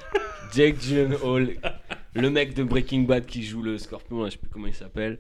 Jake 0.53 0.79
Gyllenhaal, 0.81 1.55
le 2.15 2.31
mec 2.31 2.53
de 2.53 2.63
Breaking 2.63 3.03
Bad 3.03 3.25
qui 3.25 3.43
joue 3.43 3.63
le 3.63 3.79
scorpion, 3.79 4.21
là, 4.23 4.27
je 4.29 4.33
sais 4.33 4.39
plus 4.39 4.51
comment 4.51 4.67
il 4.67 4.75
s'appelle. 4.75 5.19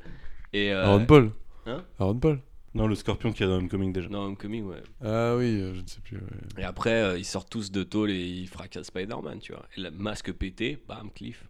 Et 0.53 0.73
euh, 0.73 0.85
Aaron 0.85 1.07
Paul. 1.07 1.31
Hein? 1.65 1.85
Aaron 1.99 2.19
Paul. 2.19 2.41
Non, 2.73 2.87
le 2.87 2.95
scorpion 2.95 3.33
qui 3.33 3.43
est 3.43 3.47
dans 3.47 3.57
Homecoming 3.57 3.93
déjà. 3.93 4.09
Non, 4.09 4.21
Homecoming, 4.27 4.65
ouais. 4.65 4.83
Ah 5.03 5.35
oui, 5.37 5.61
euh, 5.61 5.75
je 5.75 5.81
ne 5.81 5.87
sais 5.87 6.01
plus. 6.01 6.17
ouais. 6.19 6.23
Et 6.59 6.65
après, 6.65 7.03
euh, 7.03 7.19
ils 7.19 7.25
sortent 7.25 7.51
tous 7.51 7.73
de 7.73 7.83
tôle 7.83 8.11
et 8.13 8.25
ils 8.25 8.47
fracassent 8.47 8.87
Spider-Man, 8.87 9.41
tu 9.41 9.53
vois. 9.53 9.67
Et 9.77 9.81
le 9.81 9.91
masque 9.91 10.33
pété, 10.33 10.79
bam, 10.87 11.11
cliff. 11.11 11.45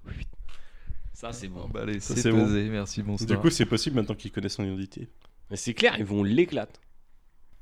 Ça, 1.13 1.33
c'est 1.33 1.49
bon. 1.49 1.69
Bah, 1.69 1.81
allez, 1.83 2.01
Ça, 2.01 2.17
c'est 2.17 2.31
bon. 2.31 2.47
Merci, 2.49 3.03
bonsoir. 3.03 3.29
Du 3.29 3.37
coup, 3.37 3.51
c'est 3.51 3.67
possible 3.67 3.97
maintenant 3.97 4.15
qu'il 4.15 4.31
connaît 4.33 4.49
son 4.49 4.65
identité. 4.65 5.09
Mais 5.51 5.57
c'est 5.57 5.75
clair, 5.75 5.97
ils 5.99 6.05
vont 6.07 6.23
l'éclater. 6.25 6.81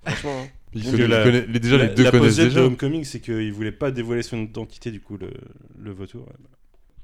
Franchement. 0.05 0.43
hein. 0.43 0.49
Il 0.75 0.83
Donc, 0.83 0.93
connaît- 0.93 1.09
la- 1.09 1.21
il 1.21 1.25
connaît- 1.25 1.47
les- 1.47 1.61
déjà, 1.61 1.77
la, 1.79 1.87
les 1.87 1.95
deux 1.95 2.03
la 2.05 2.11
connaissent 2.11 2.37
déjà. 2.37 2.61
de 2.61 2.67
Homecoming, 2.67 3.03
c'est 3.03 3.21
qu'il 3.21 3.51
voulait 3.55 3.73
pas 3.73 3.91
dévoiler 3.91 4.23
son 4.23 4.37
identité, 4.43 4.91
du 4.91 5.01
coup, 5.01 5.17
le, 5.17 5.31
le 5.79 5.91
vautour. 5.93 6.29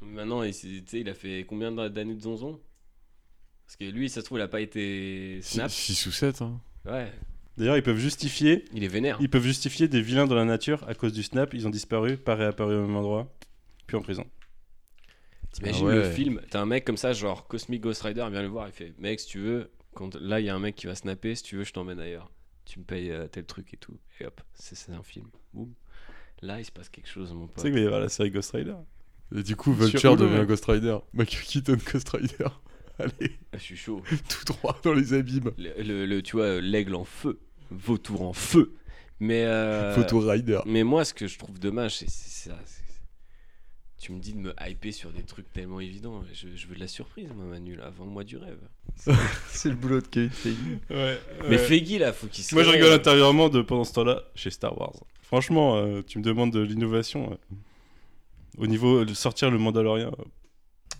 Maintenant, 0.03 0.43
il, 0.43 0.53
il 0.93 1.09
a 1.09 1.15
fait 1.15 1.47
combien 1.49 1.73
d'années 1.73 2.15
de 2.15 2.21
zonzon? 2.21 2.61
Parce 3.66 3.77
que 3.77 3.85
lui, 3.85 4.09
ça 4.09 4.20
se 4.20 4.27
trouve, 4.27 4.39
il 4.39 4.43
a 4.43 4.49
pas 4.49 4.61
été 4.61 5.41
snap. 5.43 5.70
6 5.70 6.07
ou 6.07 6.12
7. 6.12 6.43
Hein. 6.43 6.61
Ouais, 6.86 7.11
D'ailleurs, 7.57 7.77
ils 7.77 7.82
peuvent 7.82 7.99
justifier. 7.99 8.65
il 8.73 8.82
est 8.85 8.89
vénère. 8.89 9.16
Ils 9.20 9.31
peuvent 9.31 9.45
justifier 9.45 9.86
des 9.89 10.03
vilains 10.03 10.27
dans 10.27 10.35
la 10.35 10.45
nature 10.45 10.85
à 10.89 10.95
cause 10.95 11.12
du 11.12 11.23
snap. 11.23 11.55
Ils 11.55 11.66
ont 11.66 11.70
disparu, 11.70 12.16
pas 12.16 12.35
réapparu 12.35 12.74
au 12.77 12.81
même 12.86 12.97
endroit, 12.97 13.32
puis 13.86 13.97
en 13.97 14.03
prison. 14.03 14.27
T'imagines 15.53 15.85
Ah 15.86 15.89
ouais. 15.89 15.95
le 15.97 16.11
film, 16.11 16.41
t'as 16.51 16.61
un 16.61 16.66
mec 16.66 16.85
comme 16.85 16.97
ça, 16.97 17.12
genre 17.12 17.47
Cosmic 17.47 17.81
Ghost 17.81 18.03
Rider, 18.03 18.24
il 18.27 18.32
vient 18.32 18.43
le 18.43 18.49
voir, 18.49 18.66
il 18.66 18.73
fait 18.73 18.93
Mec, 18.99 19.20
si 19.20 19.28
tu 19.28 19.39
veux, 19.39 19.70
quand 19.95 20.16
là 20.16 20.41
il 20.41 20.47
y 20.47 20.49
a 20.49 20.55
un 20.55 20.59
mec 20.59 20.74
qui 20.74 20.86
va 20.86 20.97
snapper, 20.97 21.36
si 21.36 21.45
tu 21.45 21.57
veux, 21.57 21.65
je 21.65 21.73
t'emmène 21.73 22.01
ailleurs. 22.01 22.31
Tu 22.65 22.81
me 22.81 22.85
payes 22.85 23.12
euh, 23.12 23.28
tel 23.28 23.45
truc 23.45 23.73
et 23.73 23.77
tout. 23.77 23.97
Et 24.20 24.27
hop, 24.27 24.41
c'est 24.55 24.74
c'est 24.74 24.93
un 24.93 25.03
film. 25.05 25.28
Boum. 25.53 25.73
Là, 26.43 26.59
il 26.59 26.65
se 26.65 26.73
passe 26.73 26.89
quelque 26.89 27.09
chose, 27.09 27.32
mon 27.32 27.47
Tu 27.47 27.53
pote. 27.55 27.62
sais 27.62 27.69
qu'il 27.69 27.74
va 27.74 27.81
y 27.81 27.86
avoir 27.86 28.01
la 28.01 28.09
série 28.09 28.31
Ghost 28.32 28.51
Rider. 28.53 28.74
Et 29.35 29.43
du 29.45 29.55
coup, 29.55 29.73
Vulture 29.73 30.16
devient. 30.16 30.45
Ghost 30.47 30.65
Rider. 30.65 30.99
Michael 31.12 31.43
Keaton 31.45 31.78
Ghost 31.93 32.09
Rider. 32.11 32.47
Allez, 32.99 33.33
Ah, 33.53 33.57
je 33.59 33.62
suis 33.62 33.77
chaud. 33.77 34.03
tout 34.29 34.45
droit 34.53 34.79
dans 34.85 34.93
les 34.95 35.15
abîmes. 35.15 35.51
Le, 35.59 35.83
le- 35.83 36.07
le- 36.07 36.23
tu 36.23 36.37
vois, 36.37 36.45
euh, 36.47 36.61
l'aigle 36.61 36.95
en 36.95 37.05
feu, 37.05 37.39
vautour 37.71 38.23
en 38.23 38.33
feu. 38.33 38.73
Mais. 39.21 39.45
euh, 39.45 39.95
Photo 39.95 40.21
Rider. 40.21 40.61
Mais 40.66 40.83
moi, 40.85 41.05
ce 41.05 41.15
que 41.15 41.27
je 41.27 41.39
trouve 41.39 41.59
dommage, 41.59 41.97
c'est 41.99 42.09
ça. 42.11 42.57
c'est- 42.65 42.83
Tu 43.99 44.12
me 44.12 44.19
dis 44.21 44.33
de 44.35 44.39
me 44.39 44.53
hyper 44.66 44.93
sur 44.93 45.11
des 45.12 45.23
trucs 45.23 45.51
tellement 45.53 45.81
évidents. 45.81 46.23
Je, 46.33 46.49
je 46.55 46.66
veux 46.66 46.75
de 46.75 46.81
la 46.81 46.89
surprise, 46.89 47.29
moi, 47.35 47.47
Manu, 47.47 47.75
là. 47.77 47.91
Vends-moi 47.97 48.23
du 48.25 48.37
rêve. 48.37 48.59
C'est 49.49 49.71
le 49.71 49.77
boulot 49.77 50.01
de 50.01 50.07
Kevin 50.07 50.31
Feige. 50.31 50.55
Ouais. 50.91 51.19
Mais 51.49 51.57
Feige, 51.59 51.99
là, 51.99 52.12
faut 52.12 52.27
qu'il 52.27 52.45
se. 52.45 52.55
Moi, 52.55 52.65
je 52.65 52.71
rigole 52.71 52.93
intérieurement 52.93 53.49
de 53.49 53.62
pendant 53.62 53.85
ce 53.85 53.93
temps-là 53.95 54.23
chez 54.35 54.51
Star 54.51 54.79
Wars. 54.79 54.93
Franchement, 55.23 55.77
euh, 55.79 56.03
tu 56.07 56.19
me 56.19 56.23
demandes 56.25 56.53
de 56.53 56.61
l'innovation. 56.61 57.33
euh, 57.33 57.57
au 58.59 58.66
niveau 58.69 59.05
de 59.05 59.15
sortir 59.15 59.51
le 59.51 59.59
Mandalorian. 59.59 60.12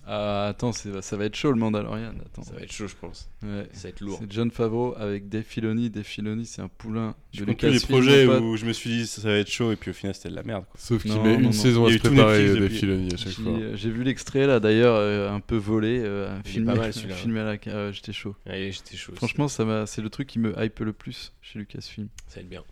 Euh, 0.07 0.45
Ah, 0.45 0.49
attends, 0.49 0.73
c'est- 0.73 1.01
ça 1.03 1.17
va 1.17 1.25
être 1.25 1.35
chaud 1.35 1.51
le 1.53 1.59
Mandalorian. 1.59 2.13
Attends. 2.27 2.43
Ça 2.43 2.53
va 2.55 2.61
être 2.61 2.73
chaud, 2.73 2.87
je 2.87 2.95
pense. 2.95 3.29
Ouais. 3.43 3.67
Ça 3.73 3.85
va 3.85 3.89
être 3.91 4.01
lourd. 4.01 4.19
C'est 4.21 4.31
John 4.33 4.51
Favreau 4.51 4.95
avec 4.99 5.29
Dave 5.29 5.43
Filoni. 5.45 5.91
Dave 5.91 6.05
Filoni, 6.05 6.45
c'est 6.47 6.63
un 6.63 6.69
poulain. 6.69 7.15
Je 7.33 7.45
compte 7.45 7.59
plus 7.59 7.71
les 7.71 7.81
projets 7.81 8.27
où 8.27 8.57
je 8.57 8.67
me 8.67 8.73
suis 8.73 8.91
dit 8.91 9.07
ça 9.07 9.23
va 9.29 9.37
être 9.39 9.51
chaud 9.51 9.73
et 9.73 9.77
puis 9.77 9.91
au 9.91 9.95
final 9.95 10.15
c'était 10.15 10.29
de 10.31 10.37
la 10.37 10.43
merde. 10.43 10.65
quoi. 10.71 10.79
Sauf 10.79 11.03
qu'il 11.03 11.13
Non, 11.13 11.23
met 11.23 11.33
non, 11.33 11.39
une 11.39 11.45
non. 11.47 11.53
saison 11.53 11.87
à 11.87 11.93
se 11.93 11.99
préparer 11.99 12.49
depuis. 12.49 12.77
Filoni 12.77 13.15
à 13.15 13.17
chaque 13.17 13.33
J'ai 13.33 13.43
fois. 13.43 13.53
euh, 13.53 13.77
j'ai 13.77 13.91
vu 13.91 14.03
l'extrait 14.05 14.47
là 14.47 14.61
d'ailleurs, 14.61 14.97
euh, 14.97 15.31
un 15.31 15.41
peu 15.41 15.57
volé, 15.57 16.01
euh, 16.01 16.41
filmé, 16.45 16.73
pas 16.75 16.79
mal, 16.81 16.93
celui-là. 16.93 17.15
filmé 17.15 17.41
à 17.41 17.45
la 17.45 17.57
euh, 17.69 17.93
J'étais 17.93 18.13
chaud. 18.13 18.37
J'étais. 18.47 18.97
Franchement, 19.15 19.49
ça 19.49 19.65
m'a, 19.65 19.87
c'est 19.87 20.03
le 20.03 20.11
truc 20.11 20.29
qui 20.29 20.39
me 20.39 20.53
hype 20.63 20.79
le 20.81 20.93
plus 20.93 21.33
chez 21.43 21.59
Lucasfilm. 21.59 22.09
ça 22.29 22.37
va 22.37 22.41
être 22.43 22.49
bien. 22.49 22.63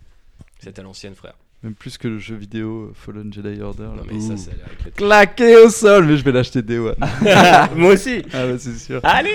C'est 0.59 0.77
à 0.79 0.83
l'ancienne, 0.83 1.15
frère. 1.15 1.33
Même 1.63 1.75
plus 1.75 1.97
que 1.97 2.07
le 2.09 2.19
jeu 2.19 2.35
vidéo 2.35 2.89
euh, 2.89 2.91
Fallen 2.93 3.31
Jedi 3.31 3.61
Order. 3.61 3.83
là. 3.83 3.89
Non, 3.95 4.03
mais 4.11 4.19
ça, 4.19 4.33
Ouh. 4.33 4.37
ça 4.37 4.51
a 4.51 4.55
l'air 4.55 4.93
Claqué 4.95 5.55
au 5.57 5.69
sol, 5.69 6.05
mais 6.05 6.17
je 6.17 6.23
vais 6.23 6.31
l'acheter 6.33 6.61
Day 6.61 6.77
One. 6.77 6.95
Moi 7.75 7.93
aussi 7.93 8.21
ah 8.33 8.45
ouais, 8.47 8.57
c'est 8.59 8.77
sûr. 8.77 8.99
Allez 9.03 9.29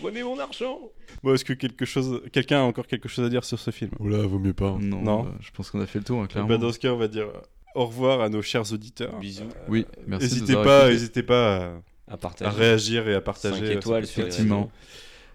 Prenez 0.00 0.22
mon 0.22 0.38
argent 0.38 0.78
Bon, 1.22 1.34
est-ce 1.34 1.44
que 1.44 1.52
quelque 1.52 1.84
chose, 1.84 2.22
quelqu'un 2.32 2.60
a 2.60 2.62
encore 2.62 2.86
quelque 2.86 3.08
chose 3.08 3.26
à 3.26 3.28
dire 3.28 3.44
sur 3.44 3.58
ce 3.58 3.70
film? 3.70 3.90
Oula, 3.98 4.18
vaut 4.26 4.38
mieux 4.38 4.54
pas. 4.54 4.76
Non, 4.80 5.02
Non? 5.02 5.22
bah, 5.24 5.34
je 5.40 5.50
pense 5.50 5.70
qu'on 5.70 5.80
a 5.80 5.86
fait 5.86 5.98
le 5.98 6.04
tour, 6.04 6.22
hein, 6.22 6.26
clairement. 6.26 6.56
Dans 6.58 6.72
ce 6.72 6.78
cas, 6.78 6.92
on 6.92 6.96
va 6.96 7.08
dire 7.08 7.26
euh, 7.26 7.40
au 7.74 7.84
revoir 7.86 8.20
à 8.22 8.28
nos 8.30 8.40
chers 8.42 8.72
auditeurs. 8.72 9.18
Bisous. 9.18 9.44
Oui, 9.68 9.84
merci. 10.06 10.28
de 10.28 10.34
N'hésitez 10.34 10.52
avoir 10.52 10.64
pas, 10.82 10.92
écoutés. 10.92 11.22
pas 11.22 11.56
à, 11.56 11.60
À 12.08 12.14
à 12.14 12.16
partager. 12.16 12.56
réagir 12.56 13.06
et 13.08 13.14
à 13.14 13.20
partager. 13.20 13.58
5 13.60 13.64
euh, 13.64 13.72
étoiles 13.72 14.06
sur 14.06 14.22
les 14.22 14.28
Effectivement. 14.28 14.70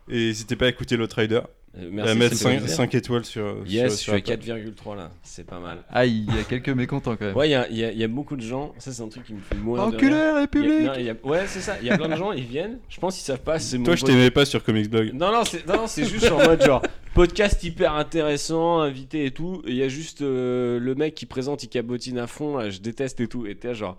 réseaux. 0.08 0.20
Et 0.22 0.28
n'hésitez 0.28 0.56
pas 0.56 0.66
à 0.66 0.70
écouter 0.70 0.98
l'Outrider. 0.98 1.36
Euh, 1.36 1.42
Et 1.42 1.46
Merci, 1.92 2.12
à 2.12 2.16
mettre 2.16 2.36
ça 2.36 2.50
fait 2.50 2.68
5, 2.68 2.90
plaisir. 2.90 3.00
étoiles 3.00 3.26
sur. 3.26 3.58
Yes, 3.68 3.98
sur, 3.98 4.14
je 4.16 4.22
suis 4.22 4.32
à 4.32 4.34
Apple. 4.36 4.46
4,3 4.84 4.96
là. 4.96 5.12
C'est 5.24 5.46
pas 5.46 5.60
mal. 5.60 5.80
Aïe, 5.90 6.26
il 6.28 6.36
y 6.36 6.40
a 6.40 6.44
quelques 6.44 6.70
mécontents 6.70 7.16
quand 7.16 7.26
même. 7.26 7.36
Ouais, 7.36 7.48
il 7.50 7.52
y 7.52 7.56
a, 7.56 7.68
il 7.70 7.78
y 7.78 7.84
a- 7.84 7.92
il 7.92 7.98
y 7.98 8.04
a 8.04 8.08
beaucoup 8.08 8.36
de 8.36 8.42
gens. 8.42 8.74
Ça, 8.78 8.92
c'est 8.92 9.02
un 9.02 9.08
truc 9.10 9.26
qui 9.26 9.34
me 9.34 9.40
fait 9.40 9.56
mourir. 9.56 9.84
y 9.84 10.06
a- 10.14 10.36
République 10.36 10.82
non, 10.86 10.94
y 10.96 11.10
a- 11.10 11.16
Ouais, 11.24 11.44
c'est 11.48 11.60
ça. 11.62 11.76
Il 11.82 11.88
y 11.88 11.90
a 11.92 11.98
plein 11.98 12.08
de 12.10 12.16
gens, 12.16 12.32
ils 12.32 12.46
viennent. 12.46 12.80
Je 12.90 13.00
pense 13.00 13.16
qu'ils 13.16 13.24
savent 13.26 13.42
pas. 13.42 13.58
Mon 13.78 13.84
Toi, 13.84 13.96
je 13.96 14.06
t'aimais 14.06 14.32
pas 14.32 14.46
sur 14.46 14.64
Comics 14.64 14.90
Blog. 14.90 15.12
Non, 15.14 15.32
non, 15.32 15.44
c'est 15.44 15.68
non, 15.68 15.76
non, 15.78 15.88
c'est 15.88 16.06
juste 16.06 16.32
en 16.32 16.38
mode 16.38 16.64
genre 16.64 16.82
podcast 17.14 17.64
hyper 17.64 17.94
intéressant, 17.94 18.80
invité 18.82 19.26
et 19.26 19.32
tout. 19.32 19.62
Il 19.68 19.76
y 19.76 19.84
a 19.84 19.88
juste 19.88 20.22
euh, 20.22 20.80
le 20.80 20.96
mec 20.96 21.16
qui 21.16 21.26
présente, 21.26 21.64
il 21.64 21.68
cabotine 21.70 22.18
à 22.18 22.28
fond. 22.28 22.58
Là, 22.58 22.70
je 22.70 22.80
déteste 22.80 23.20
et 23.20 23.28
tout. 23.28 23.46
Et 23.46 23.56
t'es 23.56 23.74
genre, 23.74 23.98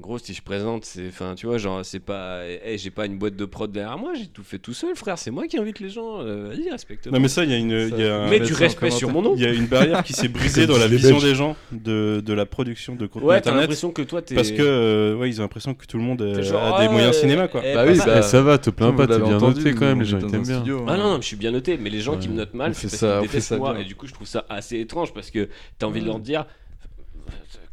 gros, 0.00 0.18
si 0.18 0.34
je 0.34 0.42
présente, 0.42 0.84
c'est. 0.84 1.08
Enfin, 1.08 1.34
tu 1.34 1.46
vois, 1.46 1.56
genre, 1.58 1.84
c'est 1.84 2.00
pas. 2.00 2.44
Hey, 2.44 2.76
j'ai 2.78 2.90
pas 2.90 3.06
une 3.06 3.16
boîte 3.18 3.34
de 3.36 3.44
prod 3.46 3.70
derrière 3.72 3.96
moi, 3.98 4.12
j'ai 4.14 4.26
tout 4.26 4.42
fait 4.42 4.58
tout 4.58 4.74
seul, 4.74 4.94
frère. 4.94 5.16
C'est 5.18 5.30
moi 5.30 5.46
qui 5.46 5.56
invite 5.58 5.80
les 5.80 5.88
gens. 5.88 6.20
Euh, 6.20 6.48
Vas-y, 6.50 6.70
respecte 6.70 7.06
Non, 7.06 7.18
mais 7.18 7.28
ça, 7.28 7.44
il 7.44 7.50
y 7.50 7.54
a 7.54 7.56
une. 7.56 7.70
il 7.70 7.98
y 7.98 8.04
a 8.06 8.16
un- 8.16 8.24
Mets 8.24 8.38
mettre 8.38 8.46
du 8.46 8.54
respect 8.54 8.90
sur 8.90 9.10
mon 9.10 9.22
nom. 9.22 9.34
Il 9.36 9.42
y 9.42 9.46
a 9.46 9.52
une 9.52 9.66
barrière 9.66 10.02
qui 10.04 10.12
s'est 10.12 10.28
brisée 10.28 10.66
dans 10.68 10.76
la 10.78 10.86
vision 10.86 11.18
des 11.18 11.34
gens 11.34 11.56
de, 11.72 12.22
de 12.24 12.32
la 12.34 12.44
production 12.46 12.94
de 12.94 13.06
contenu 13.06 13.26
Ouais, 13.28 13.36
t'as 13.36 13.50
internet. 13.50 13.60
l'impression 13.62 13.90
que 13.90 14.02
toi, 14.02 14.20
t'es. 14.22 14.34
Parce 14.34 14.50
que, 14.50 14.60
euh, 14.62 15.16
ouais, 15.16 15.28
ils 15.30 15.40
ont 15.40 15.44
l'impression 15.44 15.72
que 15.74 15.86
tout 15.86 15.96
le 15.96 16.04
monde 16.04 16.20
euh, 16.22 16.42
genre, 16.42 16.62
a 16.76 16.80
des 16.82 16.86
ouais, 16.88 16.92
moyens 16.92 17.16
euh, 17.16 17.20
cinéma, 17.20 17.48
quoi. 17.48 17.62
eh, 17.64 17.74
Bah 17.74 17.84
oui, 17.88 17.96
bah, 17.96 18.16
Eh, 18.18 18.22
ça 18.22 18.42
va, 18.42 18.58
te 18.58 18.70
plains 18.70 18.92
pas, 18.92 19.06
t'es 19.06 19.18
bien 19.18 19.38
noté 19.38 19.72
quand 19.74 19.86
même, 19.86 20.00
les 20.00 20.04
gens 20.06 20.18
t'aiment 20.20 20.42
bien. 20.42 20.62
Ah 20.86 20.96
non, 20.96 21.04
non, 21.14 21.16
je 21.22 21.26
suis 21.26 21.36
bien 21.36 21.50
noté, 21.52 21.78
mais 21.78 21.88
les 21.90 22.00
gens 22.00 22.18
qui 22.18 22.28
me 22.28 22.34
notent 22.34 22.54
mal, 22.54 22.74
c'est 22.74 22.90
parce 22.90 23.20
qu'ils 23.22 23.28
détestent 23.30 23.56
moi. 23.58 23.80
Et 23.80 23.84
du 23.84 23.94
coup, 23.94 24.06
je 24.06 24.12
trouve 24.12 24.26
ça 24.26 24.44
assez 24.50 24.78
étrange 24.78 25.14
parce 25.14 25.30
que 25.30 25.48
t'as 25.78 25.86
envie 25.86 26.00
de 26.02 26.06
leur 26.06 26.20
dire. 26.20 26.44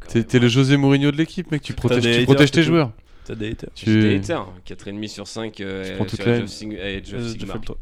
T'es 0.08 0.38
le 0.38 0.48
José 0.48 0.76
Mourinho 0.76 1.10
de 1.10 1.16
l'équipe, 1.16 1.50
mec, 1.50 1.62
tu 1.62 1.72
protèges, 1.72 2.02
des 2.02 2.26
tu 2.26 2.50
tes 2.50 2.62
joueurs. 2.62 2.92
T'as 3.24 3.34
des 3.34 3.52
haters. 3.52 3.70
Tu- 3.74 4.00
des 4.02 4.16
haters, 4.16 4.46
4,5 4.66 5.08
sur 5.08 5.26
5 5.26 5.60
euh, 5.62 5.96
prends 5.96 6.06
sur 6.06 6.18
toute 6.18 6.26
la 6.26 6.32
Age 6.34 6.38
haine. 6.40 6.44
of, 6.44 6.50
Sig- 6.50 6.78
Age 6.78 7.14
of 7.14 7.26
Sigmar. 7.26 7.38
je 7.40 7.46
fais 7.46 7.58
le 7.58 7.60
tour. 7.64 7.78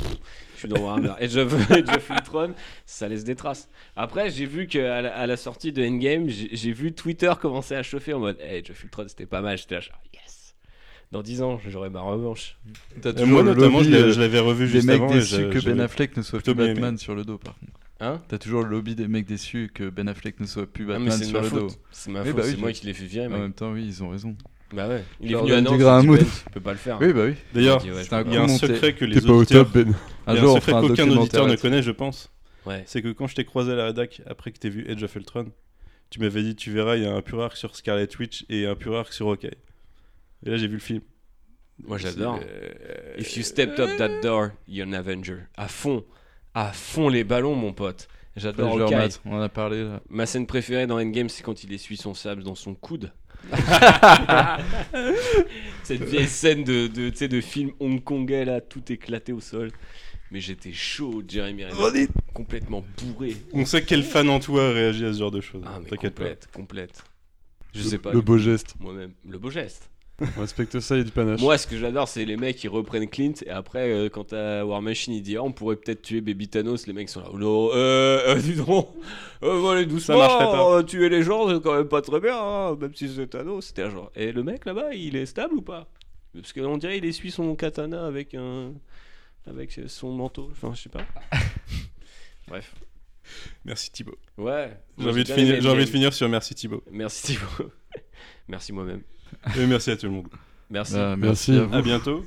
Je 0.54 0.58
suis 0.60 0.68
dans 0.68 0.80
Warhammer. 0.80 1.10
Age 1.20 1.36
of, 1.36 1.70
Age 1.72 1.88
of 1.96 2.10
Ultron, 2.10 2.54
ça 2.86 3.08
laisse 3.08 3.24
des 3.24 3.34
traces. 3.34 3.68
Après, 3.96 4.30
j'ai 4.30 4.46
vu 4.46 4.68
qu'à 4.68 5.02
la, 5.02 5.12
à 5.16 5.26
la 5.26 5.36
sortie 5.36 5.72
de 5.72 5.84
Endgame, 5.84 6.28
j'ai 6.28 6.72
vu 6.72 6.92
Twitter 6.92 7.32
commencer 7.40 7.74
à 7.74 7.82
chauffer 7.82 8.12
en 8.14 8.20
mode 8.20 8.38
hey, 8.40 8.60
Age 8.62 8.70
of 8.70 8.84
Ultron, 8.84 9.04
c'était 9.08 9.26
pas 9.26 9.40
mal. 9.40 9.58
J'étais 9.58 9.74
là, 9.74 9.80
genre, 9.80 10.00
yes. 10.14 10.54
Dans 11.10 11.22
10 11.22 11.42
ans, 11.42 11.60
j'aurai 11.68 11.90
ma 11.90 12.00
revanche. 12.02 12.56
Toujours 13.02 13.26
Moi, 13.26 13.42
notamment, 13.42 13.82
je 13.82 13.90
lobby, 13.90 13.94
euh, 13.96 14.12
je 14.12 14.20
l'avais 14.20 14.38
revu 14.38 14.66
des 14.66 14.70
juste 14.74 14.86
mecs 14.86 15.00
avant. 15.02 15.10
et 15.10 15.14
déçus 15.14 15.34
je- 15.34 15.48
que 15.48 15.64
Ben 15.64 15.80
Affleck 15.80 16.16
ne 16.16 16.22
soit 16.22 16.40
plus. 16.40 16.54
Batman 16.54 16.96
sur 16.96 17.16
le 17.16 17.24
dos, 17.24 17.38
par 17.38 17.58
contre. 17.58 17.72
Hein 18.04 18.20
T'as 18.28 18.38
toujours 18.38 18.62
le 18.64 18.68
lobby 18.70 18.94
des 18.96 19.06
mecs 19.06 19.26
déçus 19.26 19.70
que 19.72 19.88
Ben 19.88 20.08
Affleck 20.08 20.40
ne 20.40 20.46
soit 20.46 20.66
plus 20.66 20.84
Ah, 20.92 20.98
mais 20.98 21.08
Batman 21.10 21.28
sur 21.28 21.40
ma 21.40 21.46
le 21.46 21.50
dos. 21.50 21.68
faute. 21.68 21.78
C'est 21.92 22.10
ma 22.10 22.24
faute, 22.24 22.34
bah 22.36 22.42
oui, 22.44 22.50
c'est 22.50 22.56
moi 22.60 22.72
qui 22.72 22.86
l'ai 22.86 22.94
fait 22.94 23.04
virer. 23.04 23.26
En 23.26 23.30
même 23.38 23.52
temps, 23.52 23.72
oui, 23.72 23.84
ils 23.86 24.02
ont 24.02 24.08
raison. 24.10 24.36
Bah 24.72 24.88
ouais, 24.88 25.04
il 25.20 25.30
est 25.32 25.34
venu 25.36 25.52
à 25.52 25.60
Nantes. 25.60 25.78
Ben, 25.78 26.18
tu 26.18 26.50
peux 26.52 26.60
pas 26.60 26.72
le 26.72 26.78
faire. 26.78 26.98
Oui, 27.00 27.12
bah 27.12 27.26
oui. 27.26 27.34
D'ailleurs, 27.54 27.80
Il 27.84 27.92
il 27.92 28.32
y 28.32 28.36
a 28.36 28.42
un 28.42 28.46
monté. 28.46 28.66
secret 28.66 28.94
que 28.94 29.04
les 29.04 29.20
T'es 29.20 29.26
pas 29.26 29.32
au 29.32 29.40
auditeurs... 29.42 29.64
top, 29.70 29.74
Ben. 29.84 29.94
Un 30.26 30.36
jour, 30.36 30.54
secret 30.56 30.72
qu'aucun 30.80 31.08
auditeur 31.10 31.46
ne 31.46 31.56
connaît, 31.56 31.82
je 31.82 31.90
pense. 31.92 32.30
Ouais. 32.66 32.82
C'est 32.86 33.02
que 33.02 33.08
quand 33.12 33.26
je 33.26 33.34
t'ai 33.34 33.44
croisé 33.44 33.72
à 33.72 33.74
la 33.76 33.86
rédac, 33.86 34.22
après 34.26 34.50
que 34.50 34.58
t'aies 34.58 34.70
vu 34.70 34.84
Edge 34.88 35.02
of 35.02 35.14
Ultron, 35.14 35.52
tu 36.10 36.20
m'avais 36.20 36.42
dit, 36.42 36.56
tu 36.56 36.70
verras, 36.72 36.96
il 36.96 37.02
y 37.02 37.06
a 37.06 37.12
un 37.14 37.20
pur 37.22 37.40
arc 37.42 37.56
sur 37.56 37.76
Scarlet 37.76 38.08
Witch 38.18 38.44
et 38.48 38.66
un 38.66 38.74
pur 38.74 38.96
arc 38.96 39.12
sur 39.12 39.28
Hawkeye. 39.28 39.50
Et 40.46 40.50
là, 40.50 40.56
j'ai 40.56 40.66
vu 40.68 40.74
le 40.74 40.78
film. 40.80 41.00
Moi 41.84 41.98
j'adore. 41.98 42.38
Euh, 42.42 43.14
If 43.18 43.36
you 43.36 43.42
stepped 43.42 43.78
up 43.80 43.90
that 43.98 44.20
door, 44.22 44.50
you're 44.68 44.86
an 44.88 44.92
Avenger. 44.92 45.38
À 45.56 45.68
fond, 45.68 46.04
à 46.54 46.72
fond 46.72 47.08
les 47.08 47.24
ballons, 47.24 47.54
mon 47.54 47.72
pote. 47.72 48.08
J'adore 48.36 48.80
Hawkeye. 48.80 48.94
Matt, 48.96 49.20
on 49.26 49.36
en 49.36 49.40
a 49.42 49.48
parlé 49.48 49.84
là. 49.84 50.00
Ma 50.08 50.24
scène 50.26 50.46
préférée 50.46 50.86
dans 50.86 50.98
Endgame, 50.98 51.28
c'est 51.28 51.42
quand 51.42 51.64
il 51.64 51.72
essuie 51.72 51.96
son 51.98 52.14
sable 52.14 52.42
dans 52.42 52.54
son 52.54 52.74
coude. 52.74 53.12
Cette 55.82 56.02
vieille 56.04 56.28
scène 56.28 56.64
de, 56.64 56.86
de, 56.86 57.10
tu 57.10 57.16
sais, 57.16 57.28
de 57.28 57.40
film 57.40 57.72
hongkongais 57.80 58.44
là, 58.44 58.60
tout 58.60 58.82
éclaté 58.92 59.32
au 59.32 59.40
sol. 59.40 59.70
Mais 60.30 60.40
j'étais 60.40 60.72
chaud, 60.72 61.22
Jeremy 61.28 61.64
Renner. 61.66 62.08
Complètement 62.32 62.84
bourré. 63.02 63.36
On 63.52 63.66
sait 63.66 63.82
quel 63.82 64.02
fan 64.02 64.30
en 64.30 64.40
toi 64.40 64.72
réagit 64.72 65.04
à 65.04 65.12
ce 65.12 65.18
genre 65.18 65.30
de 65.30 65.40
choses. 65.42 65.62
Ah, 65.66 65.78
T'inquiète 65.88 66.14
pas. 66.14 66.22
complète, 66.24 66.48
complète. 66.54 67.04
Je 67.74 67.82
Le- 67.82 67.88
sais 67.88 67.98
pas. 67.98 68.12
Le 68.12 68.20
beau 68.22 68.38
geste. 68.38 68.74
Moi-même. 68.80 69.12
Le 69.28 69.38
beau 69.38 69.50
geste. 69.50 69.90
On 70.36 70.40
respecte 70.40 70.78
ça, 70.80 70.94
il 70.94 70.98
y 70.98 71.00
a 71.00 71.04
du 71.04 71.10
panache. 71.10 71.40
Moi, 71.40 71.58
ce 71.58 71.66
que 71.66 71.76
j'adore, 71.76 72.08
c'est 72.08 72.24
les 72.24 72.36
mecs 72.36 72.56
qui 72.56 72.68
reprennent 72.68 73.08
Clint 73.08 73.32
et 73.44 73.50
après, 73.50 73.90
euh, 73.90 74.08
quand 74.08 74.24
t'as 74.28 74.64
War 74.64 74.80
Machine, 74.82 75.12
il 75.14 75.22
dit 75.22 75.36
Ah, 75.36 75.42
on 75.42 75.52
pourrait 75.52 75.76
peut-être 75.76 76.02
tuer 76.02 76.20
Baby 76.20 76.48
Thanos. 76.48 76.86
Les 76.86 76.92
mecs 76.92 77.08
sont 77.08 77.20
là 77.20 77.28
Oh 77.32 77.38
non, 77.38 77.70
euh, 77.74 78.34
euh, 78.34 78.40
dis 78.40 78.54
donc, 78.54 78.88
euh, 79.42 79.70
allez, 79.70 79.86
doucement, 79.86 80.18
marcherait 80.18 80.44
pas. 80.44 80.78
euh, 80.78 80.82
tuer 80.82 81.08
les 81.08 81.22
gens, 81.22 81.48
c'est 81.48 81.62
quand 81.62 81.74
même 81.74 81.88
pas 81.88 82.02
très 82.02 82.20
bien, 82.20 82.36
hein, 82.38 82.76
même 82.80 82.94
si 82.94 83.08
c'est 83.08 83.26
Thanos. 83.26 83.66
C'était 83.66 83.82
un 83.82 83.90
genre. 83.90 84.10
Et 84.14 84.32
le 84.32 84.42
mec 84.42 84.64
là-bas, 84.64 84.94
il 84.94 85.16
est 85.16 85.26
stable 85.26 85.54
ou 85.54 85.62
pas? 85.62 85.88
Parce 86.34 86.52
qu'on 86.52 86.78
dirait 86.78 86.98
il 86.98 87.04
essuie 87.04 87.30
son 87.30 87.54
katana 87.56 88.06
avec 88.06 88.34
un. 88.34 88.72
avec 89.46 89.78
son 89.86 90.12
manteau, 90.12 90.48
enfin, 90.52 90.72
je 90.74 90.82
sais 90.82 90.88
pas. 90.88 91.04
Bref. 92.48 92.74
Merci 93.64 93.90
Thibaut. 93.92 94.18
Ouais. 94.36 94.76
J'ai 94.98 95.04
moi, 95.04 95.12
envie, 95.12 95.24
de 95.24 95.32
finir, 95.32 95.60
j'ai 95.60 95.68
envie 95.68 95.84
de 95.84 95.90
finir 95.90 96.12
sur 96.12 96.28
merci 96.28 96.54
Thibaut. 96.54 96.82
Merci 96.90 97.22
Thibaut. 97.34 97.70
merci 98.48 98.72
moi-même. 98.72 99.02
Et 99.58 99.66
merci 99.66 99.90
à 99.90 99.96
tout 99.96 100.06
le 100.06 100.12
monde. 100.12 100.28
Merci. 100.70 100.94
Bah, 100.94 101.16
Merci. 101.16 101.52
merci 101.52 101.56
à 101.58 101.64
vous. 101.64 101.74
À 101.74 101.82
bientôt. 101.82 102.24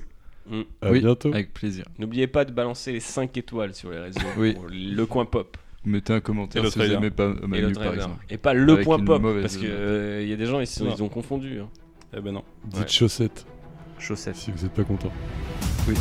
Mm. 0.49 0.61
À 0.81 0.91
oui, 0.91 0.99
bientôt. 0.99 1.29
avec 1.29 1.53
plaisir. 1.53 1.85
N'oubliez 1.97 2.27
pas 2.27 2.45
de 2.45 2.51
balancer 2.51 2.91
les 2.91 2.99
5 2.99 3.35
étoiles 3.37 3.73
sur 3.73 3.89
les 3.91 3.97
réseaux. 3.99 4.19
Oui. 4.37 4.53
pour 4.53 4.67
le 4.69 5.05
coin 5.05 5.25
pop. 5.25 5.57
Mettez 5.85 6.13
un 6.13 6.17
Et 6.17 6.21
commentaire 6.21 6.67
si 6.71 6.77
vous 6.79 6.85
aimez 6.85 7.11
pas 7.11 7.33
et 7.43 7.47
Manu 7.47 7.61
le 7.63 7.67
par 7.73 7.83
trailer. 7.83 7.93
exemple. 7.95 8.25
Et 8.29 8.37
pas 8.37 8.53
le 8.53 8.73
Avec 8.73 8.85
point 8.85 8.99
pop, 8.99 9.21
parce 9.41 9.57
que 9.57 9.65
note. 10.17 10.23
il 10.23 10.29
y 10.29 10.33
a 10.33 10.35
des 10.35 10.45
gens 10.45 10.59
ils, 10.59 10.67
sont- 10.67 10.87
ils 10.95 11.01
ont 11.03 11.09
confondu. 11.09 11.59
hein. 11.59 11.69
Eh 12.15 12.21
ben 12.21 12.31
non. 12.33 12.43
Dites 12.65 12.79
Ouais. 12.81 12.87
chaussettes 12.87 13.45
Chaussettes. 13.99 14.35
si 14.35 14.51
vous 14.51 14.65
êtes 14.65 14.73
pas 14.73 14.83
content. 14.83 15.11
Oui. 15.87 15.95